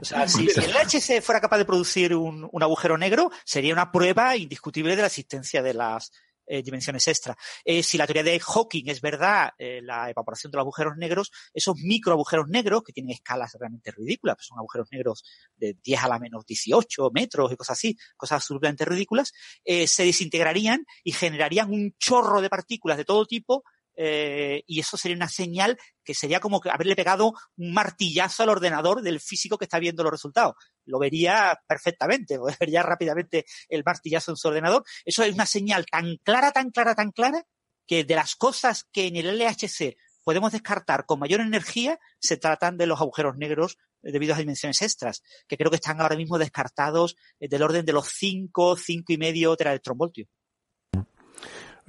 O 0.00 0.04
sea, 0.04 0.26
si, 0.26 0.48
el 0.48 0.72
LHC 0.72 1.22
fuera 1.22 1.40
capaz 1.40 1.58
de 1.58 1.64
producir 1.64 2.16
un, 2.16 2.50
agujero 2.60 2.98
negro, 2.98 3.30
sería 3.44 3.72
una 3.72 3.92
prueba 3.92 4.36
indiscutible 4.36 4.96
de 4.96 5.02
la 5.02 5.06
existencia 5.06 5.62
de 5.62 5.74
las 5.74 6.12
eh, 6.52 6.64
dimensiones 6.64 7.06
extra. 7.06 7.36
Eh, 7.64 7.80
si 7.80 7.96
la 7.96 8.08
teoría 8.08 8.24
de 8.24 8.40
Hawking 8.40 8.88
es 8.88 9.00
verdad, 9.00 9.50
eh, 9.56 9.80
la 9.84 10.10
evaporación 10.10 10.50
de 10.50 10.56
los 10.56 10.64
agujeros 10.64 10.96
negros, 10.96 11.30
esos 11.54 11.76
micro 11.76 12.12
agujeros 12.12 12.48
negros 12.48 12.82
que 12.82 12.92
tienen 12.92 13.12
escalas 13.12 13.56
realmente 13.56 13.92
ridículas, 13.92 14.34
pues 14.34 14.48
son 14.48 14.58
agujeros 14.58 14.88
negros 14.90 15.22
de 15.54 15.76
10 15.80 16.02
a 16.02 16.08
la 16.08 16.18
menos 16.18 16.44
18 16.44 17.10
metros 17.12 17.52
y 17.52 17.56
cosas 17.56 17.78
así, 17.78 17.96
cosas 18.16 18.36
absolutamente 18.36 18.84
ridículas, 18.84 19.32
se 19.64 20.04
desintegrarían 20.04 20.84
y 21.04 21.12
generarían 21.12 21.70
un 21.70 21.94
chorro 21.98 22.40
de 22.40 22.50
partículas 22.50 22.98
de 22.98 23.04
todo 23.04 23.26
tipo 23.26 23.62
eh, 24.02 24.64
y 24.66 24.80
eso 24.80 24.96
sería 24.96 25.14
una 25.14 25.28
señal 25.28 25.76
que 26.02 26.14
sería 26.14 26.40
como 26.40 26.62
haberle 26.72 26.96
pegado 26.96 27.34
un 27.58 27.74
martillazo 27.74 28.42
al 28.42 28.48
ordenador 28.48 29.02
del 29.02 29.20
físico 29.20 29.58
que 29.58 29.66
está 29.66 29.78
viendo 29.78 30.02
los 30.02 30.12
resultados. 30.12 30.54
Lo 30.86 30.98
vería 30.98 31.60
perfectamente, 31.66 32.38
vería 32.58 32.82
rápidamente 32.82 33.44
el 33.68 33.84
martillazo 33.84 34.30
en 34.30 34.38
su 34.38 34.48
ordenador. 34.48 34.84
Eso 35.04 35.22
es 35.22 35.34
una 35.34 35.44
señal 35.44 35.84
tan 35.84 36.16
clara, 36.24 36.50
tan 36.50 36.70
clara, 36.70 36.94
tan 36.94 37.10
clara, 37.10 37.44
que 37.86 38.04
de 38.04 38.14
las 38.14 38.36
cosas 38.36 38.88
que 38.90 39.06
en 39.06 39.16
el 39.16 39.38
LHC 39.38 39.98
podemos 40.24 40.52
descartar 40.52 41.04
con 41.04 41.18
mayor 41.18 41.42
energía, 41.42 41.98
se 42.20 42.38
tratan 42.38 42.78
de 42.78 42.86
los 42.86 43.02
agujeros 43.02 43.36
negros 43.36 43.76
debido 44.00 44.34
a 44.34 44.38
dimensiones 44.38 44.80
extras, 44.80 45.22
que 45.46 45.58
creo 45.58 45.70
que 45.70 45.76
están 45.76 46.00
ahora 46.00 46.16
mismo 46.16 46.38
descartados 46.38 47.16
del 47.38 47.62
orden 47.62 47.84
de 47.84 47.92
los 47.92 48.08
5, 48.08 48.76
5 48.76 49.12
y 49.12 49.18
medio 49.18 49.54
teraelectronvoltios. 49.56 50.28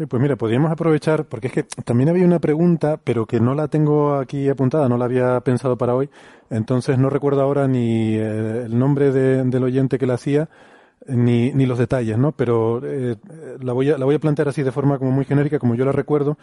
Pues 0.08 0.22
mira, 0.22 0.36
podríamos 0.36 0.72
aprovechar, 0.72 1.26
porque 1.26 1.48
es 1.48 1.54
que 1.54 1.64
también 1.64 2.10
había 2.10 2.26
una 2.26 2.40
pregunta, 2.40 3.00
pero 3.04 3.26
que 3.26 3.40
no 3.40 3.54
la 3.54 3.68
tengo 3.68 4.16
aquí 4.16 4.48
apuntada, 4.48 4.88
no 4.88 4.98
la 4.98 5.06
había 5.06 5.40
pensado 5.42 5.78
para 5.78 5.96
hoy, 5.96 6.10
entonces 6.50 6.98
no 6.98 7.10
recuerdo 7.10 7.42
ahora 7.42 7.68
ni 7.68 8.16
eh, 8.16 8.64
el 8.66 8.80
nombre 8.80 9.12
del 9.12 9.64
oyente 9.64 10.00
que 10.00 10.08
la 10.08 10.14
hacía, 10.14 10.50
ni, 11.08 11.52
ni 11.52 11.66
los 11.66 11.78
detalles, 11.78 12.18
¿no? 12.18 12.32
Pero 12.32 12.82
eh, 12.84 13.18
la, 13.60 13.74
voy 13.74 13.90
a, 13.90 13.98
la 13.98 14.06
voy 14.06 14.16
a 14.16 14.20
plantear 14.20 14.48
así 14.48 14.64
de 14.64 14.72
forma 14.72 14.98
como 14.98 15.12
muy 15.12 15.26
genérica, 15.26 15.60
como 15.60 15.76
yo 15.76 15.84
la 15.84 15.92
recuerdo, 15.92 16.38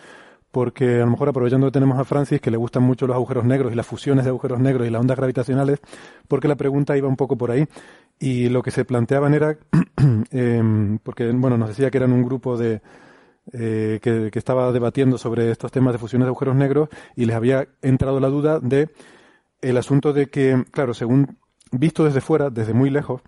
porque 0.50 0.96
a 0.96 1.04
lo 1.04 1.10
mejor 1.10 1.30
aprovechando 1.30 1.66
que 1.68 1.72
tenemos 1.72 1.98
a 1.98 2.04
Francis, 2.04 2.40
que 2.40 2.50
le 2.50 2.56
gustan 2.58 2.82
mucho 2.82 3.06
los 3.06 3.14
agujeros 3.16 3.44
negros 3.44 3.72
y 3.72 3.76
las 3.76 3.86
fusiones 3.86 4.24
de 4.24 4.30
agujeros 4.30 4.60
negros 4.60 4.86
y 4.86 4.90
las 4.90 5.00
ondas 5.00 5.16
gravitacionales, 5.16 5.80
porque 6.28 6.48
la 6.48 6.56
pregunta 6.56 6.96
iba 6.96 7.08
un 7.08 7.16
poco 7.16 7.36
por 7.36 7.50
ahí. 7.50 7.66
Y 8.20 8.48
lo 8.48 8.62
que 8.62 8.72
se 8.72 8.84
planteaban 8.84 9.32
era, 9.32 9.56
eh, 10.32 10.62
porque, 11.02 11.30
bueno, 11.32 11.56
nos 11.56 11.68
decía 11.70 11.90
que 11.90 11.98
eran 11.98 12.12
un 12.12 12.24
grupo 12.24 12.56
de, 12.56 12.80
eh, 13.52 13.98
que, 14.02 14.30
estaba 14.38 14.70
debatiendo 14.72 15.18
sobre 15.18 15.50
estos 15.50 15.72
temas 15.72 15.92
de 15.92 15.98
fusiones 15.98 16.26
de 16.26 16.30
agujeros 16.30 16.56
negros 16.56 16.88
y 17.16 17.24
les 17.24 17.36
había 17.36 17.68
entrado 17.82 18.20
la 18.20 18.28
duda 18.28 18.60
de 18.60 18.90
el 19.60 19.76
asunto 19.76 20.12
de 20.12 20.26
que, 20.26 20.64
claro, 20.70 20.94
según 20.94 21.38
visto 21.72 22.04
desde 22.04 22.20
fuera, 22.20 22.50
desde 22.50 22.74
muy 22.74 22.90
lejos, 22.90 23.22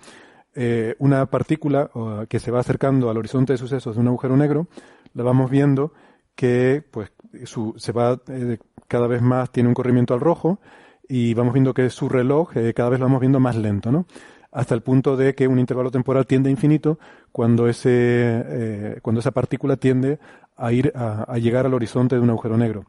eh, 0.54 0.94
una 0.98 1.26
partícula 1.26 1.90
que 2.28 2.38
se 2.38 2.50
va 2.50 2.60
acercando 2.60 3.10
al 3.10 3.16
horizonte 3.16 3.52
de 3.52 3.58
sucesos 3.58 3.94
de 3.94 4.00
un 4.00 4.08
agujero 4.08 4.36
negro, 4.36 4.68
la 5.14 5.22
vamos 5.22 5.50
viendo 5.50 5.92
que 6.34 6.82
pues 6.90 7.12
su, 7.44 7.74
se 7.76 7.92
va 7.92 8.20
eh, 8.28 8.58
cada 8.88 9.06
vez 9.06 9.22
más, 9.22 9.50
tiene 9.50 9.68
un 9.68 9.74
corrimiento 9.74 10.14
al 10.14 10.20
rojo 10.20 10.60
y 11.08 11.34
vamos 11.34 11.54
viendo 11.54 11.74
que 11.74 11.90
su 11.90 12.08
reloj 12.08 12.50
cada 12.74 12.90
vez 12.90 13.00
lo 13.00 13.06
vamos 13.06 13.20
viendo 13.20 13.40
más 13.40 13.56
lento, 13.56 13.90
¿no? 13.90 14.06
Hasta 14.52 14.74
el 14.74 14.82
punto 14.82 15.16
de 15.16 15.34
que 15.34 15.48
un 15.48 15.58
intervalo 15.58 15.90
temporal 15.90 16.26
tiende 16.26 16.48
a 16.48 16.52
infinito 16.52 16.98
cuando, 17.32 17.68
ese, 17.68 17.90
eh, 17.90 18.98
cuando 19.02 19.20
esa 19.20 19.30
partícula 19.30 19.76
tiende 19.76 20.18
a, 20.56 20.72
ir 20.72 20.92
a, 20.94 21.38
llegar 21.38 21.66
al 21.66 21.74
horizonte 21.74 22.16
de 22.16 22.20
un 22.20 22.30
agujero 22.30 22.56
negro. 22.56 22.84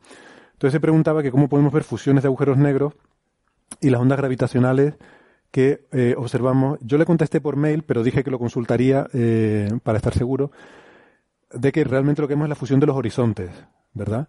Entonces 0.53 0.73
se 0.73 0.80
preguntaba 0.80 1.23
que 1.23 1.31
cómo 1.31 1.49
podemos 1.49 1.72
ver 1.72 1.83
fusiones 1.83 2.23
de 2.23 2.27
agujeros 2.27 2.57
negros 2.57 2.93
y 3.80 3.90
las 3.90 4.01
ondas 4.01 4.17
gravitacionales 4.17 4.95
que 5.51 5.85
eh, 5.91 6.15
observamos. 6.17 6.80
Yo 6.81 6.98
le 6.98 7.06
contesté 7.06 7.41
por 7.41 7.56
mail, 7.56 7.83
pero 7.83 8.03
dije 8.03 8.23
que 8.23 8.31
lo 8.31 8.40
consultaría 8.40 9.07
eh, 9.14 9.69
para 9.83 9.98
estar 9.98 10.14
seguro 10.14 10.51
de 11.53 11.72
que 11.72 11.83
realmente 11.83 12.22
lo 12.22 12.27
que 12.27 12.33
vemos 12.33 12.45
es 12.45 12.49
la 12.49 12.56
fusión 12.56 12.80
de 12.80 12.88
los 12.88 12.95
horizontes, 12.95 13.49
¿verdad? 13.93 14.27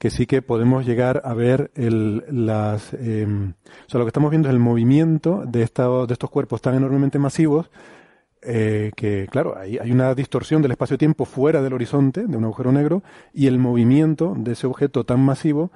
Que 0.00 0.08
sí 0.08 0.26
que 0.26 0.40
podemos 0.40 0.86
llegar 0.86 1.20
a 1.26 1.34
ver 1.34 1.70
el, 1.74 2.24
las, 2.30 2.94
eh, 2.94 3.26
o 3.28 3.90
sea, 3.90 3.98
lo 3.98 4.06
que 4.06 4.08
estamos 4.08 4.30
viendo 4.30 4.48
es 4.48 4.54
el 4.54 4.58
movimiento 4.58 5.44
de, 5.46 5.58
de 5.58 6.12
estos 6.14 6.30
cuerpos 6.30 6.62
tan 6.62 6.74
enormemente 6.74 7.18
masivos 7.18 7.70
eh, 8.40 8.92
que, 8.96 9.28
claro, 9.30 9.58
hay, 9.58 9.76
hay 9.76 9.92
una 9.92 10.14
distorsión 10.14 10.62
del 10.62 10.70
espacio-tiempo 10.70 11.26
fuera 11.26 11.60
del 11.60 11.74
horizonte 11.74 12.26
de 12.26 12.34
un 12.34 12.44
agujero 12.44 12.72
negro 12.72 13.02
y 13.34 13.46
el 13.46 13.58
movimiento 13.58 14.34
de 14.38 14.52
ese 14.52 14.66
objeto 14.66 15.04
tan 15.04 15.20
masivo 15.20 15.70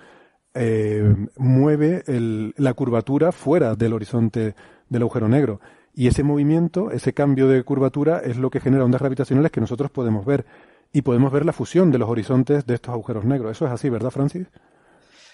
eh, 0.54 1.14
mueve 1.36 2.02
la 2.06 2.72
curvatura 2.72 3.30
fuera 3.30 3.74
del 3.74 3.92
horizonte 3.92 4.54
del 4.88 5.02
agujero 5.02 5.28
negro. 5.28 5.60
Y 5.92 6.06
ese 6.06 6.22
movimiento, 6.22 6.90
ese 6.92 7.12
cambio 7.12 7.46
de 7.46 7.62
curvatura 7.62 8.20
es 8.20 8.38
lo 8.38 8.48
que 8.48 8.60
genera 8.60 8.86
ondas 8.86 9.02
gravitacionales 9.02 9.52
que 9.52 9.60
nosotros 9.60 9.90
podemos 9.90 10.24
ver 10.24 10.46
y 10.94 11.02
podemos 11.02 11.32
ver 11.32 11.44
la 11.44 11.52
fusión 11.52 11.90
de 11.90 11.98
los 11.98 12.08
horizontes 12.08 12.64
de 12.66 12.74
estos 12.74 12.92
agujeros 12.92 13.24
negros. 13.24 13.50
Eso 13.50 13.66
es 13.66 13.72
así, 13.72 13.90
¿verdad, 13.90 14.12
Francis? 14.12 14.46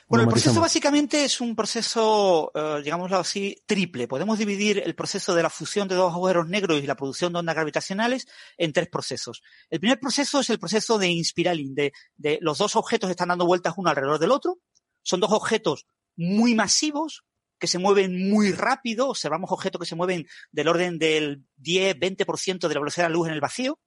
Bueno, 0.09 0.25
el 0.25 0.31
proceso 0.31 0.59
básicamente 0.59 1.23
es 1.23 1.39
un 1.43 1.55
proceso, 1.55 2.51
eh, 2.55 2.81
digámoslo 2.83 3.19
así, 3.19 3.63
triple. 3.67 4.09
Podemos 4.09 4.39
dividir 4.39 4.83
el 4.85 4.95
proceso 4.95 5.35
de 5.35 5.43
la 5.43 5.51
fusión 5.51 5.87
de 5.87 5.97
dos 5.97 6.15
agujeros 6.15 6.49
negros 6.49 6.83
y 6.83 6.87
la 6.87 6.97
producción 6.97 7.35
de 7.35 7.41
ondas 7.41 7.55
gravitacionales 7.55 8.27
en 8.57 8.73
tres 8.73 8.89
procesos. 8.89 9.43
El 9.69 9.81
primer 9.81 10.01
proceso 10.01 10.41
es 10.41 10.49
el 10.49 10.59
proceso 10.59 10.99
de 10.99 11.09
inspiraling, 11.09 11.75
de, 11.75 11.93
de 12.17 12.39
los 12.41 12.57
dos 12.57 12.75
objetos 12.75 13.11
están 13.11 13.29
dando 13.29 13.47
vueltas 13.47 13.75
uno 13.77 13.91
alrededor 13.91 14.19
del 14.19 14.33
otro. 14.33 14.61
Son 15.03 15.21
dos 15.21 15.31
objetos 15.31 15.87
muy 16.17 16.55
masivos, 16.55 17.27
que 17.59 17.67
se 17.67 17.79
mueven 17.79 18.31
muy 18.31 18.53
rápido, 18.53 19.11
observamos 19.11 19.53
objetos 19.53 19.79
que 19.79 19.87
se 19.87 19.95
mueven 19.95 20.27
del 20.51 20.69
orden 20.69 20.99
del 20.99 21.45
10-20% 21.63 22.67
de 22.67 22.75
la 22.75 22.81
velocidad 22.81 23.05
de 23.05 23.11
la 23.11 23.15
luz 23.15 23.29
en 23.29 23.35
el 23.35 23.41
vacío. 23.43 23.79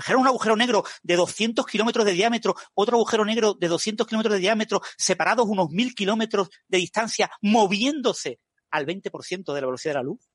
Imaginaros 0.00 0.22
un 0.22 0.28
agujero 0.28 0.56
negro 0.56 0.84
de 1.02 1.16
200 1.16 1.66
kilómetros 1.66 2.06
de 2.06 2.12
diámetro, 2.12 2.54
otro 2.74 2.96
agujero 2.96 3.24
negro 3.24 3.54
de 3.54 3.68
200 3.68 4.06
kilómetros 4.06 4.34
de 4.34 4.40
diámetro, 4.40 4.80
separados 4.96 5.46
unos 5.46 5.68
1000 5.68 5.94
kilómetros 5.94 6.48
de 6.68 6.78
distancia, 6.78 7.30
moviéndose 7.42 8.40
al 8.70 8.86
20% 8.86 9.52
de 9.52 9.60
la 9.60 9.66
velocidad 9.66 9.94
de 9.94 9.98
la 9.98 10.04
luz 10.04 10.30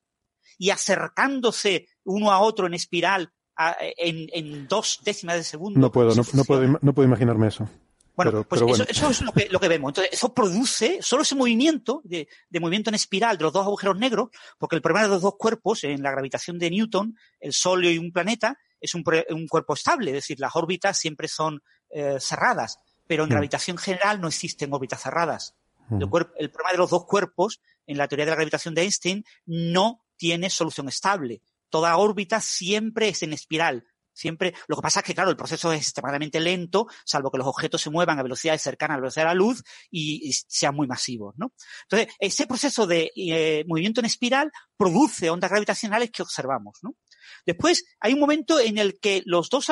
y 0.58 0.70
acercándose 0.70 1.88
uno 2.04 2.32
a 2.32 2.40
otro 2.40 2.68
en 2.68 2.76
espiral 2.76 3.32
en, 3.58 4.68
dos 4.68 5.00
décimas 5.04 5.38
de 5.38 5.44
segundo. 5.44 5.80
No 5.80 5.92
puedo, 5.92 6.14
no, 6.14 6.44
puedo, 6.44 6.80
no 6.82 6.94
puedo 6.94 7.08
imaginarme 7.08 7.48
eso. 7.48 7.68
Bueno, 8.16 8.46
pues 8.48 8.62
Eso, 8.88 9.10
es 9.10 9.22
lo 9.22 9.34
que, 9.34 9.50
lo 9.50 9.60
que, 9.60 9.68
vemos. 9.68 9.90
Entonces, 9.90 10.14
eso 10.14 10.34
produce 10.34 11.00
solo 11.02 11.24
ese 11.24 11.36
movimiento 11.36 12.02
de, 12.06 12.30
de, 12.50 12.60
movimiento 12.62 12.90
en 12.90 12.96
espiral 12.96 13.38
de 13.38 13.44
los 13.44 13.52
dos 13.52 13.66
agujeros 13.66 13.98
negros, 13.98 14.30
porque 14.58 14.78
el 14.78 14.82
problema 14.82 15.08
de 15.08 15.14
los 15.14 15.22
dos 15.22 15.36
cuerpos 15.38 15.84
en 15.84 16.02
la 16.02 16.12
gravitación 16.12 16.58
de 16.58 16.72
Newton, 16.72 17.18
el 17.42 17.52
Sol 17.52 17.86
y 17.86 17.98
un 17.98 18.14
planeta, 18.14 18.58
es 18.86 18.96
un, 18.96 19.04
un 19.30 19.48
cuerpo 19.48 19.74
estable, 19.74 20.12
es 20.12 20.16
decir, 20.16 20.40
las 20.40 20.56
órbitas 20.56 20.98
siempre 20.98 21.28
son 21.28 21.62
eh, 21.90 22.18
cerradas, 22.20 22.80
pero 23.08 23.24
en 23.24 23.30
mm. 23.30 23.32
gravitación 23.32 23.78
general 23.78 24.22
no 24.22 24.28
existen 24.28 24.74
órbitas 24.74 25.02
cerradas. 25.02 25.56
Mm. 25.90 26.02
El, 26.02 26.10
el 26.38 26.52
problema 26.52 26.72
de 26.72 26.78
los 26.78 26.90
dos 26.90 27.06
cuerpos 27.06 27.62
en 27.86 27.98
la 27.98 28.08
teoría 28.08 28.26
de 28.26 28.32
la 28.32 28.38
gravitación 28.38 28.74
de 28.74 28.84
Einstein 28.84 29.26
no 29.46 30.02
tiene 30.18 30.50
solución 30.50 30.88
estable. 30.88 31.42
Toda 31.70 31.98
órbita 31.98 32.40
siempre 32.42 33.10
es 33.10 33.22
en 33.24 33.34
espiral, 33.34 33.86
Siempre, 34.16 34.54
lo 34.68 34.78
que 34.78 34.82
pasa 34.82 35.02
es 35.02 35.06
que, 35.06 35.14
claro, 35.14 35.30
el 35.30 35.36
proceso 35.36 35.74
es 35.74 35.82
extremadamente 35.82 36.40
lento, 36.40 36.88
salvo 37.04 37.30
que 37.30 37.38
los 37.38 37.48
objetos 37.48 37.82
se 37.82 37.90
muevan 37.90 38.18
a 38.18 38.24
velocidades 38.24 38.62
cercanas 38.62 38.96
a 38.96 38.98
la 38.98 39.02
velocidad 39.02 39.26
de 39.26 39.28
la 39.28 39.34
luz 39.34 39.62
y, 39.92 40.32
sean 40.48 40.74
muy 40.74 40.88
masivos, 40.88 41.36
¿no? 41.38 41.52
Entonces, 41.84 42.16
ese 42.20 42.48
proceso 42.48 42.88
de 42.88 43.12
eh, 43.14 43.66
movimiento 43.68 44.00
en 44.00 44.06
espiral 44.06 44.52
produce 44.78 45.30
ondas 45.30 45.52
gravitacionales 45.52 46.12
que 46.12 46.22
observamos, 46.22 46.80
¿no? 46.82 46.96
Después, 47.46 47.86
hay 48.00 48.14
un 48.14 48.20
momento 48.20 48.60
en 48.60 48.78
el 48.78 49.00
que 49.00 49.22
los 49.26 49.50
dos 49.50 49.68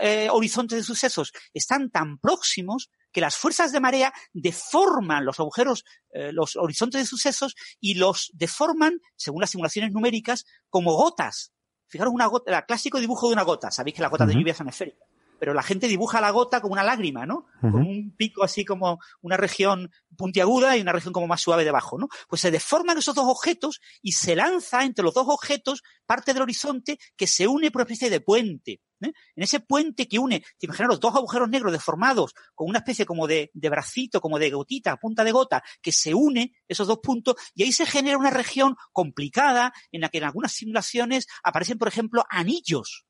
eh, 0.00 0.28
horizontes 0.30 0.78
de 0.78 0.84
sucesos 0.84 1.32
están 1.52 1.90
tan 1.90 2.18
próximos 2.18 2.90
que 3.12 3.20
las 3.20 3.36
fuerzas 3.36 3.72
de 3.72 3.80
marea 3.80 4.12
deforman 4.32 5.24
los 5.24 5.40
agujeros, 5.40 5.84
eh, 6.12 6.32
los 6.32 6.56
horizontes 6.56 7.00
de 7.00 7.06
sucesos 7.06 7.54
y 7.80 7.94
los 7.94 8.30
deforman, 8.34 9.00
según 9.16 9.40
las 9.40 9.50
simulaciones 9.50 9.92
numéricas, 9.92 10.44
como 10.68 10.94
gotas 10.94 11.52
Fijaros 11.90 12.14
una 12.14 12.26
gota, 12.26 12.56
el 12.56 12.64
clásico 12.66 13.00
dibujo 13.00 13.26
de 13.26 13.32
una 13.32 13.42
gota. 13.42 13.70
Sabéis 13.72 13.96
que 13.96 14.02
las 14.02 14.12
gotas 14.12 14.28
de 14.28 14.34
lluvia 14.34 14.54
son 14.54 14.68
esféricas. 14.68 15.09
Pero 15.40 15.54
la 15.54 15.62
gente 15.62 15.88
dibuja 15.88 16.20
la 16.20 16.30
gota 16.30 16.60
como 16.60 16.74
una 16.74 16.84
lágrima, 16.84 17.26
¿no? 17.26 17.46
Con 17.60 17.74
un 17.74 18.14
pico 18.16 18.44
así 18.44 18.64
como 18.64 19.00
una 19.22 19.36
región 19.36 19.90
puntiaguda 20.16 20.76
y 20.76 20.82
una 20.82 20.92
región 20.92 21.12
como 21.12 21.26
más 21.26 21.40
suave 21.40 21.64
debajo, 21.64 21.98
¿no? 21.98 22.08
Pues 22.28 22.42
se 22.42 22.50
deforman 22.50 22.98
esos 22.98 23.14
dos 23.14 23.26
objetos 23.26 23.80
y 24.02 24.12
se 24.12 24.36
lanza 24.36 24.84
entre 24.84 25.04
los 25.04 25.14
dos 25.14 25.26
objetos 25.28 25.82
parte 26.06 26.32
del 26.32 26.42
horizonte 26.42 26.98
que 27.16 27.26
se 27.26 27.48
une 27.48 27.70
por 27.70 27.80
una 27.80 27.84
especie 27.84 28.10
de 28.10 28.20
puente. 28.20 28.82
¿eh? 29.00 29.12
En 29.34 29.42
ese 29.42 29.60
puente 29.60 30.08
que 30.08 30.18
une, 30.18 30.44
imaginaros, 30.60 31.00
dos 31.00 31.14
agujeros 31.14 31.48
negros 31.48 31.72
deformados 31.72 32.34
con 32.54 32.68
una 32.68 32.78
especie 32.78 33.06
como 33.06 33.26
de, 33.26 33.50
de 33.54 33.68
bracito, 33.68 34.20
como 34.20 34.38
de 34.38 34.50
gotita, 34.50 34.96
punta 34.96 35.24
de 35.24 35.32
gota, 35.32 35.62
que 35.80 35.92
se 35.92 36.14
une 36.14 36.52
esos 36.68 36.86
dos 36.86 36.98
puntos 36.98 37.36
y 37.54 37.62
ahí 37.62 37.72
se 37.72 37.86
genera 37.86 38.18
una 38.18 38.30
región 38.30 38.76
complicada 38.92 39.72
en 39.90 40.02
la 40.02 40.08
que 40.08 40.18
en 40.18 40.24
algunas 40.24 40.52
simulaciones 40.52 41.26
aparecen, 41.42 41.78
por 41.78 41.88
ejemplo, 41.88 42.24
anillos 42.28 43.06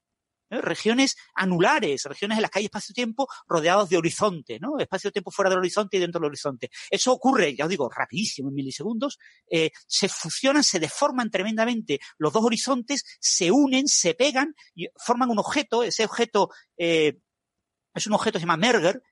¿eh? 0.51 0.61
regiones 0.61 1.17
anulares, 1.35 2.05
regiones 2.05 2.39
en 2.39 2.43
las 2.43 2.51
que 2.51 2.59
hay 2.59 2.65
espacio-tiempo 2.67 3.29
rodeados 3.47 3.89
de 3.89 3.97
horizonte, 3.97 4.59
¿no? 4.61 4.79
Espacio-tiempo 4.79 5.31
fuera 5.31 5.49
del 5.49 5.61
horizonte 5.61 5.97
y 5.97 6.01
dentro 6.01 6.21
del 6.21 6.29
horizonte. 6.29 6.71
Eso 6.91 7.13
ocurre, 7.13 7.55
ya 7.55 7.65
os 7.65 7.71
digo, 7.71 7.89
rapidísimo, 7.89 8.49
en 8.49 8.55
milisegundos, 8.55 9.19
eh, 9.51 9.71
se 9.87 10.09
fusionan, 10.09 10.65
se 10.65 10.79
deforman 10.79 11.31
tremendamente 11.31 12.01
los 12.19 12.33
dos 12.33 12.45
horizontes, 12.45 13.05
se 13.21 13.51
unen, 13.51 13.89
se 13.89 14.15
pegan 14.15 14.55
y 14.75 14.89
forman 14.97 15.31
un 15.31 15.39
objeto, 15.39 15.83
ese 15.83 16.05
objeto 16.05 16.51
eh, 16.77 17.19
es 17.95 18.07
un 18.07 18.15
objeto 18.15 18.35
que 18.35 18.41
se 18.41 18.47
llama 18.47 18.57
Merger, 18.57 19.03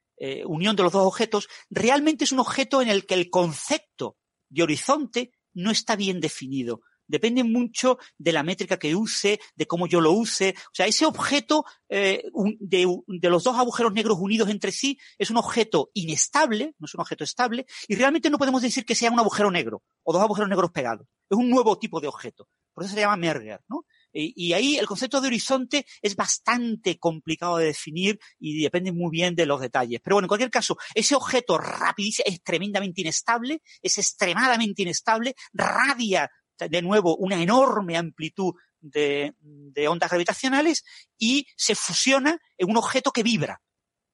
unión 0.46 0.74
de 0.74 0.82
los 0.82 0.90
dos 0.90 1.06
objetos, 1.06 1.48
realmente 1.70 2.24
es 2.24 2.32
un 2.32 2.40
objeto 2.40 2.82
en 2.82 2.88
el 2.88 3.06
que 3.06 3.14
el 3.14 3.30
concepto 3.30 4.16
de 4.48 4.64
horizonte 4.64 5.30
no 5.54 5.70
está 5.70 5.94
bien 5.94 6.20
definido 6.20 6.80
depende 7.08 7.42
mucho 7.42 7.98
de 8.16 8.32
la 8.32 8.42
métrica 8.42 8.78
que 8.78 8.94
use, 8.94 9.40
de 9.56 9.66
cómo 9.66 9.86
yo 9.86 10.00
lo 10.00 10.12
use. 10.12 10.54
O 10.66 10.74
sea, 10.74 10.86
ese 10.86 11.06
objeto 11.06 11.64
eh, 11.88 12.22
de, 12.60 12.86
de, 13.06 13.30
los 13.30 13.42
dos 13.42 13.56
agujeros 13.56 13.92
negros 13.92 14.18
unidos 14.20 14.48
entre 14.48 14.70
sí 14.70 14.98
es 15.18 15.30
un 15.30 15.38
objeto 15.38 15.90
inestable, 15.94 16.74
no 16.78 16.86
es 16.86 16.94
un 16.94 17.00
objeto 17.00 17.24
estable, 17.24 17.66
y 17.88 17.96
realmente 17.96 18.30
no 18.30 18.38
podemos 18.38 18.62
decir 18.62 18.84
que 18.84 18.94
sea 18.94 19.10
un 19.10 19.18
agujero 19.18 19.50
negro 19.50 19.82
o 20.04 20.12
dos 20.12 20.22
agujeros 20.22 20.48
negros 20.48 20.70
pegados. 20.70 21.06
Es 21.28 21.36
un 21.36 21.50
nuevo 21.50 21.78
tipo 21.78 22.00
de 22.00 22.08
objeto. 22.08 22.48
Por 22.72 22.84
eso 22.84 22.94
se 22.94 23.00
llama 23.00 23.16
merger, 23.16 23.60
¿no? 23.68 23.84
Y, 24.12 24.52
ahí 24.52 24.76
el 24.76 24.86
concepto 24.86 25.20
de 25.20 25.26
horizonte 25.26 25.84
es 26.00 26.16
bastante 26.16 26.98
complicado 26.98 27.58
de 27.58 27.66
definir 27.66 28.18
y 28.38 28.62
depende 28.62 28.92
muy 28.92 29.10
bien 29.10 29.34
de 29.34 29.46
los 29.46 29.60
detalles. 29.60 30.00
Pero 30.02 30.16
bueno, 30.16 30.26
en 30.26 30.28
cualquier 30.28 30.50
caso, 30.50 30.78
ese 30.94 31.14
objeto 31.14 31.58
rapidísimo 31.58 32.24
es 32.26 32.42
tremendamente 32.42 33.00
inestable, 33.00 33.62
es 33.82 33.98
extremadamente 33.98 34.82
inestable, 34.82 35.34
radia 35.52 36.30
de 36.58 36.82
nuevo 36.82 37.16
una 37.16 37.40
enorme 37.40 37.96
amplitud 37.96 38.54
de, 38.80 39.34
de 39.40 39.88
ondas 39.88 40.10
gravitacionales 40.10 40.84
y 41.18 41.46
se 41.56 41.74
fusiona 41.74 42.38
en 42.56 42.70
un 42.70 42.76
objeto 42.76 43.10
que 43.12 43.22
vibra. 43.22 43.60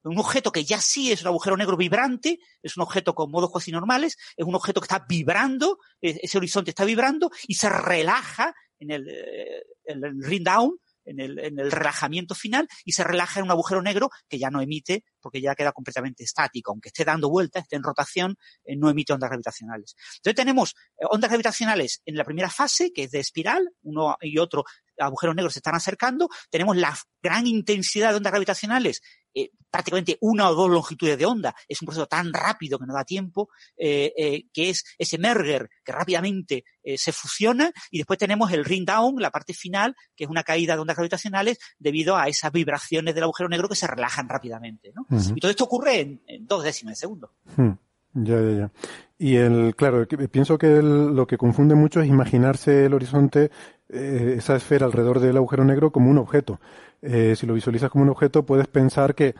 Un 0.05 0.19
objeto 0.19 0.53
que 0.53 0.65
ya 0.65 0.81
sí 0.81 1.13
es 1.13 1.23
un 1.23 1.29
agujero 1.29 1.57
negro 1.57 1.79
vibrante, 1.79 2.39
es 2.63 2.77
un 2.77 2.83
objeto 2.83 3.15
con 3.15 3.31
modos 3.31 3.51
cuasi 3.51 3.73
normales, 3.73 4.19
es 4.37 4.45
un 4.45 4.55
objeto 4.55 4.81
que 4.81 4.85
está 4.85 5.07
vibrando, 5.09 5.79
e, 6.03 6.21
ese 6.23 6.37
horizonte 6.37 6.71
está 6.71 6.85
vibrando 6.85 7.31
y 7.49 7.55
se 7.55 7.71
relaja 7.71 8.55
en 8.79 8.91
el, 8.91 9.09
eh, 9.09 9.63
en 9.87 10.05
el 10.05 10.23
ring 10.23 10.45
down, 10.45 10.79
en 11.05 11.21
el, 11.21 11.39
en 11.39 11.59
el, 11.59 11.71
relajamiento 11.71 12.35
final 12.35 12.69
y 12.85 12.93
se 12.93 13.05
relaja 13.05 13.41
en 13.41 13.47
un 13.47 13.51
agujero 13.51 13.83
negro 13.83 14.11
que 14.29 14.39
ya 14.39 14.51
no 14.51 14.61
emite 14.61 15.05
porque 15.21 15.41
ya 15.41 15.55
queda 15.55 15.73
completamente 15.73 16.25
estático. 16.25 16.71
Aunque 16.71 16.89
esté 16.89 17.05
dando 17.05 17.31
vueltas, 17.31 17.63
esté 17.63 17.77
en 17.77 17.83
rotación, 17.83 18.37
eh, 18.65 18.77
no 18.77 18.91
emite 18.91 19.13
ondas 19.13 19.31
gravitacionales. 19.31 19.97
Entonces 20.17 20.37
tenemos 20.37 20.75
eh, 20.99 21.05
ondas 21.11 21.31
gravitacionales 21.31 22.03
en 22.05 22.17
la 22.17 22.25
primera 22.25 22.51
fase, 22.51 22.93
que 22.93 23.05
es 23.05 23.11
de 23.11 23.21
espiral, 23.21 23.71
uno 23.83 24.17
y 24.21 24.39
otro 24.39 24.65
agujeros 24.99 25.35
negros 25.35 25.55
se 25.55 25.59
están 25.59 25.75
acercando, 25.75 26.29
tenemos 26.51 26.77
la 26.77 26.97
gran 27.23 27.47
intensidad 27.47 28.11
de 28.11 28.17
ondas 28.17 28.33
gravitacionales 28.33 29.01
eh, 29.35 29.51
prácticamente 29.71 30.17
una 30.21 30.49
o 30.49 30.55
dos 30.55 30.71
longitudes 30.71 31.19
de 31.19 31.27
onda. 31.27 31.55
Es 31.69 31.83
un 31.83 31.87
proceso 31.87 32.07
tan 32.07 32.33
rápido 32.33 32.79
que 32.79 32.87
no 32.87 32.95
da 32.95 33.05
tiempo, 33.05 33.49
eh, 33.77 34.13
eh, 34.17 34.47
que 34.53 34.71
es 34.71 34.85
ese 34.97 35.19
merger 35.19 35.69
que 35.85 35.91
rápidamente 35.91 36.65
se 36.97 37.13
fusiona 37.13 37.73
y 37.91 37.97
después 37.97 38.19
tenemos 38.19 38.53
el 38.53 38.65
ring 38.65 38.87
down, 38.87 39.21
la 39.21 39.31
parte 39.31 39.55
final, 39.55 39.97
que 40.15 40.25
es 40.25 40.31
una 40.31 40.45
caída 40.45 40.75
de 40.75 40.83
ondas 40.83 40.97
gravitacionales 40.97 41.59
debido 41.79 42.15
a 42.15 42.29
esas 42.29 42.53
vibraciones 42.53 43.15
del 43.15 43.25
agujero 43.25 43.49
negro 43.49 43.71
que 43.71 43.75
se 43.75 43.87
relajan 43.87 44.29
rápidamente. 44.29 44.93
¿no? 44.95 45.07
Y 45.35 45.41
todo 45.41 45.51
esto 45.51 45.65
ocurre 45.65 46.21
en, 46.27 46.47
dos 46.47 46.63
décimas 46.63 46.93
de 46.93 46.97
segundo. 46.97 47.33
Hmm. 47.57 47.73
Ya, 48.13 48.41
ya, 48.41 48.51
ya. 48.51 48.71
Y 49.19 49.37
el, 49.37 49.75
claro, 49.75 50.07
pienso 50.31 50.59
que 50.59 50.83
lo 50.83 51.27
que 51.27 51.39
confunde 51.39 51.75
mucho 51.75 52.01
es 52.01 52.09
imaginarse 52.09 52.85
el 52.85 52.95
horizonte, 52.95 53.51
esa 53.89 54.57
esfera 54.57 54.87
alrededor 54.87 55.21
del 55.21 55.37
agujero 55.39 55.65
negro 55.65 55.91
como 55.91 56.11
un 56.11 56.19
objeto. 56.19 56.61
Eh, 57.07 57.37
si 57.37 57.47
lo 57.47 57.55
visualizas 57.55 57.91
como 57.91 58.05
un 58.05 58.11
objeto, 58.11 58.47
puedes 58.47 58.67
pensar 58.67 59.15
que, 59.15 59.35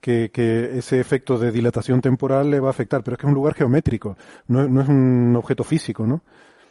que, 0.00 0.30
ese 0.78 1.00
efecto 1.00 1.38
de 1.38 1.52
dilatación 1.52 2.00
temporal 2.00 2.50
le 2.50 2.60
va 2.60 2.68
a 2.68 2.70
afectar, 2.70 3.04
pero 3.04 3.14
es 3.14 3.20
que 3.20 3.26
es 3.26 3.28
un 3.28 3.34
lugar 3.34 3.54
geométrico, 3.54 4.18
no, 4.48 4.68
no 4.68 4.82
es 4.82 4.88
un 4.88 5.34
objeto 5.36 5.62
físico, 5.64 6.06
¿no? 6.06 6.22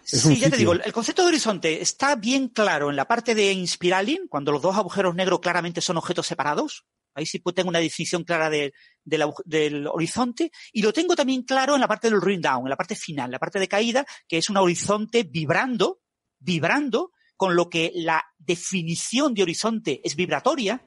sí, 0.04 0.38
ya 0.38 0.50
te 0.50 0.58
digo, 0.58 0.74
el 0.74 0.94
concepto 0.94 1.22
de 1.22 1.30
horizonte 1.30 1.82
está 1.82 2.16
bien 2.16 2.50
claro 2.50 2.90
en 2.90 2.96
la 2.96 3.08
parte 3.08 3.34
de 3.34 3.54
Inspiraling, 3.54 4.28
cuando 4.28 4.52
los 4.52 4.62
dos 4.62 4.76
agujeros 4.76 5.16
negros 5.16 5.40
claramente 5.40 5.82
son 5.82 5.98
objetos 5.98 6.28
separados. 6.28 6.86
Ahí 7.16 7.26
sí 7.26 7.40
tengo 7.54 7.70
una 7.70 7.80
definición 7.80 8.24
clara 8.24 8.50
del 8.50 9.88
horizonte. 9.88 10.52
Y 10.72 10.82
lo 10.82 10.92
tengo 10.92 11.16
también 11.16 11.44
claro 11.44 11.76
en 11.76 11.82
la 11.82 11.88
parte 11.88 12.10
del 12.10 12.22
ring 12.22 12.42
down, 12.42 12.66
en 12.66 12.70
la 12.70 12.76
parte 12.76 12.96
final, 12.96 13.30
la 13.30 13.40
parte 13.40 13.60
de 13.60 13.68
caída, 13.68 14.06
que 14.28 14.40
es 14.40 14.50
un 14.50 14.58
horizonte 14.58 15.24
vibrando, 15.24 16.00
vibrando, 16.40 17.12
con 17.36 17.56
lo 17.56 17.70
que 17.70 17.92
la 17.95 18.24
definición 18.38 19.34
de 19.34 19.44
horizonte 19.44 20.02
es 20.03 20.16
vibratoria, 20.16 20.82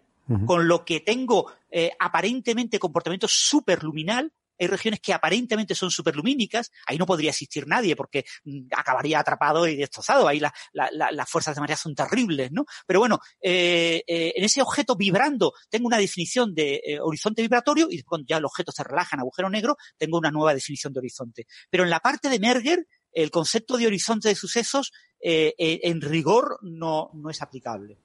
con 0.44 0.66
lo 0.66 0.84
que 0.84 0.98
tengo 1.00 1.52
eh, 1.70 1.92
aparentemente 2.00 2.80
comportamiento 2.80 3.28
superluminal, 3.28 4.32
hay 4.58 4.66
regiones 4.66 5.00
que 5.00 5.12
aparentemente 5.12 5.74
son 5.74 5.90
superlumínicas, 5.90 6.72
ahí 6.86 6.98
no 6.98 7.06
podría 7.06 7.30
existir 7.30 7.68
nadie 7.68 7.94
porque 7.94 8.24
mm, 8.44 8.68
acabaría 8.76 9.20
atrapado 9.20 9.68
y 9.68 9.76
destrozado, 9.76 10.26
ahí 10.26 10.40
las 10.72 11.30
fuerzas 11.30 11.54
de 11.54 11.60
marea 11.60 11.76
son 11.76 11.94
terribles, 11.94 12.50
¿no? 12.50 12.64
Pero 12.86 12.98
bueno, 12.98 13.20
eh, 13.40 14.02
eh, 14.06 14.32
en 14.34 14.42
ese 14.44 14.62
objeto 14.62 14.96
vibrando 14.96 15.52
tengo 15.68 15.86
una 15.86 15.98
definición 15.98 16.54
de 16.54 16.98
horizonte 17.02 17.42
vibratorio 17.42 17.86
y 17.88 18.02
cuando 18.02 18.26
ya 18.26 18.38
el 18.38 18.46
objeto 18.46 18.72
se 18.72 18.82
relaja 18.82 19.14
en 19.14 19.20
agujero 19.20 19.48
negro, 19.48 19.76
tengo 19.96 20.18
una 20.18 20.32
nueva 20.32 20.54
definición 20.54 20.92
de 20.92 20.98
horizonte. 20.98 21.46
Pero 21.70 21.84
en 21.84 21.90
la 21.90 22.00
parte 22.00 22.28
de 22.28 22.40
Merger, 22.40 22.86
el 23.12 23.30
concepto 23.30 23.78
de 23.78 23.86
horizonte 23.86 24.28
de 24.28 24.34
sucesos 24.34 24.92
eh, 25.20 25.54
eh, 25.58 25.80
en 25.84 26.00
rigor 26.00 26.58
no, 26.62 27.10
no 27.14 27.30
es 27.30 27.42
aplicable. 27.42 27.98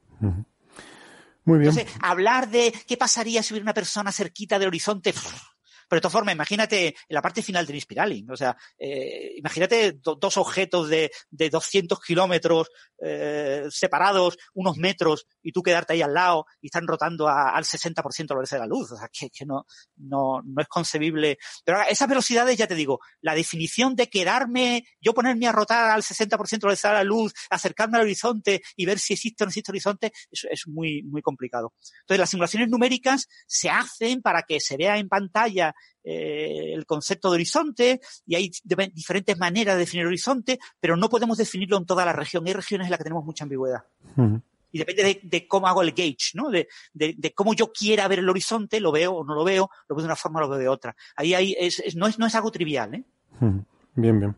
Muy 1.44 1.60
bien. 1.60 1.70
Entonces, 1.72 1.88
hablar 2.02 2.50
de 2.50 2.74
qué 2.88 2.98
pasaría 2.98 3.42
si 3.42 3.54
hubiera 3.54 3.64
una 3.64 3.74
persona 3.74 4.12
cerquita 4.12 4.60
del 4.60 4.68
horizonte, 4.68 5.14
pero 5.92 5.98
de 5.98 6.04
todas 6.04 6.14
formas, 6.14 6.36
imagínate 6.36 6.88
en 6.88 6.96
la 7.10 7.22
parte 7.22 7.44
final 7.44 7.66
del 7.66 7.76
Inspiraling. 7.76 8.32
O 8.32 8.38
sea, 8.38 8.56
eh, 8.80 9.34
imagínate 9.36 10.00
dos 10.02 10.38
objetos 10.38 10.88
de, 10.88 11.12
de 11.30 11.50
200 11.50 12.00
kilómetros 12.00 12.70
eh, 13.04 13.66
separados 13.70 14.38
unos 14.54 14.78
metros 14.78 15.28
y 15.44 15.52
tú 15.52 15.62
quedarte 15.62 15.92
ahí 15.92 16.02
al 16.02 16.14
lado 16.14 16.46
y 16.62 16.68
están 16.68 16.88
rotando 16.88 17.28
al 17.28 17.66
60% 17.66 17.98
a 18.00 18.04
la 18.06 18.36
velocidad 18.36 18.62
de 18.62 18.68
la 18.68 18.68
luz. 18.68 18.90
O 18.94 18.96
sea, 18.96 19.10
que, 19.12 19.30
que 19.32 19.46
no, 19.46 19.66
no, 19.98 20.42
no 20.46 20.62
es 20.62 20.68
concebible. 20.70 21.38
Pero 21.66 21.82
esas 21.82 22.08
velocidades, 22.08 22.58
ya 22.58 22.68
te 22.68 22.76
digo, 22.76 23.02
la 23.20 23.36
definición 23.36 23.98
de 23.98 24.08
quedarme, 24.08 24.86
yo 25.02 25.14
ponerme 25.14 25.48
a 25.48 25.52
rotar 25.52 25.90
al 25.90 26.04
60% 26.04 26.32
a 26.32 26.38
la 26.38 26.68
velocidad 26.70 26.92
de 26.92 26.98
la 27.00 27.04
luz, 27.04 27.34
acercarme 27.50 27.98
al 27.98 28.04
horizonte 28.04 28.62
y 28.78 28.86
ver 28.86 28.98
si 28.98 29.12
existe 29.12 29.44
o 29.44 29.46
no 29.46 29.50
existe 29.50 29.74
horizonte, 29.74 30.14
es 30.32 30.68
muy, 30.68 31.04
muy 31.04 31.22
complicado. 31.22 31.74
Entonces, 32.04 32.20
las 32.20 32.30
simulaciones 32.30 32.70
numéricas 32.70 33.28
se 33.46 33.70
hacen 33.70 34.22
para 34.22 34.44
que 34.44 34.62
se 34.62 34.78
vea 34.78 34.98
en 34.98 35.10
pantalla 35.10 35.76
eh, 36.04 36.74
el 36.74 36.86
concepto 36.86 37.30
de 37.30 37.36
horizonte 37.36 38.02
y 38.26 38.36
hay 38.36 38.52
diferentes 38.94 39.38
maneras 39.38 39.76
de 39.76 39.82
definir 39.82 40.06
horizonte, 40.06 40.60
pero 40.80 40.98
no 40.98 41.10
podemos 41.10 41.38
definirlo 41.38 41.78
en 41.78 41.86
toda 41.86 42.06
la 42.06 42.14
región. 42.14 42.46
Hay 42.48 42.54
regiones 42.54 42.88
en 42.88 42.92
las 42.92 42.98
que 42.98 43.04
tenemos 43.04 43.26
mucha 43.26 43.44
ambigüedad. 43.44 43.84
Y 44.74 44.80
depende 44.80 45.20
de, 45.22 45.48
cómo 45.48 45.68
hago 45.68 45.82
el 45.82 45.92
gauge, 45.92 46.32
¿no? 46.34 46.50
De, 46.50 47.34
cómo 47.36 47.54
yo 47.54 47.72
quiera 47.72 48.08
ver 48.08 48.20
el 48.20 48.30
horizonte, 48.30 48.80
lo 48.80 48.92
veo 48.92 49.14
o 49.14 49.24
no 49.24 49.36
lo 49.36 49.44
veo, 49.44 49.70
lo 49.90 49.96
veo 49.96 50.04
de 50.04 50.08
una 50.08 50.16
forma 50.16 50.40
o 50.40 50.44
lo 50.44 50.50
veo 50.50 50.60
de 50.60 50.68
otra. 50.68 50.96
Ahí, 51.16 51.34
ahí 51.34 51.56
es, 51.60 51.96
no, 51.96 52.08
es, 52.08 52.18
no 52.18 52.26
es 52.26 52.36
algo 52.36 52.52
trivial, 52.52 52.96
¿eh? 52.96 53.04
Bien, 53.96 54.20
bien. 54.20 54.36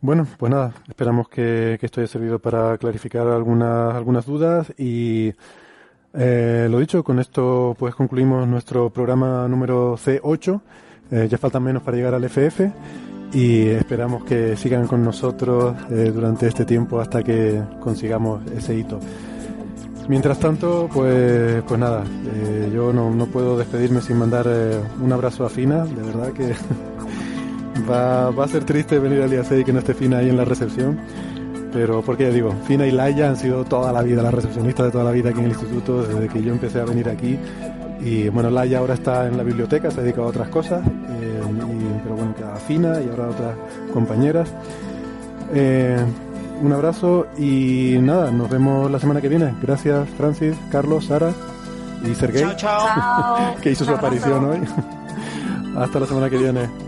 Bueno, 0.00 0.28
pues 0.38 0.50
nada, 0.50 0.74
esperamos 0.88 1.28
que, 1.28 1.76
esto 1.82 2.00
haya 2.00 2.06
servido 2.06 2.38
para 2.38 2.78
clarificar 2.78 3.26
algunas, 3.26 3.96
algunas 3.96 4.26
dudas 4.26 4.72
y 4.78 5.32
eh, 6.14 6.68
lo 6.70 6.78
dicho, 6.78 7.04
con 7.04 7.18
esto 7.18 7.76
pues 7.78 7.94
concluimos 7.94 8.46
nuestro 8.48 8.90
programa 8.90 9.46
número 9.48 9.96
C8. 9.96 10.60
Eh, 11.10 11.28
ya 11.30 11.38
faltan 11.38 11.62
menos 11.62 11.82
para 11.82 11.96
llegar 11.96 12.14
al 12.14 12.24
FF 12.24 12.70
y 13.32 13.68
esperamos 13.68 14.24
que 14.24 14.56
sigan 14.56 14.86
con 14.86 15.02
nosotros 15.02 15.74
eh, 15.90 16.10
durante 16.12 16.46
este 16.46 16.64
tiempo 16.64 17.00
hasta 17.00 17.22
que 17.22 17.62
consigamos 17.80 18.40
ese 18.52 18.74
hito. 18.74 19.00
Mientras 20.08 20.38
tanto, 20.38 20.88
pues, 20.92 21.62
pues 21.64 21.78
nada, 21.78 22.02
yo 22.72 22.94
no, 22.94 23.10
no, 23.10 23.26
puedo 23.26 23.58
despedirme 23.58 24.00
sin 24.00 24.16
mandar 24.16 24.48
un 25.02 25.12
abrazo 25.12 25.44
a 25.44 25.50
Fina, 25.50 25.84
de 25.84 26.02
verdad 26.02 26.32
que 26.32 26.54
va, 27.90 28.30
va, 28.30 28.44
a 28.46 28.48
ser 28.48 28.64
triste 28.64 28.98
venir 28.98 29.20
al 29.20 29.28
día 29.28 29.44
6 29.44 29.60
y 29.60 29.64
que 29.64 29.72
no 29.74 29.80
esté 29.80 29.92
Fina 29.92 30.18
ahí 30.18 30.30
en 30.30 30.38
la 30.38 30.46
recepción 30.46 30.98
pero 31.72 32.02
porque 32.02 32.24
ya 32.24 32.30
digo, 32.30 32.54
Fina 32.66 32.86
y 32.86 32.90
Laia 32.90 33.28
han 33.28 33.36
sido 33.36 33.64
toda 33.64 33.92
la 33.92 34.02
vida 34.02 34.22
las 34.22 34.34
recepcionistas 34.34 34.86
de 34.86 34.92
toda 34.92 35.04
la 35.04 35.10
vida 35.10 35.30
aquí 35.30 35.38
en 35.38 35.46
el 35.46 35.52
instituto, 35.52 36.02
desde 36.02 36.28
que 36.28 36.42
yo 36.42 36.52
empecé 36.52 36.80
a 36.80 36.84
venir 36.84 37.08
aquí. 37.08 37.38
Y 38.00 38.28
bueno, 38.28 38.50
Laia 38.50 38.78
ahora 38.78 38.94
está 38.94 39.26
en 39.26 39.36
la 39.36 39.42
biblioteca, 39.42 39.90
se 39.90 40.02
dedica 40.02 40.22
a 40.22 40.26
otras 40.26 40.48
cosas, 40.48 40.86
eh, 40.86 41.40
pero 42.04 42.16
bueno, 42.16 42.34
queda 42.34 42.56
Fina 42.56 43.00
y 43.00 43.08
ahora 43.08 43.24
a 43.24 43.28
otras 43.28 43.56
compañeras. 43.92 44.48
Eh, 45.52 45.98
un 46.60 46.72
abrazo 46.72 47.26
y 47.36 47.96
nada, 48.00 48.30
nos 48.30 48.48
vemos 48.50 48.90
la 48.90 48.98
semana 48.98 49.20
que 49.20 49.28
viene. 49.28 49.54
Gracias 49.62 50.08
Francis, 50.16 50.56
Carlos, 50.70 51.06
Sara 51.06 51.32
y 52.04 52.14
Sergey, 52.14 52.44
que 53.62 53.70
hizo 53.70 53.84
su 53.84 53.92
aparición 53.92 54.44
hoy. 54.44 54.60
Hasta 55.76 56.00
la 56.00 56.06
semana 56.06 56.28
que 56.30 56.38
viene. 56.38 56.87